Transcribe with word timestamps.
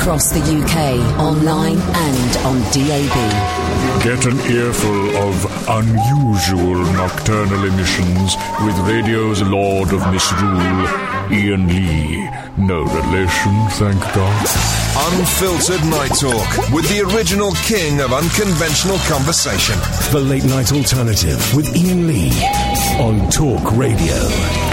across 0.00 0.30
the 0.30 0.40
UK, 0.40 0.96
online 1.20 1.76
and 1.76 2.36
on 2.48 2.56
DAB. 2.72 3.16
Get 4.02 4.24
an 4.24 4.40
earful 4.50 5.16
of 5.28 5.36
unusual 5.68 6.76
nocturnal 6.94 7.64
emissions 7.66 8.34
with 8.64 8.78
radio's 8.88 9.42
Lord 9.42 9.92
of 9.92 10.00
Misrule, 10.10 10.88
Iain 11.28 11.68
Lee. 11.68 12.30
No 12.56 12.84
relation, 12.84 13.52
thank 13.76 14.00
God. 14.14 14.46
Unfiltered 15.12 15.84
Night 15.90 16.16
Talk 16.18 16.72
with 16.72 16.88
the 16.88 17.04
original 17.14 17.52
king 17.56 18.00
of 18.00 18.14
unconventional 18.14 18.96
conversation. 19.00 19.76
The 20.12 20.20
Late 20.20 20.44
Night 20.44 20.72
Alternative 20.72 21.38
with 21.54 21.68
Iain 21.76 22.06
Lee 22.06 22.32
on 22.98 23.30
Talk 23.30 23.76
Radio. 23.76 24.69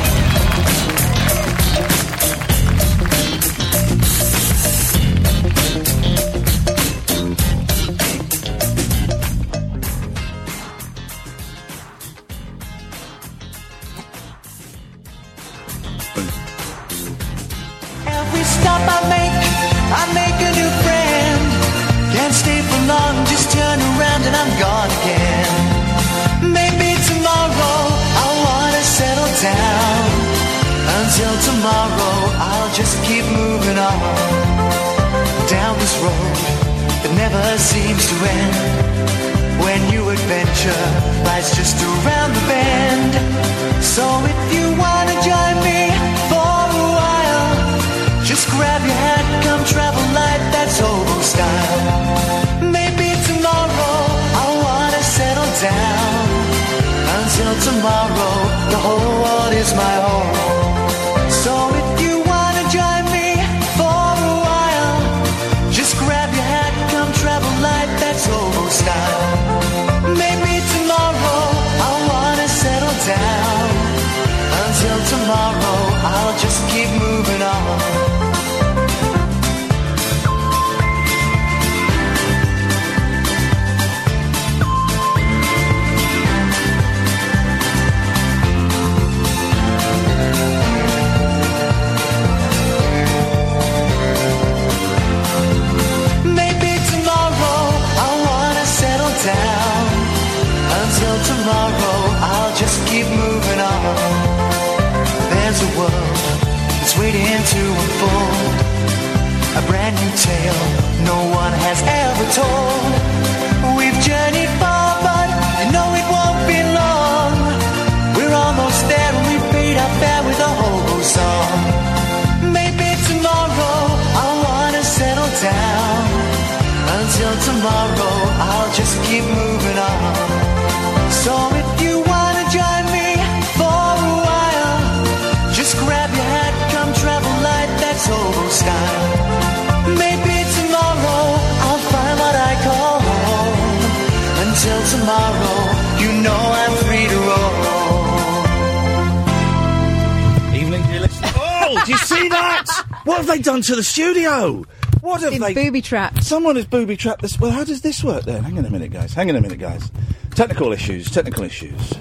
Studio? 154.38 154.66
What 155.02 155.22
have 155.22 155.40
they 155.40 155.54
booby 155.54 155.82
trapped? 155.82 156.24
Someone 156.24 156.56
has 156.56 156.66
booby 156.66 156.98
trapped 156.98 157.22
this. 157.22 157.40
Well, 157.40 157.52
how 157.52 157.64
does 157.64 157.82
this 157.82 158.04
work 158.04 158.24
then? 158.24 158.44
Hang 158.44 158.58
on 158.58 158.66
a 158.66 158.70
minute, 158.70 158.92
guys. 158.92 159.14
Hang 159.14 159.30
on 159.30 159.36
a 159.36 159.42
minute, 159.42 159.60
guys. 159.60 159.92
Technical 160.32 160.74
issues. 160.74 161.10
Technical 161.10 161.44
issues. 161.44 161.94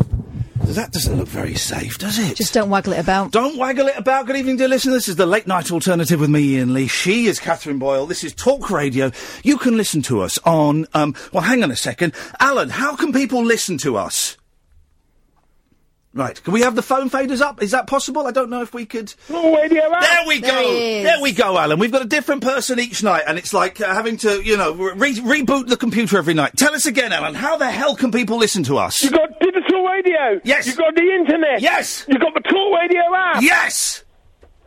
That 0.67 0.91
doesn't 0.91 1.17
look 1.17 1.29
very 1.29 1.55
safe, 1.55 1.97
does 1.99 2.19
it? 2.19 2.37
Just 2.37 2.53
don't 2.53 2.69
waggle 2.71 2.93
it 2.95 2.99
about. 2.99 3.31
Don't 3.31 3.57
waggle 3.57 3.87
it 3.87 3.97
about. 3.97 4.27
Good 4.27 4.35
evening, 4.35 4.57
dear 4.57 4.67
listener. 4.67 4.95
This 4.95 5.09
is 5.09 5.15
the 5.15 5.25
late 5.25 5.47
night 5.47 5.71
alternative 5.71 6.19
with 6.19 6.29
me, 6.29 6.57
Iain 6.57 6.75
Lee. 6.75 6.89
She 6.89 7.27
is 7.27 7.39
Catherine 7.39 7.79
Boyle. 7.79 8.05
This 8.05 8.25
is 8.25 8.35
Talk 8.35 8.69
Radio. 8.69 9.13
You 9.45 9.59
can 9.59 9.77
listen 9.77 10.03
to 10.03 10.23
us 10.23 10.39
on. 10.45 10.87
Um, 10.93 11.15
well, 11.33 11.45
hang 11.45 11.63
on 11.63 11.71
a 11.71 11.77
second, 11.77 12.15
Alan. 12.41 12.71
How 12.71 12.97
can 12.97 13.13
people 13.13 13.45
listen 13.45 13.79
to 13.79 13.97
us? 13.97 14.26
Right. 16.17 16.43
Can 16.43 16.55
we 16.55 16.63
have 16.63 16.75
the 16.75 16.83
phone 16.83 17.11
faders 17.11 17.43
up? 17.43 17.63
Is 17.63 17.73
that 17.73 17.87
possible? 17.87 18.27
I 18.27 18.31
don't 18.31 18.49
know 18.49 18.63
if 18.63 18.73
we 18.73 18.87
could. 18.87 19.13
radio 19.29 19.83
up. 19.83 20.01
There 20.01 20.27
we 20.27 20.41
go. 20.41 20.63
he 20.63 20.97
is. 20.97 21.05
There 21.05 21.21
we 21.21 21.33
go, 21.33 21.59
Alan. 21.59 21.79
We've 21.79 21.93
got 21.93 22.01
a 22.01 22.07
different 22.09 22.43
person 22.43 22.81
each 22.81 23.03
night, 23.03 23.25
and 23.27 23.37
it's 23.37 23.53
like 23.53 23.83
uh, 23.83 23.93
having 23.93 24.17
to, 24.19 24.43
you 24.43 24.57
know, 24.57 24.73
re- 24.73 25.13
reboot 25.15 25.69
the 25.69 25.77
computer 25.77 26.17
every 26.17 26.33
night. 26.33 26.53
Tell 26.57 26.75
us 26.75 26.87
again, 26.87 27.13
Alan. 27.13 27.35
How 27.35 27.59
the 27.59 27.71
hell 27.71 27.95
can 27.97 28.13
people 28.13 28.39
listen 28.39 28.63
to 28.63 28.79
us? 28.79 29.03
You've 29.03 29.13
got 29.13 29.29
digital 29.41 29.85
radio. 29.85 30.41
Yes. 30.43 30.67
You've 30.67 30.79
got 30.79 30.95
the 30.95 31.03
internet. 31.03 31.61
Yes. 31.61 32.07
You've 32.09 32.23
got 32.23 32.33
the 32.33 32.41
talk 32.41 32.81
radio 32.81 33.03
app. 33.15 33.43
Yes. 33.43 34.03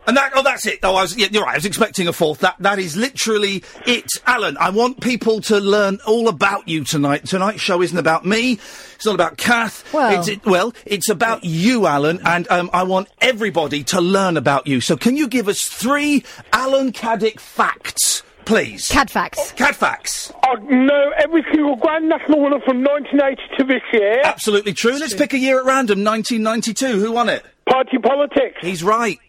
And 0.10 0.18
that, 0.18 0.32
oh, 0.34 0.42
that's 0.42 0.66
it. 0.66 0.80
Oh, 0.82 0.96
I 0.96 1.04
was, 1.04 1.16
yeah, 1.16 1.28
you're 1.30 1.44
right. 1.44 1.52
I 1.54 1.58
was 1.58 1.66
expecting 1.66 2.08
a 2.08 2.14
fourth. 2.14 2.40
That, 2.40 2.56
that 2.62 2.80
is 2.80 2.98
literally 2.98 3.64
it. 3.86 4.08
Alan, 4.26 4.58
I 4.60 4.72
want 4.72 5.02
people 5.02 5.40
to 5.42 5.60
learn 5.60 6.00
all 6.08 6.28
about 6.28 6.68
you 6.68 6.84
tonight. 6.84 7.26
Tonight's 7.28 7.62
show 7.62 7.80
isn't 7.84 7.96
about 7.96 8.26
me. 8.26 8.54
It's 8.96 9.06
not 9.06 9.14
about 9.14 9.38
Kath. 9.38 9.94
Well- 9.94 10.20
it's, 10.20 10.28
it, 10.28 10.44
well, 10.48 10.74
it's 10.84 11.10
about 11.10 11.44
you, 11.44 11.86
Alan, 11.86 12.22
and 12.26 12.50
um, 12.50 12.72
I 12.74 12.82
want 12.84 13.08
everybody 13.22 13.84
to 13.84 14.02
learn 14.02 14.36
about 14.36 14.66
you. 14.66 14.82
So 14.82 14.98
can 14.98 15.16
you 15.16 15.28
give 15.28 15.48
us 15.48 15.64
three 15.68 16.24
Alan 16.52 16.92
Caddick 16.92 17.40
facts, 17.40 18.24
please? 18.46 18.88
Cad 18.90 19.12
facts. 19.12 19.52
Cad 19.52 19.76
facts. 19.76 20.34
I 20.44 20.56
know 20.56 21.12
every 21.20 21.44
single 21.54 21.76
Grand 21.76 22.10
National 22.10 22.42
winner 22.42 22.62
from 22.66 22.84
1980 22.84 23.42
to 23.60 23.64
this 23.64 23.84
year. 23.94 24.22
Absolutely 24.24 24.74
true. 24.74 24.98
Let's 24.98 25.14
pick 25.14 25.34
a 25.34 25.38
year 25.38 25.60
at 25.60 25.66
random. 25.66 26.04
1992. 26.04 27.00
Who 27.00 27.12
won 27.12 27.30
it? 27.30 27.46
Party 27.70 28.00
politics. 28.00 28.58
He's 28.62 28.84
right. 28.84 29.20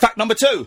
Fact 0.00 0.16
number 0.16 0.34
two. 0.34 0.66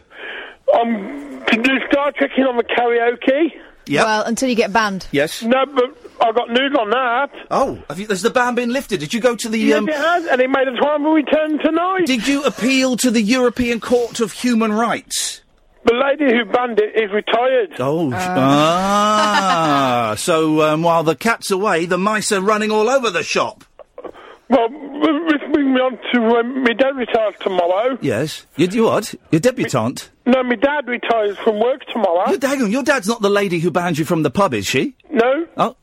Um, 0.80 1.44
to 1.48 1.62
do 1.62 1.72
Star 1.92 2.12
Trekking 2.16 2.44
on 2.46 2.56
the 2.58 2.64
karaoke. 2.64 3.50
Yeah. 3.86 4.04
Well, 4.04 4.24
until 4.24 4.48
you 4.48 4.56
get 4.56 4.72
banned. 4.72 5.08
Yes. 5.12 5.42
No, 5.44 5.66
but 5.66 5.84
I 6.22 6.32
got 6.32 6.50
news 6.50 6.74
on 6.80 6.90
that. 6.92 7.32
Oh, 7.52 7.84
have 7.90 8.00
you, 8.00 8.08
has 8.08 8.22
the 8.22 8.30
ban 8.30 8.56
been 8.56 8.72
lifted? 8.72 9.00
Did 9.00 9.14
you 9.14 9.20
go 9.20 9.36
to 9.36 9.50
the? 9.50 9.58
Yes, 9.58 9.80
um, 9.80 9.90
it 9.90 9.96
has, 9.96 10.26
and 10.28 10.40
it 10.40 10.50
made 10.50 10.68
a 10.68 10.80
time 10.80 11.04
return 11.06 11.58
tonight. 11.60 12.06
Did 12.06 12.28
you 12.28 12.44
appeal 12.44 12.96
to 12.98 13.12
the 13.12 13.22
European 13.22 13.80
Court 13.82 14.20
of 14.20 14.32
Human 14.32 14.72
Rights? 14.72 15.42
The 15.86 15.96
lady 15.96 16.34
who 16.34 16.46
banned 16.46 16.80
it 16.80 16.96
is 16.96 17.12
retired. 17.12 17.74
Oh, 17.80 18.12
sh- 18.12 18.16
ah. 18.18 20.16
So 20.18 20.62
um, 20.62 20.84
while 20.84 21.04
the 21.04 21.16
cat's 21.16 21.52
away, 21.52 21.86
the 21.86 21.98
mice 21.98 22.32
are 22.32 22.40
running 22.40 22.72
all 22.72 22.88
over 22.88 23.10
the 23.10 23.24
shop. 23.24 23.66
Well, 24.50 24.70
this 24.70 25.42
brings 25.52 25.74
me 25.74 25.80
on 25.80 25.98
to 26.14 26.38
um, 26.38 26.64
my 26.64 26.74
dad 26.74 26.96
retires 26.96 27.34
tomorrow. 27.40 27.98
Yes. 28.02 28.46
You, 28.56 28.68
you 28.68 28.84
what? 28.84 29.16
Your 29.32 29.40
debutante? 29.40 30.10
No, 30.26 30.44
my 30.44 30.56
dad 30.56 30.88
retires 30.88 31.38
from 31.38 31.60
work 31.60 31.82
tomorrow. 31.92 32.30
Your, 32.30 32.40
hang 32.42 32.62
on, 32.62 32.72
your 32.72 32.84
dad's 32.84 33.08
not 33.08 33.22
the 33.22 33.30
lady 33.30 33.60
who 33.60 33.72
banned 33.72 33.98
you 33.98 34.06
from 34.06 34.24
the 34.24 34.30
pub, 34.30 34.54
is 34.54 34.66
she? 34.68 34.96
No. 35.10 35.48
Oh. 35.58 35.76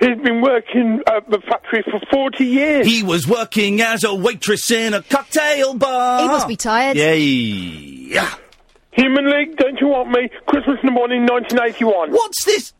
He's 0.00 0.16
been 0.22 0.40
working 0.42 1.00
at 1.08 1.28
the 1.28 1.40
factory 1.40 1.82
for 1.82 2.00
40 2.10 2.44
years. 2.44 2.86
He 2.86 3.02
was 3.02 3.26
working 3.26 3.80
as 3.80 4.04
a 4.04 4.14
waitress 4.14 4.70
in 4.70 4.94
a 4.94 5.02
cocktail 5.02 5.74
bar. 5.74 6.22
He 6.22 6.28
must 6.28 6.46
be 6.46 6.56
tired. 6.56 6.96
Yeah. 6.96 8.32
Human 8.92 9.30
League, 9.30 9.56
don't 9.56 9.80
you 9.80 9.88
want 9.88 10.10
me? 10.10 10.28
Christmas 10.46 10.78
in 10.82 10.86
the 10.86 10.92
morning, 10.92 11.22
1981. 11.22 12.12
What's 12.12 12.44
this? 12.44 12.72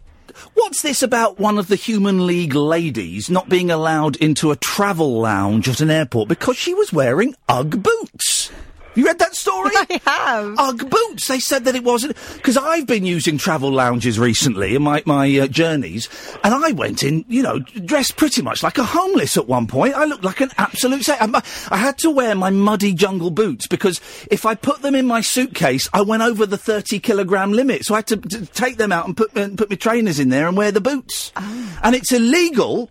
What's 0.54 0.82
this 0.82 1.02
about 1.02 1.38
one 1.38 1.58
of 1.58 1.68
the 1.68 1.76
Human 1.76 2.26
League 2.26 2.54
ladies 2.54 3.28
not 3.30 3.48
being 3.48 3.70
allowed 3.70 4.16
into 4.16 4.50
a 4.50 4.56
travel 4.56 5.20
lounge 5.20 5.68
at 5.68 5.80
an 5.80 5.90
airport 5.90 6.28
because 6.28 6.56
she 6.56 6.74
was 6.74 6.92
wearing 6.92 7.34
UGG 7.48 7.82
boots? 7.82 8.50
You 8.98 9.04
read 9.04 9.20
that 9.20 9.36
story? 9.36 9.70
I 9.76 10.00
have. 10.06 10.58
UGG 10.58 10.90
boots. 10.90 11.28
They 11.28 11.38
said 11.38 11.66
that 11.66 11.76
it 11.76 11.84
wasn't 11.84 12.16
because 12.34 12.56
I've 12.56 12.88
been 12.88 13.06
using 13.06 13.38
travel 13.38 13.70
lounges 13.70 14.18
recently 14.18 14.74
in 14.74 14.82
my 14.82 15.04
my 15.06 15.38
uh, 15.38 15.46
journeys, 15.46 16.08
and 16.42 16.52
I 16.52 16.72
went 16.72 17.04
in, 17.04 17.24
you 17.28 17.44
know, 17.44 17.60
dressed 17.60 18.16
pretty 18.16 18.42
much 18.42 18.64
like 18.64 18.76
a 18.76 18.82
homeless 18.82 19.36
at 19.36 19.46
one 19.46 19.68
point. 19.68 19.94
I 19.94 20.04
looked 20.04 20.24
like 20.24 20.40
an 20.40 20.50
absolute. 20.58 21.04
Sa- 21.04 21.16
I, 21.20 21.42
I 21.70 21.76
had 21.76 21.96
to 21.98 22.10
wear 22.10 22.34
my 22.34 22.50
muddy 22.50 22.92
jungle 22.92 23.30
boots 23.30 23.68
because 23.68 24.00
if 24.32 24.44
I 24.44 24.56
put 24.56 24.82
them 24.82 24.96
in 24.96 25.06
my 25.06 25.20
suitcase, 25.20 25.88
I 25.92 26.02
went 26.02 26.24
over 26.24 26.44
the 26.44 26.58
thirty 26.58 26.98
kilogram 26.98 27.52
limit. 27.52 27.84
So 27.84 27.94
I 27.94 27.98
had 27.98 28.08
to, 28.08 28.16
to 28.16 28.46
take 28.46 28.78
them 28.78 28.90
out 28.90 29.06
and 29.06 29.16
put 29.16 29.32
and 29.36 29.56
put 29.56 29.70
my 29.70 29.76
trainers 29.76 30.18
in 30.18 30.30
there 30.30 30.48
and 30.48 30.56
wear 30.56 30.72
the 30.72 30.80
boots. 30.80 31.30
And 31.36 31.94
it's 31.94 32.10
illegal 32.10 32.90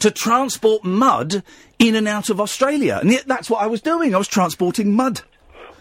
to 0.00 0.10
transport 0.10 0.84
mud 0.84 1.42
in 1.78 1.94
and 1.94 2.08
out 2.08 2.30
of 2.30 2.40
Australia. 2.40 2.98
And 3.00 3.10
yet 3.10 3.26
that's 3.26 3.50
what 3.50 3.62
I 3.62 3.66
was 3.66 3.80
doing. 3.80 4.14
I 4.14 4.18
was 4.18 4.28
transporting 4.28 4.94
mud. 4.94 5.22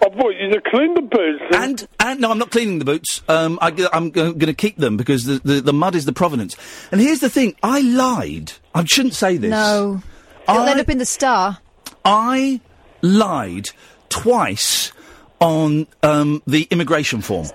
I 0.04 0.10
thought 0.10 0.34
you 0.40 0.50
to 0.50 0.62
clean 0.62 0.96
the 0.96 1.02
boots. 1.02 1.44
And, 1.56 1.88
and 2.00 2.22
no, 2.22 2.32
I'm 2.32 2.40
not 2.40 2.50
cleaning 2.50 2.80
the 2.80 2.86
boots. 2.86 3.22
Um, 3.28 3.60
I, 3.62 3.68
am 3.94 4.10
going 4.10 4.40
to 4.40 4.54
keep 4.54 4.78
them 4.78 4.98
because 4.98 5.26
the, 5.26 5.40
the, 5.44 5.62
the 5.62 5.74
mud 5.74 5.94
is 5.94 6.06
the 6.06 6.14
provenance. 6.14 6.58
And 6.92 7.00
here's 7.00 7.20
the 7.20 7.30
thing 7.30 7.56
I 7.62 7.82
lied. 7.82 8.54
I 8.74 8.84
shouldn't 8.86 9.14
say 9.14 9.38
this. 9.38 9.52
No. 9.52 10.02
It'll 10.50 10.62
I- 10.62 10.72
end 10.72 10.80
up 10.80 10.90
in 10.90 10.98
the 10.98 11.06
star. 11.06 11.60
I 12.04 12.62
lied 13.04 13.70
twice 14.10 14.92
on 15.40 15.86
um, 16.02 16.42
the 16.48 16.68
immigration 16.72 17.22
form. 17.22 17.48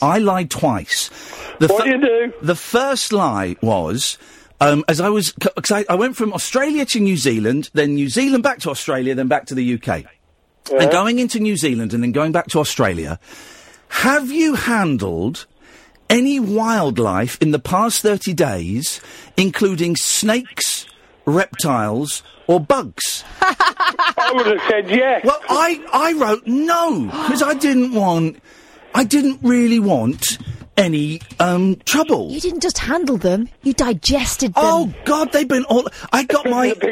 I 0.00 0.18
lied 0.18 0.50
twice. 0.50 1.08
The 1.60 1.68
What 1.68 1.84
do 1.84 1.90
you 1.90 2.00
do? 2.00 2.32
The 2.42 2.56
first 2.56 3.12
lie 3.12 3.54
was. 3.62 4.18
Um, 4.62 4.84
as 4.86 5.00
I 5.00 5.08
was, 5.08 5.32
because 5.32 5.72
I, 5.72 5.84
I 5.88 5.96
went 5.96 6.16
from 6.16 6.32
Australia 6.32 6.84
to 6.86 7.00
New 7.00 7.16
Zealand, 7.16 7.70
then 7.74 7.94
New 7.94 8.08
Zealand 8.08 8.44
back 8.44 8.60
to 8.60 8.70
Australia, 8.70 9.14
then 9.14 9.26
back 9.26 9.46
to 9.46 9.56
the 9.56 9.74
UK. 9.74 10.04
And 10.70 10.90
going 10.92 11.18
into 11.18 11.40
New 11.40 11.56
Zealand 11.56 11.92
and 11.92 12.02
then 12.02 12.12
going 12.12 12.30
back 12.30 12.46
to 12.48 12.60
Australia, 12.60 13.18
have 13.88 14.30
you 14.30 14.54
handled 14.54 15.46
any 16.08 16.38
wildlife 16.38 17.36
in 17.42 17.50
the 17.50 17.58
past 17.58 18.02
30 18.02 18.34
days, 18.34 19.00
including 19.36 19.96
snakes, 19.96 20.86
reptiles, 21.26 22.22
or 22.46 22.60
bugs? 22.60 23.24
I 23.40 24.32
would 24.34 24.46
have 24.46 24.68
said 24.68 24.88
yes. 24.90 25.24
Well, 25.24 25.40
I, 25.48 25.84
I 25.92 26.12
wrote 26.12 26.46
no, 26.46 27.06
because 27.06 27.42
I 27.42 27.54
didn't 27.54 27.94
want, 27.94 28.40
I 28.94 29.02
didn't 29.02 29.40
really 29.42 29.80
want 29.80 30.38
any 30.76 31.20
um, 31.38 31.76
trouble. 31.84 32.30
You 32.30 32.40
didn't 32.40 32.60
just 32.60 32.78
handle 32.78 33.16
them, 33.16 33.48
you 33.62 33.72
digested 33.72 34.54
them. 34.54 34.62
Oh 34.64 34.92
God, 35.04 35.32
they've 35.32 35.46
been 35.46 35.64
all. 35.64 35.86
I 36.12 36.24
got 36.24 36.48
my. 36.48 36.74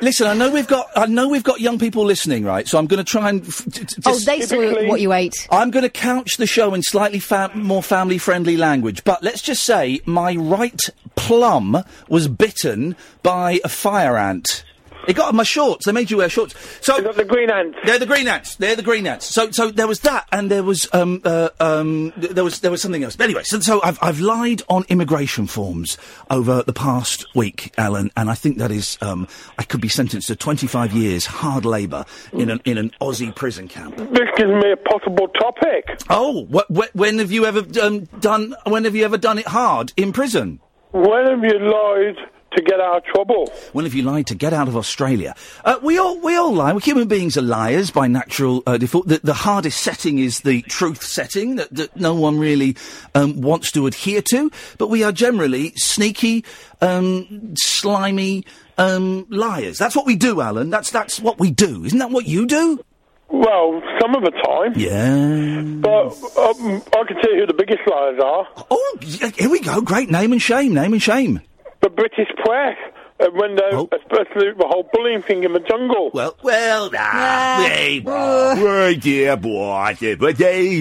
Listen, 0.00 0.26
I 0.26 0.34
know 0.34 0.50
we've 0.50 0.66
got. 0.68 0.86
I 0.94 1.06
know 1.06 1.28
we've 1.28 1.44
got 1.44 1.60
young 1.60 1.78
people 1.78 2.04
listening, 2.04 2.44
right? 2.44 2.68
So 2.68 2.78
I'm 2.78 2.86
going 2.86 3.04
to 3.04 3.10
try 3.10 3.28
and. 3.30 3.42
F- 3.46 3.64
t- 3.72 3.84
t- 3.84 3.96
Oh, 4.04 4.12
just- 4.12 4.26
they 4.26 4.40
saw 4.42 4.56
what 4.86 5.00
you 5.00 5.12
ate. 5.12 5.48
I'm 5.50 5.70
going 5.70 5.82
to 5.84 5.88
couch 5.90 6.36
the 6.36 6.46
show 6.46 6.74
in 6.74 6.82
slightly 6.82 7.18
fa- 7.18 7.50
more 7.54 7.82
family-friendly 7.82 8.56
language, 8.56 9.02
but 9.04 9.22
let's 9.22 9.40
just 9.42 9.62
say 9.64 10.00
my 10.04 10.34
right 10.36 10.80
plum 11.16 11.82
was 12.08 12.28
bitten 12.28 12.94
by 13.22 13.60
a 13.64 13.68
fire 13.68 14.16
ant. 14.18 14.64
It 15.06 15.14
got 15.14 15.28
on 15.28 15.36
my 15.36 15.42
shorts. 15.44 15.86
They 15.86 15.92
made 15.92 16.10
you 16.10 16.18
wear 16.18 16.28
shorts. 16.28 16.54
So 16.84 17.00
the 17.00 17.24
green 17.24 17.50
ants. 17.50 17.78
They're 17.84 17.98
the 17.98 18.06
green 18.06 18.28
ants. 18.28 18.56
They're 18.56 18.76
the 18.76 18.82
green 18.82 19.06
ants. 19.06 19.26
So, 19.26 19.50
so 19.50 19.70
there 19.70 19.86
was 19.86 20.00
that, 20.00 20.26
and 20.32 20.50
there 20.50 20.62
was 20.62 20.88
um 20.92 21.20
uh, 21.24 21.50
um 21.60 22.12
th- 22.20 22.32
there 22.32 22.44
was 22.44 22.60
there 22.60 22.70
was 22.70 22.82
something 22.82 23.04
else. 23.04 23.16
But 23.16 23.24
anyway, 23.24 23.42
so, 23.44 23.60
so 23.60 23.80
I've 23.82 23.98
I've 24.02 24.20
lied 24.20 24.62
on 24.68 24.84
immigration 24.88 25.46
forms 25.46 25.96
over 26.30 26.62
the 26.62 26.72
past 26.72 27.26
week, 27.34 27.72
Alan, 27.78 28.10
and 28.16 28.30
I 28.30 28.34
think 28.34 28.58
that 28.58 28.70
is 28.70 28.98
um 29.00 29.28
I 29.58 29.62
could 29.62 29.80
be 29.80 29.88
sentenced 29.88 30.28
to 30.28 30.36
25 30.36 30.92
years 30.92 31.26
hard 31.26 31.64
labour 31.64 32.04
in 32.32 32.50
an 32.50 32.60
in 32.64 32.78
an 32.78 32.90
Aussie 33.00 33.34
prison 33.34 33.68
camp. 33.68 33.96
This 33.96 34.28
gives 34.36 34.50
me 34.50 34.72
a 34.72 34.76
possible 34.76 35.28
topic. 35.28 36.00
Oh, 36.10 36.46
wh- 36.52 36.74
wh- 36.76 36.94
when 36.96 37.18
have 37.18 37.30
you 37.32 37.46
ever 37.46 37.64
um, 37.82 38.04
done? 38.20 38.54
When 38.66 38.84
have 38.84 38.94
you 38.94 39.04
ever 39.04 39.18
done 39.18 39.38
it 39.38 39.46
hard 39.46 39.92
in 39.96 40.12
prison? 40.12 40.60
When 40.92 41.26
have 41.26 41.42
you 41.44 41.58
lied 41.58 42.16
to 42.56 42.62
get 42.62 42.80
out 42.80 42.98
of 42.98 43.04
trouble? 43.04 43.52
When 43.72 43.84
have 43.84 43.94
you 43.94 44.02
lied 44.02 44.26
to 44.28 44.34
get 44.34 44.52
out 44.52 44.68
of 44.68 44.76
Australia? 44.76 45.34
Uh, 45.64 45.78
we 45.82 45.98
all 45.98 46.18
we 46.20 46.36
all 46.36 46.52
lie. 46.52 46.72
We 46.72 46.80
human 46.80 47.08
beings 47.08 47.36
are 47.36 47.42
liars 47.42 47.90
by 47.90 48.06
natural 48.06 48.62
uh, 48.66 48.78
default. 48.78 49.08
The, 49.08 49.20
the 49.22 49.34
hardest 49.34 49.80
setting 49.80 50.18
is 50.18 50.40
the 50.40 50.62
truth 50.62 51.02
setting 51.02 51.56
that, 51.56 51.74
that 51.74 51.96
no 51.96 52.14
one 52.14 52.38
really 52.38 52.76
um, 53.14 53.40
wants 53.40 53.72
to 53.72 53.86
adhere 53.86 54.22
to. 54.30 54.50
But 54.78 54.88
we 54.88 55.04
are 55.04 55.12
generally 55.12 55.72
sneaky, 55.76 56.44
um, 56.80 57.54
slimy 57.56 58.44
um, 58.78 59.26
liars. 59.30 59.78
That's 59.78 59.96
what 59.96 60.06
we 60.06 60.16
do, 60.16 60.40
Alan. 60.40 60.70
That's 60.70 60.90
that's 60.90 61.20
what 61.20 61.38
we 61.38 61.50
do. 61.50 61.84
Isn't 61.84 61.98
that 61.98 62.10
what 62.10 62.26
you 62.26 62.46
do? 62.46 62.80
Well, 63.28 63.82
some 64.00 64.14
of 64.14 64.22
the 64.22 64.30
time. 64.30 64.72
Yeah. 64.76 65.60
But 65.80 66.12
um, 66.38 66.82
I 66.96 67.04
can 67.06 67.16
tell 67.20 67.34
you 67.34 67.40
who 67.40 67.46
the 67.46 67.54
biggest 67.54 67.80
liars 67.90 68.20
are. 68.22 68.46
Oh, 68.70 68.98
here 69.00 69.50
we 69.50 69.60
go. 69.60 69.80
Great 69.80 70.10
name 70.10 70.32
and 70.32 70.40
shame. 70.40 70.74
Name 70.74 70.92
and 70.92 71.02
shame. 71.02 71.40
The 71.82 71.90
British 71.90 72.28
press. 72.44 72.76
Uh, 73.18 73.28
when 73.32 73.56
they, 73.56 73.62
especially 73.96 74.52
the 74.52 74.66
whole 74.68 74.86
bullying 74.92 75.22
thing 75.22 75.42
in 75.42 75.54
the 75.54 75.60
jungle. 75.60 76.10
Well, 76.12 76.36
well, 76.42 76.90
ah, 76.94 77.64
hey, 77.66 78.00
boy, 78.00 78.94
dear 79.00 79.38
boy, 79.38 79.96
dear 79.98 80.16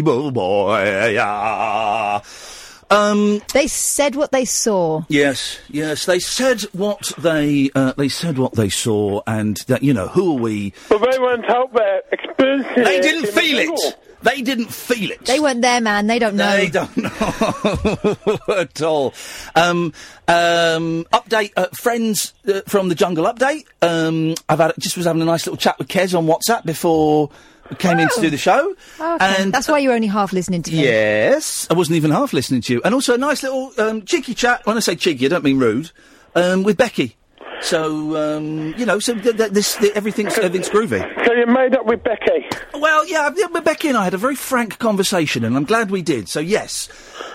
boy, 0.03 1.11
yeah. 1.13 2.19
Um, 2.91 3.41
they 3.53 3.67
said 3.67 4.15
what 4.15 4.31
they 4.33 4.43
saw. 4.43 5.03
Yes, 5.07 5.59
yes. 5.69 6.05
They 6.05 6.19
said 6.19 6.63
what 6.73 7.09
they 7.17 7.71
uh, 7.73 7.93
they 7.93 8.09
said 8.09 8.37
what 8.37 8.53
they 8.53 8.69
saw, 8.69 9.21
and 9.25 9.55
that 9.67 9.81
you 9.81 9.93
know 9.93 10.07
who 10.07 10.37
are 10.37 10.41
we? 10.41 10.73
But 10.89 11.09
they 11.09 11.17
weren't 11.17 11.49
out 11.49 11.73
there 11.73 12.01
experiencing 12.11 12.83
They 12.83 12.99
didn't 12.99 13.27
in 13.29 13.33
the 13.33 13.41
feel 13.41 13.57
jungle. 13.65 13.75
it. 13.77 13.97
They 14.25 14.41
didn't 14.41 14.73
feel 14.73 15.11
it. 15.11 15.23
They 15.25 15.39
weren't 15.39 15.61
there, 15.61 15.79
man. 15.79 16.07
They 16.07 16.17
don't 16.17 16.35
know. 16.35 16.57
They 16.57 16.67
don't 16.69 16.97
know 16.97 18.37
at 18.57 18.81
all. 18.81 19.13
Um, 19.55 19.93
um, 20.27 21.05
update, 21.13 21.51
uh, 21.55 21.67
friends 21.73 22.33
uh, 22.47 22.61
from 22.67 22.89
the 22.89 22.95
Jungle 22.95 23.25
Update. 23.25 23.65
Um, 23.83 24.33
I've 24.49 24.57
had 24.57 24.73
just 24.79 24.97
was 24.97 25.05
having 25.05 25.21
a 25.21 25.25
nice 25.25 25.45
little 25.45 25.57
chat 25.57 25.77
with 25.77 25.87
Kez 25.87 26.17
on 26.17 26.25
WhatsApp 26.25 26.65
before 26.65 27.29
we 27.69 27.75
came 27.75 27.99
in 27.99 28.09
to 28.09 28.21
do 28.21 28.31
the 28.31 28.37
show. 28.37 28.75
Oh, 28.99 29.15
Okay. 29.15 29.43
And 29.43 29.53
That's 29.53 29.67
why 29.67 29.77
you're 29.77 29.93
only 29.93 30.07
half 30.07 30.33
listening 30.33 30.63
to 30.63 30.71
me. 30.71 30.83
Yes, 30.83 31.67
I 31.69 31.75
wasn't 31.75 31.97
even 31.97 32.09
half 32.09 32.33
listening 32.33 32.61
to 32.61 32.73
you. 32.73 32.81
And 32.83 32.95
also 32.95 33.13
a 33.13 33.17
nice 33.19 33.43
little 33.43 33.71
um, 33.77 34.05
cheeky 34.05 34.33
chat. 34.33 34.65
When 34.65 34.75
I 34.75 34.79
say 34.79 34.95
cheeky, 34.95 35.27
I 35.27 35.29
don't 35.29 35.43
mean 35.43 35.59
rude. 35.59 35.91
Um, 36.33 36.63
with 36.63 36.77
Becky. 36.77 37.15
So 37.61 38.37
um, 38.37 38.75
you 38.77 38.85
know, 38.85 38.99
so 38.99 39.13
th- 39.15 39.37
th- 39.37 39.51
this 39.51 39.75
th- 39.77 39.93
everything's 39.95 40.37
everything's 40.37 40.69
groovy. 40.69 41.01
So 41.25 41.33
you 41.33 41.45
made 41.45 41.75
up 41.75 41.85
with 41.85 42.03
Becky? 42.03 42.45
Well, 42.73 43.07
yeah, 43.07 43.29
Becky 43.63 43.87
and 43.87 43.97
I 43.97 44.03
had 44.03 44.13
a 44.13 44.17
very 44.17 44.35
frank 44.35 44.77
conversation, 44.79 45.43
and 45.43 45.55
I'm 45.55 45.63
glad 45.65 45.89
we 45.89 46.01
did. 46.01 46.29
So 46.29 46.39
yes, 46.39 46.89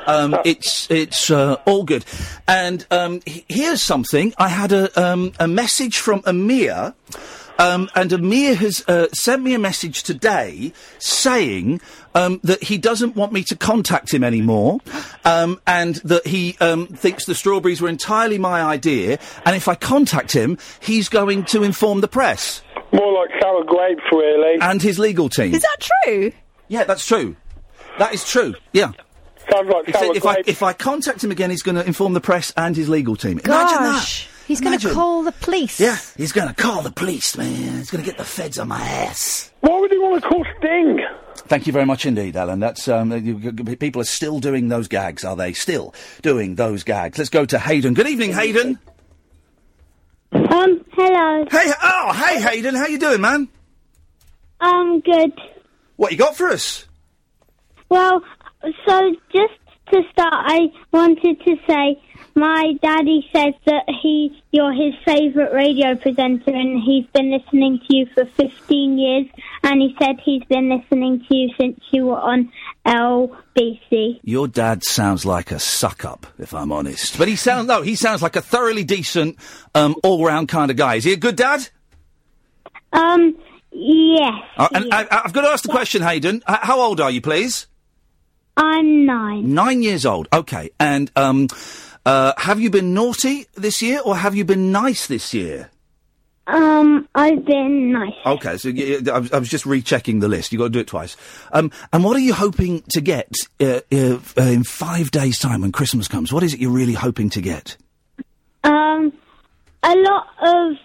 um, 0.06 0.36
it's 0.44 0.90
it's 0.90 1.30
uh, 1.30 1.56
all 1.66 1.84
good. 1.84 2.04
And 2.46 2.86
um, 2.90 3.20
here's 3.24 3.82
something: 3.82 4.32
I 4.38 4.48
had 4.48 4.72
a 4.72 5.00
um, 5.00 5.32
a 5.38 5.48
message 5.48 5.98
from 5.98 6.22
Amir. 6.26 6.94
Um, 7.60 7.90
and 7.94 8.10
Amir 8.12 8.54
has 8.54 8.82
uh, 8.88 9.08
sent 9.12 9.42
me 9.42 9.52
a 9.52 9.58
message 9.58 10.02
today 10.02 10.72
saying 10.98 11.82
um, 12.14 12.40
that 12.42 12.62
he 12.64 12.78
doesn't 12.78 13.16
want 13.16 13.32
me 13.34 13.44
to 13.44 13.54
contact 13.56 14.14
him 14.14 14.24
anymore, 14.24 14.80
um, 15.26 15.60
and 15.66 15.96
that 15.96 16.26
he 16.26 16.56
um, 16.60 16.86
thinks 16.86 17.26
the 17.26 17.34
strawberries 17.34 17.82
were 17.82 17.90
entirely 17.90 18.38
my 18.38 18.62
idea. 18.62 19.18
And 19.44 19.54
if 19.54 19.68
I 19.68 19.74
contact 19.74 20.32
him, 20.32 20.56
he's 20.80 21.10
going 21.10 21.44
to 21.46 21.62
inform 21.62 22.00
the 22.00 22.08
press 22.08 22.62
More 22.92 23.12
like 23.12 23.28
sour 23.42 23.62
grapes, 23.64 24.02
really. 24.10 24.58
and 24.60 24.80
his 24.80 24.98
legal 24.98 25.28
team. 25.28 25.54
Is 25.54 25.60
that 25.62 25.90
true? 26.04 26.32
Yeah, 26.68 26.84
that's 26.84 27.04
true. 27.04 27.36
That 27.98 28.14
is 28.14 28.24
true. 28.26 28.54
Yeah. 28.72 28.92
Sounds 29.52 29.68
like 29.68 29.88
If, 29.88 29.96
sour 29.96 30.16
if 30.16 30.24
I 30.26 30.36
if 30.46 30.62
I 30.62 30.72
contact 30.72 31.22
him 31.22 31.30
again, 31.30 31.50
he's 31.50 31.62
going 31.62 31.74
to 31.74 31.86
inform 31.86 32.14
the 32.14 32.20
press 32.22 32.54
and 32.56 32.74
his 32.74 32.88
legal 32.88 33.16
team. 33.16 33.38
Imagine 33.44 33.82
that. 33.82 34.24
He's 34.50 34.60
going 34.60 34.76
to 34.80 34.92
call 34.92 35.22
the 35.22 35.30
police. 35.30 35.78
Yeah, 35.78 35.96
he's 36.16 36.32
going 36.32 36.48
to 36.48 36.54
call 36.54 36.82
the 36.82 36.90
police, 36.90 37.36
man. 37.36 37.78
He's 37.78 37.88
going 37.88 38.02
to 38.02 38.10
get 38.10 38.18
the 38.18 38.24
feds 38.24 38.58
on 38.58 38.66
my 38.66 38.80
ass. 38.80 39.52
Why 39.60 39.78
would 39.78 39.92
he 39.92 39.98
want 39.98 40.20
to 40.20 40.28
call 40.28 40.44
Sting? 40.58 40.98
Thank 41.46 41.68
you 41.68 41.72
very 41.72 41.86
much 41.86 42.04
indeed, 42.04 42.34
Alan. 42.36 42.58
That's 42.58 42.88
um, 42.88 43.12
you- 43.12 43.38
you- 43.38 43.76
people 43.76 44.02
are 44.02 44.04
still 44.04 44.40
doing 44.40 44.66
those 44.66 44.88
gags, 44.88 45.24
are 45.24 45.36
they? 45.36 45.52
Still 45.52 45.94
doing 46.22 46.56
those 46.56 46.82
gags. 46.82 47.16
Let's 47.16 47.30
go 47.30 47.46
to 47.46 47.60
Hayden. 47.60 47.94
Good 47.94 48.08
evening, 48.08 48.32
Hayden. 48.32 48.80
Um, 50.32 50.84
hello. 50.94 51.46
Hey, 51.48 51.72
oh, 51.80 52.12
hey, 52.12 52.40
Hayden. 52.40 52.74
How 52.74 52.88
you 52.88 52.98
doing, 52.98 53.20
man? 53.20 53.46
I'm 54.60 54.90
um, 54.94 55.00
good. 55.00 55.32
What 55.94 56.10
you 56.10 56.18
got 56.18 56.34
for 56.36 56.48
us? 56.48 56.86
Well, 57.88 58.24
so 58.84 59.14
just 59.32 59.69
to 59.90 60.02
start, 60.12 60.32
I 60.32 60.72
wanted 60.92 61.40
to 61.44 61.56
say 61.68 62.00
my 62.34 62.72
daddy 62.82 63.28
says 63.34 63.54
that 63.66 63.84
he 64.02 64.42
you're 64.52 64.72
his 64.72 64.94
favourite 65.04 65.52
radio 65.52 65.94
presenter, 65.96 66.50
and 66.52 66.82
he's 66.82 67.06
been 67.12 67.30
listening 67.30 67.80
to 67.86 67.96
you 67.96 68.06
for 68.14 68.24
15 68.24 68.98
years. 68.98 69.26
And 69.62 69.80
he 69.80 69.94
said 70.00 70.16
he's 70.24 70.42
been 70.44 70.68
listening 70.68 71.24
to 71.28 71.36
you 71.36 71.50
since 71.58 71.78
you 71.90 72.06
were 72.06 72.20
on 72.20 72.50
LBC. 72.86 74.20
Your 74.22 74.48
dad 74.48 74.84
sounds 74.84 75.26
like 75.26 75.50
a 75.50 75.58
suck 75.58 76.04
up, 76.04 76.26
if 76.38 76.54
I'm 76.54 76.72
honest. 76.72 77.18
But 77.18 77.28
he 77.28 77.36
sounds 77.36 77.66
no, 77.66 77.82
he 77.82 77.94
sounds 77.94 78.22
like 78.22 78.36
a 78.36 78.42
thoroughly 78.42 78.84
decent, 78.84 79.36
um, 79.74 79.96
all 80.02 80.24
round 80.24 80.48
kind 80.48 80.70
of 80.70 80.76
guy. 80.76 80.96
Is 80.96 81.04
he 81.04 81.12
a 81.12 81.16
good 81.16 81.36
dad? 81.36 81.68
Um, 82.92 83.36
yes. 83.72 84.32
Uh, 84.56 84.68
and 84.72 84.92
I, 84.92 85.06
I've 85.10 85.32
got 85.32 85.42
to 85.42 85.48
ask 85.48 85.62
the 85.62 85.70
question, 85.70 86.02
Hayden. 86.02 86.42
How 86.46 86.80
old 86.80 87.00
are 87.00 87.10
you, 87.10 87.20
please? 87.20 87.66
I'm 88.62 89.06
nine. 89.06 89.54
Nine 89.54 89.82
years 89.82 90.04
old. 90.04 90.28
Okay. 90.32 90.70
And 90.78 91.10
um, 91.16 91.48
uh, 92.04 92.34
have 92.36 92.60
you 92.60 92.68
been 92.70 92.92
naughty 92.94 93.46
this 93.54 93.80
year, 93.80 94.00
or 94.04 94.16
have 94.16 94.34
you 94.34 94.44
been 94.44 94.70
nice 94.70 95.06
this 95.06 95.32
year? 95.32 95.70
Um, 96.46 97.08
I've 97.14 97.44
been 97.44 97.92
nice. 97.92 98.14
Okay, 98.26 98.56
so 98.56 98.70
y- 98.70 98.98
y- 99.06 99.12
I 99.12 99.18
was, 99.20 99.32
I 99.32 99.38
was 99.38 99.48
just 99.48 99.64
rechecking 99.66 100.18
the 100.18 100.26
list. 100.26 100.50
You've 100.52 100.58
got 100.58 100.64
to 100.66 100.70
do 100.70 100.80
it 100.80 100.88
twice. 100.88 101.16
Um, 101.52 101.70
and 101.92 102.02
what 102.02 102.16
are 102.16 102.20
you 102.20 102.34
hoping 102.34 102.82
to 102.90 103.00
get 103.00 103.32
uh, 103.60 103.80
uh, 103.92 104.18
uh, 104.36 104.42
in 104.42 104.64
five 104.64 105.10
days' 105.12 105.38
time 105.38 105.60
when 105.60 105.70
Christmas 105.70 106.08
comes? 106.08 106.32
What 106.32 106.42
is 106.42 106.52
it 106.52 106.58
you're 106.60 106.70
really 106.72 106.94
hoping 106.94 107.30
to 107.30 107.40
get? 107.40 107.76
Um, 108.64 109.12
a 109.84 109.94
lot 109.94 110.26
of 110.42 110.76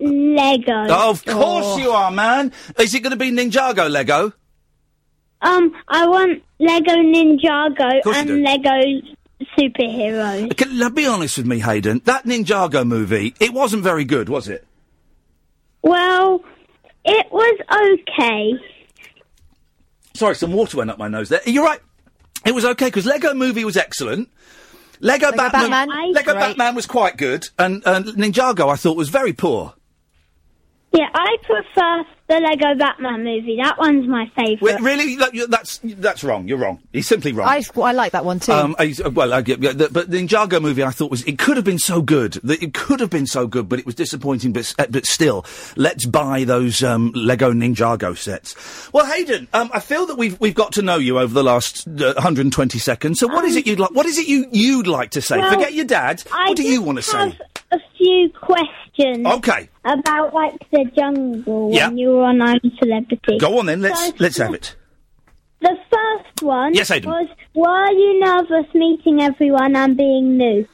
Lego. 0.00 0.86
Of 0.92 1.24
course 1.24 1.78
you 1.78 1.90
are, 1.92 2.10
man. 2.10 2.52
Is 2.80 2.92
it 2.94 3.00
going 3.00 3.12
to 3.12 3.16
be 3.16 3.30
Ninjago 3.30 3.88
Lego? 3.88 4.32
Um, 5.42 5.74
I 5.88 6.06
want 6.06 6.42
Lego 6.58 6.92
Ninjago 6.92 8.02
course 8.02 8.16
you 8.16 8.20
and 8.20 8.28
do. 8.28 8.42
Lego 8.44 9.02
superheroes. 9.58 10.56
Can, 10.56 10.78
now, 10.78 10.88
be 10.88 11.06
honest 11.06 11.36
with 11.36 11.46
me, 11.46 11.58
Hayden. 11.58 12.00
That 12.04 12.24
Ninjago 12.24 12.86
movie, 12.86 13.34
it 13.40 13.52
wasn't 13.52 13.82
very 13.82 14.04
good, 14.04 14.28
was 14.28 14.48
it? 14.48 14.66
Well, 15.82 16.44
it 17.04 17.26
was 17.32 17.58
okay. 18.08 18.52
Sorry, 20.14 20.36
some 20.36 20.52
water 20.52 20.76
went 20.76 20.90
up 20.90 20.98
my 20.98 21.08
nose 21.08 21.28
there. 21.28 21.40
You're 21.46 21.64
right. 21.64 21.80
It 22.44 22.54
was 22.54 22.64
okay 22.64 22.86
because 22.86 23.06
Lego 23.06 23.34
Movie 23.34 23.64
was 23.64 23.76
excellent. 23.76 24.28
Lego, 25.00 25.26
Lego 25.26 25.36
Batman, 25.36 25.70
Batman? 25.70 26.12
Lego 26.12 26.32
Great. 26.32 26.40
Batman 26.40 26.74
was 26.76 26.86
quite 26.86 27.16
good, 27.16 27.48
and, 27.58 27.82
and 27.84 28.06
Ninjago 28.06 28.70
I 28.70 28.76
thought 28.76 28.96
was 28.96 29.08
very 29.08 29.32
poor. 29.32 29.74
Yeah, 30.94 31.08
I 31.14 31.36
prefer 31.42 32.04
the 32.28 32.38
Lego 32.40 32.74
Batman 32.78 33.24
movie. 33.24 33.58
That 33.62 33.78
one's 33.78 34.06
my 34.06 34.30
favourite. 34.36 34.80
Really, 34.80 35.16
Like, 35.16 35.32
you- 35.32 35.46
that's 35.46 35.80
that's 35.82 36.22
wrong. 36.22 36.46
You're 36.48 36.58
wrong. 36.58 36.80
He's 36.92 37.08
simply 37.08 37.32
wrong. 37.32 37.48
I, 37.48 37.62
I 37.80 37.92
like 37.92 38.12
that 38.12 38.24
one 38.26 38.40
too. 38.40 38.52
Um, 38.52 38.76
I- 38.78 38.94
well, 39.12 39.32
I 39.32 39.40
get, 39.40 39.60
yeah, 39.62 39.72
the, 39.72 39.88
but 39.90 40.10
the 40.10 40.18
Ninjago 40.18 40.60
movie 40.60 40.82
I 40.84 40.90
thought 40.90 41.10
was 41.10 41.22
it 41.24 41.38
could 41.38 41.56
have 41.56 41.64
been 41.64 41.78
so 41.78 42.02
good 42.02 42.34
that 42.44 42.62
it 42.62 42.74
could 42.74 43.00
have 43.00 43.08
been 43.08 43.26
so 43.26 43.46
good, 43.46 43.68
but 43.70 43.78
it 43.78 43.86
was 43.86 43.94
disappointing. 43.94 44.52
But 44.52 44.60
s- 44.60 44.74
uh, 44.78 44.86
but 44.90 45.06
still, 45.06 45.46
let's 45.76 46.04
buy 46.04 46.44
those 46.44 46.82
um, 46.82 47.10
Lego 47.14 47.52
Ninjago 47.52 48.16
sets. 48.16 48.54
Well, 48.92 49.06
Hayden, 49.06 49.48
um, 49.54 49.70
I 49.72 49.80
feel 49.80 50.04
that 50.06 50.16
we've 50.18 50.38
we've 50.40 50.54
got 50.54 50.72
to 50.74 50.82
know 50.82 50.96
you 50.96 51.18
over 51.18 51.32
the 51.32 51.44
last 51.44 51.86
uh, 51.88 52.12
120 52.14 52.78
seconds. 52.78 53.18
So, 53.18 53.28
what 53.28 53.44
is 53.46 53.56
it 53.56 53.66
you'd 53.66 53.80
like? 53.80 53.92
What 53.92 54.04
is 54.06 54.18
it 54.18 54.26
you 54.28 54.46
you'd 54.52 54.86
like 54.86 55.12
to 55.12 55.22
say? 55.22 55.38
Well, 55.38 55.52
Forget 55.54 55.72
your 55.72 55.86
dad. 55.86 56.22
I 56.32 56.48
what 56.48 56.56
do 56.58 56.62
you 56.64 56.76
just 56.76 56.86
want 56.86 56.98
to 56.98 57.02
say? 57.02 57.18
have 57.18 57.32
say? 57.32 57.38
a 57.72 57.78
few 57.96 58.30
questions. 58.40 59.26
Okay. 59.26 59.68
About 59.84 60.32
like 60.32 60.58
the 60.70 60.84
jungle 60.96 61.70
Yeah. 61.72 61.88
when 61.88 61.98
you 61.98 62.10
were 62.10 62.24
on 62.24 62.40
I'm 62.40 62.60
Celebrity. 62.78 63.38
Go 63.38 63.58
on 63.58 63.66
then. 63.66 63.80
Let's 63.82 63.98
So, 64.06 64.12
let's 64.18 64.36
have 64.38 64.54
it. 64.54 64.76
The 65.60 65.76
first 65.90 66.42
one 66.42 66.74
Yes, 66.74 66.90
Aidan. 66.90 67.10
was 67.10 67.28
were 67.54 67.90
you 67.92 68.20
nervous 68.20 68.72
meeting 68.74 69.22
everyone 69.22 69.74
and 69.76 69.96
being 69.96 70.36
new? 70.36 70.66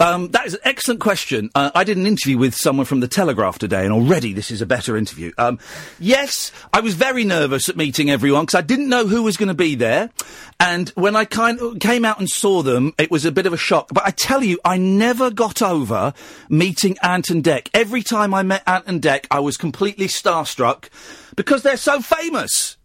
Um, 0.00 0.28
that 0.30 0.46
is 0.46 0.54
an 0.54 0.60
excellent 0.64 1.00
question. 1.00 1.50
Uh, 1.54 1.70
I 1.74 1.84
did 1.84 1.96
an 1.96 2.06
interview 2.06 2.36
with 2.38 2.54
someone 2.54 2.86
from 2.86 3.00
the 3.00 3.08
Telegraph 3.08 3.58
today, 3.58 3.84
and 3.84 3.92
already 3.92 4.32
this 4.32 4.50
is 4.50 4.60
a 4.60 4.66
better 4.66 4.96
interview. 4.96 5.32
Um, 5.38 5.58
yes, 5.98 6.50
I 6.72 6.80
was 6.80 6.94
very 6.94 7.24
nervous 7.24 7.68
at 7.68 7.76
meeting 7.76 8.10
everyone 8.10 8.44
because 8.46 8.58
I 8.58 8.62
didn't 8.62 8.88
know 8.88 9.06
who 9.06 9.22
was 9.22 9.36
going 9.36 9.48
to 9.48 9.54
be 9.54 9.74
there, 9.74 10.10
and 10.58 10.88
when 10.90 11.16
I 11.16 11.24
kind 11.24 11.60
of 11.60 11.78
came 11.78 12.04
out 12.04 12.18
and 12.18 12.28
saw 12.28 12.62
them, 12.62 12.92
it 12.98 13.10
was 13.10 13.24
a 13.24 13.32
bit 13.32 13.46
of 13.46 13.52
a 13.52 13.58
shock. 13.58 13.88
But 13.92 14.06
I 14.06 14.10
tell 14.10 14.42
you, 14.42 14.58
I 14.64 14.76
never 14.78 15.30
got 15.30 15.62
over 15.62 16.12
meeting 16.48 16.96
Ant 17.02 17.30
and 17.30 17.42
Dec. 17.42 17.68
Every 17.72 18.02
time 18.02 18.34
I 18.34 18.42
met 18.42 18.62
Ant 18.66 18.84
and 18.86 19.00
Dec, 19.00 19.26
I 19.30 19.40
was 19.40 19.56
completely 19.56 20.06
starstruck 20.06 20.88
because 21.36 21.62
they're 21.62 21.76
so 21.76 22.00
famous. 22.00 22.76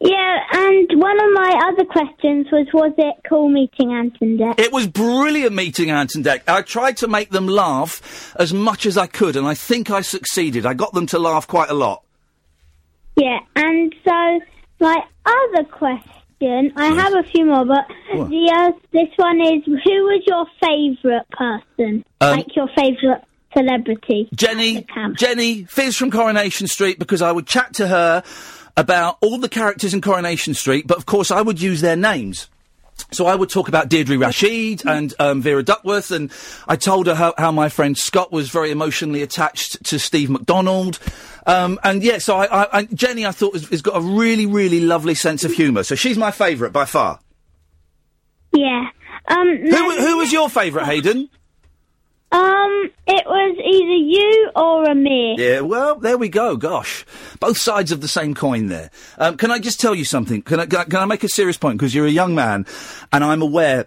Yeah, 0.00 0.38
and 0.52 0.88
one 1.00 1.18
of 1.18 1.32
my 1.32 1.60
other 1.68 1.84
questions 1.84 2.46
was 2.52 2.66
was 2.72 2.92
it 2.98 3.14
cool 3.28 3.48
meeting 3.48 3.92
Ant 3.92 4.16
and 4.20 4.38
Dec? 4.38 4.58
It 4.60 4.72
was 4.72 4.86
brilliant 4.86 5.54
meeting 5.54 5.90
Ant 5.90 6.14
and 6.14 6.24
Dec. 6.24 6.42
I 6.46 6.62
tried 6.62 6.98
to 6.98 7.08
make 7.08 7.30
them 7.30 7.46
laugh 7.46 8.34
as 8.38 8.52
much 8.52 8.86
as 8.86 8.96
I 8.98 9.06
could, 9.06 9.36
and 9.36 9.46
I 9.46 9.54
think 9.54 9.90
I 9.90 10.02
succeeded. 10.02 10.66
I 10.66 10.74
got 10.74 10.92
them 10.92 11.06
to 11.08 11.18
laugh 11.18 11.46
quite 11.48 11.70
a 11.70 11.74
lot. 11.74 12.02
Yeah, 13.16 13.38
and 13.56 13.94
so 14.04 14.40
my 14.80 15.02
other 15.24 15.64
question, 15.64 16.72
I 16.76 16.86
have 16.94 17.14
a 17.14 17.22
few 17.22 17.46
more, 17.46 17.64
but 17.64 17.86
What? 18.12 18.28
the 18.28 18.52
uh, 18.54 18.78
this 18.92 19.08
one 19.16 19.40
is 19.40 19.64
who 19.64 20.04
was 20.04 20.22
your 20.26 20.46
favourite 20.62 21.28
person? 21.30 22.04
Um, 22.20 22.36
like 22.36 22.54
your 22.54 22.68
favourite 22.76 23.22
celebrity? 23.56 24.28
Jenny, 24.34 24.86
Jenny, 25.14 25.64
Fiz 25.64 25.96
from 25.96 26.10
Coronation 26.10 26.66
Street, 26.66 26.98
because 26.98 27.22
I 27.22 27.32
would 27.32 27.46
chat 27.46 27.72
to 27.74 27.88
her 27.88 28.22
about 28.76 29.18
all 29.20 29.38
the 29.38 29.48
characters 29.48 29.94
in 29.94 30.00
Coronation 30.00 30.54
Street, 30.54 30.86
but 30.86 30.98
of 30.98 31.06
course 31.06 31.30
I 31.30 31.40
would 31.40 31.60
use 31.60 31.80
their 31.80 31.96
names. 31.96 32.48
So 33.10 33.26
I 33.26 33.34
would 33.34 33.50
talk 33.50 33.68
about 33.68 33.88
Deirdre 33.88 34.16
Rashid 34.18 34.84
and 34.86 35.12
um, 35.18 35.42
Vera 35.42 35.62
Duckworth, 35.62 36.10
and 36.10 36.32
I 36.66 36.76
told 36.76 37.06
her 37.06 37.14
how, 37.14 37.34
how 37.36 37.52
my 37.52 37.68
friend 37.68 37.96
Scott 37.96 38.32
was 38.32 38.48
very 38.48 38.70
emotionally 38.70 39.22
attached 39.22 39.84
to 39.84 39.98
Steve 39.98 40.30
McDonald. 40.30 40.98
Um, 41.46 41.78
and 41.84 42.02
yeah, 42.02 42.18
so 42.18 42.36
I, 42.36 42.46
I, 42.46 42.78
I, 42.78 42.84
Jenny, 42.86 43.26
I 43.26 43.32
thought, 43.32 43.52
has, 43.52 43.68
has 43.68 43.82
got 43.82 43.96
a 43.96 44.00
really, 44.00 44.46
really 44.46 44.80
lovely 44.80 45.14
sense 45.14 45.44
of 45.44 45.52
humour. 45.52 45.82
So 45.82 45.94
she's 45.94 46.16
my 46.16 46.30
favourite 46.30 46.72
by 46.72 46.86
far. 46.86 47.20
Yeah. 48.54 48.88
Um. 49.28 49.58
Who, 49.58 50.00
who 50.00 50.16
was 50.16 50.32
your 50.32 50.48
favourite, 50.48 50.86
Hayden? 50.86 51.28
Um. 52.32 52.90
It 53.08 53.24
was 53.24 53.56
either 53.56 53.94
you 53.94 54.50
or 54.56 54.90
Amir. 54.90 55.34
Yeah, 55.38 55.60
well, 55.60 55.94
there 55.94 56.18
we 56.18 56.28
go. 56.28 56.56
Gosh, 56.56 57.06
both 57.38 57.56
sides 57.56 57.92
of 57.92 58.00
the 58.00 58.08
same 58.08 58.34
coin 58.34 58.66
there. 58.66 58.90
Um, 59.16 59.36
can 59.36 59.52
I 59.52 59.60
just 59.60 59.78
tell 59.80 59.94
you 59.94 60.04
something? 60.04 60.42
Can 60.42 60.58
I, 60.58 60.66
can 60.66 60.80
I, 60.80 60.84
can 60.84 60.98
I 60.98 61.04
make 61.04 61.22
a 61.22 61.28
serious 61.28 61.56
point? 61.56 61.78
Because 61.78 61.94
you're 61.94 62.06
a 62.06 62.10
young 62.10 62.34
man, 62.34 62.66
and 63.12 63.22
I'm 63.22 63.42
aware 63.42 63.86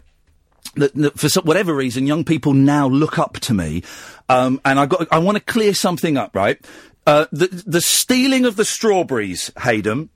that, 0.76 0.96
that 0.96 1.20
for 1.20 1.28
some, 1.28 1.44
whatever 1.44 1.76
reason, 1.76 2.08
young 2.08 2.24
people 2.24 2.54
now 2.54 2.88
look 2.88 3.20
up 3.20 3.34
to 3.42 3.54
me, 3.54 3.84
um, 4.30 4.62
and 4.64 4.80
I 4.80 4.86
got 4.86 5.08
I 5.12 5.20
want 5.20 5.38
to 5.38 5.44
clear 5.44 5.74
something 5.74 6.16
up, 6.16 6.34
right? 6.34 6.58
Uh, 7.06 7.26
the 7.34 7.48
the 7.68 7.82
stealing 7.82 8.46
of 8.46 8.56
the 8.56 8.66
strawberries, 8.66 9.52
Hayden. 9.62 10.10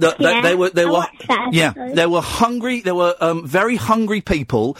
The, 0.00 0.16
they- 0.18 0.24
Yeah, 0.24 0.42
they 0.42 0.54
were 0.56 0.70
they 0.70 0.84
I 0.84 0.90
were 0.90 1.06
yeah 1.52 1.72
there 1.94 2.08
were 2.08 2.20
hungry 2.20 2.80
there 2.80 2.94
were 2.96 3.14
um, 3.20 3.46
very 3.46 3.76
hungry 3.76 4.20
people 4.20 4.76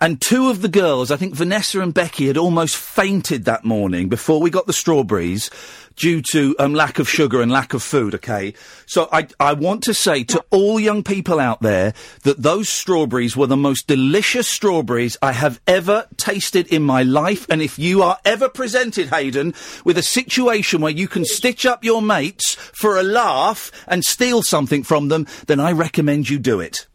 and 0.00 0.20
two 0.20 0.48
of 0.48 0.62
the 0.62 0.68
girls 0.68 1.10
i 1.10 1.16
think 1.16 1.34
vanessa 1.34 1.80
and 1.80 1.94
becky 1.94 2.26
had 2.26 2.36
almost 2.36 2.76
fainted 2.76 3.44
that 3.44 3.64
morning 3.64 4.08
before 4.08 4.40
we 4.40 4.50
got 4.50 4.66
the 4.66 4.72
strawberries 4.72 5.50
due 5.96 6.22
to 6.32 6.54
um, 6.58 6.74
lack 6.74 6.98
of 6.98 7.08
sugar 7.08 7.40
and 7.40 7.50
lack 7.50 7.74
of 7.74 7.82
food 7.82 8.14
okay? 8.14 8.54
So 8.86 9.08
I, 9.10 9.26
I 9.40 9.54
want 9.54 9.82
to 9.84 9.94
say 9.94 10.24
to 10.24 10.44
all 10.50 10.78
young 10.78 11.02
people 11.02 11.40
out 11.40 11.62
there 11.62 11.94
that 12.22 12.42
those 12.42 12.68
strawberries 12.68 13.36
were 13.36 13.46
the 13.46 13.56
most 13.56 13.86
delicious 13.86 14.46
strawberries 14.46 15.16
i 15.22 15.32
have 15.32 15.60
ever 15.66 16.06
tasted 16.16 16.66
in 16.68 16.82
my 16.82 17.02
life. 17.02 17.46
And 17.48 17.62
if 17.62 17.78
you 17.78 18.02
are 18.02 18.18
ever 18.24 18.48
presented 18.48 19.08
hayden 19.08 19.54
with 19.84 19.98
a 19.98 20.02
situation 20.02 20.80
where 20.80 20.92
you 20.92 21.08
can 21.08 21.24
stitch 21.24 21.64
up 21.66 21.84
your 21.84 22.02
mates 22.02 22.54
for 22.54 22.98
a 22.98 23.02
laugh 23.02 23.72
and 23.86 24.04
steal 24.04 24.42
something 24.42 24.82
from 24.82 25.08
them 25.08 25.26
then 25.46 25.60
i 25.60 25.72
recommend 25.72 26.28
you 26.28 26.38
do 26.38 26.60
it 26.60 26.86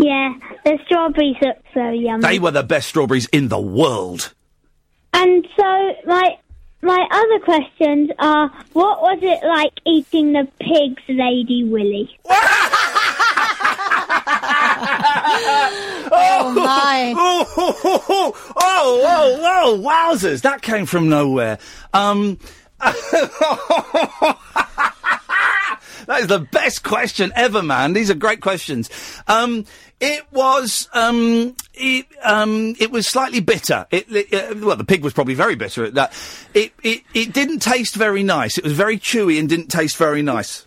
Yeah. 0.00 0.34
The 0.64 0.78
strawberries 0.86 1.36
look 1.40 1.56
so 1.74 1.90
yummy. 1.90 2.22
They 2.22 2.38
were 2.38 2.50
the 2.50 2.62
best 2.62 2.88
strawberries 2.88 3.26
in 3.26 3.48
the 3.48 3.60
world. 3.60 4.32
And 5.12 5.46
so 5.56 5.94
my 6.06 6.38
my 6.82 7.06
other 7.10 7.44
questions 7.44 8.10
are: 8.18 8.48
What 8.72 9.02
was 9.02 9.18
it 9.22 9.46
like 9.46 9.72
eating 9.86 10.32
the 10.32 10.48
pig's 10.58 11.02
Lady 11.08 11.64
Willy? 11.64 12.18
Oh 16.12 16.52
my! 16.54 17.14
Oh, 17.16 17.46
oh, 17.56 17.80
oh, 17.84 18.02
oh, 18.08 18.34
oh, 18.56 19.02
oh, 19.04 19.40
oh, 19.42 19.82
wowzers! 19.82 20.42
That 20.42 20.62
came 20.62 20.86
from 20.86 21.08
nowhere. 21.08 21.58
Um, 21.92 22.38
that 22.80 24.38
is 26.20 26.26
the 26.26 26.46
best 26.50 26.82
question 26.82 27.32
ever, 27.36 27.62
man. 27.62 27.92
These 27.92 28.10
are 28.10 28.14
great 28.14 28.40
questions. 28.40 28.90
Um, 29.28 29.66
it 30.00 30.24
was, 30.32 30.88
um, 30.92 31.54
it, 31.74 32.06
um, 32.22 32.74
it 32.78 32.90
was 32.90 33.06
slightly 33.06 33.40
bitter. 33.40 33.86
It, 33.90 34.06
it, 34.10 34.32
uh, 34.32 34.54
well, 34.66 34.76
the 34.76 34.84
pig 34.84 35.04
was 35.04 35.12
probably 35.12 35.34
very 35.34 35.54
bitter 35.54 35.84
at 35.84 35.94
that. 35.94 36.12
It, 36.54 36.72
it, 36.82 37.02
it 37.14 37.32
didn't 37.32 37.60
taste 37.60 37.96
very 37.96 38.22
nice. 38.22 38.58
It 38.58 38.64
was 38.64 38.72
very 38.72 38.98
chewy 38.98 39.38
and 39.38 39.48
didn't 39.48 39.68
taste 39.68 39.96
very 39.96 40.22
nice. 40.22 40.66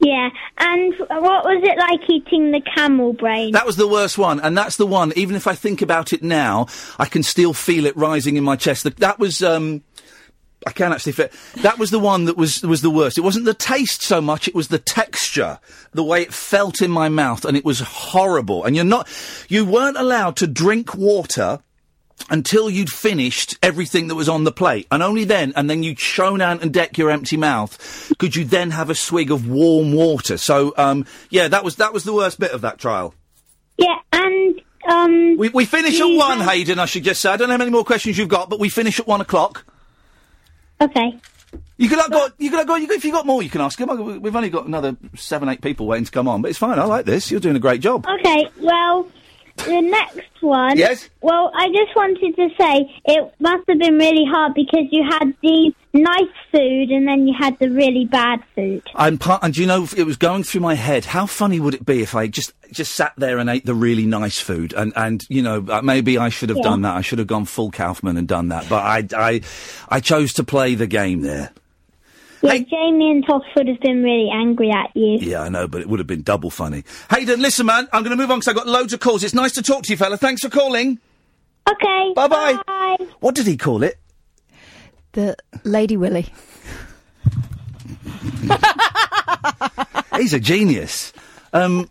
Yeah, 0.00 0.30
and 0.58 0.94
what 0.96 1.44
was 1.44 1.60
it 1.64 1.76
like 1.76 2.08
eating 2.08 2.52
the 2.52 2.60
camel 2.76 3.14
brain? 3.14 3.50
That 3.50 3.66
was 3.66 3.74
the 3.74 3.88
worst 3.88 4.16
one, 4.16 4.38
and 4.38 4.56
that's 4.56 4.76
the 4.76 4.86
one. 4.86 5.12
Even 5.16 5.34
if 5.34 5.48
I 5.48 5.56
think 5.56 5.82
about 5.82 6.12
it 6.12 6.22
now, 6.22 6.68
I 7.00 7.06
can 7.06 7.24
still 7.24 7.52
feel 7.52 7.84
it 7.84 7.96
rising 7.96 8.36
in 8.36 8.44
my 8.44 8.54
chest. 8.54 8.84
That, 8.84 8.98
that 8.98 9.18
was. 9.18 9.42
Um, 9.42 9.82
I 10.66 10.72
can 10.72 10.92
actually 10.92 11.12
fit. 11.12 11.32
That 11.62 11.78
was 11.78 11.90
the 11.90 11.98
one 11.98 12.24
that 12.24 12.36
was 12.36 12.62
was 12.62 12.82
the 12.82 12.90
worst. 12.90 13.16
It 13.16 13.22
wasn't 13.22 13.44
the 13.44 13.54
taste 13.54 14.02
so 14.02 14.20
much; 14.20 14.48
it 14.48 14.54
was 14.54 14.68
the 14.68 14.78
texture, 14.78 15.58
the 15.92 16.02
way 16.02 16.22
it 16.22 16.34
felt 16.34 16.82
in 16.82 16.90
my 16.90 17.08
mouth, 17.08 17.44
and 17.44 17.56
it 17.56 17.64
was 17.64 17.80
horrible. 17.80 18.64
And 18.64 18.74
you're 18.74 18.84
not, 18.84 19.08
you 19.48 19.64
weren't 19.64 19.96
allowed 19.96 20.36
to 20.36 20.46
drink 20.46 20.94
water 20.94 21.60
until 22.30 22.68
you'd 22.68 22.90
finished 22.90 23.56
everything 23.62 24.08
that 24.08 24.14
was 24.14 24.28
on 24.28 24.44
the 24.44 24.52
plate, 24.52 24.86
and 24.90 25.02
only 25.02 25.24
then, 25.24 25.52
and 25.54 25.70
then 25.70 25.82
you'd 25.82 26.00
shown 26.00 26.40
Ant 26.40 26.62
and 26.62 26.72
Dec 26.72 26.98
your 26.98 27.10
empty 27.10 27.36
mouth, 27.36 28.12
could 28.18 28.34
you 28.34 28.44
then 28.44 28.72
have 28.72 28.90
a 28.90 28.94
swig 28.94 29.30
of 29.30 29.48
warm 29.48 29.92
water. 29.92 30.36
So, 30.36 30.74
um, 30.76 31.06
yeah, 31.30 31.48
that 31.48 31.64
was 31.64 31.76
that 31.76 31.92
was 31.92 32.04
the 32.04 32.12
worst 32.12 32.40
bit 32.40 32.50
of 32.50 32.62
that 32.62 32.78
trial. 32.78 33.14
Yeah, 33.76 33.98
and 34.12 34.60
um. 34.88 35.36
We, 35.36 35.48
we 35.50 35.64
finish 35.64 36.00
at 36.00 36.06
one, 36.06 36.40
Hayden. 36.40 36.78
I 36.78 36.86
should 36.86 37.04
just 37.04 37.20
say. 37.20 37.30
I 37.30 37.36
don't 37.36 37.48
know 37.48 37.54
how 37.54 37.58
many 37.58 37.70
more 37.70 37.84
questions 37.84 38.18
you've 38.18 38.28
got, 38.28 38.50
but 38.50 38.58
we 38.58 38.68
finish 38.68 38.98
at 38.98 39.06
one 39.06 39.20
o'clock. 39.20 39.64
Okay. 40.80 41.18
You 41.76 41.88
could 41.88 41.98
have 41.98 42.10
got. 42.10 42.32
You 42.38 42.50
could 42.50 42.58
have 42.58 42.66
got. 42.66 42.80
You 42.80 42.86
could, 42.86 42.96
if 42.96 43.04
you 43.04 43.12
got 43.12 43.24
more, 43.26 43.42
you 43.42 43.50
can 43.50 43.60
ask 43.60 43.80
him. 43.80 44.20
We've 44.20 44.34
only 44.34 44.50
got 44.50 44.66
another 44.66 44.96
seven, 45.16 45.48
eight 45.48 45.62
people 45.62 45.86
waiting 45.86 46.04
to 46.04 46.10
come 46.10 46.28
on, 46.28 46.42
but 46.42 46.48
it's 46.50 46.58
fine. 46.58 46.78
I 46.78 46.84
like 46.84 47.06
this. 47.06 47.30
You're 47.30 47.40
doing 47.40 47.56
a 47.56 47.60
great 47.60 47.80
job. 47.80 48.06
Okay, 48.06 48.48
well, 48.60 49.08
the 49.64 49.80
next 49.80 50.20
one. 50.40 50.76
Yes? 50.76 51.08
Well, 51.20 51.50
I 51.54 51.68
just 51.68 51.94
wanted 51.96 52.34
to 52.36 52.48
say 52.60 52.94
it 53.06 53.34
must 53.40 53.64
have 53.68 53.78
been 53.78 53.98
really 53.98 54.24
hard 54.24 54.54
because 54.54 54.86
you 54.90 55.02
had 55.08 55.34
the 55.42 55.72
nice 55.92 56.34
food 56.52 56.90
and 56.90 57.06
then 57.08 57.26
you 57.26 57.34
had 57.38 57.58
the 57.58 57.70
really 57.70 58.04
bad 58.04 58.42
food. 58.54 58.82
I'm 58.94 59.18
part, 59.18 59.42
and 59.42 59.56
you 59.56 59.66
know 59.66 59.86
it 59.96 60.04
was 60.04 60.16
going 60.16 60.44
through 60.44 60.60
my 60.60 60.74
head. 60.74 61.04
How 61.04 61.26
funny 61.26 61.58
would 61.60 61.74
it 61.74 61.84
be 61.84 62.02
if 62.02 62.14
I 62.14 62.26
just 62.28 62.52
just 62.70 62.94
sat 62.94 63.14
there 63.16 63.38
and 63.38 63.48
ate 63.50 63.64
the 63.66 63.74
really 63.74 64.06
nice 64.06 64.38
food? 64.40 64.72
And 64.74 64.92
and 64.96 65.24
you 65.28 65.42
know 65.42 65.64
uh, 65.68 65.82
maybe 65.82 66.18
I 66.18 66.28
should 66.28 66.50
have 66.50 66.58
Yeah. 66.58 66.64
done 66.64 66.82
that. 66.82 66.96
I 66.96 67.00
should 67.00 67.18
have 67.18 67.28
gone 67.28 67.44
full 67.44 67.70
Kaufman 67.70 68.16
and 68.16 68.28
done 68.28 68.48
that. 68.48 68.68
But 68.68 68.84
I 68.84 69.06
I 69.16 69.40
I 69.88 70.00
chose 70.00 70.32
to 70.34 70.44
play 70.44 70.74
the 70.74 70.86
game 70.86 71.22
there. 71.22 71.50
Yeah, 72.42 72.58
Jamie 72.58 73.10
and 73.10 73.26
Toff 73.26 73.42
would 73.56 73.66
have 73.68 73.80
been 73.80 74.02
really 74.02 74.30
angry 74.32 74.70
at 74.70 74.90
you. 74.94 75.18
Yeah, 75.18 75.42
I 75.42 75.48
know, 75.48 75.66
but 75.66 75.80
it 75.80 75.88
would 75.88 75.98
have 75.98 76.06
been 76.06 76.22
double 76.22 76.50
funny. 76.50 76.84
Hayden, 77.10 77.40
listen, 77.40 77.66
man, 77.66 77.88
I'm 77.92 78.02
going 78.02 78.16
to 78.16 78.20
move 78.20 78.30
on 78.30 78.38
because 78.38 78.48
I've 78.48 78.56
got 78.56 78.66
loads 78.68 78.92
of 78.92 79.00
calls. 79.00 79.24
It's 79.24 79.34
nice 79.34 79.52
to 79.52 79.62
talk 79.62 79.82
to 79.84 79.92
you, 79.92 79.96
fella. 79.96 80.16
Thanks 80.16 80.42
for 80.42 80.48
calling. 80.48 80.98
Okay. 81.68 82.12
Bye-bye. 82.14 82.62
Bye. 82.66 82.96
What 83.20 83.34
did 83.34 83.46
he 83.46 83.56
call 83.56 83.82
it? 83.82 83.98
The 85.12 85.36
Lady 85.64 85.96
Willy. 85.96 86.26
He's 90.16 90.32
a 90.32 90.40
genius. 90.40 91.12
Um, 91.52 91.90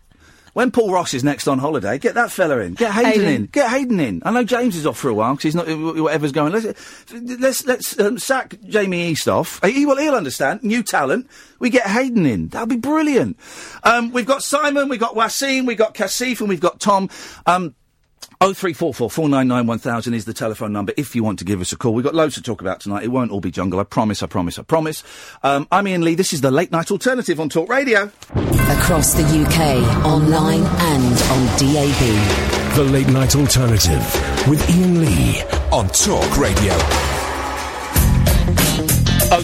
when 0.58 0.72
Paul 0.72 0.90
Ross 0.90 1.14
is 1.14 1.22
next 1.22 1.46
on 1.46 1.60
holiday, 1.60 1.98
get 1.98 2.14
that 2.14 2.32
fella 2.32 2.58
in. 2.58 2.74
Get 2.74 2.90
Hayden, 2.90 3.12
Hayden. 3.12 3.28
in. 3.28 3.46
Get 3.46 3.70
Hayden 3.70 4.00
in. 4.00 4.22
I 4.24 4.32
know 4.32 4.42
James 4.42 4.74
is 4.74 4.86
off 4.86 4.98
for 4.98 5.08
a 5.08 5.14
while 5.14 5.34
because 5.36 5.44
he's 5.44 5.54
not 5.54 5.68
whatever's 5.68 6.32
going. 6.32 6.52
Let's 6.52 7.06
let's 7.12 7.64
let's 7.64 8.00
um, 8.00 8.18
sack 8.18 8.56
Jamie 8.66 9.06
East 9.06 9.28
off. 9.28 9.64
He 9.64 9.86
will 9.86 9.98
he'll 9.98 10.16
understand. 10.16 10.64
New 10.64 10.82
talent. 10.82 11.28
We 11.60 11.70
get 11.70 11.86
Hayden 11.86 12.26
in. 12.26 12.48
That'll 12.48 12.66
be 12.66 12.74
brilliant. 12.74 13.38
Um, 13.84 14.10
we've 14.10 14.26
got 14.26 14.42
Simon. 14.42 14.88
We've 14.88 14.98
got 14.98 15.14
Wasim. 15.14 15.64
We've 15.64 15.78
got 15.78 15.94
Kaseef, 15.94 16.40
and 16.40 16.48
we've 16.48 16.58
got 16.58 16.80
Tom. 16.80 17.08
Um, 17.46 17.76
Oh 18.40 18.54
three 18.54 18.72
four 18.72 18.94
four 18.94 19.10
four 19.10 19.28
nine 19.28 19.48
nine 19.48 19.66
one 19.66 19.80
thousand 19.80 20.14
is 20.14 20.24
the 20.24 20.32
telephone 20.32 20.72
number 20.72 20.92
if 20.96 21.16
you 21.16 21.24
want 21.24 21.40
to 21.40 21.44
give 21.44 21.60
us 21.60 21.72
a 21.72 21.76
call. 21.76 21.92
We've 21.92 22.04
got 22.04 22.14
loads 22.14 22.36
to 22.36 22.42
talk 22.42 22.60
about 22.60 22.78
tonight. 22.78 23.02
It 23.02 23.08
won't 23.08 23.32
all 23.32 23.40
be 23.40 23.50
jungle. 23.50 23.80
I 23.80 23.82
promise. 23.82 24.22
I 24.22 24.28
promise. 24.28 24.60
I 24.60 24.62
promise. 24.62 25.02
Um, 25.42 25.66
I'm 25.72 25.88
Iain 25.88 26.02
Lee. 26.02 26.14
This 26.14 26.32
is 26.32 26.40
the 26.40 26.52
late 26.52 26.70
night 26.70 26.92
alternative 26.92 27.40
on 27.40 27.48
Talk 27.48 27.68
Radio. 27.68 28.12
Across 28.34 29.14
the 29.14 29.24
UK, 29.24 30.06
online 30.06 30.62
and 30.62 31.22
on 31.32 31.46
DAB. 31.58 32.76
The 32.76 32.84
Late 32.84 33.08
Night 33.08 33.34
Alternative 33.34 33.98
with 34.48 34.62
Iain 34.70 35.00
Lee 35.00 35.42
on 35.72 35.88
Talk 35.88 36.38
Radio. 36.38 36.74
Oh 39.30 39.42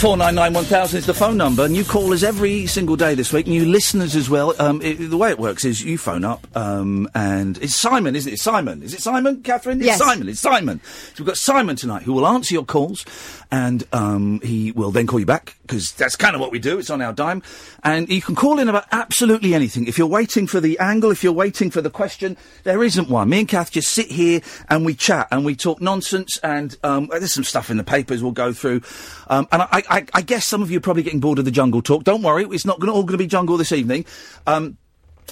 three 0.00 0.06
four 0.06 0.16
four 0.16 0.16
four 0.16 0.16
nine 0.16 0.34
nine 0.34 0.52
one 0.54 0.64
thousand 0.64 0.98
is 0.98 1.06
the 1.06 1.12
phone 1.12 1.36
number. 1.36 1.68
New 1.68 1.84
callers 1.84 2.24
every 2.24 2.66
single 2.66 2.96
day 2.96 3.14
this 3.14 3.32
week. 3.34 3.46
New 3.46 3.66
listeners 3.66 4.16
as 4.16 4.30
well. 4.30 4.54
Um, 4.58 4.80
it, 4.80 4.94
the 4.94 5.16
way 5.16 5.30
it 5.30 5.38
works 5.38 5.64
is 5.64 5.84
you 5.84 5.98
phone 5.98 6.24
up, 6.24 6.46
um, 6.56 7.06
and 7.14 7.58
it's 7.58 7.74
Simon, 7.74 8.16
isn't 8.16 8.32
it? 8.32 8.38
Simon. 8.38 8.82
Is 8.82 8.94
it 8.94 9.02
Simon, 9.02 9.42
Catherine? 9.42 9.80
Yes. 9.80 10.00
It's 10.00 10.08
Simon. 10.08 10.28
It's 10.28 10.40
Simon. 10.40 10.80
So 10.84 11.22
we've 11.22 11.26
got 11.26 11.36
Simon 11.36 11.76
tonight 11.76 12.04
who 12.04 12.14
will 12.14 12.26
answer 12.26 12.54
your 12.54 12.64
calls, 12.64 13.04
and 13.50 13.84
um, 13.92 14.40
he 14.42 14.72
will 14.72 14.90
then 14.90 15.06
call 15.06 15.18
you 15.18 15.26
back 15.26 15.56
because 15.62 15.92
that's 15.92 16.16
kind 16.16 16.34
of 16.34 16.40
what 16.40 16.52
we 16.52 16.58
do. 16.58 16.78
It's 16.78 16.90
on 16.90 17.02
our 17.02 17.12
dime, 17.12 17.42
and 17.82 18.08
you 18.08 18.22
can 18.22 18.34
call 18.34 18.58
in 18.58 18.68
about 18.68 18.86
absolutely 18.92 19.54
anything. 19.54 19.86
If 19.86 19.98
you're 19.98 20.06
waiting 20.06 20.46
for 20.46 20.60
the 20.60 20.78
angle, 20.78 21.10
if 21.10 21.24
you're 21.24 21.32
waiting 21.32 21.70
for 21.70 21.80
the 21.80 21.90
question, 21.90 22.36
there 22.64 22.82
isn't 22.82 23.08
one. 23.08 23.28
Me 23.28 23.40
and 23.40 23.48
Kath 23.48 23.70
just 23.70 23.90
sit 23.90 24.10
here 24.10 24.40
and 24.68 24.84
we 24.84 24.94
chat 24.94 25.28
and 25.30 25.44
we 25.44 25.56
talk 25.56 25.80
nonsense, 25.80 26.38
and 26.38 26.76
um, 26.82 27.08
there's 27.10 27.32
some 27.32 27.44
stuff 27.44 27.70
in 27.70 27.76
the 27.76 27.84
papers 27.84 28.22
we'll 28.22 28.32
go 28.32 28.52
through. 28.52 28.82
Um, 29.28 29.48
and 29.52 29.62
I, 29.62 29.82
I, 29.88 30.06
I 30.14 30.22
guess 30.22 30.46
some 30.46 30.62
of 30.62 30.70
you 30.70 30.78
are 30.78 30.82
probably 30.82 31.02
getting 31.02 31.20
bored 31.20 31.38
of 31.38 31.44
the 31.44 31.50
jungle 31.50 31.82
talk. 31.82 32.04
Don't 32.04 32.22
worry, 32.22 32.44
it's 32.50 32.64
not 32.64 32.80
gonna, 32.80 32.92
all 32.92 33.02
going 33.02 33.12
to 33.12 33.18
be 33.18 33.26
jungle 33.26 33.56
this 33.56 33.72
evening. 33.72 34.04
Um, 34.46 34.76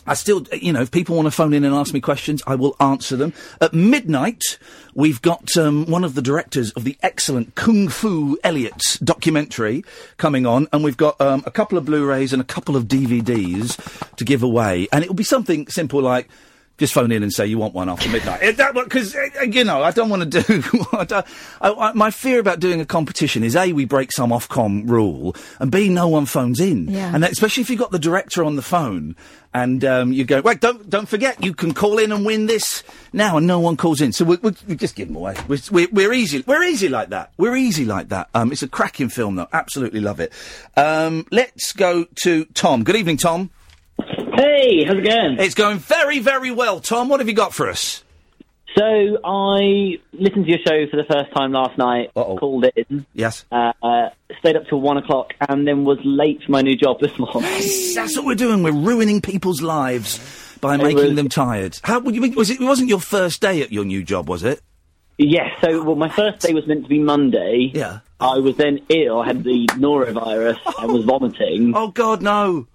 I 0.07 0.15
still, 0.15 0.47
you 0.53 0.73
know, 0.73 0.81
if 0.81 0.91
people 0.91 1.17
want 1.17 1.27
to 1.27 1.31
phone 1.31 1.53
in 1.53 1.65
and 1.65 1.75
ask 1.75 1.93
me 1.93 2.01
questions, 2.01 2.43
I 2.47 2.55
will 2.55 2.77
answer 2.81 3.17
them. 3.17 3.33
At 3.61 3.75
midnight, 3.75 4.43
we've 4.95 5.21
got 5.23 5.57
um, 5.57 5.87
one 5.87 6.05
of 6.05 6.15
the 6.15 6.23
directors 6.23 6.71
of 6.73 6.85
the 6.85 6.97
excellent 7.03 7.55
Kung 7.55 7.89
Fu 7.89 8.39
Elliot 8.45 8.99
documentary 9.03 9.85
coming 10.17 10.47
on, 10.47 10.69
and 10.73 10.83
we've 10.83 10.97
got 10.97 11.21
um, 11.21 11.43
a 11.47 11.51
couple 11.51 11.79
of 11.79 11.85
Blu-rays 11.85 12.33
and 12.33 12.43
a 12.43 12.45
couple 12.45 12.77
of 12.77 12.85
DVDs 12.85 14.17
to 14.17 14.25
give 14.25 14.43
away, 14.43 14.89
and 14.93 15.05
it 15.05 15.09
will 15.09 15.15
be 15.15 15.25
something 15.25 15.69
simple 15.69 16.01
like. 16.01 16.29
Just 16.79 16.93
phone 16.95 17.11
in 17.11 17.25
and 17.25 17.33
say 17.33 17.47
you 17.47 17.59
want 17.59 17.75
one 17.75 17.89
after 17.89 18.09
midnight. 18.09 18.41
Because, 18.41 19.15
you 19.49 19.65
know, 19.65 19.83
I 19.83 19.91
don't 19.91 20.09
want 20.09 20.31
to 20.33 20.43
do. 20.43 20.63
I 20.93 21.25
I, 21.61 21.73
I, 21.73 21.93
my 21.93 22.11
fear 22.11 22.39
about 22.39 22.61
doing 22.61 22.81
a 22.81 22.87
competition 22.87 23.43
is 23.43 23.57
A, 23.57 23.73
we 23.73 23.85
break 23.85 24.13
some 24.13 24.31
Ofcom 24.31 24.89
rule, 24.89 25.35
and 25.59 25.73
B, 25.73 25.89
no 25.89 26.07
one 26.07 26.25
phones 26.25 26.61
in. 26.61 26.89
Yeah. 26.89 27.13
And 27.13 27.23
that, 27.25 27.33
especially 27.33 27.63
if 27.63 27.71
you've 27.71 27.81
got 27.81 27.91
the 27.91 27.99
director 27.99 28.45
on 28.45 28.55
the 28.55 28.63
phone 28.63 29.17
and 29.53 29.85
um, 29.85 30.13
you 30.13 30.25
go, 30.25 30.41
wait, 30.41 30.61
don't 30.61 30.89
don't 30.89 31.09
forget, 31.09 31.43
you 31.43 31.55
can 31.55 31.75
call 31.75 31.99
in 31.99 32.13
and 32.13 32.25
win 32.25 32.47
this 32.47 32.83
now, 33.13 33.39
and 33.39 33.47
no 33.47 33.59
one 33.59 33.77
calls 33.77 34.01
in. 34.01 34.13
So 34.13 34.25
we, 34.25 34.37
we, 34.37 34.53
we 34.67 34.77
just 34.77 34.95
give 34.95 35.09
them 35.09 35.17
away. 35.17 35.35
We're, 35.49 35.59
we're, 35.71 35.89
we're 35.91 36.13
easy. 36.13 36.45
We're 36.47 36.63
easy 36.63 36.89
like 36.89 37.09
that. 37.11 37.33
We're 37.39 37.57
easy 37.57 37.85
like 37.85 38.11
that. 38.11 38.29
Um, 38.35 38.53
it's 38.53 38.63
a 38.63 38.69
cracking 38.69 39.09
film, 39.09 39.37
though. 39.37 39.49
Absolutely 39.53 40.01
love 40.01 40.21
it. 40.21 40.33
Um, 40.77 41.27
let's 41.33 41.73
go 41.73 42.07
to 42.23 42.45
Tom. 42.47 42.85
Good 42.85 42.97
evening, 42.97 43.17
Tom. 43.17 43.51
Hey, 44.39 44.85
how's 44.85 44.97
it 44.99 45.03
going? 45.03 45.39
It's 45.41 45.55
going 45.57 45.79
very, 45.79 46.21
very 46.21 46.53
well, 46.53 46.79
Tom. 46.79 47.09
What 47.09 47.19
have 47.19 47.29
you 47.29 47.35
got 47.35 47.53
for 47.53 47.69
us? 47.69 48.05
So 48.77 48.85
I 49.25 49.99
listened 50.13 50.45
to 50.45 50.51
your 50.51 50.59
show 50.65 50.87
for 50.89 50.97
the 50.97 51.05
first 51.11 51.33
time 51.35 51.51
last 51.51 51.77
night. 51.77 52.13
Called 52.15 52.67
in. 52.77 53.05
Yes. 53.15 53.45
Uh, 53.51 53.73
uh, 53.83 54.11
stayed 54.39 54.55
up 54.55 54.69
till 54.69 54.81
one 54.81 54.97
o'clock 54.97 55.35
and 55.49 55.67
then 55.67 55.85
was 55.85 55.99
late 56.05 56.41
for 56.45 56.53
my 56.53 56.63
new 56.63 56.77
job 56.77 57.01
this 57.01 57.19
morning. 57.19 57.43
That's 57.97 58.15
what 58.17 58.25
we're 58.25 58.37
doing. 58.37 58.63
We're 58.63 58.71
ruining 58.71 59.21
people's 59.21 59.61
lives 59.61 60.21
by 60.61 60.77
It 60.77 60.83
making 60.83 61.05
was- 61.05 61.17
them 61.17 61.29
tired. 61.29 61.81
How 61.83 61.99
would 61.99 62.15
you? 62.15 62.21
mean? 62.21 62.35
Was 62.37 62.51
it? 62.51 62.61
It 62.61 62.65
wasn't 62.65 62.89
your 62.91 63.01
first 63.01 63.41
day 63.41 63.61
at 63.63 63.73
your 63.73 63.85
new 63.85 64.05
job, 64.05 64.29
was 64.29 64.45
it? 64.45 64.61
Yes. 65.17 65.51
So 65.61 65.83
well, 65.83 65.97
my 65.97 66.11
first 66.11 66.39
day 66.47 66.55
was 66.55 66.65
meant 66.69 66.85
to 66.85 66.89
be 66.89 67.01
Monday. 67.01 67.73
Yeah. 67.75 68.01
I 68.21 68.39
was 68.39 68.57
then 68.57 68.81
ill. 68.89 69.21
I 69.21 69.27
had 69.27 69.43
the 69.43 69.67
norovirus 69.73 70.59
and 70.83 70.93
was 70.93 71.05
vomiting. 71.05 71.73
Oh 71.75 71.89
God, 71.89 72.23
no! 72.23 72.69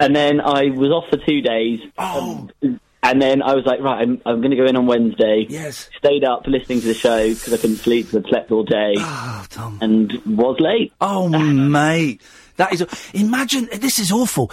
And 0.00 0.14
then 0.14 0.40
I 0.40 0.70
was 0.70 0.90
off 0.90 1.04
for 1.10 1.16
two 1.16 1.40
days. 1.40 1.80
Oh. 1.98 2.48
Um, 2.62 2.80
and 3.02 3.20
then 3.20 3.42
I 3.42 3.54
was 3.54 3.66
like, 3.66 3.80
right, 3.80 4.00
I'm, 4.00 4.20
I'm 4.24 4.40
going 4.40 4.50
to 4.50 4.56
go 4.56 4.64
in 4.64 4.76
on 4.76 4.86
Wednesday. 4.86 5.46
Yes. 5.48 5.90
Stayed 5.98 6.24
up 6.24 6.46
listening 6.46 6.80
to 6.80 6.86
the 6.86 6.94
show 6.94 7.28
because 7.28 7.52
I 7.52 7.58
couldn't 7.58 7.76
sleep 7.76 8.06
because 8.06 8.24
I 8.24 8.28
slept 8.30 8.50
all 8.50 8.64
day. 8.64 8.94
Oh, 8.96 9.46
Tom. 9.50 9.78
And 9.82 10.10
was 10.24 10.58
late. 10.58 10.92
Oh, 11.02 11.28
mate. 11.28 12.22
That 12.56 12.72
is. 12.72 12.86
Imagine. 13.12 13.68
This 13.74 13.98
is 13.98 14.10
awful. 14.10 14.50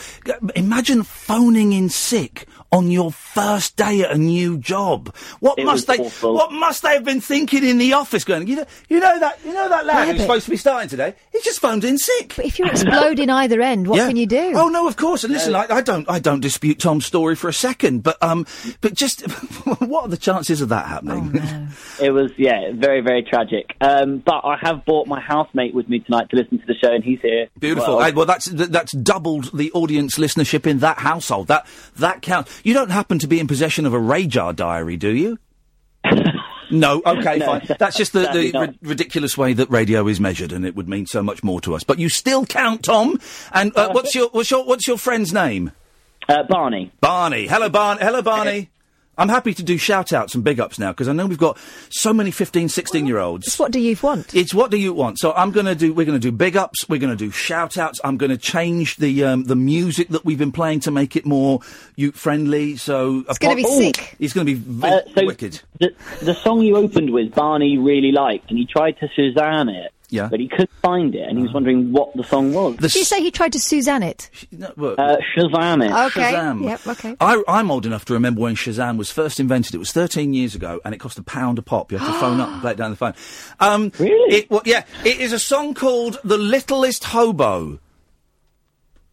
Imagine 0.55 1.03
phoning 1.03 1.71
in 1.71 1.87
sick 1.87 2.45
on 2.71 2.89
your 2.89 3.11
first 3.11 3.75
day 3.75 4.01
at 4.01 4.11
a 4.11 4.17
new 4.17 4.57
job. 4.57 5.13
What 5.41 5.59
It 5.59 5.65
must 5.65 5.87
they? 5.87 5.97
awful. 5.97 6.33
What 6.33 6.51
must 6.53 6.81
they 6.83 6.93
have 6.93 7.03
been 7.03 7.19
thinking 7.21 7.65
in 7.65 7.77
the 7.77 7.93
office? 7.93 8.23
Going, 8.23 8.47
you 8.47 8.55
know, 8.55 8.65
you 8.87 8.99
know 8.99 9.19
that, 9.19 9.39
you 9.45 9.53
know 9.53 9.67
that 9.67 9.85
lad 9.85 10.07
Yeah, 10.07 10.13
who's 10.13 10.21
supposed 10.21 10.45
to 10.45 10.51
be 10.51 10.57
starting 10.57 10.87
today. 10.89 11.13
He's 11.31 11.43
just 11.43 11.59
phoned 11.59 11.83
in 11.83 11.97
sick. 11.97 12.33
But 12.35 12.45
if 12.45 12.59
you 12.59 12.65
explode 12.65 13.19
in 13.19 13.29
either 13.29 13.61
end, 13.61 13.87
what 13.87 13.97
Yeah. 13.97 14.07
can 14.07 14.15
you 14.15 14.25
do? 14.25 14.53
Oh 14.55 14.69
no, 14.69 14.87
of 14.87 14.95
course. 14.95 15.23
And 15.25 15.33
listen, 15.33 15.53
I, 15.53 15.65
I 15.69 15.81
don't, 15.81 16.09
I 16.09 16.19
don't 16.19 16.39
dispute 16.39 16.79
Tom's 16.79 17.05
story 17.05 17.35
for 17.35 17.49
a 17.49 17.53
second. 17.53 18.03
But 18.03 18.17
um, 18.23 18.45
but 18.79 18.93
just 18.93 19.21
what 19.81 20.03
are 20.05 20.09
the 20.09 20.17
chances 20.17 20.61
of 20.61 20.69
that 20.69 20.85
happening? 20.87 21.41
It 22.01 22.09
was, 22.11 22.31
yeah, 22.35 22.71
very, 22.73 23.01
very 23.01 23.21
tragic. 23.21 23.75
Um, 23.79 24.17
but 24.17 24.41
I 24.43 24.57
have 24.59 24.83
brought 24.85 25.05
my 25.07 25.19
housemate 25.21 25.75
with 25.75 25.87
me 25.87 25.99
tonight 25.99 26.29
to 26.31 26.35
listen 26.35 26.57
to 26.57 26.65
the 26.65 26.73
show, 26.73 26.91
and 26.91 27.03
he's 27.03 27.19
here. 27.21 27.47
Beautiful. 27.59 27.97
Well, 27.97 28.05
Hey, 28.05 28.11
Well, 28.11 28.25
that's 28.25 28.45
that's 28.47 28.91
doubled 28.93 29.55
the 29.55 29.71
audience 29.73 30.17
listenership 30.17 30.65
in 30.65 30.79
that 30.79 30.97
household. 30.97 31.47
That 31.47 31.67
that 31.97 32.21
counts. 32.23 32.51
You 32.63 32.73
don't 32.73 32.91
happen 32.91 33.19
to 33.19 33.27
be 33.27 33.39
in 33.39 33.47
possession 33.47 33.85
of 33.85 33.93
a 33.93 33.99
RAJAR 33.99 34.55
diary, 34.55 34.97
do 34.97 35.09
you? 35.09 35.39
No, 36.73 37.01
okay, 37.05 37.37
No, 37.37 37.45
fine. 37.47 37.67
That's 37.79 37.97
just 37.97 38.13
the, 38.13 38.21
the 38.31 38.57
ri- 38.57 38.79
ridiculous 38.81 39.37
way 39.37 39.51
that 39.51 39.69
radio 39.69 40.07
is 40.07 40.21
measured, 40.21 40.53
and 40.53 40.65
it 40.65 40.73
would 40.73 40.87
mean 40.87 41.05
so 41.05 41.21
much 41.21 41.43
more 41.43 41.59
to 41.61 41.75
us. 41.75 41.83
But 41.83 41.99
you 41.99 42.07
still 42.07 42.45
count, 42.45 42.83
Tom. 42.85 43.19
And 43.51 43.75
uh, 43.75 43.89
what's 43.91 44.15
your 44.15 44.29
what's 44.29 44.49
your 44.49 44.63
what's 44.65 44.87
your 44.87 44.97
friend's 44.97 45.33
name? 45.33 45.73
Uh, 46.29 46.43
Barney. 46.43 46.93
Barney. 47.01 47.47
Hello, 47.47 47.67
Barney. 47.67 48.01
Hello, 48.01 48.21
Barney. 48.21 48.69
I'm 49.17 49.29
happy 49.29 49.53
to 49.53 49.61
do 49.63 49.77
shout 49.77 50.13
outs 50.13 50.33
and 50.35 50.43
big 50.43 50.59
ups 50.59 50.79
now 50.79 50.91
because 50.91 51.07
I 51.07 51.13
know 51.13 51.27
we've 51.27 51.37
got 51.37 51.57
so 51.89 52.13
many 52.13 52.31
15, 52.31 52.69
16 52.69 53.05
year 53.05 53.19
olds. 53.19 53.45
It's 53.47 53.59
what 53.59 53.71
do 53.71 53.79
you 53.79 53.95
want? 54.01 54.33
It's 54.33 54.53
what 54.53 54.71
do 54.71 54.77
you 54.77 54.93
want? 54.93 55.19
So 55.19 55.33
I'm 55.33 55.51
going 55.51 55.65
to 55.67 55.75
do. 55.75 55.93
We're 55.93 56.05
going 56.05 56.19
to 56.19 56.27
do 56.27 56.31
big 56.31 56.55
ups. 56.57 56.87
We're 56.89 56.99
going 56.99 57.15
to 57.15 57.25
do 57.25 57.29
shout 57.29 57.77
outs. 57.77 57.99
I'm 58.03 58.17
going 58.17 58.31
to 58.31 58.37
change 58.37 58.95
the 58.97 59.23
um, 59.25 59.43
the 59.43 59.55
music 59.55 60.07
that 60.09 60.23
we've 60.25 60.37
been 60.39 60.51
playing 60.53 60.79
to 60.81 60.91
make 60.91 61.15
it 61.15 61.25
more 61.25 61.59
youth 61.95 62.15
friendly. 62.15 62.77
So 62.77 63.23
It's 63.29 63.37
gonna 63.37 63.55
be 63.55 63.63
sick. 63.65 64.15
It's 64.19 64.33
going 64.33 64.47
to 64.47 64.53
be 64.55 64.59
v- 64.59 64.87
Uh, 64.87 65.01
so 65.13 65.25
wicked. 65.25 65.61
The, 65.79 65.93
the 66.21 66.33
song 66.35 66.61
you 66.61 66.77
opened 66.77 67.11
with, 67.11 67.35
Barney 67.35 67.77
really 67.77 68.11
liked, 68.11 68.49
and 68.49 68.57
he 68.57 68.65
tried 68.65 68.97
to 68.99 69.09
Suzanne 69.15 69.69
it, 69.69 69.91
Yeah. 70.11 70.27
but 70.29 70.39
he 70.39 70.47
couldn't 70.49 70.69
find 70.81 71.15
it, 71.15 71.27
and 71.27 71.37
he 71.37 71.43
was 71.43 71.53
wondering 71.53 71.91
what 71.93 72.13
the 72.15 72.23
song 72.23 72.53
was. 72.53 72.75
Did 72.75 72.93
you 72.95 73.03
say 73.05 73.21
he 73.21 73.31
tried 73.31 73.53
to 73.53 73.59
Suzanne 73.59 74.03
it? 74.03 74.29
No, 74.51 74.71
well, 74.75 74.95
Uh, 74.97 75.15
Shazam 75.35 75.83
it. 75.85 75.91
Okay. 76.11 76.33
Shazam. 76.33 76.63
Yep. 76.65 76.87
Okay. 76.87 77.15
I, 77.19 77.41
I'm 77.47 77.71
old 77.71 77.85
enough 77.85 78.03
to 78.05 78.13
remember 78.13 78.41
when 78.41 78.55
Shazam 78.55 78.97
was 78.97 79.09
first 79.09 79.39
invented. 79.39 79.73
It 79.73 79.77
was 79.77 79.91
13 79.93 80.33
years 80.33 80.53
ago, 80.53 80.79
and 80.85 80.93
it 80.93 80.99
cost 80.99 81.17
a 81.17 81.23
pound 81.23 81.57
a 81.59 81.61
pop. 81.61 81.91
You 81.91 81.97
have 81.97 82.07
to 82.13 82.19
phone 82.19 82.39
up 82.41 82.49
and 82.49 82.61
play 82.61 82.71
it 82.71 82.77
down 82.77 82.89
the 82.91 82.97
phone. 82.97 83.13
Um, 83.59 83.91
Really? 83.99 84.35
It, 84.35 84.51
well, 84.51 84.61
yeah, 84.65 84.83
it 85.05 85.19
is 85.19 85.31
a 85.33 85.39
song 85.39 85.73
called 85.73 86.19
"The 86.23 86.37
Littlest 86.37 87.05
Hobo." 87.05 87.79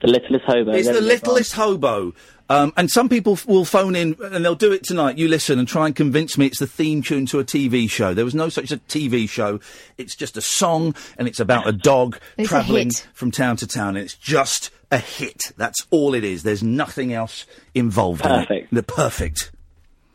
The 0.01 0.09
Littlest 0.09 0.45
Hobo. 0.47 0.73
It's 0.73 0.87
there 0.87 0.95
the 0.95 1.01
we 1.01 1.07
go. 1.07 1.13
littlest 1.15 1.53
hobo. 1.55 2.15
Um, 2.51 2.73
and 2.77 2.91
some 2.91 3.09
people 3.09 3.35
f- 3.35 3.47
will 3.47 3.65
phone 3.67 3.95
in 3.95 4.17
and 4.23 4.45
they'll 4.45 4.55
do 4.55 4.73
it 4.73 4.83
tonight. 4.83 5.19
You 5.19 5.29
listen 5.29 5.59
and 5.59 5.69
try 5.69 5.87
and 5.87 5.95
convince 5.95 6.39
me 6.39 6.47
it's 6.47 6.59
the 6.61 6.67
theme 6.67 7.03
tune 7.03 7.27
to 7.27 7.39
a 7.41 7.45
TV 7.45 7.91
show. 7.91 8.15
There 8.15 8.25
was 8.25 8.35
no 8.35 8.49
such 8.49 8.73
a 8.73 8.79
TV 8.79 9.29
show. 9.29 9.61
It's 9.99 10.15
just 10.17 10.37
a 10.37 10.41
song 10.41 10.95
and 11.19 11.29
it's 11.29 11.41
about 11.41 11.69
a 11.69 11.73
dog 11.73 12.19
It's 12.39 12.49
travelling 12.49 12.89
hit. 12.89 13.07
from 13.13 13.31
town 13.31 13.57
to 13.59 13.67
town. 13.67 13.97
And 13.97 13.99
it's 13.99 14.15
just 14.15 14.71
a 14.91 14.97
hit. 14.99 15.53
That's 15.59 15.87
all 15.91 16.15
it 16.15 16.25
is. 16.25 16.43
There's 16.43 16.63
nothing 16.63 17.13
else 17.13 17.45
involved 17.75 18.25
in 18.25 18.33
it. 18.51 18.69
The 18.73 18.83
perfect. 18.83 19.51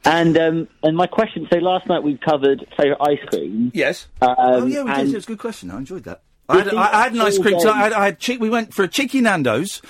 And 0.06 0.38
um, 0.38 0.67
and 0.82 0.98
my 0.98 1.08
question. 1.08 1.48
So 1.54 1.60
last 1.60 1.88
night 1.88 2.04
we 2.04 2.17
covered 2.17 2.65
favourite 2.76 3.00
ice 3.10 3.30
cream. 3.30 3.72
Yes. 3.74 4.08
Um, 4.22 4.36
oh 4.38 4.65
yeah, 4.65 4.84
we 4.84 4.93
did. 4.96 5.10
It 5.10 5.15
was 5.15 5.24
a 5.24 5.28
good 5.28 5.39
question. 5.39 5.72
I 5.72 5.78
enjoyed 5.78 6.04
that. 6.04 6.24
I 6.50 6.58
had, 6.58 6.74
I, 6.74 6.82
I 7.00 7.04
had 7.04 7.13
an 7.13 7.22
ice 7.22 7.38
cream. 7.38 7.58
So 7.62 7.69
I 7.72 7.78
had, 7.78 7.93
I 7.93 8.06
had 8.06 8.19
cheek, 8.19 8.41
we 8.41 8.50
went 8.50 8.74
for 8.74 8.84
a 8.84 8.88
cheeky 8.89 9.22
Nando's, 9.22 9.82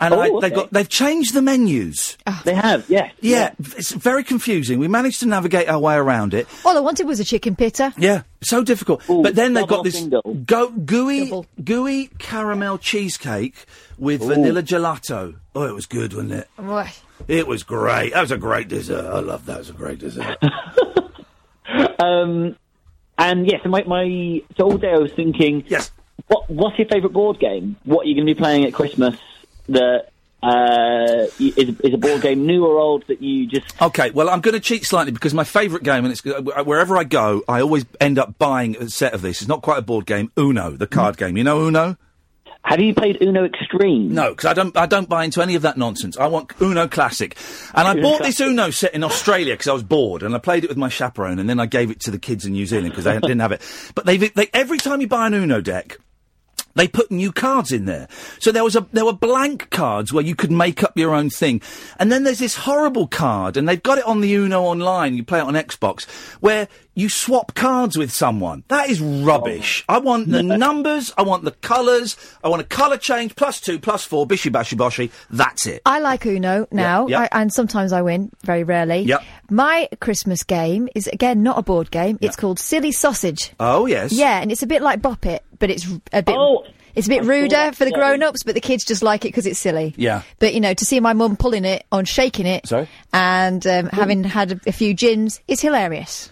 and 0.00 0.14
Oh, 0.14 0.20
I, 0.20 0.26
they 0.28 0.34
okay. 0.46 0.50
got 0.50 0.72
they've 0.72 0.88
changed 0.88 1.34
the 1.34 1.42
menus. 1.42 2.16
They 2.44 2.54
have, 2.54 2.88
yes. 2.88 3.12
Yeah, 3.20 3.52
it's 3.58 3.92
very 3.92 4.24
confusing. 4.24 4.78
We 4.78 4.88
managed 4.88 5.20
to 5.20 5.26
navigate 5.26 5.68
our 5.68 5.78
way 5.78 5.94
around 5.96 6.32
it. 6.34 6.48
All 6.64 6.76
I 6.76 6.80
wanted 6.80 7.06
was 7.06 7.20
a 7.20 7.24
chicken 7.24 7.54
pitta. 7.56 7.92
Yeah, 7.98 8.22
so 8.40 8.64
difficult. 8.64 9.08
Ooh, 9.10 9.22
but 9.22 9.34
then 9.34 9.52
they've 9.52 9.66
got 9.66 9.84
this 9.84 10.00
go, 10.44 10.70
gooey, 10.70 11.26
Double. 11.26 11.46
gooey 11.62 12.06
caramel 12.18 12.78
cheesecake 12.78 13.66
with 13.98 14.22
vanilla 14.22 14.62
gelato. 14.62 15.36
Oh, 15.54 15.64
it 15.64 15.74
was 15.74 15.86
good, 15.86 16.14
wasn't 16.14 16.32
it? 16.32 16.48
Right. 16.56 16.98
It 17.28 17.46
was 17.46 17.62
great. 17.62 18.14
That 18.14 18.22
was 18.22 18.30
a 18.30 18.38
great 18.38 18.68
dessert. 18.68 19.04
I 19.04 19.20
love 19.20 19.44
that. 19.46 19.56
It 19.56 19.58
was 19.58 19.70
a 19.70 19.74
great 19.74 19.98
dessert. 19.98 20.38
Um, 21.98 22.56
and 23.18 23.46
yes, 23.50 23.60
my, 23.66 23.84
my 23.84 24.42
so 24.56 24.64
all 24.64 24.78
day 24.78 24.90
I 24.92 24.98
was 24.98 25.12
thinking, 25.12 25.64
yes, 25.68 25.90
what 26.26 26.48
what's 26.50 26.78
your 26.78 26.88
favourite 26.88 27.12
board 27.12 27.38
game? 27.38 27.76
What 27.84 28.04
are 28.06 28.08
you 28.08 28.14
going 28.14 28.26
to 28.26 28.34
be 28.34 28.38
playing 28.38 28.64
at 28.64 28.72
Christmas 28.72 29.16
that 29.70 30.10
uh, 30.42 31.26
is 31.38 31.80
is 31.80 31.94
a 31.94 31.98
board 31.98 32.22
game 32.22 32.46
new 32.46 32.64
or 32.64 32.78
old 32.78 33.06
that 33.08 33.20
you 33.20 33.46
just 33.46 33.80
Okay, 33.80 34.10
well, 34.10 34.28
I'm 34.28 34.40
going 34.40 34.54
to 34.54 34.60
cheat 34.60 34.84
slightly 34.84 35.12
because 35.12 35.34
my 35.34 35.44
favourite 35.44 35.84
game, 35.84 36.04
and 36.04 36.12
it's 36.12 36.24
uh, 36.24 36.64
wherever 36.64 36.96
I 36.96 37.04
go, 37.04 37.42
I 37.48 37.60
always 37.60 37.84
end 38.00 38.18
up 38.18 38.38
buying 38.38 38.76
a 38.76 38.88
set 38.88 39.12
of 39.12 39.22
this. 39.22 39.40
It's 39.42 39.48
not 39.48 39.62
quite 39.62 39.78
a 39.78 39.82
board 39.82 40.06
game. 40.06 40.30
Uno, 40.38 40.70
the 40.70 40.86
card 40.86 41.16
game. 41.16 41.36
You 41.36 41.44
know 41.44 41.66
Uno? 41.66 41.96
have 42.62 42.80
you 42.80 42.94
played 42.94 43.20
Uno 43.22 43.44
Extreme? 43.44 44.14
No, 44.14 44.30
because 44.30 44.44
I 44.44 44.52
don't. 44.52 44.76
I 44.76 44.86
don't 44.86 45.08
buy 45.08 45.24
into 45.24 45.42
any 45.42 45.54
of 45.54 45.62
that 45.62 45.76
nonsense. 45.76 46.16
I 46.16 46.26
want 46.26 46.52
Uno 46.60 46.88
Classic, 46.88 47.36
and 47.74 47.88
I 47.88 47.92
Uno 47.92 48.02
bought 48.02 48.22
this 48.22 48.40
Uno 48.40 48.70
set 48.70 48.94
in 48.94 49.02
Australia 49.02 49.54
because 49.54 49.68
I 49.68 49.72
was 49.72 49.82
bored, 49.82 50.22
and 50.22 50.34
I 50.34 50.38
played 50.38 50.64
it 50.64 50.68
with 50.68 50.76
my 50.76 50.88
chaperone, 50.88 51.38
and 51.38 51.48
then 51.48 51.58
I 51.58 51.66
gave 51.66 51.90
it 51.90 52.00
to 52.00 52.10
the 52.10 52.18
kids 52.18 52.44
in 52.44 52.52
New 52.52 52.66
Zealand 52.66 52.90
because 52.90 53.04
they 53.04 53.18
didn't 53.18 53.40
have 53.40 53.52
it. 53.52 53.62
But 53.94 54.06
they, 54.06 54.16
they 54.18 54.50
every 54.52 54.78
time 54.78 55.00
you 55.00 55.08
buy 55.08 55.26
an 55.26 55.34
Uno 55.34 55.60
deck. 55.60 55.98
They 56.74 56.86
put 56.88 57.10
new 57.10 57.32
cards 57.32 57.72
in 57.72 57.84
there, 57.84 58.06
so 58.38 58.52
there 58.52 58.64
was 58.64 58.76
a 58.76 58.86
there 58.92 59.04
were 59.04 59.12
blank 59.12 59.70
cards 59.70 60.12
where 60.12 60.24
you 60.24 60.36
could 60.36 60.52
make 60.52 60.82
up 60.82 60.96
your 60.96 61.14
own 61.14 61.28
thing, 61.30 61.60
and 61.98 62.12
then 62.12 62.24
there's 62.24 62.38
this 62.38 62.56
horrible 62.56 63.08
card, 63.08 63.56
and 63.56 63.68
they've 63.68 63.82
got 63.82 63.98
it 63.98 64.06
on 64.06 64.20
the 64.20 64.32
Uno 64.34 64.62
online. 64.62 65.16
You 65.16 65.24
play 65.24 65.40
it 65.40 65.44
on 65.44 65.54
Xbox, 65.54 66.08
where 66.40 66.68
you 67.00 67.08
swap 67.08 67.54
cards 67.54 67.96
with 67.96 68.12
someone. 68.12 68.62
That 68.68 68.90
is 68.90 69.00
rubbish. 69.00 69.84
I 69.88 69.98
want 69.98 70.30
the 70.30 70.42
numbers, 70.42 71.12
I 71.16 71.22
want 71.22 71.44
the 71.44 71.50
colours, 71.50 72.16
I 72.44 72.48
want 72.48 72.62
a 72.62 72.66
colour 72.66 72.98
change, 72.98 73.34
plus 73.34 73.60
two, 73.60 73.78
plus 73.78 74.04
four, 74.04 74.26
bishy 74.26 74.52
bashy 74.52 74.76
boshy. 74.76 75.10
That's 75.30 75.66
it. 75.66 75.82
I 75.86 76.00
like 76.00 76.26
Uno 76.26 76.66
now, 76.70 77.06
yeah. 77.06 77.22
I, 77.22 77.28
and 77.32 77.52
sometimes 77.52 77.92
I 77.92 78.02
win, 78.02 78.30
very 78.42 78.64
rarely. 78.64 79.00
Yep. 79.00 79.22
My 79.50 79.88
Christmas 80.00 80.44
game 80.44 80.88
is, 80.94 81.06
again, 81.06 81.42
not 81.42 81.58
a 81.58 81.62
board 81.62 81.90
game. 81.90 82.18
It's 82.20 82.36
called 82.36 82.58
Silly 82.58 82.92
Sausage. 82.92 83.52
Oh 83.58 83.86
yes. 83.86 84.12
Yeah, 84.12 84.40
and 84.40 84.52
it's 84.52 84.62
a 84.62 84.66
bit 84.66 84.82
like 84.82 85.00
Bop 85.00 85.24
It, 85.26 85.42
but 85.58 85.70
it's 85.70 85.90
r- 85.90 86.00
a 86.12 86.22
bit. 86.22 86.36
Oh, 86.36 86.64
it's 86.94 87.06
a 87.06 87.10
bit 87.10 87.22
I 87.22 87.26
ruder 87.26 87.72
for 87.72 87.84
the 87.84 87.92
grown-ups, 87.92 88.42
but 88.42 88.54
the 88.54 88.60
kids 88.60 88.84
just 88.84 89.02
like 89.02 89.24
it 89.24 89.28
because 89.28 89.46
it's 89.46 89.58
silly. 89.58 89.94
Yeah. 89.96 90.22
But 90.38 90.54
you 90.54 90.60
know, 90.60 90.74
to 90.74 90.84
see 90.84 91.00
my 91.00 91.12
mum 91.12 91.36
pulling 91.36 91.64
it 91.64 91.86
on 91.90 92.04
shaking 92.04 92.46
it, 92.46 92.66
Sorry? 92.66 92.88
and 93.12 93.64
um, 93.66 93.86
having 93.86 94.24
had 94.24 94.52
a, 94.52 94.60
a 94.66 94.72
few 94.72 94.92
gins, 94.92 95.40
is 95.48 95.60
hilarious. 95.60 96.28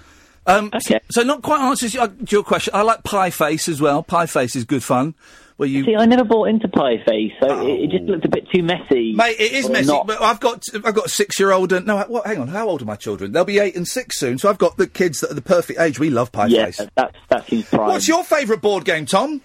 Um, 0.49 0.71
so, 0.81 0.95
Okay. 0.95 1.05
so 1.11 1.23
not 1.23 1.43
quite 1.43 1.61
answers 1.61 1.95
your, 1.95 2.09
your 2.29 2.43
question. 2.43 2.75
I 2.75 2.83
like 2.83 3.05
Pie 3.05 3.31
Face 3.31 3.69
as 3.69 3.81
well. 3.81 4.03
Pie 4.03 4.27
Face 4.27 4.57
is 4.57 4.65
good 4.65 4.83
fun. 4.83 5.15
Where 5.59 5.69
you 5.69 5.85
See, 5.85 5.97
I 5.97 6.07
never 6.07 6.23
bought 6.23 6.49
into 6.49 6.69
Pie 6.69 7.03
Face, 7.05 7.33
so 7.41 7.67
it, 7.67 7.81
it 7.81 7.91
just 7.91 8.05
looked 8.05 8.25
a 8.25 8.29
bit 8.29 8.47
too 8.55 8.63
messy. 8.63 9.13
Mate, 9.13 9.41
it 9.41 9.51
is 9.53 9.69
messy, 9.69 9.89
not. 9.89 10.07
but 10.07 10.23
I've 10.23 10.39
got 10.39 10.63
I've 10.73 10.95
got 10.95 11.07
a 11.07 11.09
six 11.09 11.41
year 11.41 11.51
old 11.51 11.73
and 11.73 11.85
no, 11.85 11.99
what? 12.05 12.27
Hang 12.29 12.39
on, 12.39 12.47
how 12.47 12.69
old 12.69 12.81
are 12.81 12.85
my 12.85 12.95
children? 12.95 13.33
They'll 13.33 13.45
be 13.45 13.59
eight 13.59 13.75
and 13.75 13.87
six 13.87 14.21
soon, 14.21 14.39
so 14.39 14.49
I've 14.49 14.59
got 14.59 14.77
the 14.77 14.87
kids 14.87 15.19
that 15.19 15.33
are 15.33 15.35
the 15.35 15.43
perfect 15.43 15.81
age. 15.81 15.99
We 15.99 16.11
love 16.11 16.31
pie 16.31 16.47
yeah, 16.47 16.67
face. 16.67 16.81
that's 16.95 17.17
that 17.29 17.49
seems 17.49 17.65
prime. 17.65 17.89
What's 17.89 18.07
your 18.07 18.23
favourite 18.23 18.63
board 18.63 18.85
game, 18.85 19.05
Tom? 19.05 19.41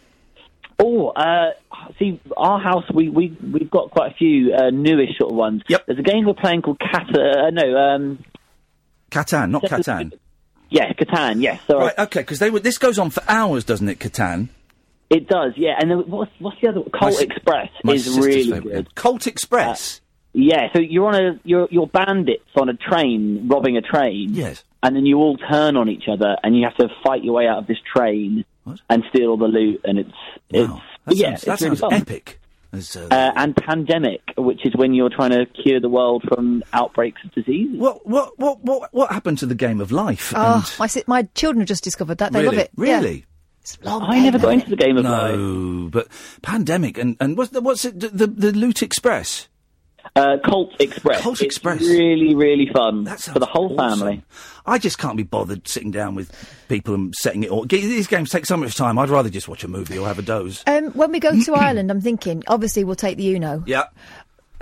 Oh, 0.78 1.08
uh, 1.10 1.54
see, 1.98 2.22
our 2.38 2.60
house 2.60 2.86
we 2.94 3.10
we 3.10 3.36
we've 3.52 3.72
got 3.72 3.90
quite 3.90 4.12
a 4.12 4.16
few 4.16 4.54
uh, 4.54 4.70
newish 4.70 5.18
sort 5.18 5.32
of 5.32 5.36
ones. 5.36 5.64
Yep. 5.68 5.88
There's 5.88 6.00
a 6.00 6.04
game 6.04 6.26
we're 6.26 6.36
playing 6.36 6.62
called 6.62 6.80
Cat. 6.80 7.08
Uh, 7.10 7.50
no, 7.50 7.76
um, 7.76 8.24
Catan, 9.10 9.50
not 9.50 9.64
Catan. 9.64 10.14
Yeah, 10.74 10.92
Catan. 10.94 11.42
Yes, 11.42 11.62
so 11.68 11.78
Right, 11.80 11.98
okay, 12.00 12.20
because 12.22 12.40
they 12.40 12.50
would. 12.50 12.64
This 12.64 12.78
goes 12.78 12.98
on 13.00 13.10
for 13.12 13.24
hours, 13.28 13.64
doesn't 13.64 13.88
it, 13.88 14.00
Catan? 14.00 14.50
it 15.10 15.28
does. 15.28 15.54
Yeah, 15.56 15.76
and 15.80 15.92
then 15.92 16.00
what's 16.10 16.32
what's 16.40 16.60
the 16.62 16.70
other? 16.70 16.82
one? 16.82 16.90
Colt 16.90 17.14
s- 17.14 17.22
Express 17.22 17.70
My 17.84 17.94
is 17.94 18.18
really 18.20 18.44
favourite 18.52 18.64
good. 18.64 18.96
Colt 18.96 19.28
Express. 19.28 20.00
Uh, 20.00 20.00
yeah, 20.34 20.74
so 20.74 20.80
you're 20.82 21.06
on 21.08 21.16
a 21.16 21.40
you're 21.44 21.68
you're 21.70 21.86
bandits 21.88 22.44
on 22.56 22.68
a 22.70 22.74
train 22.74 23.48
robbing 23.48 23.78
a 23.78 23.82
train. 23.82 24.30
Yes. 24.34 24.64
And 24.82 24.96
then 24.98 25.06
you 25.06 25.18
all 25.20 25.38
turn 25.38 25.78
on 25.78 25.88
each 25.88 26.10
other, 26.12 26.36
and 26.44 26.58
you 26.58 26.64
have 26.66 26.76
to 26.78 26.90
fight 27.06 27.24
your 27.24 27.36
way 27.36 27.48
out 27.48 27.60
of 27.60 27.68
this 27.68 27.78
train 27.96 28.44
What? 28.66 28.80
and 28.90 29.04
steal 29.10 29.30
all 29.30 29.38
the 29.38 29.46
loot. 29.48 29.80
And 29.86 30.00
it's 30.00 30.12
it's 30.50 30.70
Wow, 30.70 30.82
that 31.06 31.16
yeah, 31.16 31.28
sounds, 31.36 31.42
that 31.44 31.54
it's 31.54 31.62
really 31.62 31.76
sounds 31.78 31.94
epic. 31.94 32.40
As, 32.74 32.96
uh, 32.96 33.08
and 33.36 33.56
pandemic, 33.56 34.22
which 34.36 34.66
is 34.66 34.76
when 34.76 34.96
you're 34.96 35.10
trying 35.12 35.30
to 35.30 35.46
cure 35.46 35.80
the 35.80 35.90
world 35.90 36.24
from 36.28 36.64
outbreaks 36.74 37.22
of 37.24 37.32
disease. 37.34 37.70
what 37.78 38.06
what 38.06 38.38
what 38.40 38.64
what 38.64 38.92
what 38.94 39.12
happened 39.12 39.38
to 39.40 39.46
the 39.46 39.56
game 39.56 39.80
of 39.80 39.92
life? 39.92 40.34
Oh, 40.36 40.56
and- 40.56 40.80
my 40.80 41.04
my 41.06 41.24
children 41.36 41.62
have 41.62 41.68
just 41.68 41.84
discovered 41.84 42.18
that. 42.18 42.32
They 42.34 42.40
really, 42.42 42.58
love 42.58 42.66
it. 42.66 42.72
Really. 42.76 43.26
It's 43.62 43.78
a 43.82 43.86
long 43.86 44.02
I 44.02 44.20
never 44.20 44.40
got 44.40 44.54
into 44.54 44.70
the 44.72 44.76
game 44.76 44.98
of 44.98 45.06
life. 45.06 45.36
No, 45.36 45.90
but 45.90 46.08
pandemic 46.42 46.98
and 46.98 47.16
and 47.20 47.38
what's 47.38 47.52
the, 47.52 47.62
what's 47.62 47.86
it? 47.86 48.00
The, 48.00 48.10
the 48.10 48.28
the 48.28 48.52
Loot 48.52 48.82
Express. 48.82 49.48
Uh, 50.16 50.38
Colt 50.46 50.74
Express. 50.80 51.22
Colt 51.22 51.36
It's 51.42 51.56
Express. 51.56 51.82
really, 51.82 52.36
really 52.36 52.68
fun 52.72 53.06
for 53.06 53.40
the 53.40 53.46
whole 53.48 53.80
awesome. 53.80 54.00
family. 54.00 54.24
I 54.66 54.78
just 54.78 54.98
can't 54.98 55.18
be 55.18 55.24
bothered 55.24 55.68
sitting 55.68 55.92
down 55.92 56.14
with 56.16 56.32
people 56.70 56.94
and 56.94 57.14
setting 57.16 57.44
it 57.44 57.50
all. 57.50 57.66
These 57.66 58.08
games 58.08 58.30
take 58.30 58.46
so 58.46 58.56
much 58.56 58.76
time. 58.76 58.98
I'd 59.00 59.10
rather 59.10 59.30
just 59.30 59.48
watch 59.48 59.64
a 59.64 59.68
movie 59.68 59.98
or 59.98 60.08
have 60.08 60.20
a 60.20 60.22
doze. 60.22 60.64
Um, 60.68 60.92
when 60.92 61.12
we 61.12 61.20
go 61.20 61.38
to 61.38 61.54
Ireland, 61.56 61.90
I'm 61.90 62.00
thinking, 62.02 62.44
obviously, 62.48 62.84
we'll 62.84 62.96
take 62.96 63.18
the 63.18 63.34
Uno. 63.36 63.64
Yeah. 63.66 63.86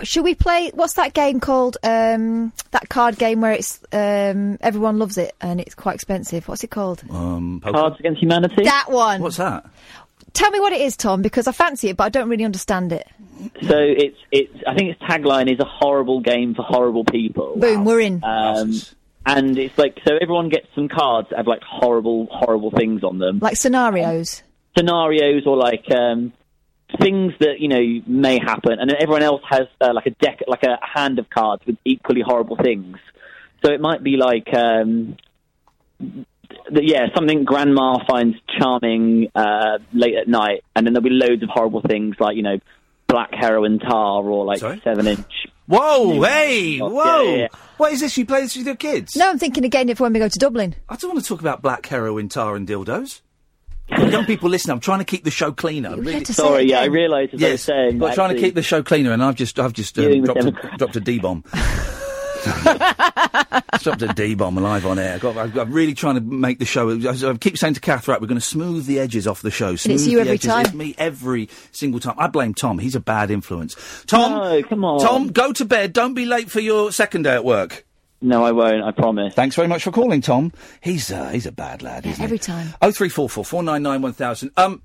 Should 0.02 0.24
we 0.24 0.34
play? 0.34 0.70
What's 0.74 0.94
that 0.94 1.12
game 1.14 1.38
called? 1.38 1.76
Um, 1.84 2.52
that 2.72 2.88
card 2.88 3.18
game 3.18 3.40
where 3.40 3.52
it's 3.52 3.78
um, 3.92 4.58
everyone 4.60 4.98
loves 4.98 5.16
it 5.16 5.32
and 5.40 5.60
it's 5.60 5.76
quite 5.76 5.94
expensive. 5.94 6.48
What's 6.48 6.64
it 6.64 6.70
called? 6.70 7.04
Um, 7.08 7.60
poker. 7.62 7.78
Cards 7.78 8.00
Against 8.00 8.20
Humanity. 8.20 8.64
That 8.64 8.86
one. 8.90 9.20
What's 9.22 9.36
that? 9.36 9.64
Tell 10.32 10.50
me 10.50 10.58
what 10.58 10.72
it 10.72 10.80
is, 10.80 10.96
Tom, 10.96 11.22
because 11.22 11.46
I 11.46 11.52
fancy 11.52 11.90
it, 11.90 11.96
but 11.96 12.04
I 12.04 12.08
don't 12.08 12.28
really 12.28 12.44
understand 12.44 12.90
it. 12.90 13.06
So 13.62 13.76
it's 13.78 14.18
it's. 14.30 14.52
I 14.66 14.74
think 14.74 14.90
its 14.90 15.02
tagline 15.02 15.52
is 15.52 15.58
a 15.60 15.64
horrible 15.64 16.20
game 16.20 16.54
for 16.54 16.62
horrible 16.62 17.04
people. 17.04 17.56
Boom, 17.56 17.84
we're 17.84 18.00
in. 18.00 18.22
Um, 18.24 18.72
and 19.24 19.58
it's 19.58 19.76
like 19.78 19.98
so 20.06 20.16
everyone 20.20 20.48
gets 20.48 20.66
some 20.74 20.88
cards 20.88 21.28
that 21.30 21.36
have 21.36 21.46
like 21.46 21.62
horrible, 21.62 22.26
horrible 22.30 22.70
things 22.70 23.04
on 23.04 23.18
them. 23.18 23.38
like 23.40 23.56
scenarios. 23.56 24.42
scenarios 24.76 25.46
or 25.46 25.56
like 25.56 25.90
um, 25.90 26.32
things 27.00 27.32
that 27.40 27.60
you 27.60 27.68
know 27.68 28.02
may 28.06 28.38
happen, 28.38 28.78
and 28.78 28.90
then 28.90 28.96
everyone 29.00 29.22
else 29.22 29.42
has 29.48 29.68
uh, 29.80 29.92
like 29.94 30.06
a 30.06 30.10
deck, 30.10 30.40
like 30.46 30.62
a 30.64 30.78
hand 30.82 31.18
of 31.18 31.30
cards 31.30 31.64
with 31.66 31.76
equally 31.84 32.22
horrible 32.22 32.56
things. 32.56 32.96
So 33.64 33.72
it 33.72 33.80
might 33.80 34.02
be 34.02 34.16
like 34.16 34.52
um, 34.54 35.16
yeah, 36.70 37.06
something 37.14 37.44
grandma 37.44 37.98
finds 38.08 38.36
charming 38.58 39.30
uh, 39.34 39.78
late 39.92 40.16
at 40.16 40.28
night, 40.28 40.64
and 40.74 40.86
then 40.86 40.94
there'll 40.94 41.08
be 41.08 41.10
loads 41.10 41.42
of 41.42 41.48
horrible 41.48 41.82
things 41.82 42.16
like 42.18 42.36
you 42.36 42.42
know, 42.42 42.58
black 43.12 43.34
heroin 43.34 43.78
tar 43.78 44.24
or 44.24 44.44
like 44.44 44.60
seven 44.82 45.06
inch. 45.06 45.46
Whoa, 45.66 46.22
hey, 46.22 46.78
whoa! 46.78 47.22
yeah, 47.22 47.36
yeah. 47.36 47.48
What 47.76 47.92
is 47.92 48.00
this? 48.00 48.16
You 48.16 48.26
play 48.26 48.40
this 48.40 48.56
with 48.56 48.66
your 48.66 48.76
kids? 48.76 49.14
No, 49.16 49.30
I'm 49.30 49.38
thinking 49.38 49.64
again 49.64 49.88
if 49.88 50.00
when 50.00 50.12
we 50.12 50.18
go 50.18 50.28
to 50.28 50.38
Dublin. 50.38 50.74
I 50.88 50.96
don't 50.96 51.12
want 51.12 51.22
to 51.22 51.28
talk 51.28 51.40
about 51.40 51.62
black 51.62 51.86
heroin, 51.86 52.28
tar, 52.28 52.56
and 52.56 52.66
dildos. 52.66 53.20
Young 53.90 54.24
people, 54.24 54.48
listen. 54.48 54.70
I'm 54.70 54.80
trying 54.80 55.00
to 55.00 55.04
keep 55.04 55.24
the 55.24 55.30
show 55.30 55.52
cleaner. 55.52 55.96
Really. 55.96 56.24
Sorry, 56.24 56.70
yeah, 56.70 56.78
I 56.78 56.82
again. 56.84 56.92
realised 56.92 57.34
as 57.34 57.42
I 57.42 57.50
was 57.50 57.62
saying, 57.62 57.98
but 57.98 58.14
trying 58.14 58.34
to 58.34 58.40
keep 58.40 58.54
the 58.54 58.62
show 58.62 58.82
cleaner, 58.82 59.12
and 59.12 59.22
I've 59.22 59.36
just, 59.36 59.58
I've 59.58 59.74
just 59.74 59.98
um, 59.98 60.22
dropped, 60.24 60.44
a, 60.44 60.52
dropped 60.78 60.96
a 60.96 61.00
D 61.00 61.18
bomb. 61.18 61.44
dropped 63.82 64.02
a 64.02 64.12
D 64.14 64.34
bomb 64.34 64.56
live 64.56 64.86
on 64.86 64.98
air. 64.98 65.18
Got, 65.18 65.36
I'm, 65.36 65.58
I'm 65.58 65.72
really 65.72 65.94
trying 65.94 66.14
to 66.16 66.20
make 66.20 66.58
the 66.58 66.64
show. 66.64 66.90
I, 66.90 67.30
I 67.30 67.36
keep 67.36 67.58
saying 67.58 67.74
to 67.74 67.80
Kath, 67.80 68.08
right, 68.08 68.20
we're 68.20 68.26
going 68.26 68.40
to 68.40 68.46
smooth 68.46 68.86
the 68.86 68.98
edges 68.98 69.26
off 69.26 69.42
the 69.42 69.50
show. 69.50 69.76
Smooth 69.76 69.94
it's 69.94 70.06
you 70.06 70.16
the 70.16 70.20
every 70.22 70.32
edges. 70.34 70.50
time. 70.50 70.64
It's 70.66 70.74
me 70.74 70.94
every 70.98 71.48
single 71.72 72.00
time. 72.00 72.14
I 72.18 72.28
blame 72.28 72.54
Tom. 72.54 72.78
He's 72.78 72.94
a 72.94 73.00
bad 73.00 73.30
influence. 73.30 73.76
Tom, 74.06 74.32
No, 74.32 74.62
come 74.62 74.84
on. 74.84 75.00
Tom, 75.00 75.28
go 75.28 75.52
to 75.52 75.64
bed. 75.64 75.92
Don't 75.92 76.14
be 76.14 76.24
late 76.26 76.50
for 76.50 76.60
your 76.60 76.92
second 76.92 77.22
day 77.22 77.34
at 77.34 77.44
work. 77.44 77.84
No, 78.20 78.44
I 78.44 78.52
won't. 78.52 78.84
I 78.84 78.92
promise. 78.92 79.34
Thanks 79.34 79.56
very 79.56 79.66
much 79.66 79.82
for 79.82 79.90
calling, 79.90 80.20
Tom. 80.20 80.52
He's 80.80 81.10
uh, 81.10 81.30
he's 81.30 81.46
a 81.46 81.50
bad 81.50 81.82
lad, 81.82 82.06
isn't 82.06 82.18
he? 82.18 82.24
Every 82.24 82.38
time. 82.38 82.68
Oh 82.80 82.92
three 82.92 83.08
four 83.08 83.28
four 83.28 83.44
four 83.44 83.64
nine 83.64 83.82
nine 83.82 84.00
one 84.00 84.12
thousand. 84.12 84.52
Um, 84.56 84.80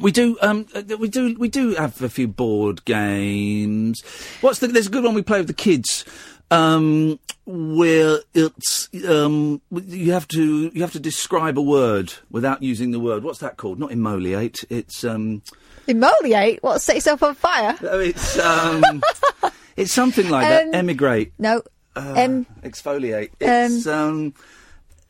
we 0.00 0.10
do 0.10 0.36
um 0.42 0.66
uh, 0.74 0.82
we 0.98 1.06
do 1.08 1.36
we 1.38 1.48
do 1.48 1.76
have 1.76 2.02
a 2.02 2.08
few 2.08 2.26
board 2.26 2.84
games. 2.84 4.02
What's 4.40 4.58
the? 4.58 4.66
There's 4.66 4.88
a 4.88 4.90
good 4.90 5.04
one 5.04 5.14
we 5.14 5.22
play 5.22 5.38
with 5.38 5.46
the 5.46 5.54
kids. 5.54 6.04
Um, 6.50 7.18
where 7.46 8.18
it's 8.34 8.88
um 9.08 9.60
you 9.70 10.12
have 10.12 10.26
to 10.28 10.70
you 10.74 10.80
have 10.82 10.92
to 10.92 11.00
describe 11.00 11.58
a 11.58 11.62
word 11.62 12.12
without 12.30 12.62
using 12.62 12.90
the 12.90 13.00
word. 13.00 13.22
What's 13.22 13.38
that 13.38 13.56
called? 13.56 13.78
Not 13.78 13.90
emoliate. 13.90 14.64
It's 14.68 15.04
um 15.04 15.42
Emoliate? 15.86 16.62
What, 16.62 16.82
set 16.82 16.96
yourself 16.96 17.22
on 17.22 17.34
fire? 17.34 17.76
oh, 17.82 18.00
it's 18.00 18.38
um 18.38 19.02
it's 19.76 19.92
something 19.92 20.28
like 20.28 20.48
that. 20.48 20.68
Um, 20.68 20.74
Emigrate. 20.74 21.32
No. 21.38 21.62
Uh, 21.94 22.14
um, 22.16 22.46
exfoliate. 22.62 23.30
It's 23.40 23.86
um. 23.86 24.34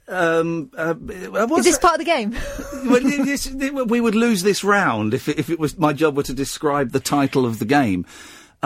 Um, 0.09 0.71
uh, 0.79 0.95
is 1.09 1.29
what's 1.31 1.65
this 1.65 1.79
part 1.81 1.95
of 1.95 1.99
the 1.99 2.05
game? 2.05 2.31
well, 2.89 3.01
this, 3.01 3.51
we 3.51 4.01
would 4.01 4.15
lose 4.15 4.45
this 4.45 4.63
round 4.63 5.15
if 5.15 5.29
it, 5.29 5.37
if 5.37 5.51
it 5.51 5.59
was 5.59 5.77
my 5.79 5.93
job 5.93 6.17
were 6.17 6.23
to 6.23 6.33
describe 6.33 6.93
the 6.93 7.01
title 7.01 7.45
of 7.45 7.59
the 7.59 7.65
game. 7.65 8.07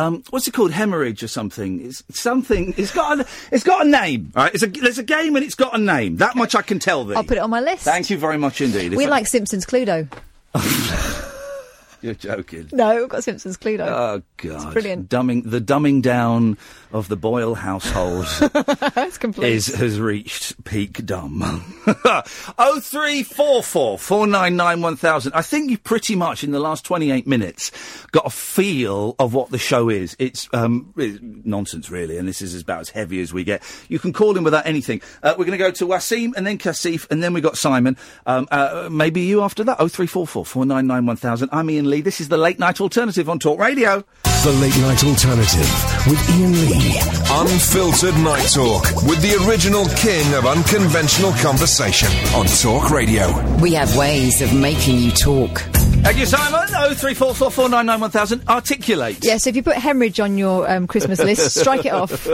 Um, 0.00 0.24
what's 0.30 0.48
it 0.48 0.54
called? 0.54 0.72
Hemorrhage 0.72 1.22
or 1.22 1.28
something? 1.28 1.84
It's 1.84 2.02
something. 2.18 2.72
It's 2.78 2.92
got 2.92 3.20
a, 3.20 3.26
it's 3.52 3.64
got 3.64 3.84
a 3.86 3.88
name. 3.88 4.32
All 4.34 4.44
right, 4.44 4.54
it's 4.54 4.62
a, 4.62 4.66
there's 4.66 4.98
a 4.98 5.02
game 5.02 5.36
and 5.36 5.44
it's 5.44 5.54
got 5.54 5.74
a 5.74 5.78
name. 5.78 6.16
That 6.16 6.36
much 6.36 6.54
I 6.54 6.62
can 6.62 6.78
tell 6.78 7.04
thee. 7.04 7.14
I'll 7.14 7.24
put 7.24 7.36
it 7.36 7.40
on 7.40 7.50
my 7.50 7.60
list. 7.60 7.84
Thank 7.84 8.08
you 8.08 8.16
very 8.16 8.38
much 8.38 8.60
indeed. 8.60 8.92
If 8.92 8.96
we 8.96 9.06
I- 9.06 9.10
like 9.10 9.26
Simpsons 9.26 9.66
Cluedo. 9.66 10.08
You're 12.02 12.14
joking. 12.14 12.68
No, 12.72 12.96
we've 12.96 13.08
got 13.08 13.24
Simpsons 13.24 13.56
Cluedo. 13.56 13.86
Oh 13.86 14.22
God! 14.38 14.72
brilliant. 14.72 15.08
Dumbing 15.08 15.42
the 15.50 15.60
dumbing 15.60 16.02
down 16.02 16.56
of 16.92 17.08
the 17.08 17.16
Boyle 17.16 17.54
household 17.54 18.26
It's 18.96 19.18
complete. 19.18 19.52
is 19.52 19.66
has 19.68 20.00
reached 20.00 20.62
peak 20.64 21.04
dumb. 21.06 21.42
oh 22.58 22.80
three 22.80 23.22
four 23.22 23.62
four 23.62 23.98
four 23.98 24.26
nine 24.26 24.56
nine 24.56 24.80
one 24.80 24.96
thousand. 24.96 25.32
I 25.34 25.42
think 25.42 25.70
you've 25.70 25.84
pretty 25.84 26.16
much 26.16 26.42
in 26.42 26.50
the 26.52 26.60
last 26.60 26.84
twenty 26.84 27.10
eight 27.10 27.26
minutes 27.26 27.70
got 28.12 28.26
a 28.26 28.30
feel 28.30 29.14
of 29.18 29.34
what 29.34 29.50
the 29.50 29.58
show 29.58 29.88
is. 29.88 30.16
It's 30.18 30.48
um 30.52 30.92
it's 30.96 31.18
nonsense 31.22 31.90
really, 31.90 32.16
and 32.16 32.26
this 32.26 32.40
is 32.42 32.60
about 32.60 32.80
as 32.80 32.90
heavy 32.90 33.20
as 33.20 33.32
we 33.32 33.44
get. 33.44 33.62
You 33.88 33.98
can 33.98 34.12
call 34.12 34.36
in 34.36 34.44
without 34.44 34.66
anything. 34.66 35.00
Uh, 35.22 35.34
we're 35.38 35.44
going 35.44 35.58
to 35.58 35.64
go 35.64 35.70
to 35.70 35.86
Wasim 35.86 36.32
and 36.36 36.46
then 36.46 36.58
Kaseef 36.58 37.06
and 37.10 37.22
then 37.22 37.32
we 37.34 37.40
got 37.40 37.56
Simon. 37.56 37.96
Um, 38.26 38.48
uh, 38.50 38.88
maybe 38.90 39.20
you 39.22 39.42
after 39.42 39.62
that. 39.64 39.76
Oh 39.80 39.88
three 39.88 40.06
four 40.06 40.26
four 40.26 40.44
four 40.44 40.64
nine 40.66 40.86
nine 40.86 41.06
one 41.06 41.16
thousand. 41.16 41.50
I'm 41.52 41.68
Iain 41.68 41.89
Lee. 41.90 42.00
This 42.00 42.20
is 42.20 42.28
the 42.28 42.38
late 42.38 42.58
night 42.58 42.80
alternative 42.80 43.28
on 43.28 43.38
Talk 43.38 43.58
Radio. 43.58 44.04
The 44.42 44.52
Late 44.52 44.78
Night 44.78 45.04
Alternative 45.04 45.68
with 46.08 46.30
Iain 46.30 46.52
Lee. 46.52 46.98
Unfiltered 47.30 48.14
Night 48.24 48.48
Talk 48.50 48.84
with 49.04 49.20
the 49.20 49.36
original 49.46 49.84
king 49.96 50.32
of 50.32 50.46
unconventional 50.46 51.32
conversation 51.32 52.08
on 52.34 52.46
Talk 52.46 52.90
Radio. 52.90 53.26
We 53.58 53.74
have 53.74 53.94
ways 53.96 54.40
of 54.40 54.54
making 54.54 54.96
you 54.98 55.10
talk. 55.10 55.58
Thank 56.02 56.16
you, 56.16 56.24
Simon. 56.24 56.68
Oh 56.74 56.94
three 56.94 57.12
four 57.12 57.34
four 57.34 57.50
four 57.50 57.68
nine 57.68 57.84
nine 57.84 58.00
one 58.00 58.10
thousand. 58.10 58.48
Articulate. 58.48 59.22
Yeah, 59.22 59.36
so 59.36 59.50
if 59.50 59.56
you 59.56 59.62
put 59.62 59.76
hemorrhage 59.76 60.18
on 60.20 60.38
your 60.38 60.70
um, 60.70 60.86
Christmas 60.86 61.18
list, 61.18 61.54
strike 61.60 61.84
it 61.84 61.92
off. 61.92 62.26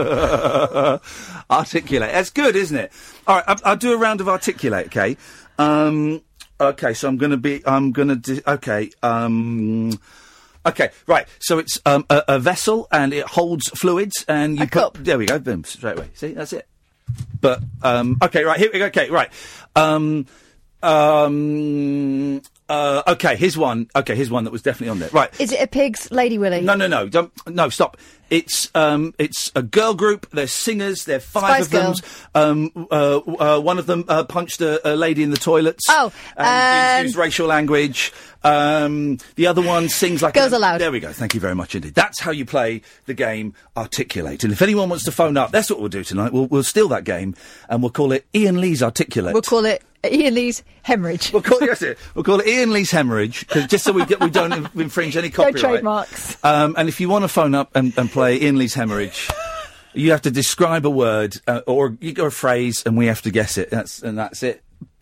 articulate. 1.51 2.11
That's 2.13 2.29
good, 2.29 2.55
isn't 2.55 2.77
it? 2.77 2.91
All 3.27 3.35
right, 3.35 3.43
I'll, 3.47 3.57
I'll 3.65 3.75
do 3.75 3.91
a 3.91 3.97
round 3.97 4.21
of 4.21 4.29
articulate. 4.29 4.85
Okay. 4.87 5.17
Um, 5.59 6.21
okay, 6.59 6.93
so 6.93 7.07
I'm 7.07 7.17
going 7.17 7.31
to 7.31 7.37
be. 7.37 7.61
I'm 7.65 7.91
going 7.91 8.07
to. 8.09 8.15
Di- 8.15 8.41
okay. 8.47 8.89
Um, 9.03 9.91
okay. 10.65 10.89
Right. 11.07 11.27
So 11.39 11.59
it's 11.59 11.79
um, 11.85 12.05
a, 12.09 12.23
a 12.27 12.39
vessel 12.39 12.87
and 12.91 13.13
it 13.13 13.25
holds 13.25 13.69
fluids 13.69 14.25
and 14.27 14.57
you 14.57 14.63
A 14.63 14.67
put. 14.67 14.71
cup. 14.71 14.97
There 14.99 15.17
we 15.17 15.25
go. 15.25 15.39
Boom. 15.39 15.63
Straight 15.63 15.97
away. 15.97 16.09
See, 16.13 16.33
that's 16.33 16.53
it. 16.53 16.67
But 17.39 17.61
um, 17.83 18.17
okay. 18.21 18.43
Right. 18.43 18.59
Here 18.59 18.69
we 18.71 18.79
go. 18.79 18.85
Okay. 18.87 19.09
Right. 19.09 19.31
Um, 19.75 20.25
um, 20.83 22.41
uh, 22.69 23.03
okay. 23.07 23.35
Here's 23.35 23.57
one. 23.57 23.89
Okay. 23.95 24.15
Here's 24.15 24.29
one 24.29 24.43
that 24.43 24.51
was 24.51 24.61
definitely 24.61 24.89
on 24.89 24.99
there. 24.99 25.09
Right. 25.09 25.29
Is 25.39 25.51
it 25.51 25.61
a 25.61 25.67
pig's 25.67 26.11
Lady 26.11 26.37
Willy? 26.37 26.61
No, 26.61 26.75
no, 26.75 26.87
no, 26.87 27.07
don't, 27.07 27.31
no, 27.47 27.69
stop. 27.69 27.97
It's 28.29 28.69
um, 28.75 29.13
it's 29.17 29.51
a 29.55 29.63
girl 29.63 29.93
group. 29.93 30.29
There's 30.31 30.51
singers. 30.51 31.05
They're 31.05 31.21
five 31.21 31.65
Spice 31.65 31.65
of 31.65 31.71
them. 31.71 32.71
Um, 32.75 32.87
uh, 32.91 33.17
uh, 33.19 33.59
one 33.61 33.79
of 33.79 33.85
them 33.85 34.03
uh, 34.09 34.25
punched 34.25 34.59
a, 34.59 34.85
a 34.85 34.95
lady 34.95 35.23
in 35.23 35.29
the 35.29 35.37
toilets. 35.37 35.85
Oh, 35.89 36.11
and 36.35 36.99
um, 36.99 37.05
used 37.05 37.15
racial 37.15 37.47
language. 37.47 38.11
Um, 38.43 39.17
the 39.35 39.47
other 39.47 39.61
one 39.61 39.89
sings 39.89 40.21
like 40.21 40.33
Girls 40.33 40.53
a, 40.53 40.57
Aloud. 40.57 40.81
There 40.81 40.91
we 40.91 40.99
go. 40.99 41.11
Thank 41.11 41.35
you 41.35 41.39
very 41.39 41.55
much 41.55 41.73
indeed. 41.75 41.95
That's 41.95 42.19
how 42.19 42.31
you 42.31 42.45
play 42.45 42.81
the 43.05 43.13
game. 43.13 43.53
Articulate. 43.75 44.43
And 44.43 44.51
if 44.51 44.61
anyone 44.61 44.89
wants 44.89 45.05
to 45.05 45.11
phone 45.11 45.37
up, 45.37 45.51
that's 45.51 45.69
what 45.69 45.79
we'll 45.79 45.89
do 45.89 46.03
tonight. 46.03 46.33
We'll, 46.33 46.47
we'll 46.47 46.63
steal 46.63 46.89
that 46.89 47.03
game 47.03 47.35
and 47.69 47.81
we'll 47.81 47.91
call 47.91 48.11
it 48.11 48.25
Iain 48.35 48.59
Lee's 48.59 48.83
Articulate. 48.83 49.33
We'll 49.33 49.41
call 49.41 49.65
it 49.65 49.83
Iain 50.03 50.33
Lee's 50.33 50.63
hemorrhage. 50.83 51.33
We'll 51.33 51.41
call, 51.41 51.59
yes, 51.61 51.81
it. 51.81 51.97
We'll 52.15 52.23
call 52.23 52.39
it 52.39 52.47
Iain 52.47 52.71
Lee's 52.71 52.91
hemorrhage, 52.91 53.47
just 53.67 53.83
so 53.83 53.91
we, 53.91 54.05
get, 54.05 54.19
we 54.19 54.29
don't 54.29 54.53
in- 54.53 54.69
infringe 54.81 55.17
any 55.17 55.31
No 55.37 55.51
trademarks. 55.51 56.43
Um, 56.43 56.75
and 56.77 56.87
if 56.87 56.99
you 56.99 57.09
want 57.09 57.23
to 57.23 57.27
phone 57.27 57.55
up 57.55 57.75
and, 57.75 57.97
and 57.97 58.09
play 58.09 58.39
Iain 58.39 58.57
Lee's 58.57 58.73
hemorrhage, 58.73 59.29
you 59.93 60.11
have 60.11 60.21
to 60.23 60.31
describe 60.31 60.85
a 60.85 60.89
word 60.89 61.35
uh, 61.47 61.61
or 61.65 61.97
you 61.99 62.13
go 62.13 62.25
a 62.25 62.31
phrase, 62.31 62.83
and 62.85 62.97
we 62.97 63.07
have 63.07 63.21
to 63.23 63.31
guess 63.31 63.57
it. 63.57 63.69
That's 63.69 64.01
and 64.01 64.17
that's 64.17 64.43
it. 64.43 64.63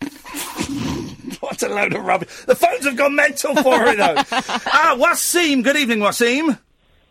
what 1.40 1.62
a 1.62 1.68
load 1.68 1.94
of 1.94 2.04
rubbish! 2.04 2.28
The 2.46 2.54
phones 2.54 2.84
have 2.84 2.96
gone 2.96 3.14
mental 3.14 3.54
for 3.56 3.86
it 3.86 3.98
though. 3.98 4.14
ah, 4.32 4.96
Wasim. 4.98 5.62
Good 5.62 5.76
evening, 5.76 5.98
Wasim. 5.98 6.58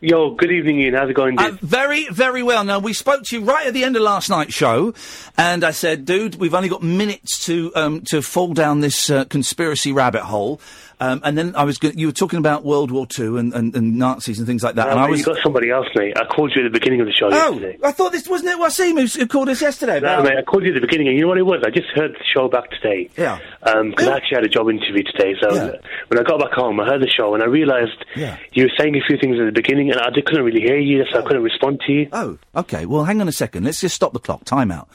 Yo, 0.00 0.34
good 0.34 0.52
evening, 0.52 0.82
Iain. 0.82 0.92
How's 0.92 1.08
it 1.08 1.14
going, 1.14 1.36
dude? 1.36 1.54
Uh, 1.54 1.56
very, 1.62 2.06
very 2.10 2.42
well. 2.42 2.64
Now, 2.64 2.78
we 2.78 2.92
spoke 2.92 3.22
to 3.24 3.38
you 3.38 3.44
right 3.46 3.66
at 3.66 3.72
the 3.72 3.82
end 3.82 3.96
of 3.96 4.02
last 4.02 4.28
night's 4.28 4.52
show, 4.52 4.92
and 5.38 5.64
I 5.64 5.70
said, 5.70 6.04
dude, 6.04 6.34
we've 6.34 6.52
only 6.52 6.68
got 6.68 6.82
minutes 6.82 7.46
to 7.46 7.72
um, 7.74 8.02
to 8.10 8.20
fall 8.20 8.52
down 8.52 8.80
this 8.80 9.08
uh, 9.08 9.24
conspiracy 9.24 9.92
rabbit 9.92 10.24
hole. 10.24 10.60
Um, 10.98 11.20
and 11.24 11.36
then 11.36 11.54
I 11.56 11.64
was, 11.64 11.76
go- 11.76 11.92
you 11.94 12.06
were 12.06 12.12
talking 12.12 12.38
about 12.38 12.64
World 12.64 12.90
War 12.90 13.06
Two 13.06 13.36
and, 13.36 13.52
and, 13.52 13.74
and 13.76 13.98
Nazis 13.98 14.38
and 14.38 14.46
things 14.46 14.62
like 14.62 14.76
that. 14.76 14.88
And 14.88 14.98
I 14.98 15.10
was, 15.10 15.20
you 15.20 15.26
got 15.26 15.36
somebody 15.42 15.70
else, 15.70 15.86
mate. 15.94 16.16
I 16.18 16.24
called 16.24 16.52
you 16.56 16.64
at 16.64 16.72
the 16.72 16.78
beginning 16.78 17.00
of 17.02 17.06
the 17.06 17.12
show 17.12 17.26
oh, 17.30 17.50
yesterday. 17.52 17.78
I 17.84 17.92
thought 17.92 18.12
this 18.12 18.26
wasn't 18.26 18.50
it 18.50 18.58
Wasim 18.58 18.98
who, 18.98 19.20
who 19.20 19.26
called 19.26 19.50
us 19.50 19.60
yesterday. 19.60 20.00
No, 20.00 20.14
about- 20.14 20.24
mate, 20.24 20.38
I 20.38 20.42
called 20.42 20.62
you 20.64 20.70
at 20.70 20.74
the 20.74 20.80
beginning, 20.80 21.08
and 21.08 21.16
you 21.16 21.22
know 21.22 21.28
what 21.28 21.38
it 21.38 21.42
was? 21.42 21.62
I 21.66 21.70
just 21.70 21.88
heard 21.94 22.12
the 22.14 22.24
show 22.32 22.48
back 22.48 22.70
today. 22.70 23.10
Yeah. 23.16 23.38
Because 23.60 24.08
I 24.08 24.16
actually 24.16 24.36
had 24.36 24.44
a 24.44 24.48
job 24.48 24.70
interview 24.70 25.02
today. 25.02 25.34
So 25.42 25.48
uh, 25.50 25.72
when 26.08 26.18
I 26.18 26.22
got 26.22 26.40
back 26.40 26.52
home, 26.52 26.80
I 26.80 26.86
heard 26.86 27.02
the 27.02 27.10
show, 27.10 27.34
and 27.34 27.42
I 27.42 27.46
realised 27.46 28.02
Yeah. 28.14 28.38
you 28.52 28.64
were 28.64 28.72
saying 28.78 28.96
a 28.96 29.00
few 29.06 29.18
things 29.18 29.38
at 29.38 29.44
the 29.44 29.52
beginning, 29.52 29.90
and 29.90 30.00
I 30.00 30.08
just 30.10 30.26
couldn't 30.26 30.44
really 30.44 30.62
hear 30.62 30.78
you, 30.78 31.04
so 31.12 31.18
I 31.18 31.22
couldn't 31.22 31.42
respond 31.42 31.80
to 31.86 31.92
you. 31.92 32.08
Oh, 32.12 32.38
okay. 32.54 32.86
Well, 32.86 33.04
hang 33.04 33.20
on 33.20 33.28
a 33.28 33.32
second. 33.32 33.64
Let's 33.64 33.80
just 33.82 33.94
stop 33.94 34.14
the 34.14 34.18
clock. 34.18 34.44
Time 34.44 34.70
out. 34.70 34.88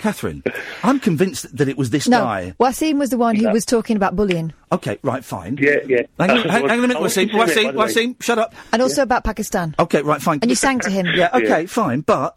Catherine, 0.00 0.42
I'm 0.82 0.98
convinced 0.98 1.54
that 1.56 1.68
it 1.68 1.76
was 1.76 1.90
this 1.90 2.08
No, 2.08 2.20
guy. 2.20 2.54
Wasim 2.58 2.98
was 2.98 3.10
the 3.10 3.18
one 3.18 3.36
who 3.36 3.44
Yeah. 3.44 3.52
was 3.52 3.64
talking 3.66 3.96
about 3.96 4.16
bullying. 4.16 4.52
Okay, 4.72 4.98
right, 5.02 5.24
fine. 5.24 5.58
Yeah, 5.60 5.76
yeah. 5.86 6.02
Hang 6.18 6.30
on, 6.30 6.36
hang, 6.38 6.48
hang 6.48 6.64
on 6.64 6.78
a 6.78 6.88
minute, 6.88 6.96
Wasim. 6.96 7.30
Wasim. 7.30 7.74
Wasim, 7.74 8.22
shut 8.22 8.38
up. 8.38 8.54
And 8.72 8.80
also 8.80 9.02
about 9.02 9.24
Pakistan. 9.24 9.74
Okay, 9.78 10.00
right, 10.02 10.20
fine. 10.22 10.38
And 10.42 10.50
you 10.50 10.54
sang 10.56 10.80
to 10.80 10.90
him. 10.90 11.06
Yeah, 11.14 11.28
okay, 11.34 11.66
fine. 11.66 12.00
But 12.00 12.34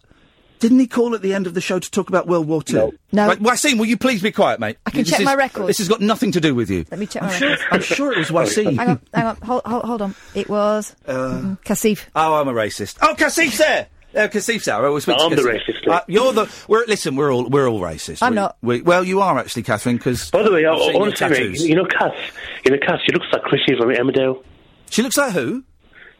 didn't 0.59 0.79
he 0.79 0.87
call 0.87 1.13
at 1.15 1.21
the 1.21 1.33
end 1.33 1.47
of 1.47 1.53
the 1.53 1.61
show 1.61 1.79
to 1.79 1.91
talk 1.91 2.09
about 2.09 2.27
World 2.27 2.47
War 2.47 2.61
Two? 2.63 2.73
No. 2.75 2.91
No. 3.13 3.27
Right, 3.27 3.39
Wasim, 3.39 3.77
will 3.77 3.85
you 3.85 3.97
please 3.97 4.21
be 4.21 4.31
quiet, 4.31 4.59
mate? 4.59 4.77
I 4.85 4.89
can 4.89 5.01
This 5.01 5.11
check 5.11 5.19
is- 5.21 5.25
my 5.25 5.35
records. 5.35 5.67
This 5.67 5.77
has 5.77 5.87
got 5.87 6.01
nothing 6.01 6.31
to 6.33 6.41
do 6.41 6.53
with 6.55 6.69
you. 6.69 6.83
Let 6.91 6.99
me 6.99 7.05
check 7.05 7.21
I'm 7.23 7.29
my 7.29 7.35
sure, 7.37 7.49
records. 7.51 7.67
I'm 7.71 7.81
sure 7.81 8.11
it 8.11 8.17
was 8.17 8.29
Wasim. 8.29 8.77
hang 8.77 8.89
on, 8.89 8.99
hang 9.13 9.25
on, 9.25 9.37
hold, 9.37 9.61
hold, 9.65 9.83
hold 9.85 10.01
on. 10.01 10.15
It 10.35 10.49
was 10.49 10.95
mm, 11.07 11.57
Kaseef. 11.63 12.05
Oh, 12.15 12.35
I'm 12.35 12.47
a 12.49 12.53
racist. 12.53 12.97
Oh, 13.01 13.13
Kaseef's 13.17 13.57
there. 13.59 13.87
Uh, 14.15 14.27
Kaseef's 14.27 14.65
there. 14.65 14.75
I 14.85 14.89
will 14.89 15.01
speak 15.01 15.17
No, 15.17 15.29
to 15.29 15.35
I'm 15.35 15.43
the 15.43 15.49
racist, 15.49 15.87
Uh, 15.91 16.01
you're 16.07 16.33
the. 16.33 16.51
We're 16.67 16.85
listen. 16.85 17.15
We're 17.15 17.33
all. 17.33 17.49
We're 17.49 17.67
all 17.67 17.79
racist. 17.81 18.19
I'm 18.21 18.31
We- 18.33 18.35
not. 18.35 18.57
We, 18.61 18.81
well, 18.81 19.03
you 19.03 19.21
are 19.21 19.39
actually, 19.39 19.63
Catherine. 19.63 19.97
Because 19.97 20.29
By 20.29 20.43
the 20.43 20.51
way, 20.51 20.65
I, 20.65 20.71
I've 20.73 20.79
seen 20.79 20.89
I 20.89 20.91
your 20.91 20.99
want 20.99 21.11
mate, 21.11 21.17
tattoos. 21.29 21.67
you 21.67 21.75
know, 21.75 21.85
Cass, 21.85 22.13
you 22.65 22.71
know, 22.71 22.77
Cass, 22.77 22.99
she 23.05 23.11
looks 23.11 23.25
like 23.31 23.41
Chrissy 23.41 23.75
from 23.77 23.89
Emmerdale. 23.89 24.43
She 24.91 25.01
looks 25.01 25.17
like 25.17 25.31
who? 25.33 25.63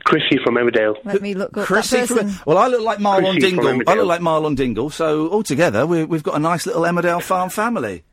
Chrissy 0.06 0.38
from 0.44 0.56
Emmerdale. 0.56 0.96
Let 1.06 1.22
me 1.22 1.34
look 1.36 1.56
up 1.56 1.66
Chrissy 1.66 1.98
that 2.02 2.08
from- 2.10 2.32
well, 2.46 2.58
I 2.58 2.68
look 2.68 2.82
like 2.82 2.98
Marlon 2.98 3.34
Chrissy 3.40 3.40
Dingle. 3.56 3.68
I 3.88 3.94
look 3.94 4.08
like 4.08 4.22
Marlon 4.22 4.56
Dingle. 4.56 4.90
So 4.90 5.30
altogether, 5.30 5.86
we, 5.86 6.04
we've 6.04 6.24
got 6.24 6.36
a 6.36 6.40
nice 6.40 6.66
little 6.66 6.82
Emmerdale 6.82 7.22
farm 7.22 7.50
family. 7.50 8.04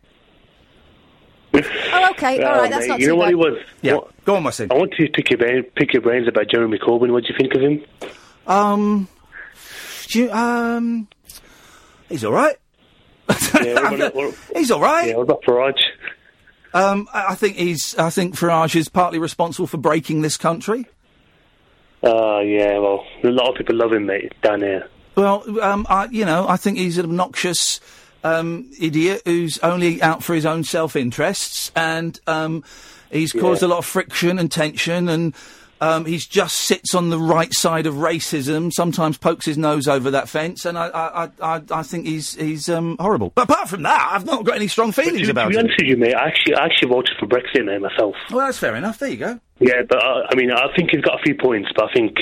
Oh, 1.52 1.58
okay, 2.12 2.40
all 2.44 2.52
right, 2.52 2.60
right, 2.60 2.70
that's 2.70 2.82
mate, 2.82 2.88
not 2.88 3.00
You 3.00 3.06
too 3.06 3.10
know 3.12 3.16
what 3.16 3.24
bad. 3.24 3.28
he 3.30 3.34
was? 3.34 3.58
Yeah. 3.82 3.94
What- 3.94 4.24
Go 4.24 4.36
on, 4.36 4.42
my 4.44 4.50
son. 4.50 4.68
I 4.70 4.74
want 4.74 4.92
to 4.92 5.08
pick 5.08 5.30
your, 5.30 5.38
brain, 5.38 5.64
pick 5.74 5.92
your 5.92 6.02
brains 6.02 6.28
about 6.28 6.48
Jeremy 6.48 6.78
Corbyn. 6.78 7.10
What 7.10 7.24
do 7.24 7.32
you 7.32 7.38
think 7.38 7.54
of 7.54 7.62
him? 7.62 7.82
Um, 8.46 9.08
you, 10.14 10.30
um, 10.32 11.08
he's 12.08 12.24
all 12.24 12.32
right. 12.32 12.56
Yeah, 13.54 14.10
He's 14.54 14.70
all 14.70 14.80
right. 14.80 15.08
Yeah, 15.08 15.16
what 15.16 15.22
about 15.22 15.42
Farage? 15.42 15.80
Um, 16.74 17.08
I, 17.12 17.26
I 17.30 17.34
think 17.34 17.56
he's. 17.56 17.96
I 17.96 18.10
think 18.10 18.34
Farage 18.34 18.76
is 18.76 18.88
partly 18.88 19.18
responsible 19.18 19.66
for 19.66 19.76
breaking 19.76 20.22
this 20.22 20.36
country. 20.36 20.86
Uh, 22.02 22.40
yeah, 22.40 22.78
well, 22.78 23.04
a 23.22 23.28
lot 23.28 23.50
of 23.50 23.56
people 23.56 23.76
love 23.76 23.92
him, 23.92 24.06
mate, 24.06 24.32
down 24.42 24.62
here. 24.62 24.88
Well, 25.16 25.44
um, 25.60 25.86
I, 25.88 26.06
you 26.06 26.24
know, 26.24 26.48
I 26.48 26.56
think 26.56 26.78
he's 26.78 26.96
an 26.96 27.04
obnoxious 27.04 27.80
um, 28.24 28.70
idiot 28.80 29.22
who's 29.24 29.58
only 29.58 30.00
out 30.00 30.22
for 30.22 30.34
his 30.34 30.46
own 30.46 30.64
self-interests, 30.64 31.72
and 31.76 32.18
um, 32.26 32.64
he's 33.10 33.32
caused 33.32 33.62
a 33.62 33.68
lot 33.68 33.78
of 33.78 33.86
friction 33.86 34.38
and 34.38 34.50
tension, 34.50 35.08
and 35.08 35.34
um, 35.80 36.04
he's 36.04 36.26
just 36.26 36.58
sits 36.58 36.94
on 36.94 37.10
the 37.10 37.18
right 37.18 37.52
side 37.52 37.86
of 37.86 37.94
racism. 37.94 38.72
Sometimes 38.72 39.18
pokes 39.18 39.46
his 39.46 39.56
nose 39.56 39.88
over 39.88 40.10
that 40.10 40.28
fence, 40.28 40.64
and 40.64 40.78
I, 40.78 40.88
I, 40.88 41.30
I, 41.42 41.62
I, 41.70 41.82
think 41.82 42.06
he's 42.06 42.34
he's 42.34 42.68
um, 42.68 42.96
horrible. 43.00 43.32
But 43.34 43.50
apart 43.50 43.68
from 43.68 43.82
that, 43.82 44.10
I've 44.12 44.26
not 44.26 44.44
got 44.44 44.56
any 44.56 44.68
strong 44.68 44.92
feelings 44.92 45.26
to, 45.26 45.30
about 45.30 45.44
to 45.44 45.50
be 45.50 45.56
him. 45.56 45.64
honest 45.64 45.78
with 45.80 45.88
you, 45.88 45.96
mate, 45.96 46.14
I 46.14 46.28
actually, 46.28 46.54
I 46.54 46.64
actually 46.66 46.88
voted 46.90 47.16
for 47.18 47.26
Brexit, 47.26 47.64
mate, 47.64 47.80
myself. 47.80 48.14
Well, 48.30 48.46
that's 48.46 48.58
fair 48.58 48.76
enough. 48.76 48.98
There 48.98 49.10
you 49.10 49.16
go. 49.16 49.40
Yeah, 49.62 49.82
but 49.86 50.02
uh, 50.02 50.22
I 50.30 50.34
mean, 50.36 50.50
I 50.50 50.74
think 50.74 50.90
he's 50.90 51.02
got 51.02 51.20
a 51.20 51.22
few 51.22 51.34
points, 51.34 51.68
but 51.76 51.90
I 51.90 51.92
think, 51.92 52.16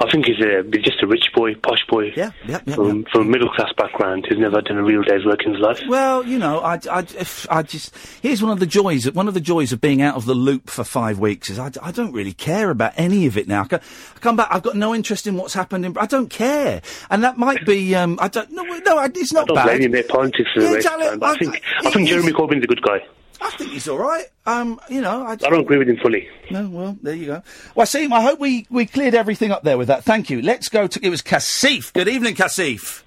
I 0.00 0.08
think 0.12 0.26
he's 0.26 0.38
a 0.38 0.62
he's 0.72 0.84
just 0.84 1.02
a 1.02 1.08
rich 1.08 1.24
boy, 1.34 1.54
posh 1.56 1.84
boy. 1.88 2.12
Yeah, 2.16 2.30
yeah, 2.46 2.60
yeah. 2.66 2.74
From, 2.76 3.04
from 3.10 3.22
a 3.22 3.24
middle 3.24 3.48
class 3.48 3.72
background 3.76 4.26
who's 4.28 4.38
never 4.38 4.60
done 4.60 4.78
a 4.78 4.82
real 4.84 5.02
day's 5.02 5.24
work 5.26 5.44
in 5.44 5.52
his 5.54 5.60
life. 5.60 5.80
Well, 5.88 6.24
you 6.24 6.38
know, 6.38 6.60
I, 6.60 6.78
I, 6.88 7.04
I 7.50 7.62
just 7.64 7.96
here's 8.22 8.42
one 8.42 8.52
of 8.52 8.60
the 8.60 8.66
joys. 8.66 9.10
One 9.10 9.26
of 9.26 9.34
the 9.34 9.40
joys 9.40 9.72
of 9.72 9.80
being 9.80 10.02
out 10.02 10.14
of 10.14 10.24
the 10.24 10.34
loop 10.34 10.70
for 10.70 10.84
five 10.84 11.18
weeks 11.18 11.50
is 11.50 11.58
I, 11.58 11.72
I 11.82 11.90
don't 11.90 12.12
really 12.12 12.32
care 12.32 12.70
about 12.70 12.92
any 12.96 13.26
of 13.26 13.36
it 13.36 13.48
now. 13.48 13.66
I, 13.70 13.74
I 13.76 13.80
come 14.20 14.36
back, 14.36 14.48
I've 14.52 14.62
got 14.62 14.76
no 14.76 14.94
interest 14.94 15.26
in 15.26 15.36
what's 15.36 15.54
happened. 15.54 15.84
In, 15.84 15.98
I 15.98 16.06
don't 16.06 16.30
care, 16.30 16.80
and 17.10 17.24
that 17.24 17.38
might 17.38 17.66
be. 17.66 17.94
Um, 17.96 18.18
I 18.22 18.28
don't. 18.28 18.52
No, 18.52 18.62
no, 18.62 18.98
I- 18.98 19.06
it's 19.06 19.34
I 19.34 19.40
not 19.40 19.48
don't 19.48 19.56
bad. 19.56 19.64
blame 19.66 19.82
you, 19.82 19.88
mate. 19.88 20.06
Politics 20.08 20.48
Yeah, 20.54 20.74
exactly. 20.74 21.06
I 21.08 21.18
I- 21.20 21.36
think, 21.38 21.60
I- 21.82 21.88
I 21.88 21.90
think 21.90 22.08
Jeremy 22.08 22.30
Corbyn's 22.32 22.62
a 22.62 22.68
good 22.68 22.82
guy. 22.82 23.00
I 23.44 23.50
think 23.50 23.72
he's 23.72 23.86
all 23.88 23.98
right. 23.98 24.24
Um, 24.46 24.80
you 24.88 25.02
know, 25.02 25.22
I, 25.26 25.32
I 25.32 25.36
don't 25.36 25.60
agree 25.60 25.76
with 25.76 25.88
him 25.88 25.98
fully. 25.98 26.28
No, 26.50 26.66
well, 26.68 26.98
there 27.02 27.14
you 27.14 27.26
go. 27.26 27.42
Well, 27.74 27.86
see, 27.86 28.08
I 28.10 28.22
hope 28.22 28.40
we, 28.40 28.66
we 28.70 28.86
cleared 28.86 29.14
everything 29.14 29.50
up 29.50 29.64
there 29.64 29.76
with 29.76 29.88
that. 29.88 30.02
Thank 30.02 30.30
you. 30.30 30.40
Let's 30.40 30.70
go 30.70 30.86
to. 30.86 31.04
It 31.04 31.10
was 31.10 31.20
Kaseef. 31.20 31.92
Good 31.92 32.08
evening, 32.08 32.34
Kaseef. 32.36 33.02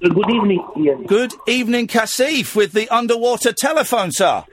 Good 0.00 0.30
evening, 0.30 0.62
Iain. 0.76 1.06
Good 1.06 1.32
evening, 1.46 1.86
Kaseef, 1.88 2.54
with 2.54 2.72
the 2.72 2.88
underwater 2.90 3.52
telephone, 3.52 4.12
sir. 4.12 4.44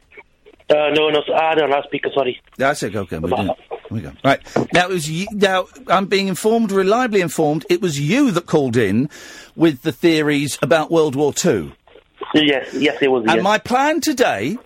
Uh, 0.70 0.89
no, 0.94 1.10
no, 1.10 1.22
I 1.36 1.54
don't 1.54 1.70
know, 1.70 1.82
speaker, 1.84 2.10
sorry. 2.15 2.41
That's 2.58 2.82
it. 2.82 2.96
Okay, 2.96 3.20
we're 3.20 3.30
do. 3.30 3.52
we 3.91 4.02
go. 4.02 4.13
Right 4.24 4.41
now, 4.74 4.86
it 4.86 4.89
was 4.89 5.08
you, 5.08 5.28
now 5.32 5.68
I'm 5.88 6.08
being 6.08 6.28
informed, 6.28 6.72
reliably 6.72 7.22
informed. 7.22 7.65
It 7.70 7.82
was 7.82 8.00
you 8.00 8.32
that 8.32 8.48
called 8.48 8.76
in 8.76 9.10
with 9.56 9.84
the 9.84 9.91
theories 9.91 10.58
about 10.63 10.89
World 10.89 11.15
War 11.15 11.34
Two. 11.34 11.74
Yes, 12.34 12.74
yes, 12.74 12.98
it 13.02 13.10
was. 13.10 13.24
And 13.24 13.36
yes. 13.36 13.44
my 13.44 13.58
plan 13.58 14.02
today 14.02 14.58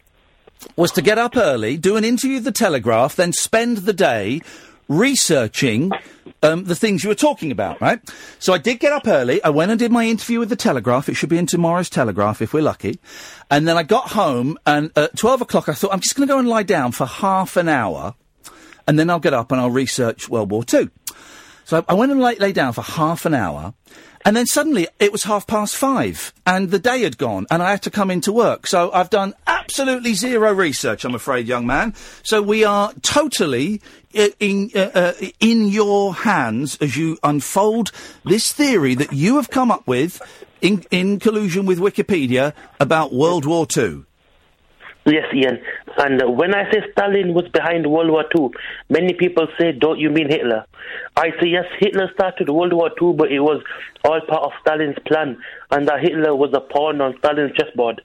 was 0.76 0.92
to 0.94 1.02
get 1.02 1.18
up 1.18 1.38
early, 1.38 1.78
do 1.78 1.96
an 1.96 2.04
interview 2.04 2.36
with 2.36 2.46
the 2.46 2.52
Telegraph, 2.52 3.16
then 3.16 3.34
spend 3.34 3.78
the 3.78 3.94
day 3.94 4.42
researching 4.88 5.92
um, 6.42 6.64
the 6.66 6.76
things 6.76 7.04
you 7.04 7.10
were 7.10 7.16
talking 7.16 7.52
about, 7.52 7.80
right? 7.80 8.00
So 8.40 8.54
I 8.54 8.58
did 8.58 8.80
get 8.80 8.92
up 8.92 9.08
early. 9.08 9.44
I 9.44 9.50
went 9.50 9.72
and 9.72 9.80
did 9.80 9.92
my 9.92 10.06
interview 10.06 10.40
with 10.40 10.50
the 10.50 10.56
Telegraph. 10.56 11.10
It 11.10 11.16
should 11.16 11.30
be 11.30 11.38
in 11.38 11.46
tomorrow's 11.46 11.90
Telegraph 11.90 12.42
if 12.42 12.54
we're 12.54 12.64
lucky. 12.64 13.00
And 13.52 13.68
then 13.68 13.78
I 13.78 13.84
got 13.84 14.10
home, 14.10 14.58
and 14.66 14.92
at 14.96 15.18
12 15.18 15.42
o'clock, 15.42 15.70
I 15.70 15.74
thought, 15.74 15.94
I'm 15.94 16.00
just 16.00 16.16
going 16.16 16.28
to 16.28 16.34
go 16.34 16.40
and 16.40 16.48
lie 16.48 16.64
down 16.64 16.92
for 16.92 17.06
half 17.06 17.56
an 17.58 17.70
hour, 17.70 18.16
and 18.88 18.98
then 18.98 19.10
I'll 19.10 19.20
get 19.20 19.34
up 19.34 19.52
and 19.52 19.62
I'll 19.62 19.70
research 19.70 20.30
World 20.30 20.52
War 20.52 20.64
Two. 20.64 20.90
So 21.66 21.80
I, 21.88 21.94
I 21.94 21.94
went 21.94 22.12
and 22.12 22.20
lay, 22.20 22.36
lay 22.36 22.52
down 22.52 22.74
for 22.74 22.82
half 22.82 23.26
an 23.26 23.34
hour, 23.34 23.74
and 24.26 24.36
then 24.36 24.46
suddenly 24.46 24.88
it 25.00 25.12
was 25.12 25.24
half 25.24 25.48
past 25.48 25.76
five, 25.76 26.34
and 26.46 26.72
the 26.72 26.80
day 26.80 27.02
had 27.02 27.18
gone, 27.18 27.48
and 27.50 27.64
I 27.64 27.72
had 27.72 27.84
to 27.84 27.92
come 27.92 28.12
into 28.12 28.32
work. 28.32 28.68
So 28.68 28.92
I've 28.92 29.10
done 29.10 29.34
absolutely 29.48 30.14
zero 30.14 30.54
research, 30.54 31.06
I'm 31.06 31.16
afraid, 31.16 31.48
young 31.48 31.66
man. 31.66 31.94
So 32.24 32.42
we 32.42 32.64
are 32.64 32.94
totally 33.02 33.82
in 34.14 34.72
uh, 34.76 34.92
uh, 34.94 35.14
in 35.40 35.68
your 35.68 36.14
hands 36.14 36.78
as 36.82 36.98
you 36.98 37.18
unfold 37.24 37.92
this 38.26 38.52
theory 38.52 38.96
that 38.96 39.14
you 39.14 39.36
have 39.36 39.50
come 39.50 39.72
up 39.72 39.88
with 39.88 40.22
in 40.62 40.84
in 40.92 41.20
collusion 41.20 41.66
with 41.66 41.80
Wikipedia 41.80 42.54
about 42.80 43.14
World 43.14 43.46
War 43.46 43.66
Two. 43.66 44.06
Yes, 45.12 45.26
Iain. 45.34 45.60
And 45.98 46.22
uh, 46.22 46.30
when 46.30 46.54
I 46.54 46.70
say 46.72 46.80
Stalin 46.92 47.34
was 47.34 47.48
behind 47.50 47.88
World 47.90 48.12
War 48.12 48.26
II, 48.38 48.50
many 48.90 49.14
people 49.14 49.48
say, 49.60 49.72
don't 49.72 49.98
you 50.00 50.10
mean 50.10 50.30
Hitler? 50.30 50.66
I 51.18 51.30
say, 51.42 51.48
yes, 51.48 51.66
Hitler 51.80 52.10
started 52.14 52.50
World 52.50 52.74
War 52.74 52.92
II, 53.02 53.14
but 53.14 53.32
it 53.32 53.40
was 53.40 53.64
all 54.04 54.22
part 54.28 54.44
of 54.44 54.52
Stalin's 54.62 54.98
plan, 55.08 55.38
and 55.72 55.88
that 55.88 56.02
Hitler 56.02 56.36
was 56.36 56.52
a 56.54 56.60
pawn 56.62 57.02
on 57.02 57.16
Stalin's 57.20 57.54
chessboard. 57.58 58.02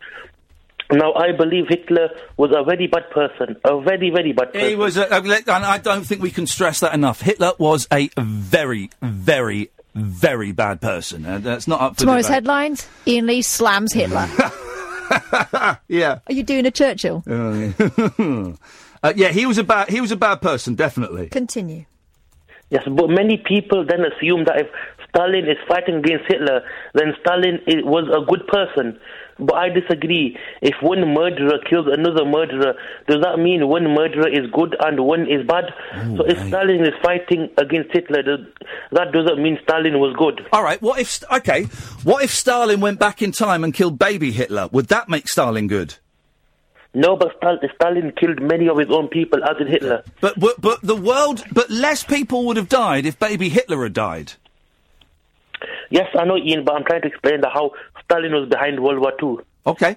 Now, 0.93 1.13
I 1.15 1.33
believe 1.33 1.65
Hitler 1.69 2.11
was 2.37 2.51
a 2.55 2.63
very 2.63 2.87
bad 2.87 3.11
person, 3.11 3.57
a 3.65 3.81
very, 3.81 4.11
very 4.11 4.33
bad 4.33 4.53
person. 4.53 4.69
He 4.69 4.77
was, 4.77 4.97
a, 4.97 5.05
a- 5.05 5.17
and 5.23 5.49
I 5.65 5.79
don't 5.79 6.05
think 6.05 6.21
we 6.23 6.31
can 6.31 6.47
stress 6.47 6.81
that 6.81 6.95
enough. 6.95 7.21
Hitler 7.23 7.53
was 7.59 7.87
a 7.93 8.11
very, 8.19 8.91
very, 9.03 9.71
very 9.95 10.53
bad 10.53 10.81
person. 10.83 11.25
Uh, 11.25 11.39
that's 11.39 11.67
not 11.67 11.81
up 11.81 11.95
for 11.95 12.01
Tomorrow's 12.01 12.25
debate. 12.27 12.35
headlines: 12.35 12.89
Iain 13.09 13.27
Lee 13.27 13.43
slams 13.43 13.93
Hitler. 13.95 14.29
Yeah. 15.89 16.21
Are 16.27 16.33
you 16.33 16.43
doing 16.43 16.67
a 16.67 16.71
Churchill? 16.71 17.23
Yeah. 17.27 17.73
uh, 19.03 19.13
yeah, 19.17 19.29
he 19.29 19.47
was 19.47 19.59
a 19.59 19.65
bad. 19.65 19.89
He 19.91 20.01
was 20.01 20.13
a 20.13 20.17
bad 20.17 20.41
person, 20.41 20.75
definitely. 20.75 21.29
Continue. 21.29 21.85
Yes, 22.71 22.85
but 22.91 23.09
many 23.09 23.37
people 23.37 23.85
then 23.87 24.01
assume 24.01 24.45
that 24.45 24.59
if 24.59 24.67
Stalin 25.09 25.45
is 25.49 25.59
fighting 25.69 25.97
against 25.97 26.25
Hitler, 26.27 26.63
then 26.95 27.15
Stalin 27.21 27.61
i 27.69 27.73
was 27.85 28.09
a 28.11 28.25
good 28.29 28.47
person. 28.49 28.99
But 29.39 29.55
I 29.57 29.69
disagree. 29.69 30.39
If 30.63 30.75
one 30.81 31.13
murderer 31.13 31.59
kills 31.69 31.87
another 31.91 32.25
murderer, 32.25 32.75
does 33.09 33.21
that 33.23 33.39
mean 33.39 33.67
one 33.67 33.93
murderer 33.93 34.29
is 34.29 34.49
good 34.53 34.77
and 34.79 35.01
one 35.05 35.23
is 35.29 35.45
bad? 35.47 35.65
so 36.17 36.25
if 36.25 36.39
Stalin 36.47 36.83
is 36.83 36.95
fighting 37.03 37.51
against 37.59 37.91
Hitler, 37.93 38.23
that 38.93 39.13
doesn't 39.13 39.43
mean 39.43 39.59
Stalin 39.65 39.99
was 39.99 40.15
good. 40.17 40.47
All 40.53 40.63
right. 40.63 40.81
What 40.81 41.01
if? 41.01 41.11
St- 41.11 41.31
Okay. 41.33 41.65
What 42.05 42.23
if 42.23 42.31
Stalin 42.31 42.81
went 42.81 43.01
back 43.01 43.23
in 43.23 43.33
time 43.33 43.65
and 43.65 43.75
killed 43.75 43.99
baby 43.99 44.31
Hitler? 44.31 44.69
Would 44.71 44.87
that 44.89 45.09
make 45.09 45.29
Stalin 45.29 45.67
good? 45.67 45.97
No, 46.97 47.17
but 47.17 47.41
Stal- 47.41 47.59
Stalin 47.75 48.13
killed 48.13 48.41
many 48.41 48.69
of 48.69 48.79
his 48.79 48.87
own 48.89 49.09
people, 49.09 49.43
as 49.43 49.57
did 49.59 49.67
Hitler. 49.69 50.05
But 50.21 50.39
but 50.39 50.61
but 50.61 50.81
the 50.83 50.95
world. 50.95 51.43
But 51.51 51.71
less 51.71 52.05
people 52.05 52.47
would 52.47 52.57
have 52.57 52.69
died 52.69 53.05
if 53.05 53.19
baby 53.19 53.49
Hitler 53.49 53.83
had 53.83 53.95
died. 53.95 54.35
Yes, 55.91 56.07
I 56.19 56.25
know, 56.25 56.37
Iain, 56.37 56.65
but 56.65 56.75
I'm 56.75 56.85
trying 56.85 57.03
to 57.03 57.09
explain 57.09 57.41
that 57.43 57.51
how 57.53 57.73
Stalin 58.05 58.33
was 58.33 58.49
behind 58.49 58.81
World 58.83 58.99
War 59.01 59.13
Two. 59.19 59.45
Okay. 59.67 59.97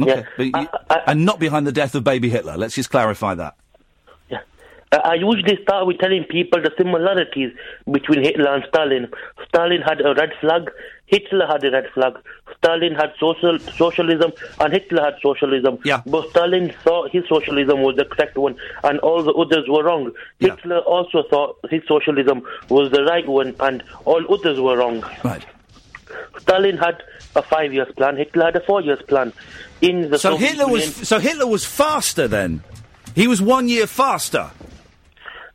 Okay. 0.00 0.24
Yeah. 0.38 0.44
You- 0.44 0.68
and 1.06 1.24
not 1.24 1.38
behind 1.38 1.66
the 1.66 1.72
death 1.72 1.94
of 1.94 2.04
baby 2.04 2.30
Hitler. 2.30 2.56
Let's 2.56 2.74
just 2.74 2.90
clarify 2.90 3.34
that. 3.34 3.54
Uh, 4.92 4.98
I 5.04 5.14
usually 5.14 5.56
start 5.62 5.86
with 5.86 5.98
telling 5.98 6.24
people 6.24 6.60
the 6.60 6.72
similarities 6.76 7.52
between 7.88 8.24
Hitler 8.24 8.52
and 8.52 8.64
Stalin. 8.68 9.06
Stalin 9.46 9.82
had 9.82 10.00
a 10.00 10.14
red 10.14 10.30
flag, 10.40 10.68
Hitler 11.06 11.46
had 11.46 11.62
a 11.64 11.70
red 11.70 11.86
flag. 11.94 12.14
Stalin 12.58 12.96
had 12.96 13.12
social 13.20 13.56
socialism, 13.60 14.32
and 14.58 14.72
Hitler 14.72 15.04
had 15.04 15.14
socialism. 15.22 15.78
Yeah. 15.84 16.02
But 16.06 16.30
Stalin 16.30 16.72
thought 16.82 17.12
his 17.12 17.22
socialism 17.28 17.82
was 17.82 17.94
the 17.96 18.04
correct 18.04 18.36
one, 18.36 18.56
and 18.82 18.98
all 18.98 19.22
the 19.22 19.32
others 19.32 19.68
were 19.68 19.84
wrong. 19.84 20.10
Yeah. 20.40 20.56
Hitler 20.56 20.78
also 20.80 21.22
thought 21.30 21.56
his 21.70 21.82
socialism 21.86 22.42
was 22.68 22.90
the 22.90 23.04
right 23.04 23.28
one, 23.28 23.54
and 23.60 23.84
all 24.06 24.22
others 24.34 24.58
were 24.58 24.76
wrong. 24.76 25.04
Right. 25.22 25.46
Stalin 26.38 26.76
had 26.78 27.02
a 27.36 27.42
five 27.42 27.72
years 27.72 27.88
plan. 27.96 28.16
Hitler 28.16 28.44
had 28.46 28.56
a 28.56 28.60
four 28.60 28.80
years 28.82 29.00
plan. 29.02 29.32
In 29.80 30.10
the 30.10 30.18
So 30.18 30.30
Soviet 30.32 30.48
Hitler 30.50 30.68
was. 30.68 30.82
Union- 30.82 31.04
So 31.04 31.18
Hitler 31.18 31.46
was 31.46 31.64
faster 31.64 32.28
then. 32.28 32.62
He 33.14 33.26
was 33.26 33.40
one 33.42 33.68
year 33.68 33.86
faster. 33.86 34.50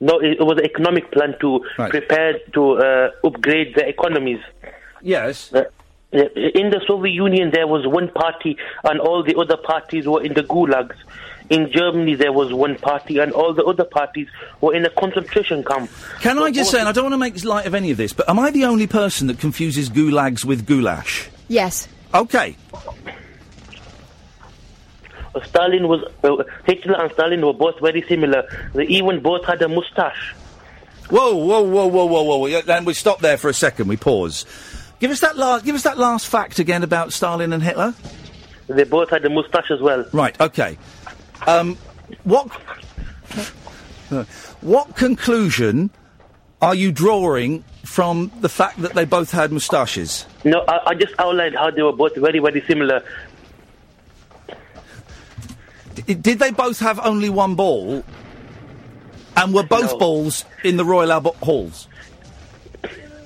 no, 0.02 0.20
it 0.20 0.40
was 0.40 0.58
an 0.60 0.66
economic 0.66 1.12
plan 1.12 1.36
to 1.42 1.62
Right. 1.78 1.90
prepare 1.90 2.34
to 2.54 2.78
uh, 2.78 3.10
upgrade 3.24 3.76
the 3.76 3.88
economies. 3.88 4.40
Yes. 5.02 5.54
Uh, 5.54 5.64
in 6.12 6.70
the 6.70 6.82
Soviet 6.88 7.14
Union, 7.14 7.52
there 7.54 7.68
was 7.68 7.86
one 7.88 8.10
party, 8.10 8.58
and 8.84 9.00
all 9.00 9.24
the 9.24 9.36
other 9.38 9.58
parties 9.58 10.08
were 10.08 10.22
in 10.24 10.34
the 10.34 10.44
gulags. 10.44 10.96
In 11.50 11.72
Germany, 11.72 12.16
there 12.16 12.32
was 12.32 12.52
one 12.52 12.76
party, 12.76 13.20
and 13.20 13.32
all 13.32 13.54
the 13.54 13.64
other 13.64 13.84
parties 13.84 14.28
were 14.62 14.74
in 14.74 14.86
a 14.86 14.90
concentration 14.90 15.64
camp. 15.64 15.92
Can 16.22 16.40
I 16.40 16.52
just 16.52 16.72
say, 16.72 16.80
and 16.80 16.90
I 16.90 16.92
don't 16.92 17.06
want 17.06 17.14
to 17.14 17.18
make 17.18 17.44
light 17.44 17.68
of 17.68 17.76
any 17.76 17.92
of 17.92 17.98
this, 17.98 18.14
but 18.14 18.28
am 18.28 18.40
I 18.40 18.50
the 18.50 18.66
only 18.66 18.88
person 18.88 19.28
that 19.28 19.40
confuses 19.40 19.90
gulags 19.90 20.44
with 20.44 20.66
goulash? 20.66 21.30
Yes. 21.48 21.88
Okay. 22.14 22.56
Stalin 25.44 25.88
was 25.88 26.02
uh, 26.24 26.44
Hitler 26.66 26.96
and 27.02 27.12
Stalin 27.12 27.46
were 27.46 27.54
both 27.54 27.80
very 27.82 28.02
similar. 28.04 28.48
They 28.74 28.86
even 28.86 29.20
both 29.20 29.46
had 29.46 29.62
a 29.62 29.68
mustache. 29.68 30.34
Whoa, 31.10 31.36
whoa, 31.36 31.62
whoa, 31.62 31.88
whoa, 31.88 32.06
whoa, 32.06 32.38
whoa! 32.38 32.62
And 32.68 32.86
we 32.86 32.94
stop 32.94 33.20
there 33.20 33.38
for 33.38 33.50
a 33.50 33.54
second. 33.54 33.88
We 33.88 33.98
pause. 33.98 34.46
Give 35.00 35.12
us 35.12 35.20
that 35.20 35.38
last. 35.38 35.66
Give 35.66 35.76
us 35.76 35.84
that 35.84 35.98
last 35.98 36.28
fact 36.28 36.60
again 36.60 36.84
about 36.84 37.14
Stalin 37.14 37.54
and 37.54 37.62
Hitler. 37.62 37.94
They 38.68 38.86
both 38.86 39.10
had 39.10 39.26
a 39.26 39.30
mustache 39.30 39.70
as 39.70 39.82
well. 39.82 40.06
Right. 40.12 40.40
Okay. 40.40 40.78
Um, 41.48 41.78
what 42.24 42.48
what 44.62 44.96
conclusion 44.96 45.90
are 46.62 46.76
you 46.76 46.92
drawing 46.92 47.64
from 47.84 48.32
the 48.42 48.50
fact 48.50 48.82
that 48.82 48.94
they 48.94 49.06
both 49.06 49.32
had 49.32 49.52
moustaches? 49.52 50.26
No, 50.44 50.64
I, 50.68 50.92
I 50.92 50.96
just 50.96 51.14
outlined 51.20 51.56
how 51.56 51.72
they 51.72 51.82
were 51.82 51.94
both 51.94 52.16
very, 52.16 52.40
very 52.40 52.62
similar. 52.66 53.04
D- 55.94 56.14
did 56.16 56.40
they 56.40 56.52
both 56.52 56.80
have 56.80 57.00
only 57.00 57.30
one 57.30 57.56
ball? 57.56 58.04
And 59.38 59.54
were 59.54 59.64
both 59.64 60.00
balls 60.00 60.46
in 60.64 60.78
the 60.78 60.86
Royal 60.86 61.12
Albert 61.12 61.36
Halls? 61.36 61.88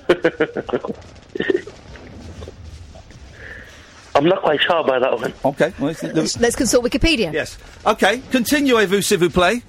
I'm 4.20 4.26
not 4.28 4.42
quite 4.42 4.60
sure 4.60 4.76
about 4.80 5.00
that 5.00 5.18
one. 5.18 5.32
Okay. 5.46 5.72
Well, 5.78 5.90
it's- 5.90 6.02
Let's, 6.14 6.38
let's 6.38 6.56
consult 6.56 6.84
Wikipedia. 6.84 7.32
Yes. 7.32 7.56
Okay. 7.86 8.18
Continuez-vous, 8.30 9.00
s'il 9.02 9.16
vous 9.18 9.30
plaît. 9.30 9.62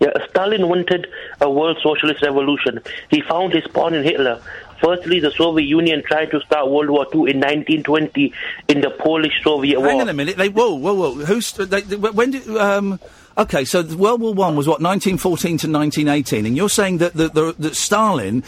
Yeah, 0.00 0.10
Stalin 0.28 0.68
wanted 0.68 1.06
a 1.40 1.48
world 1.50 1.78
socialist 1.82 2.22
revolution. 2.22 2.80
He 3.10 3.22
found 3.22 3.54
his 3.54 3.66
pawn 3.68 3.94
in 3.94 4.04
Hitler. 4.04 4.38
Firstly, 4.82 5.18
the 5.18 5.30
Soviet 5.30 5.66
Union 5.66 6.02
tried 6.06 6.30
to 6.32 6.40
start 6.42 6.68
World 6.68 6.90
War 6.90 7.06
II 7.14 7.30
in 7.30 7.40
1920 7.40 8.32
in 8.68 8.80
the 8.82 8.90
Polish-Soviet 8.90 9.78
War. 9.80 9.88
Hang 9.88 10.00
on 10.02 10.08
a 10.10 10.12
minute. 10.12 10.36
They 10.36 10.50
whoa 10.50 10.74
whoa 10.74 10.92
whoa. 10.94 11.14
Who's 11.24 11.52
they, 11.52 11.80
they, 11.80 11.96
when 11.96 12.32
did 12.32 12.46
um? 12.56 13.00
Okay, 13.38 13.64
so 13.64 13.82
World 13.82 14.20
War 14.20 14.34
One 14.34 14.56
was 14.56 14.66
what 14.68 14.80
1914 14.82 15.58
to 15.58 15.70
1918, 15.70 16.44
and 16.46 16.56
you're 16.56 16.68
saying 16.68 16.98
that 16.98 17.14
that, 17.14 17.32
that, 17.34 17.54
that 17.58 17.74
Stalin 17.76 18.44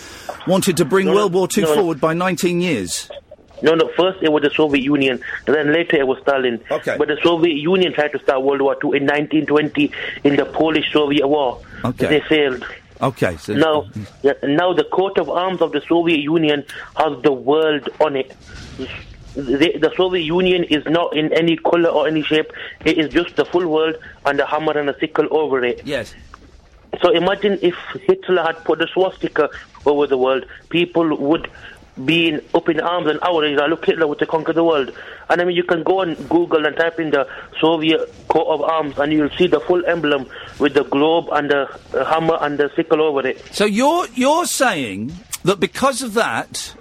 wanted 0.46 0.76
to 0.76 0.84
bring 0.84 1.06
No, 1.06 1.12
no, 1.12 1.18
World 1.20 1.32
War 1.32 1.48
Two 1.48 1.62
no, 1.62 1.68
no. 1.68 1.74
forward 1.74 2.00
by 2.00 2.12
19 2.12 2.60
years. 2.60 3.08
No, 3.62 3.74
no. 3.74 3.88
First 3.96 4.22
it 4.22 4.30
was 4.30 4.42
the 4.42 4.50
Soviet 4.50 4.82
Union, 4.82 5.20
and 5.46 5.56
then 5.56 5.72
later 5.72 5.96
it 5.96 6.06
was 6.06 6.18
Stalin. 6.22 6.62
Okay. 6.70 6.96
But 6.98 7.08
the 7.08 7.18
Soviet 7.22 7.54
Union 7.54 7.92
tried 7.92 8.12
to 8.12 8.18
start 8.18 8.42
World 8.42 8.60
War 8.62 8.74
II 8.74 8.96
in 8.98 9.06
1920 9.06 9.90
in 10.24 10.36
the 10.36 10.44
Polish-Soviet 10.44 11.26
War. 11.26 11.60
Okay. 11.84 12.06
They 12.06 12.20
failed. 12.20 12.64
Okay, 13.00 13.36
so 13.36 13.52
Now, 13.54 13.90
now 14.42 14.72
the 14.72 14.84
coat 14.84 15.18
of 15.18 15.28
arms 15.28 15.60
of 15.60 15.72
the 15.72 15.82
Soviet 15.86 16.20
Union 16.20 16.64
has 16.96 17.22
the 17.22 17.32
world 17.32 17.88
on 18.00 18.16
it. 18.16 18.34
The, 19.34 19.76
the 19.78 19.92
Soviet 19.96 20.22
Union 20.24 20.64
is 20.64 20.82
not 20.86 21.14
in 21.14 21.30
any 21.34 21.56
color 21.58 21.90
or 21.90 22.08
any 22.08 22.22
shape. 22.22 22.50
It 22.86 22.96
is 22.96 23.12
just 23.12 23.36
the 23.36 23.44
full 23.44 23.66
world 23.68 23.96
and 24.24 24.40
a 24.40 24.46
hammer 24.46 24.78
and 24.78 24.88
a 24.88 24.98
sickle 24.98 25.28
over 25.30 25.62
it. 25.62 25.82
Yes. 25.84 26.14
So 27.02 27.10
imagine 27.10 27.58
if 27.60 27.74
Hitler 28.06 28.42
had 28.42 28.64
put 28.64 28.80
a 28.80 28.86
swastika 28.88 29.50
over 29.84 30.06
the 30.06 30.16
world, 30.16 30.46
people 30.70 31.16
would 31.18 31.50
be 32.04 32.28
in, 32.28 32.42
up 32.54 32.68
in 32.68 32.80
arms 32.80 33.08
and 33.08 33.18
outrage. 33.22 33.58
Like, 33.58 33.70
Look, 33.70 33.86
Hitler 33.86 34.06
would 34.06 34.18
to 34.18 34.26
conquer 34.26 34.52
the 34.52 34.64
world. 34.64 34.92
And 35.28 35.40
I 35.40 35.44
mean, 35.44 35.56
you 35.56 35.64
can 35.64 35.82
go 35.82 36.00
on 36.00 36.14
Google 36.14 36.66
and 36.66 36.76
type 36.76 37.00
in 37.00 37.10
the 37.10 37.28
Soviet 37.60 38.12
coat 38.28 38.46
of 38.46 38.62
arms, 38.62 38.98
and 38.98 39.12
you'll 39.12 39.30
see 39.30 39.46
the 39.46 39.60
full 39.60 39.84
emblem 39.86 40.28
with 40.58 40.74
the 40.74 40.84
globe 40.84 41.28
and 41.32 41.50
the 41.50 42.04
hammer 42.08 42.38
and 42.40 42.58
the 42.58 42.70
sickle 42.76 43.02
over 43.02 43.26
it. 43.26 43.42
So 43.52 43.64
you're 43.64 44.06
you're 44.14 44.46
saying 44.46 45.12
that 45.44 45.58
because 45.60 46.02
of 46.02 46.14
that, 46.14 46.74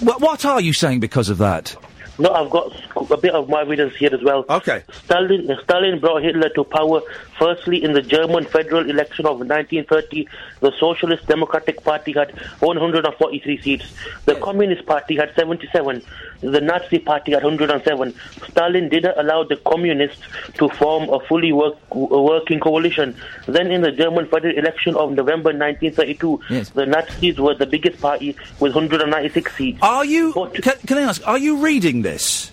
what, 0.00 0.20
what 0.20 0.44
are 0.44 0.60
you 0.60 0.72
saying 0.72 1.00
because 1.00 1.28
of 1.28 1.38
that? 1.38 1.76
No, 2.18 2.30
I've 2.30 2.50
got 2.50 2.72
a 3.10 3.16
bit 3.16 3.34
of 3.34 3.48
my 3.48 3.62
evidence 3.62 3.96
here 3.96 4.14
as 4.14 4.22
well. 4.22 4.44
Okay. 4.48 4.84
Stalin, 5.04 5.50
Stalin 5.64 5.98
brought 5.98 6.22
Hitler 6.22 6.48
to 6.50 6.62
power 6.62 7.00
firstly 7.38 7.82
in 7.82 7.92
the 7.92 8.02
German 8.02 8.44
federal 8.44 8.88
election 8.88 9.26
of 9.26 9.38
1930. 9.38 10.26
The 10.60 10.72
Socialist 10.78 11.26
Democratic 11.26 11.82
Party 11.82 12.12
had 12.12 12.30
143 12.60 13.60
seats. 13.62 13.92
The 14.24 14.34
Communist 14.36 14.86
Party 14.86 15.16
had 15.16 15.34
77. 15.34 16.02
The 16.40 16.60
Nazi 16.60 16.98
Party 16.98 17.32
had 17.32 17.42
107. 17.42 18.14
Stalin 18.50 18.88
didn't 18.88 19.16
allow 19.18 19.44
the 19.44 19.56
Communists 19.56 20.22
to 20.54 20.68
form 20.70 21.08
a 21.08 21.20
fully 21.20 21.52
work, 21.52 21.76
working 21.94 22.60
coalition. 22.60 23.16
Then 23.46 23.70
in 23.70 23.80
the 23.82 23.92
German 23.92 24.26
federal 24.28 24.56
election 24.56 24.96
of 24.96 25.12
November 25.12 25.50
1932, 25.50 26.40
Yes. 26.50 26.70
the 26.70 26.86
Nazis 26.86 27.38
were 27.38 27.54
the 27.54 27.66
biggest 27.66 28.00
party 28.00 28.36
with 28.60 28.74
196 28.74 29.56
seats. 29.56 29.78
Are 29.82 30.04
you? 30.04 30.32
Can, 30.62 30.74
can 30.86 30.98
I 30.98 31.02
ask? 31.02 31.26
Are 31.26 31.38
you 31.38 31.56
reading 31.56 32.02
this? 32.02 32.50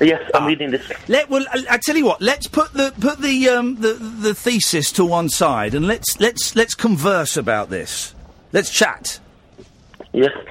Yes, 0.00 0.30
I'm 0.34 0.46
reading 0.46 0.70
this. 0.70 0.90
Let 1.08 1.28
well, 1.28 1.44
I, 1.52 1.64
I 1.70 1.78
tell 1.78 1.96
you 1.96 2.04
what. 2.04 2.22
Let's 2.22 2.46
put 2.46 2.72
the 2.72 2.92
put 3.00 3.18
the 3.20 3.48
um 3.48 3.76
the 3.76 3.94
the 3.94 4.34
thesis 4.34 4.92
to 4.92 5.04
one 5.04 5.28
side 5.28 5.74
and 5.74 5.86
let's 5.86 6.20
let's 6.20 6.54
let's 6.54 6.74
converse 6.74 7.36
about 7.36 7.70
this. 7.70 8.14
Let's 8.52 8.70
chat. 8.70 9.20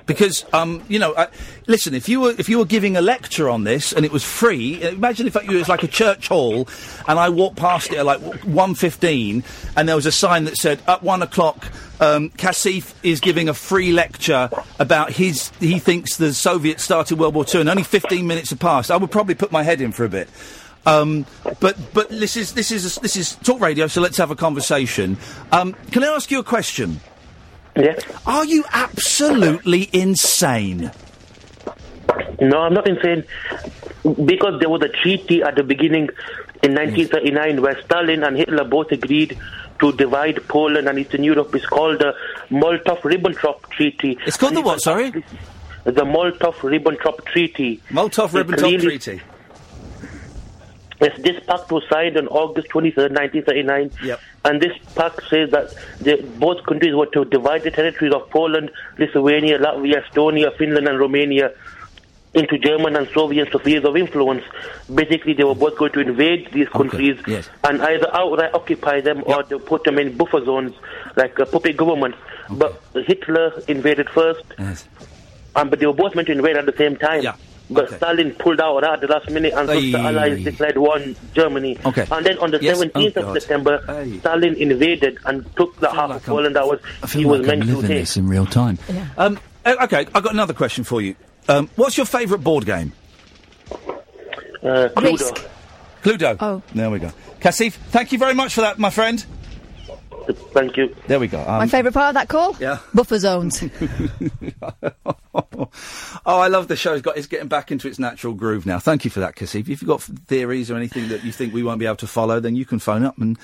Because 0.06 0.46
um 0.54 0.84
you 0.88 1.00
know, 1.00 1.28
listen, 1.68 1.94
if 1.94 2.10
you 2.10 2.22
were 2.22 2.32
if 2.38 2.50
you 2.50 2.58
were 2.58 2.66
giving 2.66 2.98
a 2.98 3.02
lecture 3.02 3.50
on 3.50 3.64
this 3.64 3.94
and 3.94 4.06
it 4.06 4.12
was 4.12 4.24
free, 4.24 4.82
imagine 4.82 5.28
if 5.28 5.36
it 5.36 5.48
was 5.48 5.70
like 5.70 5.84
a 5.84 5.88
church 5.88 6.28
hall 6.28 6.68
and 7.08 7.20
I 7.20 7.30
walked 7.30 7.58
past 7.58 7.92
it 7.92 7.98
at 7.98 8.06
like 8.06 8.22
one 8.44 8.76
fifteen 8.76 9.44
and 9.76 9.88
there 9.88 9.96
was 9.96 10.06
a 10.06 10.12
sign 10.12 10.46
that 10.46 10.58
said 10.58 10.80
at 10.88 11.04
one 11.04 11.22
o'clock. 11.22 11.72
Um, 12.00 12.30
Kaseef 12.30 12.94
is 13.02 13.20
giving 13.20 13.50
a 13.50 13.56
free 13.56 13.92
lecture 13.92 14.50
about 14.80 15.12
his. 15.12 15.50
He 15.60 15.80
thinks 15.80 16.18
the 16.18 16.32
Soviets 16.32 16.84
started 16.84 17.18
World 17.18 17.34
War 17.34 17.44
Two, 17.44 17.60
and 17.60 17.68
only 17.68 17.82
15 17.82 18.28
minutes 18.28 18.52
have 18.52 18.60
passed. 18.60 18.92
I 18.92 18.98
would 18.98 19.10
probably 19.10 19.34
put 19.34 19.52
my 19.52 19.64
head 19.64 19.82
in 19.82 19.92
for 19.92 20.06
a 20.06 20.10
bit. 20.10 20.30
Um, 20.86 21.26
but 21.60 21.76
but 21.94 22.10
this 22.10 22.38
is 22.38 22.54
this 22.54 22.72
is 22.72 22.96
this 22.96 23.18
is 23.18 23.36
talk 23.36 23.60
radio, 23.60 23.88
so 23.88 24.00
let's 24.00 24.18
have 24.18 24.32
a 24.32 24.36
conversation. 24.36 25.18
Um, 25.52 25.74
can 25.92 26.04
I 26.04 26.08
ask 26.08 26.32
you 26.32 26.40
a 26.40 26.44
question? 26.44 27.02
Yes. 27.78 28.04
Are 28.26 28.44
you 28.44 28.66
absolutely 28.74 29.90
insane? 29.94 30.92
No, 32.42 32.60
I'm 32.60 32.74
not 32.74 32.88
insane. 32.88 33.24
Because 34.04 34.60
there 34.60 34.70
was 34.70 34.82
a 34.82 34.90
treaty 34.90 35.44
at 35.44 35.56
the 35.56 35.64
beginning 35.64 36.10
in 36.64 36.74
1939 36.74 37.62
where 37.62 37.82
Stalin 37.84 38.24
and 38.24 38.36
Hitler 38.36 38.64
both 38.64 38.92
agreed 38.92 39.38
to 39.80 39.92
divide 39.94 40.48
Poland 40.48 40.88
and 40.88 40.98
Eastern 40.98 41.24
Europe. 41.24 41.54
It's 41.54 41.66
called 41.68 42.00
the 42.00 42.16
Molotov-Ribbentrop 42.50 43.70
Treaty. 43.70 44.18
It's 44.26 44.38
called 44.38 44.56
the 44.56 44.62
what? 44.62 44.82
Sorry. 44.82 45.12
The 45.84 46.04
Molotov-Ribbentrop 46.04 47.26
Treaty. 47.26 47.82
Molotov-Ribbentrop 47.90 48.82
Treaty. 48.82 49.22
Yes, 51.00 51.20
this 51.22 51.44
pact 51.46 51.72
was 51.72 51.84
signed 51.90 52.18
on 52.18 52.28
August 52.28 52.70
23, 52.70 53.04
1939. 53.04 53.92
Yep. 54.04 54.20
And 54.46 54.62
this 54.62 54.72
pact 54.96 55.22
says 55.30 55.52
that 55.52 55.74
the, 56.02 56.26
both 56.40 56.64
countries 56.66 56.96
were 56.96 57.06
to 57.08 57.26
divide 57.26 57.64
the 57.64 57.72
territories 57.72 58.14
of 58.14 58.30
Poland, 58.32 58.72
Lithuania, 58.98 59.60
Latvia, 59.60 60.04
Estonia, 60.04 60.56
Finland, 60.58 60.88
and 60.88 61.00
Romania 61.00 61.52
into 62.34 62.58
German 62.58 62.96
and 62.96 63.08
Soviet 63.10 63.50
spheres 63.52 63.84
of 63.86 63.96
influence. 63.96 64.44
Basically, 64.94 65.34
they 65.34 65.44
were 65.44 65.56
both 65.56 65.78
going 65.78 65.92
to 65.94 66.00
invade 66.00 66.50
these 66.52 66.70
countries 66.70 67.18
yes. 67.28 67.50
and 67.64 67.82
either 67.82 68.10
outright 68.14 68.54
occupy 68.54 69.02
them 69.02 69.24
or 69.26 69.44
they 69.44 69.58
put 69.58 69.84
them 69.84 69.98
in 69.98 70.16
buffer 70.16 70.44
zones 70.44 70.74
like 71.16 71.38
a 71.40 71.46
puppet 71.46 71.78
government. 71.78 72.16
But 72.50 72.82
Hitler 72.94 73.62
invaded 73.68 74.10
first, 74.10 74.44
Yes. 74.58 74.88
um, 75.56 75.70
but 75.70 75.80
they 75.80 75.86
were 75.86 75.94
both 75.94 76.16
meant 76.16 76.28
to 76.28 76.34
invade 76.34 76.58
at 76.58 76.66
the 76.66 76.76
same 76.78 76.96
time. 76.96 77.24
Yeah. 77.24 77.36
But 77.70 77.90
Stalin 77.92 78.32
pulled 78.36 78.62
out 78.62 78.82
at 78.84 79.02
the 79.02 79.08
last 79.08 79.30
minute 79.30 79.54
and 79.54 79.68
so 79.68 79.80
the 79.80 79.98
Allies 79.98 80.44
declared 80.44 80.78
war 80.78 80.96
on 80.96 81.16
Germany. 81.34 81.78
Okay. 81.86 82.06
And 82.10 82.26
then 82.26 82.38
on 82.40 82.52
the 82.52 82.60
Yes. 82.62 82.78
17th 82.80 82.94
Oh, 82.96 83.20
of 83.20 83.26
God. 83.26 83.42
September, 83.42 84.06
Stalin 84.20 84.56
invaded 84.56 85.18
and 85.26 85.46
took 85.58 85.78
the 85.80 85.90
half 85.92 86.12
of 86.12 86.24
Poland 86.24 86.56
that 86.56 86.66
was 86.66 86.80
I 87.04 87.08
he 87.08 87.20
feel 87.24 87.30
was 87.30 87.42
like 87.42 87.50
I'm 87.54 87.60
meant 87.60 87.70
to 87.72 87.76
living 87.76 87.90
take. 87.90 88.00
this 88.04 88.16
in 88.18 88.28
real 88.30 88.46
time. 88.46 88.80
Um, 89.18 89.38
okay, 89.66 90.06
I've 90.16 90.24
got 90.24 90.32
another 90.34 90.54
question 90.54 90.84
for 90.86 91.02
you. 91.02 91.16
Um, 91.50 91.70
what's 91.76 91.98
your 91.98 92.06
favourite 92.06 92.44
board 92.44 92.66
game? 92.66 92.94
Uh, 93.72 94.90
Cluedo. 94.96 95.48
Cluedo. 96.04 96.38
Oh. 96.40 96.62
There 96.74 96.90
we 96.90 97.00
go. 97.00 97.12
Kaseef, 97.40 97.74
thank 97.74 98.12
you 98.12 98.18
very 98.18 98.34
much 98.34 98.54
for 98.54 98.62
that, 98.62 98.80
my 98.80 98.90
friend. 98.90 99.26
Thank 100.54 100.78
you. 100.78 100.96
There 101.08 101.20
we 101.20 101.28
go. 101.28 101.40
Um, 101.42 101.60
My 101.60 101.68
favourite 101.68 101.94
part 101.94 102.10
of 102.10 102.14
that 102.16 102.28
call? 102.30 102.56
Yeah. 102.60 102.80
Buffer 102.94 103.20
zones. 103.20 103.64
oh, 105.34 105.70
I 106.26 106.48
love 106.48 106.68
the 106.68 106.76
show. 106.76 106.94
It's, 106.94 107.02
got, 107.02 107.18
it's 107.18 107.28
getting 107.28 107.48
back 107.48 107.72
into 107.72 107.88
its 107.88 108.00
natural 108.00 108.34
groove 108.34 108.66
now. 108.66 108.80
Thank 108.80 109.06
you 109.06 109.12
for 109.12 109.20
that, 109.22 109.36
Kaseef. 109.36 109.62
If 109.62 109.82
you've 109.82 109.86
got 109.88 110.02
theories 110.02 110.70
or 110.72 110.76
anything 110.76 111.10
that 111.10 111.24
you 111.24 111.32
think 111.32 111.54
we 111.54 111.64
won't 111.64 111.80
be 111.80 111.86
able 111.86 111.96
to 111.98 112.08
follow, 112.08 112.40
then 112.40 112.56
you 112.56 112.66
can 112.66 112.80
phone 112.80 113.04
up 113.04 113.18
and 113.18 113.38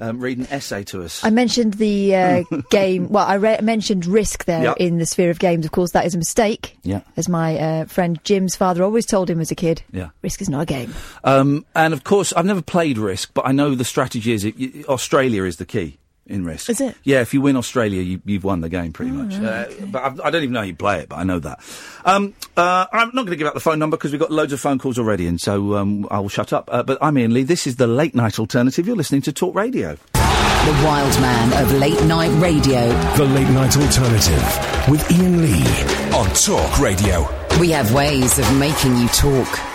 um, 0.00 0.18
read 0.20 0.38
an 0.38 0.46
essay 0.50 0.82
to 0.84 1.02
us. 1.02 1.22
I 1.22 1.30
mentioned 1.30 1.74
the 1.74 2.14
uh, 2.16 2.42
game. 2.70 3.08
Well, 3.10 3.26
I 3.26 3.34
re- 3.34 3.58
mentioned 3.60 4.06
risk 4.06 4.46
there 4.46 4.62
Yeah. 4.64 4.74
in 4.78 4.98
the 4.98 5.04
sphere 5.06 5.30
of 5.30 5.38
games. 5.38 5.66
Of 5.66 5.72
course, 5.72 5.90
that 5.92 6.06
is 6.06 6.14
a 6.14 6.18
mistake. 6.18 6.78
Yeah. 6.82 7.00
As 7.16 7.28
my 7.28 7.58
uh, 7.58 7.84
friend 7.84 8.18
Jim's 8.24 8.56
father 8.56 8.82
always 8.82 9.04
told 9.06 9.28
him 9.28 9.40
as 9.40 9.50
a 9.50 9.54
kid. 9.54 9.82
Yeah. 9.92 10.10
Risk 10.22 10.40
is 10.40 10.48
not 10.48 10.62
a 10.62 10.66
game. 10.66 10.94
Um, 11.24 11.66
and 11.74 11.92
of 11.92 12.04
course, 12.04 12.32
I've 12.32 12.46
never 12.46 12.62
played 12.62 12.96
Risk, 12.98 13.32
but 13.34 13.46
I 13.46 13.52
know 13.52 13.74
the 13.74 13.84
strategy 13.84 14.32
is 14.32 14.44
it, 14.44 14.54
Australia 14.88 15.44
is 15.44 15.56
the 15.58 15.66
key 15.66 15.98
in 16.26 16.44
Risk. 16.44 16.70
Is 16.70 16.80
it? 16.80 16.96
Yeah, 17.02 17.20
if 17.20 17.34
you 17.34 17.40
win 17.40 17.56
Australia, 17.56 18.02
you, 18.02 18.20
you've 18.24 18.44
won 18.44 18.60
the 18.60 18.68
game 18.68 18.92
pretty 18.92 19.10
much. 19.12 19.34
Uh, 19.34 19.66
but 19.86 20.02
I've, 20.02 20.20
I 20.20 20.30
don't 20.30 20.42
even 20.42 20.52
know 20.52 20.60
how 20.60 20.66
you 20.66 20.74
play 20.76 21.00
it, 21.00 21.08
but 21.08 21.16
I 21.16 21.24
know 21.24 21.38
that. 21.40 21.60
Um, 22.04 22.34
uh, 22.56 22.86
I'm 22.92 23.08
not 23.08 23.22
going 23.22 23.30
to 23.30 23.36
give 23.36 23.46
out 23.46 23.54
the 23.54 23.60
phone 23.60 23.78
number 23.78 23.96
because 23.96 24.12
we've 24.12 24.20
got 24.20 24.30
loads 24.30 24.52
of 24.52 24.60
phone 24.60 24.78
calls 24.78 24.98
already, 24.98 25.26
and 25.26 25.40
so 25.40 25.74
um, 25.76 26.06
I 26.10 26.20
will 26.20 26.28
shut 26.28 26.52
up. 26.52 26.68
Uh, 26.72 26.82
but 26.82 26.98
I'm 27.00 27.16
Iain 27.16 27.34
Lee. 27.34 27.42
This 27.42 27.66
is 27.66 27.76
the 27.76 27.86
late 27.86 28.14
night 28.14 28.38
alternative. 28.38 28.86
You're 28.86 28.96
listening 28.96 29.22
to 29.22 29.32
Talk 29.32 29.54
Radio. 29.54 29.96
The 30.20 30.82
wild 30.84 31.18
man 31.22 31.64
of 31.64 31.72
late 31.78 32.02
night 32.04 32.30
radio. 32.40 32.86
The 33.16 33.24
Late 33.24 33.48
Night 33.48 33.74
Alternative 33.78 34.88
with 34.90 35.10
Iain 35.10 35.40
Lee. 35.40 36.14
On 36.14 36.28
Talk 36.34 36.78
Radio. 36.78 37.26
We 37.58 37.70
have 37.70 37.94
ways 37.94 38.38
of 38.38 38.58
making 38.58 38.96
you 38.98 39.08
talk. 39.08 39.69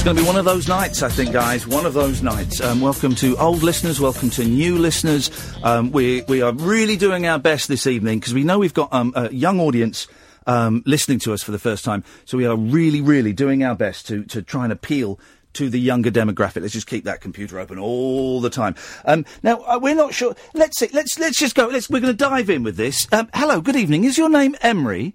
It's 0.00 0.04
going 0.06 0.16
to 0.16 0.22
be 0.22 0.26
one 0.26 0.38
of 0.38 0.46
those 0.46 0.66
nights, 0.66 1.02
I 1.02 1.10
think, 1.10 1.30
guys. 1.30 1.66
One 1.66 1.84
of 1.84 1.92
those 1.92 2.22
nights. 2.22 2.58
Um, 2.62 2.80
welcome 2.80 3.14
to 3.16 3.36
old 3.36 3.62
listeners. 3.62 4.00
Welcome 4.00 4.30
to 4.30 4.46
new 4.46 4.78
listeners. 4.78 5.30
Um, 5.62 5.92
we 5.92 6.22
we 6.22 6.40
are 6.40 6.54
really 6.54 6.96
doing 6.96 7.26
our 7.26 7.38
best 7.38 7.68
this 7.68 7.86
evening 7.86 8.18
because 8.18 8.32
we 8.32 8.42
know 8.42 8.58
we've 8.58 8.72
got 8.72 8.90
um, 8.94 9.12
a 9.14 9.30
young 9.30 9.60
audience 9.60 10.08
um, 10.46 10.82
listening 10.86 11.18
to 11.18 11.34
us 11.34 11.42
for 11.42 11.50
the 11.50 11.58
first 11.58 11.84
time. 11.84 12.02
So 12.24 12.38
we 12.38 12.46
are 12.46 12.56
really, 12.56 13.02
really 13.02 13.34
doing 13.34 13.62
our 13.62 13.74
best 13.74 14.06
to 14.06 14.24
to 14.24 14.40
try 14.40 14.64
and 14.64 14.72
appeal 14.72 15.20
to 15.52 15.68
the 15.68 15.78
younger 15.78 16.10
demographic. 16.10 16.62
Let's 16.62 16.72
just 16.72 16.86
keep 16.86 17.04
that 17.04 17.20
computer 17.20 17.60
open 17.60 17.78
all 17.78 18.40
the 18.40 18.48
time. 18.48 18.76
Um, 19.04 19.26
now 19.42 19.58
uh, 19.64 19.78
we're 19.82 19.94
not 19.94 20.14
sure. 20.14 20.34
Let's 20.54 20.78
see. 20.78 20.88
Let's 20.94 21.18
let's 21.18 21.38
just 21.38 21.54
go. 21.54 21.66
Let's, 21.66 21.90
we're 21.90 22.00
going 22.00 22.16
to 22.16 22.16
dive 22.16 22.48
in 22.48 22.62
with 22.62 22.78
this. 22.78 23.06
Um, 23.12 23.28
hello. 23.34 23.60
Good 23.60 23.76
evening. 23.76 24.04
Is 24.04 24.16
your 24.16 24.30
name 24.30 24.56
Emery? 24.62 25.12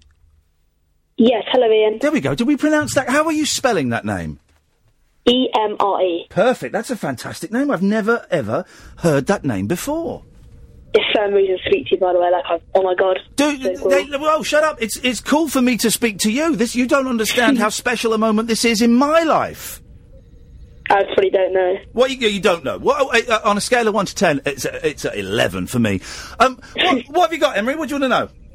Yes, 1.16 1.42
hello, 1.48 1.66
Iain. 1.66 1.98
There 1.98 2.12
we 2.12 2.20
go. 2.20 2.36
Did 2.36 2.46
we 2.46 2.56
pronounce 2.56 2.94
that? 2.94 3.08
How 3.08 3.24
are 3.24 3.32
you 3.32 3.46
spelling 3.46 3.88
that 3.88 4.04
name? 4.04 4.38
E 5.28 5.48
M 5.54 5.76
R 5.80 6.02
E. 6.02 6.26
Perfect. 6.30 6.72
That's 6.72 6.90
a 6.90 6.96
fantastic 6.96 7.50
name. 7.52 7.70
I've 7.70 7.82
never 7.82 8.26
ever 8.30 8.64
heard 8.98 9.26
that 9.26 9.44
name 9.44 9.66
before. 9.66 10.24
It's 10.94 11.04
so 11.14 11.24
amazing 11.24 11.58
to 11.58 11.62
speak 11.68 11.86
to 11.88 11.94
you, 11.96 12.00
by 12.00 12.12
the 12.12 12.20
way. 12.20 12.30
Like, 12.30 12.44
I've, 12.48 12.62
oh 12.74 12.82
my 12.82 12.94
god. 12.94 13.18
Dude, 13.34 13.60
they, 13.60 14.18
well, 14.18 14.42
shut 14.42 14.64
up. 14.64 14.80
It's 14.80 14.96
it's 14.98 15.20
cool 15.20 15.48
for 15.48 15.60
me 15.60 15.76
to 15.78 15.90
speak 15.90 16.18
to 16.20 16.30
you. 16.30 16.56
This 16.56 16.74
you 16.74 16.86
don't 16.86 17.06
understand 17.06 17.58
how 17.58 17.68
special 17.70 18.12
a 18.14 18.18
moment 18.18 18.48
this 18.48 18.64
is 18.64 18.80
in 18.80 18.94
my 18.94 19.22
life. 19.22 19.82
I 20.88 21.02
probably 21.02 21.30
don't 21.30 21.52
know. 21.52 21.78
What 21.92 22.10
you, 22.12 22.28
you 22.28 22.40
don't 22.40 22.64
know? 22.64 22.78
What, 22.78 23.28
uh, 23.28 23.34
uh, 23.34 23.40
on 23.44 23.56
a 23.56 23.60
scale 23.60 23.88
of 23.88 23.94
one 23.94 24.06
to 24.06 24.14
ten, 24.14 24.40
it's 24.46 24.64
a, 24.64 24.88
it's 24.88 25.04
a 25.04 25.18
eleven 25.18 25.66
for 25.66 25.80
me. 25.80 26.00
Um, 26.38 26.60
what, 26.76 27.04
what 27.08 27.20
have 27.22 27.32
you 27.32 27.40
got, 27.40 27.56
Emery? 27.58 27.74
What 27.74 27.88
do 27.88 27.96
you 27.96 28.00
want 28.00 28.12
to 28.12 28.20
know? 28.20 28.45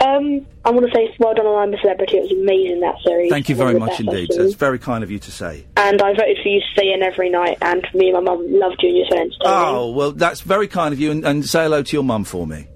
Um, 0.00 0.46
I 0.64 0.70
want 0.70 0.86
to 0.86 0.92
say 0.92 1.14
well 1.18 1.34
done 1.34 1.46
on 1.46 1.68
I'm 1.68 1.74
a 1.74 1.78
Celebrity. 1.80 2.18
It 2.18 2.22
was 2.22 2.32
amazing, 2.32 2.80
that 2.80 2.96
series. 3.04 3.30
Thank 3.30 3.48
you 3.48 3.54
very 3.54 3.78
much 3.78 4.00
indeed. 4.00 4.30
That's 4.36 4.54
very 4.54 4.78
kind 4.78 5.04
of 5.04 5.10
you 5.10 5.18
to 5.20 5.30
say. 5.30 5.66
And 5.76 6.02
I 6.02 6.12
voted 6.12 6.38
for 6.42 6.48
you 6.48 6.60
to 6.60 6.66
stay 6.72 6.92
in 6.92 7.02
every 7.02 7.30
night, 7.30 7.58
and 7.62 7.86
me 7.94 8.10
and 8.10 8.14
my 8.14 8.32
mum 8.32 8.46
loved 8.52 8.82
you 8.82 8.88
and 8.88 8.98
you're 8.98 9.06
so 9.08 9.16
entertaining. 9.16 9.38
Oh 9.44 9.90
well, 9.90 10.12
that's 10.12 10.40
very 10.40 10.68
kind 10.68 10.92
of 10.92 11.00
you, 11.00 11.10
and, 11.10 11.24
and 11.24 11.44
say 11.44 11.62
hello 11.64 11.82
to 11.82 11.96
your 11.96 12.04
mum 12.04 12.24
for 12.24 12.46
me. 12.46 12.66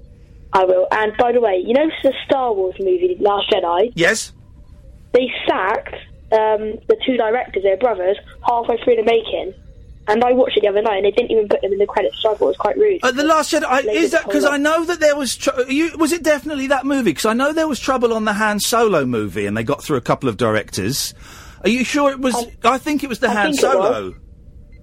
I 0.53 0.65
will. 0.65 0.87
And 0.91 1.13
by 1.19 1.33
the 1.33 1.41
way, 1.41 1.63
you 1.65 1.75
know 1.75 1.91
the 2.03 2.15
Star 2.25 2.53
Wars 2.55 2.77
movie, 2.79 3.17
Last 3.21 3.51
Jedi? 3.51 3.93
Yes. 3.95 4.33
They 5.13 5.31
sacked 5.47 5.95
um, 6.33 6.79
the 6.89 6.97
two 7.05 7.17
directors, 7.17 7.63
their 7.63 7.77
brothers, 7.77 8.17
halfway 8.47 8.79
through 8.83 8.97
the 8.97 9.05
making. 9.05 9.55
And 10.09 10.25
I 10.25 10.33
watched 10.33 10.57
it 10.57 10.63
the 10.63 10.69
other 10.69 10.81
night, 10.81 10.97
and 10.97 11.05
they 11.05 11.11
didn't 11.11 11.31
even 11.31 11.49
put 11.49 11.61
them 11.61 11.73
in 11.73 11.79
the 11.79 11.87
credits, 11.87 12.17
so 12.23 12.33
I 12.33 12.35
thought 12.35 12.47
it 12.47 12.49
was 12.49 12.57
quite 12.57 12.77
rude. 12.79 13.01
Uh, 13.03 13.13
the 13.13 13.25
Last 13.25 13.53
Jedi 13.53 13.65
I, 13.65 13.81
is 13.81 14.13
that 14.13 14.25
because 14.25 14.47
I 14.47 14.57
know 14.57 14.85
that 14.87 15.01
there 15.01 15.15
was 15.15 15.37
tr- 15.37 15.61
you, 15.69 15.97
was 15.99 16.13
it 16.13 16.23
definitely 16.23 16.69
that 16.69 16.87
movie? 16.87 17.11
Because 17.11 17.27
I 17.27 17.35
know 17.35 17.53
there 17.53 17.69
was 17.69 17.79
trouble 17.79 18.15
on 18.15 18.25
the 18.25 18.33
Han 18.33 18.59
Solo 18.59 19.05
movie, 19.05 19.45
and 19.45 19.57
they 19.57 19.63
got 19.63 19.85
through 19.85 19.99
a 19.99 20.03
couple 20.03 20.29
of 20.31 20.39
directors. 20.39 21.13
Are 21.63 21.69
you 21.69 21.85
sure 21.85 22.11
it 22.11 22.21
was? 22.21 22.35
I, 22.65 22.79
think 22.79 23.05
it 23.05 23.09
was 23.09 23.19
the 23.19 23.29
I 23.29 23.35
Han 23.35 23.53
think 23.53 23.63
it 23.63 23.67
was. 23.67 23.73
Solo. 23.73 24.15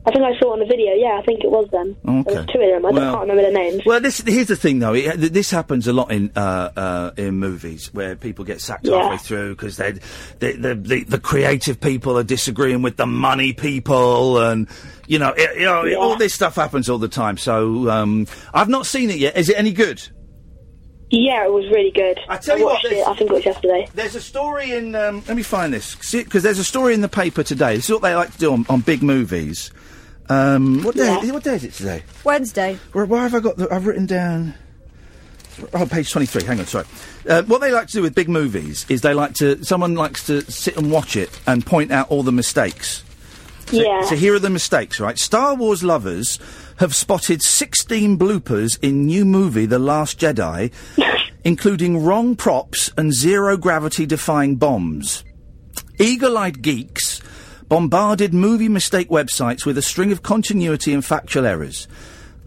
I 0.08 0.12
think 0.12 0.24
I 0.24 0.38
saw 0.40 0.52
it 0.52 0.54
on 0.54 0.60
the 0.60 0.66
video, 0.66 0.94
yeah, 0.94 1.18
I 1.20 1.24
think 1.26 1.44
it 1.44 1.50
was 1.50 1.68
them. 1.72 1.96
Okay. 2.08 2.34
There 2.34 2.44
was 2.44 2.46
two 2.54 2.60
of 2.62 2.70
them, 2.70 2.86
I 2.86 2.92
Well- 2.92 3.12
can't 3.16 3.22
remember 3.28 3.42
their 3.42 3.52
names. 3.52 3.82
Well, 3.86 4.00
this 4.00 4.22
here's 4.22 4.48
the 4.48 4.56
thing, 4.56 4.78
though. 4.80 4.94
It, 4.94 5.34
this 5.34 5.50
happens 5.50 5.88
a 5.88 5.94
lot 5.94 6.12
in 6.12 6.32
uh, 6.36 6.72
uh, 6.76 7.12
in 7.18 7.40
movies 7.40 7.92
where 7.92 8.16
people 8.16 8.46
get 8.46 8.62
sacked 8.62 8.86
Yeah. 8.86 9.02
halfway 9.02 9.18
through 9.18 9.56
because 9.56 9.78
they 9.78 9.94
the, 10.40 10.76
the, 10.80 11.04
the 11.08 11.20
creative 11.20 11.82
people 11.82 12.18
are 12.20 12.24
disagreeing 12.24 12.84
with 12.84 12.98
the 12.98 13.08
money 13.08 13.54
people, 13.54 14.38
and 14.38 14.68
you 15.08 15.18
know, 15.18 15.34
it, 15.36 15.58
you 15.60 15.66
know, 15.66 15.84
it- 15.86 15.96
all 15.96 16.16
this 16.18 16.36
stuff 16.36 16.56
happens 16.56 16.88
all 16.88 17.00
the 17.00 17.08
time. 17.08 17.38
So 17.38 17.90
um, 17.90 18.28
I've 18.54 18.70
not 18.70 18.86
seen 18.86 19.10
it 19.10 19.18
yet. 19.18 19.36
Is 19.36 19.50
it 19.50 19.58
any 19.58 19.72
good? 19.74 20.02
Yeah, 21.12 21.46
it 21.46 21.52
was 21.52 21.66
really 21.72 21.92
good. 21.92 22.20
I 22.28 22.38
tell 22.38 22.58
you 22.58 22.66
what, 22.66 22.84
it, 22.84 23.08
I 23.08 23.16
think 23.16 23.30
it 23.30 23.34
was 23.34 23.46
yesterday. 23.46 23.88
There's 23.94 24.16
a 24.16 24.22
story 24.22 24.72
in. 24.72 24.96
Um, 24.96 25.24
let 25.28 25.36
me 25.38 25.44
find 25.44 25.74
this 25.74 25.96
because 26.12 26.44
there's 26.44 26.60
a 26.60 26.64
story 26.64 26.94
in 26.94 27.02
the 27.02 27.08
paper 27.10 27.42
today. 27.44 27.76
This 27.76 27.86
is 27.86 27.92
what 27.92 28.02
they 28.02 28.16
like 28.16 28.32
to 28.34 28.38
do 28.38 28.54
on, 28.54 28.66
on 28.70 28.82
big 28.82 29.02
movies. 29.04 29.72
Um, 30.30 30.84
what 30.84 30.96
day? 30.96 31.32
What 31.32 31.44
day 31.44 31.56
is 31.56 31.64
it 31.64 31.74
today? 31.74 32.04
Wednesday. 32.24 32.80
Where, 32.94 33.06
where 33.06 33.22
have 33.22 33.36
I 33.36 33.40
got? 33.40 33.58
The, 33.58 33.72
I've 33.74 33.86
written 33.86 34.06
down. 34.06 34.54
Oh, 35.74 35.86
page 35.86 36.12
twenty-three. 36.12 36.44
Hang 36.44 36.60
on, 36.60 36.66
sorry. 36.66 36.86
Uh, 37.30 37.44
what 37.44 37.62
they 37.62 37.72
like 37.72 37.88
to 37.88 37.94
do 37.94 38.02
with 38.02 38.16
big 38.16 38.28
movies 38.28 38.86
is 38.90 39.02
they 39.02 39.14
like 39.14 39.34
to. 39.36 39.64
Someone 39.64 39.96
likes 39.96 40.26
to 40.28 40.42
sit 40.52 40.78
and 40.78 40.92
watch 40.92 41.16
it 41.16 41.30
and 41.48 41.66
point 41.66 41.92
out 41.92 42.10
all 42.10 42.24
the 42.24 42.32
mistakes. 42.32 43.04
So, 43.68 43.78
Yeah. 43.82 44.02
So 44.04 44.16
here 44.16 44.36
are 44.36 44.40
the 44.40 44.50
mistakes, 44.50 45.00
right? 45.00 45.18
Star 45.18 45.56
Wars 45.56 45.84
lovers 45.84 46.40
have 46.78 46.94
spotted 46.94 47.42
16 47.42 48.18
bloopers 48.20 48.78
in 48.82 49.06
new 49.06 49.26
movie 49.26 49.66
The 49.66 49.80
Last 49.80 50.20
Jedi, 50.20 50.72
including 51.44 52.04
wrong 52.04 52.36
props 52.36 52.92
and 52.98 53.14
zero 53.14 53.58
gravity 53.58 54.06
defying 54.06 54.58
bombs. 54.58 55.24
Eagle-eyed 56.00 56.62
geeks 56.62 57.22
bombarded 57.70 58.34
movie 58.34 58.70
mistake 58.70 59.10
websites 59.10 59.66
with 59.66 59.78
a 59.78 59.82
string 59.82 60.12
of 60.12 60.24
continuity 60.24 60.94
and 60.94 61.04
factual 61.04 61.46
errors. 61.46 61.88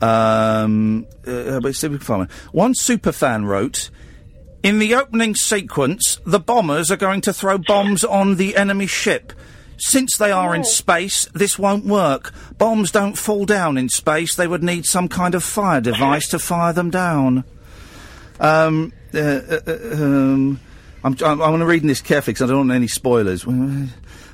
Um, 0.01 1.07
uh, 1.27 1.61
but 1.61 1.75
Civic 1.75 2.03
Farmer. 2.03 2.29
One 2.53 2.75
superfan 2.75 3.45
wrote, 3.47 3.91
"In 4.63 4.79
the 4.79 4.95
opening 4.95 5.35
sequence, 5.35 6.21
the 6.25 6.39
bombers 6.39 6.91
are 6.91 6.97
going 6.97 7.21
to 7.23 7.33
throw 7.33 7.59
bombs 7.59 8.05
on 8.05 8.37
the 8.37 8.57
enemy 8.57 8.87
ship." 8.87 9.33
Since 9.81 10.17
they 10.17 10.33
are 10.33 10.57
in 10.57 10.65
space, 10.65 11.27
this 11.35 11.57
won't 11.57 11.85
work. 11.85 12.33
Bombs 12.59 12.91
don't 12.91 13.17
fall 13.17 13.45
down 13.45 13.79
in 13.79 13.89
space. 13.89 14.35
They 14.35 14.49
would 14.49 14.63
need 14.63 14.87
some 14.87 15.07
kind 15.07 15.37
of 15.37 15.45
fire 15.45 15.81
device 15.81 16.29
to 16.31 16.41
fire 16.41 16.73
them 16.73 16.91
down. 16.91 17.45
Um, 18.41 18.93
uh, 19.15 19.19
uh, 19.19 19.61
uh, 19.67 19.95
um, 19.95 20.61
I'm, 21.05 21.17
I'm, 21.25 21.41
I'm 21.41 21.63
reading 21.63 21.87
this 21.87 22.01
carefully 22.01 22.35
because 22.35 22.51
I 22.51 22.53
don't 22.53 22.69
want 22.69 22.73
any 22.73 22.89
spoilers. 22.89 23.47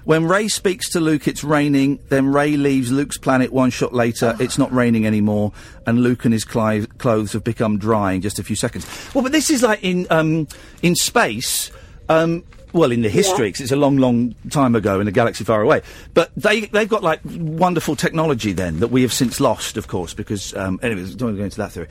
When 0.04 0.26
Rey 0.26 0.48
speaks 0.48 0.90
to 0.90 1.00
Luke, 1.00 1.26
it's 1.26 1.42
raining. 1.42 1.98
Then 2.10 2.26
Rey 2.32 2.56
leaves 2.56 2.92
Luke's 2.92 3.16
planet 3.16 3.52
one 3.52 3.70
shot 3.70 3.94
later. 3.94 4.36
It's 4.38 4.58
not 4.58 4.70
raining 4.72 5.06
anymore, 5.06 5.52
and 5.86 6.00
Luke 6.02 6.24
and 6.24 6.32
his 6.34 6.44
cli- 6.44 6.86
clothes 6.98 7.32
have 7.32 7.42
become 7.42 7.78
dry 7.78 8.12
in 8.12 8.20
just 8.20 8.38
a 8.38 8.42
few 8.42 8.56
seconds. 8.56 8.86
Well, 9.14 9.22
but 9.22 9.32
this 9.32 9.48
is 9.48 9.62
like 9.62 9.82
in 9.82 10.06
um, 10.10 10.46
in 10.82 10.94
space. 10.94 11.70
Um, 12.08 12.44
well, 12.74 12.90
in 12.90 13.02
the 13.02 13.08
history, 13.08 13.52
'cause 13.52 13.60
it's 13.60 13.70
a 13.72 13.76
long, 13.76 13.98
long 13.98 14.34
time 14.50 14.74
ago 14.74 14.98
in 15.00 15.06
a 15.06 15.12
galaxy 15.12 15.44
far 15.44 15.62
away. 15.62 15.80
But 16.12 16.32
they 16.36 16.62
they've 16.62 16.88
got 16.88 17.02
like 17.04 17.20
wonderful 17.24 17.94
technology 17.96 18.52
then 18.52 18.80
that 18.80 18.88
we 18.88 19.02
have 19.02 19.12
since 19.12 19.38
lost, 19.40 19.76
of 19.76 19.86
course, 19.86 20.12
because 20.12 20.52
um, 20.54 20.80
anyways, 20.82 21.14
don't 21.14 21.28
want 21.28 21.36
to 21.36 21.38
go 21.38 21.44
into 21.44 21.56
that 21.58 21.70
theory. 21.72 21.86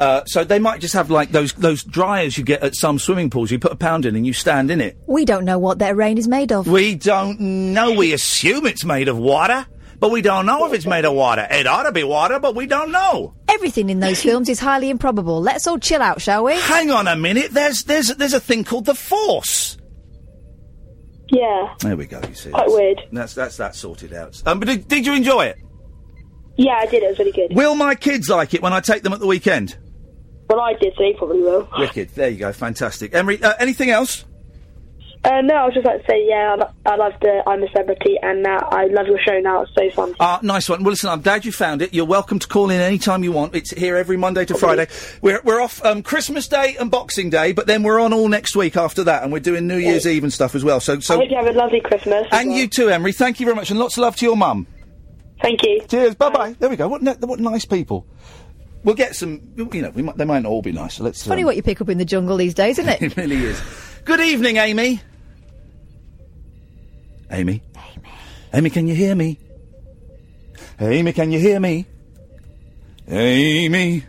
Uh, 0.00 0.24
so 0.26 0.44
they 0.44 0.60
might 0.60 0.80
just 0.80 0.94
have 0.94 1.10
like 1.10 1.32
those 1.32 1.52
those 1.54 1.82
dryers 1.82 2.38
you 2.38 2.44
get 2.44 2.62
at 2.62 2.74
some 2.76 2.98
swimming 2.98 3.30
pools. 3.30 3.50
You 3.50 3.58
put 3.58 3.72
a 3.72 3.76
pound 3.76 4.06
in 4.06 4.14
and 4.14 4.24
you 4.26 4.32
stand 4.32 4.70
in 4.70 4.80
it. 4.80 4.96
We 5.06 5.24
don't 5.24 5.44
know 5.44 5.58
what 5.58 5.80
their 5.80 5.94
rain 5.94 6.18
is 6.18 6.28
made 6.28 6.52
of. 6.52 6.68
We 6.68 6.94
don't 6.94 7.40
know. 7.40 7.92
We 7.92 8.12
assume 8.12 8.66
it's 8.66 8.84
made 8.84 9.08
of 9.08 9.18
water, 9.18 9.66
but 9.98 10.12
we 10.12 10.22
don't 10.22 10.46
know 10.46 10.66
if 10.66 10.72
it's 10.72 10.86
made 10.86 11.04
of 11.04 11.14
water. 11.14 11.48
It 11.50 11.66
ought 11.66 11.82
to 11.82 11.92
be 11.92 12.04
water, 12.04 12.38
but 12.38 12.54
we 12.54 12.66
don't 12.66 12.92
know. 12.92 13.34
Everything 13.48 13.90
in 13.90 13.98
those 13.98 14.22
films 14.22 14.48
is 14.48 14.60
highly 14.60 14.88
improbable. 14.88 15.40
Let's 15.40 15.66
all 15.66 15.78
chill 15.78 16.00
out, 16.00 16.20
shall 16.20 16.44
we? 16.44 16.54
Hang 16.54 16.92
on 16.92 17.08
a 17.08 17.16
minute. 17.16 17.50
There's 17.50 17.82
there's 17.82 18.08
there's 18.14 18.34
a 18.34 18.40
thing 18.40 18.62
called 18.62 18.84
the 18.84 18.94
Force. 18.94 19.78
Yeah. 21.30 21.74
There 21.80 21.96
we 21.96 22.06
go. 22.06 22.20
You 22.26 22.34
see, 22.34 22.50
Quite 22.50 22.60
that's, 22.60 22.72
weird. 22.72 23.00
That's 23.12 23.34
that's 23.34 23.56
that 23.56 23.74
sorted 23.74 24.12
out. 24.12 24.40
Um, 24.46 24.60
but 24.60 24.68
did, 24.68 24.86
did 24.86 25.04
you 25.04 25.14
enjoy 25.14 25.46
it? 25.46 25.58
Yeah, 26.56 26.74
I 26.74 26.86
did. 26.86 27.02
It 27.02 27.08
was 27.08 27.18
really 27.18 27.32
good. 27.32 27.54
Will 27.54 27.74
my 27.74 27.94
kids 27.94 28.28
like 28.28 28.54
it 28.54 28.62
when 28.62 28.72
I 28.72 28.80
take 28.80 29.02
them 29.02 29.12
at 29.12 29.20
the 29.20 29.26
weekend? 29.26 29.76
Well, 30.48 30.60
I 30.60 30.74
did, 30.74 30.94
so 30.96 31.02
they 31.02 31.12
probably 31.12 31.40
will. 31.40 31.68
Wicked. 31.78 32.10
There 32.10 32.28
you 32.30 32.38
go. 32.38 32.52
Fantastic. 32.52 33.14
Emery, 33.14 33.42
uh, 33.42 33.54
anything 33.58 33.90
else? 33.90 34.24
Uh, 35.24 35.40
no, 35.42 35.54
I 35.56 35.64
was 35.64 35.74
just 35.74 35.84
like 35.84 36.00
to 36.00 36.06
say, 36.10 36.26
yeah, 36.26 36.56
I, 36.86 36.92
I 36.92 36.96
love 36.96 37.12
the 37.20 37.42
I'm 37.46 37.62
a 37.62 37.68
Celebrity, 37.70 38.16
and 38.22 38.42
now 38.42 38.58
I 38.70 38.86
love 38.86 39.08
your 39.08 39.18
show 39.18 39.38
now. 39.40 39.62
It's 39.62 39.72
so 39.74 39.90
fun. 39.90 40.14
Ah, 40.20 40.38
nice 40.42 40.68
one. 40.68 40.82
Well, 40.84 40.92
listen, 40.92 41.10
I'm 41.10 41.22
glad 41.22 41.44
you 41.44 41.50
found 41.50 41.82
it. 41.82 41.92
You're 41.92 42.06
welcome 42.06 42.38
to 42.38 42.46
call 42.46 42.70
in 42.70 42.80
any 42.80 42.98
time 42.98 43.24
you 43.24 43.32
want. 43.32 43.54
It's 43.54 43.70
here 43.72 43.96
every 43.96 44.16
Monday 44.16 44.44
to 44.44 44.54
Friday. 44.54 44.86
We're, 45.20 45.40
we're 45.42 45.60
off 45.60 45.84
um, 45.84 46.02
Christmas 46.02 46.46
Day 46.46 46.76
and 46.78 46.90
Boxing 46.90 47.30
Day, 47.30 47.52
but 47.52 47.66
then 47.66 47.82
we're 47.82 48.00
on 48.00 48.12
all 48.12 48.28
next 48.28 48.54
week 48.54 48.76
after 48.76 49.04
that, 49.04 49.24
and 49.24 49.32
we're 49.32 49.40
doing 49.40 49.66
New 49.66 49.76
Year's 49.76 50.06
Eve 50.06 50.22
and 50.22 50.32
stuff 50.32 50.54
as 50.54 50.64
well. 50.64 50.78
So, 50.78 50.94
I 50.94 50.98
so 51.00 51.16
hope 51.16 51.28
you 51.28 51.36
have 51.36 51.48
a 51.48 51.52
lovely 51.52 51.80
Christmas. 51.80 52.26
as 52.30 52.40
and 52.40 52.50
well. 52.50 52.58
you 52.58 52.68
too, 52.68 52.88
Emery. 52.88 53.12
Thank 53.12 53.40
you 53.40 53.46
very 53.46 53.56
much, 53.56 53.70
and 53.70 53.78
lots 53.78 53.96
of 53.98 54.02
love 54.02 54.16
to 54.16 54.24
your 54.24 54.36
mum. 54.36 54.68
Thank 55.42 55.62
you. 55.64 55.82
Cheers. 55.88 56.14
Bye 56.14 56.30
bye. 56.30 56.56
There 56.58 56.70
we 56.70 56.76
go. 56.76 56.88
What, 56.88 57.02
what 57.02 57.40
nice 57.40 57.64
people. 57.64 58.06
We'll 58.84 58.94
get 58.94 59.16
some. 59.16 59.40
You 59.56 59.82
know, 59.82 59.90
we 59.90 60.02
might, 60.02 60.16
they 60.16 60.24
might 60.24 60.42
not 60.42 60.50
all 60.50 60.62
be 60.62 60.72
nice. 60.72 60.94
So 60.94 61.04
let's. 61.04 61.26
Funny 61.26 61.42
um, 61.42 61.46
what 61.46 61.56
you 61.56 61.62
pick 61.62 61.80
up 61.80 61.88
in 61.88 61.98
the 61.98 62.04
jungle 62.04 62.36
these 62.36 62.54
days, 62.54 62.78
isn't 62.78 62.90
it? 62.90 63.02
it 63.02 63.16
really 63.16 63.36
is. 63.36 63.60
Good 64.04 64.20
evening, 64.20 64.56
Amy. 64.56 65.00
Amy. 67.30 67.62
Amy. 67.76 68.10
Amy, 68.54 68.70
can 68.70 68.88
you 68.88 68.94
hear 68.94 69.14
me? 69.14 69.38
Amy, 70.80 71.12
can 71.12 71.30
you 71.32 71.38
hear 71.38 71.60
me? 71.60 71.86
Amy. 73.08 74.04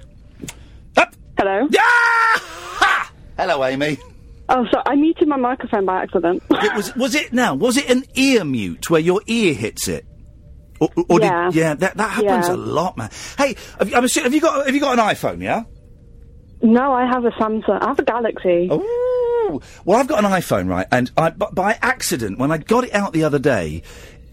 Up. 0.95 1.13
Hello. 1.38 1.67
Yeah! 1.72 1.82
Ha! 1.82 3.11
Hello, 3.38 3.63
Amy. 3.63 3.97
Oh, 4.49 4.65
sorry, 4.72 4.84
I 4.86 4.95
muted 4.95 5.28
my 5.28 5.38
microphone 5.38 5.86
by 5.86 6.03
accident. 6.03 6.41
it 6.49 6.76
was 6.76 6.95
was 6.95 7.15
it 7.15 7.34
now? 7.34 7.53
Was 7.53 7.78
it 7.78 7.89
an 7.89 8.03
ear 8.15 8.43
mute 8.43 8.89
where 8.89 8.99
your 8.99 9.22
ear 9.28 9.53
hits 9.53 9.88
it? 9.88 10.05
Or, 10.80 10.90
or 11.10 11.20
Yeah. 11.20 11.46
Did, 11.52 11.56
yeah, 11.56 11.74
that 11.76 11.98
that 11.98 12.10
happens 12.12 12.48
Yeah. 12.48 12.54
a 12.54 12.58
lot, 12.58 12.98
man. 12.98 13.10
Hey, 13.38 13.56
have, 13.80 13.90
you- 13.90 13.96
I'm 13.96 14.04
assu- 14.04 14.24
have 14.24 14.34
you 14.34 14.42
got 14.42 14.66
have 14.66 14.74
you 14.76 14.82
got 14.82 14.98
an 14.98 15.06
iPhone? 15.06 15.42
Yeah. 15.42 15.64
No, 16.62 16.94
I 16.94 17.06
have 17.06 17.24
a 17.26 17.32
Samsung. 17.32 17.82
I 17.82 17.88
have 17.88 18.00
a 18.00 18.04
Galaxy. 18.04 18.68
Oh, 18.70 19.62
well, 19.86 19.98
I've 20.00 20.08
got 20.08 20.24
an 20.24 20.30
iPhone, 20.30 20.68
right? 20.68 20.86
And 20.92 21.10
I, 21.16 21.30
b- 21.30 21.46
by 21.54 21.78
accident, 21.82 22.38
when 22.38 22.52
I 22.52 22.58
got 22.58 22.84
it 22.84 22.94
out 22.94 23.14
the 23.14 23.24
other 23.24 23.40
day, 23.40 23.82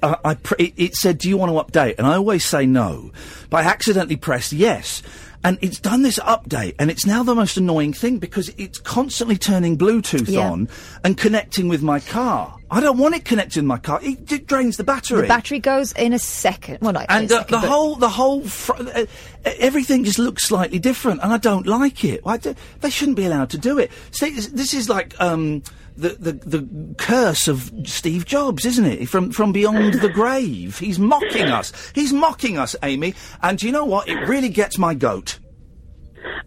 uh, 0.03 0.17
I 0.25 0.35
pr- 0.35 0.57
it, 0.59 0.75
it 0.77 0.95
said, 0.97 1.19
"Do 1.19 1.29
you 1.29 1.37
want 1.37 1.53
to 1.53 1.79
update?" 1.79 1.95
And 1.99 2.07
I 2.07 2.15
always 2.17 2.45
say 2.45 2.67
no, 2.67 3.13
but 3.49 3.65
I 3.65 3.69
accidentally 3.69 4.17
pressed 4.17 4.53
yes. 4.53 5.03
And 5.45 5.59
it's 5.63 5.79
done 5.79 6.03
this 6.03 6.19
update, 6.19 6.75
and 6.81 6.91
it's 6.91 7.07
now 7.07 7.23
the 7.23 7.35
most 7.37 7.57
annoying 7.57 7.93
thing 7.93 8.19
because 8.19 8.49
it's 8.59 8.79
constantly 8.81 9.37
turning 9.37 9.79
Bluetooth 9.79 10.29
Yeah. 10.29 10.51
on 10.51 10.69
and 11.05 11.17
connecting 11.17 11.69
with 11.69 11.83
my 11.83 12.01
car. 12.01 12.56
I 12.71 12.81
don't 12.81 12.99
want 12.99 13.15
it 13.15 13.25
connected 13.25 13.61
in 13.61 13.67
my 13.67 13.79
car. 13.79 14.01
It, 14.03 14.31
it 14.33 14.47
drains 14.47 14.77
the 14.77 14.85
battery. 14.85 15.23
The 15.23 15.29
battery 15.29 15.61
goes 15.61 15.93
in 15.93 16.13
a 16.13 16.19
second. 16.19 16.79
Well, 16.81 16.93
not 16.93 17.07
and 17.09 17.31
uh, 17.31 17.39
second, 17.39 17.61
the 17.61 17.67
whole, 17.69 17.95
the 17.95 18.09
whole, 18.09 18.43
fr- 18.43 18.73
uh, 18.79 19.07
everything 19.45 20.03
just 20.05 20.19
looks 20.19 20.45
slightly 20.45 20.79
different, 20.81 21.23
and 21.23 21.33
I 21.33 21.39
don't 21.39 21.67
like 21.67 22.05
it. 22.05 22.21
I 22.27 22.39
d- 22.39 22.55
they 22.81 22.91
shouldn't 22.91 23.17
be 23.17 23.25
allowed 23.25 23.51
to 23.51 23.59
do 23.59 23.79
it. 23.79 23.93
See, 24.11 24.31
this, 24.31 24.49
this 24.49 24.75
is 24.75 24.89
like 24.89 25.15
um, 25.21 25.63
the, 25.97 26.11
the 26.11 26.33
the 26.33 26.95
curse 26.99 27.47
of 27.47 27.71
Steve 27.85 28.25
Jobs, 28.27 28.67
isn't 28.67 28.85
it? 28.85 29.09
From 29.09 29.31
from 29.31 29.53
beyond 29.53 29.95
the 29.95 30.09
grave, 30.09 30.79
he's 30.79 30.99
mocking 30.99 31.47
us. 31.49 31.73
He's 31.95 32.13
mocking 32.13 32.59
us, 32.59 32.75
Amy. 32.83 33.15
And 33.43 33.59
do 33.59 33.67
you 33.67 33.73
know 33.73 33.85
what? 33.85 34.09
It 34.09 34.27
really 34.27 34.49
gets 34.49 34.77
my 34.77 34.95
goat. 34.95 35.39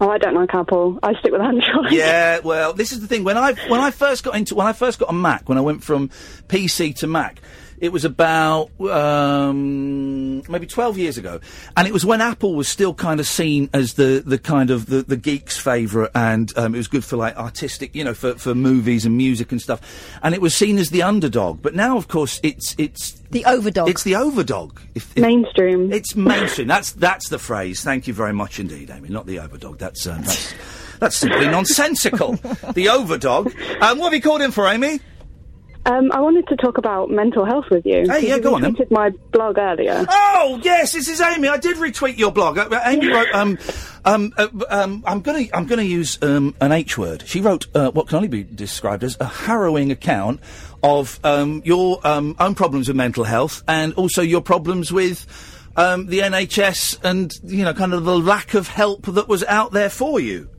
Oh, 0.02 0.10
I 0.10 0.18
don't 0.18 0.36
like 0.36 0.54
Apple. 0.54 1.00
I 1.04 1.14
stick 1.20 1.32
with 1.32 1.42
Android. 1.42 1.92
Yeah, 1.92 2.40
well, 2.44 2.74
this 2.74 2.92
is 2.92 3.02
the 3.02 3.08
thing. 3.08 3.24
When 3.24 3.38
I 3.38 3.54
when 3.70 3.80
I 3.80 3.92
first 3.92 4.24
got 4.24 4.36
into 4.36 4.56
when 4.56 4.68
I 4.68 4.74
first 4.74 5.00
got 5.00 5.10
a 5.10 5.14
Mac, 5.14 5.48
when 5.50 5.58
I 5.58 5.62
went 5.62 5.84
from 5.84 6.10
PC 6.48 6.96
to 6.98 7.08
Mac, 7.08 7.42
it 7.82 7.92
was 7.92 8.06
about 8.06 8.70
um, 8.82 10.42
maybe 10.50 10.66
twelve 10.68 10.98
years 10.98 11.18
ago, 11.18 11.40
and 11.78 11.88
it 11.88 11.94
was 11.94 12.06
when 12.06 12.22
Apple 12.22 12.56
was 12.56 12.68
still 12.68 12.94
kind 12.94 13.20
of 13.20 13.28
seen 13.28 13.70
as 13.74 13.94
the 13.94 14.22
the 14.26 14.38
kind 14.38 14.70
of 14.70 14.88
the, 14.88 15.02
the 15.04 15.18
geeks' 15.18 15.58
favourite, 15.58 16.12
and 16.16 16.52
um, 16.58 16.74
it 16.74 16.78
was 16.78 16.88
good 16.88 17.04
for 17.06 17.18
like 17.18 17.36
artistic, 17.38 17.96
you 17.96 18.04
know, 18.04 18.14
for 18.14 18.36
for 18.36 18.54
movies 18.56 19.06
and 19.06 19.16
music 19.18 19.52
and 19.52 19.62
stuff, 19.62 19.82
and 20.24 20.34
it 20.36 20.42
was 20.42 20.54
seen 20.56 20.78
as 20.78 20.90
the 20.90 21.04
underdog. 21.04 21.62
But 21.62 21.76
now, 21.76 21.98
of 21.98 22.08
course, 22.08 22.40
it's 22.44 22.76
it's 22.78 23.12
the 23.32 23.44
overdog. 23.44 23.90
It's 23.90 24.04
the 24.04 24.14
overdog. 24.14 24.78
If, 24.96 25.12
if- 25.16 25.22
mainstream. 25.22 25.92
It's 25.94 26.16
mainstream. 26.16 26.68
That's 26.68 26.92
that's 26.94 27.30
the 27.30 27.40
phrase. 27.40 27.82
Thank 27.82 28.08
you 28.08 28.14
very 28.14 28.34
much 28.34 28.60
indeed, 28.60 28.90
Amy. 28.90 29.10
Not 29.10 29.26
the 29.26 29.38
overdog. 29.38 29.78
That's 29.78 30.06
um, 30.08 30.22
that's 30.24 30.54
that's 31.00 31.16
simply 31.18 31.48
nonsensical. 31.50 32.34
the 32.34 32.88
overdog. 32.88 33.48
Um, 33.82 33.98
what 34.00 34.06
have 34.06 34.14
you 34.14 34.22
called 34.22 34.42
in 34.42 34.52
for, 34.52 34.68
Amy? 34.68 35.00
Um, 35.90 36.12
I 36.12 36.20
wanted 36.22 36.48
to 36.50 36.56
talk 36.56 36.78
about 36.78 37.10
mental 37.10 37.46
health 37.46 37.66
with 37.72 37.84
you. 37.84 38.04
Hey, 38.08 38.28
yeah, 38.28 38.36
You 38.36 38.42
go 38.42 38.56
on 38.56 38.62
then. 38.62 38.76
my 38.92 39.10
blog 39.32 39.58
earlier. 39.58 40.06
Oh 40.08 40.60
yes, 40.62 40.94
this 40.94 41.08
is 41.08 41.20
Amy. 41.20 41.48
I 41.48 41.58
did 41.58 41.78
retweet 41.78 42.18
your 42.20 42.32
blog. 42.32 42.60
Uh, 42.60 42.70
uh, 42.72 42.82
Amy 42.86 43.08
wrote. 43.08 43.28
Um, 43.34 43.58
um, 44.06 44.32
uh, 44.38 44.48
um, 44.70 45.04
I'm 45.08 45.22
gonna 45.22 45.46
I'm 45.54 45.66
gonna 45.66 45.82
use 45.82 46.20
um, 46.22 46.56
an 46.62 46.72
H 46.72 46.98
word. 46.98 47.24
She 47.26 47.42
wrote 47.42 47.66
uh, 47.76 47.90
what 47.92 48.08
can 48.08 48.18
only 48.18 48.28
be 48.28 48.44
described 48.44 49.04
as 49.04 49.18
a 49.20 49.26
harrowing 49.26 49.92
account 49.92 50.42
of 50.84 51.20
um, 51.24 51.64
your 51.66 52.06
um, 52.06 52.36
own 52.40 52.54
problems 52.54 52.88
with 52.88 52.96
mental 52.96 53.24
health 53.24 53.64
and 53.68 53.94
also 53.96 54.22
your 54.22 54.42
problems 54.42 54.92
with. 54.94 55.26
Um, 55.78 56.08
the 56.08 56.20
NHS 56.20 57.00
and 57.06 57.32
you 57.44 57.64
know, 57.64 57.74
kind 57.74 57.94
of 57.94 58.04
the 58.04 58.20
lack 58.20 58.54
of 58.54 58.68
help 58.68 59.06
that 59.06 59.30
was 59.30 59.46
out 59.46 59.72
there 59.72 59.90
for 59.90 60.20
you. 60.20 60.50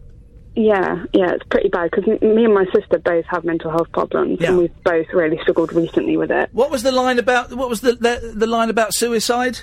Yeah, 0.57 1.05
yeah, 1.13 1.31
it's 1.33 1.45
pretty 1.45 1.69
bad 1.69 1.91
because 1.93 2.07
me 2.21 2.45
and 2.45 2.53
my 2.53 2.65
sister 2.75 2.99
both 2.99 3.25
have 3.27 3.45
mental 3.45 3.71
health 3.71 3.91
problems, 3.93 4.41
Yeah. 4.41 4.49
and 4.49 4.59
we've 4.59 4.83
both 4.85 5.07
really 5.13 5.39
struggled 5.43 5.73
recently 5.73 6.17
with 6.17 6.31
it. 6.33 6.51
What 6.53 6.71
was 6.71 6.83
the 6.83 6.91
line 6.93 7.19
about? 7.21 7.53
What 7.53 7.69
was 7.69 7.81
the 7.83 7.93
the, 7.93 8.33
the 8.35 8.47
line 8.47 8.69
about 8.69 8.93
suicide? 8.95 9.61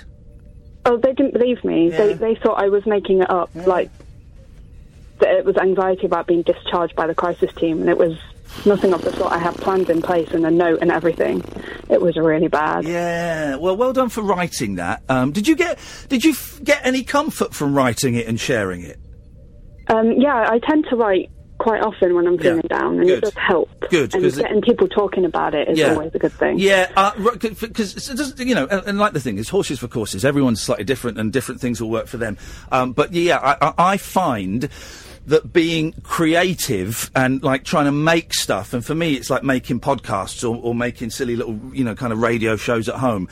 Oh, 0.86 0.96
they 0.96 1.12
didn't 1.12 1.34
believe 1.34 1.62
me. 1.62 1.90
They 1.90 2.14
they 2.14 2.34
thought 2.36 2.62
I 2.62 2.68
was 2.70 2.86
making 2.86 3.20
it 3.20 3.28
up, 3.30 3.50
like 3.54 3.90
that 5.20 5.28
it 5.34 5.44
was 5.44 5.56
anxiety 5.58 6.06
about 6.06 6.26
being 6.26 6.42
discharged 6.42 6.96
by 6.96 7.06
the 7.06 7.14
crisis 7.14 7.52
team, 7.54 7.80
and 7.80 7.90
it 7.90 7.98
was 7.98 8.16
nothing 8.64 8.94
of 8.94 9.02
the 9.02 9.12
sort. 9.12 9.30
I 9.30 9.38
had 9.38 9.56
plans 9.56 9.90
in 9.90 10.00
place 10.00 10.30
and 10.30 10.46
a 10.46 10.50
note 10.50 10.78
and 10.80 10.90
everything. 10.90 11.44
It 11.90 12.00
was 12.00 12.16
really 12.16 12.48
bad. 12.48 12.84
Yeah. 12.86 13.56
Well, 13.56 13.76
well 13.76 13.92
done 13.92 14.08
for 14.08 14.22
writing 14.22 14.76
that. 14.76 15.02
Um, 15.10 15.32
did 15.32 15.46
you 15.46 15.54
get 15.54 15.78
did 16.08 16.24
you 16.24 16.30
f- 16.30 16.60
get 16.64 16.80
any 16.86 17.02
comfort 17.04 17.52
from 17.52 17.74
writing 17.76 18.14
it 18.14 18.26
and 18.26 18.40
sharing 18.40 18.80
it? 18.82 18.98
Um, 19.88 20.12
yeah, 20.12 20.46
I 20.48 20.58
tend 20.58 20.86
to 20.90 20.96
write 20.96 21.30
quite 21.58 21.82
often 21.82 22.14
when 22.14 22.26
I'm 22.26 22.38
feeling 22.38 22.62
down, 22.68 22.98
and 22.98 23.06
Good. 23.08 23.18
it 23.18 23.20
does 23.22 23.34
help. 23.34 23.68
Good, 23.90 24.14
and 24.14 24.22
'cause 24.22 24.38
it- 24.38 24.42
getting 24.42 24.60
people 24.62 24.86
talking 24.86 25.24
about 25.24 25.54
it 25.54 25.68
is 25.68 25.78
Yeah. 25.78 25.90
always 25.94 26.14
a 26.14 26.18
good 26.18 26.32
thing. 26.32 26.58
Yeah, 26.58 26.86
because 27.60 28.34
you 28.38 28.54
know, 28.54 28.66
and, 28.70 28.82
and 28.86 28.98
like 28.98 29.12
the 29.12 29.20
thing 29.20 29.38
is, 29.38 29.48
horses 29.48 29.78
for 29.80 29.88
courses. 29.88 30.24
Everyone's 30.24 30.60
slightly 30.60 30.84
different, 30.84 31.18
and 31.18 31.32
different 31.32 31.60
things 31.60 31.80
will 31.80 31.90
work 31.90 32.06
for 32.06 32.16
them. 32.16 32.36
Um, 32.70 32.92
but 32.92 33.12
yeah, 33.12 33.38
I, 33.38 33.56
I, 33.68 33.74
I 33.92 33.96
find 33.96 34.68
that 35.26 35.52
being 35.52 35.92
creative 36.04 37.10
and 37.14 37.42
like 37.42 37.64
trying 37.64 37.84
to 37.86 37.92
make 37.92 38.32
stuff, 38.34 38.72
and 38.72 38.84
for 38.84 38.94
me, 38.94 39.14
it's 39.14 39.28
like 39.28 39.42
making 39.42 39.80
podcasts 39.80 40.48
or, 40.48 40.56
or 40.62 40.74
making 40.74 41.10
silly 41.10 41.34
little, 41.36 41.58
you 41.72 41.82
know, 41.84 41.94
kind 41.94 42.12
of 42.12 42.20
radio 42.20 42.56
shows 42.56 42.88
at 42.88 42.94
home. 42.94 43.28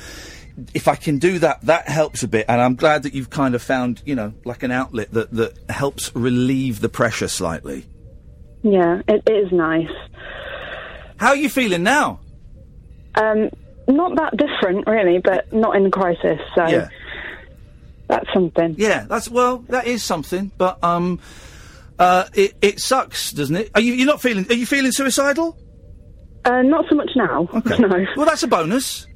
If 0.73 0.89
I 0.89 0.95
can 0.95 1.19
do 1.19 1.39
that, 1.41 1.61
that 1.63 1.87
helps 1.89 2.23
a 2.23 2.29
bit, 2.29 2.47
and 2.49 2.61
I'm 2.61 2.77
glad 2.77 3.03
that 3.03 3.13
you've 3.15 3.29
kind 3.31 3.55
of 3.55 3.63
found, 3.63 4.03
you 4.07 4.15
know, 4.15 4.33
like 4.45 4.63
an 4.63 4.71
outlet 4.71 5.13
that 5.13 5.31
that 5.33 5.59
helps 5.71 6.15
relieve 6.17 6.81
the 6.81 6.89
pressure 6.89 7.29
slightly. 7.29 7.85
Yeah, 8.63 9.03
it, 9.07 9.23
it 9.27 9.31
is 9.33 9.53
nice. 9.53 9.91
How 11.19 11.29
are 11.29 11.37
you 11.37 11.49
feeling 11.51 11.83
now? 11.83 12.21
Um, 13.15 13.51
not 13.87 14.17
that 14.17 14.37
different, 14.37 14.87
really, 14.87 15.19
but 15.19 15.53
not 15.53 15.77
in 15.77 15.91
crisis. 15.91 16.41
So 16.55 16.67
Yeah. 16.67 16.89
that's 18.09 18.27
something. 18.33 18.75
Yeah, 18.79 19.05
that's 19.09 19.29
well, 19.29 19.59
that 19.69 19.87
is 19.87 20.03
something, 20.03 20.51
but 20.57 20.83
um, 20.83 21.21
uh, 21.99 22.25
it 22.35 22.55
it 22.63 22.81
sucks, 22.81 23.31
doesn't 23.33 23.57
it? 23.57 23.71
Are 23.75 23.81
you 23.81 23.93
you're 23.93 24.07
not 24.07 24.21
feeling? 24.23 24.47
Are 24.51 24.55
you 24.55 24.67
feeling 24.67 24.93
suicidal? 24.93 25.57
Uh, 26.47 26.63
not 26.63 26.87
so 26.89 26.95
much 26.97 27.11
now. 27.15 27.49
Okay. 27.53 27.77
No. 27.81 28.07
Well, 28.17 28.27
that's 28.27 28.43
a 28.43 28.47
bonus. 28.49 29.07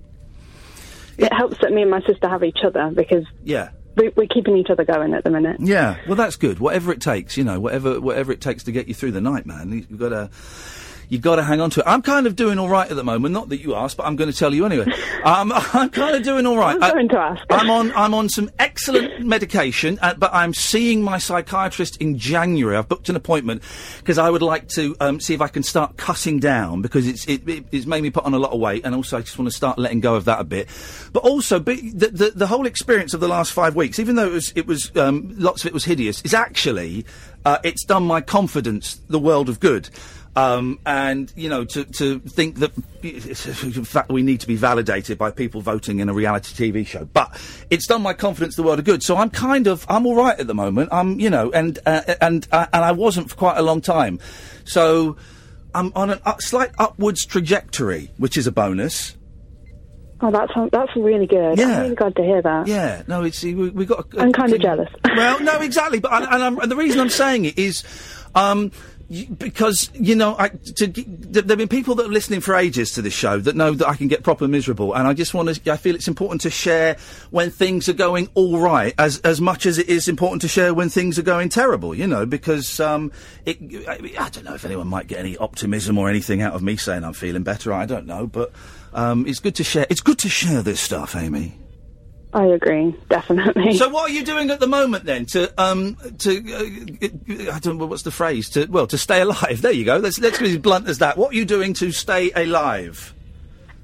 It 1.20 1.32
helps 1.32 1.58
that 1.60 1.72
me 1.72 1.82
and 1.82 1.90
my 1.90 2.00
sister 2.02 2.28
have 2.28 2.42
each 2.42 2.58
other 2.64 2.90
because 2.94 3.24
Yeah. 3.44 3.70
we, 3.96 4.08
we're 4.16 4.26
keeping 4.26 4.56
each 4.56 4.70
other 4.70 4.84
going 4.84 5.14
at 5.14 5.22
the 5.24 5.30
minute. 5.30 5.56
Yeah. 5.60 5.96
Well, 6.06 6.16
that's 6.16 6.36
good. 6.36 6.58
Whatever 6.58 6.92
it 6.92 7.00
takes, 7.00 7.36
you 7.36 7.44
know, 7.44 7.60
whatever 7.60 8.00
whatever 8.00 8.32
it 8.32 8.40
takes 8.40 8.64
to 8.64 8.72
get 8.72 8.88
you 8.88 8.94
through 8.94 9.12
the 9.12 9.20
night, 9.20 9.46
man. 9.46 9.70
You've 9.72 9.98
got 9.98 10.08
to. 10.10 10.30
You've 11.10 11.22
got 11.22 11.36
to 11.36 11.42
hang 11.42 11.60
on 11.60 11.70
to 11.70 11.80
it. 11.80 11.86
I'm 11.86 12.02
kind 12.02 12.28
of 12.28 12.36
doing 12.36 12.56
all 12.60 12.68
right 12.68 12.88
at 12.88 12.96
the 12.96 13.02
moment. 13.02 13.32
Not 13.34 13.48
that 13.48 13.60
you 13.60 13.74
asked, 13.74 13.96
but 13.96 14.06
I'm 14.06 14.14
going 14.14 14.30
to 14.30 14.36
tell 14.36 14.54
you 14.54 14.64
anyway. 14.64 14.86
um, 15.24 15.52
I'm 15.54 15.90
kind 15.90 16.14
of 16.14 16.22
doing 16.22 16.46
all 16.46 16.56
right. 16.56 16.78
I'm 16.80 16.92
going 16.92 17.08
to 17.08 17.18
ask. 17.18 17.44
I'm 17.50 17.68
on. 17.68 17.92
I'm 17.96 18.14
on 18.14 18.28
some 18.28 18.48
excellent 18.60 19.26
medication, 19.26 19.98
uh, 20.00 20.14
but 20.14 20.32
I'm 20.32 20.54
seeing 20.54 21.02
my 21.02 21.18
psychiatrist 21.18 21.96
in 21.96 22.16
January. 22.16 22.76
I've 22.76 22.88
booked 22.88 23.08
an 23.08 23.16
appointment 23.16 23.62
because 23.98 24.18
I 24.18 24.30
would 24.30 24.40
like 24.40 24.68
to 24.68 24.96
um, 25.00 25.18
see 25.18 25.34
if 25.34 25.40
I 25.40 25.48
can 25.48 25.64
start 25.64 25.96
cutting 25.96 26.38
down 26.38 26.80
because 26.80 27.08
it's 27.08 27.26
it, 27.26 27.46
it, 27.48 27.64
it's 27.72 27.86
made 27.86 28.02
me 28.04 28.10
put 28.10 28.24
on 28.24 28.32
a 28.32 28.38
lot 28.38 28.52
of 28.52 28.60
weight, 28.60 28.84
and 28.84 28.94
also 28.94 29.18
I 29.18 29.22
just 29.22 29.36
want 29.36 29.50
to 29.50 29.56
start 29.56 29.80
letting 29.80 29.98
go 29.98 30.14
of 30.14 30.26
that 30.26 30.38
a 30.38 30.44
bit. 30.44 30.68
But 31.12 31.24
also, 31.24 31.58
be, 31.58 31.90
the, 31.90 32.06
the 32.06 32.30
the 32.30 32.46
whole 32.46 32.66
experience 32.66 33.14
of 33.14 33.20
the 33.20 33.28
last 33.28 33.52
five 33.52 33.74
weeks, 33.74 33.98
even 33.98 34.14
though 34.14 34.28
it 34.28 34.32
was 34.32 34.52
it 34.54 34.68
was 34.68 34.96
um, 34.96 35.34
lots 35.36 35.64
of 35.64 35.66
it 35.66 35.74
was 35.74 35.84
hideous, 35.84 36.22
is 36.22 36.34
actually 36.34 37.04
uh, 37.44 37.58
it's 37.64 37.84
done 37.84 38.04
my 38.04 38.20
confidence 38.20 39.00
the 39.08 39.18
world 39.18 39.48
of 39.48 39.58
good. 39.58 39.90
Um, 40.36 40.78
and 40.86 41.32
you 41.34 41.48
know, 41.48 41.64
to, 41.64 41.84
to 41.84 42.20
think 42.20 42.56
that 42.60 42.72
in 43.02 43.84
fact 43.84 44.12
we 44.12 44.22
need 44.22 44.40
to 44.40 44.46
be 44.46 44.54
validated 44.54 45.18
by 45.18 45.32
people 45.32 45.60
voting 45.60 45.98
in 45.98 46.08
a 46.08 46.14
reality 46.14 46.70
TV 46.70 46.86
show, 46.86 47.04
but 47.04 47.40
it's 47.68 47.86
done 47.88 48.02
my 48.02 48.12
confidence 48.12 48.54
the 48.54 48.62
world 48.62 48.78
of 48.78 48.84
good. 48.84 49.02
So 49.02 49.16
I'm 49.16 49.30
kind 49.30 49.66
of 49.66 49.84
I'm 49.88 50.06
all 50.06 50.14
right 50.14 50.38
at 50.38 50.46
the 50.46 50.54
moment. 50.54 50.90
I'm 50.92 51.18
you 51.18 51.30
know, 51.30 51.50
and 51.50 51.78
uh, 51.84 52.14
and 52.20 52.46
uh, 52.52 52.66
and 52.72 52.84
I 52.84 52.92
wasn't 52.92 53.30
for 53.30 53.36
quite 53.36 53.58
a 53.58 53.62
long 53.62 53.80
time. 53.80 54.20
So 54.64 55.16
I'm 55.74 55.92
on 55.96 56.10
a 56.10 56.20
up, 56.24 56.40
slight 56.42 56.70
upwards 56.78 57.26
trajectory, 57.26 58.10
which 58.16 58.36
is 58.36 58.46
a 58.46 58.52
bonus. 58.52 59.16
Oh, 60.22 60.30
that's 60.30 60.52
that's 60.70 60.94
really 60.96 61.26
good. 61.26 61.58
Yeah. 61.58 61.76
I'm 61.76 61.82
really 61.82 61.94
glad 61.96 62.14
to 62.16 62.22
hear 62.22 62.42
that. 62.42 62.66
Yeah, 62.66 63.02
no, 63.06 63.24
it's 63.24 63.42
we, 63.42 63.54
we 63.54 63.86
got. 63.86 64.12
a- 64.14 64.18
a 64.18 64.22
I'm 64.22 64.32
kind 64.32 64.52
of 64.52 64.60
jealous. 64.60 64.88
well, 65.16 65.40
no, 65.40 65.58
exactly. 65.60 65.98
But 65.98 66.12
and, 66.12 66.24
and, 66.24 66.42
I'm, 66.42 66.58
and 66.58 66.70
the 66.70 66.76
reason 66.76 67.00
I'm 67.00 67.08
saying 67.08 67.46
it 67.46 67.58
is, 67.58 67.84
um, 68.34 68.70
because 69.10 69.90
you 69.94 70.14
know, 70.14 70.36
I, 70.38 70.48
to, 70.48 70.86
there've 70.86 71.58
been 71.58 71.68
people 71.68 71.96
that 71.96 72.06
are 72.06 72.12
listening 72.12 72.40
for 72.40 72.54
ages 72.54 72.92
to 72.92 73.02
this 73.02 73.12
show 73.12 73.38
that 73.40 73.56
know 73.56 73.72
that 73.72 73.88
I 73.88 73.96
can 73.96 74.06
get 74.06 74.22
proper 74.22 74.46
miserable, 74.46 74.94
and 74.94 75.08
I 75.08 75.14
just 75.14 75.34
want 75.34 75.52
to. 75.52 75.72
I 75.72 75.76
feel 75.76 75.96
it's 75.96 76.06
important 76.06 76.42
to 76.42 76.50
share 76.50 76.96
when 77.30 77.50
things 77.50 77.88
are 77.88 77.94
going 77.94 78.28
all 78.34 78.58
right, 78.58 78.94
as 78.98 79.18
as 79.20 79.40
much 79.40 79.66
as 79.66 79.78
it 79.78 79.88
is 79.88 80.06
important 80.06 80.42
to 80.42 80.48
share 80.48 80.72
when 80.72 80.90
things 80.90 81.18
are 81.18 81.22
going 81.22 81.48
terrible. 81.48 81.92
You 81.92 82.06
know, 82.06 82.24
because 82.24 82.78
um, 82.78 83.10
it. 83.44 83.58
I, 83.88 83.94
I 84.18 84.28
don't 84.28 84.44
know 84.44 84.54
if 84.54 84.64
anyone 84.64 84.86
might 84.86 85.08
get 85.08 85.18
any 85.18 85.36
optimism 85.36 85.98
or 85.98 86.08
anything 86.08 86.40
out 86.40 86.54
of 86.54 86.62
me 86.62 86.76
saying 86.76 87.02
I'm 87.02 87.12
feeling 87.12 87.42
better. 87.42 87.72
I 87.72 87.86
don't 87.86 88.06
know, 88.06 88.28
but 88.28 88.52
um, 88.92 89.26
it's 89.26 89.40
good 89.40 89.56
to 89.56 89.64
share. 89.64 89.86
It's 89.90 90.02
good 90.02 90.18
to 90.20 90.28
share 90.28 90.62
this 90.62 90.80
stuff, 90.80 91.16
Amy. 91.16 91.59
I 92.32 92.46
agree, 92.46 92.94
definitely. 93.08 93.76
So 93.76 93.88
what 93.88 94.10
are 94.10 94.12
you 94.12 94.24
doing 94.24 94.50
at 94.50 94.60
the 94.60 94.66
moment 94.66 95.04
then 95.04 95.26
to 95.26 95.52
um 95.60 95.96
to 96.18 96.30
uh, 96.52 97.52
I 97.52 97.58
don't 97.58 97.78
know 97.78 97.86
what's 97.86 98.02
the 98.02 98.10
phrase 98.10 98.48
to 98.50 98.66
well 98.66 98.86
to 98.88 98.98
stay 98.98 99.20
alive? 99.20 99.62
There 99.62 99.72
you 99.72 99.84
go. 99.84 99.96
Let's 99.96 100.18
let's 100.20 100.38
be 100.38 100.50
as 100.50 100.58
blunt 100.58 100.88
as 100.88 100.98
that. 100.98 101.16
What 101.16 101.32
are 101.32 101.36
you 101.36 101.44
doing 101.44 101.74
to 101.74 101.90
stay 101.90 102.30
alive? 102.32 103.14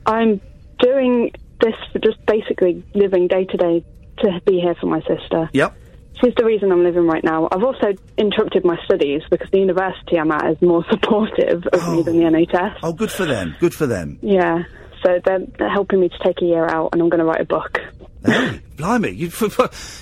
I'm 0.06 0.40
doing 0.78 1.32
this 1.60 1.74
for 1.92 1.98
just 1.98 2.24
basically 2.26 2.84
living 2.94 3.26
day 3.26 3.44
to 3.44 3.56
day 3.56 3.84
to 4.18 4.40
be 4.46 4.60
here 4.60 4.74
for 4.74 4.86
my 4.86 5.00
sister. 5.02 5.50
Yep. 5.52 5.76
She's 6.20 6.34
the 6.34 6.44
reason 6.44 6.72
I'm 6.72 6.82
living 6.82 7.06
right 7.06 7.22
now. 7.22 7.48
I've 7.52 7.62
also 7.62 7.92
interrupted 8.16 8.64
my 8.64 8.78
studies 8.84 9.22
because 9.30 9.50
the 9.50 9.58
university 9.58 10.18
I'm 10.18 10.30
at 10.32 10.50
is 10.50 10.62
more 10.62 10.84
supportive 10.90 11.66
of 11.66 11.88
me 11.92 12.02
than 12.02 12.18
the 12.18 12.24
NHS. 12.24 12.78
Oh, 12.82 12.92
good 12.92 13.10
for 13.10 13.26
them. 13.26 13.54
Good 13.60 13.74
for 13.74 13.86
them. 13.86 14.18
Yeah. 14.22 14.64
So 15.02 15.20
they're, 15.24 15.40
they're 15.58 15.70
helping 15.70 16.00
me 16.00 16.08
to 16.08 16.18
take 16.24 16.40
a 16.42 16.44
year 16.44 16.66
out, 16.66 16.90
and 16.92 17.02
I'm 17.02 17.08
going 17.08 17.20
to 17.20 17.24
write 17.24 17.40
a 17.40 17.44
book. 17.44 17.80
Hey, 18.24 18.60
blimey! 18.76 19.10
You, 19.10 19.30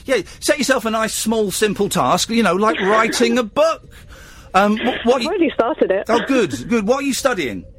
yeah, 0.05 0.23
set 0.41 0.59
yourself 0.59 0.85
a 0.85 0.91
nice, 0.91 1.15
small, 1.15 1.51
simple 1.51 1.89
task. 1.89 2.31
You 2.31 2.43
know, 2.43 2.55
like 2.55 2.81
writing 2.81 3.39
a 3.39 3.43
book. 3.61 3.83
Um, 4.55 4.77
wh- 4.79 5.07
what 5.07 5.21
I've 5.21 5.27
already 5.27 5.51
started 5.51 5.91
it. 5.91 6.07
Oh, 6.09 6.21
good, 6.27 6.69
good. 6.69 6.87
What 6.87 6.99
are 7.03 7.07
you 7.07 7.15
studying? 7.15 7.65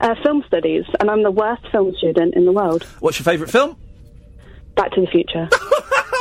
Uh, 0.00 0.14
film 0.22 0.44
studies, 0.46 0.84
and 1.00 1.10
I'm 1.10 1.24
the 1.24 1.30
worst 1.32 1.66
film 1.72 1.92
student 1.96 2.34
in 2.36 2.44
the 2.44 2.52
world. 2.52 2.84
What's 3.00 3.18
your 3.18 3.24
favourite 3.24 3.50
film? 3.50 3.76
Back 4.76 4.92
to 4.92 5.00
the 5.00 5.08
Future. 5.08 5.48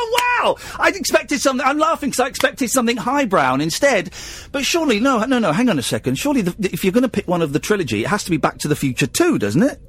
wow! 0.42 0.56
I 0.80 0.90
expected 0.96 1.40
something. 1.40 1.64
I'm 1.64 1.78
laughing 1.78 2.10
because 2.10 2.22
I 2.22 2.28
expected 2.28 2.72
something 2.72 2.98
highbrow 2.98 3.54
instead. 3.56 4.10
But 4.52 4.66
surely, 4.66 5.00
no, 5.00 5.24
no, 5.26 5.38
no. 5.38 5.52
Hang 5.52 5.70
on 5.70 5.78
a 5.78 5.84
second. 5.84 6.16
Surely, 6.16 6.42
the, 6.42 6.56
if 6.74 6.84
you're 6.84 6.92
going 6.92 7.04
to 7.04 7.08
pick 7.10 7.28
one 7.28 7.44
of 7.44 7.54
the 7.54 7.60
trilogy, 7.60 8.04
it 8.04 8.08
has 8.08 8.24
to 8.24 8.32
be 8.32 8.38
Back 8.38 8.58
to 8.60 8.68
the 8.68 8.76
Future 8.76 9.06
too, 9.06 9.38
doesn't 9.38 9.62
it? 9.62 9.80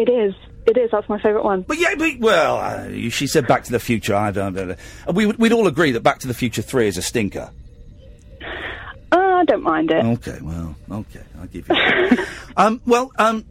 It 0.00 0.08
is. 0.08 0.34
It 0.66 0.78
is. 0.78 0.90
That's 0.92 1.08
my 1.08 1.20
favourite 1.20 1.44
one. 1.44 1.62
But 1.62 1.78
yeah, 1.78 1.94
but, 1.98 2.18
well, 2.20 2.56
uh, 2.56 2.88
she 3.10 3.26
said 3.26 3.46
Back 3.46 3.64
to 3.64 3.72
the 3.72 3.78
Future. 3.78 4.14
I 4.14 4.30
don't, 4.30 4.54
know. 4.54 4.76
We, 5.12 5.26
would- 5.26 5.38
we'd 5.38 5.52
all 5.52 5.66
agree 5.66 5.90
that 5.92 6.00
Back 6.02 6.20
to 6.20 6.26
the 6.28 6.34
Future 6.34 6.62
Three 6.62 6.86
is 6.88 6.96
a 6.96 7.02
stinker. 7.02 7.50
Uh, 9.12 9.16
I 9.18 9.44
don't 9.44 9.62
mind 9.62 9.90
it. 9.90 10.04
Okay, 10.04 10.38
well, 10.40 10.74
okay, 10.90 11.20
I'll 11.38 11.46
give 11.48 11.68
you. 11.68 11.74
that. 11.74 12.26
um, 12.56 12.80
well, 12.86 13.10
um, 13.18 13.44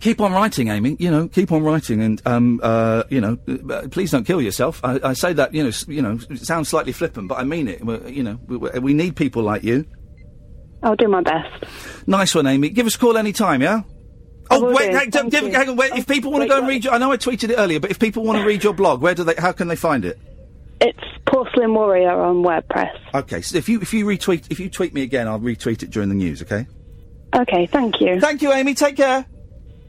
keep 0.00 0.20
on 0.20 0.32
writing, 0.32 0.68
Amy. 0.68 0.96
You 0.98 1.10
know, 1.10 1.28
keep 1.28 1.52
on 1.52 1.62
writing, 1.62 2.02
and 2.02 2.20
um, 2.26 2.60
uh, 2.62 3.04
you 3.08 3.20
know, 3.20 3.38
uh, 3.70 3.86
please 3.90 4.10
don't 4.10 4.24
kill 4.24 4.42
yourself. 4.42 4.80
I, 4.84 4.98
I 5.04 5.12
say 5.12 5.32
that, 5.34 5.54
you 5.54 5.62
know, 5.62 5.68
s- 5.68 5.86
you 5.88 6.02
know, 6.02 6.18
it 6.28 6.44
sounds 6.44 6.68
slightly 6.68 6.92
flippant, 6.92 7.28
but 7.28 7.38
I 7.38 7.44
mean 7.44 7.68
it. 7.68 7.84
We're, 7.84 8.06
you 8.08 8.22
know, 8.24 8.38
we, 8.46 8.56
we- 8.56 8.78
we 8.80 8.94
need 8.94 9.14
people 9.16 9.42
like 9.42 9.62
you. 9.62 9.86
I'll 10.82 10.96
do 10.96 11.06
my 11.06 11.22
best. 11.22 11.64
Nice 12.08 12.34
one, 12.34 12.46
Amy. 12.48 12.68
Give 12.70 12.86
us 12.86 12.96
a 12.96 12.98
call 12.98 13.16
any 13.16 13.32
time, 13.32 13.62
yeah. 13.62 13.82
Oh 14.52 14.72
wait, 14.72 14.92
hang, 14.92 15.30
hang 15.30 15.68
on. 15.68 15.76
Wait, 15.76 15.92
if 15.94 16.06
people 16.06 16.30
want 16.30 16.42
to 16.42 16.48
go 16.48 16.58
and 16.58 16.68
read 16.68 16.84
your, 16.84 16.92
I 16.92 16.98
know 16.98 17.10
I 17.12 17.16
tweeted 17.16 17.50
it 17.50 17.56
earlier, 17.56 17.80
but 17.80 17.90
if 17.90 17.98
people 17.98 18.22
want 18.24 18.38
to 18.38 18.44
read 18.44 18.62
your 18.62 18.74
blog, 18.74 19.00
where 19.00 19.14
do 19.14 19.24
they? 19.24 19.34
How 19.36 19.52
can 19.52 19.68
they 19.68 19.76
find 19.76 20.04
it? 20.04 20.18
It's 20.80 20.98
Porcelain 21.26 21.74
Warrior 21.74 22.10
on 22.10 22.42
WordPress. 22.42 22.92
Okay, 23.14 23.40
so 23.40 23.56
if 23.56 23.68
you 23.68 23.80
if 23.80 23.94
you 23.94 24.04
retweet 24.04 24.50
if 24.50 24.60
you 24.60 24.68
tweet 24.68 24.92
me 24.92 25.02
again, 25.02 25.28
I'll 25.28 25.40
retweet 25.40 25.82
it 25.82 25.90
during 25.90 26.08
the 26.08 26.14
news. 26.14 26.42
Okay. 26.42 26.66
Okay, 27.34 27.66
thank 27.66 28.00
you. 28.00 28.20
Thank 28.20 28.42
you, 28.42 28.52
Amy. 28.52 28.74
Take 28.74 28.96
care. 28.96 29.24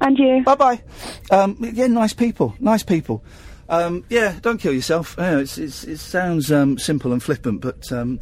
And 0.02 0.18
you. 0.18 0.44
Bye 0.44 0.56
bye. 0.56 0.84
Um, 1.32 1.58
yeah, 1.60 1.88
nice 1.88 2.14
people. 2.14 2.56
Nice 2.60 2.84
people. 2.84 3.24
Um, 3.70 4.06
yeah, 4.10 4.38
don't 4.42 4.60
kill 4.60 4.74
yourself. 4.74 5.16
Yeah, 5.18 5.40
it's, 5.40 5.58
it's, 5.58 5.84
it 5.84 5.98
sounds 5.98 6.52
um, 6.52 6.78
simple 6.78 7.12
and 7.12 7.24
flippant, 7.24 7.62
but 7.62 7.92
um, 7.92 8.20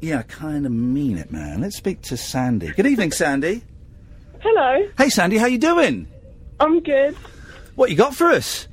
yeah, 0.00 0.20
I 0.20 0.22
kind 0.22 0.66
of 0.66 0.72
mean 0.72 1.18
it, 1.18 1.30
man. 1.30 1.60
Let's 1.60 1.76
speak 1.76 2.02
to 2.02 2.16
Sandy. 2.16 2.72
Good 2.72 2.86
evening, 2.86 3.12
Sandy. 3.12 3.62
Hello, 4.42 4.88
Hey, 4.98 5.08
Sandy, 5.08 5.38
how 5.38 5.46
you 5.46 5.58
doing? 5.58 6.08
I'm 6.58 6.80
good. 6.80 7.14
What 7.76 7.90
you 7.90 7.96
got 7.96 8.14
for 8.14 8.28
us? 8.28 8.66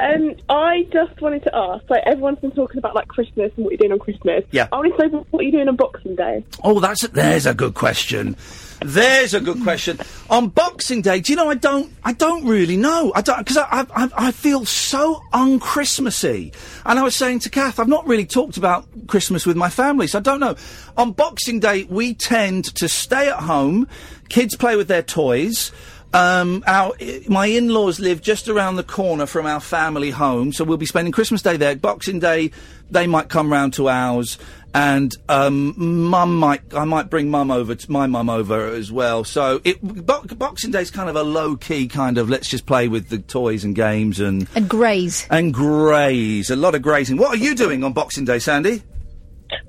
Um, 0.00 0.36
I 0.48 0.86
just 0.92 1.20
wanted 1.20 1.42
to 1.42 1.56
ask, 1.56 1.90
like 1.90 2.04
everyone's 2.06 2.38
been 2.38 2.52
talking 2.52 2.78
about 2.78 2.94
like 2.94 3.08
Christmas 3.08 3.50
and 3.56 3.64
what 3.64 3.72
you're 3.72 3.78
doing 3.78 3.92
on 3.92 3.98
Christmas. 3.98 4.44
Yeah. 4.52 4.68
I 4.70 4.76
wanted 4.76 4.96
to 4.96 5.08
know 5.08 5.26
what 5.32 5.42
you're 5.42 5.50
doing 5.50 5.68
on 5.68 5.74
Boxing 5.74 6.14
Day. 6.14 6.44
Oh, 6.62 6.78
that's 6.78 7.02
a, 7.02 7.08
there's 7.08 7.46
a 7.46 7.54
good 7.54 7.74
question. 7.74 8.36
There's 8.80 9.34
a 9.34 9.40
good 9.40 9.60
question. 9.64 9.98
On 10.30 10.50
Boxing 10.50 11.02
Day, 11.02 11.18
do 11.18 11.32
you 11.32 11.36
know 11.36 11.50
I 11.50 11.56
don't 11.56 11.92
I 12.04 12.12
don't 12.12 12.46
really 12.46 12.76
know. 12.76 13.12
I 13.16 13.22
don't 13.22 13.38
because 13.38 13.56
I, 13.56 13.64
I 13.64 13.86
I 14.04 14.08
I 14.28 14.30
feel 14.30 14.64
so 14.64 15.20
unchristmassy. 15.32 16.54
And 16.86 16.98
I 16.98 17.02
was 17.02 17.16
saying 17.16 17.40
to 17.40 17.50
Kath, 17.50 17.80
I've 17.80 17.88
not 17.88 18.06
really 18.06 18.24
talked 18.24 18.56
about 18.56 18.86
Christmas 19.08 19.46
with 19.46 19.56
my 19.56 19.68
family, 19.68 20.06
so 20.06 20.18
I 20.18 20.22
don't 20.22 20.38
know. 20.38 20.54
On 20.96 21.10
Boxing 21.10 21.58
Day, 21.58 21.84
we 21.90 22.14
tend 22.14 22.66
to 22.76 22.88
stay 22.88 23.28
at 23.28 23.40
home. 23.40 23.88
Kids 24.28 24.56
play 24.56 24.76
with 24.76 24.88
their 24.88 25.02
toys. 25.02 25.72
Um, 26.14 26.64
our 26.66 26.94
my 27.28 27.46
in-laws 27.46 28.00
live 28.00 28.22
just 28.22 28.48
around 28.48 28.76
the 28.76 28.82
corner 28.82 29.26
from 29.26 29.44
our 29.44 29.60
family 29.60 30.10
home, 30.10 30.52
so 30.52 30.64
we'll 30.64 30.78
be 30.78 30.86
spending 30.86 31.12
Christmas 31.12 31.42
Day 31.42 31.58
there. 31.58 31.76
Boxing 31.76 32.18
Day, 32.18 32.50
they 32.90 33.06
might 33.06 33.28
come 33.28 33.52
round 33.52 33.74
to 33.74 33.90
ours, 33.90 34.38
and 34.72 35.14
um, 35.28 35.74
Mum 35.76 36.34
might 36.36 36.62
I 36.74 36.84
might 36.84 37.10
bring 37.10 37.30
Mum 37.30 37.50
over, 37.50 37.74
to, 37.74 37.92
my 37.92 38.06
Mum 38.06 38.30
over 38.30 38.68
as 38.68 38.90
well. 38.90 39.22
So 39.22 39.60
it 39.64 39.82
bo- 39.82 40.22
Boxing 40.22 40.70
Day 40.70 40.80
is 40.80 40.90
kind 40.90 41.10
of 41.10 41.16
a 41.16 41.22
low-key 41.22 41.88
kind 41.88 42.16
of 42.16 42.30
let's 42.30 42.48
just 42.48 42.64
play 42.64 42.88
with 42.88 43.10
the 43.10 43.18
toys 43.18 43.62
and 43.62 43.74
games 43.74 44.18
and 44.18 44.48
And 44.54 44.66
greys. 44.66 45.26
and 45.28 45.52
graze. 45.52 46.48
A 46.48 46.56
lot 46.56 46.74
of 46.74 46.80
grazing. 46.80 47.18
What 47.18 47.34
are 47.34 47.42
you 47.42 47.54
doing 47.54 47.84
on 47.84 47.92
Boxing 47.92 48.24
Day, 48.24 48.38
Sandy? 48.38 48.82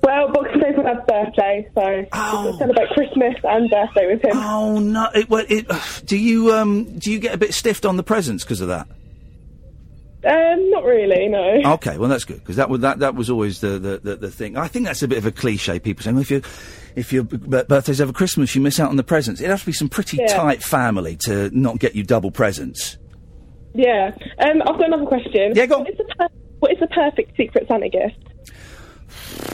Well, 0.02 0.30
Boxing 0.32 0.60
Day's 0.60 0.76
my 0.76 0.82
dad's 0.82 1.06
birthday, 1.06 1.68
so 1.74 1.80
we're 1.80 2.42
going 2.42 2.58
celebrate 2.58 2.88
Christmas 2.90 3.34
and 3.44 3.70
birthday 3.70 4.06
with 4.12 4.22
him. 4.24 4.32
Oh 4.34 4.78
no! 4.78 5.08
It, 5.14 5.30
well, 5.30 5.44
it, 5.48 5.66
do 6.04 6.16
you 6.16 6.52
um 6.52 6.98
do 6.98 7.10
you 7.10 7.18
get 7.18 7.34
a 7.34 7.38
bit 7.38 7.54
stiffed 7.54 7.86
on 7.86 7.96
the 7.96 8.02
presents 8.02 8.44
because 8.44 8.60
of 8.60 8.68
that? 8.68 8.86
Um, 10.22 10.70
not 10.70 10.84
really, 10.84 11.28
no. 11.28 11.72
Okay, 11.74 11.96
well 11.96 12.10
that's 12.10 12.24
good 12.24 12.40
because 12.40 12.56
that 12.56 12.68
was 12.68 12.82
that 12.82 12.98
that 12.98 13.14
was 13.14 13.30
always 13.30 13.60
the, 13.62 13.78
the, 13.78 13.98
the, 14.02 14.16
the 14.16 14.30
thing. 14.30 14.56
I 14.58 14.68
think 14.68 14.84
that's 14.84 15.02
a 15.02 15.08
bit 15.08 15.16
of 15.16 15.24
a 15.24 15.32
cliche. 15.32 15.78
People 15.78 16.02
saying 16.02 16.14
well, 16.16 16.22
if 16.22 16.30
you 16.30 16.42
if 16.94 17.10
your 17.10 17.22
birthday's 17.24 18.02
over 18.02 18.12
Christmas, 18.12 18.54
you 18.54 18.60
miss 18.60 18.78
out 18.78 18.90
on 18.90 18.96
the 18.96 19.02
presents. 19.02 19.40
It 19.40 19.48
has 19.48 19.60
to 19.60 19.66
be 19.66 19.72
some 19.72 19.88
pretty 19.88 20.18
Yeah. 20.18 20.26
tight 20.26 20.62
family 20.62 21.16
to 21.24 21.48
not 21.58 21.78
get 21.78 21.94
you 21.94 22.02
double 22.02 22.30
presents. 22.30 22.98
Yeah. 23.72 24.10
Um, 24.40 24.60
I've 24.62 24.76
got 24.76 24.86
another 24.88 25.06
question. 25.06 25.52
Yeah, 25.54 25.64
go 25.66 25.76
on. 25.76 25.80
What 25.84 25.90
is 25.92 25.96
the, 25.98 26.14
per- 26.18 26.28
what 26.58 26.72
is 26.72 26.80
the 26.80 26.86
perfect 26.88 27.36
Secret 27.38 27.66
Santa 27.66 27.88
gift? 27.88 28.16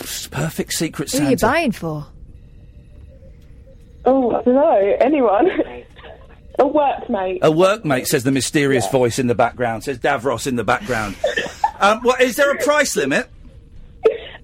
It's 0.01 0.27
perfect 0.27 0.73
secret 0.73 1.11
Who 1.13 1.25
are 1.25 1.31
you 1.31 1.37
buying 1.37 1.73
for? 1.73 2.07
Oh, 4.05 4.31
I 4.31 4.43
don't 4.43 4.55
know. 4.55 4.97
Anyone? 5.01 5.51
A 6.59 6.65
workmate. 6.65 7.39
A 7.43 7.51
workmate 7.51 8.07
says 8.07 8.25
the 8.25 8.33
mysterious 8.33 8.89
voice 8.89 9.19
in 9.19 9.27
the 9.27 9.35
background. 9.35 9.85
Says 9.85 9.99
Davros 9.99 10.47
in 10.47 10.57
the 10.57 10.65
background. 10.65 11.17
um, 11.81 12.01
well, 12.03 12.17
is 12.21 12.37
there 12.37 12.51
a 12.51 12.63
price 12.63 12.97
limit? 12.97 13.29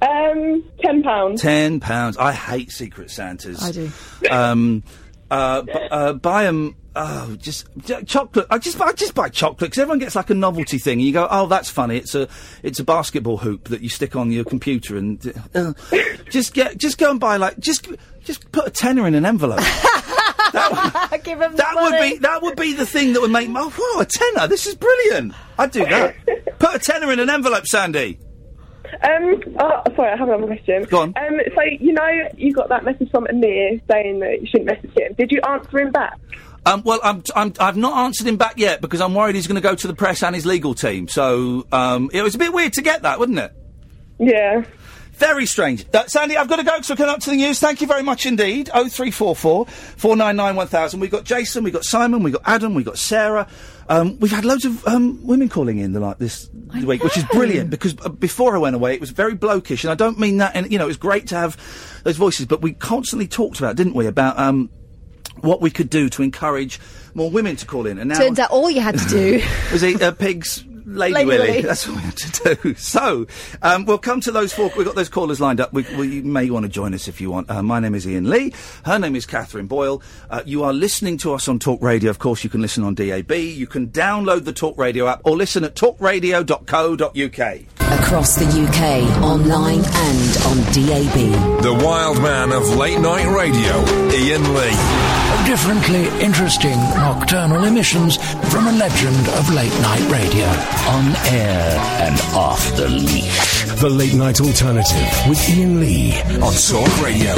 Um, 0.02 0.64
ten 0.80 1.02
pounds. 1.02 1.40
Ten 1.40 1.80
pounds. 1.80 2.16
I 2.16 2.32
hate 2.32 2.72
Secret 2.72 3.10
Santas. 3.10 3.62
I 3.62 3.70
do. 3.70 3.90
Um, 4.30 4.82
uh, 5.30 5.62
b- 5.62 5.72
uh, 5.90 6.12
buy 6.14 6.44
them. 6.44 6.74
Oh, 6.94 7.36
just 7.36 7.66
chocolate. 8.06 8.46
I 8.50 8.58
just, 8.58 8.80
I 8.80 8.92
just 8.92 9.14
buy 9.14 9.30
chocolate 9.30 9.70
because 9.70 9.78
everyone 9.78 9.98
gets 9.98 10.14
like 10.14 10.28
a 10.28 10.34
novelty 10.34 10.78
thing, 10.78 10.98
and 10.98 11.02
you 11.02 11.12
go, 11.12 11.26
"Oh, 11.30 11.46
that's 11.46 11.70
funny." 11.70 11.96
It's 11.96 12.14
a, 12.14 12.28
it's 12.62 12.80
a 12.80 12.84
basketball 12.84 13.38
hoop 13.38 13.68
that 13.68 13.80
you 13.80 13.88
stick 13.88 14.14
on 14.14 14.30
your 14.30 14.44
computer, 14.44 14.96
and 14.98 15.32
uh, 15.54 15.72
just 16.28 16.52
get, 16.52 16.76
just 16.76 16.98
go 16.98 17.10
and 17.10 17.18
buy 17.18 17.38
like, 17.38 17.58
just, 17.58 17.88
just 18.24 18.52
put 18.52 18.66
a 18.66 18.70
tenner 18.70 19.06
in 19.06 19.14
an 19.14 19.24
envelope. 19.24 19.60
Give 21.22 21.40
him 21.40 21.56
that 21.56 21.74
would 21.76 21.98
be, 21.98 22.18
that 22.18 22.40
would 22.42 22.56
be 22.56 22.74
the 22.74 22.84
thing 22.84 23.14
that 23.14 23.22
would 23.22 23.30
make. 23.30 23.48
My 23.48 23.62
oh, 23.62 23.94
wow, 23.94 24.02
a 24.02 24.04
tenner! 24.04 24.48
This 24.48 24.66
is 24.66 24.74
brilliant. 24.74 25.32
I'd 25.58 25.70
do 25.70 25.84
that. 25.86 26.14
put 26.58 26.74
a 26.74 26.78
tenner 26.78 27.10
in 27.10 27.20
an 27.20 27.30
envelope, 27.30 27.66
Sandy. 27.66 28.18
Um, 29.02 29.40
oh, 29.58 29.82
sorry, 29.96 30.12
I 30.12 30.16
have 30.16 30.28
another 30.28 30.46
question. 30.46 30.82
Go 30.84 31.00
on. 31.00 31.14
Um, 31.16 31.40
so 31.54 31.62
you 31.62 31.94
know 31.94 32.28
you 32.36 32.52
got 32.52 32.68
that 32.68 32.84
message 32.84 33.10
from 33.10 33.26
Amir 33.26 33.80
saying 33.90 34.18
that 34.18 34.42
you 34.42 34.46
shouldn't 34.46 34.66
message 34.66 34.92
him. 34.94 35.14
Did 35.14 35.32
you 35.32 35.40
answer 35.48 35.80
him 35.80 35.90
back? 35.90 36.18
Um, 36.64 36.82
well, 36.84 37.00
I'm, 37.02 37.22
I'm, 37.34 37.52
I've 37.58 37.76
not 37.76 38.04
answered 38.04 38.26
him 38.26 38.36
back 38.36 38.54
yet 38.56 38.80
because 38.80 39.00
I'm 39.00 39.14
worried 39.14 39.34
he's 39.34 39.46
going 39.46 39.60
to 39.60 39.68
go 39.68 39.74
to 39.74 39.86
the 39.86 39.94
press 39.94 40.22
and 40.22 40.34
his 40.34 40.46
legal 40.46 40.74
team. 40.74 41.08
So 41.08 41.66
um, 41.72 42.10
it 42.12 42.22
was 42.22 42.34
a 42.34 42.38
bit 42.38 42.52
weird 42.52 42.74
to 42.74 42.82
get 42.82 43.02
that, 43.02 43.18
wasn't 43.18 43.38
it? 43.38 43.52
Yeah. 44.18 44.64
Very 45.14 45.46
strange. 45.46 45.84
Uh, 45.92 46.06
Sandy, 46.06 46.36
I've 46.36 46.48
got 46.48 46.56
to 46.56 46.64
go 46.64 46.72
because 46.72 46.90
we're 46.90 46.96
coming 46.96 47.14
up 47.14 47.20
to 47.20 47.30
the 47.30 47.36
news. 47.36 47.60
Thank 47.60 47.80
you 47.80 47.86
very 47.86 48.02
much 48.02 48.26
indeed. 48.26 48.68
0344 48.68 49.66
499 49.66 50.56
1000. 50.56 51.00
We've 51.00 51.10
got 51.10 51.24
Jason, 51.24 51.64
we've 51.64 51.72
got 51.72 51.84
Simon, 51.84 52.22
we've 52.22 52.32
got 52.32 52.42
Adam, 52.44 52.74
we've 52.74 52.84
got 52.84 52.98
Sarah. 52.98 53.46
Um, 53.88 54.18
we've 54.20 54.32
had 54.32 54.44
loads 54.44 54.64
of 54.64 54.86
um, 54.86 55.24
women 55.26 55.48
calling 55.48 55.78
in 55.78 55.92
the, 55.92 56.00
like 56.00 56.18
this 56.18 56.48
week, 56.84 57.04
which 57.04 57.16
is 57.16 57.24
brilliant 57.24 57.68
because 57.70 57.94
uh, 58.04 58.08
before 58.08 58.56
I 58.56 58.58
went 58.58 58.74
away, 58.74 58.94
it 58.94 59.00
was 59.00 59.10
very 59.10 59.34
blokish, 59.34 59.84
and 59.84 59.90
I 59.90 59.94
don't 59.94 60.18
mean 60.18 60.38
that. 60.38 60.56
And 60.56 60.72
you 60.72 60.78
know, 60.78 60.84
it 60.84 60.88
was 60.88 60.96
great 60.96 61.26
to 61.28 61.36
have 61.36 61.56
those 62.04 62.16
voices, 62.16 62.46
but 62.46 62.62
we 62.62 62.72
constantly 62.72 63.28
talked 63.28 63.58
about, 63.58 63.76
didn't 63.76 63.94
we, 63.94 64.06
about 64.06 64.38
um, 64.38 64.70
what 65.40 65.60
we 65.60 65.70
could 65.70 65.90
do 65.90 66.08
to 66.10 66.22
encourage 66.22 66.78
more 67.14 67.30
women 67.30 67.56
to 67.56 67.66
call 67.66 67.86
in. 67.86 67.98
And 67.98 68.08
now 68.08 68.18
Turns 68.18 68.38
out 68.38 68.50
all 68.50 68.70
you 68.70 68.80
had 68.80 68.98
to 68.98 69.08
do. 69.08 69.42
was 69.72 69.82
it 69.82 70.02
uh, 70.02 70.12
pigs 70.12 70.64
lady, 70.86 71.14
Lady 71.14 71.26
willy. 71.26 71.48
Willy. 71.48 71.62
that's 71.62 71.86
what 71.86 71.96
we 71.96 72.02
had 72.02 72.16
to 72.16 72.54
do 72.54 72.74
so 72.76 73.26
um, 73.62 73.84
we'll 73.84 73.98
come 73.98 74.20
to 74.20 74.30
those 74.30 74.52
four 74.52 74.70
we've 74.76 74.86
got 74.86 74.94
those 74.94 75.08
callers 75.08 75.40
lined 75.40 75.60
up 75.60 75.72
we, 75.72 75.82
we, 75.96 76.08
you 76.08 76.22
may 76.22 76.48
want 76.50 76.64
to 76.64 76.68
join 76.68 76.94
us 76.94 77.08
if 77.08 77.20
you 77.20 77.30
want 77.30 77.50
uh, 77.50 77.62
my 77.62 77.80
name 77.80 77.94
is 77.94 78.06
iain 78.06 78.28
lee 78.28 78.52
her 78.84 78.98
name 78.98 79.16
is 79.16 79.26
catherine 79.26 79.66
boyle 79.66 80.02
uh, 80.30 80.42
you 80.44 80.62
are 80.62 80.72
listening 80.72 81.16
to 81.16 81.34
us 81.34 81.48
on 81.48 81.58
talk 81.58 81.82
radio 81.82 82.10
of 82.10 82.18
course 82.18 82.44
you 82.44 82.50
can 82.50 82.60
listen 82.60 82.84
on 82.84 82.94
dab 82.94 83.30
you 83.32 83.66
can 83.66 83.88
download 83.88 84.44
the 84.44 84.52
talk 84.52 84.76
radio 84.78 85.06
app 85.06 85.20
or 85.24 85.36
listen 85.36 85.64
at 85.64 85.74
talkradio.co.uk 85.74 87.62
Across 87.92 88.36
the 88.36 88.46
UK, 88.46 89.22
online 89.22 89.84
and 89.84 90.36
on 90.46 90.56
DAB. 90.72 91.62
The 91.62 91.78
wild 91.84 92.22
man 92.22 92.50
of 92.52 92.76
late 92.76 92.98
night 92.98 93.26
radio, 93.26 93.84
Iain 94.10 94.54
Lee. 94.54 95.46
Differently 95.46 96.08
interesting 96.24 96.78
nocturnal 96.96 97.64
emissions 97.64 98.16
from 98.50 98.66
a 98.66 98.72
legend 98.72 99.28
of 99.28 99.52
late 99.52 99.78
night 99.80 100.10
radio. 100.10 100.71
On 100.88 101.16
air 101.32 101.78
and 102.00 102.20
off 102.34 102.76
the 102.76 102.88
leash. 102.88 103.64
The 103.80 103.88
Late 103.88 104.14
Night 104.14 104.40
Alternative 104.40 105.08
with 105.28 105.38
Iain 105.48 105.80
Lee. 105.80 106.20
On 106.40 106.52
Talk 106.52 107.02
Radio. 107.02 107.34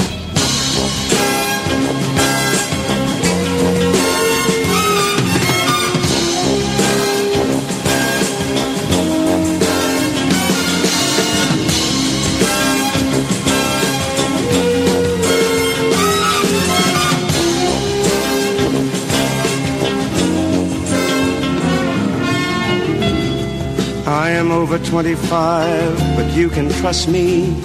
Am 24.45 24.53
over 24.53 24.79
25, 24.79 25.99
but 26.17 26.31
you 26.37 26.51
can 26.51 26.69
trust 26.81 27.09
me. 27.09 27.57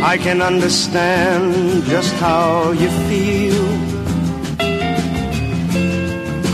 I 0.00 0.16
can 0.16 0.40
understand 0.40 1.82
just 1.84 2.12
how 2.14 2.70
you 2.70 2.88
feel. 3.08 3.64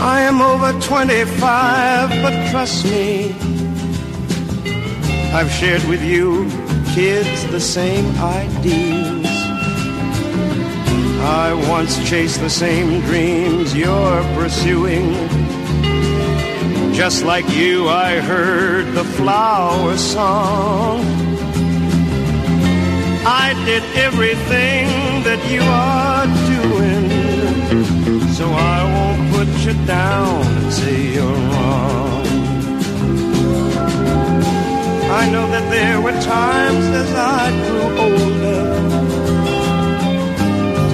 I 0.01 0.21
am 0.21 0.41
over 0.41 0.71
25, 0.81 2.09
but 2.23 2.33
trust 2.49 2.85
me. 2.85 3.35
I've 5.37 5.51
shared 5.51 5.83
with 5.83 6.03
you, 6.03 6.49
kids, 6.95 7.45
the 7.51 7.59
same 7.59 8.07
ideals. 8.17 9.27
I 11.43 11.53
once 11.69 11.93
chased 12.09 12.39
the 12.39 12.49
same 12.49 13.01
dreams 13.01 13.75
you're 13.75 14.23
pursuing. 14.33 15.38
Just 16.99 17.23
like 17.23 17.47
you, 17.55 17.87
I 17.87 18.19
heard 18.19 18.87
the 18.93 19.05
flower 19.05 19.95
song. 19.95 20.99
I 23.25 23.53
did 23.63 23.83
everything 23.95 25.23
that 25.23 25.39
you 25.49 25.61
are 25.63 26.25
doing. 26.53 27.07
So 28.33 28.51
I 28.51 28.79
won't 28.93 29.33
put 29.33 29.47
you 29.65 29.75
down 29.85 30.45
and 30.45 30.73
say 30.73 31.13
you're 31.13 31.41
wrong. 31.51 32.25
I 35.21 35.23
know 35.31 35.47
that 35.55 35.65
there 35.71 36.01
were 36.01 36.19
times 36.19 36.85
as 37.01 37.11
I 37.15 37.43
grew 37.63 37.89
older. 38.07 38.63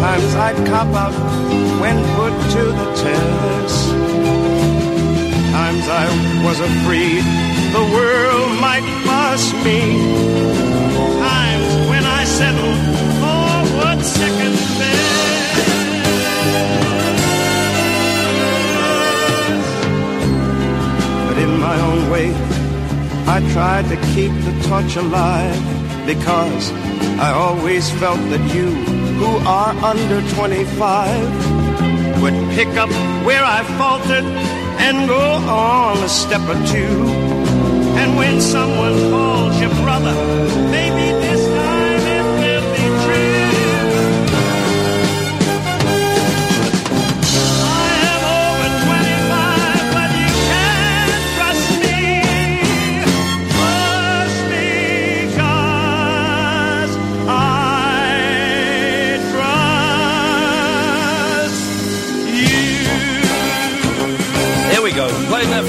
Times 0.03 0.35
I'd 0.35 0.67
cop 0.67 0.93
out 0.93 1.15
when 1.81 1.97
put 2.15 2.33
to 2.53 2.63
the 2.79 2.87
test. 3.03 4.34
Times 5.65 5.87
I 5.87 6.05
was 6.45 6.59
afraid 6.59 7.23
the 7.73 7.85
world 7.97 8.51
might 8.61 8.85
bust 9.03 9.51
me. 9.65 9.79
Times 11.25 11.89
when 11.89 12.05
I 12.05 12.23
settled 12.23 12.81
for 13.21 13.47
what 13.75 13.99
second 14.05 14.55
best. 14.77 15.57
But 21.27 21.37
in 21.39 21.51
my 21.59 21.77
own 21.89 22.11
way, 22.11 22.29
I 23.25 23.39
tried 23.51 23.85
to 23.89 23.97
keep 24.13 24.33
the 24.45 24.53
torch 24.69 24.95
alive 24.97 25.63
because 26.05 26.71
I 27.17 27.31
always 27.33 27.89
felt 28.01 28.21
that 28.29 28.53
you, 28.53 28.69
who 29.19 29.31
are 29.47 29.73
under 29.83 30.21
25, 30.35 32.21
would 32.21 32.37
pick 32.53 32.69
up 32.77 32.91
where 33.25 33.43
I 33.43 33.63
faltered 33.79 34.64
and 34.79 35.07
go 35.07 35.25
on 35.47 35.97
a 36.03 36.09
step 36.09 36.41
or 36.53 36.59
two. 36.73 36.95
And 38.01 38.17
when 38.17 38.41
someone 38.41 38.95
calls 39.11 39.59
you 39.61 39.69
brother, 39.83 40.15
maybe 40.71 41.05
this 41.23 41.34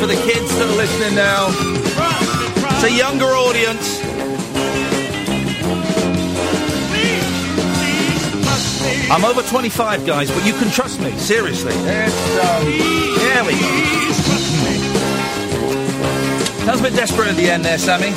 for 0.07 0.15
the 0.15 0.23
kids 0.23 0.55
that 0.57 0.69
are 0.69 0.77
listening 0.77 1.15
now. 1.15 1.49
It's 2.75 2.85
a 2.85 2.93
younger 2.93 3.27
audience. 3.27 4.01
I'm 9.11 9.25
over 9.25 9.43
25, 9.43 10.07
guys, 10.07 10.31
but 10.31 10.47
you 10.47 10.53
can 10.53 10.71
trust 10.71 11.01
me. 11.01 11.11
Seriously. 11.13 11.73
It's, 11.75 12.39
um, 12.39 12.67
here 12.67 13.45
we 13.45 13.53
go. 13.59 13.67
Sounds 16.65 16.81
a 16.81 16.83
bit 16.83 16.95
desperate 16.95 17.29
at 17.29 17.37
the 17.37 17.49
end 17.51 17.65
there, 17.65 17.79
Sammy. 17.79 18.11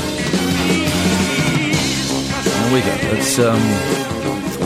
There 2.43 2.73
we 2.73 2.81
go. 2.81 3.17
It's, 3.17 3.39
um, 3.39 3.59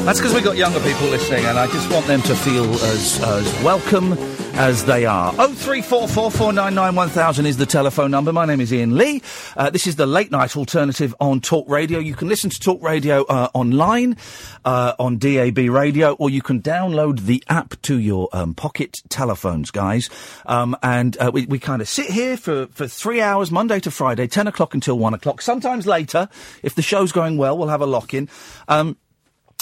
that's 0.05 0.19
because 0.19 0.33
we've 0.33 0.43
got 0.43 0.57
younger 0.57 0.79
people 0.81 1.07
listening, 1.07 1.45
and 1.45 1.57
I 1.57 1.67
just 1.67 1.89
want 1.89 2.05
them 2.05 2.21
to 2.23 2.35
feel 2.35 2.65
as, 2.65 3.21
as 3.23 3.63
welcome 3.63 4.17
as 4.55 4.85
they 4.85 5.05
are. 5.05 5.33
Oh 5.39 5.53
three 5.53 5.81
four 5.81 6.07
four 6.07 6.29
four 6.29 6.53
nine 6.53 6.75
nine 6.75 6.95
one 6.95 7.09
thousand 7.09 7.47
is 7.47 7.57
the 7.57 7.65
telephone 7.65 8.11
number. 8.11 8.31
My 8.31 8.45
name 8.45 8.61
is 8.61 8.71
Iain 8.71 8.95
Lee. 8.95 9.21
Uh, 9.57 9.69
this 9.69 9.87
is 9.87 9.95
the 9.95 10.05
late 10.05 10.31
night 10.31 10.55
alternative 10.55 11.15
on 11.19 11.41
Talk 11.41 11.67
Radio. 11.67 11.99
You 11.99 12.13
can 12.13 12.27
listen 12.27 12.49
to 12.51 12.59
Talk 12.59 12.81
Radio 12.83 13.23
uh, 13.23 13.49
online 13.53 14.15
uh, 14.63 14.93
on 14.99 15.17
DAB 15.17 15.57
Radio, 15.57 16.13
or 16.13 16.29
you 16.29 16.41
can 16.41 16.61
download 16.61 17.21
the 17.21 17.43
app 17.49 17.81
to 17.83 17.97
your 17.99 18.29
um, 18.31 18.53
pocket 18.53 19.01
telephones, 19.09 19.71
guys. 19.71 20.09
Um, 20.45 20.75
and 20.83 21.17
uh, 21.17 21.31
we, 21.33 21.45
we 21.47 21.57
kind 21.57 21.81
of 21.81 21.87
sit 21.87 22.07
here 22.07 22.37
for, 22.37 22.67
for 22.67 22.87
three 22.87 23.21
hours, 23.21 23.49
Monday 23.51 23.79
to 23.79 23.91
Friday, 23.91 24.27
ten 24.27 24.47
o'clock 24.47 24.73
until 24.73 24.99
one 24.99 25.13
o'clock. 25.13 25.41
Sometimes 25.41 25.87
later, 25.87 26.29
if 26.61 26.75
the 26.75 26.81
show's 26.81 27.11
going 27.11 27.37
well, 27.37 27.57
we'll 27.57 27.69
have 27.69 27.81
a 27.81 27.87
lock 27.87 28.13
in. 28.13 28.29
Um, 28.67 28.97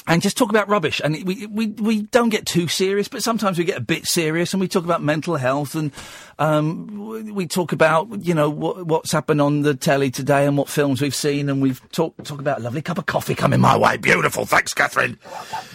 and 0.08 0.22
just 0.22 0.38
talk 0.38 0.50
about 0.50 0.68
rubbish. 0.68 1.02
And 1.04 1.24
we, 1.24 1.46
we, 1.46 1.68
we 1.68 2.02
don't 2.04 2.30
get 2.30 2.46
too 2.46 2.68
serious, 2.68 3.08
but 3.08 3.24
sometimes 3.24 3.58
we 3.58 3.64
get 3.64 3.78
a 3.78 3.82
bit 3.82 4.06
serious 4.08 4.54
and 4.54 4.62
we 4.62 4.68
talk 4.68 4.84
about 4.84 5.04
mental 5.04 5.36
health 5.36 5.76
and 5.76 5.92
um, 6.42 7.34
we 7.36 7.46
talk 7.46 7.72
about, 7.72 8.26
you 8.26 8.34
know, 8.34 8.50
what, 8.50 8.88
what's 8.88 9.12
happened 9.12 9.40
on 9.42 9.62
the 9.62 9.76
telly 9.76 10.10
today 10.10 10.48
and 10.48 10.58
what 10.58 10.70
films 10.70 11.00
we've 11.00 11.14
seen. 11.14 11.50
And 11.50 11.62
we've 11.62 11.80
talk, 11.92 12.16
talk 12.24 12.40
about 12.40 12.60
a 12.60 12.64
lovely 12.64 12.82
cup 12.82 12.98
of 12.98 13.06
coffee 13.06 13.36
coming 13.36 13.60
my 13.60 13.78
way. 13.78 13.98
Beautiful. 13.98 14.48
Thanks, 14.48 14.74
Catherine. 14.74 15.20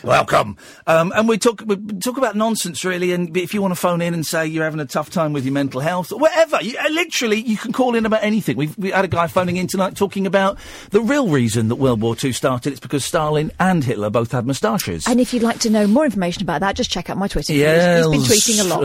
Welcome. 0.03 0.57
Um, 0.89 1.12
and 1.14 1.29
we 1.29 1.39
talk, 1.39 1.62
we 1.64 1.77
talk 1.77 2.19
about 2.19 2.35
nonsense, 2.35 2.85
really. 2.85 3.12
And 3.12 3.37
if 3.37 3.55
you 3.55 3.62
want 3.62 3.71
to 3.71 3.77
phone 3.77 4.03
in 4.03 4.12
and 4.12 4.27
say 4.27 4.45
you're 4.45 4.64
having 4.64 4.81
a 4.81 4.87
tough 4.87 5.09
time 5.09 5.33
with 5.33 5.45
your 5.45 5.55
mental 5.55 5.81
health, 5.81 6.11
or 6.11 6.19
whatever, 6.19 6.61
you, 6.61 6.77
uh, 6.79 6.89
literally, 6.91 7.41
you 7.41 7.57
can 7.57 7.73
call 7.73 7.95
in 7.95 8.05
about 8.05 8.25
anything. 8.25 8.57
We've, 8.57 8.77
we 8.77 8.91
had 8.91 9.05
a 9.05 9.09
guy 9.09 9.29
phoning 9.29 9.59
in 9.59 9.69
tonight 9.69 9.95
talking 9.95 10.27
about 10.27 10.59
the 10.91 11.01
real 11.01 11.29
reason 11.29 11.69
that 11.69 11.77
World 11.77 12.01
War 12.01 12.17
II 12.21 12.33
started. 12.33 12.73
It's 12.73 12.81
because 12.81 13.05
Stalin 13.05 13.53
and 13.61 13.85
Hitler 13.85 14.11
both 14.11 14.33
had 14.33 14.47
moustaches. 14.49 15.07
And 15.07 15.21
if 15.21 15.33
you'd 15.33 15.45
like 15.45 15.61
to 15.61 15.71
know 15.71 15.87
more 15.87 16.05
information 16.05 16.43
about 16.43 16.61
that, 16.62 16.75
just 16.75 16.91
check 16.91 17.09
out 17.09 17.17
my 17.17 17.29
Twitter. 17.29 17.53
feed. 17.53 18.14
He's 18.14 18.29
been 18.29 18.57
tweeting 18.57 18.64
a 18.64 18.69
lot. 18.69 18.83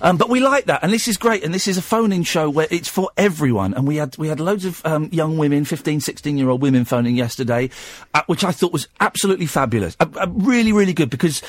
Um, 0.00 0.18
but 0.18 0.28
we 0.28 0.38
like 0.38 0.66
that, 0.66 0.83
and 0.84 0.92
this 0.92 1.08
is 1.08 1.16
great. 1.16 1.42
And 1.42 1.54
this 1.54 1.66
is 1.66 1.78
a 1.78 1.82
phone-in 1.82 2.24
show 2.24 2.50
where 2.50 2.66
it's 2.70 2.90
for 2.90 3.08
everyone. 3.16 3.72
And 3.72 3.88
we 3.88 3.96
had 3.96 4.18
we 4.18 4.28
had 4.28 4.38
loads 4.38 4.66
of 4.66 4.84
um, 4.84 5.08
young 5.12 5.38
women, 5.38 5.64
15, 5.64 6.00
16 6.00 6.36
year 6.36 6.50
old 6.50 6.60
women 6.60 6.84
phoning 6.84 7.16
yesterday, 7.16 7.70
uh, 8.12 8.20
which 8.26 8.44
I 8.44 8.52
thought 8.52 8.70
was 8.70 8.86
absolutely 9.00 9.46
fabulous. 9.46 9.96
Uh, 9.98 10.08
uh, 10.20 10.26
really, 10.28 10.72
really 10.72 10.92
good 10.92 11.08
because 11.08 11.42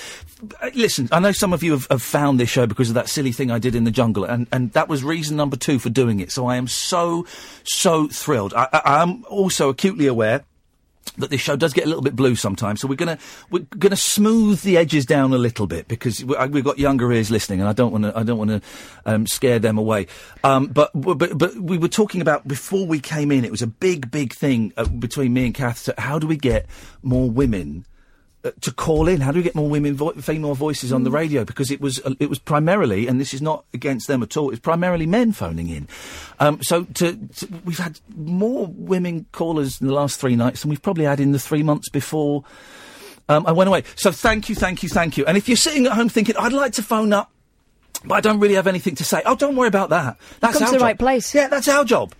uh, 0.62 0.70
listen, 0.74 1.10
I 1.12 1.20
know 1.20 1.34
some 1.34 1.52
of 1.52 1.64
you 1.64 1.74
have, 1.74 1.86
have 1.92 2.02
found 2.02 2.40
this 2.40 2.50
show 2.50 2.66
because 2.66 2.88
of 2.88 2.96
that 2.96 3.10
silly 3.10 3.34
thing 3.34 3.52
I 3.52 3.60
did 3.60 3.76
in 3.76 3.84
the 3.84 3.92
jungle, 3.92 4.24
and 4.24 4.48
and 4.54 4.72
that 4.72 4.88
was 4.88 5.04
reason 5.04 5.36
number 5.36 5.58
two 5.58 5.80
for 5.80 5.90
doing 5.90 6.22
it. 6.22 6.32
So 6.32 6.46
I 6.46 6.56
am 6.56 6.70
so 6.70 7.26
so 7.66 8.08
thrilled. 8.08 8.54
I, 8.54 8.70
I, 8.72 9.02
I'm 9.02 9.26
also 9.26 9.68
acutely 9.68 10.08
aware 10.08 10.46
that 11.18 11.30
this 11.30 11.42
show 11.42 11.56
does 11.56 11.74
get 11.74 11.86
a 11.86 11.88
little 11.88 12.02
bit 12.02 12.16
blue 12.16 12.36
sometimes. 12.36 12.82
So 12.82 12.88
we're 12.88 12.96
gonna 12.96 13.18
we're 13.50 13.66
gonna 13.78 13.96
smooth 13.96 14.62
the 14.62 14.78
edges 14.78 15.06
down 15.06 15.34
a 15.34 15.38
little 15.38 15.68
bit 15.68 15.88
because 15.88 16.24
we, 16.24 16.36
we've 16.48 16.64
got 16.64 16.80
younger 16.80 17.12
ears 17.12 17.32
listening, 17.32 17.60
and 17.60 17.70
I 17.70 17.74
don't 17.74 17.92
want 17.92 18.04
to 18.04 18.18
I 18.18 18.24
don't 18.24 18.38
want 18.38 18.50
to 18.52 18.62
um, 19.06 19.28
scare 19.28 19.60
them 19.60 19.78
away. 19.78 20.08
Um, 20.44 20.68
but, 20.68 20.92
but 20.94 21.38
but 21.38 21.56
we 21.56 21.78
were 21.78 21.88
talking 21.88 22.22
about 22.22 22.48
before 22.48 22.86
we 22.86 23.00
came 23.00 23.32
in. 23.32 23.46
It 23.46 23.52
was 23.52 23.62
a 23.62 23.68
big 23.68 24.12
big 24.12 24.34
thing 24.34 24.74
uh, 24.78 24.86
between 24.86 25.34
me 25.34 25.46
and 25.46 25.54
Kath. 25.54 25.78
So 25.78 25.94
how 25.98 26.20
do 26.20 26.28
we 26.28 26.38
get 26.38 26.66
more 27.02 27.30
women? 27.30 27.86
Uh, 28.46 28.52
To 28.62 28.72
call 28.72 29.08
in, 29.08 29.20
how 29.22 29.32
do 29.32 29.40
we 29.40 29.44
get 29.44 29.56
more 29.56 29.68
women, 29.68 29.96
vo- 29.96 30.14
female 30.14 30.56
voices 30.56 30.94
on 30.94 31.04
the 31.04 31.12
radio? 31.12 31.44
Because 31.44 31.72
it 31.72 31.82
was, 31.82 32.00
uh, 32.06 32.14
it 32.20 32.30
was 32.30 32.40
primarily, 32.40 33.08
and 33.08 33.20
this 33.20 33.34
is 33.34 33.42
not 33.42 33.66
against 33.74 34.08
them 34.08 34.24
at 34.24 34.38
all. 34.38 34.52
It's 34.52 34.60
primarily 34.60 35.06
men 35.06 35.32
phoning 35.32 35.70
in. 35.70 35.88
Um, 36.40 36.62
so 36.62 36.84
to, 36.84 37.16
to, 37.16 37.48
we've 37.66 37.80
had 37.80 38.00
more 38.16 38.68
women 38.68 39.26
callers 39.32 39.82
in 39.82 39.88
the 39.88 39.94
last 39.94 40.20
three 40.20 40.36
nights 40.36 40.62
than 40.62 40.70
we've 40.70 40.82
probably 40.82 41.06
had 41.06 41.20
in 41.20 41.32
the 41.32 41.40
three 41.40 41.64
months 41.64 41.90
before 41.90 42.44
um, 43.28 43.46
I 43.48 43.52
went 43.52 43.68
away. 43.68 43.84
So 43.96 44.12
thank 44.12 44.50
you, 44.50 44.56
thank 44.56 44.84
you, 44.84 44.90
thank 44.90 45.18
you. 45.18 45.26
And 45.26 45.38
if 45.38 45.48
you're 45.48 45.58
sitting 45.58 45.86
at 45.88 45.94
home 45.94 46.10
thinking, 46.10 46.36
I'd 46.38 46.54
like 46.54 46.74
to 46.74 46.84
phone 46.84 47.12
up, 47.12 47.32
but 48.04 48.16
I 48.16 48.22
don't 48.22 48.40
really 48.40 48.56
have 48.56 48.68
anything 48.68 48.96
to 48.96 49.04
say, 49.04 49.22
oh, 49.26 49.36
don't 49.36 49.56
worry 49.56 49.68
about 49.68 49.90
that. 49.90 50.18
That's 50.40 50.62
our 50.62 50.68
to 50.68 50.74
the 50.74 50.78
job. 50.80 50.86
right 50.86 51.00
place. 51.00 51.34
Yeah, 51.34 51.48
that's 51.48 51.68
our 51.68 51.84
job. 51.84 52.14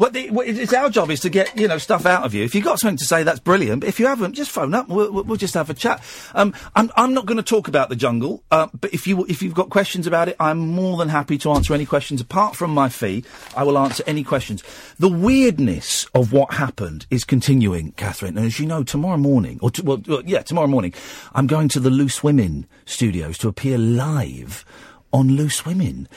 What 0.00 0.14
the, 0.14 0.30
what, 0.30 0.48
it's 0.48 0.72
our 0.72 0.88
job 0.88 1.10
is 1.10 1.20
to 1.20 1.28
get 1.28 1.54
you 1.58 1.68
know 1.68 1.76
stuff 1.76 2.06
out 2.06 2.24
of 2.24 2.32
you. 2.32 2.42
If 2.42 2.54
you've 2.54 2.64
got 2.64 2.80
something 2.80 2.96
to 2.96 3.04
say, 3.04 3.22
that's 3.22 3.38
brilliant. 3.38 3.80
But 3.80 3.90
if 3.90 4.00
you 4.00 4.06
haven't, 4.06 4.32
just 4.32 4.50
phone 4.50 4.72
up. 4.72 4.88
We'll, 4.88 5.12
we'll 5.12 5.36
just 5.36 5.52
have 5.52 5.68
a 5.68 5.74
chat. 5.74 6.02
Um, 6.34 6.54
I'm, 6.74 6.90
I'm 6.96 7.12
not 7.12 7.26
going 7.26 7.36
to 7.36 7.42
talk 7.42 7.68
about 7.68 7.90
the 7.90 7.96
jungle, 7.96 8.42
uh, 8.50 8.68
but 8.80 8.94
if 8.94 9.06
you 9.06 9.26
if 9.26 9.42
you've 9.42 9.52
got 9.52 9.68
questions 9.68 10.06
about 10.06 10.30
it, 10.30 10.36
I'm 10.40 10.56
more 10.56 10.96
than 10.96 11.10
happy 11.10 11.36
to 11.36 11.50
answer 11.50 11.74
any 11.74 11.84
questions. 11.84 12.22
Apart 12.22 12.56
from 12.56 12.70
my 12.70 12.88
fee, 12.88 13.24
I 13.54 13.62
will 13.62 13.76
answer 13.76 14.02
any 14.06 14.24
questions. 14.24 14.64
The 14.98 15.10
weirdness 15.10 16.06
of 16.14 16.32
what 16.32 16.54
happened 16.54 17.04
is 17.10 17.24
continuing, 17.24 17.92
Catherine. 17.92 18.38
And 18.38 18.46
as 18.46 18.58
you 18.58 18.64
know, 18.64 18.82
tomorrow 18.82 19.18
morning, 19.18 19.58
or 19.60 19.70
t- 19.70 19.82
well, 19.82 20.00
well, 20.08 20.22
yeah, 20.24 20.40
tomorrow 20.40 20.66
morning, 20.66 20.94
I'm 21.34 21.46
going 21.46 21.68
to 21.68 21.80
the 21.80 21.90
Loose 21.90 22.24
Women 22.24 22.66
studios 22.86 23.36
to 23.36 23.48
appear 23.48 23.76
live 23.76 24.64
on 25.12 25.28
loose 25.28 25.66
women, 25.66 26.08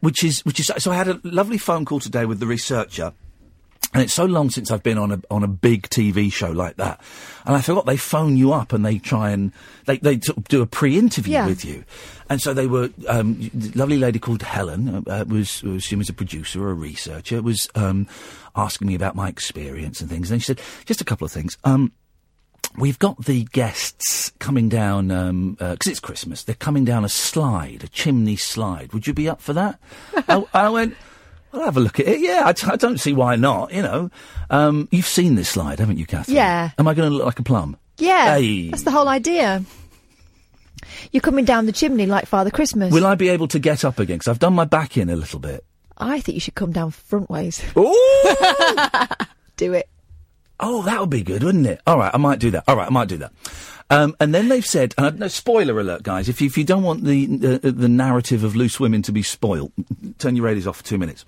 which 0.00 0.22
is 0.22 0.44
which 0.44 0.60
is 0.60 0.70
so. 0.78 0.92
I 0.92 0.94
had 0.94 1.08
a 1.08 1.20
lovely 1.24 1.58
phone 1.58 1.84
call 1.84 1.98
today 1.98 2.24
with 2.24 2.38
the 2.38 2.46
researcher. 2.46 3.12
And 3.94 4.02
it's 4.02 4.14
so 4.14 4.24
long 4.24 4.48
since 4.48 4.70
I've 4.70 4.82
been 4.82 4.96
on 4.96 5.12
a 5.12 5.20
on 5.30 5.42
a 5.42 5.46
big 5.48 5.88
TV 5.90 6.32
show 6.32 6.50
like 6.50 6.76
that, 6.76 7.00
and 7.44 7.54
I 7.54 7.60
forgot 7.60 7.84
they 7.84 7.98
phone 7.98 8.38
you 8.38 8.52
up 8.54 8.72
and 8.72 8.86
they 8.86 8.98
try 8.98 9.30
and 9.30 9.52
they 9.86 9.98
they 9.98 10.18
sort 10.20 10.38
of 10.38 10.44
do 10.48 10.62
a 10.62 10.66
pre-interview 10.66 11.34
Yeah. 11.34 11.46
with 11.46 11.62
you, 11.64 11.84
and 12.30 12.40
so 12.40 12.54
they 12.54 12.66
were 12.66 12.88
um, 13.06 13.50
a 13.54 13.76
lovely 13.78 13.98
lady 13.98 14.18
called 14.18 14.40
Helen 14.42 15.04
uh, 15.06 15.24
was, 15.28 15.62
was 15.62 15.84
she 15.84 15.94
was 15.96 16.08
a 16.08 16.14
producer 16.14 16.62
or 16.64 16.70
a 16.70 16.74
researcher 16.74 17.42
was 17.42 17.68
um, 17.74 18.06
asking 18.56 18.88
me 18.88 18.94
about 18.94 19.14
my 19.14 19.28
experience 19.28 20.00
and 20.00 20.08
things, 20.08 20.30
and 20.30 20.40
she 20.40 20.46
said 20.46 20.60
just 20.86 21.02
a 21.02 21.04
couple 21.04 21.24
of 21.26 21.32
things. 21.32 21.58
Um, 21.64 21.92
We've 22.78 22.98
got 22.98 23.26
the 23.26 23.44
guests 23.52 24.32
coming 24.38 24.70
down 24.70 25.08
because 25.58 25.86
it's 25.88 26.00
Christmas. 26.00 26.42
They're 26.44 26.54
coming 26.54 26.86
down 26.86 27.04
a 27.04 27.08
slide, 27.10 27.84
a 27.84 27.88
chimney 27.88 28.36
slide. 28.36 28.94
Would 28.94 29.06
you 29.06 29.12
be 29.12 29.28
up 29.28 29.42
for 29.42 29.52
that? 29.52 29.78
I, 30.26 30.42
I 30.54 30.68
went. 30.70 30.96
I'll 31.52 31.64
have 31.64 31.76
a 31.76 31.80
look 31.80 32.00
at 32.00 32.06
it. 32.08 32.20
Yeah, 32.20 32.42
I, 32.46 32.52
d- 32.52 32.66
I 32.66 32.76
don't 32.76 32.98
see 32.98 33.12
why 33.12 33.36
not. 33.36 33.72
You 33.72 33.82
know, 33.82 34.10
um, 34.50 34.88
you've 34.90 35.06
seen 35.06 35.34
this 35.34 35.48
slide, 35.50 35.78
haven't 35.80 35.98
you, 35.98 36.06
Catherine? 36.06 36.36
Yeah. 36.36 36.70
Am 36.78 36.88
I 36.88 36.94
going 36.94 37.10
to 37.10 37.14
look 37.16 37.26
like 37.26 37.38
a 37.38 37.42
plum? 37.42 37.76
Yeah, 37.98 38.36
Hey. 38.36 38.70
that's 38.70 38.84
the 38.84 38.90
whole 38.90 39.08
idea. 39.08 39.62
You're 41.12 41.20
coming 41.20 41.44
down 41.44 41.66
the 41.66 41.72
chimney 41.72 42.06
like 42.06 42.26
Father 42.26 42.50
Christmas. 42.50 42.92
Will 42.92 43.06
I 43.06 43.14
be 43.14 43.28
able 43.28 43.48
to 43.48 43.58
get 43.58 43.84
up 43.84 43.98
again? 43.98 44.16
Because 44.16 44.28
I've 44.28 44.38
done 44.38 44.54
my 44.54 44.64
back 44.64 44.96
in 44.96 45.10
a 45.10 45.16
little 45.16 45.38
bit. 45.38 45.64
I 45.98 46.20
think 46.20 46.34
you 46.34 46.40
should 46.40 46.54
come 46.54 46.72
down 46.72 46.90
front 46.90 47.28
ways. 47.30 47.62
Do 49.56 49.72
it. 49.74 49.88
Oh, 50.58 50.82
that 50.82 51.00
would 51.00 51.10
be 51.10 51.22
good, 51.22 51.42
wouldn't 51.42 51.66
it? 51.66 51.80
All 51.86 51.98
right, 51.98 52.10
I 52.12 52.18
might 52.18 52.38
do 52.38 52.50
that. 52.52 52.64
All 52.68 52.76
right, 52.76 52.86
I 52.86 52.90
might 52.90 53.08
do 53.08 53.16
that. 53.18 53.32
Um, 53.90 54.16
and 54.20 54.32
then 54.34 54.48
they've 54.48 54.64
said, 54.64 54.94
and 54.96 55.06
I, 55.06 55.10
no 55.10 55.28
spoiler 55.28 55.78
alert, 55.78 56.02
guys. 56.02 56.28
If 56.28 56.40
you, 56.40 56.46
if 56.46 56.56
you 56.56 56.64
don't 56.64 56.82
want 56.84 57.04
the, 57.04 57.26
the 57.26 57.72
the 57.72 57.88
narrative 57.88 58.42
of 58.44 58.54
loose 58.56 58.78
women 58.80 59.02
to 59.02 59.12
be 59.12 59.22
spoilt, 59.22 59.72
turn 60.18 60.36
your 60.36 60.44
radios 60.46 60.66
off 60.66 60.78
for 60.78 60.84
two 60.84 60.98
minutes. 60.98 61.24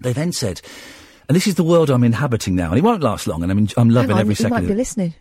They 0.00 0.12
then 0.12 0.32
said, 0.32 0.60
and 1.28 1.36
this 1.36 1.46
is 1.46 1.54
the 1.54 1.64
world 1.64 1.90
I'm 1.90 2.04
inhabiting 2.04 2.54
now, 2.54 2.70
and 2.70 2.78
it 2.78 2.82
won't 2.82 3.02
last 3.02 3.26
long, 3.26 3.42
and 3.42 3.52
I'm, 3.52 3.68
I'm 3.76 3.90
loving 3.90 4.12
on, 4.12 4.20
every 4.20 4.34
he 4.34 4.42
second. 4.42 4.50
might 4.50 4.62
of 4.62 4.68
be 4.68 4.74
listening. 4.74 5.14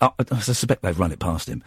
I, 0.00 0.10
I 0.30 0.40
suspect 0.40 0.82
they've 0.82 0.98
run 0.98 1.12
it 1.12 1.18
past 1.18 1.48
him. 1.48 1.62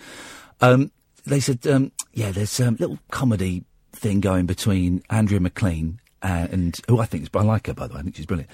Um, 0.62 0.92
they 1.26 1.40
said, 1.40 1.66
um, 1.68 1.92
yeah, 2.14 2.32
there's 2.32 2.60
a 2.60 2.68
um, 2.68 2.78
little 2.80 3.00
comedy 3.12 3.64
thing 3.92 4.20
going 4.20 4.46
between 4.46 5.04
Andrea 5.10 5.40
McLean 5.40 6.00
and, 6.22 6.78
who 6.88 7.00
I 7.00 7.06
think 7.06 7.24
is, 7.24 7.30
I 7.34 7.44
like 7.44 7.68
her 7.68 7.74
by 7.74 7.88
the 7.88 7.94
way, 7.94 8.00
I 8.00 8.04
think 8.04 8.16
she's 8.16 8.26
brilliant, 8.26 8.50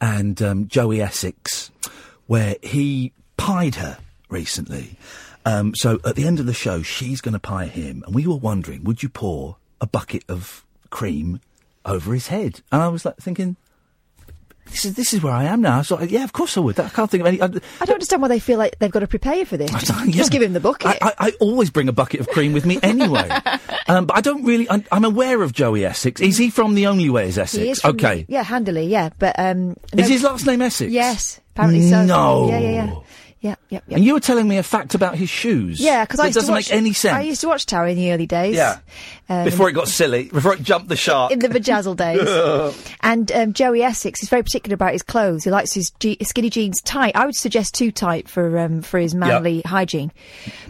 and 0.00 0.40
um, 0.42 0.68
Joey 0.68 1.00
Essex, 1.00 1.70
where 2.26 2.56
he 2.62 3.12
pied 3.36 3.76
her 3.76 3.98
recently. 4.28 4.96
Um, 5.44 5.74
so 5.74 5.98
at 6.04 6.14
the 6.14 6.26
end 6.26 6.40
of 6.40 6.46
the 6.46 6.52
show, 6.52 6.82
she's 6.82 7.20
going 7.20 7.32
to 7.32 7.38
pie 7.38 7.66
him, 7.66 8.02
and 8.06 8.14
we 8.14 8.26
were 8.26 8.36
wondering, 8.36 8.84
would 8.84 9.02
you 9.02 9.08
pour 9.08 9.56
a 9.80 9.86
bucket 9.86 10.24
of 10.28 10.64
cream 10.90 11.40
over 11.88 12.12
his 12.14 12.28
head? 12.28 12.60
And 12.72 12.82
I 12.82 12.88
was 12.88 13.04
like 13.04 13.16
thinking, 13.16 13.56
this 14.66 14.84
is 14.84 14.94
this 14.94 15.14
is 15.14 15.22
where 15.22 15.32
I 15.32 15.44
am 15.44 15.62
now. 15.62 15.80
So 15.82 16.00
yeah, 16.02 16.24
of 16.24 16.32
course 16.32 16.56
I 16.56 16.60
would. 16.60 16.78
I 16.78 16.88
can't 16.90 17.10
think 17.10 17.22
of 17.22 17.26
any. 17.26 17.40
I, 17.40 17.46
I 17.46 17.48
don't 17.86 17.94
understand 17.94 18.20
why 18.22 18.28
they 18.28 18.38
feel 18.38 18.58
like 18.58 18.78
they've 18.78 18.90
got 18.90 19.00
to 19.00 19.06
prepare 19.06 19.34
you 19.36 19.46
for 19.46 19.56
this. 19.56 19.70
Just 20.10 20.30
give 20.30 20.42
him 20.42 20.52
the 20.52 20.60
bucket. 20.60 20.86
I, 20.86 20.98
I, 21.00 21.12
I 21.18 21.32
always 21.40 21.70
bring 21.70 21.88
a 21.88 21.92
bucket 21.92 22.20
of 22.20 22.28
cream 22.28 22.52
with 22.52 22.66
me 22.66 22.78
anyway. 22.82 23.28
um, 23.88 24.04
but 24.06 24.16
I 24.16 24.20
don't 24.20 24.44
really. 24.44 24.68
I'm, 24.68 24.84
I'm 24.92 25.04
aware 25.04 25.42
of 25.42 25.52
Joey 25.52 25.84
Essex. 25.86 26.20
Is 26.20 26.36
he 26.36 26.50
from 26.50 26.74
the 26.74 26.86
Only 26.86 27.08
Way 27.08 27.28
is 27.28 27.38
Essex? 27.38 27.62
He 27.62 27.70
is 27.70 27.80
from 27.80 27.96
the- 27.96 28.06
okay. 28.06 28.26
yeah, 28.28 28.42
handily, 28.42 28.86
yeah. 28.86 29.08
But 29.18 29.38
um, 29.38 29.68
no- 29.94 30.02
Is 30.02 30.08
his 30.08 30.22
last 30.22 30.46
name 30.46 30.60
Essex? 30.60 30.92
Yes, 30.92 31.40
apparently 31.54 31.88
so. 31.88 32.04
No. 32.04 32.48
Yeah, 32.50 32.58
yeah, 32.58 32.70
yeah. 32.70 32.94
Yeah, 33.40 33.54
yeah, 33.68 33.80
yeah. 33.86 33.96
And 33.96 34.04
you 34.04 34.14
were 34.14 34.20
telling 34.20 34.48
me 34.48 34.56
a 34.58 34.62
fact 34.64 34.94
about 34.96 35.14
his 35.14 35.28
shoes. 35.28 35.78
Yeah, 35.78 36.04
because 36.04 36.18
I 36.18 36.24
used 36.26 36.34
to 36.34 36.40
doesn't 36.40 36.54
watch, 36.54 36.70
make 36.70 36.76
any 36.76 36.92
sense. 36.92 37.14
I 37.14 37.20
used 37.22 37.40
to 37.42 37.46
watch 37.46 37.66
TOWIE 37.66 37.90
in 37.92 37.96
the 37.96 38.12
early 38.12 38.26
days. 38.26 38.56
Yeah. 38.56 38.78
Um, 39.28 39.44
before 39.44 39.68
it 39.68 39.74
got 39.74 39.86
silly, 39.86 40.24
before 40.24 40.54
it 40.54 40.62
jumped 40.62 40.88
the 40.88 40.96
shark. 40.96 41.30
in 41.30 41.38
the 41.38 41.48
vajazzle 41.48 41.96
days. 41.96 42.96
and 43.00 43.30
um, 43.30 43.52
Joey 43.52 43.82
Essex 43.82 44.22
is 44.24 44.28
very 44.28 44.42
particular 44.42 44.74
about 44.74 44.92
his 44.92 45.02
clothes. 45.02 45.44
He 45.44 45.50
likes 45.50 45.72
his 45.72 45.90
je- 46.00 46.16
skinny 46.22 46.50
jeans 46.50 46.80
tight. 46.82 47.14
I 47.14 47.26
would 47.26 47.36
suggest 47.36 47.74
too 47.74 47.92
tight 47.92 48.28
for 48.28 48.58
um, 48.58 48.82
for 48.82 48.98
his 48.98 49.14
manly 49.14 49.62
hygiene. 49.64 50.10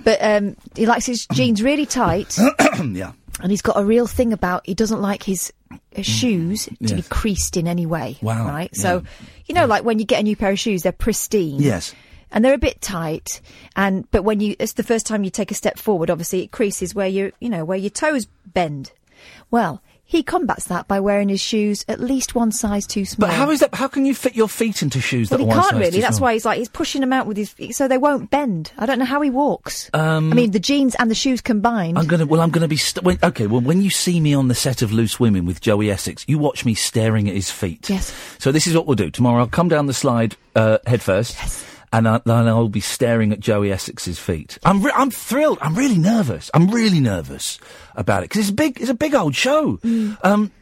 But 0.04 0.18
um, 0.22 0.56
he 0.76 0.84
likes 0.84 1.06
his 1.06 1.26
jeans 1.32 1.62
really 1.62 1.86
tight. 1.86 2.36
yeah. 2.92 3.12
And 3.40 3.50
he's 3.52 3.62
got 3.62 3.78
a 3.78 3.84
real 3.84 4.06
thing 4.08 4.32
about 4.32 4.66
he 4.66 4.74
doesn't 4.74 5.00
like 5.00 5.22
his 5.22 5.52
uh, 5.70 6.02
shoes 6.02 6.64
to 6.66 6.94
be 6.96 7.02
Mm. 7.02 7.08
Creased 7.08 7.56
in 7.56 7.66
any 7.68 7.86
way. 7.86 8.18
Wow, 8.20 8.46
Right? 8.48 8.74
So, 8.76 9.04
you 9.46 9.54
know, 9.54 9.66
like 9.66 9.84
when 9.84 9.98
you 10.00 10.04
get 10.04 10.20
a 10.20 10.22
new 10.24 10.34
pair 10.36 10.50
of 10.50 10.58
shoes, 10.58 10.82
they're 10.82 10.90
pristine. 10.92 11.60
Yes. 11.60 11.94
And 12.30 12.44
they're 12.44 12.54
a 12.54 12.58
bit 12.58 12.80
tight, 12.80 13.40
and 13.74 14.10
but 14.10 14.22
when 14.22 14.40
you 14.40 14.54
it's 14.58 14.74
the 14.74 14.82
first 14.82 15.06
time 15.06 15.24
you 15.24 15.30
take 15.30 15.50
a 15.50 15.54
step 15.54 15.78
forward, 15.78 16.10
obviously 16.10 16.42
it 16.42 16.50
creases 16.50 16.94
where 16.94 17.08
you 17.08 17.32
you 17.40 17.48
know 17.48 17.64
where 17.64 17.78
your 17.78 17.90
toes 17.90 18.26
bend. 18.46 18.92
Well, 19.50 19.82
he 20.04 20.22
combats 20.22 20.64
that 20.66 20.88
by 20.88 21.00
wearing 21.00 21.28
his 21.28 21.40
shoes 21.40 21.84
at 21.86 22.00
least 22.00 22.34
one 22.34 22.50
size 22.50 22.86
too 22.86 23.04
small. 23.04 23.28
But 23.28 23.34
how 23.34 23.50
is 23.50 23.60
that? 23.60 23.74
How 23.74 23.88
can 23.88 24.06
you 24.06 24.14
fit 24.14 24.34
your 24.34 24.48
feet 24.48 24.82
into 24.82 25.00
shoes 25.02 25.30
Well, 25.30 25.38
that 25.38 25.44
he 25.44 25.50
are 25.50 25.54
one 25.56 25.62
can't 25.70 25.76
really. 25.76 26.00
That's 26.00 26.16
small? 26.16 26.28
why 26.28 26.32
he's 26.34 26.44
like 26.44 26.58
he's 26.58 26.68
pushing 26.68 27.00
them 27.02 27.12
out 27.12 27.26
with 27.26 27.36
his 27.36 27.50
feet 27.50 27.74
so 27.74 27.88
they 27.88 27.98
won't 27.98 28.30
bend. 28.30 28.72
I 28.78 28.86
don't 28.86 28.98
know 28.98 29.04
how 29.04 29.20
he 29.20 29.28
walks. 29.30 29.90
Um, 29.92 30.30
I 30.32 30.34
mean, 30.34 30.50
the 30.52 30.60
jeans 30.60 30.94
and 30.98 31.10
the 31.10 31.14
shoes 31.14 31.40
combined. 31.42 31.98
I'm 31.98 32.06
gonna. 32.06 32.24
Well, 32.26 32.40
I'm 32.40 32.50
gonna 32.50 32.68
be. 32.68 32.76
St- 32.78 33.04
when, 33.04 33.18
okay. 33.22 33.46
Well, 33.46 33.60
when 33.60 33.82
you 33.82 33.90
see 33.90 34.18
me 34.20 34.32
on 34.34 34.48
the 34.48 34.54
set 34.54 34.80
of 34.82 34.92
Loose 34.92 35.18
Women 35.20 35.44
with 35.46 35.60
Joey 35.60 35.90
Essex, 35.90 36.24
you 36.28 36.38
watch 36.38 36.64
me 36.64 36.74
staring 36.74 37.28
at 37.28 37.34
his 37.34 37.50
feet. 37.50 37.88
Yes. 37.90 38.14
So 38.38 38.50
this 38.52 38.66
is 38.66 38.74
what 38.74 38.86
we'll 38.86 38.96
do 38.96 39.10
tomorrow. 39.10 39.40
I'll 39.40 39.46
come 39.48 39.68
down 39.68 39.86
the 39.86 39.94
slide 39.94 40.36
uh, 40.54 40.78
head 40.86 41.02
first. 41.02 41.34
Yes. 41.36 41.64
And 41.92 42.06
I, 42.06 42.20
then 42.24 42.48
I'll 42.48 42.68
be 42.68 42.80
staring 42.80 43.32
at 43.32 43.40
Joey 43.40 43.72
Essex's 43.72 44.18
feet. 44.18 44.58
I'm 44.62 44.82
re- 44.82 44.92
I'm 44.94 45.10
thrilled. 45.10 45.58
I'm 45.62 45.74
really 45.74 45.96
nervous. 45.98 46.50
I'm 46.52 46.70
really 46.70 47.00
nervous 47.00 47.58
about 47.96 48.22
it 48.22 48.28
because 48.30 48.42
it's 48.42 48.50
a 48.50 48.54
big 48.54 48.80
it's 48.80 48.90
a 48.90 48.94
big 48.94 49.14
old 49.14 49.34
show. 49.34 49.78
Mm. 49.78 50.18
Um, 50.22 50.52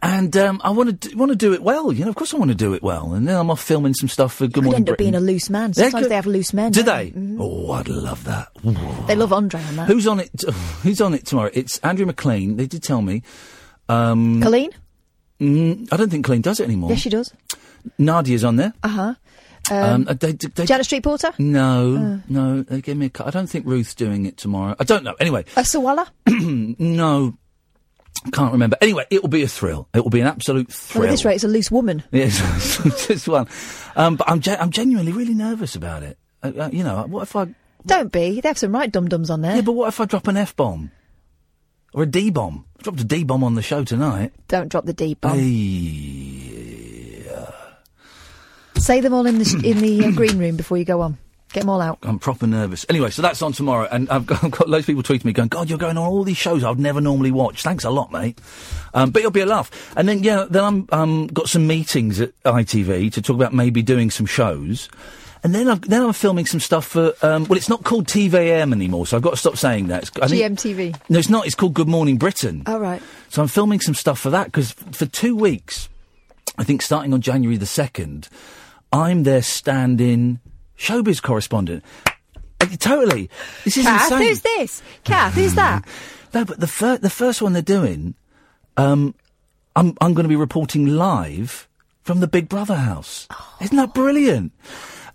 and 0.00 0.34
um, 0.36 0.60
I 0.64 0.70
want 0.70 1.00
to 1.02 1.14
want 1.16 1.30
to 1.30 1.36
do 1.36 1.52
it 1.52 1.62
well. 1.62 1.92
You 1.92 2.04
know, 2.04 2.10
of 2.10 2.14
course 2.14 2.32
I 2.32 2.36
want 2.38 2.50
to 2.50 2.54
do 2.54 2.74
it 2.74 2.82
well. 2.82 3.12
And 3.12 3.26
then 3.28 3.36
I'm 3.36 3.50
off 3.50 3.60
filming 3.60 3.92
some 3.92 4.08
stuff 4.08 4.34
for 4.34 4.46
Good 4.46 4.54
could 4.54 4.64
Morning 4.64 4.76
end 4.82 4.90
up 4.90 4.96
Britain. 4.96 5.12
being 5.12 5.22
a 5.22 5.26
loose 5.26 5.50
man. 5.50 5.74
Sometimes 5.74 6.04
good- 6.04 6.10
they 6.10 6.14
have 6.14 6.26
loose 6.26 6.52
men. 6.54 6.72
Do 6.72 6.82
they? 6.82 7.12
Oh, 7.38 7.72
I'd 7.72 7.88
love 7.88 8.24
that. 8.24 8.48
They 9.08 9.16
love 9.16 9.32
Andre 9.32 9.60
on 9.60 9.76
that. 9.76 9.88
Who's 9.88 10.06
on 10.06 10.20
it? 10.20 10.30
Who's 10.82 11.00
on 11.00 11.12
it 11.12 11.26
tomorrow? 11.26 11.50
It's 11.52 11.78
Andrea 11.80 12.06
McLean. 12.06 12.56
They 12.56 12.66
did 12.68 12.82
tell 12.84 13.02
me. 13.02 13.22
Um, 13.88 14.40
Colleen? 14.40 14.70
Mm, 15.40 15.92
I 15.92 15.96
don't 15.96 16.08
think 16.08 16.24
Colleen 16.24 16.40
does 16.40 16.60
it 16.60 16.64
anymore. 16.64 16.90
Yes, 16.90 17.00
she 17.00 17.10
does. 17.10 17.32
Nadia's 17.98 18.44
on 18.44 18.56
there. 18.56 18.72
Uh 18.84 18.88
huh. 18.88 19.14
Um, 19.70 19.76
Um, 19.82 20.06
uh, 20.08 20.14
they, 20.14 20.32
they, 20.32 20.66
Janet 20.66 20.86
Street 20.86 21.02
Porter? 21.04 21.32
No, 21.38 21.96
Uh. 21.96 22.18
no. 22.28 22.62
They 22.62 22.80
gave 22.80 22.96
me 22.96 23.06
a. 23.06 23.10
cut. 23.10 23.26
I 23.26 23.30
don't 23.30 23.46
think 23.46 23.66
Ruth's 23.66 23.94
doing 23.94 24.26
it 24.26 24.36
tomorrow. 24.36 24.74
I 24.80 24.84
don't 24.84 25.04
know. 25.04 25.14
Anyway, 25.20 25.44
A 25.56 25.60
Sawala? 25.62 26.08
no. 26.78 27.34
Can't 28.32 28.52
remember. 28.52 28.76
Anyway, 28.80 29.04
it 29.10 29.22
will 29.22 29.28
be 29.28 29.42
a 29.42 29.48
thrill. 29.48 29.88
It 29.94 30.00
will 30.02 30.10
be 30.10 30.20
an 30.20 30.26
absolute 30.26 30.68
Well, 30.68 30.76
thrill. 30.76 31.04
at 31.04 31.10
this 31.10 31.24
rate, 31.24 31.34
it's 31.36 31.44
a 31.44 31.48
loose 31.48 31.70
woman. 31.70 32.02
Yes, 32.12 32.78
just 33.08 33.26
one. 33.26 33.48
Um, 33.96 34.16
but 34.16 34.28
I'm, 34.30 34.40
ge- 34.40 34.48
I'm 34.48 34.70
genuinely 34.70 35.12
really 35.12 35.34
nervous 35.34 35.74
about 35.74 36.02
it. 36.02 36.18
Uh, 36.42 36.52
uh, 36.58 36.68
you 36.72 36.84
know, 36.84 37.04
what 37.08 37.22
if 37.22 37.34
I? 37.36 37.54
Don't 37.84 38.12
be. 38.12 38.40
They 38.40 38.48
have 38.48 38.58
some 38.58 38.72
right 38.72 38.90
dum 38.92 39.08
dums 39.08 39.28
on 39.30 39.40
there. 39.42 39.56
Yeah, 39.56 39.62
but 39.62 39.72
what 39.72 39.88
if 39.88 39.98
I 40.00 40.04
drop 40.04 40.28
an 40.28 40.36
F 40.36 40.54
bomb 40.54 40.92
or 41.94 42.04
a 42.04 42.06
D 42.06 42.30
bomb? 42.30 42.64
I 42.78 42.82
dropped 42.82 43.00
a 43.00 43.04
D 43.04 43.24
bomb 43.24 43.42
on 43.42 43.54
the 43.56 43.62
show 43.62 43.82
tonight. 43.82 44.32
Don't 44.46 44.68
drop 44.68 44.84
the 44.86 44.92
D 44.92 45.14
bomb. 45.14 45.36
Hey, 45.38 46.51
Say 48.82 49.00
them 49.00 49.14
all 49.14 49.26
in 49.26 49.38
the 49.38 49.44
sh- 49.44 49.62
in 49.62 49.78
the 49.78 50.06
uh, 50.06 50.10
green 50.16 50.38
room 50.38 50.56
before 50.56 50.76
you 50.76 50.84
go 50.84 51.00
on. 51.02 51.16
Get 51.52 51.60
them 51.60 51.68
all 51.70 51.80
out. 51.80 51.98
I'm 52.02 52.18
proper 52.18 52.48
nervous. 52.48 52.84
Anyway, 52.88 53.10
so 53.10 53.22
that's 53.22 53.40
on 53.42 53.52
tomorrow, 53.52 53.86
and 53.92 54.10
I've 54.10 54.26
got, 54.26 54.42
I've 54.44 54.50
got 54.50 54.68
loads 54.68 54.82
of 54.82 54.86
people 54.86 55.04
tweeting 55.04 55.24
me 55.24 55.32
going, 55.32 55.48
"God, 55.50 55.70
you're 55.70 55.78
going 55.78 55.96
on 55.96 56.04
all 56.04 56.24
these 56.24 56.36
shows 56.36 56.64
I'd 56.64 56.80
never 56.80 57.00
normally 57.00 57.30
watch." 57.30 57.62
Thanks 57.62 57.84
a 57.84 57.90
lot, 57.90 58.10
mate. 58.10 58.40
Um, 58.92 59.10
but 59.10 59.20
it'll 59.20 59.30
be 59.30 59.40
a 59.40 59.46
laugh. 59.46 59.70
And 59.96 60.08
then 60.08 60.24
yeah, 60.24 60.46
then 60.50 60.64
I'm 60.64 60.88
um, 60.90 61.26
got 61.28 61.48
some 61.48 61.68
meetings 61.68 62.20
at 62.20 62.32
ITV 62.42 63.12
to 63.12 63.22
talk 63.22 63.36
about 63.36 63.54
maybe 63.54 63.82
doing 63.82 64.10
some 64.10 64.26
shows. 64.26 64.88
And 65.44 65.52
then, 65.54 65.68
I've, 65.68 65.80
then 65.80 66.02
I'm 66.02 66.12
filming 66.12 66.46
some 66.46 66.60
stuff 66.60 66.86
for. 66.86 67.14
Um, 67.22 67.44
well, 67.44 67.56
it's 67.56 67.68
not 67.68 67.82
called 67.84 68.06
TV-am 68.06 68.72
anymore, 68.72 69.06
so 69.06 69.16
I've 69.16 69.22
got 69.24 69.30
to 69.30 69.36
stop 69.36 69.56
saying 69.56 69.88
that. 69.88 70.02
It's, 70.02 70.10
I 70.20 70.26
think- 70.28 70.58
GMTV. 70.58 70.96
No, 71.08 71.18
it's 71.20 71.28
not. 71.28 71.46
It's 71.46 71.54
called 71.56 71.74
Good 71.74 71.88
Morning 71.88 72.16
Britain. 72.16 72.62
All 72.66 72.78
right. 72.80 73.02
So 73.28 73.42
I'm 73.42 73.48
filming 73.48 73.80
some 73.80 73.94
stuff 73.94 74.18
for 74.20 74.30
that 74.30 74.46
because 74.46 74.72
for 74.72 75.06
two 75.06 75.34
weeks, 75.36 75.88
I 76.58 76.64
think 76.64 76.80
starting 76.82 77.12
on 77.12 77.20
January 77.22 77.56
the 77.56 77.64
2nd, 77.66 78.28
I'm 78.92 79.22
their 79.22 79.42
stand 79.42 80.00
in 80.00 80.40
showbiz 80.78 81.22
correspondent. 81.22 81.84
Uh, 82.60 82.66
totally. 82.78 83.30
This 83.64 83.76
is 83.78 83.84
Kath, 83.84 84.12
insane. 84.12 84.28
who's 84.28 84.40
this? 84.42 84.82
Kath, 85.04 85.34
who's 85.34 85.54
that? 85.54 85.84
No, 86.34 86.44
but 86.44 86.60
the, 86.60 86.66
fir- 86.66 86.98
the 86.98 87.10
first 87.10 87.42
one 87.42 87.52
they're 87.52 87.62
doing, 87.62 88.14
um, 88.76 89.14
I'm, 89.74 89.96
I'm 90.00 90.14
going 90.14 90.24
to 90.24 90.28
be 90.28 90.36
reporting 90.36 90.86
live 90.86 91.68
from 92.02 92.20
the 92.20 92.26
Big 92.26 92.48
Brother 92.48 92.76
house. 92.76 93.28
Isn't 93.60 93.76
that 93.76 93.94
brilliant? 93.94 94.52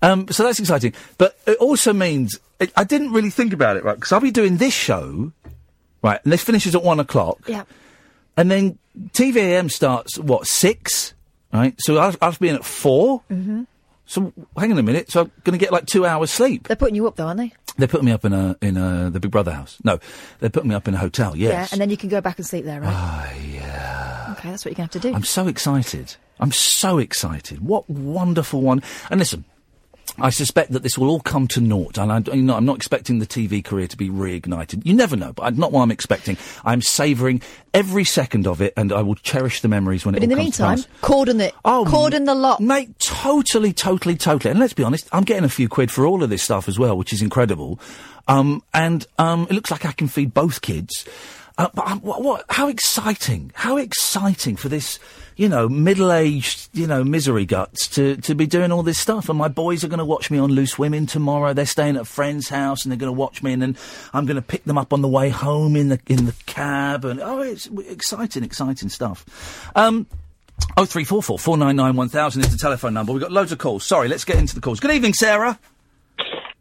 Um, 0.02 0.28
so 0.30 0.44
that's 0.44 0.60
exciting. 0.60 0.94
But 1.18 1.38
it 1.46 1.58
also 1.58 1.94
means, 1.94 2.40
I 2.62 2.70
I 2.78 2.84
didn't 2.84 3.14
really 3.14 3.30
think 3.30 3.54
about 3.54 3.78
it, 3.78 3.84
right? 3.84 3.96
Because 3.96 4.12
I'll 4.12 4.20
be 4.20 4.32
doing 4.32 4.58
this 4.58 4.74
show, 4.74 5.32
right? 6.04 6.20
And 6.24 6.32
this 6.32 6.44
finishes 6.44 6.76
at 6.76 6.84
one 6.84 7.00
o'clock. 7.00 7.40
Yeah. 7.48 7.64
And 8.36 8.52
then 8.52 8.78
TV-am 9.10 9.70
starts, 9.70 10.18
what, 10.20 10.46
six? 10.48 11.14
Right? 11.54 11.76
So 11.80 11.98
I'll, 11.98 12.16
I'll 12.22 12.36
be 12.40 12.50
in 12.50 12.56
at 12.56 12.66
4 12.66 13.22
Mm-hmm. 13.30 13.64
So 14.10 14.32
hang 14.58 14.72
on 14.72 14.78
a 14.78 14.84
minute. 14.84 15.12
So 15.12 15.24
I'm 15.24 15.32
going 15.44 15.60
to 15.60 15.64
get 15.64 15.74
like 15.74 15.86
two 15.86 16.06
hours 16.06 16.32
sleep. 16.32 16.68
They're 16.70 16.78
putting 16.78 16.96
you 16.96 17.08
up 17.08 17.18
though, 17.18 17.28
aren't 17.28 17.40
they? 17.40 17.52
They're 17.78 17.90
putting 17.90 18.06
me 18.06 18.14
up 18.14 18.24
in 18.24 18.32
a 18.32 18.56
in 18.62 18.78
a 18.78 19.10
the 19.10 19.20
Big 19.20 19.32
Brother 19.32 19.52
house. 19.52 19.78
No, 19.84 20.00
they're 20.40 20.50
putting 20.50 20.70
me 20.70 20.76
up 20.76 20.88
in 20.88 20.94
a 20.94 20.98
hotel. 20.98 21.36
Yeah, 21.36 21.50
Yes. 21.50 21.74
and 21.74 21.82
then 21.82 21.90
you 21.90 21.98
can 21.98 22.08
go 22.08 22.22
back 22.22 22.38
and 22.38 22.46
sleep 22.48 22.64
there, 22.64 22.80
right? 22.80 22.90
Ah, 22.94 23.34
yeah. 23.34 24.34
Okay, 24.38 24.50
that's 24.50 24.64
what 24.64 24.72
you're 24.72 24.78
going 24.78 24.88
to 24.88 24.94
have 24.98 25.02
to 25.04 25.10
do. 25.10 25.14
I'm 25.14 25.26
so 25.26 25.48
excited. 25.50 26.16
I'm 26.40 26.54
so 26.54 27.00
excited. 27.00 27.60
What 27.60 27.90
wonderful 27.90 28.62
one. 28.62 28.82
And 29.12 29.20
listen, 29.20 29.44
I 30.20 30.30
suspect 30.32 30.72
that 30.72 30.82
this 30.84 30.98
will 30.98 31.10
all 31.10 31.20
come 31.20 31.48
to 31.50 31.62
naught, 31.62 31.98
and 31.98 32.12
I, 32.12 32.20
you 32.34 32.42
know, 32.42 32.56
I'm 32.56 32.66
not 32.66 32.78
expecting 32.78 33.20
the 33.20 33.28
TV 33.28 33.64
career 33.64 33.88
to 33.88 33.98
be 33.98 34.10
reignited. 34.10 34.86
You 34.86 34.94
never 34.96 35.16
know, 35.16 35.34
but 35.34 35.44
I- 35.44 35.50
not 35.52 35.72
what 35.72 35.84
I'm 35.84 35.92
expecting. 35.92 36.38
I'm 36.66 36.82
savouring 36.82 37.42
every 37.74 38.04
second 38.04 38.48
of 38.48 38.62
it, 38.62 38.74
and 38.76 38.92
I 38.92 39.02
will 39.02 39.16
cherish 39.16 39.62
the 39.62 39.68
memories 39.68 40.06
when 40.06 40.14
but 40.14 40.24
it 40.24 40.26
in 40.26 40.30
the 40.30 40.36
meantime, 40.36 40.84
cordon 41.02 41.40
it. 41.40 41.54
Oh, 41.64 41.86
cordon 41.88 42.26
the 42.26 42.34
lot. 42.34 42.60
Mate, 42.62 42.98
totally, 43.00 43.74
totally, 43.74 44.16
totally. 44.16 44.50
And 44.52 44.60
let's 44.60 44.74
be 44.74 44.84
honest, 44.84 45.08
I'm 45.12 45.24
getting 45.24 45.44
a 45.44 45.50
few 45.50 45.70
quid 45.70 45.92
for 45.92 46.06
all 46.08 46.24
of 46.24 46.30
this 46.30 46.42
stuff 46.42 46.68
as 46.68 46.80
well, 46.80 46.98
which 46.98 47.14
is 47.14 47.22
incredible. 47.22 47.80
Um, 48.28 48.64
and 48.74 49.06
um, 49.20 49.46
it 49.50 49.54
looks 49.54 49.70
like 49.72 49.86
I 49.86 49.92
can 49.92 50.08
feed 50.08 50.34
both 50.34 50.62
kids. 50.62 51.06
Uh, 51.60 51.70
but 51.74 51.88
um, 51.88 52.00
what, 52.02 52.22
what? 52.24 52.46
How 52.50 52.68
exciting! 52.68 53.52
How 53.56 53.78
exciting 53.78 54.56
for 54.56 54.70
this, 54.70 55.00
you 55.38 55.48
know, 55.48 55.70
middle-aged, 55.70 56.70
you 56.74 56.88
know, 56.88 57.04
misery 57.04 57.46
guts 57.46 57.88
to 57.90 58.18
to 58.18 58.36
be 58.36 58.46
doing 58.46 58.72
all 58.72 58.84
this 58.84 59.00
stuff. 59.00 59.30
And 59.30 59.38
my 59.38 59.48
boys 59.48 59.84
are 59.84 59.88
going 59.88 60.00
to 60.00 60.06
watch 60.06 60.30
me 60.30 60.38
on 60.38 60.52
Loose 60.52 60.78
Women 60.78 61.06
tomorrow. 61.06 61.54
They're 61.54 61.66
staying 61.66 61.96
at 61.96 62.02
a 62.02 62.06
friend's 62.06 62.50
house 62.50 62.84
and 62.84 62.92
they're 62.92 62.98
going 62.98 63.14
to 63.14 63.18
watch 63.18 63.42
me, 63.42 63.54
and 63.54 63.62
then 63.62 63.78
I'm 64.14 64.26
going 64.26 64.36
to 64.36 64.42
pick 64.42 64.66
them 64.66 64.78
up 64.78 64.92
on 64.92 65.02
the 65.02 65.08
way 65.08 65.30
home 65.30 65.76
in 65.76 65.90
the 65.90 66.00
in 66.08 66.26
the 66.26 66.36
cab. 66.46 67.06
And 67.06 67.22
oh, 67.22 67.40
it's 67.40 67.68
exciting, 67.88 68.44
exciting 68.44 68.90
stuff. 68.90 69.72
Um, 69.76 70.08
Oh 70.76 70.86
three 70.86 71.04
four 71.04 71.22
four 71.22 71.38
four 71.38 71.56
nine 71.56 71.76
nine 71.76 71.96
one 71.96 72.10
thousand 72.10 72.42
is 72.42 72.52
the 72.52 72.58
telephone 72.58 72.94
number. 72.94 73.14
We've 73.14 73.22
got 73.22 73.32
loads 73.32 73.52
of 73.52 73.60
calls. 73.60 73.86
Sorry, 73.86 74.08
let's 74.08 74.26
get 74.26 74.38
into 74.38 74.56
the 74.56 74.62
calls. 74.62 74.80
Good 74.80 74.92
evening, 74.92 75.14
Sarah. 75.14 75.60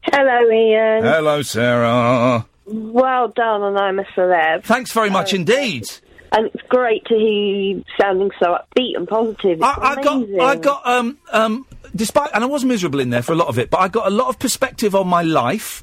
Hello, 0.02 0.50
Iain. 0.50 1.02
Hello, 1.02 1.40
Sarah. 1.42 2.46
Well 2.66 3.28
done, 3.28 3.62
and 3.62 3.78
I'm 3.78 3.98
a 3.98 4.04
celeb. 4.04 4.64
Thanks 4.64 4.92
very 4.92 5.08
much 5.08 5.32
indeed. 5.32 5.84
And 6.32 6.46
it's 6.46 6.62
great 6.68 7.04
to 7.06 7.14
hear 7.14 7.56
you 7.56 7.84
sounding 8.00 8.30
so 8.40 8.56
upbeat 8.58 8.96
and 8.96 9.06
positive. 9.08 9.58
It's 9.58 9.62
I, 9.62 9.94
I 9.98 10.02
got. 10.02 10.40
I 10.40 10.56
got, 10.56 10.86
um, 10.86 11.18
um, 11.32 11.66
despite, 11.94 12.30
and 12.34 12.42
I 12.44 12.46
was 12.46 12.64
miserable 12.64 13.00
in 13.00 13.10
there 13.10 13.22
for 13.22 13.32
a 13.32 13.36
lot 13.36 13.48
of 13.48 13.58
it, 13.58 13.70
but 13.70 13.78
I 13.78 13.88
got 13.88 14.06
a 14.06 14.10
lot 14.10 14.28
of 14.28 14.38
perspective 14.38 14.94
on 14.94 15.08
my 15.08 15.22
life. 15.22 15.82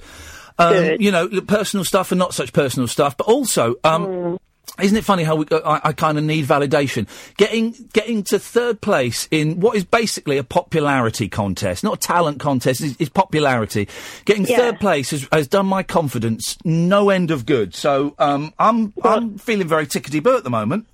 Um, 0.60 0.98
you 1.00 1.12
know, 1.12 1.28
personal 1.42 1.84
stuff 1.84 2.12
and 2.12 2.20
not 2.20 2.34
such 2.34 2.54
personal 2.54 2.88
stuff, 2.88 3.18
but 3.18 3.26
also, 3.28 3.76
um, 3.84 4.06
Mm. 4.06 4.40
Isn't 4.82 4.98
it 4.98 5.04
funny 5.04 5.24
how 5.24 5.36
we, 5.36 5.46
I, 5.52 5.82
I 5.84 5.94
kind 5.94 6.18
of 6.18 6.24
need 6.24 6.46
validation? 6.46 7.08
Getting 7.38 7.76
getting 7.94 8.24
to 8.24 8.40
third 8.40 8.82
place 8.82 9.28
in 9.30 9.60
what 9.60 9.76
is 9.76 9.84
basically 9.84 10.40
a 10.40 10.44
popularity 10.44 11.30
contest, 11.30 11.84
not 11.84 11.94
a 11.96 12.00
talent 12.00 12.40
contest, 12.40 12.82
it's, 12.82 12.96
it's 13.00 13.10
popularity. 13.10 13.88
Getting 14.26 14.46
Yeah. 14.48 14.58
third 14.58 14.80
place 14.80 15.12
has, 15.12 15.28
has 15.32 15.48
done 15.48 15.68
my 15.68 15.84
confidence 15.84 16.58
no 16.66 17.12
end 17.12 17.30
of 17.30 17.46
good. 17.46 17.76
So 17.76 18.16
um, 18.18 18.52
I'm 18.58 18.94
I'm 19.04 19.38
feeling 19.38 19.68
very 19.68 19.86
tickety 19.86 20.24
boo 20.24 20.38
at 20.38 20.44
the 20.44 20.50
moment. 20.50 20.88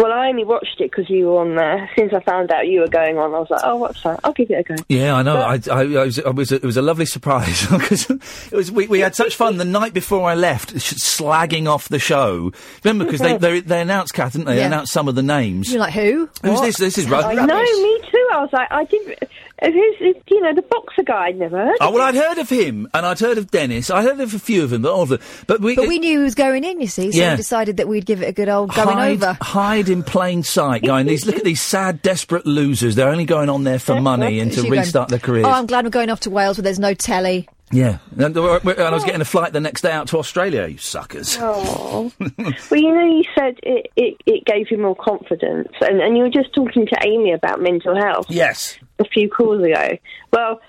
Well, 0.00 0.12
I 0.12 0.28
only 0.28 0.44
watched 0.44 0.80
it 0.80 0.90
because 0.90 1.10
you 1.10 1.26
were 1.26 1.40
on 1.40 1.56
there. 1.56 1.84
As 1.84 1.90
soon 1.94 2.08
as 2.08 2.14
I 2.14 2.20
found 2.20 2.50
out 2.50 2.66
you 2.66 2.80
were 2.80 2.88
going 2.88 3.18
on, 3.18 3.34
I 3.34 3.38
was 3.38 3.50
like, 3.50 3.60
oh, 3.64 3.76
what's 3.76 4.02
that? 4.02 4.18
I'll 4.24 4.32
give 4.32 4.50
it 4.50 4.54
a 4.54 4.62
go. 4.62 4.74
Yeah, 4.88 5.14
I 5.14 5.22
know. 5.22 5.36
I, 5.36 5.60
I, 5.70 5.80
I 5.82 5.84
was, 6.04 6.18
I 6.18 6.30
was, 6.30 6.52
it 6.52 6.62
was 6.62 6.78
a 6.78 6.82
lovely 6.82 7.04
surprise 7.04 7.66
because 7.70 8.08
it 8.08 8.52
was. 8.52 8.72
We, 8.72 8.86
we 8.86 9.00
had 9.00 9.14
such 9.14 9.36
fun 9.36 9.58
the 9.58 9.66
night 9.66 9.92
before 9.92 10.26
I 10.26 10.34
left, 10.36 10.70
sh- 10.80 10.94
slagging 10.94 11.68
off 11.68 11.90
the 11.90 11.98
show. 11.98 12.50
Remember, 12.82 13.04
because 13.04 13.20
they, 13.20 13.36
they 13.36 13.60
they 13.60 13.82
announced, 13.82 14.14
Kath, 14.14 14.32
didn't 14.32 14.46
they? 14.46 14.56
They 14.56 14.64
announced 14.64 14.90
some 14.90 15.06
of 15.06 15.16
the 15.16 15.22
names. 15.22 15.70
You're 15.70 15.80
like, 15.80 15.92
who? 15.92 16.30
Who's 16.42 16.52
What? 16.52 16.62
this? 16.62 16.78
This 16.78 16.96
is 16.96 17.04
Sounds 17.04 17.22
right. 17.24 17.36
No, 17.36 17.60
me 17.60 18.00
too. 18.10 18.28
I 18.32 18.40
was 18.40 18.50
like, 18.54 18.72
I 18.72 18.84
did. 18.84 19.28
Who's, 19.62 20.16
you 20.28 20.40
know, 20.40 20.54
the 20.54 20.62
boxer 20.62 21.02
guy 21.02 21.26
I'd 21.26 21.38
never 21.38 21.56
heard 21.58 21.76
Oh 21.80 21.88
of. 21.88 21.94
well, 21.94 22.02
I'd 22.02 22.14
heard 22.14 22.38
of 22.38 22.48
him, 22.48 22.88
and 22.94 23.04
I'd 23.04 23.18
heard 23.18 23.36
of 23.38 23.50
Dennis. 23.50 23.90
I 23.90 24.02
heard 24.02 24.18
of 24.20 24.32
a 24.34 24.38
few 24.38 24.64
of 24.64 24.70
them, 24.70 24.82
but 24.82 24.92
all 24.92 25.02
of 25.02 25.10
them. 25.10 25.20
But 25.46 25.60
we, 25.60 25.76
But 25.76 25.86
we 25.88 25.98
knew 25.98 26.18
he 26.18 26.24
was 26.24 26.34
going 26.34 26.64
in, 26.64 26.80
you 26.80 26.86
see, 26.86 27.12
so 27.12 27.18
Yeah. 27.18 27.32
we 27.32 27.36
decided 27.36 27.76
that 27.76 27.86
we'd 27.88 28.06
give 28.06 28.22
it 28.22 28.26
a 28.26 28.32
good 28.32 28.48
old 28.48 28.74
going 28.74 28.88
hide, 28.96 29.12
over. 29.22 29.36
hide 29.40 29.88
in 29.88 30.02
plain 30.02 30.42
sight, 30.42 30.82
going. 30.82 31.06
These 31.06 31.26
look 31.26 31.36
at 31.36 31.44
these 31.44 31.60
sad, 31.60 32.00
desperate 32.02 32.46
losers. 32.46 32.94
They're 32.94 33.08
only 33.10 33.26
going 33.26 33.48
on 33.50 33.64
there 33.64 33.78
for 33.78 34.00
money 34.00 34.40
and 34.40 34.50
to 34.52 34.62
She 34.62 34.68
going, 34.68 34.80
restart 34.80 35.08
their 35.10 35.18
careers. 35.18 35.44
Oh, 35.46 35.50
I'm 35.50 35.66
glad 35.66 35.84
we're 35.84 35.90
going 35.90 36.10
off 36.10 36.20
to 36.20 36.30
Wales 36.30 36.56
where 36.58 36.62
there's 36.62 36.78
no 36.78 36.94
telly. 36.94 37.48
yeah, 37.72 37.98
and, 38.18 38.36
uh, 38.36 38.58
and 38.64 38.80
I 38.80 38.90
was 38.90 39.04
getting 39.04 39.20
a 39.20 39.24
flight 39.24 39.52
the 39.52 39.60
next 39.60 39.82
day 39.82 39.92
out 39.92 40.08
to 40.08 40.18
Australia. 40.18 40.66
You 40.66 40.78
suckers. 40.78 41.36
Oh. 41.40 42.10
well, 42.18 42.80
you 42.80 42.92
know, 42.94 43.06
you 43.06 43.22
said 43.38 43.56
it, 43.62 43.86
it, 43.96 44.16
it 44.26 44.44
gave 44.44 44.70
you 44.70 44.78
more 44.78 44.96
confidence, 44.96 45.68
and, 45.80 46.00
and 46.00 46.16
you 46.16 46.24
were 46.24 46.30
just 46.30 46.52
talking 46.54 46.86
to 46.86 46.96
Amy 47.06 47.32
about 47.32 47.60
mental 47.60 47.94
health. 47.94 48.26
Yes. 48.28 48.78
A 49.00 49.04
few 49.04 49.28
calls 49.30 49.62
ago. 49.64 49.96
Well, 50.32 50.60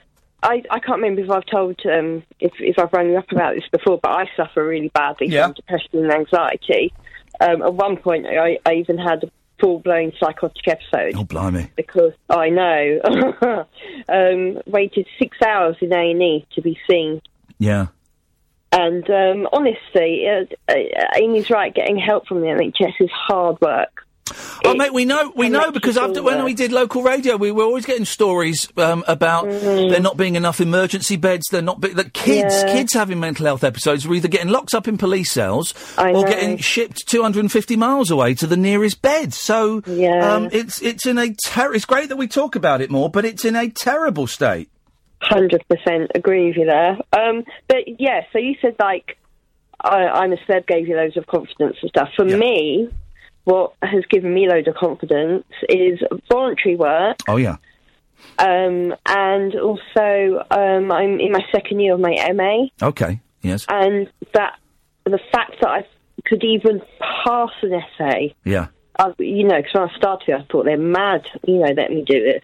I, 0.41 0.63
I 0.71 0.79
can't 0.79 1.01
remember 1.01 1.21
if 1.21 1.29
I've 1.29 1.45
told 1.45 1.79
um, 1.85 2.23
if 2.39 2.53
if 2.59 2.79
I've 2.79 2.91
rung 2.93 3.09
you 3.09 3.17
up 3.17 3.31
about 3.31 3.53
this 3.55 3.65
before, 3.71 3.99
but 4.01 4.11
I 4.11 4.25
suffer 4.35 4.65
really 4.65 4.87
badly 4.89 5.27
Yeah. 5.27 5.47
from 5.47 5.53
depression 5.53 5.89
and 6.03 6.11
anxiety. 6.11 6.93
Um, 7.39 7.61
at 7.61 7.73
one 7.73 7.97
point, 7.97 8.25
I, 8.25 8.57
I 8.65 8.73
even 8.75 8.97
had 8.97 9.23
a 9.23 9.31
full 9.59 9.79
blown 9.79 10.11
psychotic 10.19 10.67
episode. 10.67 11.13
Oh, 11.15 11.23
blimey. 11.25 11.69
Because 11.75 12.13
I 12.29 12.49
know, 12.49 12.99
um, 14.09 14.61
waited 14.65 15.07
six 15.19 15.37
hours 15.45 15.75
in 15.81 15.93
A 15.93 16.11
and 16.11 16.21
E 16.21 16.47
to 16.55 16.61
be 16.61 16.79
seen. 16.89 17.21
Yeah. 17.59 17.87
And 18.71 19.07
um, 19.09 19.47
honestly, 19.51 20.25
uh, 20.27 20.45
uh, 20.71 20.75
Amy's 21.15 21.49
right. 21.49 21.73
Getting 21.73 21.97
help 21.99 22.25
from 22.27 22.39
the 22.41 22.47
NHS 22.47 22.93
is 23.01 23.09
hard 23.11 23.59
work. 23.61 24.00
Oh, 24.65 24.73
mate, 24.75 24.93
we 24.93 25.05
know, 25.05 25.31
we 25.35 25.49
know 25.49 25.71
because 25.71 25.97
after, 25.97 26.21
when 26.23 26.43
we 26.43 26.53
did 26.53 26.71
local 26.71 27.01
radio, 27.03 27.35
we 27.37 27.51
were 27.51 27.63
always 27.63 27.85
getting 27.85 28.05
stories 28.05 28.67
um, 28.77 29.03
about 29.07 29.45
there 29.49 29.99
not 29.99 30.17
being 30.17 30.35
enough 30.35 30.61
emergency 30.61 31.15
beds. 31.17 31.45
There 31.51 31.61
not 31.61 31.81
be, 31.81 31.89
that 31.89 32.13
kids, 32.13 32.53
Mm. 32.55 32.67
Yeah. 32.67 32.73
kids 32.73 32.93
having 32.93 33.19
mental 33.19 33.45
health 33.45 33.63
episodes 33.63 34.07
were 34.07 34.15
either 34.15 34.27
getting 34.27 34.49
locked 34.49 34.73
up 34.73 34.87
in 34.87 34.97
police 34.97 35.31
cells 35.31 35.73
I 35.97 36.09
or 36.09 36.13
know. 36.13 36.23
getting 36.23 36.57
shipped 36.57 37.07
250 37.07 37.75
miles 37.75 38.11
away 38.11 38.33
to 38.35 38.47
the 38.47 38.57
nearest 38.57 39.01
bed. 39.01 39.33
So, 39.33 39.81
Yeah. 39.85 40.33
um, 40.35 40.49
it's 40.51 40.81
it's 40.81 41.05
in 41.05 41.17
a 41.17 41.33
ter- 41.45 41.73
It's 41.73 41.85
great 41.85 42.09
that 42.09 42.17
we 42.17 42.27
talk 42.27 42.55
about 42.55 42.81
it 42.81 42.89
more, 42.91 43.09
but 43.09 43.25
it's 43.25 43.45
in 43.45 43.55
a 43.55 43.69
terrible 43.69 44.27
state. 44.27 44.69
Hundred 45.21 45.63
percent 45.69 46.11
agree 46.15 46.47
with 46.47 46.57
you 46.57 46.65
there. 46.65 46.97
Um, 47.13 47.43
but 47.67 47.77
yeah, 47.99 48.21
so 48.33 48.39
you 48.39 48.55
said 48.61 48.75
like 48.79 49.17
I, 49.83 50.07
I'm 50.07 50.31
a 50.33 50.37
celeb, 50.47 50.67
gave 50.67 50.87
you 50.87 50.95
loads 50.95 51.17
of 51.17 51.27
confidence 51.27 51.77
and 51.81 51.89
stuff. 51.89 52.09
For 52.15 52.25
me, 52.25 52.89
what 53.43 53.73
has 53.81 54.03
given 54.09 54.33
me 54.33 54.47
loads 54.47 54.67
of 54.67 54.75
confidence 54.75 55.45
is 55.69 55.99
voluntary 56.29 56.75
work, 56.75 57.17
Oh 57.27 57.37
yeah. 57.37 57.57
um, 58.39 58.93
and 59.05 59.55
also 59.55 60.43
um, 60.51 60.91
I'm 60.91 61.19
in 61.19 61.31
my 61.31 61.43
second 61.51 61.79
year 61.79 61.93
of 61.95 61.99
my 61.99 62.15
MA, 62.33 62.67
Okay. 62.87 63.19
Yes. 63.41 63.65
and 63.69 64.07
that 64.33 64.57
the 65.05 65.19
fact 65.31 65.55
that 65.61 65.69
I 65.69 65.87
could 66.25 66.43
even 66.43 66.81
pass 67.25 67.49
an 67.63 67.73
essay 67.73 68.35
Yeah. 68.45 68.67
I, 68.99 69.13
you 69.17 69.45
know, 69.47 69.57
because 69.57 69.73
when 69.73 69.89
I 69.89 69.97
started, 69.97 70.35
I 70.35 70.43
thought 70.51 70.65
they're 70.65 70.77
mad. 70.77 71.25
You 71.47 71.59
know, 71.59 71.73
let 71.75 71.89
me 71.89 72.03
do 72.05 72.21
this. 72.23 72.43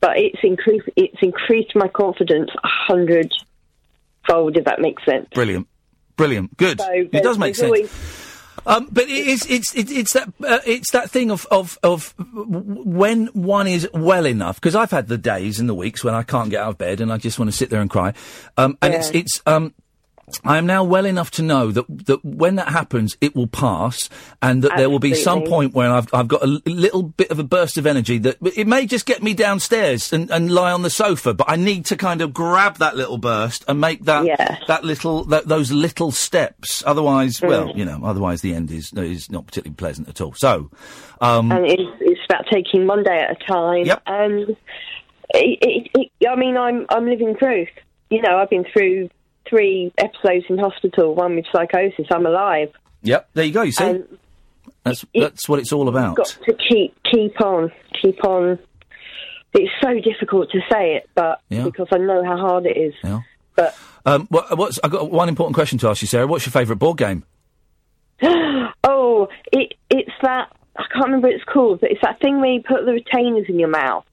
But 0.00 0.18
it's 0.18 0.38
increased. 0.42 0.88
It's 0.96 1.16
increased 1.22 1.74
my 1.74 1.88
confidence 1.88 2.50
a 2.62 2.68
hundredfold. 2.68 4.56
If 4.56 4.64
that 4.64 4.80
makes 4.80 5.04
sense. 5.04 5.28
Brilliant. 5.34 5.66
Brilliant. 6.16 6.56
Good. 6.56 6.80
So 6.80 6.88
it 6.92 7.22
does 7.22 7.38
make 7.38 7.54
sense. 7.54 7.64
always- 7.66 8.17
Um, 8.66 8.88
but 8.90 9.04
it 9.04 9.26
is, 9.26 9.46
it's, 9.48 9.74
it's, 9.74 9.90
it's 9.90 10.12
that, 10.12 10.28
uh, 10.46 10.58
it's 10.66 10.90
that 10.92 11.10
thing 11.10 11.30
of, 11.30 11.46
of, 11.50 11.78
of 11.82 12.14
when 12.18 13.26
one 13.28 13.66
is 13.66 13.88
well 13.92 14.26
enough, 14.26 14.60
because 14.60 14.74
I've 14.74 14.90
had 14.90 15.08
the 15.08 15.18
days 15.18 15.60
and 15.60 15.68
the 15.68 15.74
weeks 15.74 16.04
when 16.04 16.14
I 16.14 16.22
can't 16.22 16.50
get 16.50 16.62
out 16.62 16.70
of 16.70 16.78
bed 16.78 17.00
and 17.00 17.12
I 17.12 17.16
just 17.16 17.38
want 17.38 17.50
to 17.50 17.56
sit 17.56 17.70
there 17.70 17.80
and 17.80 17.90
cry. 17.90 18.14
Um, 18.56 18.76
and 18.82 18.94
it's, 18.94 19.10
it's, 19.10 19.42
um, 19.46 19.74
I 20.44 20.58
am 20.58 20.66
now 20.66 20.84
well 20.84 21.06
enough 21.06 21.30
to 21.32 21.42
know 21.42 21.70
that, 21.72 21.84
that 22.06 22.24
when 22.24 22.56
that 22.56 22.68
happens, 22.68 23.16
it 23.20 23.34
will 23.34 23.46
pass, 23.46 24.08
and 24.42 24.62
that 24.62 24.76
there 24.76 24.90
will 24.90 24.98
be 24.98 25.14
some 25.14 25.44
point 25.44 25.74
where 25.74 25.90
I've, 25.90 26.12
I've 26.12 26.28
got 26.28 26.42
a 26.42 26.46
l- 26.46 26.60
little 26.66 27.02
bit 27.02 27.30
of 27.30 27.38
a 27.38 27.44
burst 27.44 27.76
of 27.78 27.86
energy 27.86 28.18
that 28.18 28.36
it 28.56 28.66
may 28.66 28.86
just 28.86 29.06
get 29.06 29.22
me 29.22 29.34
downstairs 29.34 30.12
and, 30.12 30.30
and 30.30 30.50
lie 30.52 30.72
on 30.72 30.82
the 30.82 30.90
sofa, 30.90 31.34
but 31.34 31.48
I 31.50 31.56
need 31.56 31.86
to 31.86 31.96
kind 31.96 32.20
of 32.20 32.32
grab 32.32 32.76
that 32.78 32.96
little 32.96 33.18
burst 33.18 33.64
and 33.68 33.80
make 33.80 34.04
that 34.04 34.58
that 34.68 34.84
little 34.84 35.24
that, 35.26 35.46
those 35.48 35.72
little 35.72 36.10
steps. 36.10 36.82
Otherwise, 36.86 37.40
well, 37.42 37.68
Mm. 37.68 37.76
you 37.76 37.84
know, 37.84 38.00
otherwise 38.04 38.40
the 38.40 38.54
end 38.54 38.70
is 38.70 38.92
is 38.94 39.30
not 39.30 39.46
particularly 39.46 39.74
pleasant 39.76 40.08
at 40.08 40.20
all. 40.20 40.32
So, 40.34 40.70
um, 41.20 41.50
and 41.50 41.66
it's, 41.66 41.82
it's 42.00 42.20
about 42.28 42.44
taking 42.52 42.86
one 42.86 43.02
day 43.02 43.18
at 43.18 43.30
a 43.40 43.44
time. 43.46 43.84
Yep. 43.86 44.02
And 44.06 44.56
it, 45.34 45.58
it, 45.94 46.10
it, 46.20 46.28
I 46.28 46.36
mean, 46.36 46.56
I'm 46.56 46.86
I'm 46.90 47.06
living 47.06 47.34
proof. 47.34 47.68
You 48.10 48.22
know, 48.22 48.38
I've 48.38 48.48
been 48.50 48.64
through 48.72 49.10
three 49.48 49.92
episodes 49.98 50.44
in 50.48 50.58
hospital, 50.58 51.14
one 51.14 51.36
with 51.36 51.46
psychosis. 51.52 52.06
I'm 52.10 52.26
alive. 52.26 52.70
yep, 53.02 53.28
there 53.34 53.44
you 53.44 53.52
go. 53.52 53.62
You 53.62 53.72
see, 53.72 53.84
And 53.84 54.18
that's 54.84 55.04
that's 55.14 55.48
what 55.48 55.58
it's 55.58 55.72
all 55.72 55.88
about. 55.88 56.16
got 56.16 56.26
to 56.46 56.54
keep 56.68 56.94
keep 57.10 57.40
on, 57.40 57.72
keep 58.02 58.24
on. 58.24 58.58
It's 59.54 59.72
so 59.82 59.94
difficult 60.00 60.50
to 60.52 60.60
say 60.70 60.96
it, 60.96 61.08
but 61.14 61.40
Yeah. 61.48 61.64
because 61.64 61.88
I 61.90 61.96
know 61.98 62.22
how 62.24 62.36
hard 62.36 62.66
it 62.66 62.76
is. 62.76 62.94
Yeah. 63.02 63.20
But 63.56 63.74
Um, 64.06 64.26
what, 64.30 64.56
what's 64.56 64.78
I've 64.84 64.90
got 64.90 65.10
one 65.10 65.28
important 65.28 65.54
question 65.54 65.78
to 65.78 65.88
ask 65.88 66.00
you, 66.02 66.08
Sarah. 66.08 66.26
What's 66.26 66.44
your 66.46 66.52
favourite 66.52 66.78
board 66.78 66.98
game? 66.98 67.24
oh, 68.22 69.28
it 69.52 69.74
it's 69.90 70.10
that 70.22 70.48
I 70.76 70.84
can't 70.92 71.06
remember 71.06 71.28
what 71.28 71.34
it's 71.34 71.44
called, 71.44 71.80
but 71.80 71.90
it's 71.90 72.00
that 72.02 72.20
thing 72.20 72.40
where 72.40 72.50
you 72.50 72.62
put 72.62 72.84
the 72.84 72.92
retainers 72.92 73.46
in 73.48 73.58
your 73.58 73.68
mouth. 73.68 74.04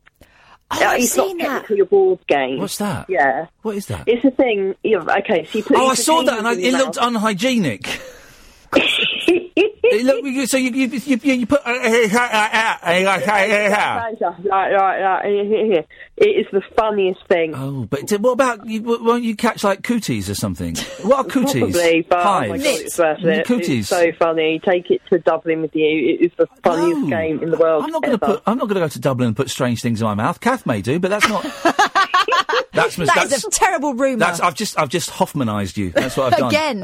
Oh, 0.71 0.81
Uh, 0.81 0.85
I've 0.89 1.01
it's 1.01 1.11
seen 1.11 1.37
not 1.37 1.43
that. 1.45 1.53
technically 1.61 1.79
a 1.81 1.85
board 1.85 2.19
game. 2.27 2.59
What's 2.59 2.77
that? 2.79 3.05
Yeah. 3.09 3.47
What 3.61 3.75
is 3.75 3.85
that? 3.87 4.07
It's 4.07 4.25
a 4.25 4.31
thing. 4.31 4.75
You 4.83 4.99
know, 4.99 5.13
okay, 5.19 5.45
so 5.45 5.59
you 5.59 5.63
put. 5.63 5.77
Oh, 5.77 5.87
I 5.87 5.93
saw 5.95 6.23
that, 6.23 6.37
and 6.39 6.47
I, 6.47 6.53
it 6.53 6.59
your 6.71 6.79
looked 6.79 6.97
unhygienic. 6.99 8.01
You- 9.55 10.45
so 10.47 10.57
you 10.57 10.71
you 10.71 10.87
you, 10.87 11.17
you, 11.33 11.45
put. 11.45 11.65
Right, 11.65 12.11
right, 14.51 15.01
right. 15.01 15.85
It 16.17 16.25
is 16.25 16.45
the 16.51 16.61
funniest 16.77 17.25
thing. 17.27 17.53
Oh, 17.55 17.85
but 17.89 18.09
what 18.21 18.31
about? 18.31 18.65
You, 18.67 18.81
won't 18.81 19.23
you 19.23 19.35
catch 19.35 19.63
like 19.63 19.83
cooties 19.83 20.29
or 20.29 20.35
something? 20.35 20.75
What 21.03 21.25
are 21.25 21.29
cooties? 21.29 21.73
Probably, 21.73 22.01
but 22.01 22.19
oh 22.19 22.23
my 22.49 22.57
god, 22.57 22.65
it's 22.65 22.97
worth 22.97 23.23
it. 23.23 23.45
Cooties. 23.45 23.79
It's 23.79 23.89
so 23.89 24.11
funny. 24.17 24.59
Take 24.59 24.91
it 24.91 25.01
to 25.09 25.19
Dublin 25.19 25.61
with 25.61 25.75
you. 25.75 25.85
It 25.85 26.25
is 26.25 26.31
the 26.37 26.47
funniest 26.63 27.09
game 27.09 27.43
in 27.43 27.51
the 27.51 27.57
world. 27.57 27.83
I'm 27.83 27.91
not 27.91 28.03
going 28.03 28.17
to 28.17 28.25
put. 28.25 28.43
I'm 28.45 28.57
not 28.57 28.67
going 28.67 28.75
to 28.75 28.81
go 28.81 28.87
to 28.87 28.99
Dublin 28.99 29.27
and 29.27 29.37
put 29.37 29.49
strange 29.49 29.81
things 29.81 30.01
in 30.01 30.05
my 30.05 30.15
mouth. 30.15 30.39
Kath 30.39 30.65
may 30.65 30.81
do, 30.81 30.99
but 30.99 31.09
that's 31.09 31.27
not. 31.29 32.11
That's 32.75 32.97
mis- 32.97 33.13
That 33.13 33.25
is 33.25 33.29
that's, 33.31 33.43
a 33.45 33.49
terrible 33.49 33.93
rumour. 33.93 34.17
that's. 34.19 34.39
I've 34.39 34.55
just. 34.55 34.77
I've 34.77 34.89
just 34.89 35.09
Hoffmanised 35.09 35.77
you. 35.77 35.91
That's 35.91 36.15
what 36.17 36.33
I've 36.33 36.39
done. 36.39 36.49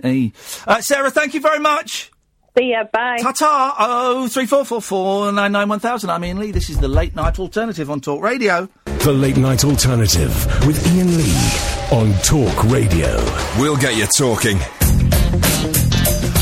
Again. 0.00 0.32
Uh, 0.66 0.80
Sarah, 0.80 1.10
thank 1.10 1.34
you 1.34 1.40
very 1.40 1.58
much. 1.58 2.10
See 2.56 2.70
ya. 2.70 2.84
Bye. 2.92 3.16
Ta 3.20 3.32
ta. 3.32 3.74
Oh 3.78 4.28
three 4.28 4.44
four 4.46 4.64
four 4.64 4.82
four 4.82 5.32
nine 5.32 5.52
nine 5.52 5.68
one 5.68 5.78
thousand. 5.80 6.10
I'm 6.10 6.22
Iain 6.22 6.38
Lee. 6.38 6.50
This 6.52 6.68
is 6.68 6.78
the 6.78 6.88
late 6.88 7.16
night 7.16 7.38
alternative 7.38 7.90
on 7.90 8.00
Talk 8.00 8.22
Radio. 8.22 8.68
The 8.84 9.12
Late 9.12 9.36
Night 9.38 9.64
Alternative 9.64 10.30
with 10.66 10.86
Iain 10.86 11.16
Lee 11.16 11.34
on 11.90 12.12
Talk 12.22 12.64
Radio. 12.70 13.16
We'll 13.58 13.76
get 13.76 13.96
you 13.96 14.06
talking. 14.06 14.58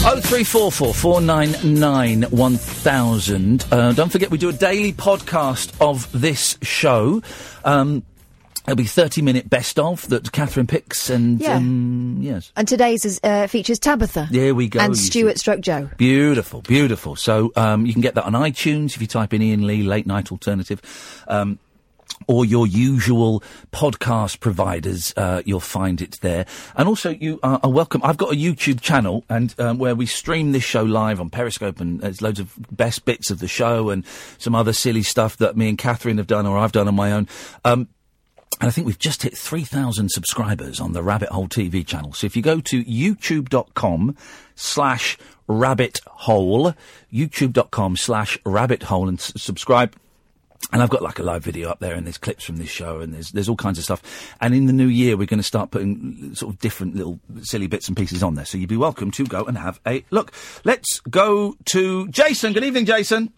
Oh 0.02 0.18
three 0.22 0.44
four 0.44 0.72
four 0.72 0.92
four 0.94 1.20
nine 1.20 1.54
nine 1.62 2.22
one 2.24 2.56
thousand. 2.56 3.64
Uh, 3.70 3.92
don't 3.92 4.10
forget 4.10 4.30
we 4.30 4.38
do 4.38 4.48
a 4.48 4.52
daily 4.52 4.92
podcast 4.92 5.72
of 5.80 6.10
this 6.18 6.58
show. 6.62 7.22
Um, 7.64 8.02
it'll 8.64 8.76
be 8.76 8.84
thirty 8.84 9.22
minute 9.22 9.48
best 9.48 9.78
of 9.78 10.08
that 10.08 10.32
Catherine 10.32 10.66
picks 10.66 11.10
and 11.10 11.40
Yeah. 11.40 11.56
um, 11.56 12.18
yes. 12.20 12.52
And 12.56 12.66
today's 12.68 13.04
is, 13.04 13.20
uh, 13.22 13.46
features 13.46 13.78
Tabitha. 13.78 14.28
There 14.30 14.54
we 14.54 14.68
go. 14.68 14.80
And 14.80 14.96
Stuart 14.96 15.38
Stroke 15.38 15.60
Joe. 15.60 15.88
Beautiful, 15.96 16.62
beautiful. 16.62 17.16
So 17.16 17.52
um, 17.56 17.86
you 17.86 17.92
can 17.92 18.02
get 18.02 18.14
that 18.14 18.24
on 18.24 18.32
iTunes 18.32 18.94
if 18.94 19.00
you 19.00 19.06
type 19.06 19.32
in 19.34 19.42
Iain 19.42 19.66
Lee 19.66 19.82
Late 19.82 20.06
Night 20.06 20.30
Alternative. 20.30 20.80
Um, 21.28 21.58
or 22.26 22.44
your 22.44 22.66
usual 22.66 23.42
podcast 23.72 24.40
providers, 24.40 25.14
uh, 25.16 25.42
you'll 25.46 25.58
find 25.58 26.02
it 26.02 26.18
there. 26.20 26.44
And 26.76 26.86
also, 26.86 27.10
you 27.10 27.40
are, 27.42 27.58
are 27.62 27.70
welcome. 27.70 28.02
I've 28.04 28.18
got 28.18 28.32
a 28.32 28.36
YouTube 28.36 28.80
channel, 28.82 29.24
and 29.30 29.54
um, 29.58 29.78
where 29.78 29.94
we 29.94 30.04
stream 30.04 30.52
this 30.52 30.62
show 30.62 30.82
live 30.82 31.18
on 31.18 31.30
Periscope, 31.30 31.80
and 31.80 32.00
there's 32.00 32.20
loads 32.20 32.38
of 32.38 32.54
best 32.70 33.06
bits 33.06 33.30
of 33.30 33.38
the 33.38 33.48
show 33.48 33.88
and 33.88 34.04
some 34.36 34.54
other 34.54 34.74
silly 34.74 35.02
stuff 35.02 35.38
that 35.38 35.56
me 35.56 35.68
and 35.70 35.78
Catherine 35.78 36.18
have 36.18 36.26
done, 36.26 36.46
or 36.46 36.58
I've 36.58 36.72
done 36.72 36.88
on 36.88 36.94
my 36.94 37.12
own. 37.12 37.26
Um, 37.64 37.88
and 38.58 38.68
I 38.68 38.70
think 38.70 38.86
we've 38.86 38.98
just 38.98 39.22
hit 39.22 39.36
3,000 39.36 40.10
subscribers 40.10 40.80
on 40.80 40.92
the 40.92 41.02
Rabbit 41.02 41.28
Hole 41.30 41.48
TV 41.48 41.86
channel. 41.86 42.12
So 42.12 42.26
if 42.26 42.36
you 42.36 42.42
go 42.42 42.60
to 42.60 42.84
youtube.com 42.84 44.16
slash 44.54 45.16
rabbit 45.46 46.00
hole, 46.06 46.74
youtube.com 47.12 47.96
slash 47.96 48.38
rabbit 48.44 48.82
hole 48.84 49.08
and 49.08 49.18
s- 49.18 49.32
subscribe. 49.36 49.94
And 50.72 50.82
I've 50.82 50.90
got 50.90 51.00
like 51.02 51.18
a 51.18 51.22
live 51.22 51.42
video 51.42 51.70
up 51.70 51.80
there, 51.80 51.94
and 51.94 52.06
there's 52.06 52.18
clips 52.18 52.44
from 52.44 52.56
this 52.58 52.68
show, 52.68 53.00
and 53.00 53.14
there's 53.14 53.32
there's 53.32 53.48
all 53.48 53.56
kinds 53.56 53.78
of 53.78 53.84
stuff. 53.84 54.36
And 54.42 54.54
in 54.54 54.66
the 54.66 54.74
new 54.74 54.86
year, 54.88 55.16
we're 55.16 55.26
going 55.26 55.38
to 55.40 55.42
start 55.42 55.70
putting 55.70 56.34
sort 56.34 56.52
of 56.54 56.60
different 56.60 56.94
little 56.94 57.18
silly 57.40 57.66
bits 57.66 57.88
and 57.88 57.96
pieces 57.96 58.22
on 58.22 58.34
there. 58.34 58.44
So 58.44 58.58
you'd 58.58 58.68
be 58.68 58.76
welcome 58.76 59.10
to 59.12 59.24
go 59.24 59.42
and 59.44 59.56
have 59.56 59.80
a 59.86 60.04
look. 60.10 60.32
Let's 60.62 61.00
go 61.00 61.56
to 61.72 62.08
Jason. 62.08 62.52
Good 62.52 62.62
evening, 62.62 62.84
Jason. 62.84 63.32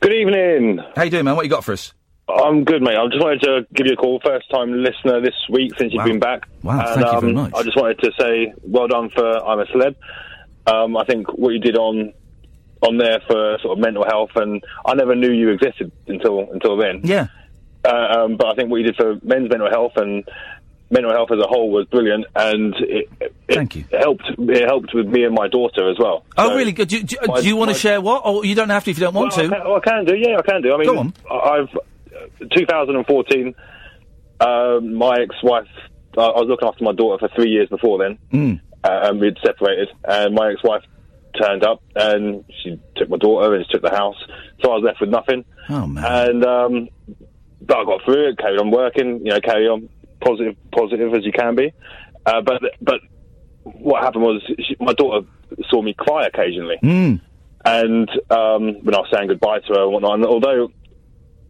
Good 0.00 0.12
evening. 0.12 0.80
How 0.96 1.04
you 1.04 1.10
doing, 1.10 1.24
man? 1.26 1.36
What 1.36 1.44
you 1.44 1.50
got 1.50 1.64
for 1.64 1.72
us? 1.72 1.94
I'm 2.28 2.64
good, 2.64 2.80
mate. 2.82 2.96
I 2.96 3.06
just 3.08 3.20
wanted 3.20 3.40
to 3.42 3.66
give 3.74 3.86
you 3.86 3.92
a 3.92 3.96
call. 3.96 4.18
First 4.24 4.50
time 4.50 4.72
listener 4.72 5.20
this 5.20 5.34
week 5.50 5.72
since 5.78 5.92
you've 5.92 6.00
Wow. 6.00 6.06
been 6.06 6.18
back. 6.20 6.48
Wow, 6.62 6.78
And, 6.80 6.88
thank 6.88 7.12
you 7.12 7.20
very 7.20 7.32
um, 7.32 7.34
much. 7.34 7.52
I 7.54 7.62
just 7.62 7.76
wanted 7.76 7.98
to 8.00 8.12
say 8.18 8.54
well 8.62 8.88
done 8.88 9.10
for 9.10 9.44
I'm 9.46 9.58
a 9.60 9.66
Celeb. 9.66 9.94
Um, 10.66 10.96
I 10.96 11.04
think 11.04 11.28
what 11.36 11.50
you 11.50 11.58
did 11.60 11.76
on 11.76 12.12
on 12.80 12.96
there 12.98 13.20
for 13.26 13.58
sort 13.62 13.78
of 13.78 13.82
mental 13.84 14.04
health, 14.06 14.30
and 14.36 14.62
I 14.86 14.94
never 14.94 15.14
knew 15.14 15.30
you 15.32 15.50
existed 15.50 15.92
until 16.06 16.50
until 16.50 16.76
then. 16.78 17.00
Yeah. 17.04 17.26
Uh, 17.84 18.20
um, 18.24 18.36
but 18.38 18.46
I 18.46 18.54
think 18.54 18.70
what 18.70 18.78
you 18.78 18.84
did 18.86 18.96
for 18.96 19.16
men's 19.22 19.50
mental 19.50 19.68
health 19.68 19.92
and 19.96 20.24
mental 20.90 21.12
health 21.12 21.30
as 21.32 21.38
a 21.38 21.46
whole 21.46 21.70
was 21.70 21.84
brilliant, 21.86 22.24
and 22.34 22.74
it, 22.76 23.10
it, 23.20 23.34
Thank 23.50 23.76
you. 23.76 23.84
it 23.90 23.98
helped. 24.00 24.24
It 24.38 24.64
helped 24.66 24.94
with 24.94 25.06
me 25.06 25.24
and 25.24 25.34
my 25.34 25.48
daughter 25.48 25.90
as 25.90 25.98
well. 25.98 26.24
Oh, 26.38 26.48
So- 26.48 26.56
really 26.56 26.72
good. 26.72 26.88
Do, 26.88 27.02
do, 27.02 27.16
my- 27.26 27.40
do 27.42 27.46
you 27.48 27.56
want 27.56 27.70
to 27.72 27.76
share 27.76 28.00
what? 28.00 28.22
Or 28.24 28.44
you 28.46 28.54
don't 28.54 28.70
have 28.70 28.84
to 28.84 28.90
if 28.90 28.98
you 28.98 29.04
don't 29.04 29.14
want 29.14 29.36
well, 29.36 29.48
to. 29.48 29.54
I 29.54 29.58
can, 29.58 29.68
well, 29.68 29.76
I 29.76 29.80
can 29.80 30.04
do. 30.06 30.14
Yeah, 30.16 30.38
I 30.38 30.42
can 30.42 30.62
do. 30.62 30.72
I 30.72 30.76
mean, 30.78 30.86
Go 30.86 30.98
on. 30.98 31.12
I've 31.30 31.78
2014. 32.54 33.54
Um, 34.40 34.94
my 34.94 35.20
ex-wife. 35.20 35.68
I 36.16 36.20
I 36.22 36.40
was 36.40 36.46
looking 36.48 36.68
after 36.68 36.84
my 36.84 36.92
daughter 36.92 37.26
for 37.28 37.34
three 37.34 37.50
years 37.50 37.68
before 37.68 37.98
then, 37.98 38.18
Mm. 38.32 38.60
uh, 38.84 39.00
and 39.04 39.20
we'd 39.20 39.36
separated. 39.44 39.88
And 40.04 40.34
my 40.34 40.50
ex-wife 40.52 40.82
turned 41.40 41.64
up, 41.64 41.82
and 41.96 42.44
she 42.62 42.78
took 42.96 43.08
my 43.08 43.16
daughter 43.16 43.54
and 43.54 43.64
she 43.66 43.72
took 43.72 43.82
the 43.82 43.90
house. 43.90 44.16
So 44.62 44.70
I 44.70 44.74
was 44.76 44.84
left 44.84 45.00
with 45.00 45.10
nothing. 45.10 45.44
Oh 45.70 45.86
man. 45.86 46.04
And 46.04 46.44
um, 46.44 46.88
but 47.62 47.76
I 47.78 47.84
got 47.84 48.04
through 48.04 48.28
it. 48.28 48.38
Carried 48.38 48.60
on 48.60 48.70
working. 48.70 49.20
You 49.24 49.32
know, 49.32 49.40
carry 49.40 49.66
on 49.68 49.88
positive, 50.20 50.56
positive 50.72 51.14
as 51.14 51.24
you 51.24 51.32
can 51.32 51.54
be. 51.54 51.72
Uh, 52.26 52.40
but 52.42 52.60
but 52.80 53.00
what 53.64 54.02
happened 54.02 54.24
was 54.24 54.42
she, 54.66 54.76
my 54.80 54.92
daughter 54.92 55.26
saw 55.70 55.80
me 55.80 55.94
cry 55.94 56.26
occasionally 56.26 56.76
Mm. 56.82 57.20
and 57.64 58.08
um, 58.30 58.74
when 58.84 58.94
I 58.94 58.98
was 58.98 59.08
saying 59.12 59.28
goodbye 59.28 59.60
to 59.60 59.72
her 59.74 59.82
and 59.84 59.92
whatnot, 59.92 60.14
and 60.14 60.26
although 60.26 60.70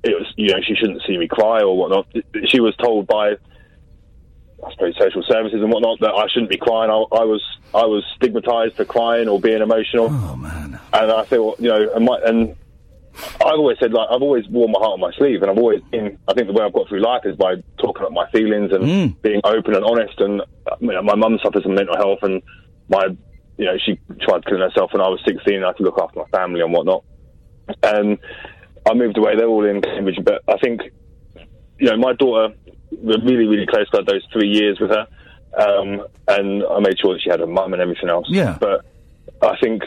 it 0.05 0.15
was, 0.15 0.33
you 0.37 0.49
know, 0.49 0.61
she 0.63 0.75
shouldn't 0.75 1.03
see 1.07 1.17
me 1.17 1.27
cry 1.27 1.63
or 1.63 1.77
whatnot, 1.77 2.07
she 2.47 2.61
was 2.61 2.77
told 2.77 3.07
by, 3.07 3.31
I 3.31 4.71
suppose, 4.73 4.95
social 4.99 5.23
services 5.23 5.63
and 5.63 5.73
whatnot 5.73 6.01
that 6.01 6.13
I 6.13 6.27
shouldn't 6.29 6.51
be 6.51 6.59
crying. 6.59 6.91
I, 6.91 6.95
I 6.95 7.25
was, 7.25 7.43
I 7.75 7.87
was 7.87 8.05
stigmatised 8.17 8.75
for 8.75 8.85
crying 8.85 9.29
or 9.29 9.41
being 9.41 9.63
emotional. 9.63 10.09
Oh 10.11 10.37
man! 10.37 10.79
And 10.93 11.11
I 11.11 11.25
thought, 11.25 11.59
you 11.59 11.71
know, 11.71 11.91
and, 11.95 12.05
my, 12.05 12.19
and 12.25 12.55
I've 13.17 13.59
always 13.59 13.79
said, 13.79 13.93
like, 13.93 14.09
I've 14.11 14.23
always 14.23 14.47
worn 14.49 14.73
my 14.73 14.79
heart 14.79 14.95
on 14.95 15.01
my 15.01 15.13
sleeve, 15.13 15.43
and 15.43 15.51
I've 15.51 15.59
always 15.59 15.83
been. 15.91 16.19
I 16.29 16.35
think 16.35 16.49
the 16.49 16.53
way 16.53 16.65
I've 16.65 16.73
got 16.73 16.89
through 16.89 17.01
life 17.01 17.23
is 17.25 17.37
by 17.37 17.57
talking 17.79 18.03
about 18.03 18.13
my 18.13 18.29
feelings 18.31 18.73
and 18.73 18.85
hmm. 18.85 19.19
being 19.23 19.41
open 19.45 19.75
and 19.75 19.85
honest. 19.85 20.21
And 20.21 20.43
you 20.81 20.93
know, 20.93 21.03
my 21.03 21.15
mum 21.15 21.39
suffers 21.43 21.63
from 21.63 21.75
mental 21.75 21.97
health, 21.97 22.21
and 22.23 22.43
my, 22.89 23.07
you 23.57 23.65
know, 23.65 23.77
she 23.79 23.99
tried 24.21 24.45
killing 24.47 24.61
herself 24.61 24.93
when 24.93 25.01
I 25.01 25.09
was 25.09 25.21
16. 25.27 25.55
And 25.55 25.65
I 25.65 25.69
had 25.69 25.77
to 25.79 25.83
look 25.85 25.99
after 25.99 26.19
my 26.19 26.27
family 26.37 26.61
and 26.61 26.73
whatnot. 26.73 27.05
And 27.83 28.19
I 28.87 28.95
moved 28.95 29.17
away. 29.17 29.37
They're 29.37 29.47
all 29.47 29.65
in 29.65 29.81
Cambridge, 29.81 30.19
but 30.23 30.43
I 30.47 30.59
think, 30.59 30.83
you 31.79 31.91
know, 31.91 31.97
my 31.97 32.13
daughter, 32.13 32.55
we're 32.93 33.21
really, 33.23 33.47
really 33.47 33.67
close. 33.67 33.89
Got 33.91 34.07
those 34.07 34.25
three 34.33 34.49
years 34.49 34.79
with 34.79 34.91
her, 34.91 35.07
um, 35.59 36.07
and 36.29 36.63
I 36.65 36.81
made 36.81 36.99
sure 36.99 37.15
that 37.15 37.23
she 37.23 37.31
had 37.31 37.41
a 37.41 37.47
mum 37.47 37.73
and 37.73 37.83
everything 37.83 38.09
else. 38.09 38.27
Yeah. 38.29 38.59
But 38.61 38.85
I 39.43 39.57
think 39.61 39.83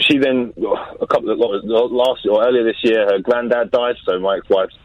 she 0.00 0.18
then 0.18 0.52
a 1.00 1.06
couple 1.06 1.30
of 1.30 1.38
last 1.38 2.26
or 2.26 2.44
earlier 2.44 2.64
this 2.64 2.82
year, 2.82 3.06
her 3.06 3.18
granddad 3.20 3.70
died. 3.70 3.96
So 4.04 4.18
my 4.18 4.36
ex-wife's 4.36 4.76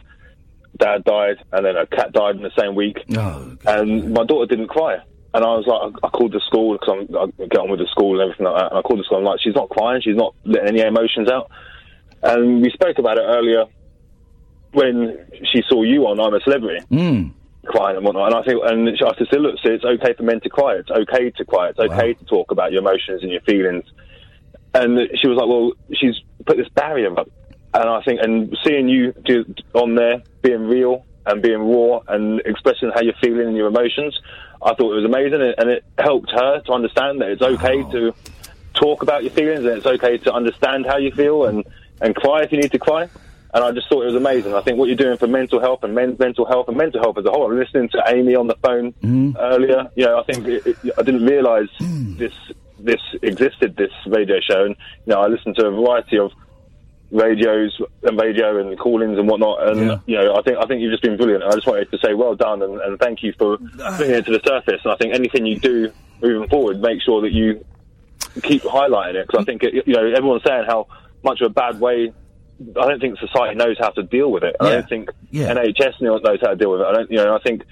dad 0.78 1.04
died, 1.04 1.38
and 1.52 1.66
then 1.66 1.76
her 1.76 1.86
cat 1.86 2.14
died 2.14 2.36
in 2.36 2.44
the 2.44 2.52
same 2.58 2.76
week. 2.76 2.98
Oh, 3.18 3.58
and 3.66 4.14
my 4.14 4.24
daughter 4.26 4.46
didn't 4.46 4.70
cry. 4.70 4.98
And 5.34 5.44
I 5.44 5.48
was 5.48 5.68
like, 5.68 5.82
I, 5.82 6.08
I 6.08 6.10
called 6.12 6.32
the 6.32 6.40
school 6.48 6.78
because 6.78 7.08
I 7.10 7.46
get 7.48 7.60
on 7.60 7.70
with 7.70 7.80
the 7.80 7.88
school 7.88 8.14
and 8.14 8.22
everything 8.22 8.46
like 8.46 8.56
that. 8.56 8.72
And 8.72 8.80
I 8.80 8.82
called 8.82 9.00
the 9.00 9.04
school. 9.04 9.18
I'm 9.18 9.26
like, 9.26 9.42
she's 9.42 9.56
not 9.56 9.70
crying. 9.70 10.02
She's 10.02 10.16
not 10.16 10.34
letting 10.46 10.70
any 10.70 10.80
emotions 10.80 11.30
out. 11.30 11.52
And 12.26 12.62
we 12.62 12.70
spoke 12.72 12.98
about 12.98 13.18
it 13.20 13.22
earlier 13.24 13.66
when 14.74 15.18
she 15.54 15.62
saw 15.70 15.84
you 15.84 16.08
on 16.08 16.20
I'm 16.20 16.34
a 16.34 16.42
Celebrity 16.42 16.84
Mm. 16.92 17.32
crying 17.66 17.96
and 17.98 18.06
whatnot. 18.06 18.28
And 18.34 18.36
I 18.36 18.42
think, 18.44 18.62
and 18.66 18.90
I 18.90 19.26
said, 19.30 19.42
look, 19.42 19.56
see, 19.64 19.70
it's 19.70 19.86
okay 19.86 20.14
for 20.14 20.24
men 20.24 20.42
to 20.42 20.50
cry. 20.50 20.76
It's 20.76 20.90
okay 20.92 21.30
to 21.32 21.46
cry. 21.46 21.70
It's 21.70 21.80
okay 21.80 22.14
to 22.14 22.26
talk 22.26 22.52
about 22.52 22.72
your 22.72 22.82
emotions 22.82 23.22
and 23.24 23.32
your 23.32 23.42
feelings. 23.42 23.86
And 24.74 25.00
she 25.22 25.28
was 25.28 25.38
like, 25.38 25.48
well, 25.48 25.72
she's 25.94 26.16
put 26.46 26.58
this 26.58 26.68
barrier 26.70 27.18
up. 27.18 27.30
And 27.74 27.90
I 27.90 28.02
think, 28.04 28.20
and 28.22 28.58
seeing 28.66 28.90
you 28.90 29.14
do 29.24 29.46
on 29.74 29.96
there, 29.96 30.22
being 30.42 30.68
real 30.68 31.06
and 31.26 31.42
being 31.42 31.60
raw 31.60 32.02
and 32.08 32.40
expressing 32.46 32.92
how 32.94 33.02
you're 33.02 33.14
feeling 33.22 33.48
and 33.48 33.58
your 33.58 33.68
emotions, 33.68 34.20
I 34.62 34.74
thought 34.76 34.92
it 34.92 35.02
was 35.02 35.06
amazing. 35.06 35.42
And- 35.42 35.56
And 35.58 35.70
it 35.70 35.84
helped 35.98 36.32
her 36.32 36.62
to 36.62 36.72
understand 36.74 37.22
that 37.22 37.30
it's 37.30 37.42
okay 37.42 37.84
to 37.92 38.14
talk 38.74 39.02
about 39.04 39.24
your 39.24 39.32
feelings 39.32 39.60
and 39.60 39.78
it's 39.78 39.86
okay 39.86 40.18
to 40.20 40.34
understand 40.34 40.86
how 40.86 40.98
you 40.98 41.12
feel 41.12 41.46
and, 41.46 41.64
and 42.02 42.16
cry 42.16 42.44
if 42.44 42.52
you 42.52 42.60
need 42.60 42.72
to 42.72 42.80
cry. 42.80 43.10
And 43.54 43.64
I 43.64 43.72
just 43.72 43.88
thought 43.88 44.02
it 44.02 44.08
was 44.08 44.16
amazing. 44.16 44.54
I 44.54 44.62
think 44.62 44.78
what 44.78 44.88
you're 44.88 44.98
doing 44.98 45.18
for 45.18 45.28
mental 45.28 45.62
health 45.62 45.84
and 45.84 45.96
men's 45.96 46.20
mental 46.20 46.46
health 46.46 46.68
and 46.68 46.76
mental 46.76 47.02
health 47.02 47.18
as 47.18 47.26
a 47.26 47.32
whole. 47.32 47.50
I'm 47.50 47.58
listening 47.58 47.88
to 47.90 48.04
Amy 48.08 48.36
on 48.36 48.48
the 48.48 48.56
phone 48.56 48.92
mm. 49.02 49.34
earlier. 49.40 49.90
You 49.96 50.06
know, 50.06 50.20
I 50.20 50.24
think 50.24 50.46
it, 50.46 50.68
it, 50.68 50.78
I 50.98 51.04
didn't 51.04 51.26
realise 51.26 51.70
mm. 51.80 52.18
this 52.18 52.34
this 52.78 53.00
existed, 53.22 53.78
this 53.78 53.94
radio 54.08 54.42
show. 54.42 54.66
And 54.66 54.76
you 55.06 55.14
know, 55.14 55.22
I 55.22 55.28
listened 55.28 55.56
to 55.56 55.68
a 55.68 55.72
variety 55.72 56.20
of 56.20 56.34
radios 57.12 57.80
and 58.04 58.20
radio 58.20 58.60
and 58.60 58.78
call-ins 58.78 59.18
and 59.18 59.28
whatnot. 59.28 59.70
And 59.70 60.02
you 60.06 60.18
know, 60.18 60.36
I 60.36 60.42
think 60.42 60.58
I 60.58 60.66
think 60.66 60.82
you've 60.82 60.92
just 60.92 61.04
been 61.04 61.16
brilliant. 61.16 61.44
And 61.44 61.54
I 61.54 61.56
just 61.56 61.66
wanted 61.66 61.90
to 61.92 61.98
say 62.00 62.14
well 62.14 62.36
done 62.36 62.62
and, 62.62 62.82
and 62.82 63.00
thank 63.00 63.24
you 63.24 63.34
for 63.38 63.58
ah. 63.82 63.98
bringing 63.98 64.18
it 64.18 64.26
to 64.26 64.32
the 64.32 64.42
surface. 64.46 64.82
And 64.84 64.92
I 64.92 64.98
think 64.98 65.14
anything 65.14 65.46
you 65.46 65.60
do 65.60 65.94
moving 66.22 66.50
forward, 66.50 66.82
make 66.82 67.02
sure 67.02 67.22
that 67.22 67.32
you 67.32 67.64
keep 68.44 68.64
highlighting 68.64 69.16
it 69.16 69.28
because 69.28 69.40
I 69.40 69.44
mm. 69.44 69.46
think 69.46 69.64
it, 69.64 69.88
you 69.88 69.94
know 69.94 70.06
everyone's 70.06 70.44
saying 70.46 70.66
how 70.68 70.88
much 71.26 71.42
of 71.42 71.48
a 71.52 71.54
bad 71.54 71.80
way 71.80 72.14
I 72.58 72.88
don't 72.88 73.02
think 73.02 73.20
society 73.20 73.56
knows 73.56 73.76
how 73.78 73.90
to 73.90 74.04
deal 74.04 74.32
with 74.32 74.44
it. 74.44 74.56
I 74.62 74.70
don't 74.70 74.88
think 74.88 75.10
Yeah. 75.30 75.54
NHS 75.54 76.00
knows 76.00 76.22
how 76.24 76.32
to 76.52 76.56
deal 76.56 76.72
with 76.72 76.80
it. 76.82 76.86
I 76.88 76.94
don't, 76.94 77.12
you 77.12 77.18
know, 77.18 77.36
I 77.36 77.40
think 77.40 77.64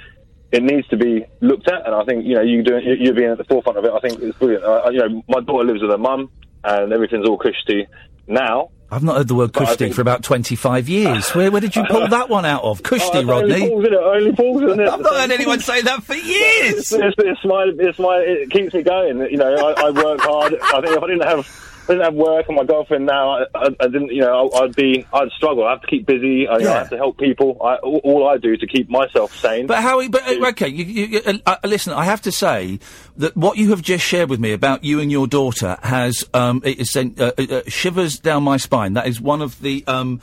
it 0.52 0.62
needs 0.62 0.86
to 0.90 0.98
be 0.98 1.26
looked 1.40 1.70
at, 1.70 1.86
and 1.86 1.96
I 1.96 2.04
think 2.04 2.26
you 2.26 2.36
know 2.36 2.42
you 2.42 2.62
doing 2.64 2.84
you, 2.86 2.96
you 2.96 3.14
being 3.14 3.30
at 3.32 3.38
the 3.38 3.46
forefront 3.46 3.78
of 3.78 3.86
it. 3.86 3.92
I 3.94 4.00
think 4.02 4.22
it's 4.22 4.38
brilliant. 4.38 4.66
I, 4.66 4.90
you 4.90 5.00
know, 5.00 5.24
my 5.30 5.40
daughter 5.40 5.66
lives 5.66 5.82
with 5.82 5.90
her 5.90 5.98
mum, 5.98 6.30
and 6.66 6.92
everything's 6.92 7.26
all 7.30 7.38
cushy 7.38 7.88
now. 8.28 8.72
I've 8.92 9.04
not 9.04 9.16
heard 9.18 9.30
the 9.30 9.36
word 9.36 9.54
cushy 9.54 9.76
think- 9.76 9.96
for 9.96 10.02
about 10.02 10.22
25 10.22 10.88
years. 10.90 11.34
Where, 11.34 11.50
where 11.50 11.62
did 11.62 11.76
you 11.78 11.84
pull 11.90 12.08
that 12.10 12.30
one 12.30 12.46
out 12.46 12.64
of? 12.64 12.84
Cushy, 12.84 13.08
Oh, 13.14 13.24
Rodney? 13.24 13.68
falls 13.70 13.88
in 13.88 13.94
it, 13.94 13.98
only 13.98 14.36
falls 14.36 14.62
in 14.64 14.80
it. 14.82 14.88
I've 14.90 15.00
not 15.00 15.16
heard 15.16 15.32
anyone 15.32 15.62
say 15.62 15.82
that 15.82 16.04
for 16.04 16.14
years. 16.14 16.76
It's, 16.76 16.92
it's, 16.92 17.16
it's 17.18 17.46
my, 17.46 17.72
it's 17.80 17.98
my, 17.98 18.18
it 18.18 18.52
keeps 18.52 18.74
me 18.76 18.84
going. 18.84 19.18
You 19.32 19.38
know, 19.38 19.56
I, 19.56 19.88
I 19.88 19.90
work 19.90 20.20
hard. 20.20 20.54
I 20.62 20.82
think 20.82 20.96
if 20.98 21.02
I 21.04 21.08
didn't 21.08 21.24
have, 21.24 21.73
I 21.84 21.88
didn't 21.88 22.06
have 22.06 22.14
work 22.14 22.46
and 22.48 22.56
my 22.56 22.64
girlfriend 22.64 23.06
now, 23.06 23.32
I, 23.32 23.46
I, 23.54 23.68
I 23.80 23.88
didn't, 23.88 24.12
you 24.14 24.22
know, 24.22 24.50
I, 24.50 24.64
I'd 24.64 24.76
be, 24.76 25.06
I'd 25.12 25.30
struggle. 25.32 25.66
I 25.66 25.72
have 25.72 25.82
to 25.82 25.88
keep 25.88 26.06
busy. 26.06 26.48
I, 26.48 26.58
know, 26.58 26.72
I 26.72 26.78
have 26.78 26.90
to 26.92 26.98
help 26.98 27.18
people. 27.18 27.58
I, 27.62 27.76
all, 27.76 28.02
all 28.04 28.28
I 28.30 28.38
do 28.38 28.54
is 28.54 28.60
to 28.60 28.68
keep 28.68 28.90
myself 28.90 29.36
sane. 29.36 29.68
But 29.68 29.82
how? 29.82 30.08
But 30.08 30.26
uh, 30.26 30.48
okay, 30.50 30.70
you, 30.70 30.86
you, 30.86 31.22
uh, 31.26 31.34
uh, 31.46 31.56
listen. 31.66 31.92
I 31.92 32.06
have 32.06 32.22
to 32.22 32.32
say 32.32 32.80
that 33.18 33.36
what 33.36 33.58
you 33.58 33.72
have 33.72 33.82
just 33.82 34.06
shared 34.06 34.30
with 34.30 34.40
me 34.40 34.54
about 34.54 34.86
you 34.86 35.02
and 35.02 35.12
your 35.12 35.28
daughter 35.28 35.78
has 35.84 36.24
um, 36.34 36.62
it 36.64 36.80
is 36.80 36.90
sent 36.90 37.20
uh, 37.20 37.34
uh, 37.38 37.44
uh, 37.50 37.62
shivers 37.68 38.18
down 38.18 38.44
my 38.44 38.56
spine. 38.56 38.94
That 38.94 39.08
is 39.08 39.20
one 39.20 39.42
of 39.42 39.60
the. 39.60 39.84
Um, 39.86 40.22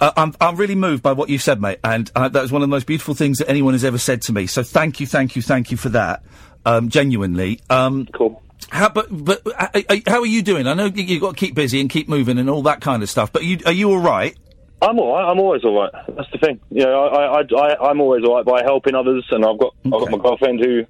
uh, 0.00 0.12
I'm 0.16 0.34
I'm 0.40 0.56
really 0.56 0.74
moved 0.74 1.02
by 1.02 1.12
what 1.12 1.28
you 1.28 1.38
said, 1.38 1.60
mate, 1.60 1.80
and 1.84 2.10
uh, 2.16 2.30
that 2.30 2.40
was 2.40 2.50
one 2.50 2.62
of 2.62 2.68
the 2.68 2.74
most 2.74 2.86
beautiful 2.86 3.14
things 3.14 3.38
that 3.38 3.50
anyone 3.50 3.74
has 3.74 3.84
ever 3.84 3.98
said 3.98 4.22
to 4.22 4.32
me. 4.32 4.46
So 4.46 4.62
thank 4.62 5.00
you, 5.00 5.06
thank 5.06 5.36
you, 5.36 5.42
thank 5.42 5.70
you 5.70 5.76
for 5.76 5.90
that. 5.90 6.22
Um, 6.64 6.88
genuinely. 6.88 7.60
Um, 7.68 8.06
cool. 8.12 8.42
How, 8.68 8.88
but 8.88 9.06
but 9.10 9.42
uh, 9.46 9.68
uh, 9.88 9.96
how 10.06 10.20
are 10.20 10.26
you 10.26 10.42
doing? 10.42 10.66
I 10.66 10.74
know 10.74 10.86
you- 10.86 11.02
you've 11.02 11.20
got 11.22 11.30
to 11.30 11.36
keep 11.36 11.54
busy 11.54 11.80
and 11.80 11.88
keep 11.90 12.08
moving 12.08 12.38
and 12.38 12.48
all 12.50 12.62
that 12.62 12.80
kind 12.80 13.02
of 13.02 13.10
stuff. 13.10 13.32
But 13.32 13.44
you, 13.44 13.58
are 13.66 13.72
you 13.72 13.90
all 13.90 13.98
right? 13.98 14.36
I'm 14.82 14.98
all 14.98 15.12
right. 15.14 15.30
I'm 15.30 15.38
always 15.38 15.64
all 15.64 15.78
right. 15.80 15.92
That's 16.16 16.30
the 16.32 16.38
thing. 16.38 16.60
You 16.70 16.84
know, 16.84 17.04
I, 17.06 17.40
I, 17.40 17.42
I, 17.42 17.90
I'm 17.90 18.00
always 18.00 18.24
all 18.24 18.36
right 18.36 18.44
by 18.46 18.62
helping 18.62 18.94
others, 18.94 19.26
and 19.30 19.44
I've 19.44 19.58
got, 19.58 19.74
I've 19.84 19.90
got 19.90 20.10
my 20.10 20.18
girlfriend 20.18 20.60
who, 20.60 20.84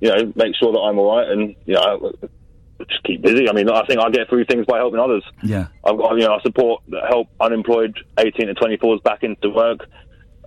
you 0.00 0.08
know, 0.08 0.32
makes 0.36 0.58
sure 0.58 0.72
that 0.72 0.78
I'm 0.78 0.98
all 0.98 1.16
right, 1.16 1.28
and 1.28 1.54
you 1.66 1.74
know, 1.74 2.12
I 2.22 2.84
just 2.84 3.02
keep 3.04 3.22
busy. 3.22 3.48
I 3.48 3.52
mean, 3.52 3.68
I 3.70 3.84
think 3.86 4.00
I 4.00 4.10
get 4.10 4.28
through 4.28 4.44
things 4.44 4.66
by 4.66 4.78
helping 4.78 5.00
others. 5.00 5.24
Yeah. 5.42 5.66
I've 5.84 5.96
got, 5.96 6.12
you 6.14 6.24
know, 6.26 6.34
I 6.34 6.42
support, 6.42 6.82
help 7.08 7.28
unemployed 7.40 7.96
18 8.18 8.46
to 8.48 8.54
24s 8.54 9.02
back 9.02 9.22
into 9.24 9.50
work. 9.50 9.88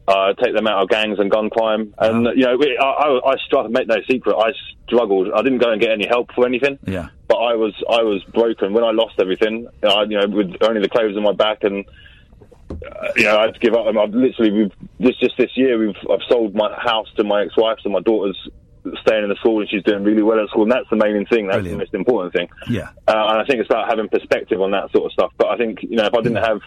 Uh, 0.07 0.33
take 0.35 0.53
them 0.53 0.67
out 0.67 0.83
of 0.83 0.87
gangs 0.89 1.17
and 1.17 1.31
gun 1.31 1.49
crime, 1.49 1.91
and 1.97 2.27
you 2.37 2.45
know, 2.45 2.55
we- 2.57 2.77
I, 2.77 2.85
I, 2.85 3.31
I 3.31 3.35
struggled. 3.47 3.73
Make 3.73 3.87
no 3.87 3.97
secret, 4.07 4.35
I 4.37 4.51
struggled. 4.85 5.31
I 5.33 5.41
didn't 5.41 5.57
go 5.57 5.71
and 5.71 5.81
get 5.81 5.89
any 5.89 6.05
help 6.05 6.31
for 6.35 6.45
anything 6.45 6.77
Yeah. 6.85 7.07
but 7.27 7.37
I 7.37 7.55
was 7.55 7.73
I 7.89 8.03
was 8.03 8.23
broken 8.25 8.71
when 8.73 8.83
I 8.83 8.91
lost 8.91 9.15
everything. 9.19 9.67
I, 9.81 10.03
you 10.03 10.19
know, 10.19 10.27
with 10.27 10.57
only 10.61 10.81
the 10.81 10.89
clothes 10.89 11.17
on 11.17 11.23
my 11.23 11.31
back, 11.33 11.63
and 11.63 11.85
uh, 12.69 13.07
you 13.15 13.23
know, 13.23 13.37
I 13.39 13.45
had 13.45 13.53
to 13.55 13.59
give 13.59 13.73
up. 13.73 13.87
And 13.87 13.97
I've 13.97 14.11
literally, 14.13 14.51
we've 14.51 14.71
this 14.99 15.17
just 15.17 15.37
this 15.37 15.51
year, 15.55 15.77
we've 15.79 15.95
I've 16.11 16.21
sold 16.29 16.53
my 16.53 16.71
house 16.79 17.07
to 17.17 17.23
my 17.23 17.41
ex-wife, 17.43 17.79
so 17.81 17.89
my 17.89 17.99
daughter's 18.01 18.37
staying 19.01 19.23
in 19.23 19.29
the 19.29 19.35
school, 19.37 19.59
and 19.61 19.69
she's 19.69 19.81
doing 19.83 20.03
really 20.03 20.21
well 20.21 20.39
at 20.39 20.47
school, 20.49 20.63
and 20.63 20.71
that's 20.71 20.89
the 20.91 20.95
main 20.97 21.25
thing. 21.25 21.47
That's 21.47 21.63
the 21.63 21.77
most 21.77 21.93
important 21.95 22.33
thing. 22.33 22.47
Yeah. 22.69 22.89
Uh, 23.07 23.25
and 23.29 23.39
I 23.41 23.45
think 23.45 23.59
it's 23.59 23.69
about 23.71 23.89
having 23.89 24.07
perspective 24.09 24.61
on 24.61 24.69
that 24.71 24.91
sort 24.91 25.05
of 25.05 25.11
stuff. 25.13 25.31
But 25.39 25.47
I 25.47 25.57
think 25.57 25.81
you 25.81 25.95
know, 25.97 26.05
if 26.05 26.13
I 26.13 26.21
didn't 26.21 26.43
have 26.43 26.61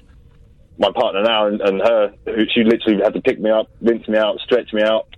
my 0.78 0.90
partner 0.92 1.22
now 1.22 1.46
and, 1.46 1.60
and 1.60 1.80
her, 1.80 2.14
who 2.26 2.44
she 2.54 2.62
literally 2.64 3.02
had 3.02 3.14
to 3.14 3.20
pick 3.20 3.40
me 3.40 3.50
up, 3.50 3.68
rinse 3.80 4.06
me 4.08 4.16
out, 4.16 4.38
stretch 4.40 4.72
me 4.72 4.82
out. 4.82 5.08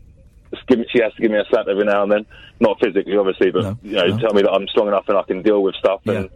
Me, 0.70 0.84
she 0.92 1.00
has 1.00 1.12
to 1.14 1.22
give 1.22 1.30
me 1.30 1.38
a 1.38 1.44
slap 1.48 1.66
every 1.68 1.84
now 1.84 2.02
and 2.02 2.10
then, 2.10 2.26
not 2.58 2.80
physically, 2.80 3.16
obviously, 3.16 3.50
but 3.52 3.76
you 3.82 3.92
know, 3.92 4.18
tell 4.18 4.32
me 4.34 4.42
that 4.42 4.50
I'm 4.50 4.66
strong 4.68 4.88
enough 4.88 5.04
and 5.08 5.16
I 5.16 5.22
can 5.22 5.42
deal 5.42 5.62
with 5.62 5.74
stuff. 5.76 6.00
And 6.06 6.28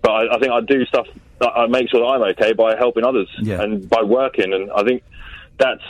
but 0.00 0.10
I, 0.12 0.36
I 0.36 0.38
think 0.38 0.52
I 0.52 0.60
do 0.60 0.84
stuff. 0.86 1.06
I 1.40 1.46
I 1.46 1.66
make 1.66 1.90
sure 1.90 2.00
that 2.00 2.06
I'm 2.06 2.22
okay 2.34 2.52
by 2.52 2.76
helping 2.76 3.04
others 3.04 3.28
Yeah. 3.40 3.60
and 3.62 3.88
by 3.88 4.02
working, 4.02 4.52
and 4.52 4.70
I 4.70 4.84
think 4.84 5.02
that's 5.58 5.82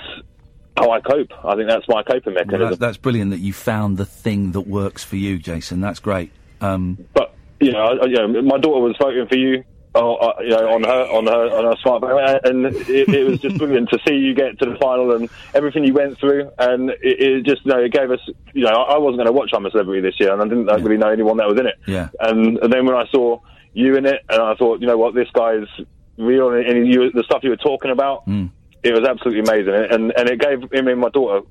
how 0.79 0.91
I 0.93 1.01
cope. 1.01 1.33
I 1.45 1.57
think 1.57 1.69
that's 1.69 1.87
my 1.89 2.03
coping 2.03 2.35
Well, 2.35 2.45
mechanism. 2.45 2.69
that's, 2.71 2.79
that's 2.79 2.97
brilliant 2.97 3.33
that 3.33 3.41
you 3.41 3.53
found 3.53 3.99
the 3.99 4.07
thing 4.07 4.53
that 4.53 4.63
works 4.63 5.05
for 5.05 5.17
you, 5.17 5.39
Jason. 5.39 5.81
That's 5.81 5.99
great. 6.01 6.31
Um, 6.63 6.97
But 7.13 7.35
you 7.61 7.73
know, 7.73 7.81
I, 8.01 8.07
you 8.07 8.15
know, 8.15 8.43
my 8.43 8.59
daughter 8.59 8.81
was 8.81 8.97
voting 8.99 9.27
for 9.27 9.37
you. 9.37 9.65
Uh, 9.95 10.13
uh, 10.15 10.35
you 10.43 10.51
know, 10.51 10.75
on 10.75 10.83
her 10.85 11.03
on 11.11 11.27
her 11.27 11.57
on 11.57 11.65
her 11.65 11.75
smartphone, 11.83 12.41
and 12.45 12.67
it, 12.67 13.09
it 13.09 13.27
was 13.27 13.41
just 13.41 13.57
brilliant 13.59 13.89
to 13.89 13.99
see 14.07 14.15
you 14.15 14.35
get 14.35 14.59
to 14.59 14.67
the 14.71 14.77
final 14.77 15.13
and 15.17 15.29
everything 15.55 15.83
you 15.83 15.95
went 15.95 16.19
through, 16.19 16.51
and 16.59 16.91
it, 16.91 16.99
it 17.03 17.43
just 17.47 17.65
you 17.65 17.73
know 17.73 17.79
it 17.79 17.91
gave 17.91 18.11
us. 18.11 18.21
You 18.53 18.65
know, 18.65 18.71
I 18.71 18.95
I 18.95 18.99
wasn't 18.99 19.17
going 19.19 19.27
to 19.27 19.33
watch 19.33 19.51
I'm 19.55 19.65
a 19.65 19.71
Celebrity 19.71 20.03
this 20.03 20.21
year, 20.21 20.33
and 20.33 20.43
I 20.43 20.45
didn't 20.45 20.67
really 20.85 20.99
know 20.99 21.09
anyone 21.09 21.39
that 21.39 21.49
was 21.49 21.59
in 21.59 21.67
it. 21.67 21.77
yeah. 21.87 22.09
And, 22.21 22.59
and 22.59 22.71
then 22.73 22.85
when 22.85 22.97
I 22.97 23.07
saw 23.11 23.41
you 23.73 23.97
in 23.97 24.05
it, 24.07 24.21
and 24.29 24.43
I 24.43 24.55
thought, 24.57 24.81
you 24.81 24.87
know 24.87 24.99
what, 24.99 25.15
this 25.15 25.29
guy's 25.33 25.67
real, 26.19 26.51
and, 26.51 26.67
and 26.67 26.87
you, 26.87 27.11
the 27.13 27.23
stuff 27.25 27.43
you 27.43 27.51
were 27.51 27.57
talking 27.57 27.91
about, 27.91 28.27
Mm. 28.27 28.51
it 28.83 28.93
was 28.93 29.09
absolutely 29.09 29.41
amazing, 29.41 29.75
and 29.91 30.13
and 30.17 30.29
it 30.29 30.39
gave 30.39 30.71
him 30.71 30.87
and 30.89 31.01
my 31.01 31.09
daughter, 31.09 31.47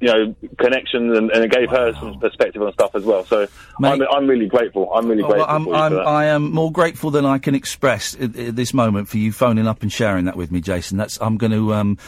you 0.00 0.08
know, 0.08 0.34
connections, 0.58 1.16
and, 1.16 1.30
and 1.30 1.44
it 1.44 1.50
gave 1.50 1.70
her 1.70 1.92
some 2.00 2.18
perspective 2.18 2.62
on 2.62 2.72
stuff 2.72 2.94
as 2.94 3.04
well. 3.04 3.24
So 3.24 3.46
I'm, 3.82 4.02
I'm 4.02 4.26
really 4.26 4.46
grateful. 4.46 4.92
I'm 4.94 5.08
really 5.08 5.22
Oh, 5.22 5.28
grateful 5.28 5.74
I'm, 5.74 5.92
I'm. 5.92 5.98
I 6.06 6.24
am 6.26 6.50
more 6.52 6.72
grateful 6.72 7.10
than 7.10 7.26
I 7.26 7.38
can 7.38 7.54
express 7.54 8.14
at, 8.14 8.36
at 8.36 8.56
this 8.56 8.72
moment 8.72 9.08
for 9.08 9.18
you 9.18 9.32
phoning 9.32 9.66
up 9.66 9.82
and 9.82 9.92
sharing 9.92 10.24
that 10.24 10.36
with 10.36 10.50
me, 10.50 10.60
Jason. 10.60 10.96
That's 10.98 11.20
I'm 11.20 11.36
going 11.36 11.52
to 11.52 11.74
um, 11.74 11.98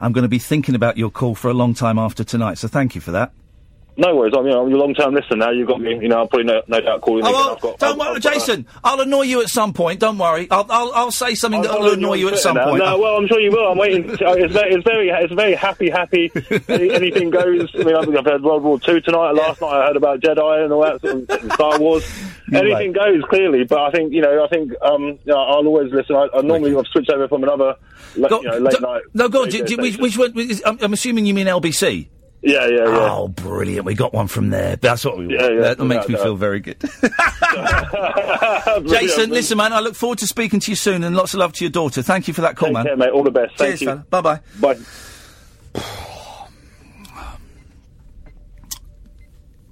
I'm 0.00 0.12
going 0.12 0.22
to 0.22 0.28
be 0.28 0.38
thinking 0.38 0.74
about 0.74 0.96
your 0.96 1.10
call 1.10 1.34
for 1.34 1.48
a 1.48 1.54
long 1.54 1.74
time 1.74 1.98
after 1.98 2.24
tonight. 2.24 2.58
So 2.58 2.68
thank 2.68 2.94
you 2.94 3.00
for 3.00 3.10
that. 3.12 3.32
No 4.00 4.16
worries. 4.16 4.32
I'm, 4.34 4.46
you 4.46 4.50
know, 4.52 4.64
I'm 4.66 4.72
a 4.72 4.76
long-term 4.76 5.12
listener 5.14 5.36
now. 5.36 5.50
You've 5.50 5.68
got 5.68 5.78
me. 5.80 5.90
You 6.00 6.08
know, 6.08 6.20
I'll 6.20 6.26
probably 6.26 6.46
no, 6.46 6.62
no 6.68 6.80
doubt 6.80 7.02
call 7.02 7.18
you. 7.18 7.22
Oh, 7.26 7.30
well, 7.32 7.50
I've 7.54 7.60
got, 7.60 7.78
don't 7.78 7.98
worry, 7.98 8.18
Jason. 8.18 8.66
I'll 8.82 8.98
annoy 9.00 9.22
you 9.22 9.42
at 9.42 9.48
some 9.50 9.74
point. 9.74 10.00
Don't 10.00 10.16
worry. 10.16 10.48
I'll 10.50 10.64
I'll, 10.70 10.92
I'll 10.94 11.10
say 11.10 11.34
something 11.34 11.60
that 11.60 11.70
I'll 11.70 11.80
will 11.80 11.92
annoy 11.92 12.14
you 12.14 12.28
at 12.30 12.38
some 12.38 12.56
now. 12.56 12.64
point. 12.70 12.82
No, 12.82 12.98
well, 12.98 13.16
I'm 13.16 13.28
sure 13.28 13.38
you 13.38 13.50
will. 13.50 13.70
I'm 13.70 13.76
waiting. 13.78 14.04
To, 14.16 14.32
it's, 14.32 14.52
very, 14.54 14.74
it's 14.74 14.84
very, 14.84 15.08
it's 15.10 15.32
very 15.34 15.54
happy, 15.54 15.90
happy. 15.90 16.30
Anything 16.68 17.30
goes. 17.30 17.70
I 17.74 17.78
mean, 17.84 17.94
I've, 17.94 18.08
I've 18.08 18.24
had 18.26 18.42
World 18.42 18.62
War 18.62 18.80
Two 18.80 19.00
tonight. 19.00 19.32
Last 19.32 19.60
night 19.60 19.68
I 19.74 19.86
heard 19.88 19.96
about 19.96 20.20
Jedi 20.20 20.64
and 20.64 20.72
all 20.72 20.82
that 20.82 21.00
sort 21.02 21.14
of 21.30 21.42
and 21.42 21.52
Star 21.60 21.78
Wars. 21.78 22.04
anything 22.52 22.92
goes 22.92 23.22
clearly, 23.28 23.64
but 23.64 23.80
I 23.80 23.90
think 23.90 24.12
you 24.12 24.22
know. 24.22 24.42
I 24.44 24.48
think 24.48 24.72
um, 24.82 25.02
you 25.04 25.18
know, 25.26 25.36
I'll 25.38 25.66
always 25.66 25.92
listen. 25.92 26.16
I, 26.16 26.28
I 26.34 26.40
normally 26.40 26.74
I've 26.74 26.86
switched 26.86 27.10
over 27.10 27.28
from 27.28 27.42
another, 27.44 27.76
la- 28.16 28.28
you 28.40 28.48
know, 28.48 28.58
late 28.58 28.80
night. 28.80 29.02
No, 29.14 29.28
go 29.28 29.42
on. 29.42 29.48
do- 29.50 29.62
do- 29.64 29.76
which, 29.76 29.98
which 29.98 30.16
one? 30.18 30.38
is- 30.38 30.62
I'm, 30.64 30.78
I'm 30.80 30.92
assuming 30.94 31.26
you 31.26 31.34
mean 31.34 31.46
LBC. 31.46 32.08
Yeah, 32.42 32.66
yeah, 32.66 32.84
yeah. 32.84 33.12
Oh, 33.12 33.28
brilliant! 33.28 33.84
We 33.84 33.94
got 33.94 34.14
one 34.14 34.26
from 34.26 34.48
there. 34.48 34.76
That's 34.76 35.04
what 35.04 35.18
we 35.18 35.26
want. 35.26 35.40
Yeah, 35.40 35.48
yeah, 35.50 35.74
that 35.74 35.84
makes 35.84 36.08
me 36.08 36.14
doubt. 36.14 36.24
feel 36.24 36.36
very 36.36 36.60
good. 36.60 36.80
Jason, 38.88 39.30
listen, 39.30 39.58
man. 39.58 39.74
I 39.74 39.80
look 39.80 39.94
forward 39.94 40.18
to 40.20 40.26
speaking 40.26 40.58
to 40.60 40.70
you 40.70 40.76
soon, 40.76 41.04
and 41.04 41.14
lots 41.14 41.34
of 41.34 41.40
love 41.40 41.52
to 41.54 41.64
your 41.64 41.70
daughter. 41.70 42.00
Thank 42.02 42.28
you 42.28 42.34
for 42.34 42.40
that 42.40 42.56
call, 42.56 42.68
Take 42.68 42.74
man. 42.74 42.84
care, 42.86 42.96
mate. 42.96 43.10
All 43.10 43.24
the 43.24 43.30
best. 43.30 43.58
Thank 43.58 43.82
you. 43.82 43.88
fella. 43.88 44.06
Bye 44.08 44.20
bye. 44.22 44.40
Bye. 44.60 44.78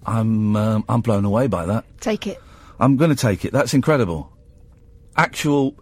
I'm 0.05 0.57
um, 0.57 0.85
I'm 0.89 1.01
blown 1.01 1.25
away 1.25 1.47
by 1.47 1.67
that. 1.67 1.85
Take 2.01 2.27
it. 2.27 2.41
I'm 2.81 2.97
going 2.97 3.11
to 3.11 3.17
take 3.17 3.45
it. 3.45 3.53
That's 3.53 3.75
incredible. 3.75 4.33
Actual, 5.17 5.75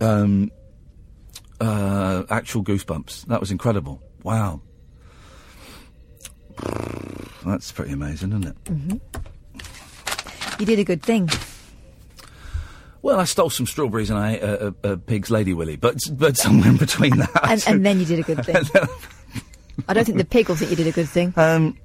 um, 0.00 0.50
uh, 1.60 2.24
actual 2.28 2.64
goosebumps. 2.64 3.26
That 3.26 3.40
was 3.40 3.50
incredible. 3.50 4.02
Wow. 4.22 4.60
That's 7.44 7.72
pretty 7.72 7.92
amazing, 7.92 8.30
isn't 8.30 8.46
it? 8.46 8.56
hmm 8.68 8.96
You 10.58 10.66
did 10.66 10.78
a 10.78 10.84
good 10.84 11.02
thing. 11.02 11.28
Well, 13.02 13.18
I 13.18 13.24
stole 13.24 13.50
some 13.50 13.66
strawberries 13.66 14.10
and 14.10 14.18
I 14.18 14.34
ate 14.34 14.42
a, 14.42 14.74
a, 14.84 14.92
a 14.92 14.96
pig's 14.96 15.30
lady 15.30 15.54
willy, 15.54 15.76
but 15.76 15.98
but 16.12 16.36
somewhere 16.36 16.68
in 16.68 16.76
between 16.76 17.18
that. 17.18 17.40
And, 17.42 17.64
and 17.66 17.86
then 17.86 17.98
you 17.98 18.06
did 18.06 18.20
a 18.20 18.22
good 18.22 18.44
thing. 18.46 18.56
I 19.88 19.94
don't 19.94 20.04
think 20.04 20.18
the 20.18 20.24
pig 20.24 20.48
will 20.48 20.56
think 20.56 20.70
you 20.70 20.76
did 20.76 20.86
a 20.86 20.92
good 20.92 21.08
thing. 21.08 21.32
Um, 21.36 21.76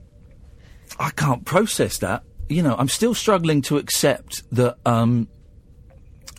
I 0.99 1.09
can't 1.11 1.43
process 1.45 1.97
that. 1.99 2.23
You 2.49 2.61
know, 2.61 2.75
I'm 2.77 2.87
still 2.87 3.13
struggling 3.13 3.61
to 3.63 3.77
accept 3.77 4.43
that 4.55 4.77
um, 4.85 5.27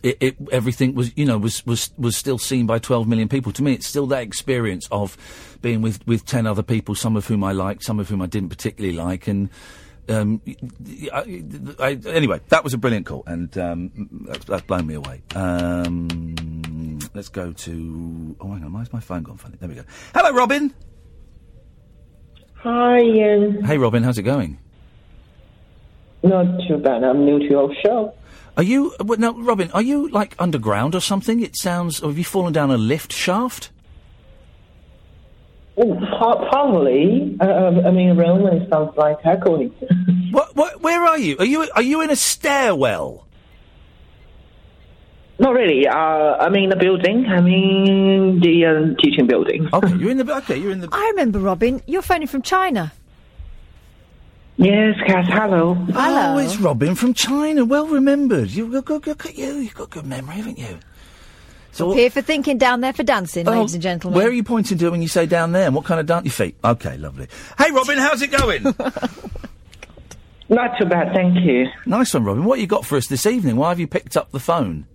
it, 0.02 0.16
it 0.20 0.36
everything 0.52 0.94
was 0.94 1.12
you 1.16 1.24
know 1.24 1.38
was 1.38 1.64
was 1.66 1.90
was 1.98 2.16
still 2.16 2.38
seen 2.38 2.66
by 2.66 2.78
12 2.78 3.06
million 3.08 3.28
people. 3.28 3.52
To 3.52 3.62
me, 3.62 3.72
it's 3.74 3.86
still 3.86 4.06
that 4.08 4.22
experience 4.22 4.88
of 4.90 5.16
being 5.62 5.82
with 5.82 6.06
with 6.06 6.24
10 6.24 6.46
other 6.46 6.62
people, 6.62 6.94
some 6.94 7.16
of 7.16 7.26
whom 7.26 7.42
I 7.44 7.52
liked, 7.52 7.82
some 7.84 7.98
of 8.00 8.08
whom 8.08 8.22
I 8.22 8.26
didn't 8.26 8.50
particularly 8.50 8.96
like, 8.96 9.26
and. 9.28 9.50
Um, 10.10 10.40
I, 11.12 11.42
I- 11.80 11.98
anyway, 12.06 12.40
that 12.48 12.64
was 12.64 12.72
a 12.72 12.78
brilliant 12.78 13.04
call, 13.04 13.24
and 13.26 13.58
um, 13.58 14.24
that's, 14.26 14.42
that's 14.46 14.62
blown 14.62 14.86
me 14.86 14.94
away. 14.94 15.20
Um, 15.34 16.98
let's 17.12 17.28
go 17.28 17.52
to. 17.52 18.36
Oh, 18.40 18.52
hang 18.54 18.64
on, 18.64 18.72
why's 18.72 18.90
my 18.90 19.00
phone 19.00 19.22
gone 19.22 19.36
funny? 19.36 19.56
There 19.60 19.68
we 19.68 19.74
go. 19.74 19.82
Hello, 20.14 20.32
Robin. 20.32 20.72
Hi, 22.54 23.00
Iain. 23.00 23.62
Hey, 23.64 23.76
Robin, 23.76 24.02
how's 24.02 24.16
it 24.16 24.22
going? 24.22 24.58
Not 26.22 26.46
too 26.66 26.78
bad. 26.78 27.04
I'm 27.04 27.26
new 27.26 27.38
to 27.40 27.44
your 27.44 27.74
show. 27.84 28.14
Are 28.58 28.64
you 28.64 28.92
well, 28.98 29.18
no, 29.20 29.40
Robin? 29.40 29.70
Are 29.70 29.80
you 29.80 30.08
like 30.08 30.34
underground 30.40 30.96
or 30.96 31.00
something? 31.00 31.40
It 31.40 31.56
sounds. 31.56 32.00
Or 32.00 32.08
have 32.10 32.18
you 32.18 32.24
fallen 32.24 32.52
down 32.52 32.72
a 32.72 32.76
lift 32.76 33.12
shaft? 33.12 33.70
Oh, 35.76 35.94
pro- 35.94 36.48
probably. 36.48 37.36
Uh, 37.40 37.86
I 37.86 37.92
mean, 37.92 38.16
Roman 38.16 38.68
sounds 38.68 38.96
like 38.96 39.18
echoing. 39.24 39.72
What? 40.30 40.54
What? 40.56 40.82
Where 40.82 41.04
are 41.04 41.18
you? 41.18 41.38
Are 41.38 41.44
you? 41.44 41.66
Are 41.74 41.82
you 41.82 42.02
in 42.02 42.10
a 42.10 42.16
stairwell? 42.16 43.24
Not 45.38 45.54
really. 45.54 45.86
Uh, 45.86 45.94
I'm 45.94 46.54
in 46.56 46.68
the 46.68 46.76
building. 46.76 47.24
I'm 47.26 47.46
in 47.46 48.40
the 48.40 48.66
um, 48.66 48.96
teaching 49.02 49.26
building. 49.26 49.68
Okay, 49.72 49.94
you're 49.96 50.10
in 50.10 50.18
the. 50.18 50.36
Okay, 50.38 50.58
you're 50.58 50.72
in 50.72 50.80
the. 50.80 50.88
I 50.92 51.12
remember, 51.14 51.38
Robin. 51.38 51.80
You're 51.86 52.02
phoning 52.02 52.26
from 52.26 52.42
China. 52.42 52.92
Yes, 54.58 54.96
Kath. 55.06 55.26
Hello. 55.28 55.74
Hello. 55.74 56.34
Oh, 56.34 56.38
it's 56.38 56.56
Robin 56.58 56.96
from 56.96 57.14
China. 57.14 57.64
Well 57.64 57.86
remembered. 57.86 58.50
You've 58.50 58.72
got 58.72 58.84
good, 58.86 59.06
look 59.06 59.24
at 59.26 59.38
you. 59.38 59.54
You've 59.54 59.74
got 59.74 59.90
good 59.90 60.04
memory, 60.04 60.34
haven't 60.34 60.58
you? 60.58 60.78
So 61.70 61.90
Up 61.92 61.96
here 61.96 62.10
for 62.10 62.22
thinking, 62.22 62.58
down 62.58 62.80
there 62.80 62.92
for 62.92 63.04
dancing, 63.04 63.46
Oh, 63.46 63.52
ladies 63.52 63.74
and 63.74 63.82
gentlemen. 63.82 64.18
Where 64.18 64.26
are 64.26 64.32
you 64.32 64.42
pointing 64.42 64.78
to 64.78 64.90
when 64.90 65.00
you 65.00 65.06
say 65.06 65.26
down 65.26 65.52
there? 65.52 65.66
And 65.66 65.76
what 65.76 65.84
kind 65.84 66.00
of 66.00 66.06
dance 66.06 66.24
your 66.24 66.32
feet? 66.32 66.56
Okay, 66.64 66.96
lovely. 66.96 67.28
Hey, 67.56 67.70
Robin, 67.70 67.98
how's 67.98 68.20
it 68.20 68.32
going? 68.32 68.64
Not 70.48 70.76
too 70.78 70.86
bad, 70.86 71.12
thank 71.14 71.38
you. 71.44 71.66
nice 71.86 72.12
one, 72.14 72.24
Robin. 72.24 72.44
What 72.44 72.58
you 72.58 72.66
got 72.66 72.84
for 72.84 72.96
us 72.96 73.06
this 73.06 73.26
evening? 73.26 73.56
Why 73.56 73.68
have 73.68 73.78
you 73.78 73.86
picked 73.86 74.16
up 74.16 74.32
the 74.32 74.40
phone? 74.40 74.86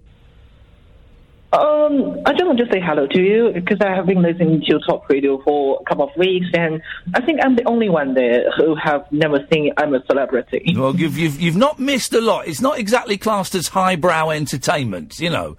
Um, 1.53 2.19
I 2.25 2.31
just 2.31 2.45
want 2.45 2.57
to 2.57 2.65
say 2.71 2.81
hello 2.83 3.05
to 3.05 3.21
you 3.21 3.51
because 3.53 3.77
I 3.79 3.93
have 3.93 4.07
been 4.07 4.23
listening 4.23 4.61
to 4.61 4.65
your 4.65 4.79
Talk 4.79 5.07
Radio 5.07 5.39
for 5.43 5.79
a 5.79 5.83
couple 5.87 6.09
of 6.09 6.17
weeks, 6.17 6.47
and 6.55 6.81
I 7.13 7.23
think 7.23 7.41
I'm 7.43 7.55
the 7.55 7.63
only 7.65 7.89
one 7.89 8.15
there 8.15 8.49
who 8.57 8.73
have 8.75 9.05
never 9.11 9.45
seen 9.51 9.71
I'm 9.77 9.93
a 9.93 10.03
celebrity. 10.05 10.73
Well, 10.83 10.95
you've, 10.95 11.17
you've, 11.17 11.39
you've 11.39 11.55
not 11.55 11.79
missed 11.79 12.13
a 12.13 12.21
lot. 12.21 12.47
It's 12.47 12.59
not 12.59 12.79
exactly 12.79 13.17
classed 13.17 13.53
as 13.53 13.67
highbrow 13.67 14.31
entertainment, 14.31 15.19
you 15.19 15.29
know. 15.29 15.55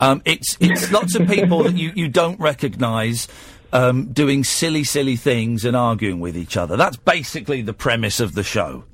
Um, 0.00 0.20
it's, 0.24 0.56
it's 0.60 0.90
lots 0.98 1.14
of 1.14 1.28
people 1.28 1.62
that 1.62 1.76
you, 1.76 1.92
you 1.94 2.08
don't 2.08 2.38
recognise 2.40 3.28
um, 3.72 4.06
doing 4.12 4.42
silly, 4.42 4.82
silly 4.82 5.14
things 5.14 5.64
and 5.64 5.76
arguing 5.76 6.18
with 6.18 6.36
each 6.36 6.56
other. 6.56 6.76
That's 6.76 6.96
basically 6.96 7.62
the 7.62 7.72
premise 7.72 8.18
of 8.18 8.34
the 8.34 8.42
show. 8.42 8.84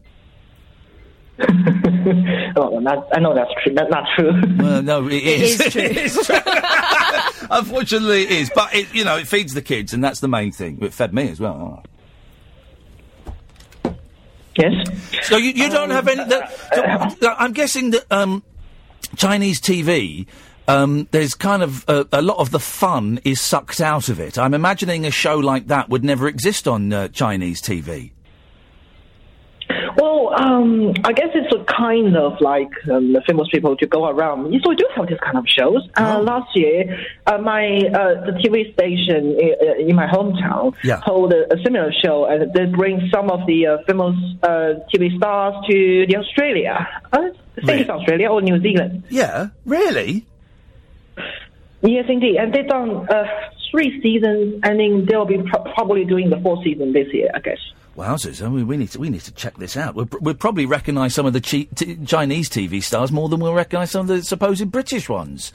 oh, 2.57 2.79
not, 2.81 3.09
I 3.13 3.21
know 3.21 3.35
that's 3.35 3.51
true. 3.63 3.75
That's 3.75 3.91
not 3.91 4.07
true. 4.17 4.33
Well, 4.59 4.83
no, 4.83 5.07
it 5.09 5.23
is. 5.23 5.61
is 5.61 5.73
true. 5.73 5.83
It 5.85 5.97
is 5.97 6.27
true. 6.27 6.37
Unfortunately, 7.51 8.23
it 8.23 8.31
is. 8.31 8.51
But, 8.55 8.75
it, 8.75 8.95
you 8.95 9.05
know, 9.05 9.17
it 9.17 9.27
feeds 9.27 9.55
the 9.55 9.63
kids, 9.63 9.93
and 9.93 10.03
that's 10.03 10.21
the 10.21 10.29
main 10.29 10.53
thing. 10.53 10.79
It 10.81 10.93
fed 10.93 11.13
me 11.13 11.29
as 11.31 11.41
well. 11.41 11.83
Yes. 14.57 14.73
So 15.23 15.37
you, 15.37 15.51
you 15.51 15.69
don't 15.69 15.91
have 15.91 16.07
any. 16.07 16.23
The, 16.25 17.17
so, 17.21 17.35
I'm 17.37 17.53
guessing 17.53 17.91
that 17.91 18.05
um, 18.11 18.43
Chinese 19.17 19.61
TV. 19.61 20.27
Um, 20.67 21.09
there's 21.11 21.35
kind 21.35 21.63
of 21.63 21.85
a, 21.89 22.07
a 22.11 22.23
lot 22.23 22.39
of 22.39 22.51
the 22.51 22.61
fun 22.61 23.21
is 23.23 23.39
sucked 23.39 23.83
out 23.83 24.09
of 24.09 24.19
it. 24.19 24.39
I'm 24.39 24.55
imagining 24.55 25.05
a 25.05 25.11
show 25.11 25.37
like 25.37 25.67
that 25.67 25.91
would 25.91 26.03
never 26.03 26.27
exist 26.27 26.67
on 26.67 26.91
uh, 26.91 27.09
Chinese 27.09 27.61
TV. 27.61 28.13
Well, 29.97 30.35
um, 30.35 30.93
I 31.05 31.13
guess 31.13 31.29
it's 31.35 31.55
a 31.55 31.65
kind 31.65 32.17
of 32.17 32.41
like 32.41 32.71
um, 32.91 33.13
the 33.13 33.23
famous 33.27 33.49
people 33.53 33.77
to 33.77 33.87
go 33.87 34.07
around. 34.09 34.53
So 34.63 34.71
we 34.71 34.77
do 34.77 34.87
have 34.97 35.07
this 35.09 35.19
kind 35.21 35.39
of 35.39 35.47
shows. 35.47 35.89
Uh, 35.97 36.21
last 36.21 36.57
year, 36.57 36.99
uh, 37.27 37.39
my 37.39 37.65
uh, 37.93 38.27
the 38.27 38.33
TV 38.43 38.73
station 38.75 39.39
in, 39.39 39.89
in 39.91 39.95
my 39.97 40.07
hometown 40.07 40.75
Yeah. 40.83 41.01
hold 41.05 41.33
a, 41.33 41.53
a 41.55 41.63
similar 41.63 41.93
show, 42.05 42.25
and 42.27 42.53
they 42.53 42.67
bring 42.67 43.09
some 43.13 43.31
of 43.31 43.47
the 43.47 43.67
uh, 43.67 43.79
famous 43.87 44.17
uh, 44.43 44.75
TV 44.93 45.17
stars 45.17 45.55
to 45.69 46.07
the 46.09 46.17
Australia. 46.17 46.89
Uh, 47.13 47.29
I 47.57 47.67
think 47.67 47.81
it's 47.83 47.91
Australia 47.91 48.29
or 48.31 48.43
New 48.43 48.61
Zealand. 48.61 49.05
Yeah, 49.11 49.49
really? 49.65 50.27
Yes, 51.83 52.07
indeed. 52.09 52.37
And 52.37 52.53
they've 52.53 52.67
done 52.67 53.09
uh, 53.09 53.27
three 53.71 54.01
seasons, 54.03 54.61
and 54.65 54.81
then 54.81 55.07
they'll 55.07 55.27
be 55.27 55.39
pro- 55.39 55.73
probably 55.75 56.05
doing 56.05 56.31
the 56.31 56.39
fourth 56.41 56.65
season 56.65 56.93
this 56.93 57.13
year, 57.13 57.31
I 57.35 57.41
guess. 57.41 57.59
Wowzers! 57.97 58.45
I 58.45 58.49
mean, 58.49 58.67
we 58.67 58.77
need 58.77 58.91
to 58.91 58.99
we 58.99 59.09
need 59.09 59.21
to 59.23 59.33
check 59.33 59.57
this 59.57 59.77
out. 59.77 59.95
We'll, 59.95 60.09
we'll 60.21 60.35
probably 60.35 60.67
recognise 60.67 61.15
some 61.15 61.27
of 61.27 61.33
the 61.33 61.41
chi- 61.41 61.69
t- 61.75 61.97
Chinese 62.05 62.49
TV 62.49 62.83
stars 62.83 63.13
more 63.13 63.29
than 63.29 63.39
we'll 63.41 63.55
recognise 63.55 63.93
some 63.93 64.03
of 64.03 64.07
the 64.09 64.23
supposed 64.23 64.71
British 64.73 65.09
ones. 65.09 65.53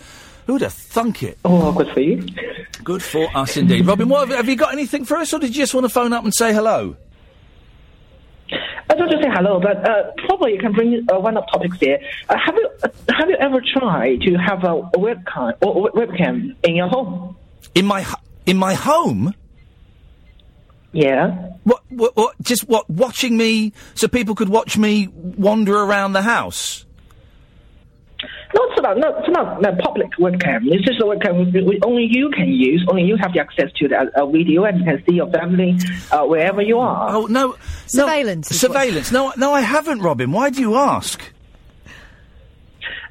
Who'd 0.48 0.61
have 0.61 0.74
thunk 0.74 1.22
it? 1.22 1.38
Oh, 1.45 1.72
good 1.74 1.90
for 1.90 1.99
you. 1.99 2.26
Good 2.84 3.03
for 3.03 3.28
us 3.36 3.57
indeed. 3.57 3.86
Robin, 3.86 4.07
what 4.07 4.30
have, 4.30 4.38
have 4.38 4.49
you 4.49 4.56
got 4.56 4.72
anything 4.74 5.06
for 5.06 5.18
us, 5.18 5.34
or 5.34 5.40
did 5.40 5.56
you 5.56 5.61
just 5.61 5.74
want 5.74 5.86
to 5.86 5.90
phone 5.90 6.14
up 6.14 6.24
and 6.24 6.34
say 6.34 6.53
hello? 6.53 6.95
I 8.90 8.95
don't 8.95 9.11
just 9.11 9.22
say 9.22 9.30
hello, 9.32 9.60
but 9.60 9.88
uh, 9.88 10.11
probably 10.26 10.53
you 10.53 10.60
can 10.60 10.72
bring 10.72 11.06
uh, 11.11 11.20
one 11.20 11.38
of 11.38 11.44
topics 11.52 11.78
here. 11.80 11.99
Uh, 12.30 12.36
have 12.44 12.56
you 12.56 12.70
uh, 12.84 12.88
have 13.10 13.30
you 13.30 13.36
ever 13.40 13.61
tried 13.61 14.22
to 14.22 14.34
have 14.36 14.64
a, 14.64 14.78
a 14.78 14.98
webcam 14.98 15.53
or 15.61 15.90
a 15.90 15.91
webcam 15.91 16.56
in 16.64 16.76
your 16.76 16.88
home? 16.88 17.36
In 17.76 17.86
my 17.86 18.06
in 18.45 18.57
my 18.57 18.74
home? 18.74 19.36
Yeah. 20.91 21.52
What, 21.64 21.84
what? 21.90 22.16
What? 22.16 22.36
Just 22.41 22.68
what? 22.68 22.90
Watching 22.90 23.38
me, 23.38 23.74
so 23.94 24.07
people 24.07 24.34
could 24.36 24.49
watch 24.49 24.78
me 24.78 25.07
wander 25.07 25.76
around 25.78 26.14
the 26.14 26.22
house. 26.24 26.86
Not 28.56 28.70
so 28.76 28.82
not 28.82 28.98
not, 28.98 29.20
it's 29.20 29.30
not 29.30 29.66
a 29.66 29.76
public 29.78 30.10
webcam. 30.18 30.61
It's 30.66 30.84
just 30.84 30.99
a 30.99 31.03
webcam 31.03 31.53
we- 31.53 31.61
we- 31.61 31.80
only 31.86 32.07
you 32.10 32.32
can 32.32 32.48
use. 32.49 32.84
Only 32.90 33.03
you 33.03 33.16
have 33.18 33.32
the 33.34 33.40
access 33.40 33.72
to 33.76 33.88
the 33.88 34.10
uh, 34.20 34.26
video 34.26 34.64
and 34.64 34.80
you 34.80 34.86
can 34.86 35.03
see 35.07 35.14
your 35.16 35.30
family 35.32 35.78
uh, 36.11 36.26
wherever 36.26 36.61
you 36.61 36.80
are. 36.80 37.16
Oh 37.16 37.28
no, 37.28 37.56
surveillance. 37.86 38.48
Surveillance. 38.49 39.11
No, 39.11 39.32
no, 39.38 39.53
I 39.53 39.61
haven't, 39.61 39.99
Robin. 39.99 40.32
Why 40.32 40.49
do 40.49 40.60
you 40.61 40.76
ask? 40.76 41.22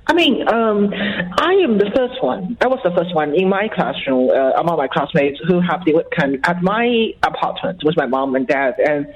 I 0.09 0.14
mean, 0.14 0.48
um, 0.48 0.90
I 1.39 1.52
am 1.62 1.76
the 1.76 1.90
first 1.94 2.22
one. 2.22 2.56
I 2.62 2.66
was 2.66 2.80
the 2.82 2.90
first 2.97 3.14
one 3.14 3.35
in 3.35 3.48
my 3.48 3.68
classroom 3.68 4.30
uh, 4.30 4.52
among 4.59 4.78
my 4.78 4.89
classmates 4.89 5.39
who 5.47 5.60
have 5.60 5.85
the 5.85 5.93
webcam 5.93 6.40
at 6.44 6.62
my 6.62 7.12
apartment 7.22 7.82
with 7.85 7.94
my 7.94 8.06
mom 8.06 8.35
and 8.35 8.47
dad. 8.47 8.74
And 8.78 9.06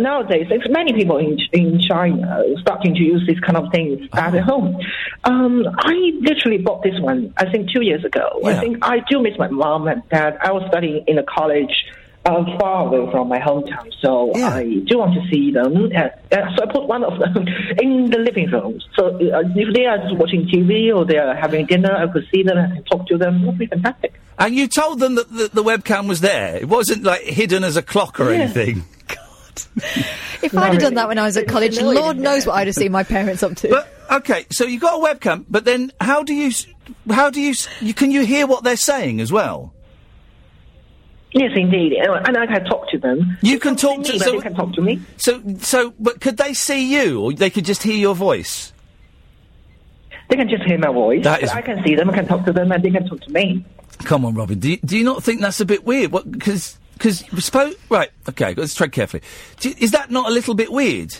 nowadays, 0.00 0.46
there's 0.48 0.66
many 0.70 0.94
people 0.94 1.18
in 1.18 1.38
in 1.52 1.78
China 1.86 2.42
starting 2.62 2.94
to 2.94 3.02
use 3.02 3.24
these 3.26 3.40
kind 3.40 3.58
of 3.58 3.70
things 3.70 4.08
at 4.14 4.38
home. 4.40 4.80
Um, 5.24 5.64
I 5.76 6.12
literally 6.20 6.58
bought 6.58 6.82
this 6.82 6.98
one. 6.98 7.34
I 7.36 7.50
think 7.50 7.70
two 7.70 7.82
years 7.82 8.04
ago. 8.04 8.40
I 8.42 8.58
think 8.58 8.78
I 8.80 9.00
do 9.10 9.20
miss 9.20 9.36
my 9.38 9.48
mom 9.48 9.86
and 9.86 10.02
dad. 10.08 10.38
I 10.40 10.52
was 10.52 10.62
studying 10.68 11.04
in 11.06 11.18
a 11.18 11.24
college. 11.24 11.84
Uh, 12.24 12.44
far 12.58 12.86
away 12.88 13.10
from 13.10 13.26
my 13.28 13.38
hometown, 13.38 13.90
so 14.02 14.34
I 14.34 14.82
do 14.84 14.98
want 14.98 15.14
to 15.14 15.26
see 15.30 15.50
them. 15.50 15.90
Uh, 15.96 15.98
uh, 16.34 16.56
so 16.56 16.62
I 16.68 16.70
put 16.70 16.86
one 16.86 17.02
of 17.02 17.18
them 17.18 17.46
in 17.80 18.10
the 18.10 18.18
living 18.18 18.50
room. 18.50 18.78
So 18.98 19.06
uh, 19.16 19.42
if 19.56 19.72
they 19.74 19.86
are 19.86 19.96
just 19.98 20.16
watching 20.16 20.44
TV 20.46 20.94
or 20.94 21.06
they 21.06 21.16
are 21.16 21.34
having 21.34 21.64
dinner, 21.64 21.90
I 21.94 22.06
could 22.12 22.26
see 22.30 22.42
them 22.42 22.58
and 22.58 22.84
talk 22.86 23.06
to 23.06 23.16
them. 23.16 23.42
It 23.42 23.46
would 23.46 23.58
be 23.58 23.66
fantastic. 23.66 24.20
And 24.38 24.54
you 24.54 24.68
told 24.68 25.00
them 25.00 25.14
that 25.14 25.32
the, 25.32 25.48
the 25.48 25.62
webcam 25.64 26.06
was 26.06 26.20
there. 26.20 26.56
It 26.56 26.68
wasn't 26.68 27.02
like 27.02 27.22
hidden 27.22 27.64
as 27.64 27.76
a 27.78 27.82
clock 27.82 28.20
or 28.20 28.30
Yeah. 28.30 28.40
anything. 28.42 28.84
God. 29.08 29.62
if 30.42 30.54
I'd 30.56 30.72
have 30.74 30.82
done 30.82 30.94
that 30.94 31.08
when 31.08 31.18
I 31.18 31.24
was 31.24 31.36
at 31.38 31.48
college, 31.48 31.80
Lord 31.80 32.18
knows 32.18 32.46
what 32.46 32.56
I'd 32.56 32.66
have 32.66 32.76
seen 32.76 32.92
my 32.92 33.04
parents 33.04 33.42
up 33.42 33.54
to. 33.56 33.68
But 33.68 33.88
okay, 34.20 34.44
so 34.52 34.64
you 34.64 34.78
got 34.78 35.00
a 35.02 35.14
webcam, 35.14 35.46
but 35.48 35.64
then 35.64 35.92
how 36.00 36.24
do 36.24 36.34
you? 36.34 36.50
How 37.10 37.30
do 37.30 37.40
you? 37.40 37.54
you 37.80 37.94
can 37.94 38.10
you 38.10 38.26
hear 38.26 38.46
what 38.46 38.64
they're 38.64 38.76
saying 38.76 39.20
as 39.20 39.32
well? 39.32 39.72
Yes, 41.32 41.50
indeed, 41.54 41.92
and 41.92 42.36
I 42.36 42.46
can 42.46 42.64
talk 42.64 42.88
to 42.90 42.98
them. 42.98 43.36
You 43.42 43.58
can 43.58 43.76
talk 43.76 44.02
to. 44.04 44.12
me, 44.12 44.18
So, 44.18 44.32
they 44.32 44.38
can 44.40 44.54
talk 44.54 44.72
to 44.74 44.80
me. 44.80 45.00
So, 45.18 45.42
so, 45.58 45.92
but 46.00 46.20
could 46.20 46.38
they 46.38 46.54
see 46.54 46.94
you, 46.98 47.20
or 47.20 47.32
they 47.32 47.50
could 47.50 47.66
just 47.66 47.82
hear 47.82 47.96
your 47.96 48.14
voice? 48.14 48.72
They 50.30 50.36
can 50.36 50.48
just 50.48 50.62
hear 50.64 50.78
my 50.78 50.90
voice. 50.90 51.24
That 51.24 51.42
is- 51.42 51.50
I 51.50 51.60
can 51.60 51.82
see 51.84 51.94
them. 51.94 52.08
I 52.10 52.14
can 52.14 52.26
talk 52.26 52.44
to 52.46 52.52
them, 52.52 52.72
and 52.72 52.82
they 52.82 52.90
can 52.90 53.06
talk 53.08 53.20
to 53.20 53.30
me. 53.30 53.64
Come 54.04 54.24
on, 54.24 54.34
Robin. 54.34 54.58
Do 54.58 54.70
you, 54.70 54.76
do 54.78 54.96
you 54.96 55.04
not 55.04 55.22
think 55.22 55.40
that's 55.40 55.60
a 55.60 55.66
bit 55.66 55.84
weird? 55.84 56.12
Because 56.30 56.78
because 56.94 57.18
suppose 57.44 57.76
right. 57.90 58.10
Okay, 58.28 58.54
let's 58.54 58.74
tread 58.74 58.92
carefully. 58.92 59.22
You- 59.60 59.74
is 59.78 59.90
that 59.92 60.10
not 60.10 60.28
a 60.28 60.32
little 60.32 60.54
bit 60.54 60.72
weird? 60.72 61.14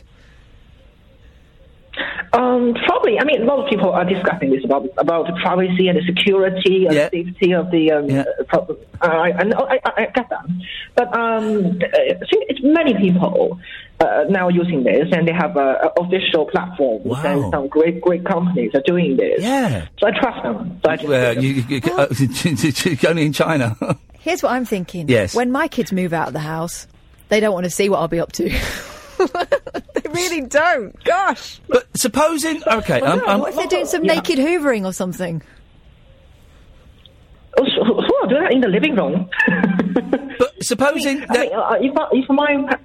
Um, 2.32 2.74
probably. 2.86 3.18
I 3.18 3.24
mean, 3.24 3.42
a 3.42 3.44
lot 3.44 3.64
of 3.64 3.70
people 3.70 3.90
are 3.90 4.04
discussing 4.04 4.50
this 4.50 4.64
about 4.64 4.86
about 4.98 5.26
the 5.26 5.32
privacy 5.42 5.88
and 5.88 5.98
the 5.98 6.02
security 6.06 6.86
and 6.86 6.94
safety 7.10 7.52
of 7.54 7.70
the. 7.70 7.90
Um, 7.92 8.10
uh, 8.10 8.24
pro- 8.48 8.76
I, 9.00 9.32
I, 9.32 9.42
know- 9.44 9.66
I, 9.68 9.78
I 9.84 9.90
I 9.96 10.04
get 10.14 10.28
that, 10.28 10.44
but 10.94 11.16
um, 11.16 11.78
I 11.82 12.18
think 12.30 12.44
it's 12.50 12.60
many 12.62 12.94
people 12.94 13.58
uh, 14.00 14.24
now 14.28 14.48
using 14.48 14.84
this, 14.84 15.08
and 15.12 15.26
they 15.26 15.32
have 15.32 15.56
uh, 15.56 15.88
official 15.98 16.46
platforms, 16.46 17.06
and 17.24 17.50
some 17.50 17.68
great 17.68 18.00
great 18.02 18.24
companies 18.26 18.72
are 18.74 18.82
doing 18.84 19.16
this. 19.16 19.40
Yeah. 19.42 19.86
So 19.98 20.06
I 20.08 20.10
trust 20.12 20.42
them. 20.42 20.80
So 20.84 20.90
I 20.90 20.96
just 20.96 21.08
Well, 21.08 21.42
you, 21.42 21.64
you, 21.68 21.80
you, 21.82 21.92
uh, 21.96 22.06
only 23.08 23.24
in 23.26 23.32
China. 23.32 23.76
Here's 24.20 24.42
what 24.42 24.52
I'm 24.52 24.64
thinking. 24.66 25.08
Yes. 25.08 25.34
When 25.34 25.50
my 25.50 25.68
kids 25.68 25.92
move 25.92 26.12
out 26.12 26.26
of 26.28 26.32
the 26.34 26.40
house, 26.40 26.86
they 27.30 27.40
don't 27.40 27.54
want 27.54 27.64
to 27.64 27.70
see 27.70 27.88
what 27.88 27.98
I'll 28.00 28.08
be 28.08 28.20
up 28.20 28.32
to. 28.32 28.50
they 30.12 30.20
really 30.22 30.40
don't. 30.42 31.04
Gosh. 31.04 31.60
but 31.68 31.86
supposing 31.96 32.62
okay, 32.66 33.00
I'm, 33.02 33.26
I'm, 33.28 33.40
what 33.40 33.50
if 33.50 33.56
they're 33.56 33.66
doing 33.66 33.86
some 33.86 34.02
naked 34.02 34.38
hoovering 34.38 34.84
or 34.84 34.92
something? 34.92 35.42
Oh, 37.58 37.64
so- 37.64 37.84
who 37.84 38.14
are 38.22 38.28
doing 38.28 38.42
that 38.42 38.52
in 38.52 38.60
the 38.60 38.68
living 38.68 38.94
room? 38.94 39.28
but 40.38 40.62
supposing 40.62 41.24
I 41.28 41.38
mean, 41.38 41.52
uh, 41.54 41.76
if, 41.80 41.96
I- 41.96 42.08
if 42.12 42.28
my 42.28 42.78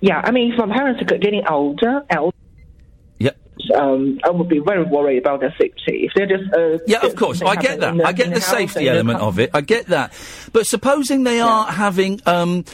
yeah, 0.00 0.20
I 0.22 0.30
mean, 0.32 0.52
if 0.52 0.58
my 0.58 0.72
parents 0.74 1.00
are 1.00 1.16
getting 1.18 1.46
older, 1.48 2.02
older. 2.14 2.36
Yep. 3.18 3.36
Um, 3.74 4.18
I 4.22 4.30
would 4.30 4.48
be 4.50 4.58
very 4.58 4.82
worried 4.84 5.18
about 5.18 5.40
their 5.40 5.54
safety. 5.58 6.04
If 6.06 6.12
they're 6.14 6.26
just 6.26 6.52
uh, 6.52 6.78
Yeah, 6.86 7.06
of 7.06 7.16
course. 7.16 7.40
I 7.40 7.56
get 7.56 7.80
that. 7.80 8.04
I 8.04 8.12
get 8.12 8.34
the 8.34 8.40
safety 8.42 8.86
element 8.88 9.20
of 9.20 9.38
it. 9.38 9.50
I 9.54 9.62
get 9.62 9.86
that. 9.86 10.12
But 10.52 10.66
supposing 10.66 11.24
they 11.24 11.40
are 11.40 11.64
having, 11.72 12.20
um, 12.26 12.66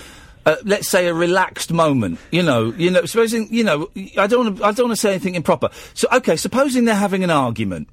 uh, 0.47 0.57
let's 0.65 0.89
say, 0.89 1.07
a 1.07 1.15
relaxed 1.15 1.73
moment. 1.73 2.19
You 2.31 2.43
know, 2.43 2.73
you 2.77 2.91
know. 2.91 3.05
Supposing, 3.05 3.49
you 3.53 3.65
know, 3.65 3.91
I 4.17 4.27
don't. 4.27 4.57
Wanna, 4.57 4.65
I 4.65 4.73
don't 4.73 4.87
want 4.89 4.97
to 4.97 5.01
say 5.01 5.11
anything 5.11 5.35
improper. 5.35 5.69
So, 5.95 6.09
okay. 6.13 6.37
Supposing 6.37 6.85
they're 6.87 6.95
having 6.95 7.25
an 7.25 7.31
argument. 7.31 7.89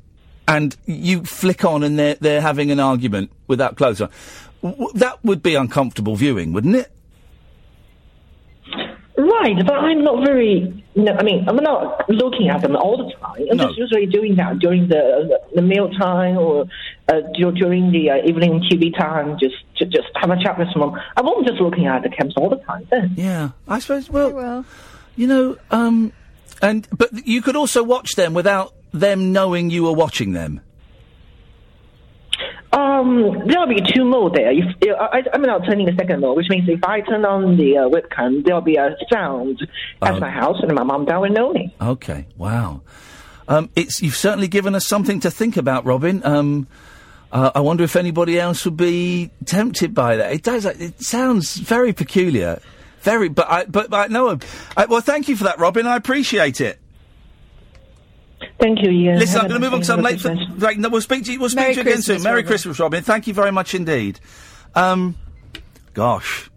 and 0.47 0.77
you 0.85 1.23
flick 1.25 1.65
on 1.65 1.83
and 1.83 1.99
they're 1.99 2.15
they're 2.15 2.41
having 2.41 2.71
an 2.71 2.79
argument 2.79 3.31
without 3.47 3.75
clothes 3.75 3.99
on. 4.01 4.09
W- 4.63 4.91
that 4.95 5.23
would 5.25 5.43
be 5.43 5.55
uncomfortable 5.55 6.15
viewing, 6.15 6.53
wouldn't 6.53 6.75
it? 6.75 6.91
Right, 9.17 9.55
but 9.65 9.73
I'm 9.73 10.03
not 10.03 10.23
very. 10.23 10.83
No, 10.95 11.11
I 11.11 11.23
mean, 11.23 11.49
I'm 11.49 11.55
not 11.55 12.07
looking 12.07 12.49
at 12.49 12.61
them 12.61 12.75
all 12.75 12.97
the 12.97 13.11
time. 13.15 13.47
I'm 13.51 13.57
just 13.57 13.77
usually 13.77 14.05
doing 14.05 14.35
that 14.35 14.59
during 14.59 14.87
the 14.89 15.39
the 15.55 15.61
meal 15.63 15.89
time 15.89 16.37
or 16.37 16.65
uh, 17.07 17.21
during 17.33 17.91
the 17.91 18.11
uh, 18.11 18.27
evening 18.27 18.63
TV 18.69 18.95
time. 18.95 19.39
Just 19.39 19.55
to, 19.77 19.85
just 19.85 20.09
have 20.17 20.29
a 20.29 20.39
chat 20.43 20.59
with 20.59 20.67
someone. 20.71 21.01
I 21.15 21.21
won't 21.21 21.47
just 21.47 21.59
looking 21.59 21.87
at 21.87 22.03
the 22.03 22.09
camps 22.09 22.35
all 22.37 22.49
the 22.49 22.57
time. 22.57 22.87
Then. 22.91 23.15
Yeah, 23.17 23.49
I 23.67 23.79
suppose. 23.79 24.07
Well, 24.07 24.65
you 25.15 25.25
know, 25.25 25.57
um, 25.71 26.13
and 26.61 26.87
but 26.95 27.25
you 27.27 27.41
could 27.41 27.55
also 27.55 27.83
watch 27.83 28.15
them 28.15 28.35
without 28.35 28.75
them 28.93 29.33
knowing 29.33 29.71
you 29.71 29.83
were 29.83 29.93
watching 29.93 30.33
them. 30.33 30.61
Um, 32.77 33.47
there'll 33.47 33.67
be 33.67 33.81
two 33.81 34.05
mode 34.05 34.35
there. 34.35 34.51
If, 34.51 34.65
uh, 34.87 34.93
I, 35.11 35.23
I'm 35.33 35.41
not 35.41 35.65
turning 35.65 35.85
the 35.87 35.95
second 35.97 36.21
mode, 36.21 36.37
which 36.37 36.47
means 36.49 36.69
if 36.69 36.83
I 36.83 37.01
turn 37.01 37.25
on 37.25 37.57
the 37.57 37.77
uh, 37.77 37.89
webcam, 37.89 38.45
there'll 38.45 38.61
be 38.61 38.75
a 38.75 38.95
sound 39.11 39.65
at 40.01 40.13
Oh. 40.15 40.19
my 40.19 40.29
house, 40.29 40.57
and 40.61 40.73
my 40.75 40.83
mom 40.83 41.05
will 41.05 41.29
know 41.29 41.51
me. 41.53 41.73
Okay, 41.81 42.27
wow. 42.37 42.81
Um, 43.47 43.69
it's 43.75 44.01
you've 44.01 44.15
certainly 44.15 44.47
given 44.47 44.75
us 44.75 44.85
something 44.85 45.21
to 45.21 45.31
think 45.31 45.57
about, 45.57 45.85
Robin. 45.85 46.21
Um, 46.25 46.67
uh, 47.31 47.51
I 47.55 47.61
wonder 47.61 47.83
if 47.83 47.95
anybody 47.95 48.39
else 48.39 48.63
would 48.65 48.77
be 48.77 49.31
tempted 49.45 49.95
by 49.95 50.17
that. 50.17 50.33
It 50.33 50.43
does. 50.43 50.65
It 50.65 51.01
sounds 51.01 51.55
very 51.55 51.93
peculiar, 51.93 52.61
very. 53.01 53.29
But 53.29 53.49
I, 53.49 53.65
but, 53.65 53.89
but 53.89 54.11
no. 54.11 54.37
I, 54.75 54.85
well, 54.85 55.01
thank 55.01 55.29
you 55.29 55.35
for 55.35 55.45
that, 55.45 55.59
Robin. 55.59 55.87
I 55.87 55.95
appreciate 55.95 56.61
it. 56.61 56.77
Thank 58.59 58.81
you, 58.81 58.89
Iain. 58.89 59.19
Listen, 59.19 59.41
Have 59.41 59.43
I'm 59.43 59.49
going 59.49 59.61
to 59.61 59.67
move 59.67 59.73
on 59.73 59.79
nice 59.79 59.87
because 59.87 59.89
I'm 59.89 60.03
late 60.03 60.21
for. 60.21 60.35
Have 60.35 60.63
Right, 60.63 60.77
no, 60.77 60.89
we'll 60.89 61.01
speak 61.01 61.25
to 61.25 61.33
you. 61.33 61.39
We'll 61.39 61.49
speak 61.49 61.59
Merry 61.59 61.73
to 61.73 61.77
you 61.77 61.81
again 61.81 61.93
Christmas, 61.93 62.17
soon. 62.17 62.23
Merry 62.23 62.35
Robin. 62.37 62.47
Christmas, 62.47 62.79
Robin. 62.79 63.03
Thank 63.03 63.27
you 63.27 63.33
very 63.33 63.51
much 63.51 63.75
indeed. 63.75 64.19
Um, 64.73 65.15
gosh, 65.93 66.49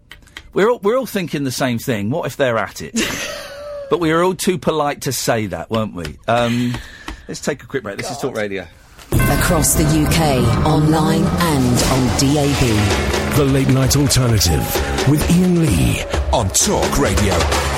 we're 0.53 0.69
all, 0.69 0.79
we're 0.79 0.97
all 0.97 1.05
thinking 1.05 1.43
the 1.43 1.51
same 1.51 1.77
thing. 1.77 2.09
What 2.09 2.25
if 2.25 2.37
they're 2.37 2.57
at 2.57 2.81
it? 2.81 2.93
but 3.89 3.99
we 3.99 4.11
were 4.11 4.23
all 4.23 4.33
too 4.33 4.57
polite 4.57 5.01
to 5.01 5.11
say 5.11 5.45
that, 5.47 5.69
weren't 5.69 5.93
we? 5.93 6.17
Um, 6.27 6.75
let's 7.27 7.41
take 7.41 7.63
a 7.63 7.67
quick 7.67 7.83
break. 7.83 7.97
This 7.97 8.09
is 8.09 8.17
Talk 8.17 8.35
Radio. 8.35 8.67
Across 9.11 9.75
the 9.75 9.83
UK, 9.83 10.65
online 10.65 11.23
and 11.23 11.83
on 11.91 12.07
DAB. 12.17 13.35
The 13.35 13.45
Late 13.45 13.67
Night 13.69 13.95
Alternative 13.95 14.61
with 15.09 15.21
Iain 15.31 15.61
Lee 15.61 16.01
on 16.33 16.49
Talk 16.49 16.97
Radio. 16.97 17.70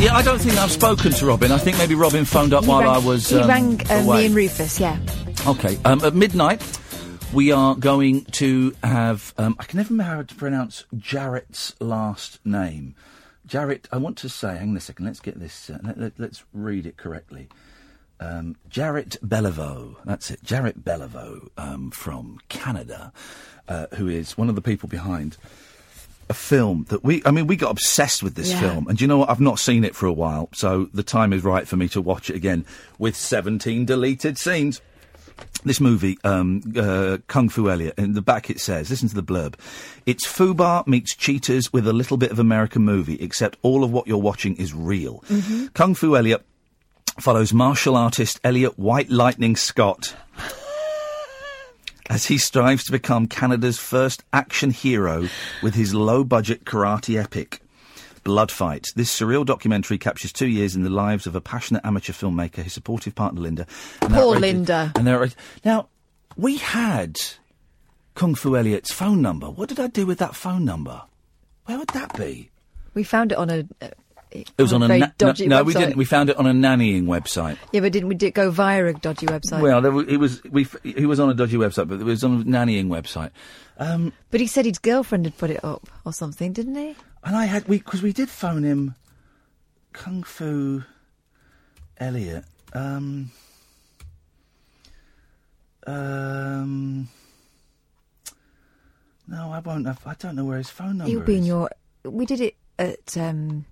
Yeah, 0.00 0.14
I 0.14 0.22
don't 0.22 0.38
think 0.38 0.56
I've 0.58 0.72
spoken 0.72 1.12
to 1.12 1.26
Robin. 1.26 1.50
I 1.50 1.58
think 1.58 1.78
maybe 1.78 1.94
Robin 1.94 2.24
phoned 2.24 2.52
up 2.52 2.64
He 2.64 2.68
while 2.70 2.80
rang, 2.80 2.90
I 2.90 2.98
was. 2.98 3.30
he 3.30 3.38
um, 3.38 3.48
rang 3.48 3.80
um, 3.90 4.06
me 4.06 4.26
and 4.26 4.34
Rufus, 4.34 4.78
yeah. 4.78 4.98
Okay. 5.46 5.78
Um, 5.84 6.04
at 6.04 6.14
midnight, 6.14 6.62
we 7.32 7.52
are 7.52 7.74
going 7.74 8.24
to 8.26 8.74
have. 8.82 9.32
Um, 9.38 9.56
I 9.58 9.64
can 9.64 9.78
never 9.78 9.94
remember 9.94 10.14
how 10.14 10.22
to 10.22 10.34
pronounce 10.34 10.84
Jarrett's 10.96 11.74
last 11.80 12.44
name. 12.44 12.94
Jarrett, 13.46 13.88
I 13.92 13.98
want 13.98 14.16
to 14.18 14.28
say, 14.28 14.56
hang 14.56 14.70
on 14.70 14.76
a 14.76 14.80
second, 14.80 15.04
let's 15.04 15.20
get 15.20 15.38
this, 15.38 15.68
uh, 15.68 15.78
let, 15.82 16.18
let, 16.18 16.30
us 16.30 16.44
read 16.52 16.86
it 16.86 16.96
correctly. 16.96 17.48
Um, 18.18 18.56
Jarrett 18.68 19.16
Belliveau, 19.22 19.96
that's 20.04 20.30
it, 20.30 20.42
Jarrett 20.42 20.82
Belliveau 20.82 21.48
um, 21.58 21.90
from 21.90 22.38
Canada, 22.48 23.12
uh, 23.68 23.86
who 23.96 24.08
is 24.08 24.38
one 24.38 24.48
of 24.48 24.54
the 24.54 24.62
people 24.62 24.88
behind 24.88 25.36
a 26.28 26.34
film 26.34 26.86
that 26.88 27.04
we, 27.04 27.22
I 27.26 27.30
mean, 27.30 27.46
we 27.46 27.56
got 27.56 27.70
obsessed 27.70 28.22
with 28.22 28.34
this 28.34 28.50
Yeah. 28.50 28.60
film. 28.60 28.88
And 28.88 29.00
you 29.00 29.06
know 29.06 29.18
what? 29.18 29.30
I've 29.30 29.40
not 29.40 29.58
seen 29.58 29.84
it 29.84 29.94
for 29.94 30.06
a 30.06 30.12
while, 30.12 30.48
so 30.54 30.88
the 30.94 31.02
time 31.02 31.32
is 31.32 31.44
right 31.44 31.66
for 31.68 31.76
me 31.76 31.88
to 31.88 32.00
watch 32.00 32.30
it 32.30 32.36
again 32.36 32.64
with 32.98 33.16
17 33.16 33.84
deleted 33.84 34.38
scenes. 34.38 34.80
This 35.64 35.80
movie, 35.80 36.16
um, 36.22 36.62
uh, 36.76 37.18
Kung 37.26 37.48
Fu 37.48 37.68
Elliot, 37.68 37.94
in 37.98 38.12
the 38.14 38.22
back 38.22 38.50
it 38.50 38.60
says, 38.60 38.88
listen 38.90 39.08
to 39.08 39.14
the 39.16 39.22
blurb. 39.22 39.54
It's 40.06 40.26
Fubar 40.26 40.86
meets 40.86 41.14
Cheaters 41.16 41.72
with 41.72 41.88
a 41.88 41.92
little 41.92 42.16
bit 42.16 42.30
of 42.30 42.38
American 42.38 42.82
movie, 42.84 43.16
except 43.20 43.58
all 43.62 43.82
of 43.82 43.90
what 43.90 44.06
you're 44.06 44.18
watching 44.18 44.54
is 44.56 44.72
real. 44.72 45.24
Kung 45.74 45.94
Fu 45.94 46.16
Elliot 46.16 46.44
follows 47.18 47.52
martial 47.52 47.96
artist 47.96 48.38
Elliot 48.44 48.78
White 48.78 49.10
Lightning 49.10 49.56
Scott 49.56 50.14
as 52.10 52.26
he 52.26 52.38
strives 52.38 52.84
to 52.84 52.92
become 52.92 53.26
Canada's 53.26 53.78
first 53.78 54.22
action 54.32 54.70
hero 54.70 55.28
with 55.62 55.74
his 55.74 55.94
low 55.94 56.24
budget 56.24 56.64
karate 56.64 57.20
epic. 57.22 57.60
Blood 58.22 58.50
Fight. 58.50 58.86
This 58.96 59.14
surreal 59.14 59.44
documentary 59.44 59.98
captures 59.98 60.32
two 60.32 60.46
years 60.46 60.74
in 60.74 60.82
the 60.82 60.88
lives 60.90 61.26
of 61.26 61.34
a 61.34 61.42
passionate 61.42 61.84
amateur 61.84 62.12
filmmaker, 62.14 62.62
his 62.62 62.72
supportive 62.72 63.14
partner 63.14 63.42
Linda. 63.42 63.66
and 64.00 64.14
Poor 64.14 64.34
outrageous- 64.36 64.40
Linda. 64.40 64.92
And 64.96 65.06
they're 65.06 65.28
now 65.64 65.88
we 66.36 66.56
had 66.56 67.18
Kung 68.14 68.34
Fu 68.34 68.56
Elliot's 68.56 68.92
phone 68.92 69.20
number. 69.20 69.50
What 69.50 69.68
did 69.68 69.78
I 69.78 69.88
do 69.88 70.06
with 70.06 70.18
that 70.18 70.34
phone 70.34 70.64
number? 70.64 71.02
Where 71.66 71.78
would 71.78 71.88
that 71.88 72.16
be? 72.16 72.50
We 72.94 73.02
found 73.02 73.32
it 73.32 73.38
on 73.38 73.50
a. 73.50 73.66
Uh, 73.82 73.88
It 74.34 74.50
was 74.62 74.72
on 74.72 74.82
a 74.82 74.88
very 74.88 74.98
na- 75.00 75.06
no, 75.06 75.12
dodgy 75.18 75.46
no, 75.46 75.62
we 75.62 75.72
website. 75.74 75.78
didn't. 75.78 75.96
We 75.96 76.04
found 76.04 76.28
it 76.30 76.36
on 76.36 76.46
a 76.46 76.52
nannying 76.52 77.04
website. 77.04 77.56
Yeah, 77.72 77.80
but 77.82 77.92
didn't 77.92 78.08
we 78.08 78.16
did 78.16 78.34
go 78.34 78.50
via 78.50 78.84
a 78.86 78.92
dodgy 78.92 79.26
website? 79.26 79.60
Well, 79.60 79.80
there, 79.80 79.92
wa- 79.92 80.04
it 80.08 80.16
was 80.16 80.42
we. 80.44 80.62
f- 80.64 80.76
He 80.82 81.06
was 81.06 81.20
on 81.20 81.30
a 81.30 81.34
dodgy 81.34 81.56
website, 81.56 81.86
but 81.88 82.00
it 82.00 82.04
was 82.04 82.24
on 82.24 82.40
a 82.40 82.44
nannying 82.44 82.86
website. 82.88 83.30
Um, 83.78 84.12
but 84.30 84.40
he 84.40 84.46
said 84.48 84.64
his 84.66 84.78
girlfriend 84.78 85.24
had 85.26 85.38
put 85.38 85.50
it 85.50 85.64
up 85.64 85.88
or 86.04 86.12
something, 86.12 86.52
didn't 86.52 86.74
he? 86.74 86.96
And 87.22 87.36
I 87.36 87.44
had 87.44 87.68
we 87.68 87.78
because 87.78 88.02
we 88.02 88.12
did 88.12 88.28
phone 88.28 88.64
him, 88.64 88.96
Kung 89.92 90.24
Fu 90.24 90.82
Elliot. 91.98 92.44
Um, 92.72 93.30
um, 95.86 97.08
no, 99.28 99.52
I 99.52 99.60
won't. 99.60 99.86
Have, 99.86 100.00
I 100.06 100.14
don't 100.14 100.34
know 100.36 100.44
where 100.44 100.58
his 100.58 100.70
phone 100.70 100.98
number 100.98 101.10
He'll 101.10 101.20
be 101.20 101.36
in 101.36 101.42
is. 101.42 101.46
your. 101.48 101.70
We 102.04 102.26
did 102.26 102.40
it 102.40 102.56
at. 102.80 103.16
um 103.16 103.66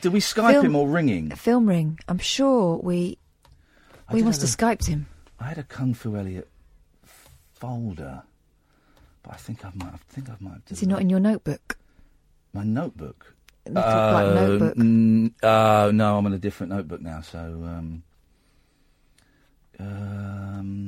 Did 0.00 0.12
we 0.12 0.20
Skype 0.20 0.52
film- 0.52 0.66
him 0.66 0.76
or 0.76 0.88
ring 0.88 1.08
him? 1.08 1.30
Film 1.30 1.66
ring. 1.68 1.98
I'm 2.08 2.18
sure 2.18 2.76
we. 2.78 3.18
I 4.08 4.14
We 4.14 4.22
must 4.22 4.40
have 4.42 4.50
have 4.50 4.58
skyped 4.78 4.86
him. 4.86 5.06
I 5.40 5.44
had 5.48 5.58
a 5.58 5.62
Kung 5.64 5.94
Fu 5.94 6.16
Elliot 6.16 6.48
folder, 7.54 8.22
but 9.22 9.34
I 9.34 9.36
think 9.36 9.64
I 9.64 9.70
might. 9.74 9.94
I 9.94 9.98
think 10.08 10.28
I 10.30 10.36
might. 10.40 10.52
Have 10.52 10.62
Is 10.70 10.80
he 10.80 10.86
not 10.86 11.00
in 11.00 11.10
your 11.10 11.20
notebook? 11.20 11.76
My 12.52 12.62
notebook. 12.62 13.34
Little 13.66 13.82
black 13.82 14.24
Uh, 14.26 14.34
notebook. 14.34 14.78
n- 14.78 15.34
uh, 15.42 15.90
no, 15.92 16.16
I'm 16.18 16.26
on 16.26 16.32
a 16.32 16.38
different 16.38 16.72
notebook 16.72 17.00
now. 17.02 17.20
So, 17.20 17.38
um, 17.38 18.02
um, 19.80 20.85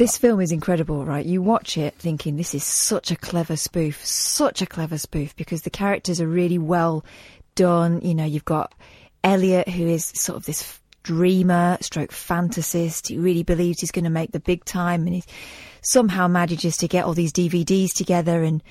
This 0.00 0.16
film 0.16 0.40
is 0.40 0.50
incredible, 0.50 1.04
right? 1.04 1.26
You 1.26 1.42
watch 1.42 1.76
it 1.76 1.94
thinking 1.96 2.38
this 2.38 2.54
is 2.54 2.64
such 2.64 3.10
a 3.10 3.16
clever 3.16 3.54
spoof, 3.54 4.02
such 4.02 4.62
a 4.62 4.66
clever 4.66 4.96
spoof 4.96 5.36
because 5.36 5.60
the 5.60 5.68
characters 5.68 6.22
are 6.22 6.26
really 6.26 6.56
well 6.56 7.04
done. 7.54 8.00
You 8.00 8.14
know, 8.14 8.24
you've 8.24 8.46
got 8.46 8.72
Elliot, 9.22 9.68
who 9.68 9.86
is 9.86 10.06
sort 10.06 10.38
of 10.38 10.46
this 10.46 10.80
dreamer, 11.02 11.76
stroke 11.82 12.12
fantasist. 12.12 13.08
He 13.08 13.18
really 13.18 13.42
believes 13.42 13.82
he's 13.82 13.90
going 13.90 14.06
to 14.06 14.10
make 14.10 14.32
the 14.32 14.40
big 14.40 14.64
time, 14.64 15.04
and 15.06 15.16
he 15.16 15.24
somehow 15.82 16.28
manages 16.28 16.78
to 16.78 16.88
get 16.88 17.04
all 17.04 17.12
these 17.12 17.34
DVDs 17.34 17.92
together. 17.92 18.42
And 18.42 18.62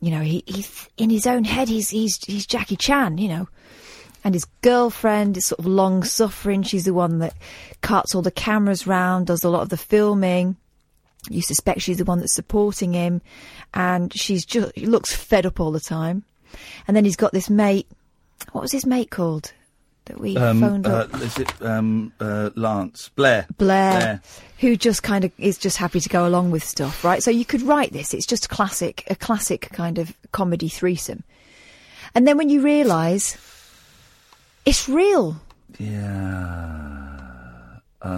you 0.00 0.10
know, 0.10 0.22
he, 0.22 0.42
he's 0.46 0.88
in 0.96 1.10
his 1.10 1.26
own 1.26 1.44
head. 1.44 1.68
He's 1.68 1.90
he's 1.90 2.16
he's 2.24 2.46
Jackie 2.46 2.76
Chan. 2.76 3.18
You 3.18 3.28
know, 3.28 3.48
and 4.24 4.34
his 4.34 4.46
girlfriend 4.62 5.36
is 5.36 5.44
sort 5.44 5.58
of 5.58 5.66
long 5.66 6.02
suffering. 6.02 6.62
She's 6.62 6.86
the 6.86 6.94
one 6.94 7.18
that 7.18 7.34
carts 7.82 8.14
all 8.14 8.22
the 8.22 8.30
cameras 8.30 8.86
round, 8.86 9.26
does 9.26 9.44
a 9.44 9.50
lot 9.50 9.60
of 9.60 9.68
the 9.68 9.76
filming. 9.76 10.56
You 11.28 11.42
suspect 11.42 11.82
she's 11.82 11.98
the 11.98 12.04
one 12.04 12.20
that's 12.20 12.34
supporting 12.34 12.92
him, 12.92 13.20
and 13.74 14.12
she's 14.14 14.44
just 14.44 14.76
looks 14.78 15.14
fed 15.14 15.46
up 15.46 15.60
all 15.60 15.72
the 15.72 15.80
time. 15.80 16.24
And 16.86 16.96
then 16.96 17.04
he's 17.04 17.16
got 17.16 17.32
this 17.32 17.50
mate. 17.50 17.86
What 18.52 18.62
was 18.62 18.72
his 18.72 18.86
mate 18.86 19.10
called 19.10 19.52
that 20.06 20.18
we 20.20 20.36
um, 20.36 20.60
phoned 20.60 20.86
uh, 20.86 20.90
up? 20.90 21.14
is 21.20 21.38
it 21.38 21.52
um, 21.60 22.12
uh, 22.20 22.50
Lance 22.54 23.10
Blair? 23.10 23.46
Blair, 23.58 24.22
who 24.58 24.76
just 24.76 25.02
kind 25.02 25.24
of 25.24 25.32
is 25.38 25.58
just 25.58 25.76
happy 25.76 26.00
to 26.00 26.08
go 26.08 26.26
along 26.26 26.50
with 26.50 26.64
stuff, 26.64 27.04
right? 27.04 27.22
So 27.22 27.30
you 27.30 27.44
could 27.44 27.62
write 27.62 27.92
this. 27.92 28.14
It's 28.14 28.26
just 28.26 28.48
classic, 28.48 29.04
a 29.10 29.16
classic 29.16 29.68
kind 29.72 29.98
of 29.98 30.16
comedy 30.32 30.68
threesome. 30.68 31.24
And 32.14 32.26
then 32.26 32.38
when 32.38 32.48
you 32.48 32.62
realise 32.62 33.36
it's 34.64 34.88
real, 34.88 35.36
Yeah. 35.78 36.87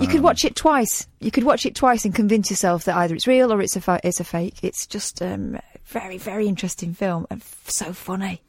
You 0.00 0.06
could 0.06 0.16
Um, 0.18 0.22
watch 0.22 0.44
it 0.44 0.54
twice. 0.56 1.06
You 1.20 1.30
could 1.30 1.44
watch 1.44 1.64
it 1.66 1.74
twice 1.74 2.04
and 2.04 2.14
convince 2.14 2.50
yourself 2.50 2.84
that 2.84 2.96
either 2.96 3.14
it's 3.14 3.26
real 3.26 3.52
or 3.52 3.62
it's 3.62 3.76
a 3.76 3.80
fa- 3.80 4.00
it's 4.04 4.20
a 4.20 4.24
fake. 4.24 4.56
It's 4.62 4.86
just 4.86 5.22
um, 5.22 5.58
very 5.86 6.18
very 6.18 6.46
interesting 6.48 6.92
film 6.94 7.26
and 7.30 7.40
f- 7.40 7.64
so 7.70 7.92
funny. 7.92 8.40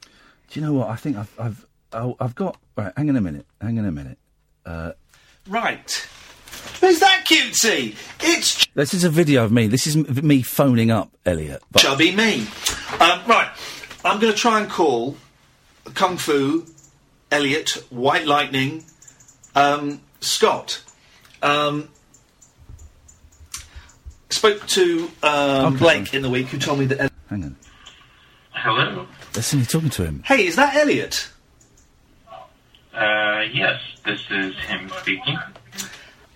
Do 0.50 0.60
you 0.60 0.66
know 0.66 0.74
what? 0.74 0.88
I 0.90 0.96
think 0.96 1.16
I've 1.16 1.32
I've 1.38 1.66
oh, 1.92 2.16
I've 2.20 2.34
got 2.34 2.58
right. 2.76 2.92
Hang 2.96 3.08
on 3.08 3.16
a 3.16 3.20
minute. 3.20 3.46
Hang 3.60 3.78
on 3.78 3.86
a 3.86 3.92
minute. 3.92 4.18
Uh, 4.66 4.92
right. 5.48 6.08
Who's 6.80 7.00
that 7.00 7.24
cutesy? 7.26 7.96
It's 8.20 8.66
this 8.74 8.92
is 8.92 9.04
a 9.04 9.08
video 9.10 9.44
of 9.44 9.50
me. 9.52 9.66
This 9.68 9.86
is 9.86 9.96
m- 9.96 10.06
me 10.26 10.42
phoning 10.42 10.90
up 10.90 11.10
Elliot. 11.24 11.62
But 11.72 11.80
Chubby 11.82 12.14
me. 12.14 12.46
Um, 13.00 13.20
right, 13.26 13.48
I'm 14.04 14.20
going 14.20 14.32
to 14.32 14.38
try 14.38 14.60
and 14.60 14.68
call 14.70 15.16
Kung 15.94 16.18
Fu, 16.18 16.66
Elliot, 17.30 17.70
White 17.90 18.26
Lightning, 18.26 18.84
um, 19.54 20.02
Scott. 20.20 20.82
Um, 21.42 21.88
spoke 24.30 24.66
to 24.68 25.10
um, 25.22 25.76
Blake 25.76 26.14
in 26.14 26.22
the 26.22 26.30
week, 26.30 26.46
who 26.48 26.58
told 26.58 26.78
me 26.78 26.86
that. 26.86 27.00
El- 27.00 27.08
Hang 27.28 27.44
on. 27.44 27.56
Hello. 28.52 29.06
Listen, 29.34 29.58
you're 29.60 29.66
talking 29.66 29.90
to 29.90 30.04
him. 30.04 30.22
hey, 30.26 30.46
is 30.46 30.56
that 30.56 30.74
Elliot? 30.76 31.30
Uh, 32.94 33.42
yes, 33.52 33.80
this 34.04 34.20
is 34.30 34.54
him 34.66 34.90
speaking. 35.00 35.38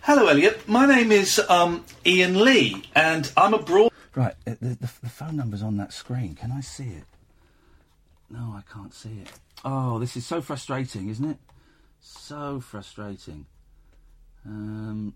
Hello, 0.00 0.26
Elliot. 0.26 0.66
My 0.68 0.86
name 0.86 1.12
is 1.12 1.38
um, 1.48 1.84
Iain 2.06 2.42
Lee, 2.42 2.82
and 2.94 3.30
I'm 3.36 3.52
a 3.54 3.58
broad. 3.58 3.90
Right, 4.14 4.34
uh, 4.46 4.54
the, 4.60 4.68
the, 4.74 4.90
the 5.02 5.08
phone 5.10 5.36
number's 5.36 5.62
on 5.62 5.76
that 5.76 5.92
screen. 5.92 6.34
Can 6.34 6.50
I 6.50 6.60
see 6.60 6.84
it? 6.84 7.04
No, 8.30 8.54
I 8.56 8.62
can't 8.72 8.94
see 8.94 9.20
it. 9.20 9.30
Oh, 9.64 9.98
this 9.98 10.16
is 10.16 10.24
so 10.24 10.40
frustrating, 10.40 11.08
isn't 11.10 11.28
it? 11.30 11.36
So 12.00 12.60
frustrating. 12.60 13.46
Um, 14.47 15.14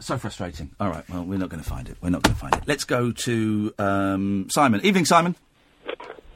so 0.00 0.18
frustrating. 0.18 0.72
All 0.80 0.90
right, 0.90 1.08
well, 1.08 1.24
we're 1.24 1.38
not 1.38 1.48
going 1.48 1.62
to 1.62 1.68
find 1.68 1.88
it. 1.88 1.96
We're 2.02 2.10
not 2.10 2.22
going 2.22 2.34
to 2.34 2.40
find 2.40 2.54
it. 2.54 2.62
Let's 2.66 2.84
go 2.84 3.12
to 3.12 3.74
um, 3.78 4.48
Simon. 4.50 4.80
Evening, 4.84 5.04
Simon. 5.04 5.36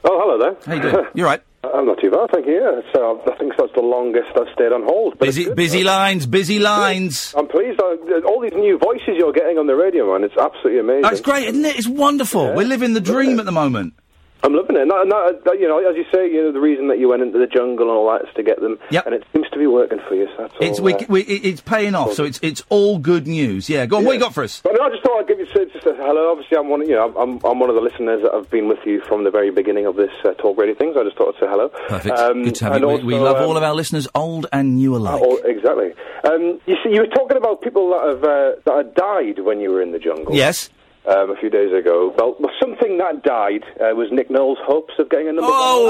Oh, 0.03 0.19
hello 0.23 0.37
there. 0.39 0.57
How 0.65 0.73
you 0.75 0.91
doing? 0.91 1.05
You 1.13 1.25
all 1.25 1.31
right? 1.31 1.41
I'm 1.61 1.85
not 1.85 1.99
too 1.99 2.09
bad, 2.09 2.29
thank 2.33 2.45
you. 2.47 2.53
Yeah, 2.53 2.81
so 2.93 3.21
I 3.29 3.35
think 3.37 3.51
that's 3.57 3.73
the 3.75 3.81
longest 3.81 4.29
I've 4.35 4.47
stayed 4.53 4.71
on 4.71 4.83
hold. 4.83 5.19
Busy, 5.19 5.53
busy 5.53 5.83
lines, 5.83 6.25
busy 6.25 6.57
lines. 6.57 7.33
I'm 7.37 7.47
pleased. 7.47 7.81
Uh, 7.81 8.21
all 8.25 8.39
these 8.41 8.53
new 8.53 8.77
voices 8.77 9.15
you're 9.17 9.33
getting 9.33 9.57
on 9.57 9.67
the 9.67 9.75
radio, 9.75 10.11
man, 10.13 10.23
it's 10.23 10.37
absolutely 10.37 10.79
amazing. 10.79 11.11
It's 11.11 11.19
great, 11.21 11.49
isn't 11.49 11.65
it? 11.65 11.77
It's 11.77 11.87
wonderful. 11.87 12.53
We're 12.53 12.65
living 12.65 12.93
the 12.93 13.01
dream 13.01 13.39
at 13.41 13.45
the 13.45 13.51
moment. 13.51 13.93
I'm 14.43 14.53
loving 14.53 14.77
it. 14.77 14.87
No, 14.87 15.03
no, 15.03 15.33
uh, 15.45 15.51
you 15.53 15.67
know, 15.67 15.79
as 15.79 15.97
you 15.97 16.05
say, 16.13 16.31
you 16.31 16.41
know, 16.43 16.51
the 16.51 16.59
reason 16.61 16.87
that 16.87 16.97
you 16.99 17.09
went 17.09 17.21
into 17.21 17.37
the 17.39 17.47
jungle 17.47 17.89
and 17.89 17.97
all 17.97 18.09
that 18.11 18.27
is 18.27 18.33
to 18.35 18.43
get 18.43 18.61
them. 18.61 18.79
Yep. 18.89 19.05
And 19.05 19.15
it 19.15 19.23
seems 19.33 19.49
to 19.49 19.57
be 19.59 19.67
working 19.67 19.99
for 20.07 20.15
you. 20.15 20.27
So 20.37 20.43
that's 20.43 20.53
It's 20.61 20.79
all. 20.79 20.85
we, 20.85 20.93
uh, 20.93 21.05
we, 21.09 21.21
it's 21.23 21.61
paying 21.61 21.95
off, 21.95 22.13
so 22.13 22.23
it's 22.23 22.39
it's 22.41 22.63
all 22.69 22.99
good 22.99 23.27
news. 23.27 23.69
Yeah, 23.69 23.85
go 23.85 23.97
on. 23.97 24.05
What 24.05 24.13
you 24.13 24.19
got 24.19 24.33
for 24.33 24.43
us? 24.43 24.61
But 24.61 24.73
no, 24.77 24.85
I 24.85 24.89
just 24.89 25.03
thought 25.03 25.19
I'd 25.19 25.27
give 25.27 25.39
you 25.39 25.45
just 25.45 25.85
a 25.85 25.93
hello. 25.95 26.31
Obviously, 26.31 26.57
I'm 26.57 26.69
one. 26.69 26.81
You 26.87 26.95
know, 26.95 27.13
I'm, 27.17 27.39
I'm 27.43 27.59
one 27.59 27.69
of 27.69 27.75
the 27.75 27.81
listeners 27.81 28.21
that 28.23 28.33
have 28.33 28.49
been 28.49 28.67
with 28.67 28.79
you 28.85 29.01
from 29.01 29.23
the 29.23 29.31
very 29.31 29.51
beginning 29.51 29.85
of 29.85 29.95
this 29.95 30.11
uh, 30.23 30.33
talk 30.33 30.57
radio 30.57 30.75
thing. 30.75 30.93
So 30.93 31.01
I 31.01 31.03
just 31.03 31.17
thought 31.17 31.35
I'd 31.35 31.39
say 31.41 31.47
hello. 31.47 31.69
Perfect. 31.89 32.17
Um, 32.17 32.43
good 32.43 32.55
to 32.55 32.65
have 32.65 32.79
you. 32.81 32.87
We, 32.87 33.03
we 33.03 33.15
love 33.15 33.37
um, 33.37 33.43
all 33.43 33.57
of 33.57 33.63
our 33.63 33.75
listeners, 33.75 34.07
old 34.15 34.47
and 34.53 34.75
new 34.77 34.95
alike. 34.95 35.21
Oh, 35.23 35.37
exactly. 35.43 35.91
Um, 36.23 36.59
you 36.65 36.75
see, 36.83 36.91
you 36.93 37.01
were 37.01 37.07
talking 37.07 37.37
about 37.37 37.61
people 37.61 37.89
that 37.91 38.07
have 38.07 38.23
uh, 38.23 38.51
that 38.65 38.75
had 38.85 38.95
died 38.95 39.39
when 39.43 39.59
you 39.59 39.71
were 39.71 39.81
in 39.81 39.91
the 39.91 39.99
jungle. 39.99 40.33
Yes. 40.33 40.69
Um, 41.09 41.31
a 41.31 41.35
few 41.39 41.49
days 41.49 41.71
ago. 41.73 42.13
Well, 42.17 42.35
well, 42.39 42.51
something 42.61 42.99
that 42.99 43.23
died 43.23 43.63
uh, 43.81 43.95
was 43.95 44.09
Nick 44.11 44.29
Knowles' 44.29 44.59
hopes 44.63 44.93
of 44.99 45.09
getting 45.09 45.29
a 45.29 45.31
number. 45.31 45.49
Oh, 45.51 45.87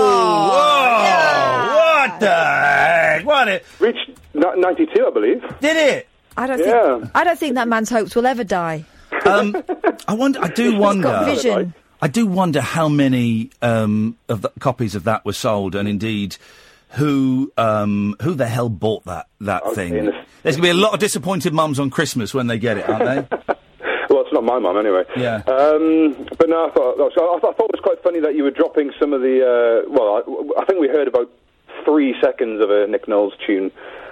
what 1.76 2.20
the 2.22 2.28
heck? 2.34 3.26
What 3.26 3.48
it 3.50 3.66
reached 3.80 4.10
n- 4.34 4.44
ninety-two, 4.62 5.06
I 5.06 5.12
believe. 5.12 5.42
Did 5.60 5.76
it? 5.78 6.08
I 6.38 6.48
don't 6.48 6.60
Yeah. 6.60 7.00
think 7.00 7.12
I 7.16 7.24
don't 7.26 7.38
think 7.40 7.56
that 7.56 7.68
man's 7.68 7.90
hopes 7.90 8.16
will 8.16 8.26
ever 8.28 8.46
die. 8.46 8.86
Um, 9.26 9.62
I 10.08 10.14
wonder. 10.14 10.40
I 10.42 10.48
do 10.48 10.78
wonder. 10.78 11.04
got 11.04 11.26
vision. 11.26 11.74
I 12.02 12.08
do 12.08 12.26
wonder 12.26 12.62
how 12.62 12.88
many 12.88 13.50
um, 13.62 14.16
of 14.30 14.42
the 14.42 14.52
copies 14.60 14.96
of 14.96 15.04
that 15.04 15.26
were 15.26 15.34
sold, 15.34 15.76
and 15.76 15.90
indeed, 15.90 16.38
who 16.92 17.52
um, 17.58 18.16
who 18.22 18.36
the 18.36 18.48
hell 18.48 18.70
bought 18.70 19.04
that 19.06 19.28
that 19.42 19.74
thing? 19.74 19.92
There's 20.44 20.56
going 20.56 20.56
to 20.56 20.62
be 20.62 20.70
a 20.70 20.74
lot 20.74 20.94
of 20.94 21.00
disappointed 21.02 21.52
mums 21.54 21.78
on 21.78 21.90
Christmas 21.90 22.34
when 22.34 22.48
they 22.48 22.58
get 22.58 22.78
it, 22.78 22.88
aren't 22.88 23.30
they? 23.30 23.38
Not 24.42 24.54
my 24.54 24.60
mum 24.60 24.78
anyway. 24.78 25.04
Yeah. 25.18 25.38
Um, 25.48 26.28
but 26.38 26.48
no, 26.50 26.68
I 26.68 26.72
thought 26.72 26.98
so 26.98 27.36
I, 27.36 27.40
thought- 27.40 27.54
I 27.56 27.58
thought 27.58 27.70
it 27.70 27.76
was 27.76 27.82
quite 27.84 28.02
funny 28.04 28.20
that 28.22 28.36
you 28.36 28.44
were 28.44 28.52
dropping 28.52 28.92
some 29.00 29.12
of 29.14 29.22
the. 29.22 29.42
Uh, 29.44 29.90
well, 29.92 30.16
I, 30.58 30.62
I 30.62 30.66
think 30.66 30.80
we 30.80 30.88
heard 30.88 31.08
about 31.08 31.30
three 31.86 32.16
seconds 32.22 32.62
of 32.62 32.70
a 32.70 32.88
Nick 32.88 33.08
Knowles 33.08 33.34
tune 33.46 33.72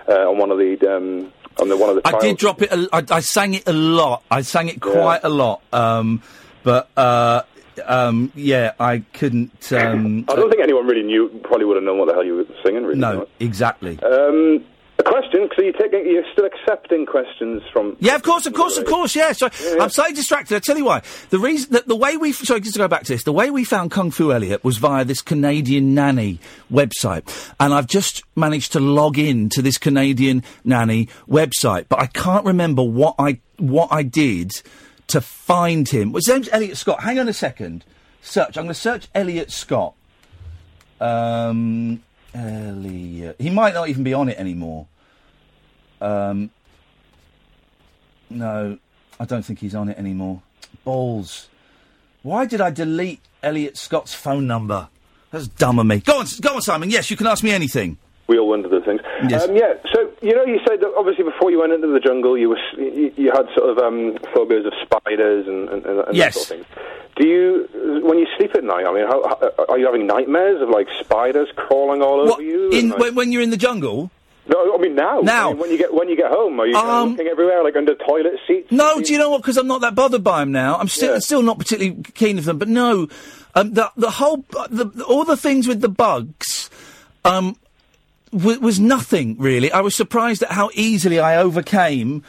uh, 0.10 0.30
on 0.30 0.38
one 0.38 0.52
of 0.52 0.58
the 0.58 0.78
um, 0.88 1.32
on 1.60 1.70
the 1.70 1.78
one 1.78 1.90
of 1.90 1.95
the. 1.95 2.02
I 2.08 2.20
did 2.20 2.38
drop 2.38 2.62
it. 2.62 2.72
A, 2.72 2.88
I, 2.91 3.04
I 3.10 3.20
sang 3.22 3.54
it 3.54 3.68
a 3.68 3.74
lot. 3.74 4.24
I 4.30 4.41
sang 4.41 4.68
it 4.68 4.82
quite 4.82 5.22
a 5.24 5.30
lot. 5.30 5.62
Um, 5.72 6.22
but 6.64 6.90
uh, 6.98 7.44
um, 7.86 8.32
yeah, 8.36 8.74
I 8.80 8.99
couldn't. 9.14 9.72
Um, 9.72 10.26
I 10.30 10.36
don't 10.36 10.49
think 10.49 10.62
anyone 10.62 10.86
really 10.88 11.04
knew. 11.04 11.30
Probably 11.44 11.66
would 11.66 11.76
have 11.78 11.84
known 11.84 11.99
what 11.99 12.08
the 12.08 12.14
hell 12.14 12.26
you 12.26 12.36
were 12.36 12.45
singing. 12.66 12.84
Really. 12.84 12.99
no, 12.99 13.28
exactly. 13.40 13.98
Um, 14.02 14.66
question? 15.08 15.50
So 15.56 15.64
you 15.64 15.74
taking? 15.74 16.06
You're 16.06 16.24
still 16.32 16.46
accepting 16.46 17.06
questions 17.06 17.64
from? 17.72 17.96
Yeah, 18.00 18.16
of 18.16 18.24
course, 18.24 18.46
of 18.46 18.54
course, 18.54 18.78
of 18.78 18.86
course. 18.86 19.16
Yeah. 19.16 19.32
So 19.32 19.50
I'm 19.80 19.90
slightly 19.90 20.16
distracted. 20.16 20.56
I 20.56 20.60
tell 20.60 20.78
you 20.78 20.86
why. 20.86 21.02
The 21.30 21.40
reason 21.40 21.74
that 21.74 21.88
the 21.88 21.96
way 21.96 22.18
we 22.18 22.34
sorry, 22.34 22.62
just 22.62 22.74
to 22.74 22.80
go 22.80 22.88
back 22.88 23.04
to 23.04 23.14
this, 23.14 23.24
the 23.24 23.34
way 23.34 23.50
we 23.50 23.64
found 23.64 23.92
Kung 23.92 24.12
Fu 24.12 24.32
Elliot 24.32 24.64
was 24.64 24.78
via 24.78 25.06
this 25.06 25.22
Canadian 25.22 25.94
nanny 25.94 26.40
website, 26.72 27.52
and 27.60 27.74
I've 27.74 27.88
just 27.88 28.24
managed 28.36 28.74
to 28.74 28.80
log 28.80 29.18
in 29.18 29.50
to 29.50 29.62
this 29.62 29.78
Canadian 29.78 30.44
nanny 30.64 31.10
website, 31.28 31.86
but 31.90 32.00
I 32.00 32.08
can't 32.08 32.46
remember 32.46 32.84
what 32.84 33.16
I 33.18 33.40
what 33.58 33.90
I 33.92 34.04
did 34.04 34.52
to 35.08 35.22
find 35.22 35.88
him. 35.88 36.12
Well, 36.12 36.20
his 36.20 36.28
name's 36.28 36.50
Elliot 36.52 36.78
Scott. 36.78 37.02
Hang 37.02 37.20
on 37.20 37.28
a 37.28 37.34
second. 37.34 37.86
Search. 38.22 38.58
I'm 38.58 38.66
going 38.66 38.68
to 38.70 38.74
search 38.74 39.08
Elliot 39.16 39.52
Scott. 39.52 39.94
Um, 41.00 42.04
Elliot. 42.34 43.38
He 43.40 43.50
might 43.50 43.74
not 43.74 43.90
even 43.90 44.04
be 44.04 44.14
on 44.14 44.30
it 44.30 44.38
anymore. 44.38 44.88
Um, 46.02 46.49
no, 48.30 48.78
I 49.19 49.26
don't 49.26 49.44
think 49.44 49.60
he's 49.60 49.76
on 49.76 49.90
it 49.90 49.98
anymore. 49.98 50.41
Balls. 50.84 51.48
Why 52.24 52.45
did 52.45 52.61
I 52.61 52.72
delete 52.72 53.22
Elliot 53.41 53.78
Scott's 53.78 54.14
phone 54.14 54.48
number? 54.48 54.90
That's 55.32 55.48
dumb 55.48 55.80
of 55.80 55.86
me. 55.86 55.99
Go 55.99 56.19
on, 56.19 56.26
go 56.41 56.56
on, 56.56 56.61
Simon. 56.61 56.90
Yes, 56.90 57.10
you 57.11 57.18
can 57.18 57.28
ask 57.28 57.44
me 57.44 57.52
anything. 57.52 57.98
We 58.28 58.38
all 58.38 58.49
wonder 58.49 58.68
those 58.68 58.84
things. 58.84 58.99
Yes. 59.30 59.48
Um, 59.48 59.56
yeah. 59.56 59.76
So 59.94 60.11
you 60.22 60.36
know, 60.36 60.44
you 60.45 60.60
said 60.68 60.82
that 60.82 60.94
obviously 60.98 61.24
before 61.24 61.49
you 61.49 61.60
went 61.60 61.72
into 61.72 61.88
the 61.88 61.99
jungle, 61.99 62.38
you 62.38 62.49
were 62.49 62.60
you, 62.78 63.14
you 63.15 63.32
had 63.32 63.48
sort 63.56 63.69
of 63.69 63.78
um, 63.78 64.18
phobias 64.34 64.65
of 64.65 64.74
spiders 64.82 65.48
and, 65.48 65.69
and, 65.69 65.86
and 65.86 66.15
Yes. 66.15 66.34
that 66.36 66.40
sort 66.41 66.60
of 66.61 66.68
thing. 66.68 66.76
Do 67.15 67.28
you, 67.28 68.02
when 68.03 68.19
you 68.19 68.28
sleep 68.38 68.53
at 68.53 68.64
night? 68.64 68.86
I 68.86 68.94
mean, 68.94 69.07
how, 69.07 69.24
how, 69.28 69.65
are 69.69 69.80
you 69.80 69.86
having 69.86 70.06
nightmares 70.06 70.61
of 70.61 70.69
like 70.69 70.88
spiders 70.99 71.48
crawling 71.56 72.02
all 72.02 72.19
over 72.32 72.41
you? 72.41 72.69
in, 72.69 72.90
like- 72.90 72.99
when, 72.99 73.15
when 73.15 73.32
you're 73.32 73.41
in 73.41 73.49
the 73.49 73.57
jungle? 73.57 74.11
No, 74.49 74.76
I 74.76 74.78
mean 74.78 74.95
now. 74.95 75.19
Now. 75.22 75.49
I 75.49 75.52
mean, 75.53 75.61
when 75.61 75.72
you 75.72 75.78
get 75.78 75.94
when 75.94 76.10
you 76.10 76.15
get 76.15 76.32
home, 76.32 76.60
are 76.60 76.65
you 76.68 76.76
Um, 76.76 77.11
looking 77.11 77.28
everywhere, 77.28 77.64
like 77.64 77.76
under 77.76 77.95
toilet 77.95 78.40
seats? 78.48 78.72
No, 78.72 79.02
do 79.02 79.11
you 79.11 79.19
know 79.19 79.30
what? 79.30 79.41
Because 79.41 79.57
I'm 79.57 79.68
not 79.68 79.82
that 79.82 79.95
bothered 79.95 80.24
by 80.24 80.40
them 80.40 80.52
now. 80.52 80.78
I'm 80.78 80.88
still 80.88 81.19
still 81.22 81.41
not 81.41 81.57
particularly 81.60 82.02
keen 82.14 82.38
of 82.38 82.45
them. 82.45 82.57
But 82.57 82.68
no, 82.68 83.07
um, 83.56 83.74
the 83.74 83.91
the 83.98 84.11
whole 84.11 84.45
the, 84.69 85.03
all 85.07 85.24
the 85.26 85.38
things 85.38 85.68
with 85.68 85.82
the 85.82 85.90
bugs, 85.90 86.69
um, 87.26 87.56
w- 88.32 88.60
was 88.60 88.80
nothing 88.80 89.38
really. 89.40 89.72
I 89.72 89.82
was 89.82 89.95
surprised 89.95 90.44
at 90.44 90.52
how 90.52 90.69
easily 90.74 91.19
I 91.19 91.38
overcame 91.38 92.24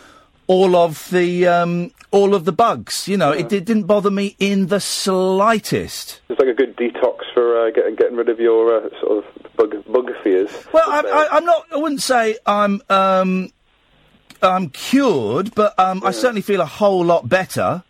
all 0.47 0.75
of 0.77 1.09
the 1.11 1.47
um, 1.47 1.91
all 2.11 2.35
of 2.35 2.45
the 2.47 2.53
bugs. 2.53 3.07
You 3.07 3.17
know, 3.19 3.33
it, 3.33 3.53
it 3.53 3.65
didn't 3.67 3.85
bother 3.85 4.11
me 4.11 4.35
in 4.39 4.69
the 4.69 4.81
slightest. 4.81 6.21
It's 6.29 6.41
like 6.41 6.49
a 6.49 6.55
good 6.55 6.77
detox 6.77 7.19
for 7.35 7.67
uh, 7.67 7.71
getting 7.71 7.95
getting 7.97 8.17
rid 8.17 8.29
of 8.29 8.41
your 8.41 8.75
uh, 8.75 8.89
sort 9.01 9.19
of 9.25 9.38
bug 9.59 9.85
bug 9.93 10.11
fears. 10.23 10.51
Well, 10.73 10.85
I, 10.89 11.01
I, 11.01 11.37
I'm 11.37 11.45
not. 11.45 11.67
I 11.73 11.77
wouldn't 11.77 12.01
say 12.03 12.39
I'm. 12.47 12.81
Um, 12.89 13.53
I'm 14.41 14.71
cured, 14.71 15.53
but 15.57 15.77
um, 15.81 16.03
I 16.05 16.13
certainly 16.13 16.43
feel 16.43 16.61
a 16.61 16.67
whole 16.67 17.05
lot 17.05 17.29
better. 17.29 17.83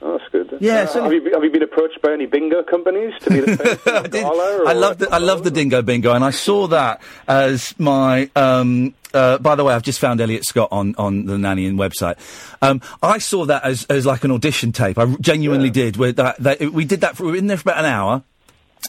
Oh, 0.00 0.16
that's 0.18 0.30
good. 0.30 0.56
Yeah, 0.60 0.82
Uh, 0.82 0.86
so- 0.86 1.02
have, 1.04 1.12
you, 1.12 1.30
have 1.32 1.42
you 1.44 1.50
been 1.50 1.62
approached 1.62 2.00
by 2.02 2.12
any 2.12 2.26
bingo 2.26 2.62
companies 2.62 3.12
to 3.22 3.30
be 3.30 3.40
the 3.40 3.46
the 4.02 4.08
gala? 4.08 4.64
I 4.66 4.72
love 4.74 4.98
the 4.98 5.08
I 5.12 5.18
love 5.18 5.42
the 5.44 5.50
Dingo 5.50 5.82
Bingo, 5.82 6.12
and 6.12 6.24
I 6.24 6.30
saw 6.30 6.68
that 6.68 7.00
as 7.26 7.74
my. 7.78 8.30
Um, 8.36 8.94
uh, 9.14 9.36
by 9.38 9.56
the 9.56 9.62
way, 9.64 9.74
I've 9.74 9.82
just 9.82 9.98
found 10.00 10.22
Elliot 10.22 10.44
Scott 10.46 10.68
on, 10.72 10.94
on 10.96 11.26
the 11.26 11.36
Nanny 11.36 11.70
website. 11.72 12.16
Um, 12.62 12.80
I 13.02 13.18
saw 13.18 13.44
that 13.44 13.62
as, 13.62 13.84
as 13.90 14.06
like 14.06 14.24
an 14.24 14.30
audition 14.30 14.72
tape. 14.72 14.96
I 14.98 15.04
genuinely 15.20 15.68
did. 15.68 15.98
Where 15.98 16.12
that, 16.12 16.38
that, 16.38 16.60
we 16.72 16.86
did 16.86 17.02
that. 17.02 17.18
For, 17.18 17.24
we 17.24 17.32
were 17.32 17.36
in 17.36 17.46
there 17.46 17.58
for 17.58 17.68
about 17.70 17.80
an 17.80 17.90
hour. 17.90 18.22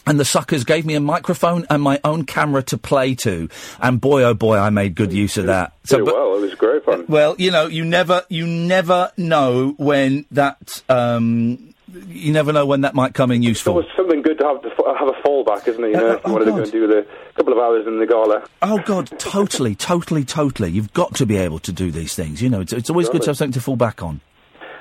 And 0.06 0.20
the 0.20 0.24
suckers 0.24 0.64
gave 0.64 0.84
me 0.84 0.94
a 0.94 1.00
microphone 1.00 1.66
and 1.70 1.82
my 1.82 2.00
own 2.04 2.24
camera 2.24 2.62
to 2.64 2.78
play 2.78 3.14
to, 3.16 3.48
and 3.80 4.00
boy 4.00 4.22
oh 4.24 4.34
boy, 4.34 4.58
I 4.58 4.70
made 4.70 4.94
good 4.94 5.12
use 5.12 5.36
of 5.36 5.46
that. 5.46 5.72
Did 5.86 6.02
well, 6.02 6.36
it 6.36 6.40
was 6.40 6.54
great 6.54 6.84
fun. 6.84 7.00
Uh, 7.00 7.04
well, 7.08 7.36
you 7.38 7.50
know, 7.50 7.66
you 7.66 7.84
never, 7.84 8.22
you 8.28 8.46
never 8.46 9.12
know 9.16 9.74
when 9.78 10.26
that, 10.32 10.82
um, 10.88 11.74
you 12.06 12.32
never 12.32 12.52
know 12.52 12.66
when 12.66 12.82
that 12.82 12.94
might 12.94 13.14
come 13.14 13.30
in 13.30 13.42
useful. 13.42 13.78
It's 13.78 13.88
something 13.96 14.22
good 14.22 14.38
to 14.38 14.44
have 14.44 14.62
to 14.62 14.68
f- 14.68 14.98
have 14.98 15.08
a 15.08 15.12
fallback, 15.26 15.68
isn't 15.68 15.82
it? 15.84 15.90
You 15.90 15.96
uh, 15.96 16.00
know, 16.00 16.10
uh, 16.10 16.14
if 16.14 16.26
you 16.26 16.32
wanted 16.32 16.44
to 16.44 16.50
oh, 16.50 16.56
go 16.56 16.62
and 16.62 16.72
do 16.72 16.86
the 16.86 17.06
couple 17.34 17.52
of 17.52 17.58
hours 17.58 17.86
in 17.86 17.98
the 17.98 18.06
gala. 18.06 18.46
Oh 18.62 18.78
God, 18.84 19.10
totally, 19.18 19.74
totally, 19.74 20.24
totally. 20.24 20.70
You've 20.70 20.92
got 20.92 21.14
to 21.16 21.26
be 21.26 21.36
able 21.36 21.58
to 21.60 21.72
do 21.72 21.90
these 21.90 22.14
things. 22.14 22.42
You 22.42 22.48
know, 22.48 22.60
it's, 22.60 22.72
it's 22.72 22.90
always 22.90 23.08
good 23.08 23.22
to 23.22 23.30
have 23.30 23.36
something 23.36 23.52
to 23.52 23.60
fall 23.60 23.76
back 23.76 24.02
on. 24.02 24.20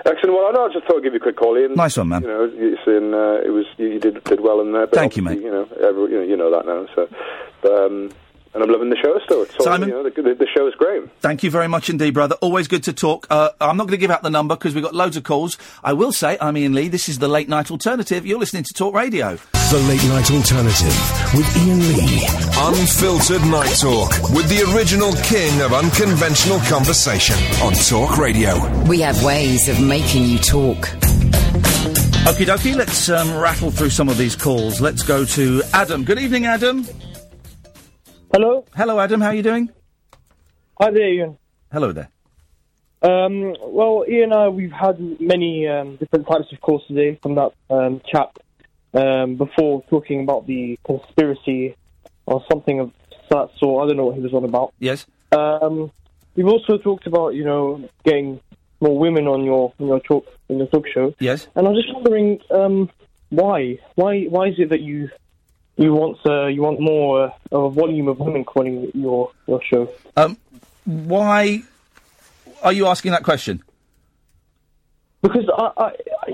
Excellent. 0.05 0.35
Well, 0.35 0.47
I 0.47 0.51
know. 0.51 0.65
I 0.65 0.73
just 0.73 0.85
thought 0.85 0.97
I'd 0.97 1.03
give 1.03 1.13
you 1.13 1.19
a 1.19 1.21
quick 1.21 1.37
call, 1.37 1.57
Iain. 1.57 1.75
Nice 1.75 1.97
one, 1.97 2.09
man. 2.09 2.21
You 2.23 2.27
know, 2.27 2.43
you're 2.45 2.77
saying 2.85 3.13
uh, 3.13 3.39
it 3.45 3.51
was 3.51 3.65
you, 3.77 3.87
you 3.87 3.99
did 3.99 4.23
did 4.25 4.41
well 4.41 4.59
in 4.59 4.73
there. 4.73 4.87
But 4.87 4.95
Thank 4.95 5.15
you, 5.15 5.23
obviously, 5.23 5.45
You 5.45 5.51
know, 5.51 5.67
every, 5.81 6.11
you 6.11 6.17
know, 6.17 6.23
you 6.23 6.37
know 6.37 6.51
that 6.51 6.65
now. 6.65 6.85
So, 6.93 7.07
but, 7.61 7.71
um, 7.71 8.11
and 8.53 8.63
I'm 8.63 8.69
loving 8.69 8.89
the 8.89 8.95
show 8.97 9.19
still. 9.25 9.43
It's 9.43 9.55
all, 9.57 9.65
Simon? 9.65 9.89
you 9.89 9.95
know, 9.95 10.03
the, 10.03 10.21
the, 10.21 10.35
the 10.35 10.47
show 10.55 10.67
is 10.67 10.75
great. 10.75 11.03
Thank 11.21 11.43
you 11.43 11.49
very 11.49 11.67
much 11.67 11.89
indeed, 11.89 12.13
brother. 12.13 12.35
Always 12.41 12.67
good 12.67 12.83
to 12.83 12.93
talk. 12.93 13.25
Uh, 13.29 13.49
I'm 13.59 13.77
not 13.77 13.83
going 13.87 13.97
to 13.97 13.97
give 13.97 14.11
out 14.11 14.23
the 14.23 14.29
number 14.29 14.55
because 14.55 14.75
we've 14.75 14.83
got 14.83 14.93
loads 14.93 15.17
of 15.17 15.23
calls. 15.23 15.57
I 15.83 15.93
will 15.93 16.11
say, 16.11 16.37
I'm 16.39 16.55
Iain 16.55 16.73
Lee. 16.73 16.87
This 16.87 17.09
is 17.09 17.19
the 17.19 17.27
late 17.27 17.49
night 17.49 17.71
alternative. 17.71 18.25
You're 18.25 18.39
listening 18.39 18.63
to 18.63 18.73
Talk 18.73 18.93
Radio. 18.93 19.37
The 19.71 19.79
Late 19.87 20.03
Night 20.03 20.29
Alternative 20.29 20.93
with 21.33 21.57
Iain 21.57 21.79
Lee. 21.79 22.27
Unfiltered 22.57 23.41
Night 23.49 23.75
Talk 23.79 24.11
with 24.29 24.47
the 24.49 24.71
original 24.75 25.13
king 25.23 25.61
of 25.61 25.73
unconventional 25.73 26.59
conversation 26.69 27.35
on 27.63 27.73
Talk 27.73 28.17
Radio. 28.19 28.53
We 28.83 29.01
have 29.01 29.23
ways 29.23 29.67
of 29.67 29.81
making 29.81 30.25
you 30.25 30.37
talk. 30.37 30.77
Okie 32.25 32.45
dokie, 32.45 32.75
let's 32.75 33.09
um, 33.09 33.35
rattle 33.35 33.71
through 33.71 33.89
some 33.89 34.09
of 34.09 34.17
these 34.17 34.35
calls. 34.35 34.79
Let's 34.79 35.01
go 35.01 35.25
to 35.25 35.63
Adam. 35.73 36.03
Good 36.03 36.19
evening, 36.19 36.45
Adam. 36.45 36.85
Hello. 38.35 38.65
Hello, 38.75 38.99
Adam. 38.99 39.21
How 39.21 39.27
are 39.27 39.35
you 39.35 39.43
doing? 39.43 39.69
Hi 40.81 40.89
there, 40.89 41.03
Iain. 41.03 41.37
Hello 41.71 41.91
there. 41.91 42.09
Um, 43.03 43.53
well, 43.61 44.05
Iain 44.09 44.23
and 44.23 44.33
I, 44.33 44.47
we've 44.47 44.71
had 44.71 44.99
many 45.21 45.67
um, 45.67 45.97
different 45.97 46.25
types 46.25 46.51
of 46.51 46.59
calls 46.59 46.81
today 46.87 47.19
from 47.21 47.35
that 47.35 47.51
um, 47.69 48.01
chap 48.11 48.39
um, 48.95 49.35
before 49.35 49.83
talking 49.87 50.23
about 50.23 50.47
the 50.47 50.79
conspiracy 50.83 51.75
or 52.25 52.43
something 52.51 52.79
of 52.79 52.91
that 53.29 53.49
sort. 53.59 53.83
I 53.83 53.87
don't 53.89 53.97
know 53.97 54.05
what 54.05 54.15
he 54.15 54.21
was 54.21 54.33
on 54.33 54.45
about. 54.45 54.73
Yes. 54.79 55.05
Um, 55.31 55.91
we've 56.35 56.47
also 56.47 56.79
talked 56.79 57.05
about, 57.05 57.35
you 57.35 57.45
know, 57.45 57.87
getting 58.03 58.41
more 58.81 58.97
women 58.97 59.27
on 59.27 59.43
your 59.43 59.75
on 59.79 59.85
your 59.85 59.99
talk 59.99 60.25
in 60.49 60.57
your 60.57 60.67
talk 60.69 60.87
show. 60.91 61.13
Yes. 61.19 61.47
And 61.53 61.67
I'm 61.67 61.75
just 61.75 61.93
wondering 61.93 62.39
um, 62.49 62.89
why 63.29 63.77
why 63.93 64.23
why 64.23 64.47
is 64.47 64.55
it 64.57 64.69
that 64.69 64.81
you 64.81 65.09
you 65.77 65.93
want 65.93 66.17
uh, 66.25 66.47
you 66.47 66.61
want 66.61 66.79
more 66.79 67.25
uh, 67.25 67.31
of 67.51 67.63
a 67.63 67.69
volume 67.69 68.07
of 68.07 68.19
women 68.19 68.43
calling 68.43 68.91
your 68.93 69.31
your 69.47 69.61
show? 69.63 69.89
Um, 70.15 70.37
why 70.85 71.63
are 72.61 72.73
you 72.73 72.87
asking 72.87 73.11
that 73.11 73.23
question? 73.23 73.63
Because 75.21 75.49
I, 75.57 75.71
I, 75.77 75.91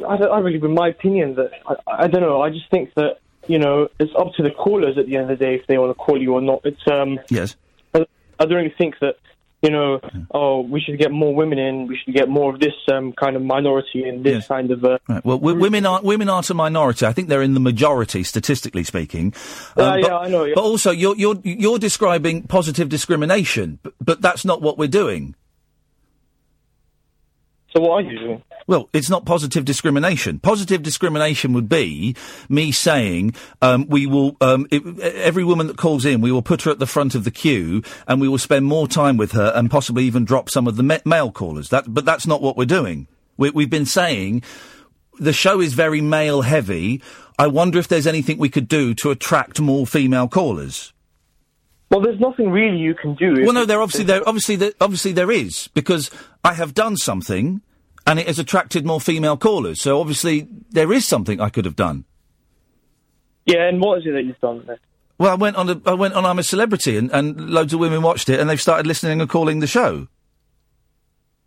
I, 0.08 0.16
I 0.16 0.40
really, 0.40 0.60
in 0.60 0.74
my 0.74 0.90
opinion, 0.90 1.36
that 1.36 1.52
I, 1.68 2.04
I 2.04 2.08
don't 2.08 2.22
know. 2.22 2.42
I 2.42 2.50
just 2.50 2.70
think 2.72 2.94
that 2.96 3.20
you 3.48 3.60
know 3.60 3.88
it's 4.00 4.12
up 4.18 4.34
to 4.36 4.44
the 4.44 4.52
callers 4.52 4.98
at 4.98 5.06
the 5.06 5.16
end 5.16 5.32
of 5.32 5.40
the 5.40 5.46
day 5.46 5.56
if 5.56 5.68
they 5.68 5.78
want 5.78 5.92
to 5.92 5.96
call 5.96 6.22
you 6.22 6.34
or 6.34 6.42
not. 6.42 6.62
It's 6.66 6.82
um. 6.92 7.20
Yes. 7.30 7.56
I, 7.94 8.06
I 8.40 8.46
don't 8.46 8.58
really 8.58 8.76
think 8.78 8.96
that 9.00 9.18
you 9.62 9.70
know. 9.70 10.00
Oh, 10.32 10.62
we 10.62 10.80
should 10.82 10.98
get 11.00 11.12
more 11.12 11.34
women 11.36 11.60
in. 11.60 11.88
We 11.88 11.98
should 11.98 12.14
get 12.14 12.30
more 12.30 12.54
of 12.54 12.60
this 12.60 12.74
um 12.92 13.14
kind 13.14 13.36
of 13.36 13.42
minority 13.42 14.04
in 14.08 14.24
this 14.24 14.48
kind 14.48 14.72
of. 14.72 14.84
Uh, 14.84 14.98
Right. 15.08 15.26
Well, 15.26 15.38
w- 15.40 15.60
women 15.60 15.86
aren't 15.86 16.04
women 16.04 16.30
aren't 16.30 16.50
a 16.50 16.54
minority. 16.54 17.06
I 17.06 17.14
think 17.14 17.30
they're 17.30 17.42
in 17.42 17.54
the 17.56 17.60
majority, 17.60 18.24
statistically 18.24 18.84
speaking. 18.84 19.34
Yeah, 19.78 19.84
Um, 19.84 20.00
yeah, 20.00 20.08
but, 20.08 20.22
I 20.22 20.28
know, 20.30 20.44
yeah. 20.44 20.54
But 20.56 20.62
also, 20.64 20.92
you're 20.92 21.16
you're 21.16 21.36
you're 21.44 21.80
describing 21.80 22.44
positive 22.44 22.90
discrimination, 22.90 23.80
but, 23.82 23.94
but 24.00 24.22
that's 24.22 24.46
not 24.46 24.62
what 24.62 24.78
we're 24.78 24.88
doing. 24.88 25.36
So 27.74 27.82
what 27.82 27.92
are 27.92 28.02
you 28.02 28.20
doing? 28.20 28.44
Well, 28.68 28.90
it's 28.94 29.10
not 29.10 29.26
positive 29.26 29.66
discrimination. 29.66 30.40
Positive 30.40 30.84
discrimination 30.84 31.54
would 31.54 31.70
be 31.70 32.16
me 32.50 32.72
saying 32.72 33.34
um, 33.62 33.88
we 33.88 34.06
will 34.06 34.38
um, 34.42 34.68
it, 34.70 35.00
every 35.00 35.44
woman 35.44 35.68
that 35.68 35.78
calls 35.78 36.06
in, 36.06 36.22
we 36.22 36.32
will 36.32 36.42
put 36.42 36.64
her 36.64 36.72
at 36.72 36.80
the 36.80 36.86
front 36.86 37.16
of 37.16 37.24
the 37.24 37.32
queue, 37.32 37.82
and 38.08 38.22
we 38.22 38.28
will 38.28 38.38
spend 38.38 38.66
more 38.66 38.88
time 38.88 39.18
with 39.18 39.32
her, 39.32 39.52
and 39.56 39.72
possibly 39.72 40.04
even 40.04 40.26
drop 40.26 40.50
some 40.50 40.68
of 40.68 40.76
the 40.76 40.84
ma- 40.84 41.00
male 41.06 41.32
callers. 41.32 41.70
That, 41.70 41.92
but 41.92 42.06
that's 42.06 42.28
not 42.28 42.42
what 42.42 42.58
we're 42.58 42.66
doing. 42.66 43.08
We, 43.38 43.50
we've 43.52 43.70
been 43.70 43.86
saying 43.86 44.44
the 45.20 45.34
show 45.34 45.62
is 45.62 45.74
very 45.74 46.02
male 46.02 46.42
heavy. 46.42 47.02
I 47.38 47.48
wonder 47.48 47.80
if 47.80 47.88
there's 47.88 48.08
anything 48.08 48.38
we 48.38 48.50
could 48.50 48.68
do 48.68 48.94
to 48.96 49.12
attract 49.12 49.60
more 49.60 49.88
female 49.88 50.28
callers. 50.28 50.94
Well, 51.90 52.02
there's 52.02 52.20
nothing 52.20 52.52
really 52.52 52.78
you 52.78 52.94
can 52.94 53.16
do. 53.16 53.44
Well, 53.44 53.54
no, 53.54 53.66
there 53.66 53.82
obviously 53.82 54.06
there 54.06 54.22
obviously 54.28 54.56
there, 54.56 54.72
obviously 54.80 55.12
there 55.12 55.32
is 55.32 55.70
because 55.74 56.12
I 56.44 56.54
have 56.54 56.74
done 56.76 56.98
something, 56.98 57.62
and 58.06 58.20
it 58.20 58.28
has 58.28 58.38
attracted 58.38 58.86
more 58.86 59.02
female 59.02 59.38
callers. 59.38 59.82
So 59.82 60.00
obviously 60.00 60.48
there 60.70 60.94
is 60.94 61.06
something 61.08 61.42
I 61.42 61.50
could 61.50 61.66
have 61.66 61.76
done. 61.76 62.06
Yeah, 63.46 63.68
and 63.68 63.82
what 63.82 64.00
is 64.00 64.06
it 64.06 64.12
that 64.12 64.24
you've 64.24 64.40
done 64.40 64.64
there? 64.68 64.78
Well, 65.18 65.32
I 65.32 65.36
went 65.36 65.56
on 65.56 65.70
a, 65.70 65.82
I 65.86 65.94
went 65.96 66.14
on 66.14 66.26
I'm 66.26 66.38
a 66.40 66.44
Celebrity, 66.44 66.96
and, 66.96 67.12
and 67.12 67.50
loads 67.50 67.74
of 67.74 67.80
women 67.80 68.02
watched 68.04 68.30
it, 68.30 68.40
and 68.40 68.48
they've 68.50 68.62
started 68.62 68.86
listening 68.86 69.20
and 69.20 69.30
calling 69.30 69.60
the 69.60 69.68
show. 69.68 70.08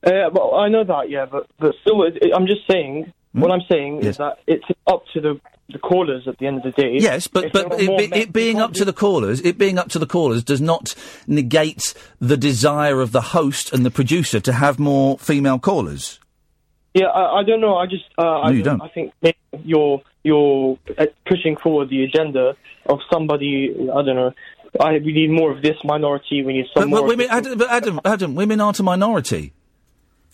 Uh, 0.05 0.29
well, 0.33 0.57
I 0.57 0.69
know 0.69 0.83
that, 0.83 1.09
yeah, 1.09 1.27
but 1.27 1.47
but 1.61 1.75
still, 1.83 2.03
it, 2.03 2.17
it- 2.21 2.33
I'm 2.35 2.47
just 2.47 2.67
saying. 2.71 3.13
What 3.35 3.51
I'm 3.51 3.63
saying 3.71 4.01
is 4.05 4.19
that 4.19 4.41
it's 4.47 4.67
up 4.87 5.05
to 5.15 5.21
the 5.23 5.41
the 5.73 5.79
callers 5.79 6.29
at 6.29 6.39
the 6.39 6.47
end 6.47 6.59
of 6.59 6.63
the 6.63 6.71
day. 6.71 6.97
Yes, 6.99 7.27
but 7.27 7.53
but 7.53 7.81
it, 7.81 8.11
be- 8.13 8.19
it 8.19 8.33
being 8.33 8.61
up 8.61 8.73
to 8.75 8.85
the 8.85 8.93
callers, 8.93 9.41
it 9.41 9.59
being 9.59 9.79
up 9.79 9.89
to 9.91 9.99
the 9.99 10.07
callers 10.07 10.43
does 10.45 10.61
not 10.61 10.95
negate 11.27 11.95
the 12.21 12.37
desire 12.37 13.01
of 13.01 13.13
the 13.13 13.21
host 13.21 13.73
and 13.73 13.85
the 13.85 13.91
producer 13.91 14.41
to 14.41 14.53
have 14.53 14.79
more 14.79 15.19
female 15.19 15.59
callers. 15.59 16.19
Yeah, 16.95 17.07
I, 17.07 17.41
I 17.41 17.43
don't 17.45 17.61
know. 17.61 17.77
I 17.77 17.87
just 17.87 18.05
uh, 18.19 18.41
I, 18.41 18.51
No, 18.51 18.57
you 18.57 18.63
don't. 18.63 18.83
I 18.83 18.89
think 18.89 19.13
you're 19.65 20.03
you're 20.23 20.79
uh, 20.99 21.07
pushing 21.27 21.57
forward 21.57 21.89
the 21.89 22.05
agenda 22.05 22.55
of 22.87 22.99
somebody. 23.11 23.75
I 23.75 24.03
don't 24.03 24.17
know. 24.17 24.33
I 24.81 24.93
we 24.99 25.13
need 25.13 25.31
more 25.31 25.51
of 25.51 25.63
this 25.63 25.77
minority. 25.85 26.43
We 26.43 26.53
need 26.55 26.67
some 26.75 26.83
But, 26.85 26.89
more. 26.89 27.01
but 27.01 27.09
women, 27.09 27.27
Adam, 27.31 27.63
Adam, 27.69 28.01
Adam, 28.05 28.35
women 28.35 28.61
aren't 28.61 28.79
a 28.81 28.83
minority. 28.83 29.53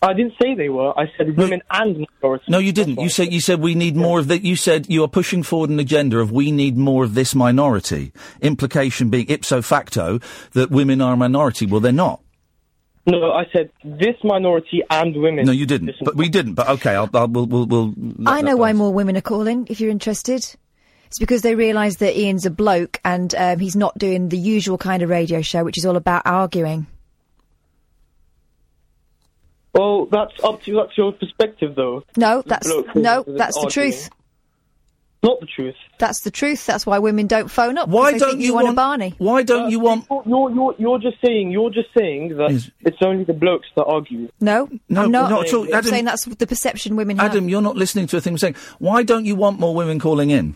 I 0.00 0.12
didn't 0.12 0.34
say 0.40 0.54
they 0.54 0.68
were. 0.68 0.96
I 0.98 1.10
said 1.16 1.36
women 1.36 1.62
and 1.70 2.06
minorities. 2.22 2.48
No, 2.48 2.58
you 2.58 2.72
didn't. 2.72 3.00
You 3.00 3.08
said 3.08 3.32
you 3.32 3.40
said 3.40 3.60
we 3.60 3.74
need 3.74 3.96
more 3.96 4.20
of 4.20 4.28
that. 4.28 4.42
You 4.42 4.54
said 4.54 4.88
you 4.88 5.02
are 5.02 5.08
pushing 5.08 5.42
forward 5.42 5.70
an 5.70 5.80
agenda 5.80 6.18
of 6.18 6.30
we 6.30 6.52
need 6.52 6.76
more 6.76 7.04
of 7.04 7.14
this 7.14 7.34
minority. 7.34 8.12
Implication 8.40 9.10
being 9.10 9.26
ipso 9.28 9.60
facto 9.60 10.20
that 10.52 10.70
women 10.70 11.00
are 11.00 11.14
a 11.14 11.16
minority. 11.16 11.66
Well, 11.66 11.80
they're 11.80 11.92
not. 11.92 12.20
No, 13.06 13.32
I 13.32 13.46
said 13.52 13.70
this 13.82 14.16
minority 14.22 14.82
and 14.90 15.16
women. 15.16 15.46
No, 15.46 15.52
you 15.52 15.66
didn't. 15.66 15.92
But 16.02 16.14
we 16.14 16.28
didn't. 16.28 16.54
But 16.54 16.68
okay, 16.68 16.94
I'll, 16.94 17.08
I'll 17.14 17.26
we'll, 17.26 17.46
we'll, 17.46 17.66
we'll 17.66 17.94
I 18.26 18.42
know 18.42 18.56
why 18.56 18.74
more 18.74 18.92
women 18.92 19.16
are 19.16 19.22
calling, 19.22 19.66
if 19.70 19.80
you're 19.80 19.90
interested. 19.90 20.44
It's 21.06 21.18
because 21.18 21.40
they 21.40 21.54
realise 21.54 21.96
that 21.96 22.14
Iain's 22.14 22.44
a 22.44 22.50
bloke 22.50 23.00
and 23.02 23.34
um, 23.34 23.58
he's 23.58 23.76
not 23.76 23.96
doing 23.96 24.28
the 24.28 24.36
usual 24.36 24.76
kind 24.76 25.02
of 25.02 25.08
radio 25.08 25.40
show, 25.40 25.64
which 25.64 25.78
is 25.78 25.86
all 25.86 25.96
about 25.96 26.22
arguing. 26.26 26.86
Well, 29.78 30.06
that's 30.06 30.32
up 30.42 30.62
to 30.64 30.74
that's 30.74 30.98
your 30.98 31.12
perspective, 31.12 31.74
though. 31.76 32.02
No, 32.16 32.42
that's 32.44 32.66
no, 32.96 33.22
that's 33.26 33.54
the 33.54 33.60
arguing. 33.62 33.70
truth. 33.92 34.10
Not 35.22 35.40
the 35.40 35.46
truth. 35.46 35.74
That's 35.98 36.20
the 36.20 36.30
truth. 36.30 36.64
That's 36.64 36.86
why 36.86 36.98
women 37.00 37.26
don't 37.26 37.48
phone 37.50 37.76
up. 37.76 37.88
Why 37.88 38.12
'cause 38.12 38.12
they 38.12 38.18
don't 38.20 38.30
think 38.34 38.42
you 38.42 38.54
want, 38.54 38.68
a 38.68 38.72
Barney? 38.72 39.14
Why 39.18 39.42
don't 39.42 39.68
you 39.70 39.80
want? 39.80 40.06
You're, 40.10 40.22
you're 40.26 40.50
you're 40.54 40.74
you're 40.78 40.98
just 41.00 41.16
saying 41.24 41.50
you're 41.50 41.70
just 41.70 41.88
saying 41.96 42.36
that 42.36 42.70
it's 42.80 42.98
only 43.02 43.24
the 43.24 43.32
blokes 43.32 43.66
that 43.76 43.84
argue. 43.84 44.28
No, 44.40 44.68
No, 44.88 45.02
I'm 45.02 45.10
not. 45.10 45.30
not 45.30 45.48
at 45.48 45.54
all. 45.54 45.74
I'm 45.74 45.82
saying 45.82 46.04
that's 46.04 46.24
the 46.24 46.46
perception 46.46 46.94
women 46.96 47.18
have. 47.18 47.32
Adam, 47.32 47.48
you're 47.48 47.62
not 47.62 47.76
listening 47.76 48.06
to 48.08 48.16
a 48.16 48.20
thing 48.20 48.34
I'm 48.34 48.38
saying. 48.38 48.54
Why 48.78 49.02
don't 49.02 49.24
you 49.26 49.34
want 49.34 49.58
more 49.58 49.74
women 49.74 49.98
calling 49.98 50.30
in? 50.30 50.54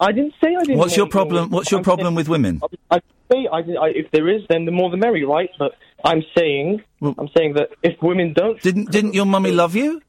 I 0.00 0.10
didn't 0.10 0.34
say 0.42 0.54
I 0.56 0.64
didn't. 0.64 0.78
What's 0.78 0.96
your 0.96 1.04
want 1.06 1.14
more. 1.14 1.24
problem? 1.24 1.50
What's 1.50 1.70
your 1.70 1.78
I'm 1.78 1.84
problem 1.84 2.06
saying- 2.08 2.16
with 2.16 2.28
women? 2.28 2.60
I 2.90 2.98
say 3.30 3.46
I, 3.52 3.58
I, 3.58 3.88
if 3.94 4.10
there 4.10 4.28
is, 4.28 4.42
then 4.48 4.64
the 4.64 4.72
more 4.72 4.90
the 4.90 4.96
merry, 4.96 5.24
right? 5.24 5.48
But 5.60 5.76
I'm 6.04 6.22
saying 6.36 6.82
I'm 7.02 7.28
saying 7.36 7.54
that 7.54 7.70
if 7.82 8.00
women 8.02 8.32
don't, 8.32 8.60
didn't 8.62 8.90
didn't 8.90 9.14
your 9.14 9.26
mummy 9.26 9.52
love 9.52 9.74
you? 9.76 10.02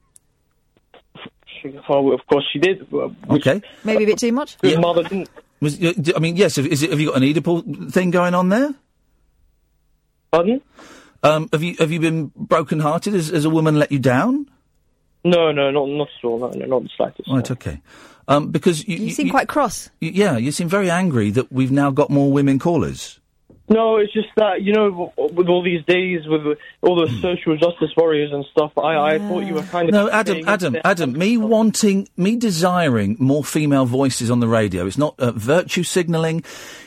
Well, 1.87 2.11
of 2.13 2.19
course 2.27 2.43
she 2.51 2.59
did. 2.59 2.91
Well, 2.91 3.15
Okay. 3.29 3.61
Maybe 3.85 4.03
a 4.03 4.07
bit 4.07 4.17
too 4.17 4.31
much. 4.33 4.57
His 4.61 4.77
mother 4.77 5.03
didn't. 5.03 5.29
Was, 5.61 5.79
y- 5.79 5.93
d- 5.93 6.13
I 6.13 6.19
mean, 6.19 6.35
yes. 6.35 6.57
Is 6.57 6.83
it, 6.83 6.89
have 6.89 6.99
you 6.99 7.07
got 7.07 7.17
an 7.17 7.23
Oedipal 7.23 7.89
thing 7.91 8.11
going 8.11 8.33
on 8.33 8.49
there? 8.49 8.73
Pardon? 10.31 10.61
Um, 11.21 11.47
have 11.53 11.63
you 11.63 11.75
have 11.79 11.89
you 11.89 12.01
been 12.01 12.33
broken-hearted? 12.35 13.13
Has, 13.13 13.29
has 13.29 13.45
a 13.45 13.49
woman 13.49 13.79
let 13.79 13.91
you 13.93 13.99
down? 13.99 14.45
No, 15.23 15.53
no, 15.53 15.71
not 15.71 15.87
not 15.87 16.09
at 16.21 16.25
all. 16.27 16.39
No, 16.39 16.49
no, 16.49 16.65
not 16.65 16.83
the 16.83 16.89
slightest. 16.97 17.29
Right. 17.31 17.49
Okay. 17.49 17.81
Um, 18.27 18.51
because 18.51 18.85
you, 18.85 18.97
You 18.97 19.11
seem 19.11 19.29
quite 19.29 19.47
cross. 19.47 19.89
you- 20.01 20.11
yeah, 20.11 20.35
you 20.37 20.51
seem 20.51 20.67
very 20.67 20.89
angry 20.89 21.29
that 21.31 21.49
we've 21.51 21.71
now 21.71 21.91
got 21.91 22.09
more 22.09 22.29
women 22.31 22.59
callers. 22.59 23.19
No, 23.69 23.97
it's 23.97 24.11
just 24.11 24.27
that 24.35 24.61
you 24.61 24.73
know, 24.73 25.13
with 25.17 25.47
all 25.47 25.63
these 25.63 25.83
days, 25.85 26.27
with 26.27 26.57
all 26.81 26.95
the 26.95 27.07
social 27.21 27.55
justice 27.55 27.91
warriors 27.95 28.31
and 28.33 28.45
stuff, 28.51 28.77
I, 28.77 29.13
I 29.15 29.19
thought 29.19 29.45
you 29.45 29.53
were 29.53 29.63
kind 29.63 29.87
of 29.87 29.93
No, 29.93 30.09
Adam, 30.09 30.47
Adam, 30.47 30.77
Adam. 30.83 31.13
Me 31.13 31.37
wanting, 31.37 32.09
me 32.17 32.35
desiring 32.35 33.15
more 33.19 33.43
female 33.43 33.85
voices 33.85 34.29
on 34.29 34.41
the 34.41 34.47
radio. 34.49 34.85
It's 34.85 34.97
not 34.97 35.17
uh, 35.17 35.31
virtue 35.31 35.83
signalling. 35.83 36.43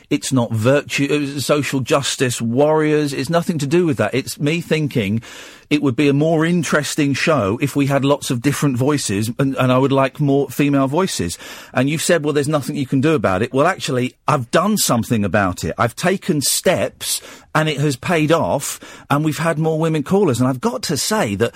It's 0.08 0.32
not 0.32 0.52
virtue, 0.52 1.34
uh, 1.36 1.40
social 1.40 1.80
justice 1.80 2.40
warriors. 2.40 3.12
It's 3.12 3.28
nothing 3.28 3.58
to 3.58 3.66
do 3.66 3.86
with 3.86 3.96
that. 3.96 4.14
It's 4.14 4.38
me 4.38 4.60
thinking 4.60 5.20
it 5.68 5.82
would 5.82 5.96
be 5.96 6.08
a 6.08 6.12
more 6.12 6.46
interesting 6.46 7.12
show 7.12 7.58
if 7.60 7.74
we 7.74 7.86
had 7.86 8.04
lots 8.04 8.30
of 8.30 8.40
different 8.40 8.76
voices, 8.76 9.30
and, 9.38 9.56
and 9.56 9.72
I 9.72 9.78
would 9.78 9.90
like 9.90 10.20
more 10.20 10.48
female 10.48 10.86
voices. 10.86 11.38
And 11.74 11.90
you've 11.90 12.02
said, 12.02 12.24
well, 12.24 12.32
there's 12.32 12.46
nothing 12.46 12.76
you 12.76 12.86
can 12.86 13.00
do 13.00 13.14
about 13.14 13.42
it. 13.42 13.52
Well, 13.52 13.66
actually, 13.66 14.14
I've 14.28 14.50
done 14.52 14.76
something 14.76 15.24
about 15.24 15.64
it. 15.64 15.74
I've 15.76 15.96
taken 15.96 16.40
steps, 16.40 17.20
and 17.52 17.68
it 17.68 17.78
has 17.78 17.96
paid 17.96 18.30
off, 18.30 19.04
and 19.10 19.24
we've 19.24 19.38
had 19.38 19.58
more 19.58 19.78
women 19.78 20.04
callers. 20.04 20.38
And 20.38 20.48
I've 20.48 20.60
got 20.60 20.84
to 20.84 20.96
say 20.96 21.34
that 21.34 21.52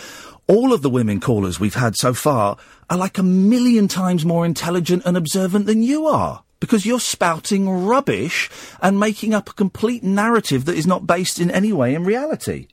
all 0.48 0.72
of 0.72 0.82
the 0.82 0.90
women 0.90 1.20
callers 1.20 1.60
we've 1.60 1.74
had 1.74 1.94
so 1.97 2.12
far 2.12 2.56
are 2.89 2.98
like 2.98 3.18
a 3.18 3.22
million 3.22 3.86
times 3.86 4.24
more 4.24 4.44
intelligent 4.44 5.05
and 5.06 5.16
observant 5.16 5.66
than 5.66 5.85
you 5.85 6.06
are. 6.06 6.43
Because 6.61 6.87
you're 6.87 7.01
spouting 7.01 7.69
rubbish 7.69 8.51
and 8.81 9.01
making 9.01 9.35
up 9.35 9.49
a 9.49 9.55
complete 9.55 10.03
narrative 10.03 10.66
that 10.66 10.77
is 10.77 10.87
not 10.87 11.07
based 11.07 11.41
in 11.41 11.51
any 11.51 11.73
way 11.73 11.95
in 11.95 12.05
reality. 12.05 12.69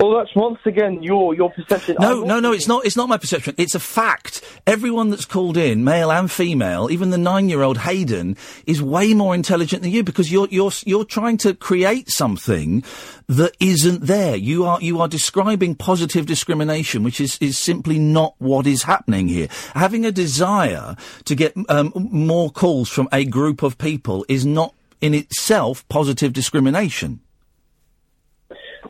Well, 0.00 0.16
that's 0.16 0.34
once 0.34 0.58
again 0.64 1.02
your 1.02 1.34
your 1.34 1.50
perception. 1.50 1.96
No, 2.00 2.22
no, 2.22 2.40
no. 2.40 2.52
It's 2.52 2.66
not. 2.66 2.86
It's 2.86 2.96
not 2.96 3.10
my 3.10 3.18
perception. 3.18 3.54
It's 3.58 3.74
a 3.74 3.80
fact. 3.80 4.40
Everyone 4.66 5.10
that's 5.10 5.26
called 5.26 5.58
in, 5.58 5.84
male 5.84 6.10
and 6.10 6.30
female, 6.30 6.90
even 6.90 7.10
the 7.10 7.18
nine-year-old 7.18 7.76
Hayden, 7.76 8.38
is 8.66 8.80
way 8.80 9.12
more 9.12 9.34
intelligent 9.34 9.82
than 9.82 9.90
you 9.90 10.02
because 10.02 10.32
you're 10.32 10.48
you're 10.50 10.70
you're 10.86 11.04
trying 11.04 11.36
to 11.38 11.52
create 11.52 12.08
something 12.08 12.82
that 13.28 13.54
isn't 13.60 14.06
there. 14.06 14.36
You 14.36 14.64
are 14.64 14.80
you 14.80 15.02
are 15.02 15.08
describing 15.08 15.74
positive 15.74 16.24
discrimination, 16.24 17.02
which 17.02 17.20
is 17.20 17.36
is 17.42 17.58
simply 17.58 17.98
not 17.98 18.34
what 18.38 18.66
is 18.66 18.84
happening 18.84 19.28
here. 19.28 19.48
Having 19.74 20.06
a 20.06 20.12
desire 20.12 20.96
to 21.26 21.34
get 21.34 21.54
um, 21.68 21.92
more 21.94 22.50
calls 22.50 22.88
from 22.88 23.06
a 23.12 23.26
group 23.26 23.62
of 23.62 23.76
people 23.76 24.24
is 24.30 24.46
not 24.46 24.74
in 25.02 25.12
itself 25.12 25.86
positive 25.90 26.32
discrimination. 26.32 27.20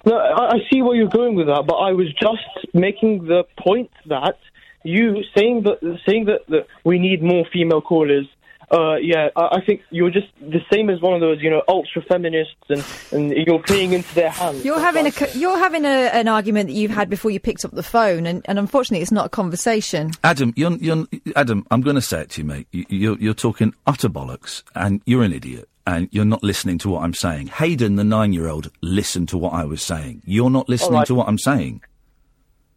No, 0.05 0.17
I, 0.17 0.55
I 0.55 0.59
see 0.73 0.83
where 0.83 0.97
you're 0.97 1.09
going 1.09 1.35
with 1.35 1.47
that, 1.47 1.65
but 1.67 1.75
I 1.75 1.93
was 1.93 2.13
just 2.15 2.75
making 2.75 3.27
the 3.27 3.45
point 3.59 3.91
that 4.07 4.37
you 4.83 5.23
saying 5.37 5.65
that 5.65 5.99
saying 6.07 6.27
that, 6.27 6.47
that 6.49 6.67
we 6.85 6.99
need 6.99 7.23
more 7.23 7.45
female 7.53 7.83
callers. 7.83 8.27
Uh, 8.71 8.95
yeah, 9.03 9.31
I, 9.35 9.57
I 9.57 9.65
think 9.67 9.83
you're 9.91 10.11
just 10.11 10.29
the 10.41 10.61
same 10.73 10.91
as 10.91 11.01
one 11.01 11.13
of 11.13 11.21
those, 11.21 11.43
you 11.43 11.51
know, 11.51 11.61
ultra 11.67 12.03
feminists, 12.03 12.55
and, 12.69 12.85
and 13.11 13.33
you're 13.45 13.61
playing 13.61 13.93
into 13.95 14.15
their 14.15 14.31
hands. 14.31 14.65
You're 14.65 14.79
having 14.79 15.07
a 15.07 15.13
you're 15.35 15.59
having 15.59 15.85
a, 15.85 15.89
an 15.89 16.29
argument 16.29 16.69
that 16.69 16.75
you've 16.75 16.93
had 16.93 17.11
before 17.11 17.33
you 17.33 17.41
picked 17.41 17.65
up 17.65 17.73
the 17.73 17.83
phone, 17.83 18.27
and, 18.27 18.43
and 18.45 18.61
unfortunately, 18.61 19.03
it's 19.03 19.11
not 19.11 19.27
a 19.27 19.29
conversation. 19.29 20.13
Adam, 20.23 20.55
you're, 20.57 20.77
you're, 20.77 21.05
Adam, 21.35 21.67
I'm 21.73 21.81
going 21.81 21.97
to 21.97 22.03
say 22.03 22.21
it 22.21 22.31
to 22.31 22.43
you, 22.43 22.47
mate. 22.47 22.69
You, 22.71 22.87
you're, 22.89 23.19
you're 23.19 23.35
talking 23.35 23.75
utter 23.89 24.09
bollocks, 24.09 24.63
and 24.77 25.03
you're 25.05 25.25
an 25.25 25.33
idiot, 25.33 25.69
and 25.91 26.09
you're 26.13 26.25
not 26.25 26.43
listening 26.43 26.79
to 26.79 26.89
what 26.89 27.03
I'm 27.03 27.15
saying. 27.15 27.49
Hayden, 27.49 27.97
the 27.97 28.05
nine-year-old, 28.05 28.71
listened 28.81 29.29
to 29.31 29.39
what 29.39 29.53
I 29.53 29.65
was 29.65 29.83
saying. 29.83 30.23
You're 30.25 30.51
not 30.51 30.69
listening 30.69 31.01
right. 31.01 31.07
to 31.09 31.15
what 31.15 31.27
I'm 31.27 31.39
saying. 31.39 31.83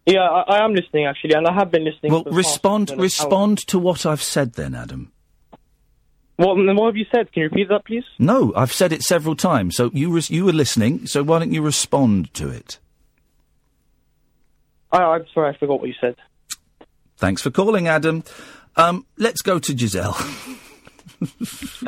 Yeah, 0.08 0.22
I, 0.22 0.58
I 0.58 0.66
am 0.66 0.74
listening 0.74 1.06
actually, 1.06 1.36
and 1.36 1.48
I 1.48 1.54
have 1.54 1.72
been 1.72 1.86
listening. 1.86 2.12
Well, 2.12 2.24
for 2.24 2.32
the 2.32 2.36
past 2.36 2.48
respond, 2.48 2.92
respond 2.98 3.58
to 3.68 3.80
what 3.80 4.06
I've 4.06 4.24
said, 4.24 4.54
then, 4.54 4.74
Adam. 4.74 5.12
What, 6.38 6.58
what 6.58 6.88
have 6.88 6.98
you 6.98 7.06
said? 7.14 7.32
Can 7.32 7.44
you 7.44 7.50
repeat 7.50 7.70
that, 7.70 7.86
please? 7.86 8.04
No, 8.18 8.52
I've 8.56 8.74
said 8.74 8.92
it 8.92 9.04
several 9.04 9.36
times. 9.36 9.76
So 9.76 9.92
you 9.94 10.12
res- 10.12 10.32
you 10.32 10.46
were 10.46 10.52
listening. 10.52 11.06
So 11.06 11.24
why 11.24 11.40
don't 11.40 11.54
you 11.54 11.62
respond 11.62 12.34
to 12.34 12.50
it? 12.50 12.80
I, 14.92 15.04
I'm 15.04 15.26
sorry, 15.34 15.54
I 15.54 15.58
forgot 15.58 15.80
what 15.80 15.88
you 15.88 15.96
said. 16.02 16.16
Thanks 17.18 17.44
for 17.44 17.52
calling, 17.52 17.88
Adam. 17.88 18.24
Um, 18.76 19.06
let's 19.18 19.44
go 19.44 19.60
to 19.60 19.78
Giselle. 19.78 20.18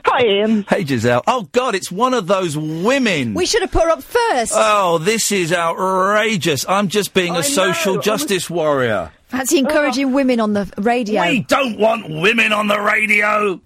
Hi, 0.06 0.24
Iain. 0.24 0.64
Hey, 0.68 0.86
Giselle. 0.86 1.24
Oh 1.28 1.48
God, 1.52 1.76
it's 1.76 1.92
one 1.92 2.14
of 2.14 2.28
those 2.28 2.58
women. 2.58 3.34
We 3.34 3.46
should 3.46 3.62
have 3.62 3.72
put 3.72 3.84
her 3.84 3.90
up 3.90 4.04
first. 4.04 4.54
Oh, 4.56 4.98
this 4.98 5.32
is 5.32 5.52
outrageous. 5.52 6.66
I'm 6.68 6.88
just 6.88 7.14
being 7.14 7.36
I 7.36 7.40
a 7.40 7.44
social 7.44 7.96
know, 7.96 8.00
I 8.00 8.04
justice 8.04 8.50
warrior. 8.50 9.12
Fancy 9.28 9.58
encouraging 9.58 10.08
uh. 10.08 10.10
women 10.10 10.40
on 10.40 10.54
the 10.54 10.72
radio. 10.78 11.22
We 11.24 11.42
don't 11.42 11.78
want 11.80 12.08
women 12.08 12.54
on 12.54 12.68
the 12.68 12.80
radio. 12.80 13.60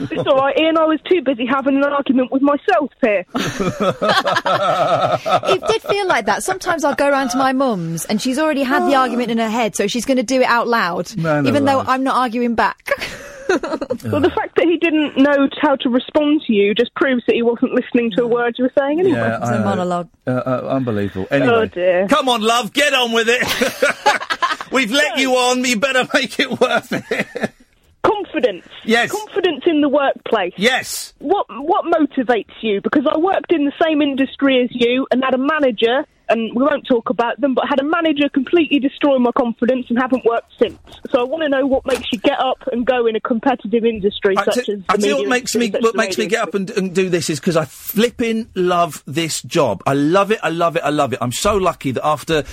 It's 0.00 0.26
all 0.26 0.36
right, 0.36 0.58
Iain. 0.58 0.76
I 0.76 0.86
was 0.86 1.00
too 1.08 1.22
busy 1.22 1.46
having 1.46 1.76
an 1.76 1.84
argument 1.84 2.32
with 2.32 2.42
myself 2.42 2.90
here. 3.00 3.24
it 5.54 5.66
did 5.68 5.82
feel 5.82 6.08
like 6.08 6.26
that. 6.26 6.42
Sometimes 6.42 6.84
I'll 6.84 6.96
go 6.96 7.08
round 7.10 7.30
to 7.30 7.38
my 7.38 7.52
mum's 7.52 8.04
and 8.06 8.20
she's 8.20 8.38
already 8.38 8.62
had 8.62 8.88
the 8.88 8.96
ah. 8.96 9.02
argument 9.02 9.30
in 9.30 9.38
her 9.38 9.48
head, 9.50 9.76
so 9.76 9.86
she's 9.86 10.04
going 10.04 10.16
to 10.16 10.24
do 10.24 10.40
it 10.40 10.46
out 10.46 10.66
loud, 10.66 11.16
Man 11.16 11.46
even 11.46 11.64
though 11.64 11.76
alive. 11.76 11.88
I'm 11.90 12.02
not 12.02 12.16
arguing 12.16 12.54
back. 12.54 12.90
Well, 14.10 14.20
the 14.20 14.30
fact 14.34 14.56
that 14.56 14.66
he 14.66 14.76
didn't 14.76 15.16
know 15.16 15.48
how 15.60 15.76
to 15.76 15.88
respond 15.88 16.42
to 16.46 16.52
you 16.52 16.74
just 16.74 16.94
proves 16.94 17.22
that 17.26 17.34
he 17.34 17.42
wasn't 17.42 17.72
listening 17.72 18.10
to 18.16 18.22
a 18.24 18.26
word 18.26 18.54
you 18.58 18.64
were 18.64 18.72
saying 18.78 19.00
anyway. 19.00 19.16
Yeah, 19.18 19.38
I 19.38 19.58
know. 19.74 20.08
Uh, 20.26 20.30
uh, 20.30 20.68
unbelievable. 20.70 21.26
Anyway, 21.30 21.52
Oh, 21.52 21.66
dear. 21.66 22.06
come 22.08 22.28
on, 22.28 22.42
love, 22.42 22.72
get 22.72 22.92
on 22.92 23.12
with 23.12 23.28
it. 23.30 23.42
We've 24.72 24.90
let 24.90 25.18
you 25.18 25.32
on. 25.32 25.64
You 25.64 25.78
better 25.78 26.06
make 26.12 26.38
it 26.38 26.60
worth 26.60 26.92
it. 26.92 27.52
Confidence. 28.02 28.66
Yes. 28.84 29.10
Confidence 29.10 29.62
in 29.66 29.80
the 29.80 29.88
workplace. 29.88 30.52
Yes. 30.56 31.14
What 31.20 31.46
what 31.48 31.84
motivates 31.86 32.52
you? 32.60 32.80
Because 32.82 33.06
I 33.10 33.16
worked 33.18 33.52
in 33.52 33.64
the 33.64 33.72
same 33.82 34.02
industry 34.02 34.62
as 34.62 34.68
you 34.72 35.06
and 35.10 35.24
had 35.24 35.34
a 35.34 35.38
manager, 35.38 36.04
and 36.28 36.54
we 36.54 36.62
won't 36.62 36.86
talk 36.86 37.10
about 37.10 37.40
them, 37.40 37.54
but 37.54 37.68
had 37.68 37.80
a 37.80 37.84
manager 37.84 38.28
completely 38.28 38.78
destroy 38.78 39.18
my 39.18 39.32
confidence 39.32 39.86
and 39.88 39.98
haven't 39.98 40.24
worked 40.24 40.52
since. 40.58 40.78
So 41.10 41.20
I 41.20 41.24
want 41.24 41.42
to 41.42 41.48
know 41.48 41.66
what 41.66 41.84
makes 41.86 42.04
you 42.12 42.18
get 42.18 42.38
up 42.38 42.58
and 42.72 42.86
go 42.86 43.06
in 43.06 43.16
a 43.16 43.20
competitive 43.20 43.84
industry 43.84 44.34
I 44.36 44.44
such 44.44 44.66
t- 44.66 44.72
as 44.72 44.78
the 44.78 44.84
I 44.88 44.96
tell 44.96 45.08
you 45.08 45.16
what 45.18 45.28
makes 45.28 45.54
me 45.54 45.70
what 45.70 45.94
makes 45.94 46.18
me 46.18 46.26
get 46.26 46.42
up 46.42 46.54
and, 46.54 46.70
and 46.70 46.94
do 46.94 47.08
this 47.08 47.30
is 47.30 47.40
because 47.40 47.56
I 47.56 47.64
flipping 47.64 48.48
love 48.54 49.02
this 49.06 49.42
job. 49.42 49.82
I 49.86 49.94
love 49.94 50.30
it. 50.30 50.40
I 50.42 50.48
love 50.48 50.76
it. 50.76 50.82
I 50.82 50.90
love 50.90 51.12
it. 51.12 51.18
I'm 51.20 51.32
so 51.32 51.56
lucky 51.56 51.90
that 51.92 52.06
after 52.06 52.44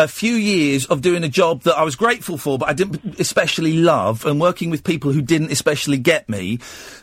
a 0.00 0.08
few 0.08 0.34
years 0.34 0.86
of 0.86 1.02
doing 1.02 1.24
a 1.24 1.28
job 1.28 1.62
that 1.62 1.76
I 1.76 1.82
was 1.82 1.94
grateful 1.94 2.38
for, 2.38 2.58
but 2.58 2.68
I 2.68 2.72
didn't 2.72 3.20
especially 3.20 3.74
love, 3.74 4.24
and 4.24 4.40
working 4.40 4.70
with 4.70 4.82
people 4.82 5.12
who 5.12 5.20
didn't 5.20 5.52
especially 5.52 5.98
get 5.98 6.28
me, 6.28 6.58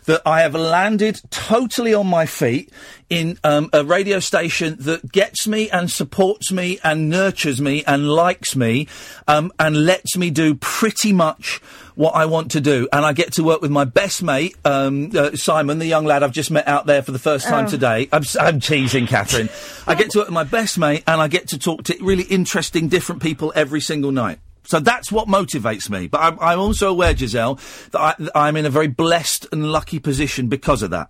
that 0.06 0.22
I 0.26 0.42
have 0.42 0.56
landed 0.56 1.22
totally 1.30 1.94
on 1.94 2.08
my 2.08 2.26
feet 2.26 2.72
in 3.10 3.38
um, 3.44 3.70
a 3.72 3.86
radio 3.86 4.20
station 4.20 4.78
that 4.82 5.12
gets 5.12 5.48
me 5.48 5.70
and 5.70 5.92
supports 5.92 6.52
me 6.52 6.80
and 6.84 7.10
nurtures 7.10 7.62
me 7.62 7.84
and 7.86 8.10
likes 8.10 8.56
me 8.56 8.88
um, 9.28 9.52
and 9.60 9.86
lets 9.86 10.18
me 10.18 10.32
do 10.32 10.56
pretty 10.56 11.14
much 11.14 11.62
what 11.98 12.14
I 12.16 12.28
want 12.28 12.52
to 12.52 12.62
do. 12.62 12.88
And 12.94 13.04
I 13.04 13.12
get 13.12 13.34
to 13.34 13.44
work 13.44 13.62
with 13.62 13.72
my 13.72 13.84
best 13.84 14.22
mate, 14.22 14.56
um, 14.64 15.10
uh, 15.16 15.32
Simon, 15.36 15.80
the 15.80 15.88
young 15.88 16.06
lad 16.06 16.22
I've 16.22 16.32
just 16.32 16.52
met 16.52 16.68
out 16.68 16.86
there 16.86 17.02
for 17.02 17.12
the 17.12 17.18
first 17.20 17.48
time 17.48 17.66
Oh. 17.66 17.70
today. 17.70 18.08
I'm, 18.14 18.22
I'm 18.40 18.60
teasing, 18.60 19.08
Catherine. 19.08 19.50
I 19.88 19.96
get 19.96 20.12
to 20.12 20.20
work 20.20 20.28
with 20.28 20.34
my 20.36 20.44
best 20.44 20.78
mate 20.78 21.04
and 21.08 21.20
I 21.20 21.28
get 21.28 21.48
to 21.50 21.58
talk 21.60 21.84
to 21.86 21.98
really 22.00 22.24
interesting, 22.24 22.88
different 22.88 23.22
people 23.24 23.52
every 23.56 23.82
single 23.82 24.12
night. 24.12 24.38
So 24.64 24.80
that's 24.80 25.12
what 25.12 25.28
motivates 25.28 25.90
me. 25.90 26.08
But 26.08 26.22
I'm, 26.22 26.40
I'm 26.40 26.60
also 26.60 26.90
aware, 26.92 27.18
Giselle, 27.18 27.56
that, 27.92 28.00
I, 28.00 28.48
I'm 28.48 28.56
in 28.58 28.68
a 28.68 28.70
very 28.70 28.88
blessed 28.88 29.48
and 29.52 29.72
lucky 29.72 29.98
position 29.98 30.50
because 30.50 30.84
of 30.84 30.92
that. 30.92 31.10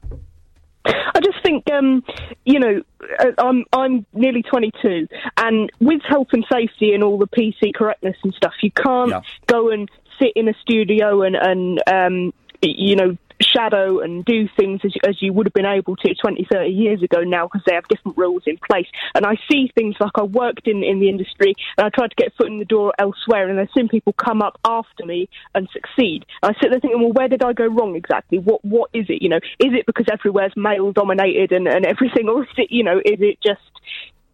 I 0.86 1.20
just 1.22 1.42
think, 1.44 1.70
um, 1.72 2.02
you 2.46 2.60
know, 2.60 2.82
uh, 3.20 3.32
I'm 3.40 3.66
I'm 3.74 4.06
nearly 4.14 4.44
22, 4.44 5.08
and 5.38 5.70
with 5.82 6.02
health 6.04 6.28
and 6.32 6.46
safety 6.52 6.94
and 6.94 7.04
all 7.04 7.18
the 7.18 7.28
PC 7.28 7.74
correctness 7.74 8.16
and 8.24 8.34
stuff, 8.36 8.54
you 8.62 8.72
can't 8.72 9.12
go 9.48 9.70
and 9.70 9.90
sit 10.20 10.34
in 10.36 10.48
a 10.48 10.54
studio 10.62 11.24
and 11.24 11.36
and 11.36 11.82
um, 11.88 12.34
you 12.62 12.96
know 12.96 13.18
shadow 13.42 14.00
and 14.00 14.26
do 14.26 14.48
things 14.58 14.82
as, 14.84 14.94
as 15.08 15.22
you 15.22 15.34
would 15.34 15.46
have 15.46 15.54
been 15.54 15.66
able 15.66 15.96
to 15.96 16.14
20, 16.14 16.48
30 16.52 16.70
years 16.70 17.04
ago 17.04 17.22
now 17.22 17.48
because 17.48 17.62
they 17.66 17.76
have 17.76 17.88
different 17.88 18.18
rules 18.18 18.44
in 18.46 18.58
place. 18.70 18.88
And 19.16 19.26
I 19.26 19.36
see 19.50 19.72
things 19.76 19.96
like 20.00 20.14
I 20.16 20.24
worked 20.24 20.68
in, 20.68 20.84
in 20.84 21.00
the 21.00 21.10
industry 21.10 21.54
and 21.78 21.86
I 21.86 21.90
tried 21.90 22.10
to 22.10 22.16
get 22.16 22.34
foot 22.36 22.48
in 22.48 22.60
the 22.60 22.66
door 22.66 22.94
elsewhere 23.00 23.50
and 23.50 23.60
I've 23.60 23.70
seen 23.76 23.88
people 23.88 24.14
come 24.14 24.42
up 24.42 24.60
after 24.66 25.06
me 25.06 25.30
and 25.54 25.68
succeed. 25.72 26.26
And 26.42 26.56
I 26.56 26.60
sit 26.62 26.72
there 26.72 26.80
thinking, 26.80 27.02
well, 27.02 27.14
where 27.14 27.28
did 27.28 27.44
I 27.44 27.54
go 27.54 27.68
wrong 27.68 27.96
exactly? 27.96 28.40
What 28.40 28.64
What 28.64 28.90
is 28.94 29.06
it? 29.10 29.22
You 29.22 29.30
know, 29.30 29.38
is 29.60 29.74
it 29.74 29.86
because 29.86 30.06
everywhere's 30.12 30.54
male 30.56 30.92
dominated 30.92 31.52
and, 31.52 31.68
and 31.68 31.86
everything 31.86 32.30
or 32.30 32.44
is 32.44 32.50
it, 32.58 32.72
you 32.72 32.84
know, 32.84 33.00
is 33.00 33.20
it 33.20 33.40
just 33.42 33.62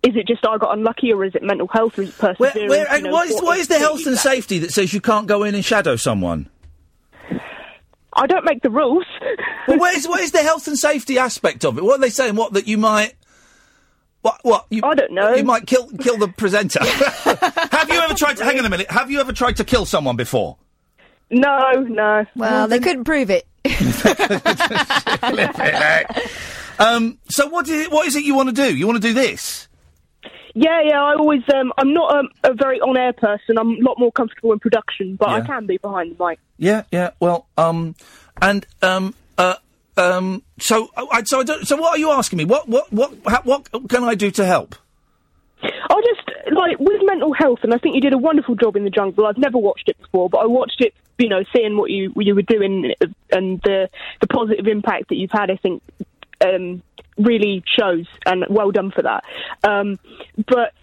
is 0.03 0.15
it 0.15 0.27
just 0.27 0.45
I 0.45 0.57
got 0.57 0.77
unlucky, 0.77 1.13
or 1.13 1.23
is 1.23 1.33
it 1.33 1.43
mental 1.43 1.67
health, 1.67 1.97
or 1.97 2.03
is 2.03 2.09
it 2.09 2.17
perseverance? 2.17 2.55
Where, 2.55 2.69
where, 2.69 2.81
you 2.81 2.87
and 2.89 3.03
know, 3.05 3.11
what 3.11 3.29
is, 3.29 3.41
what 3.41 3.57
is 3.57 3.69
the 3.69 3.75
it 3.75 3.81
health 3.81 4.05
and 4.05 4.17
safety 4.17 4.59
that 4.59 4.71
says 4.71 4.93
you 4.93 5.01
can't 5.01 5.27
go 5.27 5.43
in 5.43 5.55
and 5.55 5.63
shadow 5.63 5.95
someone? 5.95 6.49
I 8.15 8.27
don't 8.27 8.45
make 8.45 8.61
the 8.61 8.69
rules. 8.69 9.05
well, 9.67 9.79
where's 9.79 10.07
where's 10.07 10.31
the 10.31 10.43
health 10.43 10.67
and 10.67 10.77
safety 10.77 11.17
aspect 11.17 11.65
of 11.65 11.77
it? 11.77 11.83
What 11.83 11.99
are 11.99 12.01
they 12.01 12.09
saying? 12.09 12.35
What 12.35 12.53
that 12.53 12.67
you 12.67 12.77
might. 12.77 13.15
What? 14.21 14.39
What? 14.43 14.67
You, 14.69 14.81
I 14.83 14.93
don't 14.93 15.13
know. 15.13 15.33
You 15.33 15.43
might 15.43 15.65
kill 15.65 15.87
kill 15.87 16.17
the 16.17 16.27
presenter. 16.27 16.79
have 16.83 17.89
you 17.89 17.99
ever 17.99 18.13
tried 18.13 18.37
to? 18.37 18.43
Hang 18.43 18.59
on 18.59 18.65
a 18.65 18.69
minute. 18.69 18.91
Have 18.91 19.09
you 19.09 19.19
ever 19.19 19.33
tried 19.33 19.57
to 19.57 19.63
kill 19.63 19.85
someone 19.85 20.15
before? 20.15 20.57
No, 21.29 21.71
no. 21.81 22.25
Well, 22.35 22.67
they 22.67 22.79
couldn't 22.79 23.05
prove 23.05 23.29
it. 23.29 23.47
Um. 26.79 27.19
So 27.29 27.47
what 27.47 27.69
is 27.69 27.85
it? 27.85 27.91
What 27.91 28.07
is 28.07 28.15
it 28.15 28.23
you 28.23 28.33
want 28.33 28.49
to 28.49 28.55
do? 28.55 28.75
You 28.75 28.87
want 28.87 28.99
to 28.99 29.07
do 29.07 29.13
this? 29.13 29.67
Yeah, 30.55 30.81
yeah. 30.83 31.01
I 31.01 31.15
always, 31.15 31.41
um, 31.53 31.73
I'm 31.77 31.93
not 31.93 32.15
um, 32.15 32.29
a 32.43 32.53
very 32.53 32.79
on-air 32.79 33.13
person. 33.13 33.57
I'm 33.57 33.71
a 33.71 33.79
lot 33.81 33.97
more 33.97 34.11
comfortable 34.11 34.53
in 34.53 34.59
production, 34.59 35.15
but 35.15 35.29
I 35.29 35.41
can 35.41 35.65
be 35.65 35.77
behind 35.77 36.15
the 36.15 36.25
mic. 36.25 36.39
Yeah. 36.57 36.83
Yeah. 36.91 37.11
Well. 37.19 37.47
Um. 37.57 37.95
And 38.41 38.65
um. 38.81 39.15
Uh. 39.37 39.55
Um. 39.97 40.43
So. 40.59 40.89
I, 40.95 41.23
so. 41.23 41.39
I 41.39 41.43
don't, 41.43 41.67
so. 41.67 41.75
What 41.77 41.95
are 41.95 41.99
you 41.99 42.11
asking 42.11 42.37
me? 42.37 42.45
What? 42.45 42.69
What? 42.69 42.91
What? 42.93 43.13
ha- 43.25 43.41
What 43.43 43.67
can 43.89 44.03
I 44.03 44.13
do 44.15 44.29
to 44.31 44.45
help? 44.45 44.75
I 45.63 46.01
just 46.05 46.29
like 46.51 46.77
with 46.79 47.01
mental 47.03 47.33
health, 47.33 47.59
and 47.63 47.73
I 47.73 47.77
think 47.77 47.95
you 47.95 48.01
did 48.01 48.13
a 48.13 48.17
wonderful 48.17 48.55
job 48.55 48.75
in 48.75 48.83
the 48.83 48.89
jungle. 48.89 49.25
I've 49.25 49.37
never 49.37 49.57
watched 49.57 49.87
it 49.89 49.97
before, 49.99 50.29
but 50.29 50.39
I 50.39 50.45
watched 50.45 50.81
it. 50.81 50.93
You 51.17 51.29
know, 51.29 51.43
seeing 51.55 51.77
what 51.77 51.89
you 51.89 52.11
you 52.17 52.35
were 52.35 52.41
doing 52.41 52.93
uh, 53.01 53.05
and 53.31 53.61
the 53.63 53.89
the 54.19 54.27
positive 54.27 54.67
impact 54.67 55.09
that 55.09 55.15
you've 55.15 55.31
had. 55.31 55.49
I 55.49 55.55
think 55.55 55.81
um, 56.43 56.83
really 57.17 57.63
shows, 57.65 58.05
and 58.25 58.45
well 58.49 58.71
done 58.71 58.91
for 58.91 59.01
that. 59.03 59.23
Um, 59.63 59.99
but 60.47 60.73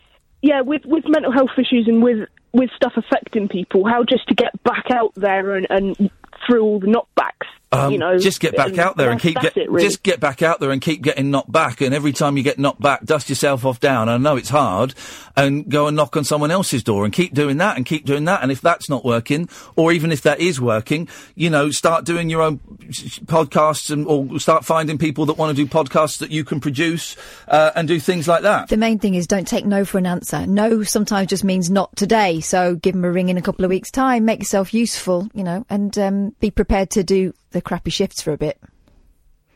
yeah, 0.43 0.63
with 0.63 0.85
with 0.85 1.05
mental 1.07 1.33
health 1.33 1.51
issues 1.59 1.87
and 1.87 2.03
with 2.03 2.29
with 2.53 2.71
stuff 2.75 2.93
affecting 2.97 3.49
people, 3.49 3.87
how 3.87 4.05
just 4.05 4.27
to 4.29 4.35
get 4.35 4.63
back 4.65 4.91
out 4.91 5.13
there 5.15 5.55
and, 5.55 5.67
and 5.71 6.11
through 6.47 6.63
all 6.63 6.81
the 6.81 6.87
knockbacks 6.87 7.47
Um, 7.73 7.93
you 7.93 7.99
know, 7.99 8.19
just 8.19 8.41
get 8.41 8.57
back 8.57 8.79
out 8.79 8.97
there 8.97 9.11
and 9.11 9.21
keep 9.21 9.35
that's 9.35 9.55
get, 9.55 9.57
it, 9.57 9.71
really. 9.71 9.87
just 9.87 10.03
get 10.03 10.19
back 10.19 10.43
out 10.43 10.59
there 10.59 10.73
and 10.73 10.83
keep 10.83 11.03
getting 11.03 11.31
knocked 11.31 11.53
back. 11.53 11.81
And 11.81 11.95
every 11.95 12.13
time 12.13 12.37
you 12.37 12.43
get 12.43 12.59
knocked 12.59 12.81
back, 12.81 13.05
dust 13.05 13.29
yourself 13.29 13.65
off 13.65 13.79
down. 13.79 14.09
I 14.09 14.17
know 14.17 14.37
it's 14.37 14.49
hard, 14.49 14.93
and 15.37 15.69
go 15.69 15.87
and 15.87 15.97
knock 15.97 16.17
on 16.17 16.25
someone 16.25 16.51
else's 16.51 16.83
door 16.83 17.05
and 17.05 17.13
keep 17.13 17.33
doing 17.33 17.59
that 17.59 17.77
and 17.77 17.87
keep 17.87 18.05
doing 18.05 18.25
that. 18.25 18.43
And 18.43 18.51
if 18.51 18.61
that's 18.61 18.89
not 18.89 19.05
working, 19.05 19.49
or 19.77 19.93
even 19.93 20.11
if 20.11 20.23
that 20.23 20.41
is 20.41 20.61
working, 20.61 21.09
you 21.37 21.49
know, 21.49 21.71
start 21.71 22.05
doing 22.05 22.29
your 22.29 22.43
own 22.43 22.59
s- 22.89 23.05
s- 23.05 23.19
podcasts 23.21 23.91
and 23.93 24.05
or 24.05 24.41
start 24.41 24.65
finding 24.65 24.99
people 24.99 25.27
that 25.27 25.35
want 25.35 25.57
to 25.57 25.65
do 25.65 25.71
podcasts 25.71 26.19
that 26.19 26.33
you 26.33 26.43
can 26.43 26.59
produce 26.59 27.17
uh, 27.47 27.71
and 27.77 27.87
do 27.87 28.01
things 28.01 28.27
like 28.27 28.43
that. 28.43 28.69
The 28.69 28.77
main 28.77 28.99
thing 28.99 29.15
is 29.15 29.29
don't 29.29 29.47
take 29.47 29.65
no 29.65 29.85
for 29.85 29.99
an 29.99 30.07
answer. 30.07 30.45
No 30.45 30.83
sometimes 30.83 31.29
just 31.29 31.45
means 31.45 31.71
not 31.71 31.95
today. 31.95 32.41
So 32.41 32.75
give 32.75 32.95
them 32.95 33.05
a 33.05 33.11
ring 33.13 33.29
in 33.29 33.37
a 33.37 33.43
couple 33.43 33.65
of 33.65 33.69
weeks' 33.69 33.93
time. 33.93 34.25
Make 34.25 34.41
yourself 34.41 34.75
useful, 34.75 35.29
you 35.35 35.45
know, 35.45 35.65
and 35.71 35.97
um, 35.99 36.31
be 36.41 36.51
prepared 36.51 36.91
to 36.91 37.05
do 37.05 37.33
the 37.51 37.61
crappy 37.61 37.91
shifts 37.91 38.23
for 38.23 38.33
a 38.33 38.37
bit. 38.39 38.59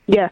Yeah. 0.07 0.29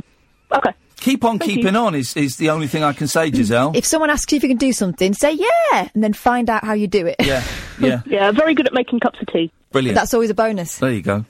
Okay. 0.55 0.73
Keep 0.97 1.25
on 1.25 1.39
Thank 1.39 1.51
keeping 1.51 1.75
you. 1.75 1.81
on 1.81 1.95
is, 1.97 2.17
is 2.17 2.37
the 2.37 2.51
only 2.51 2.69
thing 2.69 2.85
I 2.85 2.93
can 2.93 3.09
say, 3.09 3.31
Giselle. 3.33 3.73
If 3.75 3.85
someone 3.85 4.09
asks 4.11 4.31
you 4.33 4.37
if 4.37 4.43
you 4.45 4.49
can 4.49 4.59
do 4.59 4.73
something, 4.73 5.15
say 5.15 5.33
yeah, 5.33 5.89
and 5.95 6.05
then 6.05 6.13
find 6.13 6.49
out 6.49 6.63
how 6.65 6.75
you 6.75 6.87
do 6.87 7.07
it. 7.07 7.17
yeah, 7.21 7.43
yeah, 7.81 8.03
Yeah, 8.07 8.31
very 8.31 8.55
good 8.55 8.67
at 8.69 8.73
making 8.73 9.01
cups 9.01 9.19
of 9.21 9.27
tea. 9.33 9.51
brilliant. 9.73 9.97
That's 9.97 10.15
always 10.15 10.31
a 10.31 10.35
bonus. 10.35 10.79
There 10.79 10.93
you 10.93 11.03
go. 11.03 11.25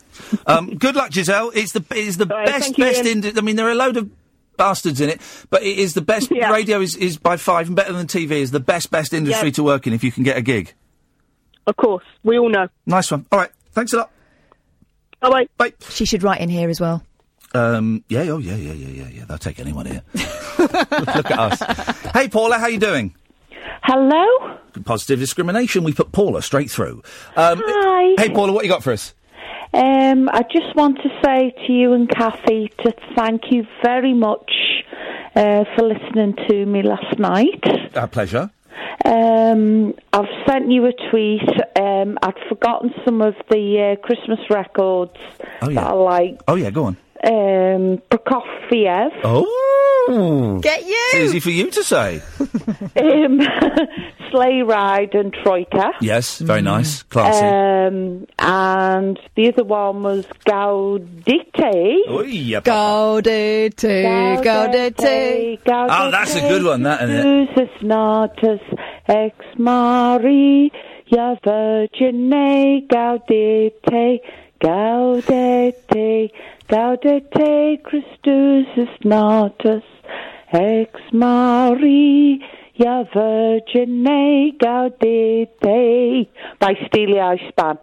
Um, 0.46 0.76
good 0.76 0.94
luck, 0.94 1.12
Giselle. 1.12 1.52
It's 1.54 1.72
the 1.72 1.82
it's 1.92 2.16
the 2.18 2.26
right, 2.26 2.44
best 2.46 2.64
thank 2.64 2.78
you, 2.78 2.84
best. 2.84 2.98
Iain. 3.04 3.24
Indi- 3.24 3.38
I 3.38 3.40
mean, 3.40 3.56
there 3.56 3.66
are 3.66 3.70
a 3.72 3.74
load 3.74 3.96
of 3.96 4.10
bastards 4.58 5.00
in 5.00 5.08
it, 5.08 5.20
but 5.48 5.62
it 5.62 5.78
is 5.78 5.94
the 5.94 6.02
best. 6.02 6.30
Radio 6.50 6.80
is, 6.82 6.94
is 6.96 7.16
by 7.16 7.38
far 7.38 7.60
and 7.60 7.74
better 7.74 7.94
than 7.94 8.06
TV. 8.06 8.32
Is 8.32 8.50
the 8.50 8.60
best 8.60 8.90
best 8.90 9.14
industry 9.14 9.48
Yeah. 9.48 9.52
to 9.54 9.62
work 9.62 9.86
in 9.86 9.94
if 9.94 10.04
you 10.04 10.12
can 10.12 10.22
get 10.22 10.36
a 10.36 10.42
gig. 10.42 10.74
Of 11.66 11.76
course, 11.76 12.04
we 12.24 12.38
all 12.38 12.50
know. 12.50 12.68
Nice 12.84 13.10
one. 13.10 13.24
All 13.32 13.38
right. 13.38 13.50
Thanks 13.72 13.94
a 13.94 13.98
lot. 13.98 14.10
Bye 15.22 15.48
bye. 15.56 15.72
She 15.88 16.04
should 16.04 16.22
write 16.22 16.40
in 16.40 16.48
here 16.48 16.68
as 16.68 16.80
well. 16.80 17.02
Um, 17.54 18.04
yeah. 18.08 18.22
Oh, 18.22 18.38
yeah. 18.38 18.56
Yeah. 18.56 18.72
Yeah. 18.72 18.88
Yeah. 18.88 19.08
Yeah. 19.08 19.24
They'll 19.26 19.38
take 19.38 19.60
anyone 19.60 19.86
here. 19.86 20.02
look, 20.14 20.72
look 20.90 21.30
at 21.30 21.38
us. 21.38 22.10
Hey, 22.12 22.28
Paula. 22.28 22.58
How 22.58 22.66
you 22.66 22.78
doing? 22.78 23.14
Hello? 23.82 24.56
Positive 24.84 25.18
discrimination. 25.18 25.84
We 25.84 25.92
put 25.92 26.12
Paula 26.12 26.40
straight 26.42 26.70
through. 26.70 27.02
Um, 27.36 27.60
Hi. 27.64 28.14
Hey, 28.22 28.30
Paula. 28.30 28.52
What 28.52 28.64
you 28.64 28.70
got 28.70 28.82
for 28.82 28.92
us? 28.92 29.14
Um, 29.74 30.28
I 30.30 30.42
just 30.52 30.74
want 30.76 30.98
to 31.02 31.08
say 31.24 31.54
to 31.66 31.72
you 31.72 31.92
and 31.94 32.08
Kathy 32.08 32.70
to 32.84 32.92
thank 33.16 33.50
you 33.50 33.66
very 33.82 34.12
much 34.12 34.50
uh, 35.34 35.64
for 35.74 35.88
listening 35.88 36.36
to 36.48 36.66
me 36.66 36.82
last 36.82 37.18
night. 37.18 37.62
Our 37.96 38.08
pleasure. 38.08 38.50
Um, 39.04 39.94
I've 40.12 40.28
sent 40.48 40.70
you 40.70 40.86
a 40.86 40.92
tweet. 41.10 41.48
Um, 41.80 42.18
I'd 42.22 42.38
forgotten 42.48 42.92
some 43.04 43.22
of 43.22 43.34
the 43.50 43.96
uh, 43.96 44.06
Christmas 44.06 44.40
records 44.50 45.16
Oh 45.60 45.66
that 45.66 45.72
yeah. 45.72 45.88
I 45.88 45.92
like. 45.92 46.40
Oh 46.48 46.54
yeah. 46.54 46.70
Go 46.70 46.84
on. 46.84 46.96
Um, 47.24 48.02
Prokofiev. 48.10 49.10
Oh. 49.24 50.58
Get 50.62 50.82
you. 50.84 50.96
It's 51.12 51.14
easy 51.14 51.40
for 51.40 51.50
you 51.50 51.70
to 51.70 51.84
say. 51.84 52.20
um, 52.96 53.40
Sleigh 54.30 54.62
Ride 54.62 55.14
and 55.14 55.32
Troika. 55.32 55.92
Yes. 56.00 56.38
Very 56.38 56.62
nice. 56.62 57.02
Classy. 57.04 57.44
Um, 57.44 58.26
and 58.38 59.18
the 59.36 59.52
other 59.52 59.62
one 59.64 60.02
was 60.02 60.26
Gaudete. 60.44 61.98
Oh, 62.08 62.22
yeah. 62.22 62.60
Gaudete, 62.60 64.42
gaudete. 64.42 65.58
Oh, 65.66 66.10
that's 66.10 66.34
a 66.34 66.40
good 66.40 66.64
one, 66.64 66.82
that, 66.82 67.02
isn't 67.02 67.16
it? 67.16 67.50
Usus 67.50 67.82
natus 67.82 68.60
ex 69.06 69.36
Maria 69.58 70.70
Virgine 71.44 72.86
Gaudete, 72.88 74.20
Gaudete, 74.60 76.30
Gaudete 76.68 77.82
Christus 77.82 78.66
is 78.76 78.88
natus 79.04 79.82
ex 80.52 81.00
Maria 81.12 82.38
Virgine 83.14 84.56
Gaudete 84.58 86.26
by 86.58 86.74
Steely 86.86 87.20
Ice 87.20 87.40
Band. 87.56 87.78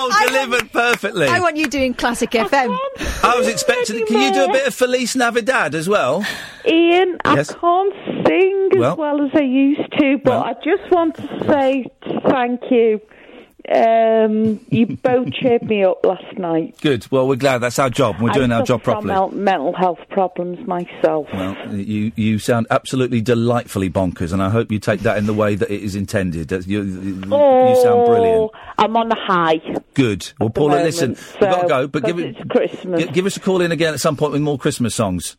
Oh, 0.00 0.26
delivered 0.28 0.72
perfectly. 0.72 1.26
I 1.26 1.40
want 1.40 1.56
you 1.56 1.66
doing 1.66 1.92
classic 1.94 2.30
FM. 2.30 2.76
I 3.24 3.34
was 3.36 3.48
expecting. 3.48 4.06
Can 4.06 4.20
you 4.20 4.32
do 4.32 4.44
a 4.44 4.52
bit 4.52 4.66
of 4.68 4.74
Feliz 4.74 5.16
Navidad 5.16 5.74
as 5.74 5.88
well? 5.88 6.24
Iain, 6.64 7.18
Yes. 7.26 7.50
I 7.50 7.54
can't 7.54 7.94
sing 8.26 8.68
as 8.74 8.78
Well- 8.78 8.96
well 8.96 9.22
as 9.24 9.30
I 9.34 9.40
used 9.42 9.90
to, 9.98 10.18
but 10.18 10.30
Well. 10.30 10.44
I 10.44 10.54
just 10.64 10.90
want 10.92 11.16
to 11.16 11.44
say 11.48 11.86
thank 12.28 12.60
you. 12.70 13.00
Um, 13.70 14.60
you 14.70 14.86
both 14.96 15.30
cheered 15.32 15.62
me 15.62 15.84
up 15.84 16.04
last 16.04 16.38
night. 16.38 16.80
Good. 16.80 17.06
Well, 17.10 17.28
we're 17.28 17.36
glad. 17.36 17.58
That's 17.58 17.78
our 17.78 17.90
job. 17.90 18.16
We're 18.18 18.30
doing 18.32 18.50
I 18.50 18.56
our 18.60 18.62
job 18.62 18.82
from 18.82 19.04
properly. 19.04 19.12
mel- 19.12 19.30
mental 19.30 19.74
health 19.74 19.98
problems 20.08 20.66
myself. 20.66 21.26
Well, 21.34 21.74
you 21.74 22.10
you 22.16 22.38
sound 22.38 22.66
absolutely 22.70 23.20
delightfully 23.20 23.90
bonkers, 23.90 24.32
and 24.32 24.42
I 24.42 24.48
hope 24.48 24.72
you 24.72 24.78
take 24.78 25.00
that 25.00 25.18
in 25.18 25.26
the 25.26 25.34
way 25.34 25.54
that 25.54 25.70
it 25.70 25.82
is 25.82 25.94
intended. 25.96 26.50
You, 26.66 26.80
oh, 27.30 27.68
you 27.68 27.82
sound 27.82 28.06
brilliant. 28.06 28.52
I'm 28.78 28.96
on 28.96 29.12
a 29.12 29.16
high. 29.16 29.60
Good. 29.92 30.32
Well, 30.40 30.48
Paula, 30.48 30.76
moment, 30.76 30.86
listen, 30.86 31.10
we've 31.10 31.40
got 31.40 31.62
to 31.62 31.68
go, 31.68 31.86
but 31.88 32.04
give 32.04 32.18
it. 32.18 32.36
it's 32.38 32.48
Christmas. 32.48 33.02
gi- 33.04 33.10
give 33.10 33.26
us 33.26 33.36
a 33.36 33.40
call 33.40 33.60
in 33.60 33.70
again 33.70 33.92
at 33.92 34.00
some 34.00 34.16
point 34.16 34.32
with 34.32 34.40
more 34.40 34.56
Christmas 34.58 34.94
songs. 34.94 35.36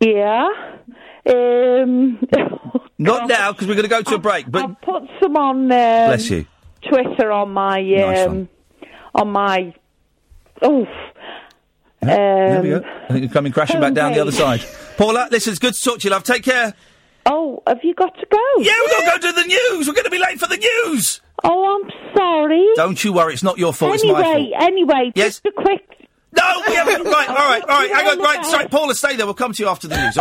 Yeah. 0.00 0.46
Um, 1.26 2.20
Not 2.98 3.28
now, 3.28 3.52
because 3.52 3.66
we're 3.66 3.74
going 3.74 3.84
to 3.84 3.88
go 3.88 4.02
to 4.02 4.14
a 4.14 4.18
break. 4.18 4.48
But 4.50 4.62
I'll 4.62 4.76
put 4.82 5.02
some 5.20 5.36
on. 5.36 5.62
Um, 5.62 5.66
bless 5.68 6.30
you. 6.30 6.46
Twitter 6.82 7.30
on 7.32 7.52
my 7.52 7.80
Nice 7.82 8.26
um, 8.26 8.48
on 9.14 9.30
my. 9.30 9.74
Oh. 10.62 10.86
there 12.00 12.62
we 12.62 12.72
Um, 12.74 12.82
go. 12.82 12.88
I 13.04 13.08
think 13.08 13.20
you're 13.24 13.32
coming 13.32 13.52
crashing 13.52 13.80
back 13.80 13.94
down 13.94 14.12
the 14.12 14.20
other 14.20 14.32
side. 14.32 14.60
Paula, 14.96 15.28
listen, 15.30 15.50
it's 15.52 15.58
good 15.60 15.74
to 15.74 15.82
talk 15.82 15.98
to 16.00 16.04
you, 16.04 16.10
love. 16.10 16.24
Take 16.24 16.42
care. 16.44 16.74
Oh, 17.26 17.62
have 17.66 17.78
you 17.82 17.94
got 17.94 18.14
to 18.18 18.26
go? 18.30 18.38
Yeah, 18.60 18.72
we've 18.80 18.90
got 18.90 19.14
to 19.14 19.20
go 19.20 19.28
to 19.28 19.42
the 19.42 19.46
news. 19.46 19.86
We're 19.86 19.94
going 19.94 20.04
to 20.04 20.10
be 20.10 20.18
late 20.18 20.40
for 20.40 20.46
the 20.48 20.56
news. 20.56 21.20
Oh, 21.44 21.80
I'm 21.84 21.90
sorry. 22.16 22.66
Don't 22.74 23.02
you 23.04 23.12
worry, 23.12 23.34
it's 23.34 23.42
not 23.42 23.58
your 23.58 23.72
fault. 23.72 23.94
it's 23.94 24.04
my 24.04 24.22
fault. 24.22 24.36
Anyway, 24.36 24.52
anyway, 24.58 25.12
Yes? 25.14 25.40
just 25.40 25.46
a 25.46 25.52
quick. 25.52 25.84
No, 26.36 26.62
we 26.66 26.74
haven't. 26.74 27.04
Right, 27.04 27.28
all 27.28 27.34
right, 27.34 27.62
all 27.62 27.68
right. 27.68 27.90
Hang 27.90 28.06
on, 28.08 28.18
right. 28.20 28.44
Sorry, 28.46 28.66
Paula, 28.68 28.94
stay 28.94 29.16
there. 29.16 29.26
We'll 29.26 29.34
come 29.34 29.52
to 29.52 29.62
you 29.62 29.68
after 29.68 29.88
the 29.88 29.96
news. 29.96 30.16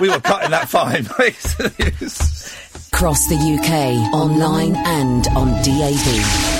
We, 0.00 0.08
we 0.08 0.08
were 0.14 0.20
cutting 0.20 0.50
that 0.50 0.68
fine. 0.68 1.04
Across 2.94 3.26
the 3.26 3.36
UK, 3.36 4.12
online 4.14 4.76
and 4.76 5.26
on 5.28 5.48
DAB. 5.64 6.06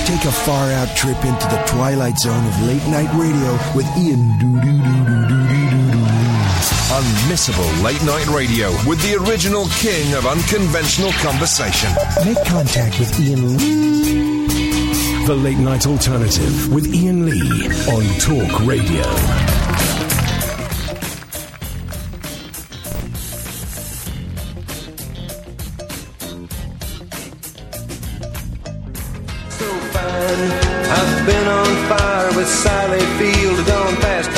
Take 0.07 0.25
a 0.25 0.31
far 0.31 0.71
out 0.71 0.89
trip 0.97 1.17
into 1.23 1.47
the 1.47 1.63
twilight 1.67 2.17
zone 2.17 2.45
of 2.45 2.61
late 2.63 2.85
night 2.87 3.13
radio 3.13 3.53
with 3.75 3.85
Iain 3.95 4.37
Doo 4.39 4.59
Unmissable 6.91 7.83
late 7.83 8.03
night 8.03 8.27
radio 8.27 8.71
with 8.87 9.01
the 9.03 9.15
original 9.23 9.67
king 9.77 10.13
of 10.15 10.25
unconventional 10.25 11.11
conversation. 11.21 11.89
Make 12.25 12.43
contact 12.45 12.99
with 12.99 13.17
Iain 13.19 13.57
Lee. 13.57 15.25
The 15.25 15.35
late 15.35 15.59
night 15.59 15.87
alternative 15.87 16.73
with 16.73 16.93
Iain 16.93 17.25
Lee 17.29 17.67
on 17.87 18.03
Talk 18.19 18.67
Radio. 18.67 19.52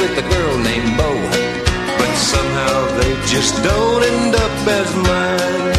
With 0.06 0.23
a 0.23 0.27
girl 0.30 0.57
named 0.69 0.91
Bo. 0.98 1.10
But 1.98 2.14
somehow 2.34 2.76
they 2.99 3.14
just 3.34 3.53
don't 3.64 4.03
end 4.11 4.34
up 4.45 4.56
as 4.80 4.90
mine. 5.10 5.73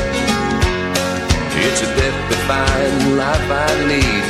It's 1.67 1.81
a 1.87 1.91
death 1.99 2.19
defying 2.33 2.99
life 3.23 3.49
I 3.67 3.71
lead. 3.91 4.25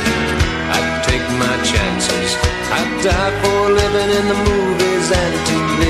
I 0.77 0.79
take 1.09 1.25
my 1.43 1.55
chances. 1.71 2.29
I 2.79 2.81
die 3.07 3.33
for 3.41 3.61
living 3.81 4.09
in 4.19 4.25
the 4.33 4.39
movies 4.49 5.07
and 5.21 5.33
TV. 5.49 5.81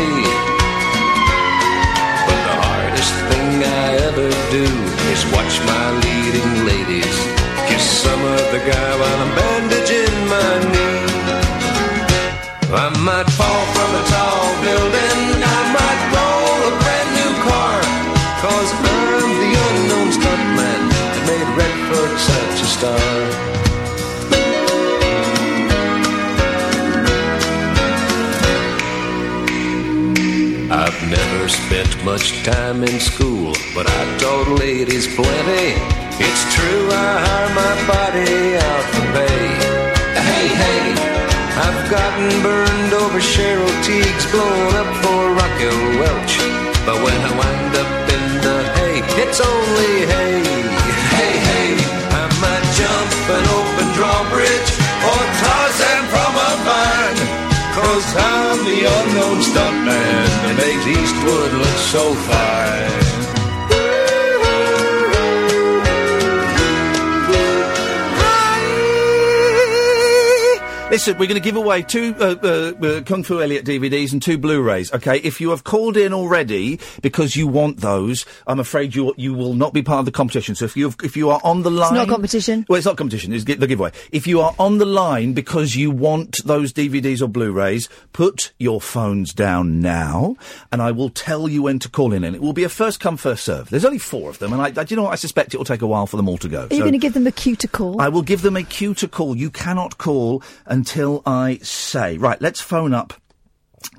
But 2.27 2.39
the 2.47 2.55
hardest 2.63 3.15
thing 3.29 3.49
I 3.81 3.88
ever 4.07 4.29
do 4.55 4.65
is 5.13 5.21
watch 5.35 5.55
my 5.71 5.85
leading 6.05 6.53
ladies 6.71 7.17
kiss 7.67 7.85
some 8.05 8.23
other 8.38 8.61
guy 8.71 8.91
while 8.99 9.19
I'm 9.25 9.34
bandaging 9.39 10.17
my 10.34 10.71
knee. 10.71 10.76
I 12.69 12.89
might 12.99 13.30
fall 13.31 13.65
from 13.72 13.95
a 13.95 14.03
tall 14.11 14.48
building, 14.60 15.39
I 15.39 15.60
might 15.72 16.02
roll 16.11 16.68
a 16.68 16.73
brand 16.84 17.10
new 17.15 17.31
car, 17.48 17.80
cause 18.44 18.69
I'm 18.76 19.31
the 19.39 19.52
unknown 19.68 20.10
stuntman 20.11 20.81
that 20.91 21.15
made 21.31 21.48
Redford 21.56 22.14
such 22.19 22.60
a 22.60 22.69
star. 22.76 23.48
I've 30.69 30.99
never 31.10 31.48
spent 31.48 32.03
much 32.03 32.44
time 32.44 32.84
in 32.84 32.99
school, 32.99 33.53
but 33.73 33.88
I 33.88 34.18
taught 34.19 34.60
ladies 34.60 35.07
plenty. 35.15 35.80
It's 36.19 36.53
true, 36.53 36.89
I 36.91 37.15
hire 37.26 37.52
my 37.56 37.76
body 37.88 38.57
out 38.57 38.84
for 38.91 39.07
pay. 39.15 39.56
Hey, 40.19 40.48
hey, 40.49 41.16
I've 41.57 41.89
gotten 41.89 42.29
burned 42.43 42.93
over 42.93 43.19
Cheryl 43.19 43.73
Tiegs, 43.81 44.25
blown 44.29 44.73
up 44.77 44.91
for 45.01 45.21
Raquel 45.34 45.81
Welch. 45.97 46.35
But 46.85 47.01
when 47.01 47.17
I 47.17 47.31
wind 47.34 47.73
up 47.81 47.93
in 48.15 48.23
the 48.45 48.57
hay, 48.77 48.97
it's 49.23 49.39
only 49.41 49.93
hay. 50.05 50.38
Hey, 51.17 51.35
hey, 51.49 51.69
I 52.21 52.23
might 52.43 52.67
jump 52.77 53.11
an 53.38 53.45
open 53.57 53.88
drawbridge 53.97 54.69
or 55.09 55.21
Tarzan 55.41 56.03
from 56.13 56.34
a 56.49 56.51
vine. 56.67 57.21
Cause 57.73 58.07
I'm 58.15 58.59
the 58.69 58.79
unknown 58.97 59.39
stuntman 59.41 60.25
that 60.45 60.55
makes 60.61 60.85
Eastwood 60.85 61.51
look 61.53 61.77
so 61.93 62.13
fine. 62.29 63.06
Listen, 70.89 71.18
we're 71.18 71.27
going 71.27 71.35
to 71.35 71.41
give 71.43 71.57
away 71.57 71.81
two 71.81 72.15
uh, 72.18 72.35
uh, 72.41 72.72
uh, 72.81 73.01
Kung 73.01 73.22
Fu 73.22 73.41
Elliot 73.41 73.65
DVDs 73.65 74.14
and 74.14 74.22
two 74.22 74.38
Blu-rays. 74.38 74.91
Okay, 74.93 75.18
if 75.18 75.41
you 75.41 75.49
have 75.49 75.65
called 75.65 75.97
in 75.97 76.14
already 76.14 76.80
because 77.01 77.35
you 77.35 77.45
want 77.45 77.81
those, 77.81 78.26
I'm 78.47 78.59
afraid 78.61 78.95
you 78.95 79.14
you 79.18 79.34
will 79.34 79.53
not 79.53 79.73
be 79.73 79.81
part 79.84 79.99
of 79.99 80.05
the 80.05 80.14
competition. 80.14 80.55
So 80.55 80.64
if 80.64 80.77
you 80.77 80.93
if 81.03 81.18
you 81.18 81.30
are 81.30 81.41
on 81.43 81.64
the 81.64 81.69
line, 81.69 81.89
It's 81.91 81.97
not 81.97 82.07
a 82.07 82.11
competition. 82.11 82.65
Well, 82.69 82.77
it's 82.77 82.85
not 82.85 82.95
competition. 82.95 83.34
It's 83.34 83.43
the 83.43 83.68
giveaway. 83.68 83.91
If 84.14 84.27
you 84.27 84.39
are 84.39 84.55
on 84.57 84.77
the 84.77 84.85
line 84.85 85.34
because 85.34 85.76
you 85.76 85.91
want 85.91 86.38
those 86.45 86.72
DVDs 86.72 87.22
or 87.22 87.27
Blu-rays, 87.27 87.89
put 88.14 88.53
your 88.57 88.80
phones 88.80 89.34
down 89.34 89.81
now, 89.81 90.38
and 90.72 90.81
I 90.81 90.91
will 90.91 91.09
tell 91.09 91.49
you 91.49 91.64
when 91.64 91.80
to 91.80 91.89
call 91.89 92.14
in. 92.14 92.23
And 92.23 92.34
it 92.34 92.41
will 92.41 92.53
be 92.53 92.64
a 92.64 92.69
first 92.69 93.01
come 93.01 93.18
first 93.18 93.43
serve. 93.43 93.69
There's 93.69 93.85
only 93.85 93.99
four 93.99 94.30
of 94.30 94.39
them, 94.39 94.53
and 94.53 94.61
I, 94.61 94.68
I 94.68 94.85
do 94.85 94.85
you 94.88 94.95
know 94.95 95.03
what? 95.03 95.11
I 95.11 95.15
suspect 95.15 95.53
it 95.53 95.57
will 95.57 95.65
take 95.65 95.81
a 95.81 95.88
while 95.88 96.07
for 96.07 96.15
them 96.15 96.30
all 96.30 96.38
to 96.38 96.47
go. 96.47 96.61
Are 96.61 96.68
you 96.72 96.77
So- 96.77 96.80
going 96.80 96.93
to 96.93 96.97
give 96.97 97.14
them 97.14 97.27
a 97.27 97.31
cue 97.34 97.57
to 97.57 97.68
call? 97.68 98.01
I 98.01 98.07
will 98.07 98.22
give 98.23 98.41
them 98.41 98.55
a 98.55 98.64
cue 98.64 98.93
to 98.95 99.07
call. 99.09 99.35
You 99.35 99.51
cannot 99.51 99.97
call 99.97 100.41
until 100.77 101.23
I 101.25 101.57
say. 101.63 102.17
Right, 102.17 102.39
let's 102.39 102.61
phone 102.61 102.93
up 102.93 103.13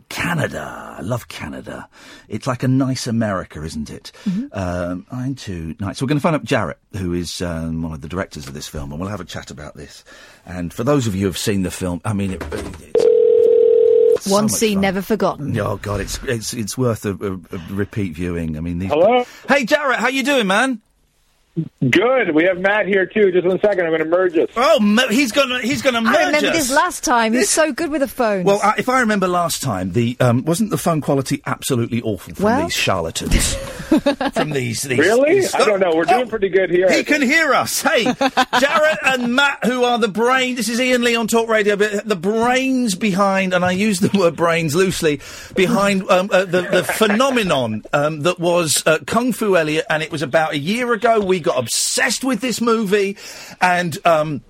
Canada. 0.09 0.95
I 0.99 1.03
love 1.03 1.27
Canada. 1.27 1.89
It's 2.29 2.47
like 2.47 2.63
a 2.63 2.69
nice 2.69 3.07
America, 3.09 3.63
isn't 3.65 3.91
it? 3.91 4.13
Um, 4.53 5.05
nine 5.13 5.35
two 5.35 5.75
nine. 5.81 5.95
So 5.95 6.05
we're 6.05 6.09
going 6.09 6.19
to 6.19 6.23
phone 6.23 6.35
up 6.35 6.45
Jarrett, 6.45 6.79
who 6.97 7.13
is 7.15 7.43
um, 7.43 7.83
one 7.83 7.93
of 7.93 8.01
the 8.01 8.09
directors 8.09 8.47
of 8.47 8.55
this 8.55 8.69
film, 8.69 8.93
and 8.93 9.01
we'll 9.01 9.11
have 9.11 9.21
a 9.21 9.25
chat 9.25 9.51
about 9.51 9.75
this. 9.77 10.05
And 10.47 10.73
for 10.73 10.85
those 10.85 11.07
of 11.09 11.15
you 11.15 11.23
who 11.23 11.27
have 11.27 11.39
seen 11.39 11.63
the 11.65 11.71
film, 11.71 12.01
I 12.05 12.13
mean, 12.13 12.33
it, 12.35 12.43
it's 12.53 14.25
so 14.25 14.33
One 14.33 14.49
scene 14.49 14.77
fun. 14.77 14.83
never 14.83 15.03
forgotten. 15.03 15.59
Oh 15.59 15.79
God, 15.79 16.01
it's 16.01 16.19
it's 16.25 16.55
it's 16.55 16.79
worth 16.79 17.05
a, 17.05 17.15
a, 17.15 17.33
a 17.57 17.61
repeat 17.75 18.15
viewing. 18.15 18.57
I 18.57 18.61
mean, 18.61 18.79
these. 18.79 18.91
Hello? 18.91 19.25
Hey, 19.49 19.65
Jarrett, 19.65 19.99
how 19.99 20.09
you 20.09 20.23
doing, 20.23 20.47
man? 20.47 20.81
Good. 21.91 22.35
We 22.35 22.45
have 22.45 22.59
Matt 22.59 22.87
here 22.87 23.07
too. 23.07 23.31
Just 23.33 23.47
one 23.47 23.59
second. 23.61 23.81
I'm 23.81 23.91
going 23.91 23.99
to 24.01 24.05
merge 24.05 24.37
us. 24.37 24.49
Oh, 24.57 24.79
he's 25.11 25.33
gonna 25.33 25.61
he's 25.61 25.83
gonna 25.83 26.01
merge 26.01 26.15
I 26.17 26.27
remember 26.27 26.49
us. 26.49 26.57
this 26.57 26.73
last 26.75 27.05
time. 27.05 27.33
He's 27.33 27.51
so 27.51 27.73
good 27.73 27.91
with 27.91 28.01
the 28.01 28.09
phone. 28.09 28.45
Well, 28.45 28.61
uh, 28.63 28.73
if 28.79 28.89
I 28.89 29.01
remember 29.01 29.29
last 29.29 29.63
time, 29.63 29.93
the 29.93 30.17
um, 30.21 30.45
wasn't 30.45 30.71
the 30.71 30.79
phone 30.79 31.01
quality 31.01 31.41
absolutely 31.47 32.03
awful 32.03 32.35
from 32.35 32.45
Well- 32.45 32.63
these 32.65 32.75
charlatans? 32.75 33.55
from 34.35 34.51
these, 34.51 34.83
these 34.83 34.99
Really? 34.99 35.35
these- 35.41 35.55
I 35.55 35.65
don't 35.65 35.81
know. 35.81 35.93
We're 35.95 36.05
doing 36.05 36.29
pretty 36.29 36.51
good 36.51 36.69
here. 36.71 36.91
He 36.93 37.05
can 37.05 37.23
hear 37.23 37.55
us. 37.55 37.81
Hey, 37.81 38.05
Jarrett 38.05 38.99
and 39.05 39.35
Matt, 39.35 39.65
who 39.65 39.85
are 39.85 39.99
the 39.99 40.09
brain. 40.09 40.57
This 40.57 40.69
is 40.69 40.79
Iain 40.79 41.03
Lee 41.03 41.17
on 41.17 41.27
Talk 41.27 41.49
Radio, 41.49 41.75
but 41.77 42.07
the 42.07 42.17
brains 42.17 42.95
behind, 42.95 43.55
and 43.55 43.65
I 43.65 43.71
use 43.71 44.01
the 44.01 44.11
word 44.19 44.37
brains 44.37 44.75
loosely, 44.75 45.21
behind 45.55 46.03
um, 46.11 46.29
uh, 46.31 46.45
the, 46.45 46.63
the 46.63 46.85
phenomenon 46.85 47.83
um, 47.95 48.21
that 48.21 48.39
was 48.39 48.83
uh, 48.87 48.99
Kung 49.07 49.33
Fu 49.33 49.57
Elliot, 49.57 49.87
and 49.89 50.03
it 50.03 50.11
was 50.13 50.21
about 50.23 50.53
a 50.53 50.59
year 50.59 50.93
ago. 50.93 51.21
We 51.21 51.41
got 51.41 51.48
obsessed 51.55 52.25
with 52.25 52.41
this 52.41 52.61
movie, 52.61 53.17
and. 53.61 53.99
Um, 54.05 54.43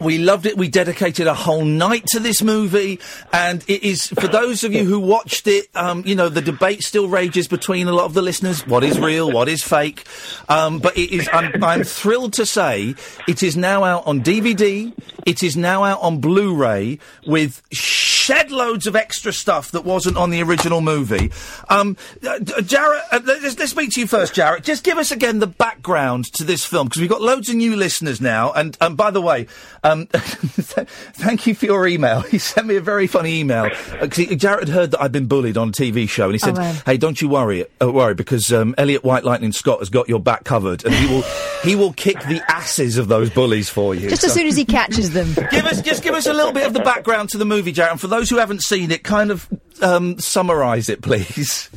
we 0.00 0.18
loved 0.18 0.46
it. 0.46 0.56
We 0.56 0.68
dedicated 0.68 1.26
a 1.26 1.34
whole 1.34 1.64
night 1.64 2.06
to 2.08 2.20
this 2.20 2.42
movie, 2.42 2.98
and 3.32 3.62
it 3.68 3.82
is 3.82 4.06
for 4.06 4.28
those 4.28 4.64
of 4.64 4.72
you 4.72 4.84
who 4.84 4.98
watched 4.98 5.46
it. 5.46 5.68
Um, 5.74 6.02
you 6.06 6.14
know, 6.14 6.28
the 6.28 6.40
debate 6.40 6.82
still 6.82 7.08
rages 7.08 7.48
between 7.48 7.86
a 7.86 7.92
lot 7.92 8.06
of 8.06 8.14
the 8.14 8.22
listeners: 8.22 8.66
what 8.66 8.82
is 8.82 8.98
real, 8.98 9.30
what 9.30 9.48
is 9.48 9.62
fake. 9.62 10.06
Um, 10.48 10.78
but 10.78 10.96
it 10.96 11.12
is. 11.12 11.28
I'm, 11.32 11.62
I'm 11.62 11.84
thrilled 11.84 12.32
to 12.34 12.46
say 12.46 12.94
it 13.28 13.42
is 13.42 13.56
now 13.56 13.84
out 13.84 14.06
on 14.06 14.22
DVD. 14.22 14.92
It 15.26 15.42
is 15.42 15.56
now 15.56 15.84
out 15.84 16.00
on 16.00 16.20
Blu-ray 16.20 16.98
with 17.26 17.62
shed 17.72 18.50
loads 18.50 18.86
of 18.86 18.96
extra 18.96 19.32
stuff 19.32 19.70
that 19.72 19.84
wasn't 19.84 20.16
on 20.16 20.30
the 20.30 20.42
original 20.42 20.80
movie. 20.80 21.30
Um, 21.68 21.96
uh, 22.26 22.38
d- 22.38 22.62
Jarrett, 22.62 23.02
uh, 23.12 23.20
let's, 23.24 23.58
let's 23.58 23.70
speak 23.70 23.90
to 23.92 24.00
you 24.00 24.06
first, 24.06 24.34
Jarrett. 24.34 24.64
Just 24.64 24.84
give 24.84 24.98
us 24.98 25.10
again 25.10 25.40
the 25.40 25.46
background 25.46 26.32
to 26.34 26.44
this 26.44 26.64
film 26.64 26.86
because 26.86 27.00
we've 27.00 27.10
got 27.10 27.20
loads 27.20 27.48
of 27.48 27.56
new 27.56 27.76
listeners 27.76 28.20
now. 28.20 28.52
And 28.52 28.76
um, 28.80 28.96
by 28.96 29.10
the 29.10 29.20
way, 29.20 29.46
um, 29.90 30.06
thank 30.12 31.46
you 31.46 31.54
for 31.54 31.66
your 31.66 31.86
email. 31.86 32.20
He 32.30 32.38
sent 32.38 32.66
me 32.68 32.76
a 32.76 32.80
very 32.80 33.08
funny 33.08 33.40
email. 33.40 33.68
Uh, 34.00 34.06
Jarrett 34.06 34.68
heard 34.68 34.92
that 34.92 35.02
I'd 35.02 35.10
been 35.10 35.26
bullied 35.26 35.56
on 35.56 35.70
a 35.70 35.72
TV 35.72 36.08
show, 36.08 36.26
and 36.26 36.32
he 36.32 36.38
said, 36.38 36.56
Oh, 36.56 36.60
wow. 36.60 36.72
"Hey, 36.86 36.96
don't 36.96 37.20
you 37.20 37.28
worry, 37.28 37.66
uh, 37.82 37.90
worry, 37.90 38.14
because 38.14 38.52
um, 38.52 38.74
Elliot 38.78 39.02
White 39.02 39.24
Lightning 39.24 39.50
Scott 39.52 39.80
has 39.80 39.88
got 39.88 40.08
your 40.08 40.20
back 40.20 40.44
covered, 40.44 40.84
and 40.84 40.94
he 40.94 41.06
will 41.12 41.22
he 41.64 41.74
will 41.74 41.92
kick 41.92 42.20
the 42.24 42.40
asses 42.48 42.98
of 42.98 43.08
those 43.08 43.30
bullies 43.30 43.68
for 43.68 43.94
you." 43.94 44.08
Just 44.08 44.22
as 44.22 44.32
soon 44.32 44.46
as 44.46 44.56
he 44.56 44.64
catches 44.64 45.12
them. 45.12 45.34
give 45.50 45.64
us 45.64 45.80
just 45.82 46.02
give 46.02 46.14
us 46.14 46.26
a 46.26 46.32
little 46.32 46.52
bit 46.52 46.66
of 46.66 46.72
the 46.72 46.80
background 46.80 47.30
to 47.30 47.38
the 47.38 47.44
movie, 47.44 47.72
Jarrett. 47.72 47.92
And 47.92 48.00
for 48.00 48.08
those 48.08 48.30
who 48.30 48.36
haven't 48.36 48.62
seen 48.62 48.90
it, 48.92 49.02
kind 49.02 49.30
of 49.30 49.48
um, 49.82 50.18
summarise 50.18 50.88
it, 50.88 51.02
please. 51.02 51.68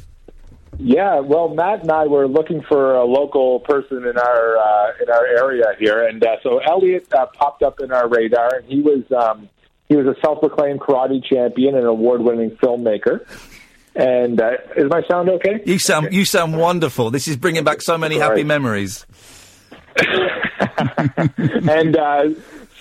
Yeah, 0.79 1.19
well, 1.19 1.49
Matt 1.49 1.81
and 1.81 1.91
I 1.91 2.05
were 2.07 2.27
looking 2.27 2.61
for 2.67 2.95
a 2.95 3.05
local 3.05 3.59
person 3.61 4.05
in 4.05 4.17
our 4.17 4.57
uh, 4.57 4.91
in 5.01 5.09
our 5.09 5.25
area 5.25 5.65
here, 5.79 6.05
and 6.07 6.23
uh, 6.23 6.37
so 6.41 6.59
Elliot 6.59 7.07
uh, 7.13 7.25
popped 7.27 7.63
up 7.63 7.79
in 7.79 7.91
our 7.91 8.07
radar, 8.07 8.55
and 8.55 8.65
he 8.65 8.81
was 8.81 9.03
um, 9.11 9.47
he 9.87 9.95
was 9.95 10.05
a 10.07 10.19
self-proclaimed 10.21 10.79
karate 10.79 11.23
champion 11.23 11.75
and 11.75 11.85
award-winning 11.85 12.51
filmmaker. 12.51 13.25
And 13.95 14.41
uh, 14.41 14.51
is 14.75 14.85
my 14.89 15.03
sound 15.09 15.29
okay? 15.29 15.61
You 15.65 15.77
sound 15.77 16.11
you 16.13 16.25
sound 16.25 16.57
wonderful. 16.57 17.11
This 17.11 17.27
is 17.27 17.37
bringing 17.37 17.63
back 17.63 17.81
so 17.81 17.97
many 17.97 18.17
happy 18.17 18.37
Right. 18.37 18.45
memories. 18.47 19.05
and 21.37 21.95
uh, 21.95 22.29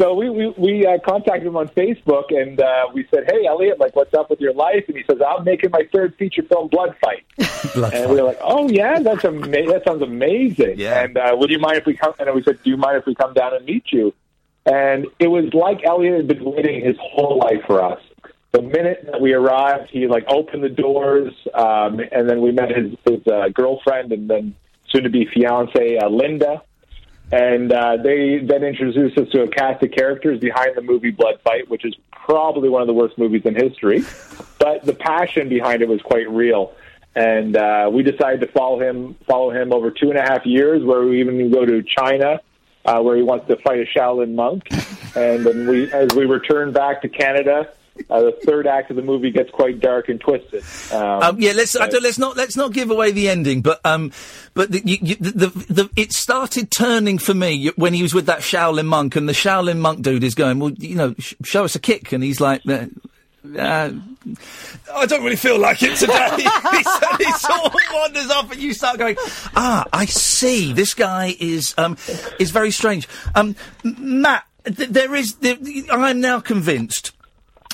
so 0.03 0.15
we 0.15 0.29
we, 0.31 0.49
we 0.59 0.85
uh, 0.87 0.99
contacted 1.05 1.47
him 1.47 1.57
on 1.57 1.69
Facebook, 1.69 2.25
and 2.31 2.61
uh, 2.61 2.89
we 2.93 3.07
said, 3.15 3.31
"Hey, 3.31 3.47
Elliot, 3.47 3.79
like, 3.79 3.95
what's 3.95 4.13
up 4.15 4.31
with 4.31 4.41
your 4.41 4.53
life?" 4.53 4.85
And 4.89 4.97
he 4.97 5.05
says, 5.09 5.19
"I'm 5.25 5.45
making 5.45 5.71
my 5.71 5.89
third 5.93 6.17
feature 6.17 6.43
film, 6.43 6.69
Blood 6.69 6.97
Fight." 7.01 7.25
Blood 7.75 7.95
and 7.95 8.11
we 8.11 8.17
were 8.17 8.25
like, 8.25 8.41
"Oh 8.43 8.69
yeah, 8.69 8.99
that's 8.99 9.25
ama- 9.25 9.47
That 9.47 9.83
sounds 9.87 10.03
amazing." 10.03 10.81
Yeah. 10.81 11.05
And 11.05 11.17
uh, 11.17 11.37
would 11.39 11.51
you 11.51 11.61
mind 11.61 11.77
if 11.77 11.87
we 11.87 11.95
come? 11.95 12.15
And 12.19 12.35
we 12.35 12.43
said, 12.43 12.61
"Do 12.65 12.71
you 12.71 12.77
mind 12.77 12.97
if 12.97 13.07
we 13.07 13.15
come 13.15 13.33
down 13.33 13.55
and 13.55 13.65
meet 13.65 13.93
you?" 13.93 14.13
And 14.67 15.07
it 15.21 15.29
was 15.29 15.55
like 15.55 15.85
Elliot 15.85 16.17
had 16.17 16.27
been 16.27 16.45
waiting 16.45 16.85
his 16.85 16.97
whole 17.01 17.39
life 17.39 17.63
for 17.69 17.81
us. 17.83 18.01
The 18.51 18.63
minute 18.63 19.07
that 19.07 19.21
we 19.21 19.33
arrived, 19.35 19.91
he 19.91 20.09
like 20.09 20.25
opened 20.27 20.65
the 20.65 20.69
doors, 20.69 21.33
um, 21.55 22.01
and 22.11 22.29
then 22.29 22.41
we 22.41 22.51
met 22.51 22.71
his 22.77 22.93
his 23.05 23.25
uh, 23.29 23.51
girlfriend, 23.55 24.11
and 24.11 24.29
then 24.29 24.57
soon 24.89 25.05
to 25.05 25.11
be 25.11 25.27
fiance 25.27 25.97
uh, 25.97 26.09
Linda. 26.09 26.63
And 27.33 27.73
uh, 27.73 27.97
they 27.97 28.39
then 28.39 28.63
introduced 28.63 29.17
us 29.17 29.29
to 29.31 29.45
a 29.45 29.49
cast 29.49 29.83
of 29.83 29.91
characters 29.91 30.39
behind 30.39 30.77
the 30.77 30.83
movie 30.83 31.11
Blood 31.11 31.41
Fight, 31.43 31.71
which 31.71 31.87
is 31.87 31.95
probably 32.11 32.69
one 32.69 32.83
of 32.83 32.87
the 32.87 32.93
worst 32.93 33.17
movies 33.17 33.43
in 33.47 33.55
history. 33.55 34.05
But 34.59 34.85
the 34.85 34.93
passion 34.93 35.49
behind 35.49 35.81
it 35.81 35.89
was 35.89 36.03
quite 36.03 36.29
real. 36.31 36.75
And 37.15 37.57
uh, 37.57 37.91
we 37.91 38.03
decided 38.03 38.41
to 38.41 38.47
follow 38.49 38.81
him, 38.81 39.15
follow 39.27 39.51
him 39.51 39.73
over 39.73 39.91
two 39.91 40.11
and 40.11 40.19
a 40.19 40.23
half 40.23 40.45
years, 40.45 40.85
where 40.85 41.03
we 41.03 41.21
even 41.21 41.51
go 41.51 41.65
to 41.65 41.83
China, 41.83 42.41
uh, 42.85 43.01
where 43.01 43.17
he 43.17 43.23
wants 43.23 43.47
to 43.49 43.57
fight 43.57 43.81
a 43.81 43.87
Shaolin 43.87 44.35
monk. 44.35 44.69
And 45.17 45.45
then 45.47 45.67
we, 45.67 45.91
as 45.91 46.15
we 46.15 46.27
return 46.27 46.73
back 46.73 47.01
to 47.03 47.09
Canada, 47.09 47.73
uh, 48.11 48.21
the 48.23 48.33
third 48.45 48.67
act 48.67 48.91
of 48.91 48.97
the 48.97 49.03
movie 49.03 49.31
gets 49.31 49.51
quite 49.51 49.81
dark 49.81 50.09
and 50.09 50.21
twisted. 50.21 50.63
Um, 50.93 51.23
Um, 51.23 51.41
yeah, 51.41 51.53
let's 51.53 51.77
I 51.77 51.89
don't, 51.89 52.03
let's 52.03 52.19
not 52.19 52.37
let's 52.37 52.57
not 52.57 52.73
give 52.73 52.91
away 52.91 53.11
the 53.13 53.29
ending, 53.29 53.63
but 53.63 53.81
um, 53.85 54.13
but 54.55 54.71
the, 54.71 54.83
you, 54.85 54.99
you, 55.03 55.17
the, 55.17 55.31
the, 55.31 55.73
the 55.73 55.91
it 55.97 56.13
started 56.13 56.71
turning 56.71 57.19
for 57.19 57.35
me 57.35 57.69
when 57.77 57.95
he 57.95 58.03
was 58.03 58.15
with 58.15 58.27
that 58.27 58.41
Shaolin 58.41 58.87
monk, 58.87 59.17
and 59.17 59.29
the 59.29 59.33
Shaolin 59.33 59.79
monk 59.79 60.03
dude 60.03 60.25
is 60.25 60.35
going, 60.35 60.59
well, 60.59 60.73
you 60.73 60.95
know, 60.97 61.15
sh- 61.19 61.35
show 61.45 61.65
us 61.65 61.75
a 61.75 61.81
kick, 61.81 62.13
and 62.13 62.23
he's 62.23 62.41
like. 62.41 62.63
Uh, 62.69 62.87
uh, 63.59 63.91
I 64.95 65.05
don't 65.07 65.25
really 65.25 65.35
feel 65.35 65.59
like 65.59 65.83
it 65.83 65.97
today. 65.97 66.29
he, 66.37 66.83
sort- 66.85 67.17
he 67.23 67.33
sort 67.33 67.67
of 67.67 67.75
wanders 67.93 68.31
off, 68.31 68.53
and 68.53 68.61
you 68.63 68.73
start 68.73 68.99
going, 68.99 69.17
"Ah, 69.57 69.85
I 69.93 70.05
see. 70.05 70.73
This 70.73 70.95
guy 70.95 71.35
is 71.41 71.75
um, 71.77 71.97
is 72.39 72.53
very 72.53 72.71
strange." 72.71 73.09
Um, 73.35 73.57
Matt, 73.83 74.45
th- 74.65 74.91
there 74.91 75.13
is. 75.17 75.35
There, 75.37 75.57
I'm 75.91 76.21
now 76.21 76.39
convinced 76.39 77.11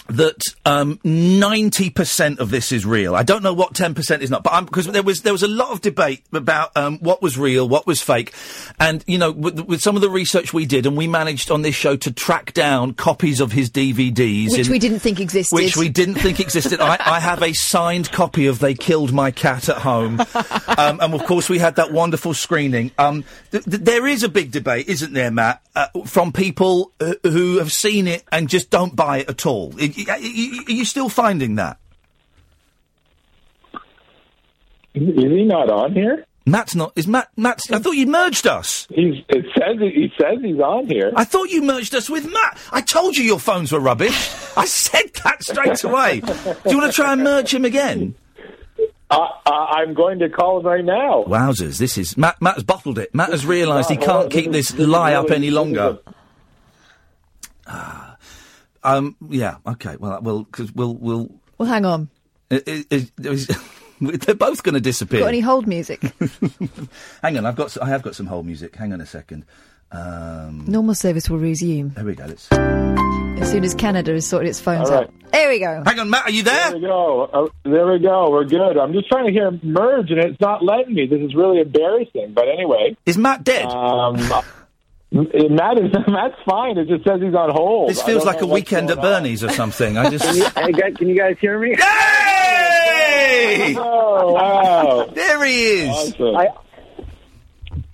that 0.09 0.41
um, 0.65 0.99
ninety 1.05 1.91
percent 1.91 2.39
of 2.41 2.51
this 2.51 2.73
is 2.73 2.85
real. 2.87 3.15
I 3.15 3.23
don't 3.23 3.43
know 3.43 3.53
what 3.53 3.75
ten 3.75 3.95
percent 3.95 4.23
is 4.23 4.31
not, 4.31 4.43
but 4.43 4.61
because 4.63 4.87
there 4.87 5.03
was 5.03 5.23
there 5.23 5.33
was 5.33 5.43
a 5.43 5.49
lot 5.49 5.71
of 5.71 5.81
debate 5.81 6.25
about 6.33 6.77
um, 6.77 6.99
what 6.99 7.21
was 7.23 7.39
real, 7.39 7.69
what 7.69 7.87
was 7.87 8.01
fake, 8.01 8.33
and 8.81 9.05
you 9.07 9.19
know, 9.19 9.31
with, 9.33 9.61
with 9.61 9.81
some 9.83 9.97
of 9.97 10.03
the 10.03 10.09
research 10.11 10.53
we 10.55 10.67
did, 10.67 10.87
and 10.87 10.97
we 10.97 11.07
managed 11.07 11.51
on 11.51 11.63
this 11.63 11.75
show 11.75 11.97
to 11.97 12.13
track 12.13 12.53
down 12.55 12.95
copies 12.95 13.41
of 13.41 13.53
his 13.53 13.71
DVDs, 13.71 14.51
Which 14.53 14.67
in- 14.67 14.73
we 14.73 14.79
didn't 14.79 15.01
think 15.01 15.21
existed. 15.21 15.55
which 15.55 15.77
we 15.77 15.89
didn't 15.89 16.17
think 16.17 16.41
existed. 16.41 16.81
I, 16.81 16.97
I 17.01 17.21
have 17.21 17.43
a 17.43 17.53
signed 17.53 18.11
copy 18.11 18.47
of 18.47 18.59
"They 18.61 18.75
Killed 18.75 19.13
My 19.13 19.31
Cat" 19.31 19.69
at 19.69 19.79
home, 19.79 20.21
um, 20.79 21.01
and 21.01 21.15
of 21.15 21.25
course 21.27 21.49
we 21.49 21.59
had 21.59 21.77
that 21.77 21.93
wonderful 21.93 22.35
screening. 22.35 22.93
Um, 22.99 23.25
th- 23.51 23.65
th- 23.65 23.83
there 23.83 24.07
is 24.07 24.23
a 24.23 24.29
big 24.29 24.51
debate, 24.53 24.89
isn't 24.89 25.13
there, 25.13 25.31
Matt, 25.31 25.61
uh, 25.77 25.89
from 26.07 26.33
people 26.33 26.93
uh, 27.01 27.15
who 27.23 27.59
have 27.59 27.73
seen 27.73 28.07
it 28.07 28.25
and 28.33 28.49
just 28.49 28.71
don't 28.71 28.97
buy 28.97 29.19
it 29.19 29.29
at 29.29 29.45
all. 29.47 29.75
It, 29.79 29.98
are 30.09 30.19
you 30.19 30.85
still 30.85 31.09
finding 31.09 31.57
that? 31.57 31.79
Is 34.95 35.03
he 35.17 35.45
not 35.45 35.71
on 35.71 35.93
here? 35.93 36.25
Matt's 36.47 36.75
not. 36.75 36.93
Is 36.97 37.07
Matt? 37.07 37.29
Matt's. 37.37 37.71
I 37.71 37.79
thought 37.79 37.93
you 37.93 38.07
merged 38.07 38.47
us. 38.47 38.87
He's. 38.91 39.23
It 39.29 39.45
says 39.57 39.79
he 39.79 40.11
says 40.19 40.39
he's 40.43 40.59
on 40.59 40.87
here. 40.87 41.13
I 41.15 41.25
thought 41.25 41.51
you 41.51 41.63
merged 41.63 41.95
us 41.95 42.09
with 42.09 42.25
Matt. 42.33 42.59
I 42.73 42.81
told 42.81 43.17
you 43.17 43.25
your 43.25 43.39
phones 43.39 43.71
were 43.71 43.81
rubbish. 43.81 44.17
I 44.57 44.65
said 44.65 45.13
that 45.25 45.43
straight 45.43 45.85
away. 45.85 46.21
Do 46.21 46.71
you 46.71 46.79
want 46.79 46.91
to 46.91 46.97
try 46.97 47.13
and 47.13 47.23
merge 47.23 47.53
him 47.53 47.65
again? 47.67 48.15
Uh, 49.11 49.27
uh, 49.47 49.51
I'm 49.51 49.95
going 49.95 50.19
to 50.21 50.29
call 50.31 50.61
him 50.61 50.67
right 50.67 50.85
now. 50.85 51.25
Wowzers! 51.25 51.79
This 51.79 51.97
is 51.99 52.17
Matt. 52.17 52.41
Matt 52.41 52.55
has 52.55 52.65
bottled 52.65 52.99
it. 52.99 53.15
Matt 53.15 53.31
has 53.31 53.45
realised 53.47 53.91
he 53.91 53.97
can't 53.97 54.31
keep 54.31 54.47
this 54.53 54.69
this 54.69 54.71
is- 54.71 54.77
this 54.77 54.85
is 54.85 54.89
lie 54.89 55.15
up 55.15 55.31
any 55.31 55.51
longer. 55.51 55.99
Ah. 57.67 58.17
Um. 58.97 59.17
Yeah. 59.29 59.57
Okay. 59.67 59.97
Well. 59.97 60.21
Well. 60.23 60.43
Because 60.45 60.73
we'll. 60.73 60.95
We'll. 60.95 61.31
Well, 61.59 61.69
hang 61.69 61.85
on. 61.85 62.09
i- 62.51 62.63
i- 62.67 62.85
is- 62.91 63.13
is- 63.19 63.47
they're 64.01 64.35
both 64.35 64.63
going 64.63 64.75
to 64.75 64.81
disappear. 64.81 65.21
Got 65.21 65.29
any 65.29 65.41
hold 65.41 65.67
music? 65.67 66.01
Hang 67.23 67.37
on. 67.37 67.47
I've 67.47 67.57
got. 67.57 67.67
s- 67.67 67.79
I 67.79 67.89
have 67.89 68.03
got 68.03 68.15
some 68.15 68.27
hold 68.27 68.47
music. 68.47 68.77
Hang 68.77 68.93
on 68.93 69.01
a 69.01 69.07
second. 69.07 69.45
Um. 69.91 70.65
Normal 70.69 70.95
service 70.95 71.29
will 71.31 71.39
resume 71.39 71.89
There 71.91 72.05
we 72.05 72.15
go. 72.15 72.27
Let's. 72.27 72.47
as 72.53 73.51
soon 73.51 73.65
as 73.65 73.75
Canada 73.75 74.13
has 74.13 74.27
sorted 74.27 74.51
its 74.51 74.61
phones 74.61 74.89
All 74.91 74.97
right. 74.97 75.07
out. 75.09 75.15
There 75.33 75.49
we 75.49 75.59
go. 75.59 75.83
Hang 75.87 75.99
on, 75.99 76.11
Matt. 76.11 76.27
Are 76.27 76.31
you 76.31 76.43
there? 76.43 76.71
There 76.71 76.75
we 76.79 76.87
go. 76.87 77.23
Uh, 77.33 77.49
there 77.65 77.87
we 77.91 77.99
go. 77.99 78.31
We're 78.31 78.45
good. 78.45 78.77
I'm 78.79 78.93
just 78.93 79.09
trying 79.09 79.27
to 79.27 79.33
hear 79.33 79.51
merge, 79.63 80.11
and 80.11 80.21
it's 80.21 80.41
not 80.41 80.63
letting 80.65 80.95
me. 80.95 81.07
This 81.07 81.21
is 81.21 81.35
really 81.35 81.61
embarrassing. 81.61 82.33
But 82.35 82.49
anyway, 82.49 82.97
is 83.07 83.17
Matt 83.19 83.45
dead? 83.45 83.65
Um, 83.67 84.17
m- 84.17 84.43
Matt 85.11 85.79
is 85.79 85.91
Matt's 86.09 86.37
fine. 86.45 86.77
It 86.77 86.89
just 86.89 87.05
says 87.05 87.21
he's 87.23 87.35
on 87.35 87.51
hold. 87.51 87.91
This 87.91 88.03
feels 88.03 88.25
like 88.25 88.43
a 88.43 88.47
weekend 88.47 88.91
at 88.91 88.97
going 88.97 89.07
on. 89.07 89.23
Bernie's 89.23 89.43
or 89.43 89.51
something. 89.51 89.97
I 89.97 90.11
just. 90.11 90.25
Can 90.25 90.37
you, 90.37 90.45
hey, 90.45 90.73
guys, 90.73 90.97
can 90.97 91.09
you 91.09 91.17
guys 91.17 91.37
hear 91.41 91.59
me? 91.59 91.77
Hey! 93.49 93.75
Oh 93.77 94.33
wow! 94.33 95.11
there 95.13 95.45
he 95.45 95.65
is. 95.89 96.15
I, 96.21 96.49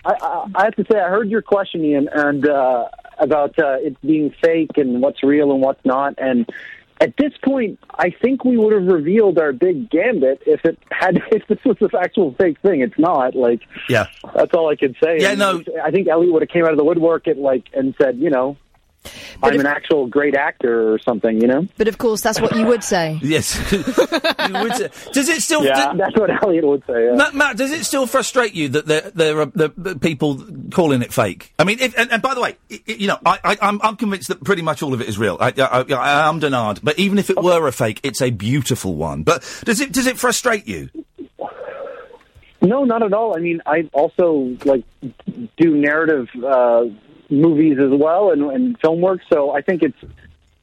I, 0.05 0.13
I, 0.13 0.45
I 0.55 0.63
have 0.65 0.75
to 0.75 0.85
say, 0.91 0.99
I 0.99 1.09
heard 1.09 1.29
your 1.29 1.41
question, 1.41 1.81
Iain, 1.81 2.07
and 2.11 2.47
uh, 2.47 2.85
about 3.19 3.57
uh, 3.59 3.77
it 3.79 3.99
being 4.01 4.33
fake 4.43 4.71
and 4.77 5.01
what's 5.01 5.23
real 5.23 5.51
and 5.51 5.61
what's 5.61 5.83
not. 5.85 6.15
And 6.17 6.49
at 7.01 7.15
this 7.17 7.33
point, 7.43 7.79
I 7.93 8.09
think 8.09 8.45
we 8.45 8.57
would 8.57 8.73
have 8.73 8.85
revealed 8.85 9.37
our 9.37 9.51
big 9.51 9.89
gambit 9.89 10.41
if 10.45 10.63
it 10.63 10.79
had 10.91 11.17
if 11.31 11.45
this 11.47 11.59
was 11.65 11.77
an 11.81 11.89
actual 11.99 12.33
fake 12.39 12.59
thing. 12.61 12.81
It's 12.81 12.97
not. 12.97 13.35
Like 13.35 13.61
Yeah. 13.89 14.05
that's 14.35 14.53
all 14.53 14.69
I 14.69 14.75
could 14.75 14.95
say. 15.03 15.17
Yeah, 15.19 15.31
And 15.31 15.39
no. 15.39 15.61
I 15.83 15.91
think 15.91 16.07
Elliot 16.07 16.31
would 16.33 16.41
have 16.41 16.49
came 16.49 16.63
out 16.65 16.71
of 16.71 16.77
the 16.77 16.85
woodwork 16.85 17.27
at 17.27 17.37
like 17.37 17.65
and 17.73 17.93
said, 18.01 18.17
you 18.17 18.29
know, 18.29 18.57
I'm 19.43 19.59
an 19.59 19.65
actual 19.65 20.07
great 20.07 20.35
actor 20.35 20.93
or 20.93 20.99
something. 20.99 21.41
You 21.41 21.47
know. 21.47 21.67
But 21.77 21.87
of 21.87 21.97
course, 21.97 22.21
that's 22.21 22.39
what 22.41 22.55
you 22.55 22.65
would 22.65 22.83
say. 22.83 23.19
Yes. 23.23 23.55
You 23.71 23.79
would 24.61 24.75
say- 24.75 24.89
does 25.13 25.29
it 25.29 25.41
still? 25.41 25.63
Yeah, 25.63 25.91
d- 25.93 25.97
that's 25.97 26.15
what 26.17 26.29
Elliot 26.43 26.65
would 26.65 26.83
say. 26.85 27.05
Yeah. 27.05 27.15
Matt, 27.15 27.33
Matt, 27.33 27.57
does 27.57 27.71
it 27.71 27.85
still 27.85 28.05
frustrate 28.07 28.53
you 28.53 28.69
that 28.69 28.85
there 28.85 29.11
there 29.13 29.39
are 29.41 29.45
the, 29.47 29.71
the 29.75 29.95
people 29.97 30.39
calling 30.71 31.01
it 31.01 31.11
fake? 31.11 31.53
I 31.59 31.63
mean, 31.63 31.79
if, 31.79 31.97
and, 31.97 32.11
and 32.11 32.21
by 32.21 32.33
the 32.33 32.41
way, 32.41 32.55
i 32.71 32.75
i- 32.87 32.91
you 32.91 33.07
know, 33.07 33.17
I, 33.25 33.39
I, 33.43 33.57
I'm, 33.61 33.81
I'm 33.81 33.95
convinced 33.95 34.27
that 34.29 34.43
pretty 34.43 34.61
much 34.61 34.81
all 34.83 34.93
of 34.93 35.01
it 35.01 35.07
is 35.09 35.17
real. 35.17 35.37
I, 35.39 35.47
I, 35.57 35.63
I, 35.81 35.93
I 35.93 36.29
am 36.29 36.39
Denard, 36.39 36.79
but 36.83 36.97
even 36.99 37.17
if 37.17 37.29
it 37.29 37.41
were 37.41 37.67
a 37.67 37.71
fake, 37.71 37.99
it's 38.03 38.21
a 38.21 38.29
beautiful 38.31 38.95
one. 38.95 39.23
But 39.23 39.41
does 39.65 39.81
it 39.81 39.91
does 39.91 40.07
it 40.07 40.17
frustrate 40.17 40.67
you? 40.67 40.89
No, 42.61 42.83
not 42.83 43.03
at 43.03 43.13
all. 43.13 43.35
I 43.35 43.39
mean, 43.41 43.61
I 43.65 43.87
also 43.93 44.57
like 44.65 44.83
do 45.57 45.75
narrative 45.75 46.27
uh, 46.43 46.85
movies 47.29 47.77
as 47.79 47.91
well 47.91 48.31
and, 48.31 48.43
and 48.51 48.79
film 48.79 49.01
work, 49.01 49.21
so 49.31 49.51
I 49.51 49.61
think 49.61 49.83
it's 49.83 49.97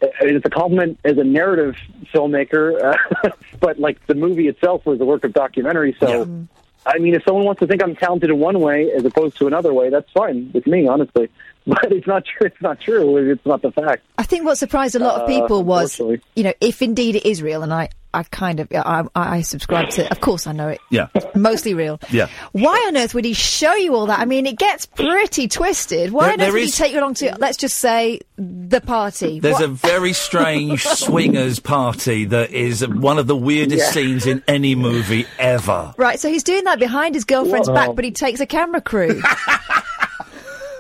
it's 0.00 0.44
a 0.44 0.50
compliment 0.50 0.98
as 1.04 1.16
a 1.18 1.24
narrative 1.24 1.76
filmmaker. 2.12 2.82
Uh, 2.82 3.30
but 3.60 3.78
like 3.78 4.04
the 4.06 4.14
movie 4.14 4.48
itself 4.48 4.84
was 4.84 5.00
a 5.00 5.04
work 5.04 5.24
of 5.24 5.32
documentary, 5.32 5.96
so. 5.98 6.46
I 6.84 6.98
mean, 6.98 7.14
if 7.14 7.22
someone 7.22 7.44
wants 7.44 7.60
to 7.60 7.68
think 7.68 7.80
I'm 7.80 7.94
talented 7.94 8.28
in 8.28 8.40
one 8.40 8.58
way 8.58 8.90
as 8.90 9.04
opposed 9.04 9.36
to 9.38 9.46
another 9.46 9.72
way, 9.72 9.88
that's 9.88 10.10
fine 10.10 10.50
with 10.52 10.66
me, 10.66 10.86
honestly. 10.88 11.28
But 11.64 11.92
it's 11.92 12.08
not 12.08 12.24
true. 12.24 12.48
It's 12.48 12.60
not 12.60 12.80
true. 12.80 13.30
It's 13.30 13.46
not 13.46 13.62
the 13.62 13.70
fact. 13.70 14.02
I 14.18 14.24
think 14.24 14.44
what 14.44 14.58
surprised 14.58 14.96
a 14.96 14.98
lot 14.98 15.20
of 15.20 15.22
Uh, 15.22 15.26
people 15.40 15.62
was, 15.62 16.00
you 16.00 16.42
know, 16.42 16.52
if 16.60 16.82
indeed 16.82 17.14
it 17.14 17.24
is 17.24 17.40
real, 17.40 17.62
and 17.62 17.72
I, 17.72 17.88
I 18.14 18.22
kind 18.24 18.60
of, 18.60 18.68
I, 18.72 19.04
I 19.14 19.36
I 19.38 19.40
subscribe 19.42 19.90
to. 19.90 20.10
Of 20.10 20.20
course, 20.20 20.46
I 20.46 20.52
know 20.52 20.68
it. 20.68 20.80
Yeah. 20.90 21.08
Mostly 21.34 21.74
real. 21.74 21.98
Yeah. 22.10 22.28
Why 22.52 22.84
on 22.88 22.96
earth 22.96 23.14
would 23.14 23.24
he 23.24 23.32
show 23.32 23.74
you 23.74 23.94
all 23.94 24.06
that? 24.06 24.18
I 24.20 24.24
mean, 24.26 24.46
it 24.46 24.58
gets 24.58 24.86
pretty 24.86 25.48
twisted. 25.48 26.12
Why 26.12 26.24
There- 26.24 26.32
on 26.34 26.40
earth 26.42 26.52
would 26.52 26.62
is- 26.62 26.76
he 26.76 26.82
take 26.84 26.92
you 26.92 27.00
along 27.00 27.14
to, 27.14 27.34
let's 27.38 27.56
just 27.56 27.78
say, 27.78 28.20
the 28.36 28.80
party? 28.80 29.40
There's 29.40 29.54
What- 29.54 29.62
a 29.64 29.68
very 29.68 30.12
strange 30.12 30.82
swingers 30.86 31.58
party 31.58 32.26
that 32.26 32.50
is 32.50 32.86
one 32.86 33.18
of 33.18 33.26
the 33.26 33.36
weirdest 33.36 33.78
Yeah. 33.86 33.90
scenes 33.92 34.26
in 34.26 34.42
any 34.46 34.74
movie 34.74 35.26
ever. 35.38 35.94
Right, 35.96 36.20
so 36.20 36.28
he's 36.28 36.42
doing 36.42 36.64
that 36.64 36.78
behind 36.78 37.14
his 37.14 37.24
girlfriend's 37.24 37.68
Whoa. 37.68 37.74
back, 37.74 37.94
but 37.94 38.04
he 38.04 38.10
takes 38.10 38.40
a 38.40 38.46
camera 38.46 38.80
crew. 38.80 39.22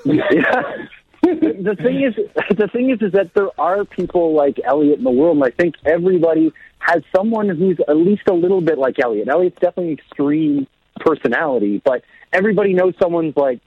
yeah. 0.04 0.72
the 1.22 1.76
thing 1.80 2.02
is, 2.02 2.14
the 2.56 2.68
thing 2.68 2.90
is, 2.90 3.00
is 3.00 3.12
that 3.12 3.32
there 3.34 3.48
are 3.58 3.84
people 3.84 4.34
like 4.34 4.60
Elliot 4.64 4.98
in 4.98 5.04
the 5.04 5.10
world, 5.10 5.36
and 5.36 5.44
I 5.44 5.50
think 5.50 5.76
everybody 5.84 6.52
has 6.78 7.02
someone 7.14 7.48
who's 7.48 7.78
at 7.88 7.96
least 7.96 8.22
a 8.28 8.34
little 8.34 8.60
bit 8.60 8.78
like 8.78 8.96
Elliot. 9.02 9.28
Elliot's 9.28 9.58
definitely 9.60 9.92
an 9.92 9.98
extreme 9.98 10.66
personality, 10.96 11.80
but 11.84 12.02
everybody 12.32 12.74
knows 12.74 12.94
someone's 13.00 13.36
like 13.36 13.60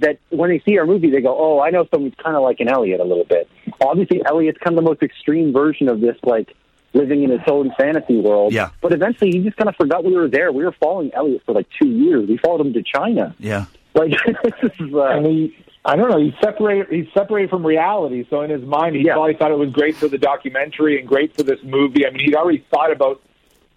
that. 0.00 0.18
When 0.30 0.50
they 0.50 0.60
see 0.60 0.78
our 0.78 0.86
movie, 0.86 1.10
they 1.10 1.20
go, 1.20 1.36
"Oh, 1.38 1.60
I 1.60 1.70
know 1.70 1.86
someone's 1.92 2.14
kind 2.22 2.36
of 2.36 2.42
like 2.42 2.60
an 2.60 2.68
Elliot 2.68 3.00
a 3.00 3.04
little 3.04 3.24
bit." 3.24 3.48
Obviously, 3.80 4.22
Elliot's 4.24 4.58
kind 4.58 4.76
of 4.78 4.84
the 4.84 4.88
most 4.88 5.02
extreme 5.02 5.52
version 5.52 5.88
of 5.88 6.00
this, 6.00 6.16
like 6.22 6.54
living 6.92 7.22
in 7.22 7.30
his 7.30 7.40
own 7.46 7.72
fantasy 7.78 8.18
world. 8.18 8.52
Yeah. 8.52 8.70
But 8.80 8.92
eventually, 8.92 9.30
he 9.30 9.38
just 9.40 9.56
kind 9.56 9.68
of 9.68 9.76
forgot 9.76 10.04
we 10.04 10.14
were 10.14 10.28
there. 10.28 10.52
We 10.52 10.64
were 10.64 10.74
following 10.80 11.10
Elliot 11.14 11.42
for 11.46 11.54
like 11.54 11.66
two 11.80 11.88
years. 11.88 12.28
We 12.28 12.38
followed 12.38 12.66
him 12.66 12.72
to 12.74 12.82
China. 12.82 13.34
Yeah. 13.38 13.66
Like 13.94 14.10
this 14.44 14.72
is. 14.78 14.92
Uh, 14.92 15.04
and 15.04 15.26
he, 15.26 15.56
I 15.84 15.96
don't 15.96 16.10
know. 16.10 16.18
He's 16.18 16.34
separated. 16.42 16.88
He's 16.90 17.12
separated 17.14 17.50
from 17.50 17.64
reality. 17.64 18.26
So 18.28 18.42
in 18.42 18.50
his 18.50 18.62
mind, 18.62 18.96
he 18.96 19.04
probably 19.04 19.34
thought 19.34 19.50
it 19.50 19.58
was 19.58 19.70
great 19.70 19.96
for 19.96 20.08
the 20.08 20.18
documentary 20.18 20.98
and 20.98 21.08
great 21.08 21.36
for 21.36 21.42
this 21.42 21.60
movie. 21.62 22.06
I 22.06 22.10
mean, 22.10 22.24
he'd 22.24 22.34
already 22.34 22.64
thought 22.70 22.92
about 22.92 23.22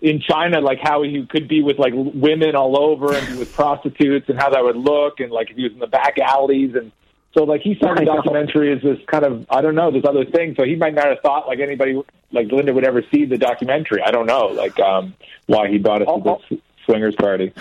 in 0.01 0.19
China, 0.19 0.59
like 0.59 0.79
how 0.81 1.03
he 1.03 1.25
could 1.27 1.47
be 1.47 1.61
with 1.61 1.77
like 1.77 1.93
women 1.95 2.55
all 2.55 2.77
over 2.77 3.13
and 3.13 3.27
be 3.27 3.37
with 3.37 3.53
prostitutes 3.55 4.29
and 4.29 4.39
how 4.39 4.49
that 4.49 4.63
would 4.63 4.75
look, 4.75 5.19
and 5.19 5.31
like 5.31 5.51
if 5.51 5.57
he 5.57 5.63
was 5.63 5.73
in 5.73 5.79
the 5.79 5.87
back 5.87 6.17
alleys 6.17 6.75
and. 6.75 6.91
So 7.33 7.45
like 7.45 7.61
he 7.61 7.77
saw 7.79 7.95
the 7.95 8.03
documentary 8.03 8.73
as 8.73 8.81
this 8.81 8.97
kind 9.07 9.23
of 9.23 9.45
I 9.49 9.61
don't 9.61 9.73
know 9.73 9.89
this 9.89 10.03
other 10.03 10.25
thing. 10.25 10.53
So 10.57 10.65
he 10.65 10.75
might 10.75 10.93
not 10.93 11.05
have 11.05 11.21
thought 11.21 11.47
like 11.47 11.59
anybody 11.59 11.97
like 12.33 12.51
Linda 12.51 12.73
would 12.73 12.83
ever 12.83 13.05
see 13.09 13.23
the 13.23 13.37
documentary. 13.37 14.01
I 14.05 14.11
don't 14.11 14.25
know 14.25 14.47
like 14.47 14.77
um 14.81 15.13
why 15.45 15.69
he 15.69 15.77
brought 15.77 16.01
us 16.01 16.09
to 16.09 16.41
this 16.49 16.59
swingers 16.85 17.15
party. 17.15 17.53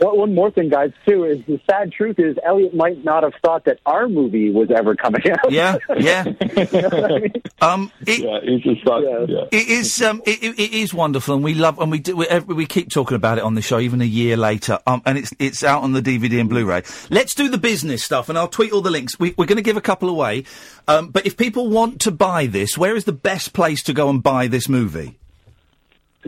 Well, 0.00 0.16
one 0.16 0.34
more 0.34 0.50
thing, 0.50 0.70
guys, 0.70 0.92
too, 1.06 1.24
is 1.24 1.44
the 1.46 1.60
sad 1.70 1.92
truth 1.92 2.18
is 2.18 2.36
Elliot 2.42 2.74
might 2.74 3.04
not 3.04 3.22
have 3.22 3.34
thought 3.44 3.66
that 3.66 3.80
our 3.84 4.08
movie 4.08 4.50
was 4.50 4.70
ever 4.74 4.96
coming 4.96 5.20
out. 5.30 5.52
Yeah, 5.52 5.76
yeah. 5.98 6.24
Um, 7.60 7.92
it, 8.06 8.20
yeah, 8.20 8.40
he 8.42 8.60
just 8.60 8.82
thought, 8.82 9.02
yeah. 9.02 9.44
It 9.52 9.68
is 9.68 10.00
um, 10.00 10.22
it, 10.24 10.42
it, 10.42 10.58
it 10.58 10.72
is 10.72 10.94
wonderful, 10.94 11.34
and 11.34 11.44
we 11.44 11.52
love 11.52 11.78
and 11.78 11.90
we 11.90 11.98
do 11.98 12.16
we, 12.16 12.26
we 12.46 12.64
keep 12.64 12.90
talking 12.90 13.14
about 13.14 13.36
it 13.36 13.44
on 13.44 13.54
the 13.54 13.60
show 13.60 13.78
even 13.78 14.00
a 14.00 14.06
year 14.06 14.38
later. 14.38 14.78
Um, 14.86 15.02
and 15.04 15.18
it's 15.18 15.34
it's 15.38 15.62
out 15.62 15.82
on 15.82 15.92
the 15.92 16.00
DVD 16.00 16.40
and 16.40 16.48
Blu-ray. 16.48 16.82
Let's 17.10 17.34
do 17.34 17.50
the 17.50 17.58
business 17.58 18.02
stuff, 18.02 18.30
and 18.30 18.38
I'll 18.38 18.48
tweet 18.48 18.72
all 18.72 18.80
the 18.80 18.90
links. 18.90 19.20
We, 19.20 19.34
we're 19.36 19.46
going 19.46 19.56
to 19.56 19.62
give 19.62 19.76
a 19.76 19.82
couple 19.82 20.08
away, 20.08 20.44
um, 20.88 21.10
but 21.10 21.26
if 21.26 21.36
people 21.36 21.68
want 21.68 22.00
to 22.02 22.10
buy 22.10 22.46
this, 22.46 22.78
where 22.78 22.96
is 22.96 23.04
the 23.04 23.12
best 23.12 23.52
place 23.52 23.82
to 23.82 23.92
go 23.92 24.08
and 24.08 24.22
buy 24.22 24.46
this 24.46 24.66
movie? 24.66 25.19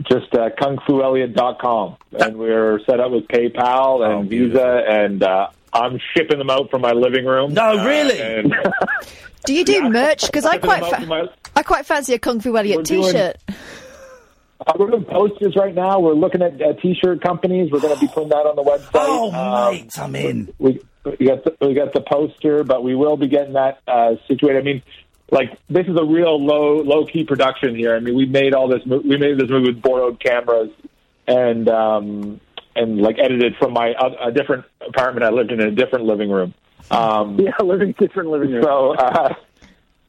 Just 0.01 0.33
uh, 0.33 0.49
kungfuelliot.com. 0.59 1.97
And 2.19 2.37
we're 2.37 2.79
set 2.85 2.99
up 2.99 3.11
with 3.11 3.27
PayPal 3.27 3.99
Oh, 4.05 4.19
and 4.19 4.29
Visa, 4.29 4.83
and 4.87 5.21
uh, 5.23 5.49
I'm 5.71 5.99
shipping 6.15 6.37
them 6.39 6.49
out 6.49 6.69
from 6.71 6.81
my 6.81 6.91
living 6.91 7.25
room. 7.25 7.53
No, 7.53 7.85
really? 7.85 8.19
and 8.19 8.53
Do 9.45 9.53
you 9.53 9.65
do 9.65 9.89
merch? 9.89 10.25
Because 10.25 10.45
I 10.45 10.57
quite, 10.57 10.85
fa- 10.85 11.05
my- 11.05 11.27
I 11.55 11.63
quite 11.63 11.85
fancy 11.85 12.13
a 12.13 12.19
Kung 12.19 12.39
Fu 12.39 12.55
Elliot 12.57 12.77
We're 12.77 12.83
doing- 12.83 13.03
T-shirt. 13.11 13.35
uh, 14.67 14.73
we're 14.79 14.89
doing 14.91 15.03
posters 15.05 15.55
right 15.57 15.75
now. 15.75 15.99
We're 15.99 16.13
looking 16.13 16.41
at 16.41 16.61
uh, 16.61 16.73
T-shirt 16.81 17.21
companies. 17.21 17.69
We're 17.71 17.81
going 17.81 17.93
to 17.93 17.99
be 17.99 18.07
putting 18.07 18.29
that 18.29 18.45
on 18.45 18.55
the 18.55 18.63
website. 18.63 18.91
Oh, 18.95 19.69
mate, 19.71 19.91
I'm 19.99 20.15
in. 20.15 20.53
We, 20.59 20.79
we 21.19 21.25
got 21.27 21.43
the, 21.43 21.55
we 21.59 21.73
got 21.73 21.91
the 21.93 21.99
poster, 22.01 22.63
but 22.63 22.83
we 22.83 22.95
will 22.95 23.17
be 23.17 23.27
getting 23.27 23.53
that 23.53 23.79
uh, 23.87 24.15
situated. 24.29 24.59
I 24.59 24.63
mean, 24.63 24.81
like 25.33 25.57
this 25.67 25.87
is 25.87 25.97
a 25.99 26.05
real 26.05 26.43
low 26.43 26.81
low 26.81 27.05
key 27.05 27.23
production 27.23 27.75
here. 27.75 27.95
I 27.95 27.99
mean, 27.99 28.15
we 28.15 28.25
made 28.25 28.53
all 28.53 28.67
this. 28.67 28.81
We 28.85 29.17
made 29.17 29.37
this 29.39 29.49
movie 29.49 29.71
with 29.71 29.81
borrowed 29.81 30.19
cameras 30.19 30.69
and 31.27 31.67
um, 31.67 32.39
and 32.75 33.01
like 33.01 33.17
edited 33.19 33.55
from 33.57 33.73
my 33.73 33.93
uh, 33.93 34.27
a 34.27 34.31
different 34.31 34.65
apartment 34.87 35.25
I 35.25 35.29
lived 35.29 35.51
in, 35.51 35.59
in 35.59 35.67
a 35.67 35.75
different 35.75 36.05
living 36.05 36.29
room. 36.29 36.53
Um, 36.91 37.39
yeah, 37.43 37.51
living 37.63 37.95
different 37.97 38.29
living 38.29 38.51
room. 38.51 38.63
So. 38.63 38.95
Uh, 38.95 39.33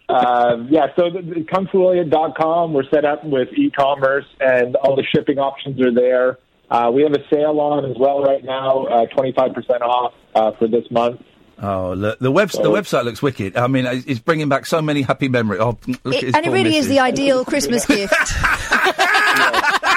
uh, 0.06 0.58
yeah, 0.68 0.88
so 0.96 1.08
the, 1.08 1.22
the 1.22 1.40
kungfuelliot.com, 1.40 2.74
we're 2.74 2.84
set 2.90 3.06
up 3.06 3.24
with 3.24 3.48
e-commerce 3.54 4.26
and 4.38 4.76
all 4.76 4.94
the 4.94 5.02
shipping 5.02 5.38
options 5.38 5.80
are 5.80 5.94
there. 5.94 6.38
Uh, 6.70 6.90
we 6.92 7.02
have 7.02 7.12
a 7.12 7.26
sale 7.32 7.58
on 7.58 7.90
as 7.90 7.96
well 7.98 8.22
right 8.22 8.44
now, 8.44 8.84
uh, 8.84 9.06
25% 9.06 9.80
off 9.80 10.12
uh, 10.34 10.52
for 10.58 10.68
this 10.68 10.84
month. 10.90 11.22
Oh, 11.62 11.92
look, 11.92 12.18
the 12.18 12.30
web 12.30 12.50
the 12.50 12.62
oh. 12.62 12.72
website 12.72 13.04
looks 13.04 13.22
wicked. 13.22 13.56
I 13.56 13.66
mean, 13.66 13.86
it's 13.86 14.06
it's 14.06 14.20
bringing 14.20 14.48
back 14.48 14.66
so 14.66 14.82
many 14.82 15.02
happy 15.02 15.28
memories. 15.28 15.60
Oh, 15.60 15.78
look 16.04 16.14
It, 16.14 16.24
his 16.24 16.34
and 16.34 16.44
it 16.44 16.48
poor 16.48 16.54
really 16.54 16.76
is 16.76 16.88
the 16.88 17.00
ideal 17.00 17.44
Christmas 17.44 17.86
gift. 17.86 18.14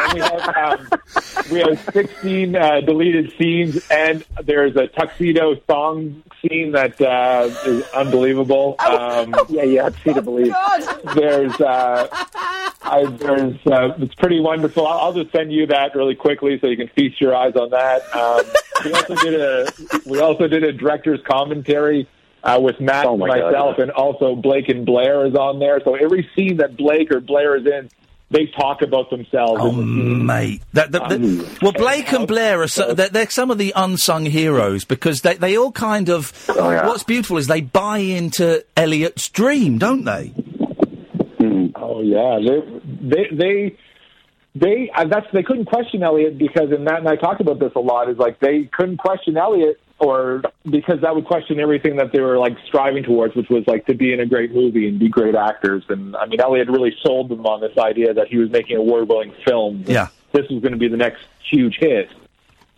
And 0.08 0.14
we 0.14 0.20
have 0.22 0.80
um, 0.80 0.88
we 1.52 1.60
have 1.60 1.94
16 1.94 2.56
uh, 2.56 2.82
deleted 2.82 3.34
scenes, 3.38 3.86
and 3.90 4.24
there's 4.44 4.76
a 4.76 4.88
tuxedo 4.88 5.56
thong 5.56 6.24
scene 6.42 6.72
that 6.72 7.00
uh, 7.02 7.50
is 7.66 7.84
unbelievable. 7.92 8.76
Um, 8.80 9.36
yeah, 9.50 9.64
you 9.64 9.82
have 9.82 9.96
to 9.96 10.02
see 10.02 10.14
to 10.14 10.22
believe. 10.22 10.54
there's 11.16 11.60
uh, 11.60 12.08
I, 12.82 13.06
there's 13.06 13.56
uh, 13.68 13.96
it's 14.00 14.16
pretty 14.16 14.40
wonderful. 14.40 14.88
I'll, 14.88 15.00
I'll 15.00 15.14
just 15.14 15.32
send 15.32 15.52
you 15.52 15.68
that 15.68 15.96
really 15.96 16.16
quickly 16.16 16.60
so 16.60 16.68
you 16.68 16.78
can 16.78 16.88
feast 16.90 17.20
your 17.20 17.36
eyes 17.36 17.56
on 17.56 17.70
that. 17.72 18.16
Um, 18.16 18.46
we 18.86 18.94
also 18.94 19.16
did 19.16 19.40
a 19.40 19.72
we 20.06 20.20
also 20.20 20.48
did 20.48 20.64
a 20.64 20.72
director's 20.72 21.22
commentary. 21.28 22.08
Uh, 22.44 22.60
with 22.62 22.80
Matt 22.80 23.06
Oh 23.06 23.14
and 23.14 23.20
my 23.20 23.28
God, 23.40 23.46
myself, 23.46 23.80
and 23.80 23.92
also 23.92 24.36
Blake 24.36 24.70
and 24.70 24.86
Blair 24.86 25.26
is 25.26 25.36
on 25.36 25.60
there. 25.60 25.82
So 25.84 25.96
every 25.96 26.30
scene 26.34 26.58
that 26.58 26.78
Blake 26.78 27.12
or 27.12 27.20
Blair 27.20 27.58
is 27.58 27.66
in, 27.66 27.90
they 28.30 28.48
talk 28.60 28.82
about 28.82 29.10
themselves. 29.10 29.62
Oh, 29.64 29.70
in 29.70 29.76
the 29.78 29.82
scene. 29.84 30.26
mate. 30.26 30.62
That, 30.74 30.92
that, 30.92 31.10
that- 31.10 31.60
well, 31.62 31.72
Blake 31.72 32.12
and 32.12 32.28
Blair 32.28 32.62
are 32.62 32.68
so, 32.68 32.94
they're, 32.94 33.10
they're 33.10 33.30
some 33.30 33.52
of 33.52 33.58
the 33.58 33.72
unsung 33.76 34.26
heroes 34.26 34.84
because 34.84 35.22
they, 35.22 35.36
they 35.36 35.58
all 35.58 35.72
kind 35.72 36.10
of. 36.10 36.32
What's 36.48 37.04
beautiful 37.04 37.38
is 37.38 37.48
they 37.48 37.62
buy 37.62 38.00
into 38.00 38.66
Elliot's 38.76 39.30
dream, 39.30 39.78
don't 39.78 40.04
they? 40.04 40.34
Oh 41.76 42.02
yeah, 42.02 42.40
they 42.46 42.80
they 43.02 43.36
they 43.36 43.78
they 44.56 44.92
uh, 44.94 45.06
that's 45.08 45.28
they 45.32 45.44
couldn't 45.44 45.66
question 45.66 46.04
Elliot 46.04 46.38
because 46.38 46.72
and 46.72 46.84
Matt 46.84 47.00
and 47.00 47.08
I 47.08 47.16
talked 47.16 47.42
about 47.42 47.60
this 47.60 47.72
a 47.76 47.80
lot. 47.80 48.10
Is 48.10 48.18
like 48.18 48.40
they 48.40 48.64
couldn't 48.72 48.98
question 48.98 49.38
Elliot 49.38 49.80
or 50.00 50.44
because 50.70 51.02
that 51.02 51.16
would 51.16 51.26
question 51.26 51.60
everything 51.60 51.98
that 51.98 52.12
they 52.12 52.20
were 52.20 52.38
like 52.38 52.56
striving 52.68 53.04
towards, 53.04 53.36
which 53.36 53.50
was 53.50 53.64
like 53.68 53.86
to 53.88 53.96
be 53.96 54.14
in 54.14 54.20
a 54.20 54.26
great 54.26 54.54
movie 54.54 54.88
and 54.88 55.00
be 55.00 55.10
great 55.10 55.36
actors. 55.36 55.84
And 55.90 56.16
I 56.16 56.26
mean, 56.28 56.40
Elliot 56.40 56.70
really 56.70 56.96
sold 57.02 57.30
them 57.30 57.46
on 57.46 57.62
this 57.62 57.78
idea 57.78 58.14
that 58.14 58.28
he 58.28 58.38
was 58.38 58.50
making 58.52 58.78
a 58.78 58.80
award-winning 58.80 59.34
films. 59.46 59.88
Yeah. 59.90 60.10
this 60.34 60.48
was 60.50 60.62
going 60.62 60.74
to 60.74 60.78
be 60.78 60.88
the 60.88 60.98
next 60.98 61.24
huge 61.50 61.78
hit. 61.80 62.10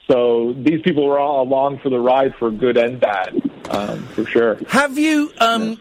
So 0.10 0.54
these 0.58 0.82
people 0.82 1.06
were 1.06 1.20
all 1.20 1.44
along 1.44 1.80
for 1.80 1.90
the 1.90 2.00
ride 2.00 2.34
for 2.40 2.50
good 2.50 2.78
and 2.78 3.00
bad, 3.00 3.36
um, 3.70 4.04
for 4.08 4.26
sure. 4.26 4.58
Have 4.70 4.98
you. 4.98 5.32
Um, 5.40 5.78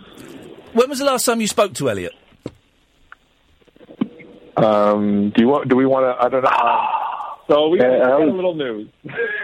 when 0.75 0.91
was 0.91 0.99
the 0.99 1.07
last 1.07 1.25
time 1.25 1.41
you 1.41 1.47
spoke 1.47 1.73
to 1.75 1.89
Elliot? 1.89 2.13
Um, 4.57 5.31
do 5.31 5.41
you 5.41 5.49
want? 5.49 5.69
Do 5.69 5.77
we 5.77 5.87
want 5.87 6.05
to? 6.05 6.23
I 6.23 6.29
don't 6.29 6.43
know. 6.43 6.51
So 7.49 7.69
we 7.69 7.79
got, 7.79 7.91
we 7.93 7.99
got 7.99 8.23
a 8.23 8.25
little 8.33 8.55
news. 8.55 8.89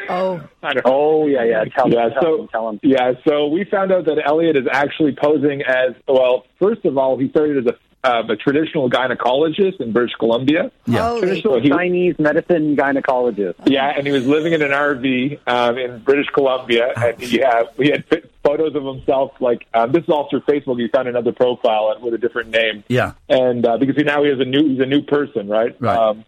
Oh. 0.09 0.43
Oh 0.85 1.26
yeah, 1.26 1.44
yeah. 1.44 1.64
Tell 1.76 1.89
yeah, 1.90 2.06
him, 2.06 2.12
tell 2.12 2.22
so 2.22 2.43
him, 2.43 2.48
tell 2.48 2.68
him. 2.70 2.81
yeah, 2.82 3.12
so 3.28 3.47
we 3.48 3.64
found 3.64 3.93
out 3.93 4.06
that 4.06 4.20
Elliot 4.24 4.56
is 4.56 4.66
actually 4.70 5.14
posing 5.14 5.62
as 5.62 5.94
well. 6.09 6.44
First 6.60 6.85
of 6.85 6.97
all, 6.98 7.18
he 7.18 7.28
started 7.28 7.66
as 7.66 7.74
a, 7.74 8.09
uh, 8.09 8.22
a 8.32 8.36
traditional 8.36 8.89
gynecologist 8.90 9.81
in 9.81 9.93
British 9.93 10.14
Columbia. 10.18 10.70
Yeah. 10.86 11.16
Traditional 11.18 11.60
he- 11.60 11.68
Chinese 11.68 12.16
medicine 12.18 12.76
gynecologist. 12.76 13.55
Yeah, 13.66 13.93
and 13.97 14.06
he 14.06 14.12
was 14.12 14.26
living 14.26 14.52
in 14.55 14.62
an 14.62 14.70
RV 14.72 15.39
um, 15.47 15.78
in 15.78 15.98
British 16.01 16.26
Columbia, 16.35 16.93
and 16.97 17.20
he 17.20 17.39
had 17.39 17.64
he 17.76 17.90
had 17.90 18.05
photos 18.43 18.74
of 18.74 18.85
himself. 18.85 19.32
Like 19.40 19.66
um, 19.74 19.93
this 19.93 20.02
is 20.05 20.09
all 20.10 20.28
through 20.31 20.40
Facebook. 20.43 20.81
He 20.81 20.89
found 20.89 21.09
another 21.09 21.32
profile 21.32 21.94
with 22.01 22.14
a 22.14 22.18
different 22.18 22.51
name, 22.51 22.85
Yeah. 22.89 23.12
and 23.28 23.64
uh, 23.66 23.76
because 23.78 23.97
he 23.97 24.02
now 24.02 24.22
he 24.24 24.31
has 24.31 24.40
a 24.40 24.44
new 24.44 24.68
he's 24.70 24.81
a 24.81 24.86
new 24.86 25.02
person, 25.02 25.47
right? 25.48 25.76
Right. 25.81 25.97
Um, 25.97 26.24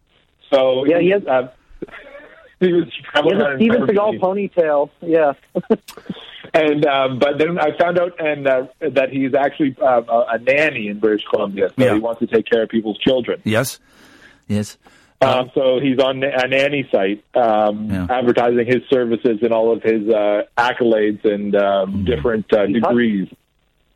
so 0.52 0.84
Yeah, 0.86 1.00
he 1.00 1.10
has- 1.10 1.26
Uh, 1.26 1.48
he 2.60 2.72
was 2.72 2.84
He 2.84 3.02
traveling 3.02 3.36
has 3.36 3.42
around 3.44 3.54
a 3.54 3.58
Steven 3.58 3.86
Seagal 3.86 4.20
ponytail. 4.20 4.90
Yeah. 5.02 5.32
And 6.54 6.86
um, 6.86 7.18
but 7.18 7.38
then 7.38 7.58
I 7.58 7.76
found 7.76 7.98
out 7.98 8.12
and 8.18 8.46
uh, 8.46 8.66
that 8.80 9.10
he's 9.10 9.34
actually 9.34 9.76
uh, 9.82 10.00
a, 10.08 10.26
a 10.34 10.38
nanny 10.38 10.88
in 10.88 11.00
British 11.00 11.24
Columbia, 11.28 11.68
so 11.70 11.84
Yeah. 11.84 11.94
he 11.94 12.00
wants 12.00 12.20
to 12.20 12.26
take 12.26 12.46
care 12.46 12.62
of 12.62 12.68
people's 12.70 12.96
children. 12.98 13.42
Yes. 13.44 13.78
Yes. 14.46 14.78
Um, 15.20 15.50
so 15.54 15.80
he's 15.80 15.98
on 15.98 16.22
a 16.22 16.46
nanny 16.46 16.88
site, 16.92 17.24
um, 17.34 17.90
Yeah. 17.90 18.06
advertising 18.08 18.64
his 18.64 18.82
services 18.88 19.38
and 19.42 19.52
all 19.52 19.72
of 19.72 19.82
his 19.82 20.08
uh, 20.08 20.42
accolades 20.56 21.24
and 21.24 21.54
um, 21.56 22.04
different 22.04 22.50
uh, 22.54 22.66
degrees. 22.66 23.28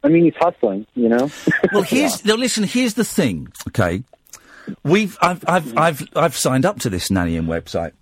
I 0.03 0.09
mean, 0.09 0.25
he's 0.25 0.35
hustling, 0.39 0.87
you 0.95 1.09
know. 1.09 1.31
Well, 1.73 1.83
here's 1.95 2.25
now. 2.25 2.35
Listen, 2.35 2.65
here's 2.65 2.95
the 2.95 3.05
thing. 3.05 3.49
Okay, 3.69 4.03
we've 4.85 5.17
I've 5.21 5.45
I've 5.49 5.77
I've 5.77 6.09
I've 6.15 6.37
signed 6.37 6.65
up 6.65 6.81
to 6.81 6.91
this 6.91 7.09
nannying 7.09 7.47
website, 7.47 7.93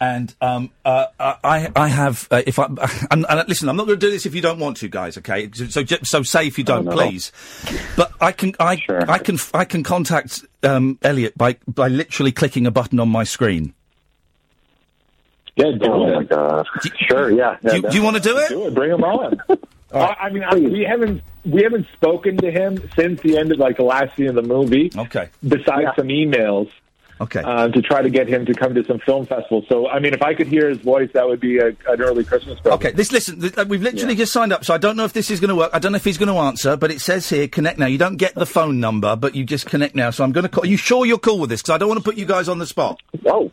and 0.00 0.34
um 0.40 0.70
uh, 0.84 1.06
I 1.18 1.70
I 1.74 1.88
have 1.88 2.28
uh, 2.30 2.42
if 2.46 2.58
I 2.58 2.64
and, 3.10 3.26
and 3.28 3.48
listen, 3.48 3.68
I'm 3.68 3.76
not 3.76 3.86
going 3.86 3.98
to 3.98 4.06
do 4.06 4.10
this 4.10 4.26
if 4.26 4.34
you 4.34 4.40
don't 4.40 4.58
want 4.58 4.78
to, 4.78 4.88
guys. 4.88 5.18
Okay, 5.18 5.50
so 5.52 5.84
so, 6.02 6.22
say 6.22 6.46
if 6.46 6.58
you 6.58 6.64
don't, 6.64 6.84
no, 6.84 6.92
no. 6.92 6.96
please. 6.96 7.32
But 7.96 8.12
I 8.20 8.32
can 8.32 8.54
I 8.58 8.82
I 9.08 9.18
can 9.18 9.38
I 9.52 9.64
can 9.64 9.82
contact 9.82 10.44
um, 10.62 10.98
Elliot 11.02 11.36
by 11.36 11.56
by 11.66 11.88
literally 11.88 12.32
clicking 12.32 12.66
a 12.66 12.70
button 12.70 13.00
on 13.00 13.08
my 13.08 13.24
screen. 13.24 13.74
Yeah, 15.56 15.70
do 15.80 15.86
oh 15.88 16.06
it. 16.06 16.14
my 16.16 16.24
god. 16.24 16.66
Sure. 17.08 17.30
Yeah. 17.30 17.56
Do 17.62 17.76
you, 17.76 17.82
do 17.82 17.96
you 17.96 18.02
want 18.02 18.16
to 18.16 18.22
do 18.22 18.36
it? 18.38 18.48
Do 18.48 18.66
it. 18.66 18.74
Bring 18.74 18.90
him 18.90 19.04
on. 19.04 19.40
I, 19.94 20.26
I 20.26 20.30
mean, 20.30 20.44
I, 20.44 20.54
we 20.54 20.82
haven't 20.82 21.22
we 21.44 21.62
haven't 21.62 21.86
spoken 21.92 22.36
to 22.38 22.50
him 22.50 22.90
since 22.96 23.20
the 23.20 23.38
end 23.38 23.52
of 23.52 23.58
like 23.58 23.76
the 23.76 23.84
last 23.84 24.16
scene 24.16 24.28
of 24.28 24.34
the 24.34 24.42
movie. 24.42 24.90
Okay. 24.96 25.28
Besides 25.46 25.90
some 25.96 26.08
emails. 26.08 26.70
Okay. 27.20 27.42
Uh, 27.44 27.68
to 27.68 27.80
try 27.80 28.02
to 28.02 28.10
get 28.10 28.26
him 28.28 28.44
to 28.44 28.54
come 28.54 28.74
to 28.74 28.84
some 28.84 28.98
film 28.98 29.24
festivals. 29.24 29.66
So, 29.68 29.88
I 29.88 30.00
mean, 30.00 30.14
if 30.14 30.22
I 30.22 30.34
could 30.34 30.48
hear 30.48 30.68
his 30.68 30.78
voice, 30.78 31.08
that 31.12 31.24
would 31.24 31.38
be 31.38 31.58
a, 31.58 31.68
an 31.68 32.00
early 32.00 32.24
Christmas 32.24 32.58
present. 32.58 32.84
Okay, 32.84 32.90
this 32.90 33.12
listen. 33.12 33.40
Th- 33.40 33.68
we've 33.68 33.80
literally 33.80 34.16
just 34.16 34.32
signed 34.32 34.52
up, 34.52 34.64
so 34.64 34.74
I 34.74 34.78
don't 34.78 34.96
know 34.96 35.04
if 35.04 35.12
this 35.12 35.30
is 35.30 35.38
going 35.38 35.50
to 35.50 35.54
work. 35.54 35.70
I 35.72 35.78
don't 35.78 35.92
know 35.92 35.96
if 35.96 36.04
he's 36.04 36.18
going 36.18 36.28
to 36.28 36.40
answer, 36.40 36.76
but 36.76 36.90
it 36.90 37.00
says 37.00 37.28
here 37.28 37.46
connect 37.46 37.78
now. 37.78 37.86
You 37.86 37.98
don't 37.98 38.16
get 38.16 38.34
the 38.34 38.46
phone 38.46 38.80
number, 38.80 39.14
but 39.14 39.36
you 39.36 39.44
just 39.44 39.66
connect 39.66 39.94
now. 39.94 40.10
So 40.10 40.24
I'm 40.24 40.32
going 40.32 40.42
to 40.42 40.48
call. 40.48 40.64
Are 40.64 40.66
you 40.66 40.76
sure 40.76 41.06
you're 41.06 41.18
cool 41.18 41.38
with 41.38 41.50
this? 41.50 41.62
Because 41.62 41.76
I 41.76 41.78
don't 41.78 41.88
want 41.88 42.00
to 42.00 42.04
put 42.04 42.16
you 42.16 42.26
guys 42.26 42.48
on 42.48 42.58
the 42.58 42.66
spot. 42.66 43.00
Oh, 43.26 43.48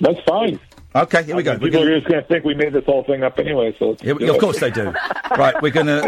that's 0.00 0.20
fine. 0.26 0.58
Okay, 0.94 1.22
here 1.22 1.36
we 1.36 1.42
go. 1.42 1.52
I 1.52 1.54
mean, 1.54 1.62
We're 1.62 1.68
people 1.70 1.80
gonna- 1.84 1.92
are 1.92 1.98
just 2.00 2.08
going 2.10 2.22
to 2.22 2.28
think 2.28 2.44
we 2.44 2.54
made 2.54 2.72
this 2.72 2.84
whole 2.84 3.02
thing 3.04 3.22
up 3.22 3.38
anyway. 3.38 3.74
So, 3.78 3.90
let's 3.90 4.02
Here 4.02 4.14
do 4.14 4.28
of 4.28 4.36
it. 4.36 4.40
course 4.40 4.60
they 4.60 4.70
do. 4.70 4.92
right, 5.36 5.54
we're 5.62 5.70
going 5.70 5.86
to. 5.86 6.02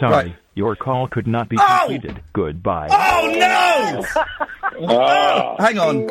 Sorry, 0.00 0.12
Right. 0.12 0.34
your 0.54 0.76
call 0.76 1.08
could 1.08 1.26
not 1.26 1.48
be 1.48 1.56
Oh! 1.58 1.78
completed. 1.86 2.20
Goodbye. 2.32 2.88
Oh 2.90 3.32
no! 3.38 4.04
Ah. 4.88 5.56
Hang 5.58 5.78
on. 5.78 6.06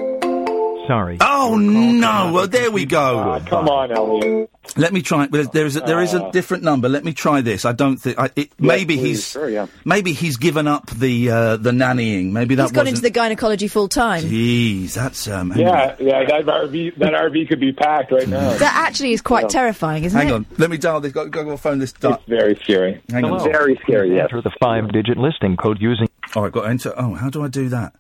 Sorry. 0.92 1.20
Oh 1.22 1.56
no! 1.58 2.34
Well, 2.34 2.48
there 2.50 2.70
we 2.70 2.86
go. 2.86 3.42
Come 3.46 3.70
on, 3.70 3.94
Elliot. 3.94 4.50
Let 4.76 4.92
me 4.92 5.02
try. 5.02 5.26
There 5.28 5.46
there 5.46 5.66
is 5.66 5.78
a, 5.78 5.80
there 5.80 6.02
is 6.02 6.14
a 6.14 6.30
different 6.32 6.64
number. 6.64 6.90
Let 6.90 7.06
me 7.06 7.14
try 7.14 7.40
this. 7.40 7.64
I 7.64 7.72
don't 7.72 7.96
think. 7.96 8.20
I, 8.20 8.30
it, 8.36 8.52
maybe 8.60 8.98
please. 8.98 9.06
he's 9.06 9.28
Sure, 9.30 9.50
yeah. 9.50 9.68
maybe 9.86 10.12
he's 10.12 10.36
given 10.36 10.68
up 10.68 10.90
the 10.92 11.30
uh, 11.30 11.56
the 11.56 11.72
nannying. 11.72 12.34
Maybe 12.34 12.56
that 12.56 12.64
He's 12.64 12.72
gone 12.74 12.88
into 12.88 13.00
the 13.00 13.10
gynecology 13.10 13.70
full 13.70 13.88
time. 13.88 14.24
Jeez, 14.24 14.94
that's 14.94 15.30
um. 15.30 15.52
hang 15.52 15.62
Yeah, 15.62 15.96
yeah, 15.98 16.26
that 16.26 16.46
RV, 16.46 16.98
that 16.98 17.14
RV 17.14 17.48
could 17.48 17.62
be 17.62 17.72
packed 17.72 18.12
right 18.12 18.28
now. 18.28 18.52
That 18.58 18.74
actually 18.90 19.14
is 19.14 19.22
quite 19.22 19.48
terrifying, 19.48 20.04
isn't 20.04 20.18
Hang 20.18 20.28
it? 20.28 20.32
Hang 20.32 20.40
on, 20.40 20.46
let 20.58 20.70
me 20.70 20.78
dial 20.78 21.00
this. 21.00 21.14
Go, 21.14 21.30
go, 21.30 21.46
go 21.46 21.56
phone 21.56 21.80
this. 21.80 21.94
Di- 21.94 22.12
It's 22.12 22.24
very 22.28 22.56
scary. 22.64 23.02
Hang 23.10 23.24
on. 23.24 23.50
Very 23.50 23.80
scary. 23.84 24.14
Yes. 24.14 24.24
Enter 24.30 24.42
the 24.42 24.52
five-digit 24.60 25.18
listing 25.18 25.56
code 25.56 25.78
using. 25.80 26.10
Oh, 26.36 26.44
I've 26.44 26.52
got 26.52 26.64
to 26.64 26.68
enter. 26.68 26.94
Oh, 26.98 27.14
how 27.14 27.30
do 27.30 27.44
I 27.46 27.48
do 27.48 27.70
that? 27.70 27.94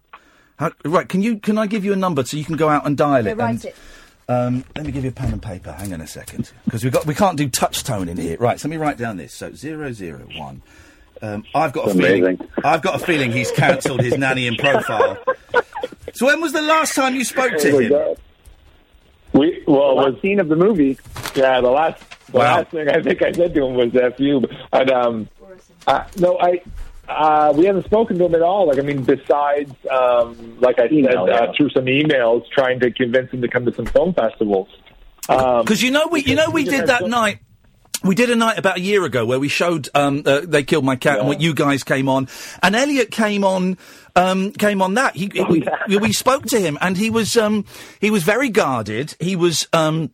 How, 0.60 0.72
right, 0.86 1.08
can 1.10 1.22
you 1.22 1.38
can 1.40 1.58
I 1.58 1.68
give 1.68 1.84
you 1.86 1.94
a 1.94 1.96
number 1.96 2.24
so 2.24 2.38
you 2.38 2.46
can 2.46 2.56
go 2.58 2.70
out 2.70 2.86
and 2.86 2.96
dial 2.98 3.26
Yeah, 3.26 3.32
it? 3.32 3.38
write 3.38 3.50
and, 3.52 3.66
it. 3.66 3.76
Um, 4.30 4.64
let 4.76 4.86
me 4.86 4.92
give 4.92 5.04
you 5.04 5.10
a 5.10 5.14
pen 5.14 5.34
and 5.34 5.42
paper. 5.42 5.72
Hang 5.72 5.92
on 5.94 6.00
a 6.02 6.08
second, 6.08 6.52
because 6.66 6.84
we 6.84 6.90
got 6.90 7.06
we 7.06 7.16
can't 7.16 7.38
do 7.38 7.50
touch 7.50 7.84
tone 7.84 8.08
in 8.08 8.18
here. 8.18 8.38
Right, 8.40 8.60
so 8.60 8.68
let 8.68 8.72
me 8.72 8.78
write 8.78 8.98
down 8.98 9.18
this. 9.18 9.34
So 9.34 9.52
zero 9.54 9.92
zero 9.92 10.20
one. 10.38 10.62
Um, 11.24 11.44
I've 11.54 11.74
got 11.74 11.90
a 11.90 11.94
feeling. 11.94 12.24
Amazing. 12.26 12.48
I've 12.64 12.82
got 12.82 12.96
a 13.02 13.06
feeling 13.06 13.32
he's 13.32 13.52
cancelled 13.52 14.02
his 14.02 14.18
nanny 14.18 14.48
in 14.48 14.56
profile. 14.56 15.18
So 16.14 16.26
when 16.28 16.42
was 16.42 16.52
the 16.54 16.62
last 16.62 16.96
time 16.96 17.16
you 17.16 17.24
spoke 17.24 17.58
to 17.60 17.72
Oh 17.72 17.80
him? 17.80 17.90
God. 17.90 18.18
We 19.34 19.64
well, 19.68 19.92
it 19.92 19.96
was 19.96 20.14
Last 20.14 20.22
scene 20.22 20.40
of 20.40 20.48
the 20.50 20.56
movie. 20.56 20.98
yeah. 21.36 21.62
The 21.62 21.70
last, 21.70 22.02
the 22.32 22.38
Wow. 22.40 22.58
last 22.58 22.72
thing 22.72 22.90
I 22.90 23.02
think 23.02 23.22
I 23.22 23.32
said 23.32 23.54
to 23.54 23.66
him 23.66 23.76
was 23.76 23.96
"f 23.96 24.20
you." 24.20 24.44
And 24.74 24.92
um, 24.92 25.30
uh, 25.88 26.04
no, 26.18 26.38
I. 26.40 26.62
Uh, 27.12 27.54
we 27.56 27.66
haven't 27.66 27.86
spoken 27.86 28.18
to 28.18 28.26
him 28.26 28.36
at 28.36 28.42
all. 28.42 28.68
Like, 28.68 28.80
I 28.80 28.82
mean, 28.82 29.04
besides, 29.04 29.74
um, 29.90 30.60
like 30.60 30.80
I 30.80 30.88
Email, 30.88 31.28
said, 31.28 31.34
yeah. 31.34 31.44
uh, 31.44 31.54
through 31.56 31.70
some 31.72 31.86
emails, 31.86 32.44
trying 32.50 32.80
to 32.80 32.92
convince 32.92 33.32
him 33.32 33.42
to 33.42 33.48
come 33.48 33.66
to 33.66 33.74
some 33.74 33.86
film 33.86 34.14
festivals. 34.14 34.70
Um, 35.30 35.62
Because 35.64 35.82
you 35.84 35.92
know 35.92 36.08
we 36.08 36.24
you 36.24 36.36
know 36.36 36.50
we 36.50 36.64
did 36.64 36.88
that 36.88 37.08
night. 37.08 37.40
We 38.04 38.16
did 38.16 38.32
a 38.32 38.36
night 38.36 38.58
about 38.58 38.78
a 38.78 38.82
year 38.82 39.06
ago 39.06 39.28
where 39.28 39.40
we 39.40 39.48
showed 39.48 39.88
um, 39.94 40.24
uh, 40.26 40.42
they 40.44 40.64
killed 40.64 40.84
my 40.84 40.96
cat, 40.96 41.20
and 41.20 41.28
what 41.28 41.40
you 41.40 41.54
guys 41.54 41.84
came 41.84 42.10
on, 42.10 42.28
and 42.64 42.76
Elliot 42.76 43.12
came 43.12 43.44
on. 43.44 43.78
Um, 44.16 44.52
came 44.52 44.82
on 44.82 44.96
that. 44.96 45.16
He, 45.16 45.32
we, 45.50 45.98
we 45.98 46.12
spoke 46.12 46.46
to 46.48 46.60
him, 46.60 46.78
and 46.82 46.98
he 46.98 47.10
was 47.10 47.38
um, 47.38 47.66
he 48.00 48.10
was 48.10 48.24
very 48.24 48.50
guarded. 48.50 49.16
He 49.20 49.36
was. 49.36 49.68
Um, 49.74 50.12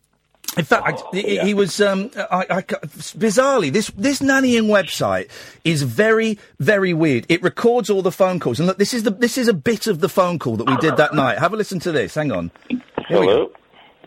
in 0.56 0.64
fact, 0.64 1.02
oh, 1.04 1.10
I, 1.12 1.16
yeah. 1.18 1.44
he, 1.44 1.54
was 1.54 1.80
um, 1.80 2.10
I, 2.16 2.46
I, 2.50 2.62
bizarrely 2.62 3.72
this 3.72 3.90
this 3.90 4.20
nannying 4.20 4.68
website 4.68 5.28
is 5.62 5.82
very 5.82 6.38
very 6.58 6.94
weird. 6.94 7.26
It 7.28 7.42
records 7.42 7.90
all 7.90 8.02
the 8.02 8.10
phone 8.10 8.40
calls, 8.40 8.58
and 8.58 8.66
look, 8.66 8.78
this 8.78 8.94
is 8.94 9.02
the 9.02 9.10
this 9.10 9.36
is 9.36 9.46
a 9.46 9.52
bit 9.52 9.86
of 9.86 10.00
the 10.00 10.08
phone 10.08 10.38
call 10.38 10.56
that 10.56 10.66
we 10.66 10.76
did 10.78 10.96
that 10.96 11.14
night. 11.14 11.38
Have 11.38 11.52
a 11.52 11.56
listen 11.56 11.78
to 11.80 11.92
this. 11.92 12.14
Hang 12.14 12.32
on. 12.32 12.50
Here 12.68 12.78
Hello. 13.08 13.52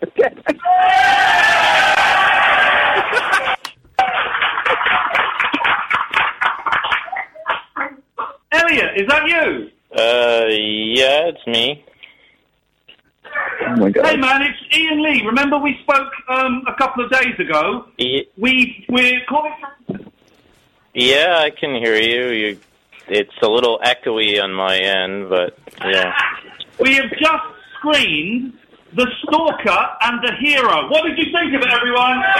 Elliot, 8.52 8.90
is 8.96 9.08
that 9.08 9.26
you? 9.26 9.70
Uh, 9.96 10.46
yeah, 10.48 11.30
it's 11.30 11.46
me. 11.46 11.84
Oh 13.34 13.76
my 13.76 13.90
God. 13.90 14.06
Hey 14.06 14.16
man, 14.16 14.42
it's 14.42 14.58
Iain 14.76 15.02
Lee. 15.02 15.22
Remember 15.26 15.58
we 15.58 15.78
spoke 15.82 16.10
um, 16.28 16.64
a 16.66 16.74
couple 16.74 17.04
of 17.04 17.10
days 17.10 17.38
ago? 17.38 17.86
Y- 17.98 18.24
We 18.36 18.84
we're 18.88 19.20
calling 19.28 19.52
from. 19.60 20.12
yeah, 20.94 21.38
I 21.38 21.50
can 21.50 21.74
hear 21.74 21.96
you. 21.96 22.28
You, 22.48 22.58
it's 23.08 23.32
a 23.42 23.48
little 23.48 23.78
echoey 23.84 24.42
on 24.42 24.52
my 24.52 24.76
end, 24.76 25.28
but 25.30 25.58
yeah. 25.84 26.14
We 26.80 26.94
have 26.94 27.10
just 27.10 27.44
screened 27.76 28.54
the 28.94 29.06
Stalker 29.22 29.88
and 30.02 30.20
the 30.22 30.32
Hero. 30.40 30.88
What 30.88 31.04
did 31.04 31.18
you 31.18 31.24
think 31.32 31.54
of 31.54 31.60
it, 31.62 31.70
everyone? 31.72 32.22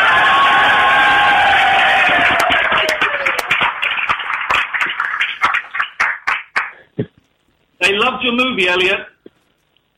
They 7.80 7.92
loved 7.94 8.22
your 8.22 8.32
movie, 8.34 8.68
Elliot. 8.68 9.00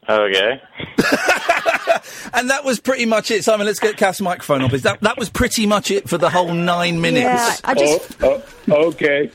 Okay. 0.08 0.60
and 2.34 2.50
that 2.50 2.64
was 2.64 2.80
pretty 2.80 3.06
much 3.06 3.30
it. 3.30 3.44
Simon, 3.44 3.66
let's 3.66 3.78
get 3.80 3.96
Kath's 3.96 4.20
microphone 4.20 4.62
up. 4.62 4.72
Is 4.72 4.82
that 4.82 5.00
that 5.02 5.18
was 5.18 5.28
pretty 5.30 5.66
much 5.66 5.90
it 5.90 6.08
for 6.08 6.18
the 6.18 6.30
whole 6.30 6.52
nine 6.52 7.00
minutes? 7.00 7.24
Yeah, 7.24 7.56
I 7.64 7.74
just- 7.74 8.22
okay. 8.68 9.30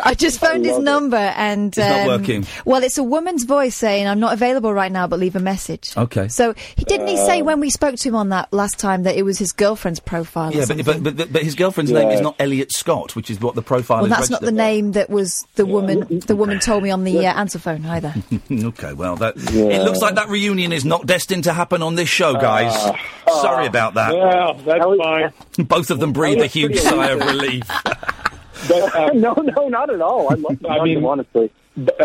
I 0.00 0.14
just 0.16 0.40
phoned 0.40 0.64
his 0.64 0.78
number 0.78 1.16
and 1.16 1.68
It's 1.68 1.78
not 1.78 2.00
um, 2.00 2.06
working. 2.20 2.46
Well, 2.64 2.82
it's 2.82 2.98
a 2.98 3.02
woman's 3.02 3.44
voice 3.44 3.76
saying, 3.76 4.06
"I'm 4.08 4.20
not 4.20 4.32
available 4.32 4.72
right 4.72 4.90
now, 4.90 5.06
but 5.06 5.18
leave 5.20 5.36
a 5.36 5.40
message." 5.40 5.96
Okay. 5.96 6.28
So 6.28 6.54
he 6.76 6.84
didn't 6.84 7.06
he 7.06 7.16
say 7.16 7.40
Uh, 7.40 7.44
when 7.44 7.60
we 7.60 7.70
spoke 7.70 7.96
to 7.96 8.08
him 8.08 8.16
on 8.16 8.30
that 8.30 8.52
last 8.52 8.78
time 8.78 9.04
that 9.04 9.16
it 9.16 9.22
was 9.22 9.38
his 9.38 9.52
girlfriend's 9.52 10.00
profile? 10.00 10.52
Yeah, 10.52 10.64
but, 10.66 10.84
but, 10.84 11.02
but, 11.02 11.16
but, 11.16 11.32
but 11.32 11.42
his 11.42 11.54
girlfriend's 11.54 11.92
name 11.92 12.10
is 12.10 12.20
not 12.20 12.34
Elliot 12.40 12.72
Scott, 12.72 13.14
which 13.14 13.30
is 13.30 13.40
what 13.40 13.54
the 13.54 13.62
profile 13.62 14.02
well, 14.02 14.06
is 14.06 14.10
that's 14.18 14.30
not 14.30 14.40
the 14.40 14.46
registered. 14.46 14.56
name 14.56 14.92
that 14.92 15.10
was 15.10 15.46
the 15.54 15.66
woman. 15.66 16.20
The 16.26 16.36
woman 16.36 16.58
told 16.60 16.82
me 16.82 16.90
on 16.90 17.04
the 17.04 17.18
uh, 17.26 17.32
answer 17.34 17.58
phone 17.58 17.86
either. 17.86 18.14
okay, 18.50 18.92
well, 18.94 19.16
that 19.16 19.34
it 19.36 19.82
looks 19.84 20.00
like 20.00 20.16
that 20.16 20.28
reunion 20.28 20.72
is 20.72 20.84
not 20.84 21.06
destined 21.06 21.27
to 21.28 21.52
happen 21.52 21.82
on 21.82 21.94
this 21.94 22.08
show, 22.08 22.34
guys. 22.34 22.74
Sorry 23.26 23.66
about 23.66 23.94
that. 23.94 24.14
Well, 24.14 24.54
that's 24.54 24.84
fine. 24.84 25.66
Both 25.66 25.90
of 25.90 26.00
them 26.00 26.12
breathe 26.12 26.40
a 26.40 26.46
huge 26.46 26.78
sigh 26.78 27.10
of 27.10 27.20
relief. 27.20 27.64
no, 29.14 29.34
no, 29.34 29.68
not 29.68 29.90
at 29.90 30.00
all. 30.00 30.32
I 30.32 30.34
love 30.34 30.64
I 30.68 30.82
mean, 30.82 31.04
honestly. 31.04 31.50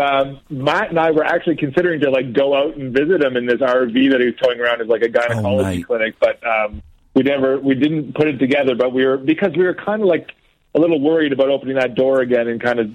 Um, 0.00 0.40
Matt 0.50 0.90
and 0.90 1.00
I 1.00 1.10
were 1.10 1.24
actually 1.24 1.56
considering 1.56 2.00
to 2.00 2.10
like 2.10 2.32
go 2.32 2.54
out 2.54 2.76
and 2.76 2.92
visit 2.92 3.22
him 3.22 3.36
in 3.36 3.46
this 3.46 3.60
RV 3.60 4.10
that 4.10 4.20
he 4.20 4.26
was 4.26 4.36
towing 4.40 4.60
around 4.60 4.80
as 4.80 4.86
like 4.86 5.02
a 5.02 5.08
gynecology 5.08 5.82
clinic, 5.82 6.14
but 6.20 6.40
um, 6.46 6.80
we 7.14 7.24
never, 7.24 7.58
we 7.58 7.74
didn't 7.74 8.14
put 8.14 8.28
it 8.28 8.38
together. 8.38 8.76
But 8.76 8.92
we 8.92 9.04
were 9.04 9.16
because 9.16 9.56
we 9.56 9.64
were 9.64 9.74
kind 9.74 10.02
of 10.02 10.06
like 10.06 10.30
a 10.74 10.80
little 10.80 11.00
worried 11.00 11.32
about 11.32 11.50
opening 11.50 11.76
that 11.76 11.96
door 11.96 12.20
again 12.20 12.46
and 12.46 12.62
kind 12.62 12.78
of, 12.78 12.94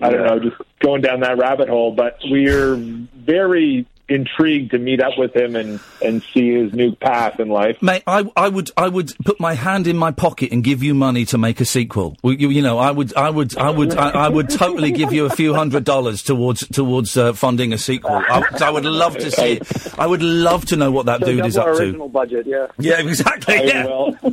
I 0.00 0.10
don't 0.10 0.26
know, 0.26 0.38
just 0.38 0.56
going 0.80 1.00
down 1.00 1.20
that 1.20 1.38
rabbit 1.38 1.68
hole. 1.68 1.92
But 1.92 2.18
we're 2.24 2.76
very 2.76 3.86
intrigued 4.08 4.70
to 4.70 4.78
meet 4.78 5.02
up 5.02 5.18
with 5.18 5.34
him 5.36 5.54
and 5.56 5.80
and 6.02 6.22
see 6.34 6.54
his 6.54 6.72
new 6.72 6.94
path 6.96 7.38
in 7.40 7.48
life. 7.48 7.80
Mate, 7.82 8.02
I, 8.06 8.24
I 8.36 8.48
would 8.48 8.70
I 8.76 8.88
would 8.88 9.12
put 9.24 9.38
my 9.40 9.54
hand 9.54 9.86
in 9.86 9.96
my 9.96 10.10
pocket 10.12 10.50
and 10.52 10.64
give 10.64 10.82
you 10.82 10.94
money 10.94 11.24
to 11.26 11.38
make 11.38 11.60
a 11.60 11.64
sequel. 11.64 12.16
You, 12.22 12.48
you 12.50 12.62
know, 12.62 12.78
I 12.78 12.90
would 12.90 13.14
I 13.16 13.30
would 13.30 13.56
I 13.56 13.70
would 13.70 13.94
I, 13.96 14.10
I 14.10 14.28
would 14.28 14.48
totally 14.50 14.92
give 14.92 15.12
you 15.12 15.26
a 15.26 15.30
few 15.30 15.54
hundred 15.54 15.84
dollars 15.84 16.22
towards 16.22 16.66
towards 16.68 17.16
uh, 17.16 17.32
funding 17.34 17.72
a 17.72 17.78
sequel. 17.78 18.12
I, 18.16 18.42
I 18.60 18.70
would 18.70 18.84
love 18.84 19.16
to 19.18 19.30
see 19.30 19.52
it. 19.54 19.94
I 19.98 20.06
would 20.06 20.22
love 20.22 20.64
to 20.66 20.76
know 20.76 20.90
what 20.90 21.06
that 21.06 21.20
So 21.20 21.26
dude 21.26 21.46
is 21.46 21.56
up 21.56 21.66
to. 21.66 21.70
original 21.82 22.08
budget, 22.08 22.46
yeah. 22.46 22.66
Yeah, 22.78 23.00
exactly. 23.00 23.56
I 23.56 23.62
yeah. 23.62 24.18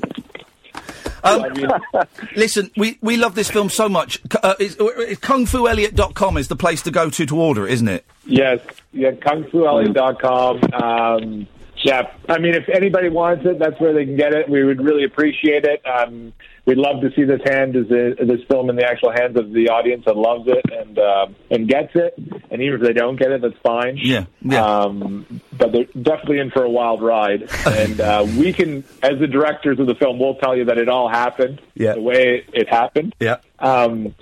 Um, 1.26 2.07
listen, 2.35 2.72
we, 2.77 2.97
we 3.02 3.18
love 3.18 3.35
this 3.35 3.49
film 3.49 3.69
so 3.69 3.89
much. 3.89 4.19
Uh, 4.43 4.53
it's, 4.60 4.76
it's 4.80 5.19
kungfuelliot.com 5.22 6.38
is 6.38 6.47
the 6.47 6.56
place 6.56 6.81
to 6.84 6.91
go 6.91 7.10
to 7.10 7.26
to 7.26 7.39
order 7.39 7.68
it, 7.68 7.73
isn't 7.73 7.88
it? 7.88 8.06
Yes, 8.26 8.60
yeah, 8.93 9.11
kungfuelliot.com. 9.11 10.73
Um, 10.73 11.47
yeah, 11.77 12.11
I 12.30 12.39
mean, 12.39 12.56
if 12.56 12.69
anybody 12.69 13.10
wants 13.10 13.45
it, 13.45 13.60
that's 13.60 13.80
where 13.80 13.93
they 13.93 14.06
can 14.06 14.15
get 14.15 14.34
it. 14.34 14.49
We 14.49 14.64
would 14.64 14.81
really 14.81 15.03
appreciate 15.03 15.65
it. 15.65 15.85
Um, 15.85 16.34
we'd 16.65 16.77
love 16.77 17.01
to 17.01 17.11
see 17.15 17.23
this 17.23 17.41
hand, 17.45 17.75
as 17.75 17.85
a, 17.91 18.25
this 18.25 18.41
film, 18.49 18.69
in 18.69 18.75
the 18.75 18.85
actual 18.85 19.11
hands 19.11 19.37
of 19.37 19.51
the 19.51 19.69
audience 19.69 20.03
that 20.05 20.15
loves 20.17 20.47
it 20.47 20.65
and 20.71 20.97
um 20.99 21.35
and 21.51 21.67
gets 21.67 21.91
it. 21.95 22.13
And 22.51 22.61
even 22.61 22.79
if 22.81 22.85
they 22.87 22.93
don't 22.93 23.17
get 23.17 23.31
it, 23.31 23.41
that's 23.41 23.57
fine. 23.63 23.97
Yeah, 24.01 24.25
yeah. 24.41 24.63
Um, 24.65 25.41
but 25.57 25.71
they're 25.71 25.85
definitely 25.85 26.39
in 26.39 26.51
for 26.51 26.63
a 26.63 26.69
wild 26.69 27.01
ride. 27.01 27.49
and 27.65 27.99
uh, 27.99 28.25
we 28.37 28.53
can, 28.53 28.83
as 29.03 29.19
the 29.19 29.27
directors 29.27 29.79
of 29.79 29.87
the 29.87 29.95
film, 29.95 30.19
we'll 30.19 30.35
tell 30.35 30.55
you 30.55 30.65
that 30.65 30.77
it 30.77 30.87
all 30.89 31.09
happened 31.09 31.59
Yeah. 31.75 31.93
the 31.95 32.01
way 32.01 32.45
it 32.53 32.69
happened. 32.69 33.13
Yeah. 33.19 33.37
Um, 33.59 34.15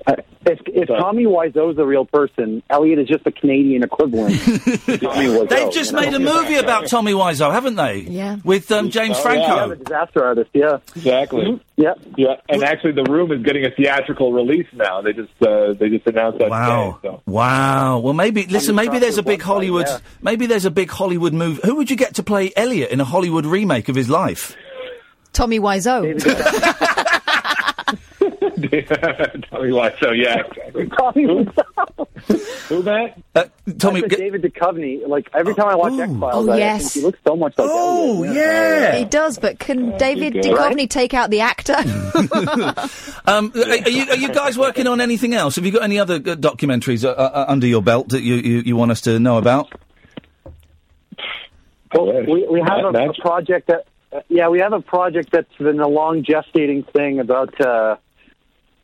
If, 0.46 0.60
if 0.68 0.88
Tommy 0.90 1.24
is 1.24 1.78
a 1.78 1.86
real 1.86 2.04
person, 2.06 2.64
Elliot 2.70 3.00
is 3.00 3.08
just 3.08 3.26
a 3.26 3.32
Canadian 3.32 3.82
equivalent. 3.84 4.36
Tommy 4.42 5.28
Wiseau, 5.28 5.48
They've 5.50 5.72
just 5.72 5.92
you 5.92 5.98
know? 5.98 6.02
made 6.02 6.14
a 6.14 6.20
movie 6.20 6.56
about 6.56 6.88
Tommy 6.88 7.14
Wiseau, 7.14 7.52
haven't 7.52 7.76
they? 7.76 8.00
Yeah. 8.00 8.38
With 8.44 8.70
um, 8.72 8.90
James 8.90 9.16
Oh, 9.18 9.22
Franco. 9.22 9.56
yeah. 9.56 9.68
the 9.68 9.76
disaster 9.78 10.24
artist, 10.26 10.50
yeah. 10.54 10.78
Exactly. 10.96 11.62
Yeah. 11.76 11.94
Yeah, 12.18 12.36
and 12.50 12.64
actually, 12.64 12.92
the 12.92 13.04
room 13.04 13.32
is 13.32 13.42
getting 13.42 13.66
a 13.66 13.72
theatrical 13.72 14.32
release 14.32 14.68
now. 14.74 15.02
They 15.02 15.14
just 15.14 15.32
uh, 15.42 15.74
they 15.74 15.90
just 15.90 16.06
announced 16.06 16.40
that. 16.40 16.50
Wow. 16.50 17.00
Today, 17.02 17.16
so. 17.16 17.22
Wow. 17.26 18.00
Well, 18.00 18.14
maybe 18.14 18.46
listen. 18.46 18.76
Maybe 18.76 19.00
there's 19.00 19.18
a 19.18 19.24
big 19.24 19.42
Hollywood. 19.42 19.88
yeah. 19.88 19.98
Maybe 20.22 20.46
there's 20.46 20.66
a 20.66 20.72
big 20.72 20.92
Hollywood 20.92 21.34
movie. 21.34 21.62
Who 21.66 21.76
would 21.76 21.90
you 21.90 21.96
get 21.96 22.16
to 22.16 22.24
play 22.24 22.52
Elliot 22.56 22.92
in 22.92 23.02
a 23.02 23.06
Hollywood 23.06 23.46
remake 23.46 23.90
of 23.90 23.96
his 23.96 24.10
life? 24.10 24.56
Tommy 25.34 25.60
Wiseau. 25.60 26.14
Tell 28.56 29.62
me 29.64 29.72
why. 29.72 29.94
So 30.00 30.12
yeah, 30.12 30.44
exactly. 30.46 30.88
Tommy 30.98 31.24
Who, 32.70 32.84
Matt? 32.84 33.20
Uh, 33.36 33.46
Tommy, 33.80 34.02
That's 34.02 34.16
David 34.16 34.42
Duchovny. 34.44 35.08
Like 35.08 35.30
every 35.34 35.56
time 35.56 35.68
I 35.68 35.76
watch 35.76 36.00
X 36.00 36.12
Files, 36.20 36.48
Oh, 36.48 36.52
I 36.52 36.58
yes. 36.58 36.94
think 36.94 36.94
he 36.94 37.02
looks 37.08 37.20
so 37.28 37.36
much 37.36 37.58
like 37.58 37.68
Oh, 37.72 38.24
Elliot. 38.24 38.36
yeah. 38.36 38.96
He 38.98 39.06
does, 39.06 39.38
but 39.40 39.60
can 39.60 39.98
David 39.98 40.34
does. 40.34 40.46
Duchovny 40.46 40.90
take 40.90 41.14
out 41.14 41.30
the 41.30 41.42
actor? 41.42 41.76
Um, 43.26 43.54
are, 43.56 43.62
are 43.62 43.90
you, 43.90 44.10
are 44.10 44.18
you 44.18 44.30
guys 44.34 44.58
working 44.58 44.86
on 44.86 45.00
anything 45.00 45.34
else? 45.34 45.56
Have 45.56 45.66
you 45.66 45.72
got 45.72 45.84
any 45.84 45.98
other 45.98 46.16
uh, 46.16 46.36
documentaries 46.36 47.06
uh, 47.06 47.10
uh, 47.12 47.46
under 47.48 47.66
your 47.66 47.82
belt 47.82 48.10
that 48.10 48.22
you, 48.22 48.36
you, 48.36 48.58
you 48.66 48.76
want 48.76 48.92
us 48.92 49.00
to 49.02 49.18
know 49.18 49.38
about? 49.38 49.72
Well, 51.94 52.08
we, 52.26 52.46
we 52.48 52.60
have 52.62 52.84
a, 52.94 53.10
a 53.10 53.14
project 53.14 53.68
that, 53.68 53.86
uh, 54.12 54.22
yeah, 54.28 54.50
we 54.50 54.60
have 54.60 54.74
a 54.74 54.82
project 54.82 55.30
that's 55.32 55.56
been 55.58 55.80
a 55.80 55.88
long 55.88 56.24
gestating 56.24 56.86
thing 56.92 57.20
about 57.20 57.60
uh, 57.62 57.96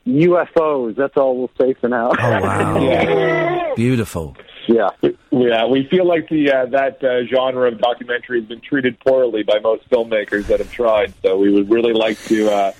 UFOs. 0.10 0.96
That's 0.96 1.16
all 1.18 1.38
we'll 1.38 1.52
say 1.60 1.74
for 1.74 1.88
now. 1.88 2.12
Oh 2.12 2.42
wow, 2.42 3.74
beautiful. 3.76 4.36
Yeah, 4.68 4.90
yeah. 5.32 5.66
We 5.66 5.88
feel 5.90 6.06
like 6.06 6.30
the 6.30 6.52
uh, 6.52 6.66
that 6.68 7.04
uh, 7.04 7.26
genre 7.26 7.68
of 7.68 7.80
documentary 7.80 8.42
has 8.42 8.50
been 8.50 8.62
treated 8.62 9.00
poorly 9.00 9.44
by 9.44 9.60
most 9.60 9.90
filmmakers 9.90 10.48
that 10.48 10.60
have 10.60 10.72
tried. 10.72 11.14
So 11.24 11.38
we 11.38 11.52
would 11.52 11.70
really 11.70 11.94
like 11.94 12.20
to 12.26 12.52
uh, 12.52 12.72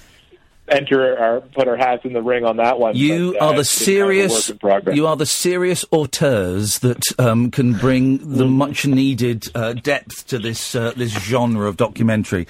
enter 0.70 1.18
our 1.18 1.42
put 1.42 1.68
our 1.68 1.78
hats 1.78 2.06
in 2.06 2.14
the 2.14 2.22
ring 2.22 2.46
on 2.46 2.58
that 2.58 2.80
one. 2.80 2.96
You 2.96 3.34
but, 3.34 3.42
uh, 3.42 3.46
are 3.46 3.54
the 3.54 3.60
it's 3.62 3.76
kind 3.76 3.80
of 3.82 3.86
serious. 3.86 4.52
You 4.94 5.08
are 5.08 5.16
the 5.16 5.26
serious 5.26 5.86
auteurs 5.92 6.80
that 6.80 7.04
um, 7.18 7.52
can 7.52 7.74
bring 7.74 8.38
the 8.38 8.46
much 8.46 8.86
needed 8.86 9.50
uh, 9.56 9.74
depth 9.74 10.28
to 10.28 10.40
this 10.40 10.76
uh, 10.76 10.94
this 10.96 11.12
genre 11.12 11.68
of 11.68 11.78
documentary. 11.78 12.48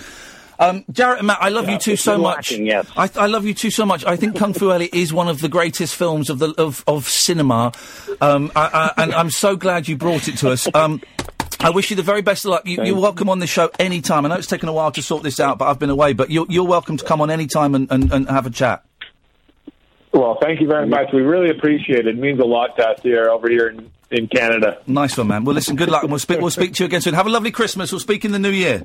Um, 0.59 0.83
Jarrett 0.91 1.19
and 1.19 1.27
Matt, 1.27 1.37
I 1.39 1.49
love 1.49 1.69
you 1.69 1.77
two 1.77 1.95
so 1.95 2.17
much. 2.17 2.51
lacking, 2.51 2.65
yes. 2.65 2.85
I, 2.97 3.09
I 3.15 3.27
love 3.27 3.45
you 3.45 3.53
two 3.53 3.71
so 3.71 3.85
much. 3.85 4.05
I 4.05 4.17
think 4.17 4.35
Kung 4.35 4.53
Fu 4.53 4.71
Elliot 4.71 4.93
is 4.93 5.13
one 5.13 5.29
of 5.29 5.39
the 5.39 5.47
greatest 5.47 5.95
films 5.95 6.29
of 6.29 6.39
the 6.39 6.53
of, 6.57 6.83
of 6.85 7.07
cinema, 7.07 7.71
um, 8.19 8.51
I, 8.55 8.91
I, 8.97 9.03
and 9.03 9.13
I'm 9.13 9.29
so 9.29 9.55
glad 9.55 9.87
you 9.87 9.95
brought 9.95 10.27
it 10.27 10.37
to 10.39 10.49
us. 10.51 10.67
Um, 10.73 11.01
I 11.61 11.69
wish 11.69 11.89
you 11.89 11.95
the 11.95 12.03
very 12.03 12.21
best 12.21 12.43
of 12.45 12.51
luck. 12.51 12.65
You, 12.65 12.83
you're 12.83 12.99
welcome 12.99 13.29
on 13.29 13.39
the 13.39 13.47
show 13.47 13.69
anytime. 13.79 14.25
I 14.25 14.29
know 14.29 14.35
it's 14.35 14.47
taken 14.47 14.69
a 14.69 14.73
while 14.73 14.91
to 14.91 15.01
sort 15.01 15.23
this 15.23 15.39
out, 15.39 15.57
but 15.57 15.67
I've 15.69 15.79
been 15.79 15.89
away. 15.89 16.13
But 16.13 16.29
you're, 16.29 16.45
you're 16.49 16.67
welcome 16.67 16.97
to 16.97 17.05
come 17.05 17.21
on 17.21 17.29
anytime 17.29 17.75
and, 17.75 17.89
and, 17.91 18.11
and 18.11 18.29
have 18.29 18.45
a 18.45 18.49
chat. 18.49 18.83
Well, 20.13 20.37
thank 20.41 20.59
you 20.59 20.67
very 20.67 20.87
much. 20.87 21.13
We 21.13 21.21
really 21.21 21.49
appreciate 21.49 21.99
it. 21.99 22.07
It 22.07 22.17
means 22.17 22.39
a 22.39 22.45
lot 22.45 22.75
to 22.77 22.87
us 22.87 23.01
here 23.01 23.29
over 23.29 23.49
here 23.49 23.67
in, 23.67 23.91
in 24.09 24.27
Canada. 24.27 24.81
Nice 24.87 25.17
one, 25.17 25.27
man. 25.27 25.45
Well, 25.45 25.53
listen, 25.53 25.75
good 25.75 25.89
luck, 25.89 26.03
and 26.03 26.11
we'll 26.11 26.19
speak. 26.19 26.39
We'll 26.39 26.49
speak 26.49 26.73
to 26.75 26.83
you 26.83 26.87
again 26.87 27.01
soon. 27.01 27.13
Have 27.13 27.27
a 27.27 27.29
lovely 27.29 27.51
Christmas. 27.51 27.91
We'll 27.91 27.99
speak 27.99 28.25
in 28.25 28.31
the 28.31 28.39
new 28.39 28.51
year. 28.51 28.83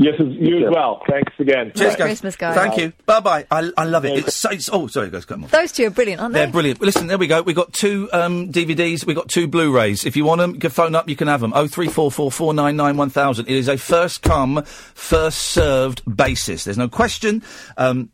Yes, 0.00 0.14
you 0.20 0.64
as 0.64 0.72
well. 0.72 1.02
Thanks 1.08 1.32
again. 1.40 1.72
Cheers, 1.74 1.98
Merry 1.98 2.10
Christmas, 2.10 2.36
guys. 2.36 2.54
Thank 2.54 2.76
you. 2.78 2.92
Bye 3.04 3.18
bye. 3.18 3.46
I, 3.50 3.70
I 3.76 3.84
love 3.84 4.04
it. 4.04 4.18
It's, 4.18 4.36
so, 4.36 4.48
it's 4.50 4.70
oh, 4.72 4.86
sorry, 4.86 5.10
guys, 5.10 5.24
come 5.24 5.42
on. 5.42 5.50
Those 5.50 5.72
two 5.72 5.86
are 5.86 5.90
brilliant, 5.90 6.22
aren't 6.22 6.34
they? 6.34 6.44
They're 6.44 6.52
brilliant. 6.52 6.80
Listen, 6.80 7.08
there 7.08 7.18
we 7.18 7.26
go. 7.26 7.42
We've 7.42 7.56
got 7.56 7.72
two 7.72 8.08
um, 8.12 8.52
DVDs. 8.52 9.04
We've 9.04 9.16
got 9.16 9.28
two 9.28 9.48
Blu-rays. 9.48 10.06
If 10.06 10.16
you 10.16 10.24
want 10.24 10.38
them, 10.38 10.54
you 10.54 10.60
can 10.60 10.70
phone 10.70 10.94
up. 10.94 11.08
You 11.08 11.16
can 11.16 11.26
have 11.26 11.40
them. 11.40 11.52
Oh 11.52 11.66
three 11.66 11.88
four 11.88 12.12
four 12.12 12.30
four 12.30 12.54
nine 12.54 12.76
nine 12.76 12.96
one 12.96 13.10
thousand. 13.10 13.48
It 13.48 13.56
is 13.56 13.68
a 13.68 13.76
first 13.76 14.22
come, 14.22 14.62
first 14.64 15.38
served 15.38 16.02
basis. 16.16 16.62
There's 16.62 16.78
no 16.78 16.88
question. 16.88 17.42
Um, 17.76 18.10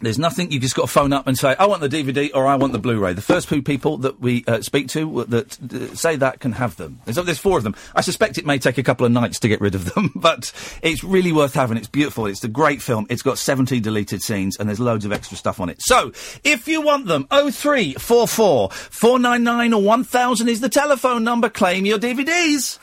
There's 0.00 0.18
nothing. 0.18 0.50
You've 0.50 0.62
just 0.62 0.74
got 0.74 0.82
to 0.82 0.88
phone 0.88 1.12
up 1.12 1.26
and 1.26 1.38
say, 1.38 1.56
"I 1.58 1.66
want 1.66 1.80
the 1.80 1.88
DVD" 1.88 2.30
or 2.34 2.46
"I 2.46 2.56
want 2.56 2.72
the 2.72 2.78
Blu-ray." 2.78 3.14
The 3.14 3.22
first 3.22 3.48
two 3.48 3.62
people 3.62 3.96
that 3.98 4.20
we 4.20 4.44
uh, 4.46 4.60
speak 4.60 4.88
to 4.88 5.24
that 5.24 5.58
uh, 5.72 5.94
say 5.94 6.16
that 6.16 6.40
can 6.40 6.52
have 6.52 6.76
them. 6.76 7.00
There's, 7.04 7.16
there's 7.16 7.38
four 7.38 7.56
of 7.56 7.64
them. 7.64 7.74
I 7.94 8.02
suspect 8.02 8.36
it 8.36 8.44
may 8.44 8.58
take 8.58 8.76
a 8.76 8.82
couple 8.82 9.06
of 9.06 9.12
nights 9.12 9.40
to 9.40 9.48
get 9.48 9.60
rid 9.60 9.74
of 9.74 9.94
them, 9.94 10.12
but 10.16 10.52
it's 10.82 11.02
really 11.02 11.32
worth 11.32 11.54
having. 11.54 11.78
It's 11.78 11.88
beautiful. 11.88 12.26
It's 12.26 12.44
a 12.44 12.48
great 12.48 12.82
film. 12.82 13.06
It's 13.08 13.22
got 13.22 13.38
70 13.38 13.80
deleted 13.80 14.22
scenes 14.22 14.56
and 14.58 14.68
there's 14.68 14.80
loads 14.80 15.04
of 15.04 15.12
extra 15.12 15.36
stuff 15.36 15.60
on 15.60 15.68
it. 15.68 15.80
So, 15.80 16.12
if 16.44 16.68
you 16.68 16.82
want 16.82 17.06
them, 17.06 17.26
0344 17.30 18.70
499 18.70 19.72
or 19.72 19.82
1000 19.82 20.48
is 20.48 20.60
the 20.60 20.68
telephone 20.68 21.24
number. 21.24 21.48
Claim 21.48 21.86
your 21.86 21.98
DVDs. 21.98 22.78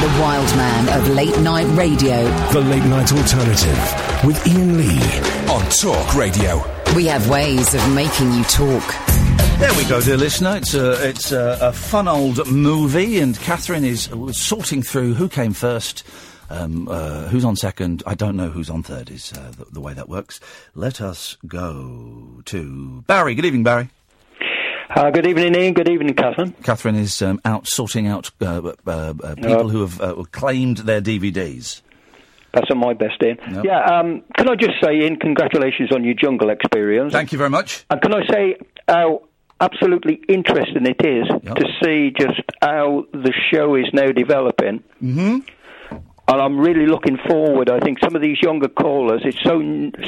The 0.00 0.20
wild 0.20 0.48
man 0.56 1.00
of 1.00 1.08
late 1.10 1.38
night 1.38 1.66
radio. 1.76 2.24
The 2.50 2.60
Late 2.60 2.84
Night 2.84 3.12
Alternative 3.12 4.24
with 4.24 4.44
Iain 4.46 4.76
Lee. 4.76 4.98
On 5.48 5.62
Talk 5.70 6.14
Radio. 6.16 6.64
We 6.96 7.06
have 7.06 7.28
ways 7.28 7.72
of 7.74 7.92
making 7.94 8.32
you 8.32 8.42
talk. 8.44 8.82
There 9.60 9.72
we 9.74 9.84
go, 9.84 10.00
dear 10.00 10.16
listener. 10.16 10.56
It's 10.56 10.74
a, 10.74 11.08
it's 11.08 11.30
a, 11.30 11.56
a 11.60 11.72
fun 11.72 12.08
old 12.08 12.50
movie, 12.50 13.20
and 13.20 13.38
Catherine 13.38 13.84
is 13.84 14.10
uh, 14.10 14.32
sorting 14.32 14.82
through 14.82 15.14
who 15.14 15.28
came 15.28 15.52
first, 15.52 16.02
um, 16.50 16.88
uh, 16.88 17.28
who's 17.28 17.44
on 17.44 17.54
second. 17.54 18.02
I 18.04 18.14
don't 18.14 18.36
know 18.36 18.48
who's 18.48 18.70
on 18.70 18.82
third, 18.82 19.08
is 19.08 19.32
uh, 19.32 19.52
the, 19.56 19.66
the 19.66 19.80
way 19.80 19.94
that 19.94 20.08
works. 20.08 20.40
Let 20.74 21.00
us 21.00 21.36
go 21.46 22.42
to 22.46 23.04
Barry. 23.06 23.36
Good 23.36 23.44
evening, 23.44 23.62
Barry. 23.62 23.88
Uh, 24.94 25.10
good 25.10 25.26
evening, 25.26 25.56
Iain. 25.56 25.72
Good 25.72 25.88
evening, 25.88 26.14
Catherine. 26.14 26.52
Catherine 26.62 26.96
is 26.96 27.22
um, 27.22 27.40
out 27.46 27.66
sorting 27.66 28.06
out 28.06 28.30
uh, 28.42 28.72
uh, 28.86 29.14
uh, 29.22 29.34
people 29.36 29.70
who 29.70 29.80
have 29.80 30.00
uh, 30.00 30.22
claimed 30.32 30.78
their 30.78 31.00
DVDs. 31.00 31.80
That's 32.52 32.70
on 32.70 32.78
my 32.78 32.92
best, 32.92 33.22
Iain. 33.22 33.38
Yep. 33.50 33.64
Yeah, 33.64 33.80
um, 33.84 34.22
can 34.36 34.50
I 34.50 34.54
just 34.54 34.74
say, 34.82 35.00
Iain, 35.00 35.16
congratulations 35.16 35.90
on 35.92 36.04
your 36.04 36.14
jungle 36.14 36.50
experience. 36.50 37.12
Thank 37.12 37.32
you 37.32 37.38
very 37.38 37.48
much. 37.48 37.86
And 37.88 38.02
can 38.02 38.12
I 38.12 38.26
say 38.30 38.56
how 38.86 39.22
absolutely 39.60 40.20
interesting 40.28 40.84
it 40.84 41.00
is 41.06 41.26
to 41.28 41.64
see 41.82 42.12
just 42.18 42.40
how 42.60 43.06
the 43.12 43.32
show 43.50 43.74
is 43.76 43.86
now 43.94 44.12
developing? 44.12 44.82
Mm-hmm. 45.02 45.38
And 46.32 46.40
I'm 46.40 46.58
really 46.58 46.86
looking 46.86 47.18
forward. 47.28 47.68
I 47.68 47.78
think 47.78 47.98
some 48.02 48.16
of 48.16 48.22
these 48.22 48.40
younger 48.40 48.68
callers, 48.68 49.20
it's 49.22 49.36
so 49.42 49.60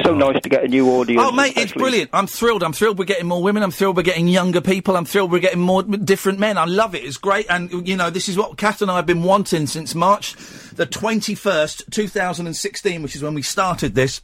so 0.03 0.13
oh. 0.13 0.15
nice 0.15 0.41
to 0.41 0.49
get 0.49 0.65
a 0.65 0.69
new 0.69 0.89
audience. 0.93 1.23
Oh, 1.23 1.31
mate, 1.31 1.53
it's 1.55 1.73
brilliant. 1.73 2.09
I'm 2.15 2.27
thrilled. 2.27 2.63
I'm 2.63 2.73
thrilled 2.73 2.99
we're 2.99 3.05
getting 3.05 3.27
more 3.27 3.43
women. 3.43 3.63
I'm 3.63 3.71
thrilled 3.71 3.95
we're 3.95 4.05
getting 4.05 4.27
younger 4.27 4.63
people. 4.63 4.97
I'm 4.97 5.05
thrilled 5.05 5.31
we're 5.31 5.41
getting 5.41 5.61
more 5.61 5.83
different 5.83 6.39
men. 6.39 6.57
I 6.57 6.65
love 6.65 6.95
it. 6.95 7.05
It's 7.05 7.19
great. 7.19 7.45
And, 7.51 7.87
you 7.87 7.95
know, 7.95 8.09
this 8.09 8.31
is 8.31 8.39
what 8.39 8.57
Kat 8.57 8.81
and 8.81 8.91
I 8.91 8.97
have 8.97 9.05
been 9.05 9.23
wanting 9.23 9.67
since 9.67 9.95
March 9.95 10.33
the 10.73 10.87
21st, 10.87 11.91
2016, 11.91 13.03
which 13.03 13.15
is 13.15 13.23
when 13.23 13.35
we 13.35 13.43
started 13.43 13.95
this. 13.95 14.23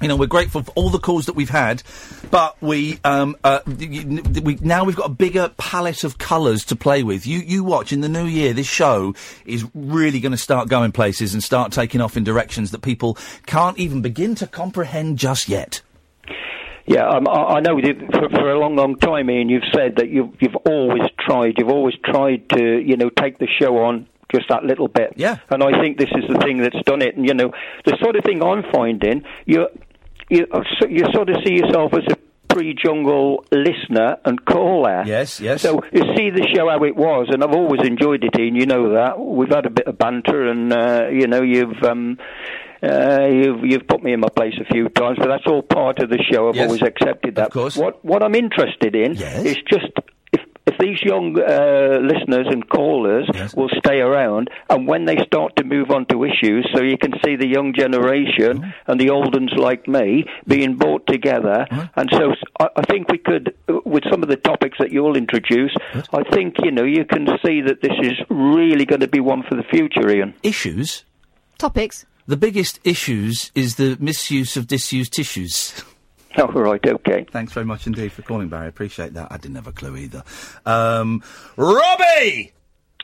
You 0.00 0.08
know, 0.08 0.16
we're 0.16 0.26
grateful 0.26 0.62
for 0.62 0.70
all 0.72 0.88
the 0.88 0.98
calls 0.98 1.26
that 1.26 1.34
we've 1.34 1.50
had, 1.50 1.82
but 2.30 2.60
we, 2.62 2.98
um, 3.04 3.36
uh, 3.44 3.60
we 3.66 4.56
now 4.62 4.84
we've 4.84 4.96
got 4.96 5.06
a 5.06 5.12
bigger 5.12 5.50
palette 5.58 6.04
of 6.04 6.16
colours 6.16 6.64
to 6.66 6.76
play 6.76 7.02
with. 7.02 7.26
You, 7.26 7.40
you 7.40 7.64
watch 7.64 7.92
in 7.92 8.00
the 8.00 8.08
new 8.08 8.24
year. 8.24 8.54
This 8.54 8.66
show 8.66 9.14
is 9.44 9.66
really 9.74 10.20
going 10.20 10.32
to 10.32 10.38
start 10.38 10.70
going 10.70 10.92
places 10.92 11.34
and 11.34 11.42
start 11.42 11.72
taking 11.72 12.00
off 12.00 12.16
in 12.16 12.24
directions 12.24 12.70
that 12.70 12.80
people 12.80 13.18
can't 13.44 13.78
even 13.78 14.00
begin 14.00 14.34
to 14.36 14.46
comprehend 14.46 15.18
just 15.18 15.48
yet. 15.48 15.82
Yeah, 16.86 17.06
um, 17.06 17.28
I, 17.28 17.56
I 17.56 17.60
know 17.60 17.78
for, 17.78 18.28
for 18.30 18.50
a 18.50 18.58
long, 18.58 18.76
long 18.76 18.96
time, 18.96 19.28
Iain, 19.28 19.48
you've 19.48 19.68
said 19.72 19.96
that 19.96 20.08
you've 20.08 20.34
you've 20.40 20.56
always 20.66 21.02
tried, 21.20 21.54
you've 21.58 21.68
always 21.68 21.94
tried 22.04 22.48
to, 22.50 22.80
you 22.80 22.96
know, 22.96 23.10
take 23.10 23.38
the 23.38 23.46
show 23.60 23.76
on 23.84 24.08
just 24.32 24.48
that 24.48 24.64
little 24.64 24.88
bit. 24.88 25.12
Yeah. 25.16 25.38
And 25.50 25.62
I 25.62 25.80
think 25.80 25.98
this 25.98 26.10
is 26.10 26.24
the 26.28 26.38
thing 26.38 26.58
that's 26.58 26.82
done 26.86 27.02
it. 27.02 27.16
And 27.16 27.26
you 27.26 27.34
know, 27.34 27.52
the 27.84 27.96
sort 28.02 28.16
of 28.16 28.24
thing 28.24 28.42
I'm 28.42 28.64
finding, 28.72 29.24
you 29.44 29.68
you 30.30 30.46
you 30.88 31.04
sort 31.12 31.28
of 31.30 31.36
see 31.44 31.54
yourself 31.54 31.92
as 31.94 32.04
a 32.10 32.16
pre-jungle 32.54 33.44
listener 33.52 34.16
and 34.24 34.44
caller. 34.44 35.02
Yes, 35.06 35.40
yes. 35.40 35.62
So 35.62 35.80
you 35.92 36.02
see 36.16 36.30
the 36.30 36.46
show 36.54 36.68
how 36.68 36.82
it 36.84 36.96
was, 36.96 37.28
and 37.30 37.44
I've 37.44 37.54
always 37.54 37.80
enjoyed 37.86 38.24
it, 38.24 38.32
Iain. 38.38 38.54
You 38.56 38.66
know 38.66 38.92
that 38.94 39.18
we've 39.20 39.48
had 39.50 39.66
a 39.66 39.70
bit 39.70 39.86
of 39.86 39.98
banter, 39.98 40.48
and 40.48 40.72
uh, 40.72 41.08
you 41.10 41.26
know 41.26 41.42
you've. 41.42 41.82
Um, 41.82 42.18
uh, 42.82 43.26
you've 43.30 43.62
you've 43.62 43.86
put 43.86 44.02
me 44.02 44.14
in 44.14 44.20
my 44.20 44.28
place 44.34 44.54
a 44.58 44.64
few 44.64 44.88
times, 44.88 45.18
but 45.18 45.28
that's 45.28 45.46
all 45.46 45.60
part 45.62 45.98
of 46.02 46.08
the 46.08 46.18
show. 46.32 46.48
I've 46.48 46.56
Yes. 46.56 46.66
always 46.66 46.80
accepted 46.82 47.34
that. 47.34 47.48
Of 47.48 47.52
course. 47.52 47.76
What 47.76 48.02
what 48.02 48.22
I'm 48.22 48.34
interested 48.34 48.94
in 48.96 49.12
is 49.20 49.56
just 49.70 49.92
if 50.70 50.74
if 50.74 50.78
these 50.78 51.02
young 51.02 51.38
uh, 51.38 51.98
listeners 52.00 52.46
and 52.50 52.68
callers 52.68 53.28
will 53.56 53.70
stay 53.78 54.00
around, 54.00 54.50
and 54.68 54.86
when 54.86 55.04
they 55.04 55.16
start 55.26 55.56
to 55.56 55.64
move 55.64 55.90
on 55.90 56.06
to 56.06 56.24
issues, 56.24 56.68
so 56.74 56.82
you 56.82 56.96
can 56.98 57.12
see 57.24 57.36
the 57.36 57.46
young 57.46 57.74
generation 57.74 58.30
Mm-hmm. 58.40 58.90
and 58.90 59.00
the 59.00 59.10
old 59.10 59.34
ones 59.34 59.52
like 59.56 59.86
me 59.86 60.24
being 60.46 60.76
brought 60.76 61.06
together, 61.06 61.66
and 61.96 62.10
so 62.12 62.34
I 62.58 62.82
think 62.90 63.10
we 63.10 63.18
could, 63.18 63.54
uh, 63.68 63.78
with 63.84 64.04
some 64.10 64.22
of 64.22 64.28
the 64.28 64.36
topics 64.36 64.78
that 64.78 64.92
you'll 64.92 65.16
introduce, 65.16 65.74
I 66.12 66.22
think 66.32 66.56
you 66.62 66.70
know 66.70 66.84
you 66.84 67.04
can 67.04 67.26
see 67.44 67.60
that 67.62 67.80
this 67.82 67.96
is 68.02 68.14
really 68.28 68.84
going 68.86 69.00
to 69.00 69.08
be 69.08 69.20
one 69.20 69.42
for 69.48 69.56
the 69.56 69.62
future, 69.64 70.08
Iain. 70.08 70.34
Issues. 70.42 71.04
Topics. 71.58 72.06
The 72.26 72.36
biggest 72.36 72.80
issues 72.84 73.50
is 73.54 73.76
the 73.76 73.96
misuse 74.00 74.56
of 74.56 74.66
disused 74.66 75.12
tissues. 75.12 75.82
Oh, 76.38 76.46
right, 76.46 76.84
okay. 76.86 77.26
Thanks 77.30 77.52
very 77.52 77.66
much 77.66 77.86
indeed 77.88 78.12
for 78.12 78.22
calling, 78.22 78.48
Barry. 78.48 78.68
Appreciate 78.68 79.14
that. 79.14 79.32
I 79.32 79.36
didn't 79.36 79.56
have 79.56 79.66
a 79.66 79.72
clue 79.72 79.96
either. 79.96 80.22
Um, 80.64 81.22
Robbie! 81.56 82.52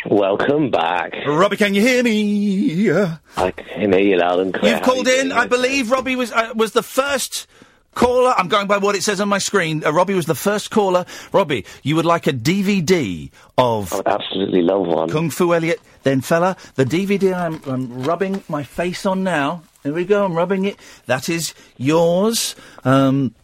Welcome 0.09 0.71
back. 0.71 1.13
Robbie, 1.27 1.57
can 1.57 1.75
you 1.75 1.81
hear 1.81 2.03
me? 2.05 2.89
I 3.37 3.51
can 3.51 3.93
hear 3.93 4.01
you 4.01 4.17
loud 4.19 4.39
and 4.39 4.55
clear. 4.55 4.73
You've 4.75 4.81
How 4.81 4.87
called 4.93 5.07
you 5.09 5.15
in. 5.21 5.29
doing? 5.29 5.33
I 5.39 5.47
believe 5.47 5.91
Robbie 5.91 6.15
was 6.15 6.31
uh, 6.31 6.53
was 6.55 6.73
the 6.73 6.83
first 6.85 7.49
caller. 7.95 8.33
I'm 8.37 8.47
going 8.47 8.69
by 8.69 8.79
what 8.79 8.95
it 8.95 9.03
says 9.03 9.21
on 9.21 9.29
my 9.29 9.39
screen. 9.39 9.85
Uh, 9.85 9.91
Robbie 9.93 10.15
was 10.15 10.27
the 10.27 10.35
first 10.37 10.71
caller. 10.71 11.05
Robbie, 11.33 11.65
you 11.83 11.97
would 11.97 12.05
like 12.05 12.29
a 12.29 12.33
DVD 12.33 13.31
of? 13.59 13.93
I 13.93 13.97
would 13.97 14.07
absolutely 14.07 14.63
love 14.63 14.87
one. 14.87 15.11
Kung 15.11 15.31
Fu 15.31 15.53
Elliot. 15.53 15.81
Then, 16.05 16.21
fella, 16.21 16.57
the 16.77 16.85
DVD 16.85 17.35
I'm, 17.35 17.61
I'm 17.67 18.05
rubbing 18.05 18.45
my 18.49 18.63
face 18.63 19.05
on 19.07 19.25
now. 19.25 19.63
Here 19.87 19.95
we 19.95 20.05
go. 20.05 20.25
I'm 20.25 20.35
rubbing 20.35 20.65
it. 20.65 20.77
That 21.07 21.29
is 21.29 21.55
yours. 21.77 22.57
Um, 22.85 23.35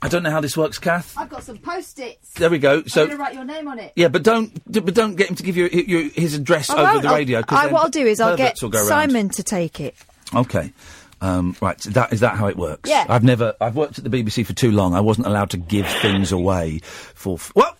I 0.00 0.06
don't 0.08 0.22
know 0.22 0.30
how 0.30 0.40
this 0.40 0.56
works, 0.56 0.78
Kath. 0.78 1.12
I've 1.18 1.28
got 1.28 1.42
some 1.42 1.58
post-its. 1.58 2.34
There 2.34 2.48
we 2.48 2.58
go. 2.60 2.84
So. 2.84 3.02
I'm 3.02 3.06
going 3.08 3.18
to 3.18 3.22
write 3.24 3.34
your 3.34 3.44
name 3.44 3.66
on 3.66 3.80
it. 3.80 3.92
Yeah, 3.96 4.06
but 4.06 4.22
don't, 4.22 4.54
d- 4.70 4.78
but 4.78 4.94
don't 4.94 5.16
get 5.16 5.28
him 5.28 5.34
to 5.34 5.42
give 5.42 5.56
you, 5.56 5.66
you 5.68 6.10
his 6.10 6.34
address 6.34 6.70
I 6.70 6.74
over 6.74 6.82
won't. 6.92 7.02
the 7.02 7.08
I'll- 7.08 7.14
radio. 7.16 7.42
'cause 7.42 7.58
I, 7.58 7.64
then 7.64 7.74
what 7.74 7.82
I'll 7.82 7.90
do 7.90 8.06
is 8.06 8.20
I'll 8.20 8.36
get 8.36 8.50
perverts 8.60 8.62
will 8.62 8.68
go 8.70 8.78
round. 8.78 8.88
Simon 9.10 9.28
to 9.30 9.42
take 9.42 9.80
it. 9.80 9.96
Okay. 10.32 10.72
Um, 11.20 11.56
right, 11.60 11.82
so 11.82 11.90
that 11.90 12.12
is 12.12 12.20
that 12.20 12.36
how 12.36 12.46
it 12.46 12.56
works? 12.56 12.88
Yeah. 12.88 13.04
I've 13.08 13.24
never. 13.24 13.56
I've 13.60 13.74
worked 13.74 13.98
at 13.98 14.04
the 14.04 14.10
BBC 14.10 14.46
for 14.46 14.52
too 14.52 14.70
long. 14.70 14.94
I 14.94 15.00
wasn't 15.00 15.26
allowed 15.26 15.50
to 15.50 15.56
give 15.56 15.88
things 16.00 16.30
away 16.30 16.78
for. 16.84 17.34
F- 17.34 17.50
well, 17.56 17.76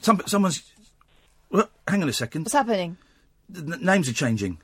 some, 0.00 0.20
someone's. 0.26 0.64
Well, 1.50 1.68
hang 1.86 2.02
on 2.02 2.08
a 2.08 2.12
second. 2.12 2.42
What's 2.42 2.52
happening? 2.54 2.96
The 3.48 3.76
n- 3.76 3.84
names 3.84 4.08
are 4.08 4.12
changing. 4.12 4.58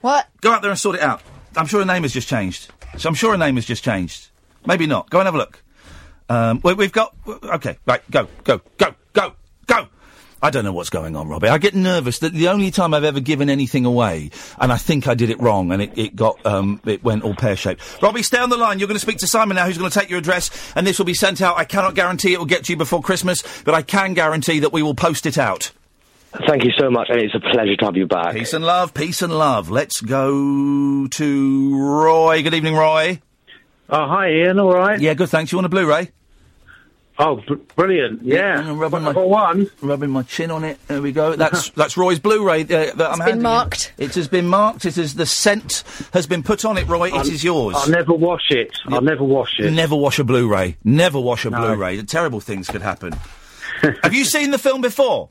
What? 0.00 0.28
Go 0.42 0.52
out 0.52 0.62
there 0.62 0.70
and 0.70 0.78
sort 0.78 0.94
it 0.94 1.02
out. 1.02 1.22
I'm 1.56 1.66
sure 1.66 1.80
a 1.80 1.84
name 1.84 2.02
has 2.02 2.12
just 2.12 2.28
changed. 2.28 2.70
So 2.98 3.08
I'm 3.08 3.14
sure 3.14 3.34
a 3.34 3.38
name 3.38 3.56
has 3.56 3.64
just 3.64 3.84
changed. 3.84 4.28
Maybe 4.66 4.86
not. 4.86 5.10
Go 5.10 5.18
and 5.18 5.26
have 5.26 5.34
a 5.34 5.38
look. 5.38 5.62
Um, 6.28 6.60
we, 6.62 6.74
we've 6.74 6.92
got. 6.92 7.14
Okay, 7.26 7.78
right. 7.86 8.02
Go, 8.10 8.28
go, 8.44 8.60
go, 8.78 8.94
go, 9.12 9.34
go. 9.66 9.88
I 10.44 10.50
don't 10.50 10.64
know 10.64 10.72
what's 10.72 10.90
going 10.90 11.14
on, 11.14 11.28
Robbie. 11.28 11.48
I 11.48 11.58
get 11.58 11.72
nervous 11.72 12.18
that 12.18 12.32
the 12.32 12.48
only 12.48 12.72
time 12.72 12.94
I've 12.94 13.04
ever 13.04 13.20
given 13.20 13.48
anything 13.48 13.84
away, 13.84 14.30
and 14.58 14.72
I 14.72 14.76
think 14.76 15.06
I 15.06 15.14
did 15.14 15.30
it 15.30 15.40
wrong, 15.40 15.70
and 15.70 15.80
it, 15.80 15.96
it 15.96 16.16
got, 16.16 16.44
um, 16.44 16.80
it 16.84 17.04
went 17.04 17.22
all 17.22 17.34
pear 17.34 17.54
shaped. 17.54 18.02
Robbie, 18.02 18.24
stay 18.24 18.38
on 18.38 18.50
the 18.50 18.56
line. 18.56 18.80
You're 18.80 18.88
going 18.88 18.96
to 18.96 19.00
speak 19.00 19.18
to 19.18 19.28
Simon 19.28 19.54
now, 19.54 19.66
who's 19.66 19.78
going 19.78 19.90
to 19.90 19.98
take 19.98 20.10
your 20.10 20.18
address, 20.18 20.50
and 20.74 20.84
this 20.84 20.98
will 20.98 21.06
be 21.06 21.14
sent 21.14 21.40
out. 21.40 21.58
I 21.58 21.64
cannot 21.64 21.94
guarantee 21.94 22.32
it 22.32 22.38
will 22.38 22.46
get 22.46 22.64
to 22.64 22.72
you 22.72 22.76
before 22.76 23.02
Christmas, 23.02 23.44
but 23.62 23.74
I 23.74 23.82
can 23.82 24.14
guarantee 24.14 24.58
that 24.60 24.72
we 24.72 24.82
will 24.82 24.96
post 24.96 25.26
it 25.26 25.38
out. 25.38 25.70
Thank 26.48 26.64
you 26.64 26.70
so 26.78 26.90
much, 26.90 27.08
and 27.10 27.20
it's 27.20 27.34
a 27.34 27.40
pleasure 27.40 27.76
to 27.76 27.84
have 27.84 27.96
you 27.96 28.06
back. 28.06 28.32
Peace 28.34 28.54
and 28.54 28.64
love, 28.64 28.94
peace 28.94 29.20
and 29.20 29.32
love. 29.36 29.70
Let's 29.70 30.00
go 30.00 31.06
to 31.06 31.76
Roy. 31.78 32.42
Good 32.42 32.54
evening, 32.54 32.74
Roy. 32.74 33.20
Oh, 33.90 34.06
hi, 34.06 34.28
Iain. 34.28 34.58
All 34.58 34.72
right. 34.72 34.98
Yeah, 34.98 35.12
good. 35.14 35.28
Thanks. 35.28 35.52
You 35.52 35.58
want 35.58 35.66
a 35.66 35.68
Blu-ray? 35.68 36.10
Oh, 37.18 37.36
br- 37.46 37.56
brilliant. 37.76 38.22
Yeah. 38.22 38.58
I'm 38.58 38.78
rubbing 38.78 39.02
my 39.02 39.12
one. 39.12 39.70
rubbing 39.82 40.08
my 40.08 40.22
chin 40.22 40.50
on 40.50 40.64
it. 40.64 40.78
There 40.88 41.02
we 41.02 41.12
go. 41.12 41.36
That's 41.36 41.68
that's 41.76 41.98
Roy's 41.98 42.18
Blu-ray. 42.18 42.62
Uh, 42.62 42.66
that 42.66 43.00
I'm 43.00 43.18
been 43.18 43.20
handing 43.20 43.36
you. 43.36 43.42
marked. 43.42 43.92
It 43.98 44.14
has 44.14 44.28
been 44.28 44.48
marked. 44.48 44.86
It 44.86 44.96
is 44.96 45.14
the 45.14 45.26
scent 45.26 45.84
has 46.14 46.26
been 46.26 46.42
put 46.42 46.64
on 46.64 46.78
it, 46.78 46.88
Roy. 46.88 47.08
It 47.08 47.14
I'll- 47.14 47.28
is 47.28 47.44
yours. 47.44 47.76
I'll 47.76 47.90
never 47.90 48.14
wash 48.14 48.50
it. 48.50 48.74
I'll 48.88 49.02
never 49.02 49.24
wash 49.24 49.58
it. 49.58 49.70
Never 49.70 49.94
wash 49.94 50.18
a 50.18 50.24
Blu-ray. 50.24 50.76
Never 50.82 51.20
wash 51.20 51.44
a 51.44 51.50
No. 51.50 51.58
Blu-ray. 51.60 52.00
Terrible 52.04 52.40
things 52.40 52.68
could 52.68 52.82
happen. 52.82 53.12
Have 54.02 54.14
you 54.14 54.24
seen 54.24 54.50
the 54.50 54.58
film 54.58 54.80
before? 54.80 55.28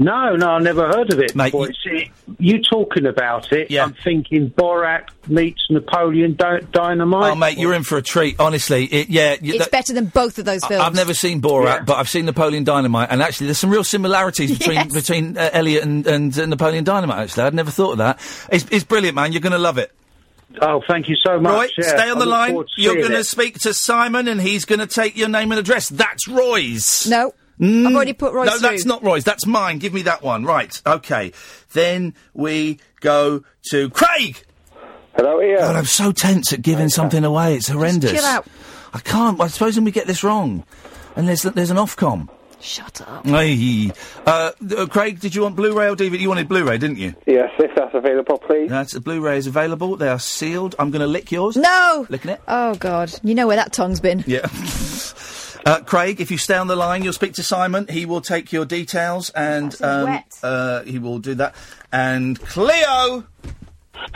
No, 0.00 0.36
no, 0.36 0.50
I've 0.52 0.62
never 0.62 0.86
heard 0.86 1.12
of 1.12 1.18
it. 1.18 1.34
Mate, 1.34 1.46
before. 1.46 1.66
you- 1.68 1.74
See, 1.82 2.12
you 2.38 2.62
talking 2.62 3.04
about 3.04 3.52
it, 3.52 3.72
I'm 3.76 3.94
thinking 4.04 4.48
Borat 4.50 5.08
meets 5.26 5.66
Napoleon 5.70 6.34
Dy- 6.34 6.60
Dynamite. 6.70 7.32
Oh, 7.32 7.34
mate, 7.34 7.58
you're 7.58 7.74
in 7.74 7.82
for 7.82 7.98
a 7.98 8.02
treat. 8.02 8.36
Honestly, 8.38 8.84
it, 8.84 9.08
yeah. 9.08 9.34
you- 9.42 9.54
It's 9.54 9.64
that- 9.64 9.72
better 9.72 9.92
than 9.92 10.06
both 10.06 10.38
of 10.38 10.44
those 10.44 10.64
films. 10.64 10.84
I've 10.84 10.94
never 10.94 11.14
seen 11.14 11.40
Borat, 11.42 11.84
but 11.84 11.96
I've 11.96 12.08
seen 12.08 12.26
Napoleon 12.26 12.62
Dynamite, 12.62 13.08
and 13.10 13.20
actually, 13.20 13.46
there's 13.48 13.58
some 13.58 13.70
real 13.70 13.82
similarities 13.82 14.56
between 14.56 14.76
Yes. 14.76 14.92
between 14.92 15.36
uh, 15.36 15.50
Elliot 15.52 15.82
and, 15.82 16.06
and 16.06 16.38
uh, 16.38 16.46
Napoleon 16.46 16.84
Dynamite. 16.84 17.18
Actually, 17.18 17.42
I'd 17.44 17.54
never 17.54 17.72
thought 17.72 17.92
of 17.92 17.98
that. 17.98 18.20
It's, 18.52 18.66
it's 18.70 18.84
brilliant, 18.84 19.16
man. 19.16 19.32
You're 19.32 19.40
going 19.40 19.50
to 19.52 19.58
love 19.58 19.78
it. 19.78 19.90
Oh, 20.62 20.80
thank 20.88 21.08
you 21.08 21.16
so 21.16 21.32
Roy, 21.34 21.40
much. 21.40 21.72
yeah. 21.76 21.88
stay 21.88 22.08
on 22.08 22.16
I 22.16 22.20
the 22.20 22.26
line. 22.26 22.54
to 22.54 22.64
You're 22.76 22.96
going 22.96 23.10
to 23.10 23.24
speak 23.24 23.58
to 23.60 23.74
Simon, 23.74 24.28
and 24.28 24.40
he's 24.40 24.64
going 24.64 24.78
to 24.78 24.86
take 24.86 25.16
your 25.16 25.28
name 25.28 25.50
and 25.50 25.58
address. 25.58 25.88
That's 25.88 26.28
Roy's. 26.28 27.06
No. 27.10 27.34
Mm, 27.58 27.86
I've 27.86 27.94
already 27.94 28.12
put 28.12 28.32
Roy's 28.32 28.46
No, 28.46 28.58
that's 28.58 28.84
not 28.84 29.02
Roy's. 29.02 29.24
That's 29.24 29.46
mine. 29.46 29.78
Give 29.78 29.92
me 29.92 30.02
that 30.02 30.22
one. 30.22 30.44
Right. 30.44 30.80
Okay. 30.86 31.32
Then 31.72 32.14
we 32.34 32.78
go 33.00 33.42
to 33.70 33.90
Craig. 33.90 34.44
Hello, 35.16 35.40
Iain. 35.40 35.58
God, 35.58 35.76
I'm 35.76 35.84
so 35.84 36.12
tense 36.12 36.52
at 36.52 36.62
giving 36.62 36.88
something 36.88 37.24
away. 37.24 37.56
It's 37.56 37.68
horrendous. 37.68 38.12
chill 38.12 38.24
out. 38.24 38.46
I 38.94 39.00
can't. 39.00 39.40
I 39.40 39.48
suppose 39.48 39.78
we 39.78 39.90
get 39.90 40.06
this 40.06 40.22
wrong, 40.22 40.64
and 41.16 41.28
there's 41.28 41.42
there's 41.42 41.70
an 41.70 41.76
Ofcom. 41.76 42.28
Shut 42.60 43.00
up. 43.02 43.24
Hey, 43.24 43.92
uh, 44.26 44.50
uh, 44.76 44.86
Craig, 44.86 45.20
did 45.20 45.32
you 45.34 45.42
want 45.42 45.54
Blu-ray 45.54 45.88
or 45.88 45.94
DVD? 45.94 46.18
You 46.18 46.28
wanted 46.28 46.48
Blu-ray, 46.48 46.78
didn't 46.78 46.98
you? 46.98 47.14
Yes, 47.24 47.50
if 47.58 47.72
that's 47.76 47.94
available, 47.94 48.36
please. 48.38 48.68
That's 48.68 48.94
the 48.94 49.00
Blu-ray 49.00 49.38
is 49.38 49.46
available. 49.46 49.94
They 49.96 50.08
are 50.08 50.18
sealed. 50.18 50.74
I'm 50.76 50.90
going 50.90 51.00
to 51.00 51.06
lick 51.06 51.30
yours. 51.30 51.56
No. 51.56 52.06
Licking 52.08 52.32
it. 52.32 52.40
Oh 52.48 52.74
God, 52.74 53.12
you 53.22 53.36
know 53.36 53.46
where 53.46 53.56
that 53.56 53.72
tongue's 53.72 54.00
been. 54.00 54.24
Yeah. 54.26 54.48
Uh, 55.68 55.80
Craig, 55.82 56.18
if 56.18 56.30
you 56.30 56.38
stay 56.38 56.56
on 56.56 56.66
the 56.66 56.76
line, 56.76 57.04
you'll 57.04 57.12
speak 57.12 57.34
to 57.34 57.42
Simon. 57.42 57.86
He 57.90 58.06
will 58.06 58.22
take 58.22 58.54
your 58.54 58.64
details 58.64 59.28
and 59.28 59.76
um, 59.82 60.18
uh, 60.42 60.82
he 60.84 60.98
will 60.98 61.18
do 61.18 61.34
that. 61.34 61.54
And 61.92 62.40
Cleo, 62.40 63.26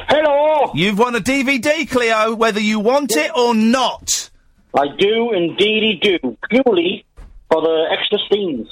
Hello. 0.08 0.72
you've 0.74 0.98
won 0.98 1.14
a 1.14 1.20
DVD, 1.20 1.86
Cleo, 1.86 2.34
whether 2.34 2.58
you 2.58 2.80
want 2.80 3.14
it 3.14 3.30
or 3.36 3.54
not. 3.54 4.30
I 4.74 4.86
do 4.98 5.32
indeed 5.34 6.00
do. 6.00 6.38
Purely 6.48 7.04
for 7.50 7.60
the 7.60 7.86
extra 8.00 8.18
scenes. 8.30 8.68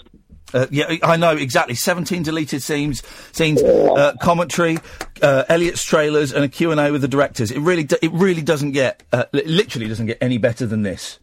Uh, 0.55 0.66
yeah, 0.70 0.97
I 1.02 1.19
know 1.19 1.36
exactly. 1.36 1.74
Seventeen 1.74 2.23
deleted 2.23 2.62
scenes, 2.62 3.02
scenes, 3.32 3.62
uh, 3.62 4.15
commentary, 4.23 4.78
uh, 5.20 5.44
Elliot's 5.51 5.85
trailers, 5.85 6.32
and 6.32 6.44
a 6.44 6.48
Q 6.48 6.70
and 6.70 6.81
A 6.81 6.90
with 6.90 7.02
the 7.02 7.09
directors. 7.09 7.51
It 7.51 7.61
really, 7.61 7.85
do- 7.85 7.98
it 8.01 8.11
really 8.12 8.40
doesn't 8.40 8.73
get, 8.73 9.02
uh, 9.12 9.24
li- 9.32 9.44
literally 9.44 9.86
doesn't 9.86 10.07
get 10.07 10.16
any 10.23 10.39
better 10.39 10.65
than 10.65 10.81
this. 10.81 11.19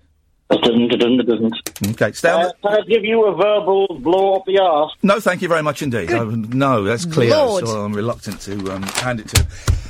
It 0.49 0.61
doesn't, 0.61 0.94
it 0.94 0.98
doesn't, 0.98 1.19
it 1.19 1.28
doesn't. 1.28 2.02
Okay, 2.02 2.14
stay 2.14 2.32
on. 2.32 2.45
Uh, 2.45 2.52
can 2.61 2.74
I 2.74 2.82
give 2.88 3.03
you 3.03 3.26
a 3.26 3.36
verbal 3.36 3.88
blow 3.99 4.36
up 4.36 4.45
the 4.45 4.60
arse? 4.60 4.94
No, 5.03 5.19
thank 5.19 5.41
you 5.41 5.49
very 5.49 5.61
much 5.61 5.82
indeed. 5.82 6.10
I, 6.11 6.24
no, 6.24 6.84
that's 6.84 7.06
clear. 7.06 7.32
Lord. 7.32 7.68
So 7.68 7.84
I'm 7.84 7.94
reluctant 7.94 8.40
to 8.41 8.53
um, 8.72 8.84
hand 8.84 9.19
it 9.19 9.28
to. 9.30 9.41
him. 9.41 9.48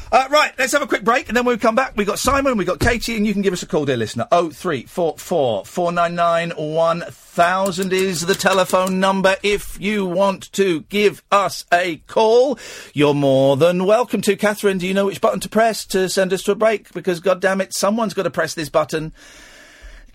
Uh, 0.09 0.25
right, 0.31 0.53
let's 0.57 0.71
have 0.71 0.81
a 0.81 0.87
quick 0.87 1.03
break, 1.03 1.27
and 1.27 1.35
then 1.35 1.43
when 1.43 1.53
we 1.53 1.59
come 1.59 1.75
back, 1.75 1.91
we've 1.97 2.07
got 2.07 2.17
Simon, 2.17 2.55
we've 2.55 2.65
got 2.65 2.79
Katie, 2.79 3.17
and 3.17 3.27
you 3.27 3.33
can 3.33 3.41
give 3.41 3.51
us 3.51 3.61
a 3.61 3.65
call, 3.65 3.83
dear 3.83 3.97
listener. 3.97 4.25
Oh 4.31 4.49
three 4.49 4.83
four 4.85 5.17
four 5.17 5.65
four 5.65 5.91
nine 5.91 6.15
nine 6.15 6.51
one 6.51 7.01
thousand 7.01 7.91
is 7.91 8.21
the 8.21 8.33
telephone 8.33 9.01
number. 9.01 9.35
If 9.43 9.79
you 9.81 10.05
want 10.05 10.51
to 10.53 10.81
give 10.83 11.21
us 11.29 11.65
a 11.73 11.97
call, 12.07 12.57
you're 12.93 13.13
more 13.13 13.57
than 13.57 13.85
welcome 13.85 14.21
to. 14.21 14.37
Catherine, 14.37 14.77
do 14.77 14.87
you 14.87 14.93
know 14.93 15.05
which 15.07 15.19
button 15.19 15.41
to 15.41 15.49
press 15.49 15.85
to 15.87 16.07
send 16.07 16.31
us 16.31 16.41
to 16.43 16.53
a 16.53 16.55
break? 16.55 16.91
Because, 16.93 17.19
God 17.19 17.41
damn 17.41 17.59
it, 17.59 17.75
someone's 17.75 18.13
got 18.13 18.23
to 18.23 18.31
press 18.31 18.53
this 18.53 18.69
button. 18.69 19.13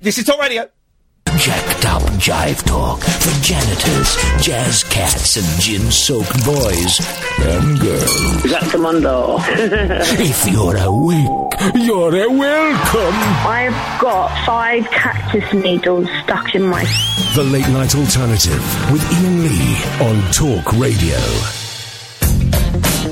This 0.03 0.19
is 0.19 0.25
Talk 0.25 0.41
Radio. 0.41 0.69
Jacked 1.37 1.87
up 1.87 2.03
jive 2.19 2.61
talk 2.67 2.99
for 2.99 3.41
janitors, 3.41 4.17
jazz 4.45 4.83
cats, 4.83 5.37
and 5.37 5.63
gin-soaked 5.63 6.45
boys 6.45 6.99
and 7.39 7.79
girls. 7.79 8.45
Is 8.45 8.51
that 8.51 8.69
Commando? 8.73 9.37
if 9.47 10.45
you're 10.51 10.77
awake, 10.77 11.87
you're 11.87 12.17
a 12.17 12.29
welcome. 12.29 13.15
I've 13.47 14.01
got 14.01 14.45
five 14.45 14.91
cactus 14.91 15.53
needles 15.53 16.09
stuck 16.25 16.53
in 16.57 16.65
my. 16.65 16.83
The 17.37 17.45
Late 17.45 17.69
Night 17.69 17.95
Alternative 17.95 18.91
with 18.91 19.09
Iain 19.13 19.43
Lee 19.45 19.77
on 20.01 20.33
Talk 20.33 20.73
Radio. 20.73 21.17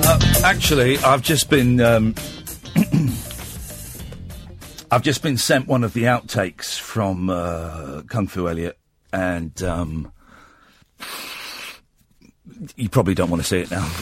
Uh, 0.02 0.42
actually, 0.42 0.98
I've 0.98 1.22
just 1.22 1.48
been. 1.48 1.80
Um, 1.80 2.16
I've 4.90 5.02
just 5.02 5.22
been 5.22 5.36
sent 5.36 5.66
one 5.68 5.84
of 5.84 5.92
the 5.92 6.02
outtakes 6.04 6.78
from 6.78 7.30
uh, 7.30 8.02
Kung 8.08 8.26
Fu 8.26 8.48
Elliot, 8.48 8.76
and 9.12 9.62
um, 9.62 10.10
you 12.76 12.88
probably 12.88 13.14
don't 13.14 13.30
want 13.30 13.40
to 13.42 13.48
see 13.48 13.58
it 13.60 13.70
now. 13.70 13.88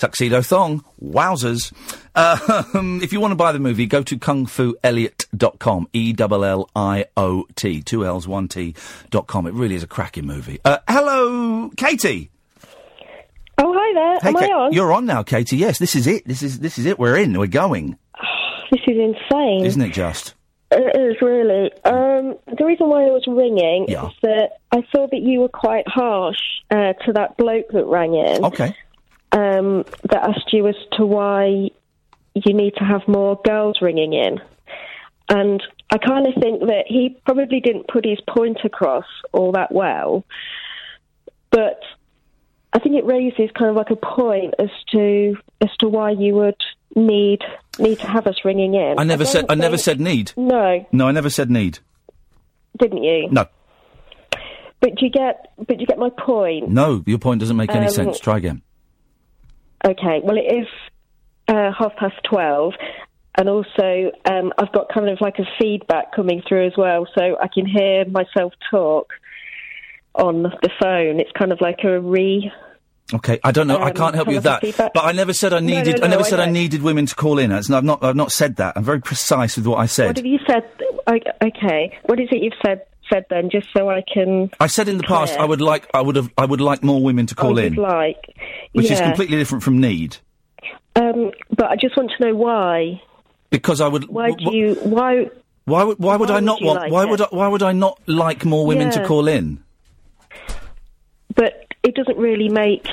Tuxedo 0.00 0.42
Thong, 0.42 0.84
wowzers. 1.02 1.72
Um, 2.14 3.00
if 3.02 3.12
you 3.12 3.20
want 3.20 3.32
to 3.32 3.36
buy 3.36 3.52
the 3.52 3.58
movie, 3.58 3.86
go 3.86 4.02
to 4.02 4.18
kungfuelliot.com, 4.18 5.88
E-L-L-I-O-T, 5.94 7.82
two 7.82 8.04
L's, 8.04 8.28
one 8.28 8.48
T, 8.48 8.74
dot 9.10 9.26
com. 9.26 9.46
It 9.46 9.54
really 9.54 9.74
is 9.76 9.82
a 9.82 9.86
cracking 9.86 10.26
movie. 10.26 10.60
Uh, 10.64 10.78
hello, 10.88 11.70
Katie. 11.76 12.30
Oh, 13.56 13.72
hi 13.74 13.94
there. 13.94 14.18
Hey, 14.20 14.28
Am 14.28 14.34
Ka- 14.34 14.40
I 14.40 14.64
on? 14.66 14.72
You're 14.74 14.92
on 14.92 15.06
now, 15.06 15.22
Katie. 15.22 15.56
Yes, 15.56 15.78
this 15.78 15.96
is 15.96 16.06
it. 16.06 16.26
This 16.26 16.42
is 16.42 16.58
this 16.60 16.78
is 16.78 16.84
it. 16.86 16.98
We're 16.98 17.16
in. 17.16 17.38
We're 17.38 17.46
going. 17.46 17.96
This 18.74 18.82
is 18.88 18.98
insane. 18.98 19.64
Isn't 19.64 19.82
it 19.82 19.92
just? 19.92 20.34
It 20.72 20.96
is 21.00 21.22
really. 21.22 21.70
Um, 21.84 22.36
the 22.58 22.64
reason 22.64 22.88
why 22.88 23.04
I 23.04 23.10
was 23.12 23.22
ringing 23.28 23.86
Yeah. 23.88 24.08
is 24.08 24.14
that 24.22 24.54
I 24.72 24.84
saw 24.90 25.06
that 25.06 25.20
you 25.20 25.38
were 25.38 25.48
quite 25.48 25.86
harsh 25.86 26.40
uh, 26.72 26.94
to 27.04 27.12
that 27.12 27.36
bloke 27.36 27.68
that 27.70 27.84
rang 27.84 28.14
in. 28.14 28.44
Okay. 28.44 28.74
Um, 29.30 29.84
that 30.10 30.28
asked 30.28 30.52
you 30.52 30.66
as 30.66 30.74
to 30.94 31.06
why 31.06 31.70
you 32.34 32.52
need 32.52 32.74
to 32.78 32.84
have 32.84 33.06
more 33.06 33.40
girls 33.44 33.78
ringing 33.80 34.12
in. 34.12 34.40
And 35.28 35.62
I 35.92 35.98
kind 35.98 36.26
of 36.26 36.34
think 36.42 36.62
that 36.62 36.86
he 36.88 37.16
probably 37.24 37.60
didn't 37.60 37.86
put 37.86 38.04
his 38.04 38.18
point 38.28 38.58
across 38.64 39.06
all 39.32 39.52
that 39.52 39.70
well. 39.70 40.24
But 41.52 41.78
I 42.72 42.80
think 42.80 42.96
it 42.96 43.04
raises 43.04 43.50
kind 43.56 43.70
of 43.70 43.76
like 43.76 43.90
a 43.90 43.96
point 43.96 44.54
as 44.58 44.70
to 44.90 45.36
as 45.60 45.70
to 45.78 45.88
why 45.88 46.10
you 46.10 46.34
would 46.34 46.60
need 46.96 47.40
need 47.78 47.98
to 48.00 48.06
have 48.06 48.26
us 48.26 48.36
ringing 48.44 48.74
in. 48.74 48.94
I 48.98 49.04
never 49.04 49.24
said. 49.24 49.46
don't 49.46 49.50
I 49.52 49.54
never 49.54 49.76
said 49.78 50.00
need. 50.00 50.32
No, 50.36 50.86
No, 50.92 51.08
I 51.08 51.12
never 51.12 51.30
said 51.30 51.50
need. 51.50 51.78
didn't 52.78 53.02
you? 53.02 53.28
No, 53.30 53.46
But 54.80 54.96
do 54.96 55.06
you 55.06 55.10
get 55.10 55.52
but 55.66 55.80
you 55.80 55.86
get 55.86 55.98
my 55.98 56.10
point? 56.10 56.68
no. 56.70 57.02
Your 57.06 57.18
point 57.18 57.40
doesn't 57.40 57.56
make 57.56 57.70
any 57.70 57.86
Um, 57.86 57.92
sense. 57.92 58.18
Try 58.20 58.36
again. 58.38 58.62
Okay. 59.84 60.20
Well, 60.22 60.36
it 60.36 60.50
is 60.62 60.66
uh, 61.48 61.70
half 61.78 61.94
past 61.96 62.14
twelve, 62.28 62.72
and 63.36 63.48
also 63.48 64.10
um, 64.24 64.52
I've 64.58 64.72
got 64.72 64.88
kind 64.92 65.08
of 65.08 65.20
like 65.20 65.38
a 65.38 65.44
feedback 65.60 66.14
coming 66.14 66.42
through 66.48 66.66
as 66.66 66.72
well, 66.76 67.06
so 67.16 67.36
I 67.40 67.48
can 67.52 67.66
hear 67.66 68.04
myself 68.06 68.52
talk 68.70 69.12
on 70.14 70.42
the 70.42 70.70
phone. 70.80 71.20
It's 71.20 71.32
kind 71.38 71.52
of 71.52 71.60
like 71.60 71.80
a 71.84 72.00
re. 72.00 72.50
Okay, 73.12 73.38
I 73.44 73.52
don't 73.52 73.66
know. 73.66 73.76
I 73.76 73.90
Um, 73.90 73.94
can't 73.94 74.14
help 74.14 74.28
you 74.28 74.36
with 74.36 74.44
that. 74.44 74.62
But 74.94 75.04
I 75.04 75.12
never 75.12 75.34
said 75.34 75.52
I 75.52 75.60
No, 75.60 75.66
needed. 75.66 75.98
no, 76.00 76.06
I 76.06 76.08
never 76.08 76.22
I 76.22 76.28
said 76.28 76.40
I 76.40 76.46
needed 76.50 76.82
women 76.82 77.04
to 77.06 77.14
call 77.14 77.38
in. 77.38 77.52
I've 77.52 77.68
not. 77.68 78.02
I've 78.02 78.16
not 78.16 78.32
said 78.32 78.56
that. 78.56 78.72
I'm 78.76 78.84
very 78.84 79.00
precise 79.00 79.56
with 79.56 79.66
what 79.66 79.78
I 79.78 79.86
said. 79.86 80.06
What 80.06 80.16
have 80.16 80.26
you 80.26 80.38
said? 80.46 80.64
Okay. 81.06 81.98
What 82.06 82.18
is 82.18 82.28
it 82.30 82.42
you've 82.42 82.54
said? 82.64 82.82
Said 83.12 83.26
then, 83.28 83.50
just 83.50 83.68
so 83.76 83.90
I 83.90 84.02
can. 84.12 84.50
I 84.58 84.66
said 84.66 84.88
in 84.88 84.96
the 84.96 85.04
past. 85.04 85.38
I 85.38 85.44
would 85.44 85.60
like. 85.60 85.86
I 85.92 86.00
would 86.00 86.16
have. 86.16 86.30
I 86.38 86.46
would 86.46 86.62
like 86.62 86.82
more 86.82 87.02
women 87.02 87.26
to 87.26 87.34
call 87.34 87.58
I 87.60 87.64
in, 87.64 87.74
like, 87.74 88.34
which 88.72 88.90
is 88.90 88.98
completely 88.98 89.36
different 89.36 89.62
from 89.62 89.78
need. 89.78 90.16
Um, 90.96 91.32
but 91.50 91.66
I 91.66 91.76
just 91.76 91.96
want 91.98 92.12
to 92.16 92.24
know 92.26 92.34
why. 92.34 93.02
Because 93.50 93.82
I 93.82 93.88
would. 93.88 94.08
Why 94.08 94.30
do 94.30 94.56
you? 94.56 94.74
Why? 94.76 95.28
Why 95.66 95.84
would? 95.84 95.98
Why 95.98 96.16
would 96.16 96.30
why 96.30 96.36
I 96.36 96.40
not 96.40 96.62
want? 96.62 96.80
like 96.80 96.90
why 96.92 97.02
it? 97.04 97.10
would? 97.10 97.20
I, 97.20 97.26
why 97.30 97.48
would 97.48 97.62
I 97.62 97.72
not 97.72 98.00
like 98.06 98.46
more 98.46 98.64
women 98.66 98.90
to 98.92 99.04
call 99.04 99.28
in? 99.28 99.62
But 101.34 101.63
it 101.84 101.94
doesn't 101.94 102.16
really 102.16 102.48
make 102.48 102.86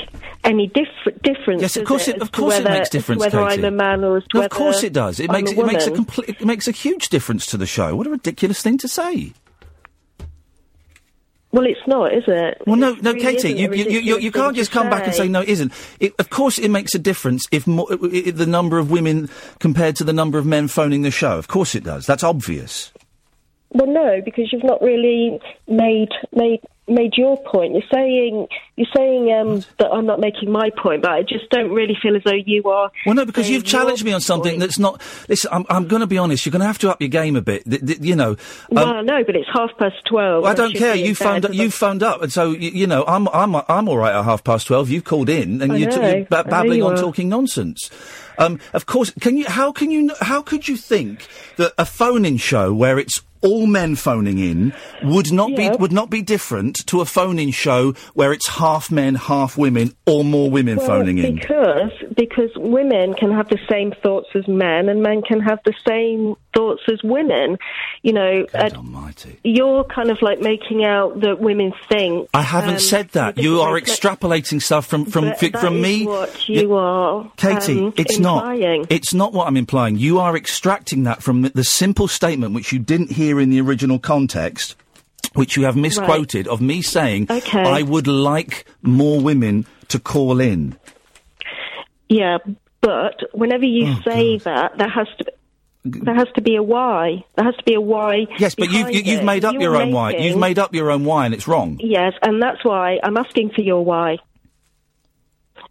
any 0.44 0.68
diff- 0.68 1.22
difference. 1.24 1.62
Yes, 1.62 1.78
of 1.78 1.86
course 1.86 2.08
it, 2.08 2.18
it- 2.18 2.22
of 2.22 2.32
course 2.32 2.58
it 2.58 2.64
makes 2.66 2.90
difference, 2.90 3.22
Whether 3.22 3.40
Katie. 3.48 3.66
I'm 3.66 3.66
a 3.66 3.72
man 3.72 4.04
or 4.04 4.22
No, 4.34 4.42
of 4.44 4.50
course 4.52 4.84
it 4.84 4.94
does. 4.94 5.20
It 5.20 5.30
I'm 5.30 5.34
makes 5.34 5.52
a 5.52 5.60
it 5.60 5.66
makes 5.66 5.88
a 5.88 5.92
complete. 5.92 6.30
It 6.30 6.46
makes 6.46 6.68
a 6.68 6.72
huge 6.72 7.10
difference 7.10 7.46
to 7.48 7.58
the 7.58 7.66
show. 7.66 7.96
What 7.96 8.08
a 8.08 8.12
ridiculous 8.12 8.62
thing 8.62 8.78
to 8.80 8.88
say. 8.88 9.34
Well, 11.54 11.66
it's 11.66 11.86
not, 11.86 12.14
is 12.14 12.24
it? 12.28 12.62
Well, 12.66 12.78
no, 12.78 12.94
no, 13.02 13.12
really 13.12 13.20
Katie, 13.26 13.52
you, 13.52 13.74
you, 13.74 14.00
you, 14.00 14.18
you, 14.20 14.32
can't 14.32 14.56
just 14.56 14.72
come 14.72 14.90
back 14.90 15.04
and 15.06 15.14
say 15.14 15.28
no, 15.28 15.42
it 15.42 15.50
isn't. 15.50 15.74
It, 16.00 16.14
of 16.18 16.30
course, 16.30 16.58
it 16.58 16.70
makes 16.70 16.96
a 16.96 17.00
difference 17.00 17.46
if, 17.52 17.68
mo- 17.68 17.88
if 17.90 18.38
the 18.38 18.46
number 18.46 18.78
of 18.80 18.90
women 18.90 19.30
compared 19.60 19.98
to 19.98 20.06
the 20.06 20.14
number 20.14 20.38
of 20.38 20.46
men 20.46 20.70
phoning 20.70 21.02
the 21.02 21.12
show. 21.12 21.38
Of 21.38 21.50
course, 21.50 21.76
it 21.76 21.84
does. 21.84 22.06
That's 22.06 22.24
obvious. 22.24 22.94
Well, 23.74 23.88
no, 23.88 24.22
because 24.24 24.52
you've 24.52 24.64
not 24.64 24.82
really 24.82 25.40
made 25.68 26.10
made 26.34 26.60
made 26.88 27.14
your 27.16 27.38
point. 27.44 27.74
You're 27.74 27.84
saying 27.94 28.48
you're 28.76 28.88
saying 28.96 29.32
um, 29.32 29.64
that 29.80 29.90
I'm 29.92 30.06
not 30.06 30.20
making 30.20 30.52
my 30.52 30.70
point, 30.72 31.04
but 31.04 31.12
I 31.12 31.22
just 31.24 31.50
don't 31.50 31.72
really 31.72 31.96
feel 32.02 32.16
as 32.16 32.24
though 32.26 32.34
you 32.34 32.64
are. 32.70 32.92
Well, 33.06 33.16
no, 33.16 33.26
because 33.26 33.50
you've 33.50 33.64
challenged 33.64 34.04
me 34.04 34.12
on 34.12 34.22
something 34.22 34.60
that's 34.60 34.78
not. 34.78 35.02
Listen, 35.30 35.52
I'm, 35.54 35.66
I'm 35.70 35.88
going 35.88 36.02
to 36.02 36.08
be 36.08 36.18
honest. 36.18 36.46
You're 36.46 36.52
going 36.52 36.62
to 36.62 36.68
have 36.68 36.80
to 36.80 36.90
up 36.90 37.02
your 37.02 37.10
game 37.10 37.36
a 37.36 37.42
bit. 37.42 37.64
Th- 37.64 37.86
th- 37.86 38.00
you 38.02 38.16
know. 38.16 38.32
um, 38.32 38.38
well, 38.72 39.04
no, 39.04 39.24
but 39.24 39.36
it's 39.36 39.50
half 39.54 39.72
past 39.78 40.04
twelve. 40.06 40.44
Well, 40.44 40.52
I 40.52 40.56
don't 40.56 40.76
care. 40.76 40.96
You 40.96 41.16
phoned. 41.16 41.46
Up, 41.46 41.54
you 41.54 41.72
phoned 41.72 42.04
up, 42.04 42.22
and 42.22 42.32
so 42.32 42.52
you, 42.52 42.72
you 42.72 42.88
know 42.88 43.06
I'm 43.08 43.28
I'm 43.30 43.56
I'm 43.56 43.88
all 43.88 43.98
right 43.98 44.14
at 44.14 44.24
half 44.24 44.44
past 44.44 44.68
twelve. 44.68 44.90
You've 44.90 45.06
called 45.06 45.30
in, 45.30 45.62
and 45.62 45.72
I 45.72 45.78
you're 45.78 45.90
ba- 45.90 45.98
I 45.98 46.44
know 46.44 46.50
babbling 46.50 46.80
you 46.80 46.88
on, 46.88 46.94
are. 46.94 47.02
talking 47.02 47.30
nonsense. 47.30 47.90
Um, 48.38 48.60
of 48.74 48.86
course, 48.86 49.12
can 49.22 49.38
you? 49.38 49.46
How 49.46 49.72
can 49.72 49.92
you? 49.92 50.12
How 50.20 50.42
could 50.42 50.68
you 50.68 50.76
think 50.76 51.28
that 51.58 51.74
a 51.78 51.86
phone-in 51.86 52.38
show 52.38 52.74
where 52.74 52.98
it's 52.98 53.22
all 53.42 53.66
men 53.68 53.96
phoning 53.96 54.40
in 54.40 54.74
would 55.04 55.32
not 55.32 55.52
Yeah. 55.52 55.72
be 55.72 55.78
would 55.78 55.92
not 55.92 56.10
be 56.10 56.22
different 56.22 56.86
to 56.88 57.02
a 57.02 57.06
phone-in 57.06 57.52
show 57.52 57.94
where 58.14 58.32
it's 58.34 58.48
half 58.48 58.92
men, 58.92 59.16
half 59.16 59.58
women, 59.58 59.94
or 60.06 60.24
more 60.24 60.50
women 60.50 60.78
Well, 60.78 60.88
phoning 60.88 61.18
in. 61.18 61.36
Because 61.36 61.92
because 62.16 62.52
women 62.56 63.14
can 63.14 63.32
have 63.32 63.50
the 63.50 63.60
same 63.70 63.94
thoughts 64.04 64.28
as 64.36 64.48
men, 64.48 64.90
and 64.90 65.02
men 65.02 65.22
can 65.22 65.40
have 65.40 65.60
the 65.66 65.74
same 65.88 66.36
thoughts 66.54 66.82
as 66.92 67.02
women. 67.04 67.58
You 68.04 68.14
know, 68.14 68.46
uh, 68.54 68.70
you're 69.44 69.84
kind 69.86 70.12
of 70.12 70.22
like 70.22 70.40
making 70.40 70.84
out 70.84 71.22
that 71.22 71.40
women 71.40 71.74
think. 71.90 72.30
I 72.34 72.42
haven't 72.42 72.76
um, 72.76 72.80
said 72.80 73.10
that. 73.10 73.38
You 73.38 73.62
are 73.62 73.80
extrapolating 73.80 74.62
stuff 74.62 74.86
from 74.86 75.06
from 75.06 75.34
fi- 75.36 75.50
that 75.50 75.62
from 75.62 75.82
me. 75.82 76.06
What 76.06 76.48
you 76.50 76.74
are, 76.76 77.32
Katie, 77.38 77.80
um, 77.80 77.94
it's 77.98 78.18
implying. 78.18 78.82
not. 78.82 78.92
It's 78.92 79.14
not 79.14 79.34
what 79.34 79.48
I'm 79.48 79.58
implying. 79.58 79.98
You 79.98 80.20
are 80.20 80.36
extracting 80.36 81.04
that 81.04 81.24
from 81.24 81.44
the, 81.44 81.50
the 81.50 81.64
simple 81.64 82.08
statement 82.08 82.54
which 82.54 82.72
you 82.72 82.80
didn't 82.80 83.12
hear 83.12 83.31
in 83.40 83.50
the 83.50 83.62
original 83.62 84.00
context, 84.00 84.76
which 85.34 85.56
you 85.56 85.64
have 85.64 85.76
misquoted 85.76 86.48
of 86.48 86.62
me 86.62 86.82
saying, 86.82 87.28
Okay. 87.30 87.62
"I 87.62 87.82
would 87.84 88.08
like 88.08 88.66
more 88.82 89.20
women 89.22 89.66
to 89.90 90.00
call 90.00 90.40
in." 90.40 90.78
Yeah, 92.10 92.38
but 92.82 93.22
whenever 93.34 93.66
you 93.66 93.88
Oh, 93.88 94.02
say 94.04 94.38
that, 94.40 94.78
there 94.78 94.90
has 94.90 95.08
to. 95.20 95.26
There 95.84 96.14
has 96.14 96.28
to 96.36 96.42
be 96.44 96.56
a 96.58 96.62
why. 96.62 97.24
There 97.36 97.44
has 97.44 97.56
to 97.56 97.64
be 97.64 97.74
a 97.74 97.82
why. 97.82 98.28
Yes, 98.38 98.54
but 98.54 98.70
you've 98.70 98.92
you, 98.92 99.02
you've 99.02 99.24
made 99.24 99.44
up 99.44 99.54
You're 99.54 99.64
your 99.64 99.82
own 99.82 99.92
why. 99.92 100.12
You've 100.12 100.38
made 100.38 100.60
up 100.60 100.76
your 100.76 100.92
own 100.92 101.06
why, 101.06 101.26
and 101.26 101.34
it's 101.34 101.48
wrong. 101.48 101.80
Yes, 101.82 102.14
and 102.22 102.40
that's 102.40 102.64
why 102.64 103.00
I'm 103.04 103.18
asking 103.18 103.50
for 103.56 103.62
your 103.62 103.84
why. 103.84 104.18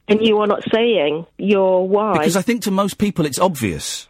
And 0.08 0.20
you 0.26 0.39
are 0.40 0.48
not 0.48 0.64
saying 0.74 1.26
your 1.39 1.86
why. 1.89 2.14
Because 2.18 2.34
I 2.34 2.42
think 2.42 2.62
to 2.62 2.72
most 2.72 2.98
people 2.98 3.24
it's 3.24 3.39
obvious. 3.39 4.08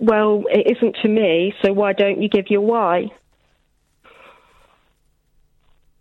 Well, 0.00 0.44
it 0.48 0.76
isn't 0.76 0.96
to 1.02 1.08
me, 1.08 1.52
so 1.62 1.72
why 1.74 1.92
don't 1.92 2.22
you 2.22 2.28
give 2.28 2.46
your 2.48 2.62
why? 2.62 3.10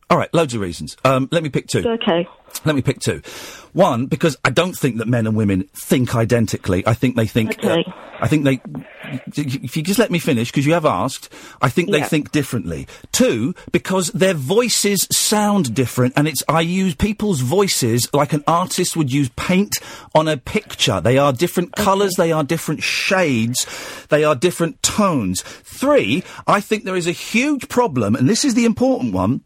All 0.09 0.17
right, 0.17 0.33
loads 0.33 0.55
of 0.55 0.61
reasons. 0.61 0.95
Um, 1.03 1.27
let 1.31 1.43
me 1.43 1.49
pick 1.49 1.67
two. 1.67 1.83
Okay. 1.85 2.27
Let 2.65 2.75
me 2.75 2.81
pick 2.81 2.99
two. 2.99 3.21
One, 3.79 4.07
because 4.07 4.35
I 4.43 4.49
don't 4.49 4.77
think 4.77 4.97
that 4.97 5.07
men 5.07 5.25
and 5.25 5.37
women 5.37 5.63
think 5.73 6.13
identically. 6.13 6.85
I 6.85 6.93
think 6.93 7.15
they 7.15 7.25
think. 7.27 7.51
Okay. 7.51 7.85
uh, 7.87 7.91
I 8.19 8.27
think 8.27 8.43
they. 8.43 8.59
If 9.37 9.77
you 9.77 9.83
just 9.83 9.97
let 9.97 10.11
me 10.11 10.19
finish, 10.19 10.51
because 10.51 10.65
you 10.65 10.73
have 10.73 10.85
asked, 10.85 11.31
I 11.61 11.69
think 11.69 11.89
they 11.89 11.99
Yeah. 11.99 12.07
think 12.07 12.33
differently. 12.33 12.87
Two, 13.13 13.55
because 13.71 14.09
their 14.09 14.33
voices 14.33 15.07
sound 15.11 15.73
different, 15.73 16.13
and 16.17 16.27
it's 16.27 16.43
I 16.49 16.59
use 16.59 16.93
people's 16.93 17.39
voices 17.39 18.09
like 18.11 18.33
an 18.33 18.43
artist 18.47 18.97
would 18.97 19.13
use 19.13 19.29
paint 19.37 19.77
on 20.13 20.27
a 20.27 20.35
picture. 20.35 20.99
They 20.99 21.17
are 21.17 21.31
different 21.31 21.71
colours, 21.77 22.15
they 22.17 22.33
are 22.33 22.43
different 22.43 22.83
shades, 22.83 23.65
they 24.09 24.25
are 24.25 24.35
different 24.35 24.83
tones. 24.83 25.41
Three, 25.63 26.23
I 26.45 26.59
think 26.59 26.83
there 26.83 26.97
is 26.97 27.07
a 27.07 27.13
huge 27.13 27.69
problem, 27.69 28.13
and 28.13 28.27
this 28.29 28.43
is 28.43 28.55
the 28.55 28.65
important 28.65 29.13
one 29.13 29.39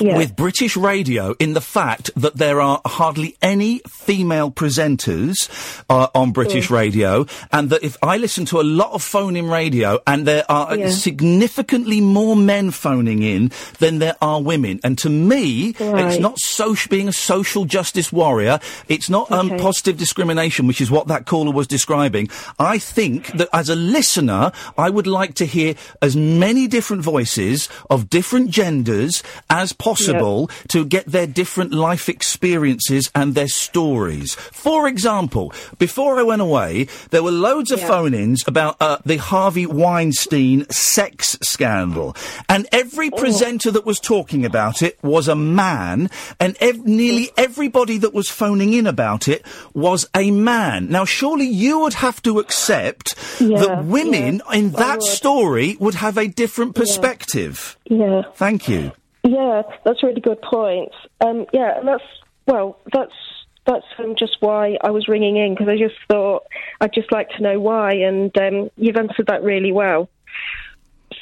with 0.00 0.36
British 0.36 0.76
radio 0.76 1.34
in 1.38 1.54
the 1.54 1.60
fact 1.60 2.10
that 2.16 2.36
there 2.36 2.60
are 2.60 2.80
hardly 2.84 3.36
any 3.40 3.80
female 3.88 4.50
presenters 4.50 5.48
uh, 5.88 6.08
on 6.14 6.32
British 6.32 6.70
radio, 6.70 7.26
and 7.52 7.70
that 7.70 7.82
if 7.82 7.96
I 8.02 8.16
listen 8.18 8.44
to 8.46 8.60
a 8.60 8.62
lot 8.62 8.92
of 8.92 9.02
phone-in 9.02 9.48
radio, 9.48 10.00
and 10.06 10.26
there 10.26 10.44
are 10.50 10.76
Yeah. 10.76 10.90
significantly 10.90 12.00
more 12.00 12.36
men 12.36 12.70
phoning 12.70 13.22
in 13.22 13.50
than 13.78 13.98
there 13.98 14.16
are 14.20 14.42
women, 14.42 14.80
and 14.84 14.98
to 14.98 15.08
me, 15.08 15.74
it's 15.78 16.18
not 16.20 16.38
social 16.38 16.88
being 16.90 17.08
a 17.08 17.12
social 17.12 17.64
justice 17.64 18.12
warrior. 18.12 18.60
It's 18.88 19.08
not 19.08 19.30
um, 19.32 19.50
Okay. 19.52 19.62
positive 19.62 19.96
discrimination, 19.96 20.66
which 20.66 20.80
is 20.80 20.90
what 20.90 21.08
that 21.08 21.24
caller 21.26 21.52
was 21.52 21.66
describing. 21.66 22.28
I 22.58 22.78
think 22.78 23.32
that 23.38 23.48
as 23.52 23.68
a 23.68 23.74
listener, 23.74 24.52
I 24.76 24.90
would 24.90 25.06
like 25.06 25.34
to 25.34 25.46
hear 25.46 25.74
as 26.02 26.14
many 26.16 26.66
different 26.66 27.02
voices 27.02 27.68
of 27.88 28.10
different 28.10 28.50
genders 28.50 29.22
as 29.48 29.72
possible 29.72 29.85
to 30.68 30.84
get 30.84 31.06
their 31.06 31.26
different 31.26 31.72
life 31.72 32.08
experiences 32.08 33.10
and 33.14 33.34
their 33.34 33.48
stories. 33.48 34.34
For 34.34 34.88
example, 34.88 35.52
before 35.78 36.18
I 36.18 36.22
went 36.22 36.42
away, 36.42 36.88
there 37.10 37.22
were 37.22 37.30
loads 37.30 37.70
of 37.70 37.80
phone-ins 37.80 38.44
about 38.46 38.76
uh, 38.80 38.98
the 39.04 39.16
Harvey 39.16 39.66
Weinstein 39.66 40.68
sex 40.70 41.38
scandal, 41.42 42.16
and 42.48 42.66
every 42.72 43.10
presenter 43.10 43.70
that 43.70 43.86
was 43.86 44.00
talking 44.00 44.44
about 44.44 44.82
it 44.82 44.98
was 45.02 45.28
a 45.28 45.36
man, 45.36 46.10
and 46.40 46.56
ev- 46.60 46.84
nearly 46.84 47.30
everybody 47.36 47.98
that 47.98 48.14
was 48.14 48.28
phoning 48.28 48.72
in 48.72 48.86
about 48.86 49.28
it 49.28 49.44
was 49.74 50.08
a 50.14 50.30
man. 50.30 50.88
Now, 50.90 51.04
surely 51.04 51.46
you 51.46 51.78
would 51.80 51.94
have 51.94 52.22
to 52.22 52.38
accept 52.38 53.14
that 53.38 53.84
women 53.84 54.42
in 54.52 54.70
that 54.72 55.00
would. 55.00 55.02
story 55.02 55.76
would 55.78 55.94
have 55.94 56.18
a 56.18 56.28
different 56.28 56.74
perspective. 56.74 57.76
Yeah. 57.84 58.22
Thank 58.34 58.68
you. 58.68 58.92
Yeah, 59.26 59.62
that's 59.84 60.02
a 60.02 60.06
really 60.06 60.20
good 60.20 60.40
point. 60.40 60.92
Um, 61.20 61.46
yeah, 61.52 61.78
and 61.78 61.88
that's 61.88 62.04
well, 62.46 62.78
that's 62.92 63.12
that's 63.66 63.84
um, 63.98 64.14
just 64.16 64.36
why 64.38 64.78
I 64.84 64.90
was 64.90 65.08
ringing 65.08 65.36
in 65.36 65.54
because 65.54 65.68
I 65.68 65.76
just 65.76 65.96
thought 66.08 66.44
I'd 66.80 66.92
just 66.94 67.10
like 67.10 67.30
to 67.30 67.42
know 67.42 67.58
why, 67.58 67.94
and 67.94 68.36
um, 68.38 68.70
you've 68.76 68.96
answered 68.96 69.26
that 69.26 69.42
really 69.42 69.72
well. 69.72 70.08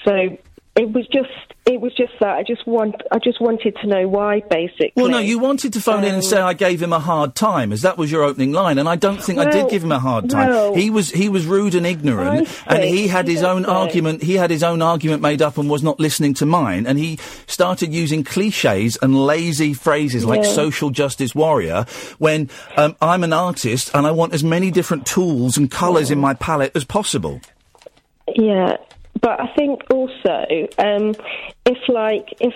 So 0.05 0.37
it 0.77 0.91
was 0.93 1.07
just 1.09 1.31
it 1.67 1.81
was 1.81 1.95
just 1.95 2.13
that 2.21 2.37
I 2.37 2.43
just 2.43 2.67
want 2.67 2.97
I 3.11 3.19
just 3.19 3.41
wanted 3.41 3.77
to 3.81 3.87
know 3.87 4.07
why, 4.09 4.41
basically. 4.51 4.93
Well, 4.97 5.09
no, 5.09 5.19
you 5.19 5.39
wanted 5.39 5.73
to 5.75 5.81
phone 5.81 6.05
in 6.05 6.15
and 6.15 6.25
say 6.25 6.39
I 6.39 6.53
gave 6.53 6.83
him 6.83 6.93
a 6.93 6.99
hard 6.99 7.35
time, 7.35 7.73
as 7.73 7.83
that 7.83 7.97
was 7.97 8.11
your 8.13 8.23
opening 8.23 8.53
line, 8.53 8.79
and 8.79 8.89
I 8.89 8.97
don't 8.97 9.23
think 9.23 9.39
I 9.39 9.51
did 9.51 9.71
give 9.71 9.83
him 9.85 9.93
a 9.93 9.99
hard 9.99 10.29
time. 10.29 10.51
well, 10.51 10.75
he 10.75 10.91
was 10.91 11.11
he 11.11 11.29
was 11.29 11.47
rude 11.47 11.75
and 11.75 11.87
ignorant, 11.87 12.49
and 12.67 12.83
he 12.85 13.07
had 13.09 13.29
his 13.29 13.43
own 13.43 13.65
argument. 13.65 14.23
He 14.23 14.35
had 14.35 14.51
his 14.51 14.63
own 14.63 14.83
argument 14.83 15.23
made 15.23 15.41
up 15.41 15.57
and 15.57 15.71
was 15.71 15.83
not 15.83 16.01
listening 16.01 16.35
to 16.35 16.47
mine, 16.47 16.87
and 16.87 16.99
he 16.99 17.19
started 17.47 17.95
using 17.95 18.25
cliches 18.25 18.99
and 19.01 19.17
lazy 19.17 19.75
phrases 19.75 20.25
like 20.25 20.43
Yeah. 20.43 20.49
social 20.51 20.91
justice 20.91 21.35
warrior. 21.35 21.87
When 22.19 22.51
um, 22.77 22.97
I'm 23.01 23.25
an 23.25 23.33
artist 23.33 23.91
and 23.95 24.07
I 24.07 24.11
want 24.11 24.35
as 24.35 24.43
many 24.45 24.71
different 24.71 25.07
tools 25.07 25.57
and 25.57 25.71
colours 25.71 26.11
in 26.11 26.19
my 26.19 26.35
palette 26.35 26.73
as 26.75 26.85
possible. 26.85 27.41
Yeah, 28.35 28.77
but 29.21 29.41
I 29.41 29.55
think 29.57 29.83
also 29.91 30.47
um, 30.79 31.15
if 31.67 31.79
like 31.89 32.35
if 32.41 32.55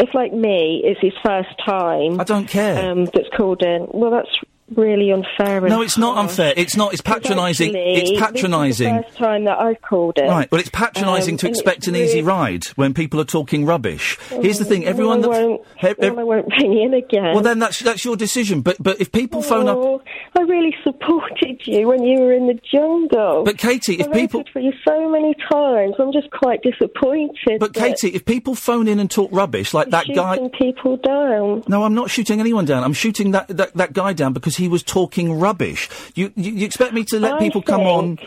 if 0.00 0.14
like 0.14 0.32
me 0.32 0.82
it's 0.84 1.00
his 1.00 1.12
first 1.24 1.50
time, 1.64 2.20
I 2.20 2.24
don't 2.24 2.48
care. 2.48 2.90
Um, 2.90 3.04
that's 3.06 3.28
called 3.36 3.62
in. 3.62 3.86
Well, 3.92 4.10
that's 4.10 4.28
really 4.74 5.10
unfair. 5.12 5.60
No, 5.60 5.82
it's 5.82 5.98
not 5.98 6.16
unfair. 6.18 6.52
It's 6.56 6.76
not. 6.76 6.92
It's 6.92 7.02
patronising. 7.02 7.72
It's 7.74 8.18
patronising. 8.20 8.96
the 8.96 9.02
first 9.02 9.16
time 9.16 9.44
that 9.44 9.58
I've 9.58 9.80
called 9.82 10.18
in. 10.18 10.26
Right, 10.28 10.50
well, 10.50 10.60
it's 10.60 10.70
patronising 10.70 11.34
Um, 11.34 11.38
to 11.38 11.48
expect 11.48 11.86
an 11.86 11.96
easy 11.96 12.22
ride 12.22 12.64
when 12.76 12.94
people 12.94 13.20
are 13.20 13.24
talking 13.24 13.66
rubbish. 13.66 14.18
Here's 14.30 14.58
the 14.58 14.64
thing: 14.64 14.84
everyone 14.84 15.20
well, 15.20 15.30
that 15.32 15.40
won't, 15.48 15.62
he- 15.78 15.94
well, 15.98 16.20
I 16.20 16.22
won't 16.24 16.46
ring 16.60 16.78
in 16.78 16.94
again. 16.94 17.34
well, 17.34 17.42
then 17.42 17.58
that's 17.58 17.80
that's 17.80 18.04
your 18.04 18.16
decision. 18.16 18.62
But 18.62 18.76
but 18.80 19.00
if 19.00 19.12
people 19.12 19.42
phone 19.42 19.68
up, 19.68 19.76
Oh, 19.76 20.02
I 20.38 20.42
really 20.42 20.74
supported 20.82 21.60
you 21.66 21.88
when 21.88 22.02
you 22.02 22.20
were 22.20 22.32
in 22.32 22.46
the 22.46 22.58
jungle. 22.70 23.44
But, 23.44 23.58
Katie, 23.58 23.94
if 24.00 24.08
I 24.08 24.12
people- 24.12 24.44
for 24.52 24.60
you 24.60 24.72
so 24.86 25.10
many 25.10 25.34
times, 25.52 25.94
I'm 25.98 26.12
just 26.12 26.30
quite 26.30 26.62
disappointed. 26.62 27.58
but 27.60 27.74
Katie, 27.74 28.08
if 28.08 28.24
people 28.24 28.54
phone 28.54 28.88
in 28.88 28.98
and 28.98 29.10
talk 29.10 29.30
rubbish 29.32 29.74
like 29.74 29.90
that 29.90 30.06
guy. 30.14 30.36
shooting 30.36 30.50
people 30.50 30.96
down. 30.96 31.62
No, 31.68 31.82
I'm 31.84 31.94
not 31.94 32.10
shooting 32.10 32.40
anyone 32.40 32.64
down. 32.64 32.82
I'm 32.84 32.92
shooting 32.92 33.32
that, 33.32 33.48
that, 33.48 33.74
that 33.74 33.92
guy 33.92 34.12
down 34.12 34.32
because 34.32 34.53
he 34.56 34.68
was 34.68 34.82
talking 34.82 35.38
rubbish. 35.38 35.88
You, 36.14 36.32
you, 36.36 36.52
you 36.52 36.66
expect 36.66 36.92
me 36.94 37.04
to 37.04 37.20
let 37.20 37.34
I 37.34 37.38
people 37.38 37.62
come 37.62 37.82
on 37.82 38.18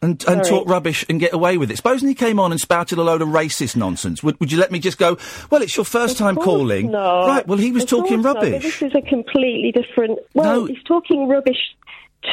and, 0.00 0.22
and 0.28 0.44
Sorry. 0.44 0.44
talk 0.44 0.68
rubbish 0.68 1.04
and 1.08 1.18
get 1.18 1.32
away 1.32 1.58
with 1.58 1.70
it? 1.70 1.76
Supposing 1.76 2.08
he 2.08 2.14
came 2.14 2.38
on 2.38 2.52
and 2.52 2.60
spouted 2.60 2.98
a 2.98 3.02
load 3.02 3.20
of 3.22 3.28
racist 3.28 3.74
nonsense, 3.76 4.22
would, 4.22 4.38
would 4.40 4.52
you 4.52 4.58
let 4.58 4.70
me 4.70 4.78
just 4.78 4.98
go, 4.98 5.18
well, 5.50 5.60
it's 5.62 5.76
your 5.76 5.84
first 5.84 6.16
time 6.18 6.36
calling? 6.36 6.90
No. 6.90 7.26
Right, 7.26 7.46
well, 7.46 7.58
he 7.58 7.72
was 7.72 7.82
Of 7.84 7.88
talking 7.90 8.22
not, 8.22 8.36
rubbish. 8.36 8.62
this 8.62 8.82
is 8.82 8.92
a 8.94 9.02
completely 9.02 9.72
different. 9.72 10.18
Well, 10.34 10.60
No. 10.60 10.64
he's 10.66 10.82
talking 10.84 11.26
rubbish 11.28 11.58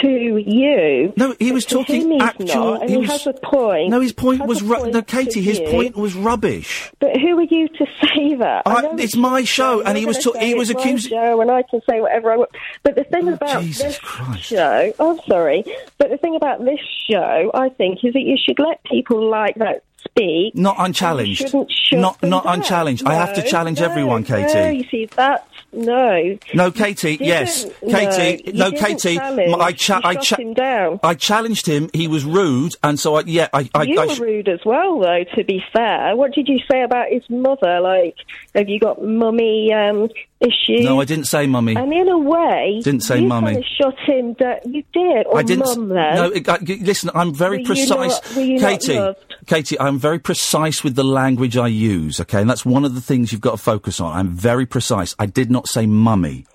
to 0.02 0.08
you. 0.10 1.14
No, 1.16 1.36
he 1.40 1.52
was 1.52 1.66
talking 1.66 2.20
actual- 2.22 2.46
Not, 2.74 2.82
and 2.82 2.90
he 2.90 2.98
was- 2.98 3.10
has 3.10 3.28
a 3.28 3.34
point. 3.34 3.90
No, 3.90 4.00
his 4.02 4.12
point 4.14 4.46
was 4.46 4.62
ru- 4.62 4.78
point 4.78 4.94
no, 4.94 5.02
Katie. 5.02 5.42
His 5.42 5.60
you. 5.60 5.68
point 5.70 5.96
was 5.96 6.16
rubbish. 6.16 6.92
But 7.00 7.18
who 7.18 7.38
are 7.38 7.44
you 7.44 7.68
to 7.68 7.86
say 8.02 8.36
that? 8.36 8.64
I- 8.66 8.82
know 8.82 8.96
it's 8.98 9.16
my 9.16 9.44
show, 9.44 9.82
and 9.82 9.98
he 9.98 10.06
was 10.06 10.18
ta- 10.24 10.38
he 10.40 10.54
was 10.56 10.70
accusing- 10.70 11.12
show, 11.12 11.40
and 11.40 11.52
I 11.52 11.62
can 11.64 11.82
say 11.90 12.02
whatever 12.02 12.32
I 12.32 12.38
want. 12.38 12.50
But 12.84 12.96
the 12.96 13.04
thing 13.04 13.30
oh, 13.30 13.34
about 13.34 13.62
this 13.64 14.00
show, 14.42 14.94
I'm 15.00 15.20
sorry, 15.28 15.64
but 15.98 16.10
the 16.10 16.18
thing 16.18 16.36
about 16.36 16.66
this 16.66 16.80
show, 17.10 17.52
I 17.54 17.70
think, 17.70 18.04
is 18.04 18.14
that 18.14 18.22
you 18.22 18.38
should 18.44 18.60
let 18.60 18.84
people 18.84 19.30
like 19.30 19.56
that 19.56 19.84
speak. 20.04 20.56
Not 20.56 20.76
unchallenged. 20.80 21.54
Not 21.92 22.22
not 22.24 22.44
down. 22.44 22.56
unchallenged. 22.60 23.06
I 23.06 23.14
have 23.14 23.34
to 23.36 23.42
challenge 23.44 23.80
no, 23.80 23.86
everyone, 23.86 24.22
No, 24.28 24.28
Katie. 24.28 24.78
you 24.78 24.84
see, 24.90 25.06
that's 25.16 25.44
no. 25.76 26.38
No, 26.54 26.72
Katie. 26.72 27.18
Yes, 27.20 27.66
Katie. 27.82 28.52
No, 28.54 28.72
didn't 28.72 28.86
Katie. 28.86 29.20
I 29.20 29.72
cha- 29.72 30.02
I 30.04 30.16
cha- 30.16 30.38
him 30.38 30.54
down. 30.54 31.00
I 31.04 31.14
challenged 31.14 31.66
him. 31.68 31.90
He 31.94 32.08
was 32.08 32.24
rude, 32.26 32.76
and 32.84 33.00
so 33.00 33.16
I 33.16 33.24
yeah 33.26 33.50
I 33.54 33.70
I, 33.74 33.84
you 33.84 34.00
I 34.00 34.06
were 34.08 34.16
sh- 34.16 34.20
rude 34.20 34.50
as 34.50 34.60
well, 34.66 35.00
though. 35.00 35.24
To 35.36 35.44
be 35.44 35.64
fair, 35.74 36.16
what 36.16 36.34
did 36.34 36.48
you 36.48 36.60
say 36.72 36.82
about 36.84 37.08
his 37.10 37.24
mother? 37.30 37.80
Like, 37.82 38.16
have 38.54 38.70
you 38.70 38.80
got 38.80 39.04
mummy? 39.04 39.72
Um, 39.74 40.10
issue. 40.46 40.84
No, 40.84 41.02
I 41.02 41.06
didn't 41.06 41.26
say 41.26 41.48
mummy. 41.48 41.76
And 41.76 41.92
in 41.92 42.08
a 42.08 42.18
way, 42.18 42.80
Didn't 42.84 43.02
say 43.02 43.20
you 43.22 43.28
mummy. 43.28 43.54
kind 43.54 43.58
of 43.58 43.64
shut 43.78 43.96
him 44.06 44.34
down. 44.34 44.58
You 44.66 44.84
did, 44.94 45.26
or 45.28 45.40
I 45.40 45.44
didn't. 45.44 45.66
mum 45.66 45.90
then. 45.90 46.16
No, 46.16 46.26
it, 46.32 46.48
I- 46.48 46.58
listen, 46.60 47.10
I'm 47.14 47.34
very 47.34 47.60
Were 47.60 47.66
precise. 47.66 48.12
not- 48.22 48.36
were 48.36 48.42
you 48.42 48.60
not 48.60 48.70
Katie? 48.82 49.14
Katie, 49.48 49.80
I'm 49.80 50.00
very 50.00 50.20
precise 50.20 50.84
with 50.84 50.96
the 50.96 51.04
language 51.04 51.58
I 51.58 51.68
use, 51.68 52.20
okay? 52.22 52.42
And 52.42 52.50
that's 52.50 52.66
one 52.66 52.86
of 52.86 52.96
the 52.96 53.02
things 53.02 53.32
you've 53.32 53.42
got 53.42 53.52
to 53.52 53.58
focus 53.58 54.00
on. 54.00 54.16
I'm 54.18 54.30
very 54.30 54.66
precise. 54.66 55.16
I 55.20 55.26
did 55.26 55.52
not 55.52 55.68
say 55.68 55.86
mummy. 55.86 56.46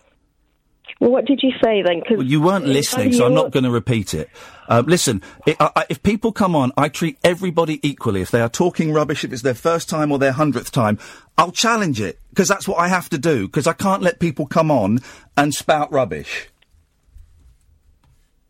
Well, 1.01 1.11
what 1.11 1.25
did 1.25 1.41
you 1.43 1.51
say 1.65 1.83
then? 1.83 2.03
'Cause 2.03 2.19
Well, 2.19 2.27
you 2.27 2.43
weren't 2.43 2.67
listening, 2.67 3.13
so 3.15 3.25
I'm 3.27 3.35
not 3.35 3.51
going 3.53 3.65
to 3.65 3.71
repeat 3.71 4.13
it. 4.15 4.29
Um, 4.69 4.85
listen, 4.87 5.23
i 5.47 5.57
I, 5.59 5.71
I- 5.77 5.85
if 5.89 6.03
people 6.03 6.31
come 6.31 6.55
on, 6.55 6.73
I 6.77 6.89
treat 6.89 7.17
everybody 7.25 7.81
equally. 7.83 8.21
If 8.21 8.31
they 8.31 8.41
are 8.43 8.51
talking 8.51 8.93
rubbish, 8.93 9.25
if 9.25 9.33
it's 9.33 9.41
their 9.43 9.55
first 9.55 9.89
time 9.89 10.13
or 10.13 10.19
their 10.19 10.33
hundredth 10.33 10.71
time, 10.73 10.99
I'll 11.39 11.53
challenge 11.53 12.01
it 12.03 12.19
because 12.29 12.49
that's 12.49 12.69
what 12.69 12.79
I 12.79 12.89
have 12.89 13.09
to 13.11 13.19
do. 13.19 13.47
Because 13.49 13.67
I 13.67 13.73
can't 13.73 14.03
let 14.03 14.21
people 14.21 14.47
come 14.47 14.71
on 14.71 14.99
and 15.39 15.55
spout 15.55 15.91
rubbish. 15.91 16.49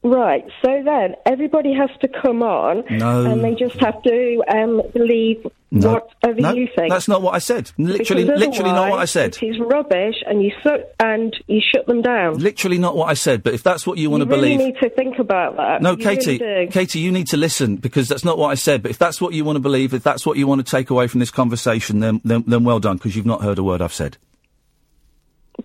Right. 0.03 0.45
So 0.65 0.83
then 0.85 1.15
everybody 1.27 1.73
has 1.75 1.91
to 2.01 2.09
come 2.09 2.43
on, 2.43 2.85
No. 2.91 3.27
and 3.31 3.45
they 3.45 3.55
just 3.55 3.77
have 3.81 4.03
to 4.03 4.43
um, 4.49 4.83
believe 4.95 5.47
No, 5.73 6.01
whatever 6.23 6.41
no, 6.41 6.53
you 6.53 6.69
think. 6.75 6.91
that's 6.91 7.07
not 7.07 7.23
what 7.23 7.35
I 7.35 7.39
said. 7.39 7.71
Literally, 7.79 8.25
literally 8.25 8.73
not 8.73 8.91
what 8.91 8.99
I 8.99 9.05
said. 9.05 9.37
It 9.41 9.47
is 9.47 9.61
rubbish, 9.61 10.17
and 10.27 10.43
you 10.43 10.51
su- 10.65 10.83
and 10.99 11.33
you 11.47 11.61
shut 11.61 11.87
them 11.87 12.03
down. 12.03 12.39
Literally 12.39 12.79
not 12.79 12.97
what 12.97 13.09
I 13.09 13.15
said. 13.15 13.45
But 13.45 13.55
if 13.55 13.63
that's 13.63 13.87
what 13.87 13.97
you 13.97 14.11
want 14.11 14.25
to 14.25 14.29
really 14.29 14.57
believe, 14.57 14.61
you 14.61 14.67
need 14.67 14.81
to 14.81 14.91
think 14.91 15.21
about 15.21 15.57
that. 15.59 15.81
No, 15.81 15.93
You 15.93 15.99
really 15.99 16.17
Katie, 16.17 16.39
do. 16.39 16.67
Katie, 16.73 16.99
you 16.99 17.13
need 17.13 17.29
to 17.29 17.37
listen 17.37 17.77
because 17.77 18.09
that's 18.09 18.25
not 18.25 18.37
what 18.37 18.51
I 18.51 18.55
said. 18.55 18.83
But 18.83 18.91
if 18.91 18.99
that's 18.99 19.21
what 19.21 19.33
you 19.33 19.45
want 19.45 19.57
to 19.57 19.61
believe, 19.61 19.95
if 19.95 20.03
that's 20.03 20.27
what 20.27 20.37
you 20.37 20.49
want 20.49 20.67
to 20.67 20.69
take 20.69 20.91
away 20.91 21.07
from 21.07 21.21
this 21.21 21.31
conversation, 21.31 22.01
then 22.01 22.21
then, 22.25 22.43
then 22.49 22.65
well 22.65 22.81
done 22.81 22.97
because 22.97 23.15
you've 23.15 23.25
not 23.27 23.43
heard 23.43 23.59
a 23.59 23.63
word 23.63 23.81
I've 23.81 23.95
said. 23.95 24.17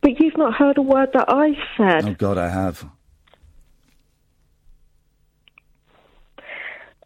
But 0.02 0.20
you've 0.20 0.38
not 0.38 0.54
heard 0.54 0.78
a 0.78 0.84
word 0.84 1.10
that 1.14 1.34
I've 1.34 1.56
said. 1.78 2.06
Oh 2.08 2.14
God, 2.14 2.38
I 2.38 2.50
have. 2.50 2.86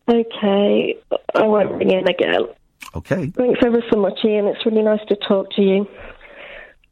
Okay, 0.10 0.98
I 1.36 1.44
won't 1.44 1.72
ring 1.72 1.92
in 1.92 2.08
again. 2.10 2.48
Okay. 2.96 3.28
Thanks 3.28 3.60
ever 3.66 3.84
so 3.92 4.00
much, 4.00 4.20
Iain. 4.24 4.46
It's 4.46 4.66
really 4.66 4.82
nice 4.82 5.06
to 5.10 5.16
talk 5.16 5.52
to 5.56 5.62
you. 5.62 5.88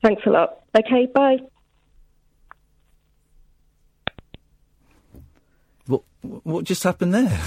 Thanks 0.04 0.22
a 0.26 0.30
lot. 0.30 0.60
Okay, 0.78 1.08
bye. 1.14 1.38
What 5.88 6.04
what 6.22 6.66
just 6.66 6.84
happened 6.84 7.14
there? 7.14 7.40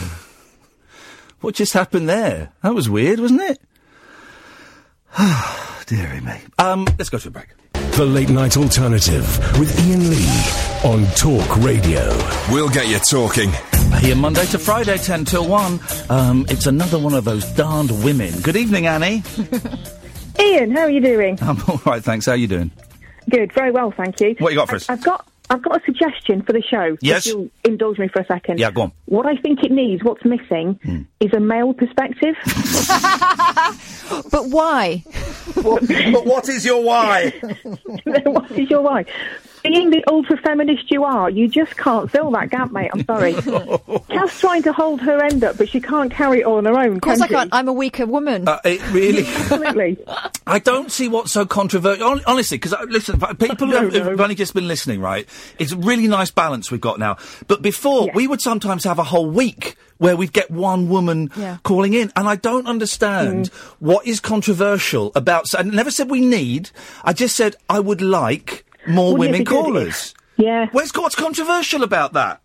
what 1.40 1.54
just 1.54 1.72
happened 1.74 2.08
there? 2.08 2.52
That 2.62 2.74
was 2.74 2.88
weird, 2.88 3.20
wasn't 3.20 3.42
it? 3.42 3.60
Dearie 5.86 6.20
me. 6.20 6.34
Um, 6.58 6.86
let's 6.98 7.10
go 7.10 7.18
to 7.18 7.28
a 7.28 7.30
break. 7.30 7.48
The 7.72 8.04
Late 8.04 8.30
Night 8.30 8.56
Alternative 8.56 9.26
with 9.58 9.78
Iain 9.80 10.10
Lee 10.10 10.28
on 10.84 11.06
Talk 11.14 11.56
Radio. 11.58 12.08
We'll 12.50 12.68
get 12.68 12.88
you 12.88 12.98
talking. 12.98 13.52
Here 13.98 14.16
Monday 14.16 14.46
to 14.46 14.58
Friday, 14.58 14.96
10 14.96 15.24
till 15.26 15.46
1. 15.46 15.80
Um, 16.08 16.46
it's 16.48 16.66
another 16.66 16.98
one 16.98 17.12
of 17.12 17.24
those 17.24 17.44
darned 17.52 17.90
women. 18.02 18.32
Good 18.40 18.56
evening, 18.56 18.86
Annie. 18.86 19.22
Iain, 20.38 20.70
how 20.70 20.80
are 20.82 20.90
you 20.90 21.00
doing? 21.02 21.38
I'm 21.42 21.58
all 21.68 21.80
right, 21.84 22.02
thanks. 22.02 22.24
How 22.24 22.32
are 22.32 22.36
you 22.36 22.46
doing? 22.46 22.70
Good, 23.28 23.52
very 23.52 23.70
well, 23.70 23.90
thank 23.94 24.18
you. 24.20 24.34
What 24.38 24.52
you 24.52 24.58
got 24.58 24.70
for 24.70 24.76
us? 24.76 24.88
I, 24.88 24.92
have 24.94 25.04
got 25.04 25.26
I've 25.50 25.62
got 25.62 25.82
a 25.82 25.84
suggestion 25.84 26.40
for 26.42 26.52
the 26.54 26.62
show. 26.62 26.96
Yes. 27.02 27.26
If 27.26 27.32
you'll 27.34 27.50
indulge 27.64 27.98
me 27.98 28.08
for 28.08 28.22
a 28.22 28.26
second. 28.26 28.58
Yeah, 28.58 28.70
go 28.70 28.82
on. 28.82 28.92
What 29.04 29.26
I 29.26 29.36
think 29.36 29.62
it 29.62 29.70
needs, 29.70 30.02
what's 30.02 30.24
missing, 30.24 30.78
Hmm. 30.82 31.02
is 31.20 31.32
a 31.34 31.40
male 31.40 31.74
perspective. 31.74 32.36
but 34.30 34.48
why? 34.48 35.04
but 35.56 36.24
what 36.24 36.48
is 36.48 36.64
your 36.64 36.82
why? 36.82 37.30
what 38.24 38.50
is 38.52 38.70
your 38.70 38.80
why? 38.80 39.04
Being 39.62 39.90
the 39.90 40.02
ultra 40.08 40.36
feminist 40.38 40.90
you 40.90 41.04
are, 41.04 41.28
you 41.30 41.48
just 41.48 41.76
can't 41.76 42.10
fill 42.10 42.30
that 42.32 42.50
gap, 42.50 42.72
mate. 42.72 42.90
I'm 42.92 43.04
sorry. 43.04 43.34
Kath's 44.08 44.40
trying 44.40 44.62
to 44.62 44.72
hold 44.72 45.00
her 45.02 45.22
end 45.22 45.44
up, 45.44 45.58
but 45.58 45.68
she 45.68 45.80
can't 45.80 46.10
carry 46.10 46.40
it 46.40 46.44
all 46.46 46.56
on 46.56 46.64
her 46.64 46.78
own. 46.78 46.96
Of 46.96 47.00
course 47.02 47.18
can 47.18 47.24
I 47.24 47.38
can't. 47.40 47.50
I'm 47.54 47.68
a 47.68 47.72
weaker 47.72 48.06
woman. 48.06 48.48
Uh, 48.48 48.58
it 48.64 48.80
really. 48.92 49.26
Absolutely. 49.28 49.98
I 50.46 50.58
don't 50.58 50.90
see 50.90 51.08
what's 51.08 51.32
so 51.32 51.44
controversial. 51.46 52.20
Honestly, 52.26 52.56
because 52.58 52.74
listen, 52.88 53.22
f- 53.22 53.38
people 53.38 53.68
who 53.68 53.74
have, 53.76 53.92
who've 53.92 54.20
only 54.20 54.34
just 54.34 54.54
been 54.54 54.68
listening, 54.68 55.00
right? 55.00 55.28
It's 55.58 55.72
a 55.72 55.76
really 55.76 56.08
nice 56.08 56.30
balance 56.30 56.70
we've 56.70 56.80
got 56.80 56.98
now. 56.98 57.18
But 57.46 57.62
before, 57.62 58.08
we 58.14 58.26
would 58.26 58.40
sometimes 58.40 58.84
have 58.84 58.98
a 58.98 59.04
whole 59.04 59.30
week 59.30 59.76
where 59.98 60.16
we'd 60.16 60.32
get 60.32 60.50
one 60.50 60.88
woman 60.88 61.30
Yeah. 61.36 61.58
calling 61.62 61.92
in, 61.92 62.10
and 62.16 62.26
I 62.26 62.36
don't 62.36 62.66
understand 62.66 63.50
Mm. 63.50 63.54
what 63.80 64.06
is 64.06 64.18
controversial 64.20 65.12
about. 65.14 65.46
I 65.56 65.62
never 65.62 65.90
said 65.90 66.08
we 66.10 66.20
need. 66.22 66.70
I 67.04 67.12
just 67.12 67.36
said 67.36 67.56
I 67.68 67.80
would 67.80 68.00
like 68.00 68.64
more 68.86 69.12
Wouldn't 69.12 69.18
women 69.18 69.40
be 69.40 69.44
good 69.44 69.64
callers. 69.64 70.14
Yeah. 70.36 70.66
Where's, 70.72 70.90
what's 70.94 71.14
controversial 71.14 71.82
about 71.82 72.12
that? 72.14 72.40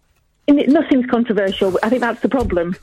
Nothing's 0.48 1.08
controversial. 1.08 1.80
I 1.82 1.90
think 1.90 2.02
that's 2.02 2.22
the 2.22 2.30
problem. 2.30 2.76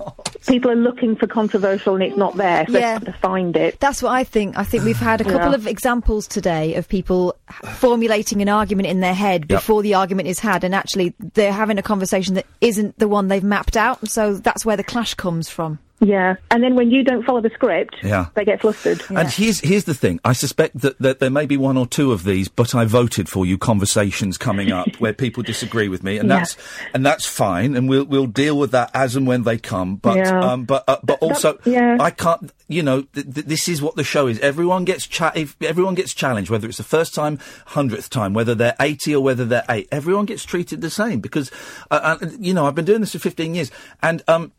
People 0.49 0.73
are 0.73 0.77
looking 0.77 1.15
for 1.15 1.29
controversial 1.29 1.95
and 1.95 2.03
it's 2.03 2.17
not 2.17 2.37
there, 2.37 2.67
so 2.67 2.73
Yeah. 2.73 2.79
they 2.81 2.87
have 2.87 3.05
to 3.05 3.13
find 3.13 3.57
it. 3.57 3.79
That's 3.79 4.03
what 4.03 4.11
I 4.11 4.25
think. 4.25 4.59
I 4.59 4.65
think 4.65 4.83
we've 4.85 4.97
had 4.97 5.21
a 5.21 5.25
couple 5.25 5.51
Yeah. 5.51 5.55
of 5.55 5.69
examples 5.69 6.27
today 6.27 6.75
of 6.75 6.89
people 6.89 7.37
formulating 7.75 8.43
an 8.43 8.49
argument 8.49 8.89
in 8.89 8.99
their 8.99 9.15
head 9.15 9.43
Yep. 9.49 9.61
before 9.61 9.83
the 9.83 9.95
argument 9.95 10.27
is 10.29 10.41
had, 10.41 10.65
and 10.65 10.75
actually 10.75 11.15
they're 11.35 11.53
having 11.53 11.79
a 11.79 11.83
conversation 11.83 12.35
that 12.35 12.47
isn't 12.61 12.99
the 12.99 13.07
one 13.07 13.29
they've 13.29 13.45
mapped 13.45 13.77
out. 13.77 14.09
So 14.09 14.35
that's 14.35 14.65
where 14.65 14.77
the 14.77 14.83
clash 14.85 15.15
comes 15.15 15.49
from. 15.49 15.79
Yeah, 16.05 16.35
and 16.51 16.65
then 16.65 16.75
when 16.75 16.91
you 16.91 17.05
don't 17.05 17.25
follow 17.25 17.41
the 17.41 17.51
script, 17.51 17.95
Yeah. 18.03 18.27
they 18.35 18.45
get 18.45 18.61
flustered. 18.61 19.03
And 19.09 19.29
here's 19.29 19.61
here's 19.61 19.85
the 19.85 19.95
thing. 19.95 20.19
I 20.25 20.33
suspect 20.33 20.81
that, 20.81 20.99
that 20.99 21.21
there 21.21 21.31
may 21.31 21.47
be 21.47 21.57
one 21.57 21.77
or 21.77 21.87
two 21.87 22.11
of 22.11 22.25
these, 22.25 22.49
but 22.49 22.75
I 22.75 22.85
voted 22.87 23.29
for 23.29 23.47
you 23.47 23.57
conversations 23.57 24.37
coming 24.37 24.73
up 24.73 24.89
where 24.99 25.13
people 25.13 25.45
disagree 25.45 25.87
with 25.89 26.03
me, 26.03 26.19
and 26.19 26.29
Yeah. 26.29 26.39
that's 26.39 26.57
and 26.93 27.07
that's 27.07 27.25
fine, 27.25 27.77
and 27.77 27.89
we'll 27.89 28.05
we'll 28.05 28.27
deal 28.27 28.59
with 28.59 28.73
that 28.73 28.91
as 28.95 29.15
and 29.15 29.29
when 29.29 29.45
they 29.45 29.59
come. 29.59 29.95
But 29.95 30.17
Yeah. 30.17 30.41
um, 30.41 30.65
but 30.65 30.83
uh, 30.89 30.97
but 31.05 31.21
That- 31.21 31.25
also, 31.25 31.59
yeah. 31.65 31.97
I 32.01 32.11
can't. 32.11 32.51
You 32.67 32.83
know, 32.83 33.03
th- 33.03 33.33
th- 33.35 33.47
this 33.47 33.69
is 33.69 33.81
what 33.81 33.95
the 33.97 34.03
show 34.05 34.27
is. 34.27 34.41
Everyone 34.41 34.85
gets 34.85 35.07
cha- 35.07 35.33
if 35.37 35.55
everyone 35.63 35.95
gets 35.95 36.15
challenged, 36.15 36.51
whether 36.51 36.67
it's 36.67 36.79
the 36.79 36.83
first 36.85 37.15
time, 37.15 37.39
hundredth 37.67 38.11
time, 38.11 38.35
whether 38.35 38.55
they're 38.57 38.75
eighty 38.81 39.15
or 39.15 39.23
whether 39.23 39.45
they're 39.45 39.65
eight. 39.69 39.89
Everyone 39.93 40.25
gets 40.25 40.45
treated 40.45 40.81
the 40.81 40.91
same 40.91 41.21
because, 41.21 41.53
uh, 41.93 42.17
uh, 42.21 42.27
you 42.41 42.55
know, 42.55 42.67
I've 42.67 42.75
been 42.75 42.87
doing 42.87 43.01
this 43.03 43.13
for 43.13 43.19
fifteen 43.21 43.55
years, 43.55 43.71
and 44.03 44.23
um 44.27 44.51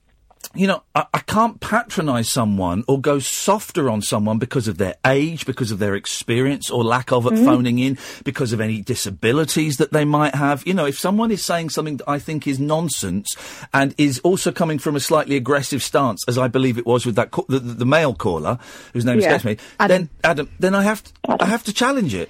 you 0.56 0.68
know, 0.68 0.84
I, 0.96 1.06
I 1.14 1.20
can't 1.20 1.60
patronise 1.60 2.30
someone 2.30 2.84
or 2.88 3.00
go 3.02 3.20
softer 3.20 3.90
on 3.90 4.02
someone 4.02 4.38
because 4.40 4.68
of 4.68 4.78
their 4.78 4.96
age, 5.06 5.46
because 5.46 5.72
of 5.72 5.80
their 5.80 5.96
experience 5.96 6.70
or 6.70 6.84
lack 6.84 7.12
of 7.12 7.26
at 7.26 7.34
Mm-hmm. 7.34 7.42
Mhm. 7.44 7.46
phoning 7.46 7.80
in, 7.80 7.98
because 8.24 8.54
of 8.54 8.62
any 8.62 8.82
disabilities 8.82 9.78
that 9.78 9.92
they 9.92 10.06
might 10.06 10.36
have. 10.36 10.66
You 10.68 10.74
know, 10.74 10.86
if 10.86 10.98
someone 11.00 11.32
is 11.32 11.44
saying 11.44 11.70
something 11.70 11.98
that 11.98 12.10
I 12.10 12.20
think 12.20 12.48
is 12.48 12.60
nonsense 12.60 13.36
and 13.74 13.96
is 13.98 14.20
also 14.20 14.52
coming 14.52 14.80
from 14.80 14.96
a 14.96 15.00
slightly 15.00 15.36
aggressive 15.36 15.82
stance, 15.82 16.24
as 16.28 16.38
I 16.38 16.48
believe 16.48 16.78
it 16.78 16.86
was 16.86 17.06
with 17.06 17.16
that 17.16 17.32
ca- 17.32 17.44
the, 17.50 17.60
the, 17.60 17.74
the 17.74 17.86
male 17.86 18.14
caller 18.14 18.58
whose 18.94 19.06
name 19.06 19.20
Yeah. 19.20 19.28
escapes 19.36 19.46
me, 19.46 19.58
Adam. 19.80 19.98
then 19.98 20.10
Adam, 20.24 20.50
then 20.60 20.76
I 20.76 20.84
have 20.84 21.04
to, 21.04 21.12
I 21.40 21.46
have 21.46 21.64
to 21.64 21.74
challenge 21.74 22.14
it. 22.14 22.30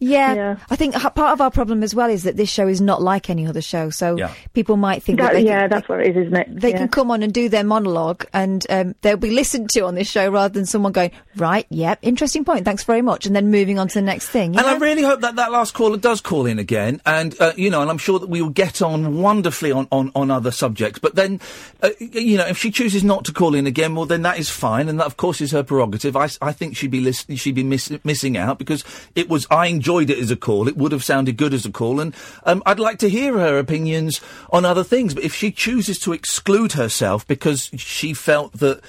Yeah, 0.00 0.56
I 0.70 0.76
think 0.76 0.94
part 0.94 1.18
of 1.18 1.40
our 1.42 1.50
problem 1.50 1.82
as 1.82 1.94
well 1.94 2.08
is 2.08 2.22
that 2.22 2.36
this 2.36 2.48
show 2.50 2.66
is 2.66 2.80
not 2.80 3.02
like 3.02 3.28
any 3.28 3.46
other 3.46 3.60
show. 3.60 3.90
So 3.90 4.16
Yeah. 4.16 4.32
people 4.54 4.76
might 4.78 5.02
think 5.02 5.18
That- 5.18 5.34
that 5.34 5.34
they 5.34 5.44
yeah, 5.44 5.60
can, 5.60 5.70
that's 5.70 5.88
what 5.90 6.00
it 6.00 6.16
is, 6.16 6.26
isn't 6.26 6.36
it? 6.36 6.60
They 6.60 6.70
Yeah. 6.70 6.78
can 6.78 6.88
come 6.88 7.10
on 7.10 7.22
and 7.22 7.32
do 7.32 7.50
their 7.50 7.64
monologue, 7.64 8.24
and 8.32 8.66
um, 8.70 8.94
they'll 9.02 9.18
be 9.18 9.30
listened 9.30 9.68
to 9.70 9.80
on 9.82 9.94
this 9.94 10.08
show 10.10 10.30
rather 10.30 10.52
than 10.54 10.64
someone 10.64 10.92
going, 10.92 11.10
"Right, 11.36 11.66
yep, 11.68 11.98
interesting 12.00 12.44
point, 12.46 12.64
thanks 12.64 12.82
very 12.84 13.02
much," 13.02 13.26
and 13.26 13.36
then 13.36 13.50
moving 13.50 13.78
on 13.78 13.88
to 13.88 13.94
the 13.94 14.00
next 14.02 14.28
thing. 14.30 14.56
And 14.56 14.66
I 14.66 14.78
really 14.78 15.02
hope 15.02 15.20
that 15.20 15.36
that 15.36 15.52
last 15.52 15.74
caller 15.74 15.98
does 15.98 16.22
call 16.22 16.46
in 16.46 16.58
again, 16.58 17.02
and 17.04 17.36
uh, 17.38 17.52
you 17.56 17.68
know, 17.68 17.82
and 17.82 17.90
I'm 17.90 17.98
sure 17.98 18.18
that 18.18 18.28
we 18.30 18.40
will 18.40 18.48
get 18.48 18.80
on 18.80 19.20
wonderfully 19.20 19.70
on, 19.70 19.86
on, 19.92 20.10
on 20.14 20.30
other 20.30 20.50
subjects. 20.50 20.98
But 20.98 21.14
then, 21.14 21.40
uh, 21.82 21.90
you 21.98 22.38
know, 22.38 22.46
if 22.46 22.56
she 22.56 22.70
chooses 22.70 23.04
not 23.04 23.26
to 23.26 23.32
call 23.32 23.54
in 23.54 23.66
again, 23.66 23.94
well, 23.94 24.06
then 24.06 24.22
that 24.22 24.38
is 24.38 24.48
fine, 24.48 24.88
and 24.88 24.98
that 24.98 25.06
of 25.06 25.18
course 25.18 25.42
is 25.42 25.50
her 25.52 25.62
prerogative. 25.62 26.16
I, 26.16 26.30
I 26.40 26.52
think 26.52 26.74
she'd 26.76 26.90
be 26.90 27.00
lis- 27.00 27.26
she'd 27.36 27.54
be 27.54 27.64
miss- 27.64 27.92
missing 28.02 28.38
out 28.38 28.58
because 28.58 28.82
it 29.14 29.28
was 29.28 29.46
I 29.50 29.66
enjoyed 29.66 29.89
it 29.98 30.18
as 30.18 30.30
a 30.30 30.36
call. 30.36 30.68
It 30.68 30.76
would 30.76 30.92
have 30.92 31.02
sounded 31.02 31.36
good 31.36 31.52
as 31.52 31.66
a 31.66 31.72
call, 31.72 31.98
and 31.98 32.14
um, 32.44 32.62
I'd 32.64 32.78
like 32.78 32.98
to 33.00 33.10
hear 33.10 33.36
her 33.38 33.58
opinions 33.58 34.20
on 34.52 34.64
other 34.64 34.84
things. 34.84 35.14
But 35.14 35.24
if 35.24 35.34
she 35.34 35.50
chooses 35.50 35.98
to 36.00 36.12
exclude 36.12 36.72
herself 36.72 37.26
because 37.26 37.70
she 37.76 38.14
felt 38.14 38.52
that. 38.60 38.80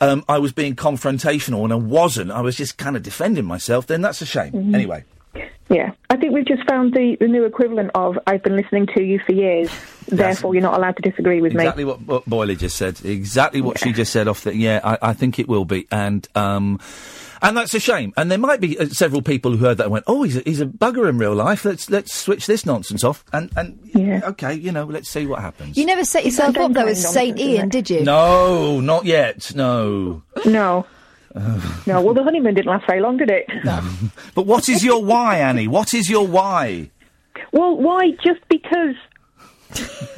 Um, 0.00 0.24
I 0.28 0.40
was 0.40 0.52
being 0.52 0.74
confrontational 0.74 1.62
and 1.62 1.72
I 1.72 1.76
wasn't. 1.76 2.32
I 2.32 2.40
was 2.40 2.56
just 2.56 2.76
kind 2.76 2.96
of 2.96 3.04
defending 3.04 3.44
myself. 3.44 3.86
Then 3.86 4.02
that's 4.02 4.20
a 4.20 4.26
shame. 4.26 4.50
Mhm. 4.50 4.74
Anyway, 4.74 5.04
Yeah, 5.70 5.92
I 6.10 6.16
think 6.16 6.32
we've 6.34 6.44
just 6.44 6.68
found 6.68 6.92
the, 6.92 7.16
the 7.20 7.28
new 7.28 7.44
equivalent 7.44 7.92
of 7.94 8.18
"I've 8.26 8.42
been 8.42 8.56
listening 8.56 8.88
to 8.96 9.02
you 9.02 9.20
for 9.24 9.30
years, 9.30 9.70
therefore 10.08 10.54
you're 10.54 10.62
not 10.62 10.76
allowed 10.76 10.96
to 10.96 11.08
disagree 11.08 11.40
with 11.40 11.52
exactly 11.52 11.84
me." 11.84 11.90
what, 11.90 12.00
what 12.02 12.24
Boyley 12.26 12.56
just 12.56 12.76
said. 12.76 12.98
Exactly 13.04 13.60
what 13.60 13.78
she 13.78 13.92
just 13.92 14.12
said 14.12 14.26
off 14.26 14.42
the. 14.42 14.56
Yeah, 14.56 14.80
I, 14.82 14.98
I 15.10 15.12
think 15.12 15.38
it 15.38 15.46
will 15.46 15.64
be, 15.64 15.86
and 15.92 16.26
um, 16.34 16.80
and 17.42 17.56
that's 17.56 17.74
a 17.74 17.80
shame. 17.80 18.12
And 18.16 18.30
there 18.30 18.38
might 18.38 18.60
be 18.60 18.78
uh, 18.78 18.86
several 18.86 19.20
people 19.20 19.50
who 19.50 19.58
heard 19.58 19.78
that 19.78 19.84
and 19.84 19.92
went, 19.92 20.04
"Oh, 20.06 20.22
he's 20.22 20.36
a, 20.36 20.40
he's 20.40 20.60
a 20.60 20.66
bugger 20.66 21.08
in 21.08 21.18
real 21.18 21.34
life. 21.34 21.64
Let's 21.64 21.90
let's 21.90 22.14
switch 22.14 22.46
this 22.46 22.64
nonsense 22.64 23.04
off." 23.04 23.24
And 23.32 23.50
and 23.56 23.78
yeah. 23.94 24.20
okay, 24.24 24.54
you 24.54 24.72
know, 24.72 24.84
let's 24.84 25.08
see 25.08 25.26
what 25.26 25.40
happens. 25.40 25.76
You 25.76 25.84
never 25.84 26.04
set 26.04 26.24
yourself 26.24 26.56
up 26.56 26.72
though 26.72 26.86
as 26.86 27.12
Saint 27.12 27.38
Iain, 27.38 27.68
did 27.68 27.90
you? 27.90 28.04
No, 28.04 28.80
not 28.80 29.04
yet. 29.04 29.54
No. 29.54 30.22
No. 30.46 30.86
No, 31.86 32.02
well, 32.02 32.12
the 32.12 32.22
honeymoon 32.22 32.54
didn't 32.54 32.70
last 32.70 32.86
very 32.86 33.00
long, 33.00 33.16
did 33.16 33.30
it? 33.30 33.46
No. 33.64 33.82
But 34.34 34.46
what 34.46 34.68
is 34.68 34.84
your 34.84 35.02
why, 35.02 35.38
Annie? 35.38 35.66
What 35.66 35.94
is 35.94 36.10
your 36.10 36.26
why? 36.26 36.90
Well, 37.52 37.76
why? 37.76 38.10
Just 38.24 38.40
because. 38.48 38.94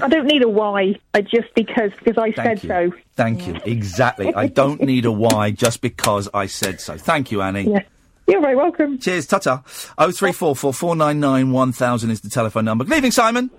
I 0.03 0.09
don't 0.09 0.27
need 0.27 0.43
a 0.43 0.49
why. 0.49 0.99
I 1.15 1.21
just 1.23 1.55
because 1.55 1.93
because 2.03 2.19
I 2.19 2.33
Thank 2.33 2.61
said 2.61 2.63
you. 2.63 2.69
so. 2.69 2.99
Thank 3.17 3.47
you. 3.47 3.59
Exactly. 3.65 4.35
I 4.35 4.49
don't 4.49 4.81
need 4.93 5.05
a 5.05 5.13
why 5.13 5.51
just 5.51 5.81
because 5.81 6.29
I 6.35 6.47
said 6.47 6.81
so. 6.81 6.97
Thank 6.97 7.31
you, 7.33 7.43
Annie. 7.43 7.71
Yeah. 7.71 7.83
You're 8.27 8.41
very 8.41 8.57
welcome. 8.57 8.99
Cheers, 8.99 9.27
Tata. 9.27 9.63
Oh 9.99 10.11
three 10.11 10.33
four 10.33 10.57
four 10.57 10.73
four 10.73 10.97
nine 10.97 11.21
nine 11.21 11.53
one 11.53 11.73
thousand 11.73 12.11
is 12.11 12.21
the 12.23 12.31
telephone 12.31 12.65
number. 12.65 12.85
Good 12.85 12.97
evening, 12.97 13.13
Simon. 13.13 13.51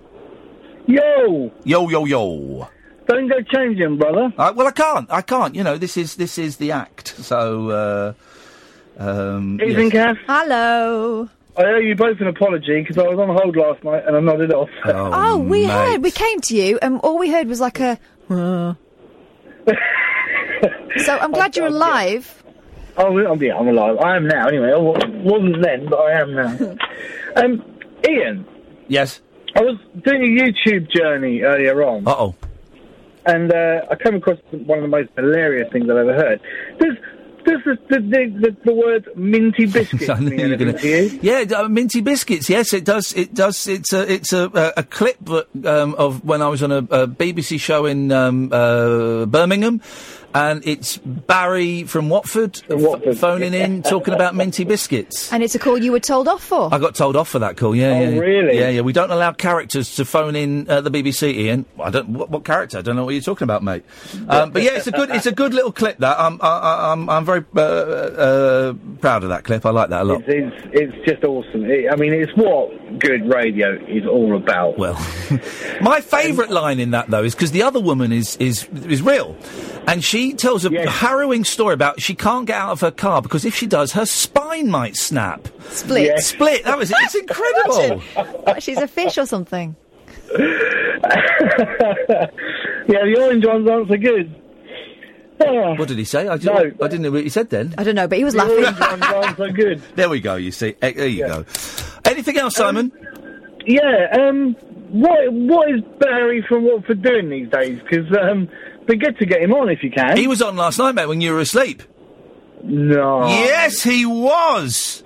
Yo, 0.86 1.52
Yo 1.64 1.88
yo 1.88 2.04
yo. 2.04 2.68
don't 3.06 3.28
go 3.28 3.40
changing, 3.42 3.96
brother. 3.98 4.32
Uh, 4.36 4.52
well, 4.56 4.66
I 4.66 4.72
can't. 4.72 5.10
I 5.10 5.22
can't. 5.22 5.54
You 5.54 5.62
know, 5.64 5.78
this 5.78 5.96
is 5.96 6.16
this 6.16 6.38
is 6.38 6.56
the 6.56 6.72
act. 6.72 7.08
So. 7.18 7.70
Uh, 7.70 8.12
um, 8.98 9.60
Evening, 9.60 9.90
yes. 9.90 10.16
Kath. 10.16 10.24
Hello. 10.26 11.28
I 11.58 11.64
owe 11.64 11.78
you 11.78 11.94
both 11.94 12.20
an 12.20 12.26
apology 12.26 12.80
because 12.82 12.98
I 12.98 13.02
was 13.08 13.18
on 13.18 13.28
hold 13.28 13.56
last 13.56 13.82
night 13.82 14.02
and 14.06 14.14
I 14.16 14.20
nodded 14.20 14.52
off. 14.52 14.68
Oh, 14.84 15.38
we 15.38 15.64
heard. 15.64 16.02
We 16.02 16.10
came 16.10 16.40
to 16.42 16.54
you, 16.56 16.78
and 16.82 17.00
all 17.00 17.18
we 17.18 17.30
heard 17.30 17.48
was 17.48 17.60
like 17.60 17.80
a. 17.80 17.98
"Uh." 18.28 18.74
so 20.98 21.18
I'm 21.18 21.32
glad 21.32 21.56
you're 21.56 21.66
alive. 21.66 22.42
Oh, 22.98 23.18
I'm- 23.18 23.42
yeah, 23.42 23.56
I'm 23.56 23.68
alive. 23.68 23.98
I 23.98 24.16
am 24.16 24.26
now, 24.26 24.48
anyway. 24.48 24.72
I 24.72 24.78
wa- 24.78 24.98
wasn't 25.06 25.62
then, 25.62 25.86
but 25.88 25.96
I 25.96 26.12
am 26.20 26.34
now. 26.34 26.76
um, 27.36 27.62
Iain, 28.08 28.46
Yes. 28.88 29.20
I 29.54 29.62
was 29.62 29.78
doing 30.02 30.22
a 30.38 30.42
YouTube 30.42 30.90
journey 30.90 31.40
earlier 31.42 31.82
on. 31.82 32.06
Uh 32.06 32.14
oh. 32.18 32.34
And 33.26 33.52
uh, 33.52 33.82
I 33.90 33.96
came 33.96 34.14
across 34.16 34.38
one 34.50 34.78
of 34.78 34.82
the 34.82 34.88
most 34.88 35.08
hilarious 35.16 35.70
things 35.72 35.84
I've 35.90 35.96
ever 35.96 36.14
heard. 36.14 36.40
Does, 36.78 36.96
does 37.46 37.60
the, 37.64 37.78
the, 37.88 37.98
the, 38.00 38.56
the, 38.64 38.74
word 38.74 39.08
minty 39.16 39.66
biscuits 39.78 40.08
I 40.08 40.18
knew 40.18 40.30
mean 40.30 40.40
you 40.40 40.48
were 40.50 40.56
gonna- 40.56 40.78
to 40.78 40.88
you? 40.88 41.18
Yeah, 41.22 41.44
uh, 41.56 41.68
minty 41.68 42.00
biscuits. 42.00 42.50
Yes, 42.50 42.72
it 42.72 42.84
does. 42.84 43.14
It 43.14 43.32
does. 43.34 43.66
It's 43.66 43.92
a 43.92 44.12
it's 44.12 44.32
a 44.32 44.50
a, 44.52 44.72
a 44.78 44.82
clip 44.82 45.18
um, 45.30 45.94
of 45.94 46.24
when 46.24 46.42
I 46.42 46.48
was 46.48 46.62
on 46.62 46.72
a, 46.72 46.78
a 46.78 47.06
BBC 47.08 47.60
show 47.60 47.86
in 47.86 48.10
um, 48.12 48.52
uh, 48.52 49.26
Birmingham, 49.26 49.80
and 50.36 50.66
it's 50.66 50.98
Barry 50.98 51.84
from 51.84 52.08
Watford, 52.10 52.60
f- 52.70 53.18
phoning 53.18 53.54
in 53.54 53.82
talking 53.94 54.12
about 54.12 54.34
minty 54.34 54.64
biscuits. 54.64 55.32
And 55.32 55.42
it's 55.42 55.54
a 55.54 55.58
call 55.58 55.78
you 55.78 55.92
were 55.92 56.00
told 56.00 56.28
off 56.28 56.42
for. 56.44 56.68
I 56.72 56.78
got 56.78 56.94
told 56.94 57.16
off 57.16 57.28
for 57.28 57.38
that 57.38 57.56
call. 57.56 57.74
Yeah, 57.74 57.90
Oh, 57.90 58.00
yeah, 58.00 58.08
yeah. 58.10 58.18
really? 58.20 58.58
Yeah, 58.58 58.68
yeah. 58.68 58.80
We 58.82 58.92
don't 58.92 59.10
allow 59.10 59.32
characters 59.32 59.94
to 59.96 60.04
phone 60.04 60.36
in 60.36 60.68
uh, 60.68 60.80
the 60.82 60.90
BBC. 60.90 61.34
Iain, 61.48 61.64
I 61.82 61.90
don't. 61.90 62.08
What, 62.10 62.30
what 62.30 62.44
character? 62.44 62.78
I 62.78 62.82
don't 62.82 62.96
know 62.96 63.04
what 63.04 63.14
you're 63.14 63.22
talking 63.22 63.44
about, 63.44 63.62
mate. 63.62 63.84
Um, 64.28 64.50
but 64.50 64.62
yeah, 64.62 64.72
it's 64.76 64.86
a 64.86 64.92
good. 64.92 65.10
It's 65.10 65.26
a 65.26 65.32
good 65.32 65.54
little 65.54 65.72
clip. 65.72 65.98
That 65.98 66.20
I'm. 66.20 66.38
I, 66.42 66.46
I, 66.48 66.92
I'm. 66.92 67.08
I'm 67.08 67.24
very 67.24 67.44
uh, 67.56 67.60
uh, 67.60 68.72
proud 69.00 69.22
of 69.22 69.30
that 69.30 69.44
clip. 69.44 69.64
I 69.64 69.70
like 69.70 69.88
that 69.90 70.02
a 70.02 70.04
lot. 70.04 70.22
It's, 70.26 70.54
it's, 70.62 70.94
it's 70.94 71.10
just 71.10 71.24
awesome. 71.24 71.64
It, 71.64 71.90
I 71.90 71.96
mean, 71.96 72.12
it's 72.12 72.32
what 72.36 72.98
good 72.98 73.32
radio 73.32 73.74
is 73.86 74.06
all 74.06 74.36
about. 74.36 74.78
Well, 74.78 74.94
My 75.80 76.00
favourite 76.00 76.50
line 76.50 76.80
in 76.80 76.90
that 76.92 77.08
though 77.08 77.24
is 77.24 77.34
because 77.34 77.52
the 77.52 77.62
other 77.62 77.80
woman 77.80 78.12
is 78.12 78.36
is 78.36 78.68
is 78.88 79.02
real, 79.02 79.36
and 79.86 80.02
she 80.04 80.25
tells 80.34 80.64
a 80.64 80.90
harrowing 80.90 81.44
story 81.44 81.74
about 81.74 82.00
she 82.00 82.14
can't 82.14 82.46
get 82.46 82.56
out 82.56 82.70
of 82.70 82.80
her 82.80 82.90
car 82.90 83.20
because 83.22 83.44
if 83.44 83.54
she 83.54 83.66
does, 83.66 83.92
her 83.92 84.06
spine 84.06 84.68
might 84.70 84.96
snap. 84.96 85.48
Split. 85.70 86.04
Yes. 86.04 86.26
Split. 86.26 86.64
That 86.64 86.78
was 86.78 86.90
it. 86.90 86.96
It's 87.00 87.14
incredible. 87.14 88.00
What, 88.44 88.62
she's 88.62 88.78
a 88.78 88.88
fish 88.88 89.18
or 89.18 89.26
something. 89.26 89.76
yeah, 90.38 92.28
the 92.88 93.16
orange 93.20 93.44
ones 93.46 93.68
aren't 93.68 93.88
so 93.88 93.96
good. 93.96 94.34
What 95.78 95.86
did 95.88 95.98
he 95.98 96.04
say? 96.04 96.26
I 96.28 96.38
didn't, 96.38 96.82
I 96.82 96.88
didn't 96.88 97.02
know 97.02 97.10
what 97.10 97.22
he 97.22 97.28
said 97.28 97.50
then. 97.50 97.74
I 97.76 97.84
don't 97.84 97.94
know, 97.94 98.08
but 98.08 98.16
he 98.16 98.24
was 98.24 98.32
The 98.32 98.38
laughing. 98.44 98.64
orange 98.64 98.80
ones 98.80 99.38
aren't 99.38 99.54
good. 99.56 99.82
There 99.94 100.08
we 100.08 100.20
go. 100.20 100.36
You 100.36 100.50
see. 100.50 100.74
Eh, 100.80 100.92
There 100.92 101.06
you 101.06 101.26
go. 101.26 101.44
Anything 102.06 102.38
else, 102.38 102.54
Simon? 102.56 102.90
Yeah, 103.66 104.06
um, 104.18 104.54
what 104.92 105.30
what 105.32 105.70
is 105.70 105.82
Barry 105.98 106.40
from 106.48 106.64
Watford 106.64 107.02
doing 107.02 107.28
these 107.28 107.48
days? 107.50 107.80
Because 107.82 108.06
um, 108.18 108.48
be 108.86 108.96
good 108.96 109.18
to 109.18 109.26
get 109.26 109.40
him 109.42 109.52
on 109.52 109.68
if 109.68 109.82
you 109.82 109.90
can. 109.90 110.16
He 110.16 110.26
was 110.26 110.40
on 110.42 110.56
last 110.56 110.78
night, 110.78 110.94
mate, 110.94 111.06
when 111.06 111.20
you 111.20 111.32
were 111.32 111.40
asleep. 111.40 111.82
No. 112.62 113.26
Yes, 113.28 113.82
he 113.82 114.04
was. 114.06 115.02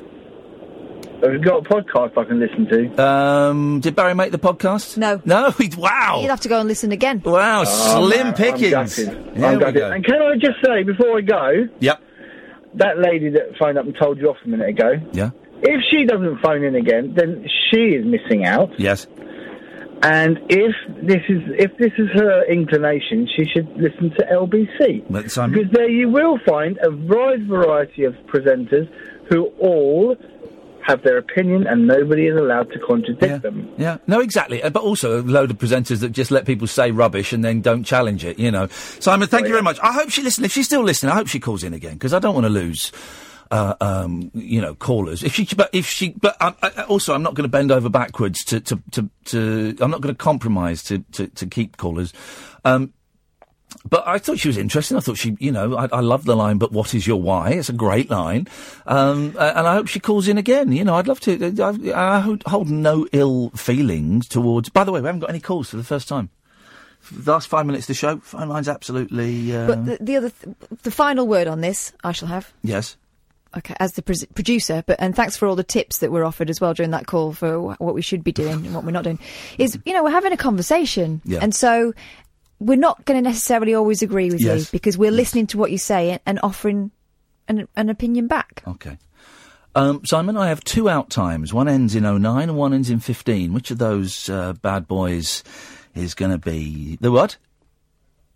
Have 1.23 1.33
you 1.35 1.39
got 1.41 1.67
a 1.67 1.69
podcast 1.69 2.17
I 2.17 2.25
can 2.25 2.41
listen 2.41 2.67
to? 2.69 3.03
Um, 3.03 3.81
did 3.81 3.95
Barry 3.95 4.15
make 4.15 4.33
the 4.33 4.39
podcast? 4.39 4.97
No. 4.97 5.21
No. 5.27 5.51
He, 5.59 5.69
wow. 5.77 6.21
You'd 6.23 6.31
have 6.31 6.41
to 6.41 6.49
go 6.49 6.61
and 6.61 6.69
listen 6.69 6.93
again. 6.93 7.21
Wow. 7.25 7.65
Oh, 7.67 8.07
slim 8.09 8.29
man, 8.29 8.35
pickings. 8.35 8.73
I'm 8.73 8.87
gutted. 8.87 9.35
There 9.37 9.45
I'm 9.51 9.55
we 9.59 9.61
gutted. 9.61 9.75
go. 9.75 9.91
And 9.91 10.05
can 10.05 10.15
I 10.23 10.35
just 10.37 10.57
say 10.65 10.83
before 10.83 11.19
I 11.19 11.21
go, 11.21 11.51
Yep. 11.81 12.03
that 12.77 12.99
lady 12.99 13.29
that 13.31 13.53
phoned 13.59 13.77
up 13.77 13.85
and 13.85 13.95
told 14.01 14.17
you 14.19 14.31
off 14.31 14.37
a 14.45 14.49
minute 14.49 14.71
ago, 14.71 14.93
Yeah. 15.13 15.31
if 15.63 15.83
she 15.91 16.05
doesn't 16.07 16.41
phone 16.41 16.65
in 16.65 16.75
again, 16.75 17.13
then 17.15 17.47
she 17.71 17.81
is 17.81 18.07
missing 18.07 18.47
out. 18.47 18.71
Yes. 18.81 19.07
And 20.03 20.39
if 20.49 20.75
this 21.03 21.23
is 21.29 21.43
if 21.59 21.77
this 21.77 21.93
is 21.99 22.09
her 22.15 22.45
inclination, 22.51 23.29
she 23.37 23.45
should 23.45 23.69
listen 23.77 24.11
to 24.19 24.25
LBC. 24.33 25.05
Because 25.53 25.71
there 25.73 25.91
you 25.91 26.09
will 26.09 26.39
find 26.47 26.79
a 26.83 26.91
wide 26.91 27.47
variety 27.47 28.05
of 28.05 28.15
presenters 28.27 28.89
who 29.29 29.47
all 29.61 30.17
have 30.87 31.03
their 31.03 31.19
opinion 31.19 31.67
and 31.67 31.87
nobody 31.87 32.27
is 32.27 32.37
allowed 32.41 32.73
to 32.73 32.79
contradict 32.79 33.43
them. 33.43 33.69
Yeah, 33.77 33.99
no, 34.07 34.21
exactly. 34.21 34.63
Uh, 34.63 34.71
But 34.71 34.83
also 34.83 35.21
a 35.21 35.23
load 35.23 35.51
of 35.51 35.59
presenters 35.59 36.01
that 36.01 36.13
just 36.13 36.31
let 36.31 36.47
people 36.47 36.67
say 36.67 36.91
rubbish 36.91 37.35
and 37.35 37.45
then 37.45 37.61
don't 37.61 37.85
challenge 37.85 38.25
it, 38.25 38.39
you 38.39 38.51
know. 38.51 38.69
Simon, 38.99 39.29
thank 39.29 39.47
you 39.47 39.53
very 39.53 39.63
much. 39.63 39.79
I 39.83 39.93
hope 39.93 40.09
she 40.11 40.23
listens. 40.23 40.47
If 40.47 40.53
she's 40.53 40.67
still 40.67 40.83
listening, 40.83 41.13
I 41.13 41.17
hope 41.17 41.29
she 41.29 41.39
calls 41.41 41.63
in 41.63 41.75
again 41.75 41.95
because 41.95 42.15
I 42.15 42.19
don't 42.19 42.35
want 42.35 42.45
to 42.47 42.51
lose. 42.51 42.91
Uh, 43.51 43.75
um, 43.81 44.31
you 44.33 44.61
know, 44.61 44.77
callers. 44.77 45.25
If 45.25 45.35
she, 45.35 45.45
but 45.57 45.71
if 45.73 45.85
she, 45.87 46.11
but 46.11 46.37
I, 46.41 46.55
I- 46.63 46.83
also, 46.85 47.15
I'm 47.15 47.23
not 47.25 47.35
going 47.35 47.43
to 47.43 47.49
bend 47.49 47.73
over 47.73 47.89
backwards 47.89 48.45
to, 48.45 48.61
to, 48.61 48.81
to, 48.93 49.11
to 49.25 49.77
I'm 49.81 49.91
not 49.91 50.01
going 50.01 50.15
to 50.15 50.19
compromise 50.19 50.85
to, 50.85 51.01
to, 51.13 51.27
to 51.27 51.47
keep 51.47 51.77
callers. 51.77 52.13
Um, 52.65 52.93
but 53.89 54.07
I 54.07 54.19
thought 54.19 54.39
she 54.39 54.47
was 54.49 54.57
interesting. 54.57 54.97
I 54.97 55.01
thought 55.01 55.17
she, 55.19 55.37
you 55.41 55.51
know, 55.51 55.75
I, 55.77 55.89
I 55.93 56.01
love 56.01 56.25
the 56.27 56.37
line, 56.37 56.59
but 56.59 56.71
what 56.71 56.95
is 56.95 57.07
your 57.09 57.21
why? 57.21 57.51
It's 57.51 57.69
a 57.69 57.73
great 57.73 58.09
line. 58.09 58.47
Um, 58.87 59.35
uh, 59.37 59.53
and 59.57 59.67
I 59.67 59.75
hope 59.75 59.89
she 59.89 59.99
calls 60.01 60.29
in 60.29 60.39
again. 60.39 60.71
You 60.71 60.85
know, 60.85 60.95
I'd 60.95 61.09
love 61.09 61.19
to. 61.21 61.33
I, 61.95 62.17
I 62.17 62.21
hold- 62.21 62.45
hold 62.45 62.69
no 62.71 63.09
ill 63.13 63.51
feelings 63.51 64.29
towards. 64.29 64.69
By 64.69 64.85
the 64.85 64.93
way, 64.93 65.01
we 65.01 65.07
haven't 65.07 65.21
got 65.23 65.31
any 65.31 65.41
calls 65.41 65.71
for 65.71 65.77
the 65.77 65.85
first 65.85 66.07
time. 66.09 66.31
The 67.11 67.33
last 67.33 67.49
five 67.49 67.65
minutes 67.67 67.85
of 67.85 67.89
the 67.89 67.95
show, 67.95 68.19
phone 68.19 68.49
line's 68.49 68.69
absolutely. 68.69 69.57
Uh, 69.57 69.67
But 69.69 69.87
the, 69.87 69.99
the 70.01 70.17
other, 70.17 70.31
th- 70.31 70.57
the 70.83 70.91
final 70.93 71.27
word 71.27 71.49
on 71.49 71.61
this, 71.63 71.93
I 72.05 72.13
shall 72.13 72.29
have. 72.29 72.53
yes. 72.63 72.97
Okay, 73.57 73.75
as 73.81 73.95
the 73.95 74.03
producer, 74.35 74.85
but 74.87 74.97
and 75.01 75.17
thanks 75.17 75.37
for 75.37 75.49
all 75.49 75.57
the 75.57 75.65
tips 75.65 75.99
that 75.99 76.13
were 76.13 76.25
offered 76.25 76.51
as 76.51 76.61
well 76.61 76.73
during 76.73 76.93
that 76.93 77.07
call 77.09 77.33
for 77.33 77.75
what 77.75 77.95
we 77.95 78.03
should 78.03 78.23
be 78.23 78.31
doing 78.31 78.65
and 78.67 78.75
what 78.75 78.85
we're 78.85 78.93
not 78.93 79.03
doing. 79.03 79.19
Is 79.59 79.77
you 79.85 79.93
know 79.93 80.05
we're 80.05 80.11
having 80.11 80.33
a 80.33 80.37
conversation, 80.37 81.21
Yeah. 81.25 81.41
and 81.43 81.53
so 81.53 81.93
we're 82.61 82.79
not 82.79 83.05
going 83.07 83.23
to 83.23 83.29
necessarily 83.29 83.75
always 83.75 84.03
agree 84.03 84.31
with 84.31 84.41
you 84.41 84.65
because 84.71 84.97
we're 84.97 85.11
listening 85.11 85.47
to 85.49 85.59
what 85.59 85.71
you 85.73 85.79
say 85.79 86.11
and, 86.11 86.21
and 86.27 86.41
offering 86.43 86.91
an, 87.49 87.67
an 87.75 87.89
opinion 87.89 88.27
back. 88.29 88.63
Okay. 88.69 88.99
Um, 89.75 90.03
Simon, 90.05 90.37
I 90.37 90.49
have 90.49 90.63
two 90.63 90.89
out 90.89 91.11
times. 91.11 91.55
One 91.55 91.69
ends 91.69 91.95
in 91.95 92.03
09 92.03 92.49
and 92.51 92.57
one 92.59 92.75
ends 92.75 92.91
in 92.91 93.01
15. 93.01 93.53
Which 93.53 93.71
of 93.71 93.79
those 93.79 94.29
uh, 94.29 94.53
bad 94.55 94.87
boys 94.89 95.43
is 95.95 96.15
going 96.15 96.33
to 96.33 96.39
be 96.39 96.99
the 97.01 97.11
what? 97.11 97.37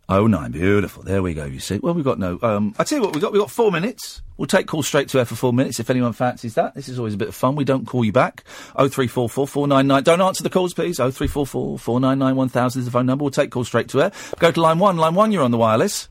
Oh 0.07 0.26
nine, 0.26 0.52
beautiful. 0.52 1.02
There 1.02 1.23
we 1.23 1.33
go. 1.33 1.47
You 1.47 1.60
see. 1.60 1.78
Well, 1.78 1.94
we've 1.94 2.05
got 2.05 2.18
no. 2.18 2.39
Um, 2.42 2.74
I 2.78 2.84
tell 2.84 2.99
you 2.99 3.05
what, 3.05 3.15
we've 3.15 3.23
got 3.23 3.33
we've 3.33 3.41
got 3.41 3.50
four 3.50 3.73
minutes. 3.73 4.20
We'll 4.36 4.47
take 4.47 4.66
calls 4.66 4.86
straight 4.86 5.08
to 5.10 5.18
air 5.18 5.24
for 5.24 5.34
four 5.34 5.52
minutes 5.52 5.81
if 5.81 5.89
anyone 5.89 6.12
fancies 6.12 6.55
that. 6.55 6.74
This 6.74 6.89
is 6.89 6.99
always 6.99 7.15
a 7.15 7.16
bit 7.16 7.28
of 7.28 7.34
fun. 7.34 7.57
We 7.57 7.65
don't 7.65 7.86
call 7.86 8.05
you 8.05 8.12
back. 8.12 8.44
Oh 8.76 8.89
three 8.89 9.07
four 9.07 9.28
four 9.31 9.47
four 9.49 9.66
nine 9.66 9.86
nine. 9.86 10.02
Don't 10.02 10.20
answer 10.20 10.42
the 10.42 10.50
calls, 10.50 10.74
please. 10.74 11.00
Oh 11.00 11.10
three 11.10 11.28
four 11.28 11.47
four 11.47 11.78
four 11.78 12.00
nine 12.00 12.18
nine 12.18 12.36
one 12.36 12.50
thousand 12.50 12.81
is 12.81 12.86
the 12.86 12.91
phone 12.91 13.07
number. 13.07 13.23
We'll 13.23 13.31
take 13.31 13.50
calls 13.50 13.68
straight 13.68 13.89
to 13.89 14.02
air. 14.02 14.12
Go 14.39 14.50
to 14.50 14.60
line 14.60 14.78
one. 14.78 14.99
Line 14.99 15.15
one, 15.15 15.33
you're 15.33 15.42
on 15.42 15.50
the 15.52 15.58
wireless. 15.58 16.08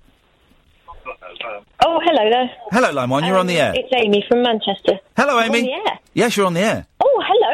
Oh, 1.86 2.00
hello 2.02 2.30
there. 2.32 2.50
Hello, 2.72 2.92
line 2.92 3.10
one. 3.10 3.26
You're 3.26 3.38
on 3.38 3.46
the 3.48 3.60
air. 3.60 3.74
It's 3.76 3.90
Amy 3.94 4.24
from 4.28 4.42
Manchester. 4.42 5.00
Hello, 5.18 5.40
Amy. 5.40 5.60
On 5.60 5.66
the 5.66 5.74
air. 5.74 6.00
Yes, 6.14 6.38
you're 6.38 6.46
on 6.46 6.54
the 6.54 6.62
air. 6.62 6.88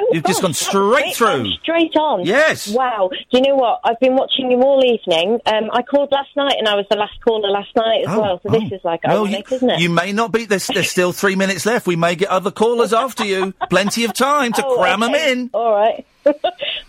Oh. 0.09 0.13
You've 0.13 0.25
just 0.25 0.41
gone 0.41 0.53
straight 0.55 1.15
through. 1.15 1.51
Straight 1.63 1.95
on. 1.95 2.25
Yes. 2.25 2.67
Wow. 2.67 3.09
Do 3.11 3.37
you 3.37 3.41
know 3.41 3.55
what? 3.55 3.79
I've 3.83 3.99
been 3.99 4.15
watching 4.15 4.51
you 4.51 4.61
all 4.61 4.83
evening. 4.83 5.39
Um, 5.45 5.69
I 5.71 5.81
called 5.83 6.11
last 6.11 6.29
night 6.35 6.55
and 6.57 6.67
I 6.67 6.75
was 6.75 6.85
the 6.89 6.97
last 6.97 7.19
caller 7.23 7.49
last 7.49 7.69
night 7.75 8.01
as 8.07 8.15
Oh, 8.15 8.21
well. 8.21 8.41
So 8.43 8.49
this 8.51 8.71
is 8.71 8.81
like 8.83 9.01
Well, 9.03 9.25
ironic, 9.25 9.49
you, 9.51 9.55
isn't 9.57 9.69
it? 9.69 9.79
you 9.79 9.89
may 9.89 10.11
not 10.11 10.31
be. 10.31 10.45
There's, 10.45 10.67
there's 10.67 10.89
still 10.89 11.11
three 11.11 11.35
minutes 11.35 11.65
left. 11.65 11.87
We 11.87 11.95
may 11.95 12.15
get 12.15 12.29
other 12.29 12.51
callers 12.51 12.93
after 12.93 13.25
you. 13.25 13.53
Plenty 13.69 14.03
of 14.05 14.13
time 14.13 14.53
to 14.53 14.65
Oh, 14.65 14.77
cram 14.77 14.99
them 15.01 15.15
in. 15.15 15.49
All 15.53 15.71
right. 15.73 16.05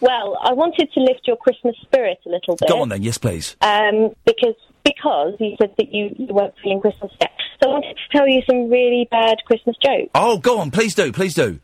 well, 0.00 0.39
I 0.42 0.52
wanted 0.52 0.90
to 0.94 1.00
lift 1.00 1.26
your 1.26 1.36
Christmas 1.36 1.76
spirit 1.82 2.18
a 2.26 2.28
little 2.28 2.57
bit. 2.57 2.68
Go 2.68 2.82
on 2.82 2.89
then. 2.89 3.02
Yes, 3.02 3.18
please. 3.18 3.57
Um, 3.60 4.15
because 4.24 4.55
because 4.84 5.34
you 5.39 5.57
said 5.60 5.74
that 5.76 5.92
you, 5.94 6.15
you 6.18 6.32
weren't 6.34 6.55
feeling 6.62 6.81
Christmas 6.81 7.12
yet. 7.20 7.31
So 7.62 7.68
I 7.68 7.73
wanted 7.74 7.97
to 7.97 8.16
tell 8.18 8.26
you 8.26 8.40
some 8.49 8.70
really 8.70 9.07
bad 9.10 9.36
Christmas 9.47 9.76
jokes. 9.84 10.10
Oh, 10.15 10.39
go 10.39 10.58
on. 10.58 10.70
Please 10.70 10.94
do. 10.94 11.12
Please 11.12 11.34
do. 11.34 11.60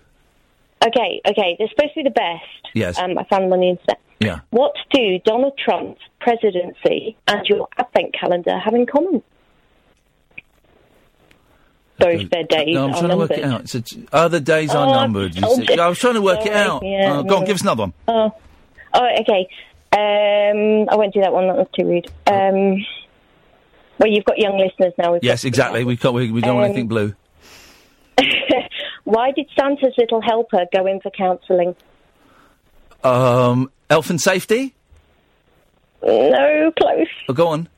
Okay, 0.85 1.21
okay. 1.29 1.57
They're 1.59 1.69
supposed 1.69 1.95
to 1.95 2.03
be 2.03 2.03
the 2.05 2.11
best. 2.11 2.75
Yes. 2.75 2.99
Um, 2.99 3.19
I 3.19 3.25
found 3.25 3.45
them 3.45 3.53
on 3.53 3.61
the 3.61 3.69
internet. 3.71 4.01
Yeah. 4.21 4.41
What 4.51 4.73
do 4.93 5.19
Donald 5.25 5.59
Trump's 5.63 6.01
presidency 6.21 7.17
and 7.29 7.47
your 7.47 7.69
advent 7.79 8.15
calendar 8.19 8.59
have 8.59 8.75
in 8.75 8.87
common? 8.87 9.23
those 11.99 12.29
their 12.29 12.43
days 12.45 12.75
No, 12.75 12.85
I'm 12.85 12.91
are 12.91 12.99
trying 12.99 13.09
to 13.11 13.17
work 13.17 13.31
numbered. 13.31 13.39
it 13.39 13.45
out. 13.45 13.67
T- 13.87 14.09
other 14.13 14.39
days 14.41 14.71
are 14.75 14.87
Oh, 14.87 14.93
numbered. 14.93 15.35
You 15.35 15.43
see. 15.55 15.67
you. 15.75 15.81
I 15.81 15.89
was 15.89 15.99
trying 15.99 16.13
to 16.15 16.21
work 16.21 16.45
it 16.45 16.53
out. 16.53 16.83
yeah, 16.85 17.21
Uh, 17.21 17.23
go 17.23 17.39
on, 17.39 17.45
give 17.47 17.55
us 17.55 17.63
another 17.63 17.85
one. 17.85 17.93
Oh, 18.07 18.35
oh, 18.93 19.09
okay. 19.21 19.49
Um, 19.93 20.89
I 20.91 20.97
won't 20.97 21.15
do 21.15 21.23
that 21.23 21.33
one. 21.33 21.47
That 21.49 21.57
was 21.57 21.69
too 21.75 21.87
rude. 21.87 22.07
Um, 22.27 22.85
well, 23.99 24.11
you've 24.11 24.27
got 24.27 24.37
young 24.37 24.59
listeners 24.59 24.93
now. 24.99 25.19
Yes, 25.23 25.45
exactly. 25.45 25.85
We 25.85 25.97
can't. 25.97 26.13
We, 26.15 26.31
we 26.31 26.43
don't 26.43 26.57
want 26.57 26.67
Um, 26.67 26.71
anything 26.73 26.89
blue. 26.89 27.15
Why 29.07 29.31
did 29.31 29.47
Santa's 29.57 29.95
little 29.97 30.21
helper 30.21 30.67
go 30.75 30.85
in 30.85 31.01
for 31.01 31.11
counselling? 31.11 31.77
Um, 33.05 33.71
elf 33.89 34.11
and 34.11 34.21
safety. 34.21 34.75
No, 36.03 36.73
close. 36.77 37.07
Oh, 37.29 37.33
go 37.33 37.47
on. 37.47 37.69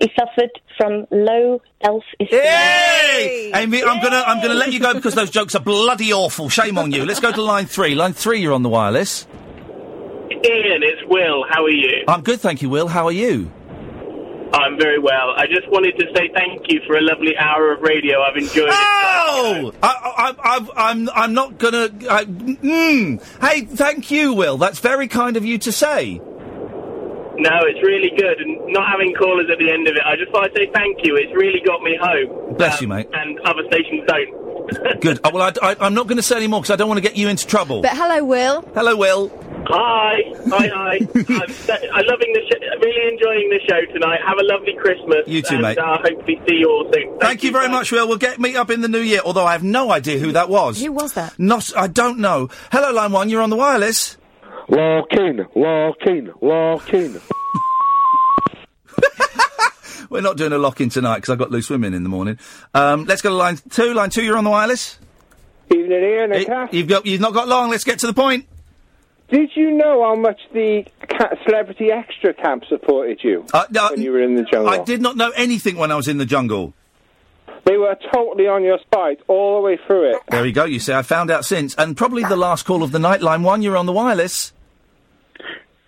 He 0.00 0.12
suffered 0.16 0.50
from 0.76 1.08
low 1.10 1.60
elf 1.82 2.04
esteem. 2.20 2.40
Hey, 2.40 3.50
Amy, 3.52 3.82
I'm 3.82 4.00
gonna 4.00 4.22
I'm 4.24 4.40
gonna 4.40 4.54
let 4.54 4.72
you 4.72 4.78
go 4.78 4.94
because 4.94 5.14
those 5.14 5.30
jokes 5.30 5.56
are 5.56 5.60
bloody 5.60 6.12
awful. 6.12 6.48
Shame 6.48 6.78
on 6.78 6.92
you. 6.92 7.04
Let's 7.04 7.18
go 7.18 7.32
to 7.32 7.42
line 7.42 7.66
three. 7.66 7.96
Line 7.96 8.12
three, 8.12 8.40
you're 8.40 8.52
on 8.52 8.62
the 8.62 8.68
wireless. 8.68 9.26
Iain, 10.30 10.82
it's 10.84 11.02
Will. 11.08 11.44
How 11.50 11.64
are 11.64 11.70
you? 11.70 12.04
I'm 12.06 12.22
good, 12.22 12.40
thank 12.40 12.62
you. 12.62 12.70
Will, 12.70 12.86
how 12.86 13.06
are 13.06 13.12
you? 13.12 13.50
I'm 14.56 14.78
very 14.78 14.98
well. 14.98 15.34
I 15.36 15.46
just 15.46 15.68
wanted 15.68 15.98
to 15.98 16.06
say 16.14 16.30
thank 16.34 16.72
you 16.72 16.80
for 16.86 16.96
a 16.96 17.02
lovely 17.02 17.36
hour 17.36 17.72
of 17.72 17.82
radio. 17.82 18.22
I've 18.22 18.36
enjoyed 18.36 18.68
it. 18.68 18.74
Oh, 18.74 19.72
I, 19.82 19.88
I, 20.16 20.34
I, 20.42 20.90
I'm 20.90 21.08
I'm 21.10 21.34
not 21.34 21.58
gonna. 21.58 21.90
I, 22.08 22.24
mm. 22.24 23.22
Hey, 23.40 23.62
thank 23.62 24.10
you, 24.10 24.32
Will. 24.32 24.56
That's 24.56 24.78
very 24.78 25.08
kind 25.08 25.36
of 25.36 25.44
you 25.44 25.58
to 25.58 25.72
say. 25.72 26.20
No, 27.38 27.50
it's 27.68 27.82
really 27.86 28.10
good, 28.16 28.40
and 28.40 28.72
not 28.72 28.88
having 28.90 29.12
callers 29.14 29.48
at 29.52 29.58
the 29.58 29.70
end 29.70 29.88
of 29.88 29.94
it. 29.94 30.02
I 30.06 30.16
just 30.16 30.32
thought 30.32 30.44
I'd 30.44 30.56
say 30.56 30.70
thank 30.72 31.04
you. 31.04 31.16
It's 31.16 31.34
really 31.36 31.60
got 31.60 31.82
me 31.82 31.98
home. 32.00 32.56
Bless 32.56 32.80
you, 32.80 32.88
mate. 32.88 33.08
And 33.12 33.38
other 33.40 33.62
stations 33.68 34.04
don't. 34.06 34.46
Good. 35.00 35.20
Uh, 35.22 35.30
well, 35.32 35.42
I, 35.42 35.70
I, 35.70 35.76
I'm 35.80 35.94
not 35.94 36.06
going 36.06 36.16
to 36.16 36.22
say 36.22 36.36
any 36.36 36.46
more 36.46 36.60
because 36.60 36.70
I 36.72 36.76
don't 36.76 36.88
want 36.88 36.98
to 36.98 37.02
get 37.02 37.16
you 37.16 37.28
into 37.28 37.46
trouble. 37.46 37.82
But 37.82 37.92
hello, 37.94 38.24
Will. 38.24 38.62
Hello, 38.74 38.96
Will. 38.96 39.28
Hi, 39.68 40.22
hi, 40.48 40.68
hi. 40.68 40.96
I'm, 41.14 41.90
I'm 41.94 42.06
loving 42.06 42.32
the 42.32 42.40
show. 42.48 42.58
Really 42.80 43.12
enjoying 43.12 43.50
the 43.50 43.60
show 43.68 43.92
tonight. 43.92 44.20
Have 44.24 44.38
a 44.38 44.44
lovely 44.44 44.74
Christmas. 44.74 45.26
You 45.26 45.42
too, 45.42 45.54
and, 45.54 45.62
mate. 45.62 45.78
Uh, 45.78 45.98
hopefully 45.98 46.40
see 46.48 46.54
you 46.56 46.70
all 46.70 46.90
soon. 46.92 47.18
Thank, 47.18 47.42
you 47.42 47.50
very 47.50 47.68
much, 47.68 47.90
Will. 47.90 48.06
We'll 48.06 48.16
get 48.18 48.38
meet 48.38 48.54
up 48.54 48.70
in 48.70 48.80
the 48.80 48.88
new 48.88 49.00
year. 49.00 49.20
Although 49.24 49.44
I 49.44 49.52
have 49.52 49.64
no 49.64 49.90
idea 49.90 50.18
who 50.18 50.32
that 50.32 50.48
was. 50.48 50.80
Who 50.80 50.92
was 50.92 51.14
that? 51.14 51.36
Not. 51.38 51.76
I 51.76 51.88
don't 51.88 52.18
know. 52.20 52.48
Hello, 52.70 52.92
line 52.92 53.10
one. 53.10 53.28
You're 53.28 53.42
on 53.42 53.50
the 53.50 53.56
wireless. 53.56 54.16
Walk 54.68 55.12
in, 55.12 55.46
walk 55.54 56.06
in, 56.06 56.32
walk 56.40 56.92
in. 56.94 57.20
We're 60.08 60.20
not 60.20 60.36
doing 60.36 60.52
a 60.52 60.58
lock 60.58 60.80
in 60.80 60.88
tonight 60.88 61.16
because 61.16 61.30
I've 61.30 61.38
got 61.38 61.50
loose 61.50 61.68
women 61.68 61.92
in 61.92 62.04
the 62.04 62.08
morning. 62.08 62.38
Um, 62.72 63.04
let's 63.06 63.22
go 63.22 63.30
to 63.30 63.34
line 63.34 63.58
two. 63.70 63.92
Line 63.94 64.10
two, 64.10 64.22
you're 64.22 64.36
on 64.36 64.44
the 64.44 64.50
wireless. 64.50 64.98
Evening, 65.70 65.92
Iain 65.92 66.32
and 66.32 66.48
Eh, 66.48 66.66
You've 66.70 66.86
got. 66.88 67.06
You've 67.06 67.20
not 67.20 67.34
got 67.34 67.48
long. 67.48 67.70
Let's 67.70 67.82
get 67.84 67.98
to 68.00 68.06
the 68.06 68.14
point. 68.14 68.46
Did 69.28 69.50
you 69.54 69.72
know 69.72 70.04
how 70.04 70.14
much 70.14 70.40
the 70.52 70.84
Celebrity 71.44 71.90
Extra 71.90 72.32
camp 72.34 72.64
supported 72.68 73.20
you 73.24 73.44
when 73.52 74.00
you 74.00 74.12
were 74.12 74.22
in 74.22 74.36
the 74.36 74.42
jungle? 74.44 74.68
Uh, 74.68 74.78
I 74.80 74.84
did 74.84 75.00
not 75.02 75.16
know 75.16 75.30
anything 75.30 75.76
when 75.76 75.90
I 75.90 75.96
was 75.96 76.06
in 76.06 76.18
the 76.18 76.26
jungle. 76.26 76.74
They 77.64 77.76
were 77.76 77.96
totally 78.14 78.46
on 78.46 78.62
your 78.62 78.78
side 78.94 79.16
all 79.26 79.56
the 79.56 79.62
way 79.62 79.78
through 79.86 80.12
it. 80.12 80.22
There 80.28 80.42
we 80.42 80.52
go. 80.52 80.64
You 80.64 80.78
see, 80.78 80.92
I 80.92 81.02
found 81.02 81.32
out 81.32 81.44
since, 81.44 81.74
and 81.74 81.96
probably 81.96 82.22
the 82.22 82.36
last 82.36 82.64
call 82.64 82.84
of 82.84 82.92
the 82.92 83.00
night. 83.00 83.20
Line 83.22 83.42
one, 83.42 83.62
you're 83.62 83.76
on 83.76 83.86
the 83.86 83.92
wireless. 83.92 84.52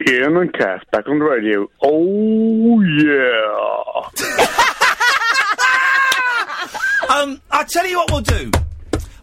Iain 0.08 0.36
and 0.36 0.52
Kath 0.52 0.82
back 0.90 1.06
on 1.06 1.20
the 1.20 1.24
radio. 1.24 1.68
Oh, 1.82 2.80
yeah. 2.80 4.54
Um, 7.08 7.40
I 7.50 7.64
tell 7.64 7.86
you 7.86 7.96
what 7.96 8.10
we'll 8.12 8.20
do. 8.20 8.50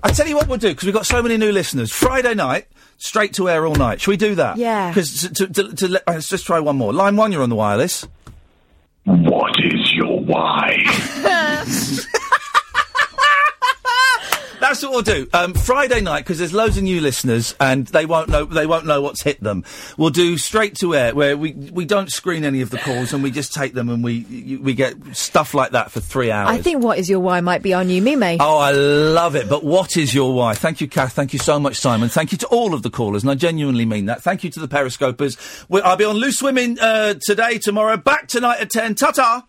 I 0.03 0.11
tell 0.11 0.27
you 0.27 0.35
what 0.35 0.47
we'll 0.47 0.57
do 0.57 0.69
because 0.69 0.85
we've 0.85 0.93
got 0.93 1.05
so 1.05 1.21
many 1.21 1.37
new 1.37 1.51
listeners. 1.51 1.91
Friday 1.91 2.33
night, 2.33 2.65
straight 2.97 3.33
to 3.33 3.49
air 3.49 3.65
all 3.65 3.75
night. 3.75 4.01
Shall 4.01 4.11
we 4.13 4.17
do 4.17 4.35
that? 4.35 4.57
Yeah. 4.57 4.89
Because 4.89 5.29
to, 5.29 5.47
to, 5.47 5.73
to, 5.75 5.87
let- 5.87 6.03
uh, 6.07 6.13
let's 6.13 6.29
just 6.29 6.45
try 6.45 6.59
one 6.59 6.77
more. 6.77 6.93
Line 6.93 7.15
one, 7.15 7.31
you're 7.31 7.43
on 7.43 7.49
the 7.49 7.55
wireless. 7.55 8.07
What 9.05 9.53
is 9.63 9.93
your 9.93 10.19
why? 10.21 10.77
That's 14.65 14.81
what 14.81 14.91
we'll 14.93 15.01
do. 15.03 15.27
Um, 15.31 15.53
Friday 15.53 16.01
night 16.01 16.21
because 16.21 16.39
there's 16.39 16.51
loads 16.51 16.75
of 16.75 16.81
new 16.81 16.99
listeners 16.99 17.53
and 17.59 17.85
they 17.85 18.07
won't 18.07 18.29
know 18.29 18.45
they 18.45 18.65
won't 18.65 18.87
know 18.87 18.99
what's 18.99 19.21
hit 19.21 19.39
them. 19.39 19.63
We'll 19.95 20.09
do 20.09 20.39
straight 20.39 20.75
to 20.79 20.95
air 20.95 21.13
where 21.13 21.37
we 21.37 21.51
we 21.51 21.85
don't 21.85 22.11
screen 22.11 22.43
any 22.43 22.61
of 22.61 22.71
the 22.71 22.79
calls 22.79 23.13
and 23.13 23.21
we 23.21 23.29
just 23.29 23.53
take 23.53 23.75
them 23.75 23.89
and 23.89 24.03
we 24.03 24.57
we 24.59 24.73
get 24.73 24.95
stuff 25.15 25.53
like 25.53 25.73
that 25.73 25.91
for 25.91 25.99
three 25.99 26.31
hours. 26.31 26.49
I 26.49 26.63
think 26.63 26.83
what 26.83 26.97
is 26.97 27.07
your 27.07 27.19
why 27.19 27.41
might 27.41 27.61
be 27.61 27.75
our 27.75 27.83
new 27.83 28.01
meme. 28.01 28.37
Oh, 28.39 28.57
I 28.57 28.71
love 28.71 29.35
it. 29.35 29.47
But 29.47 29.63
what 29.63 29.97
is 29.97 30.15
your 30.15 30.33
why? 30.33 30.55
Thank 30.55 30.81
you, 30.81 30.87
Kath. 30.87 31.13
Thank 31.13 31.33
you 31.33 31.39
so 31.39 31.59
much, 31.59 31.75
Simon. 31.77 32.09
Thank 32.09 32.31
you 32.31 32.39
to 32.39 32.47
all 32.47 32.73
of 32.73 32.81
the 32.81 32.89
callers, 32.89 33.21
and 33.21 33.29
I 33.29 33.35
genuinely 33.35 33.85
mean 33.85 34.07
that. 34.07 34.23
Thank 34.23 34.43
you 34.43 34.49
to 34.49 34.59
the 34.59 34.67
Periscopers. 34.67 35.37
We- 35.69 35.81
I'll 35.81 35.95
be 35.95 36.05
on 36.05 36.15
Loose 36.15 36.41
Women 36.41 36.79
uh, 36.79 37.13
today, 37.21 37.59
tomorrow, 37.59 37.97
back 37.97 38.27
tonight 38.27 38.61
at 38.61 38.71
10. 38.71 38.95
Ta 38.95 39.11
ta! 39.11 39.43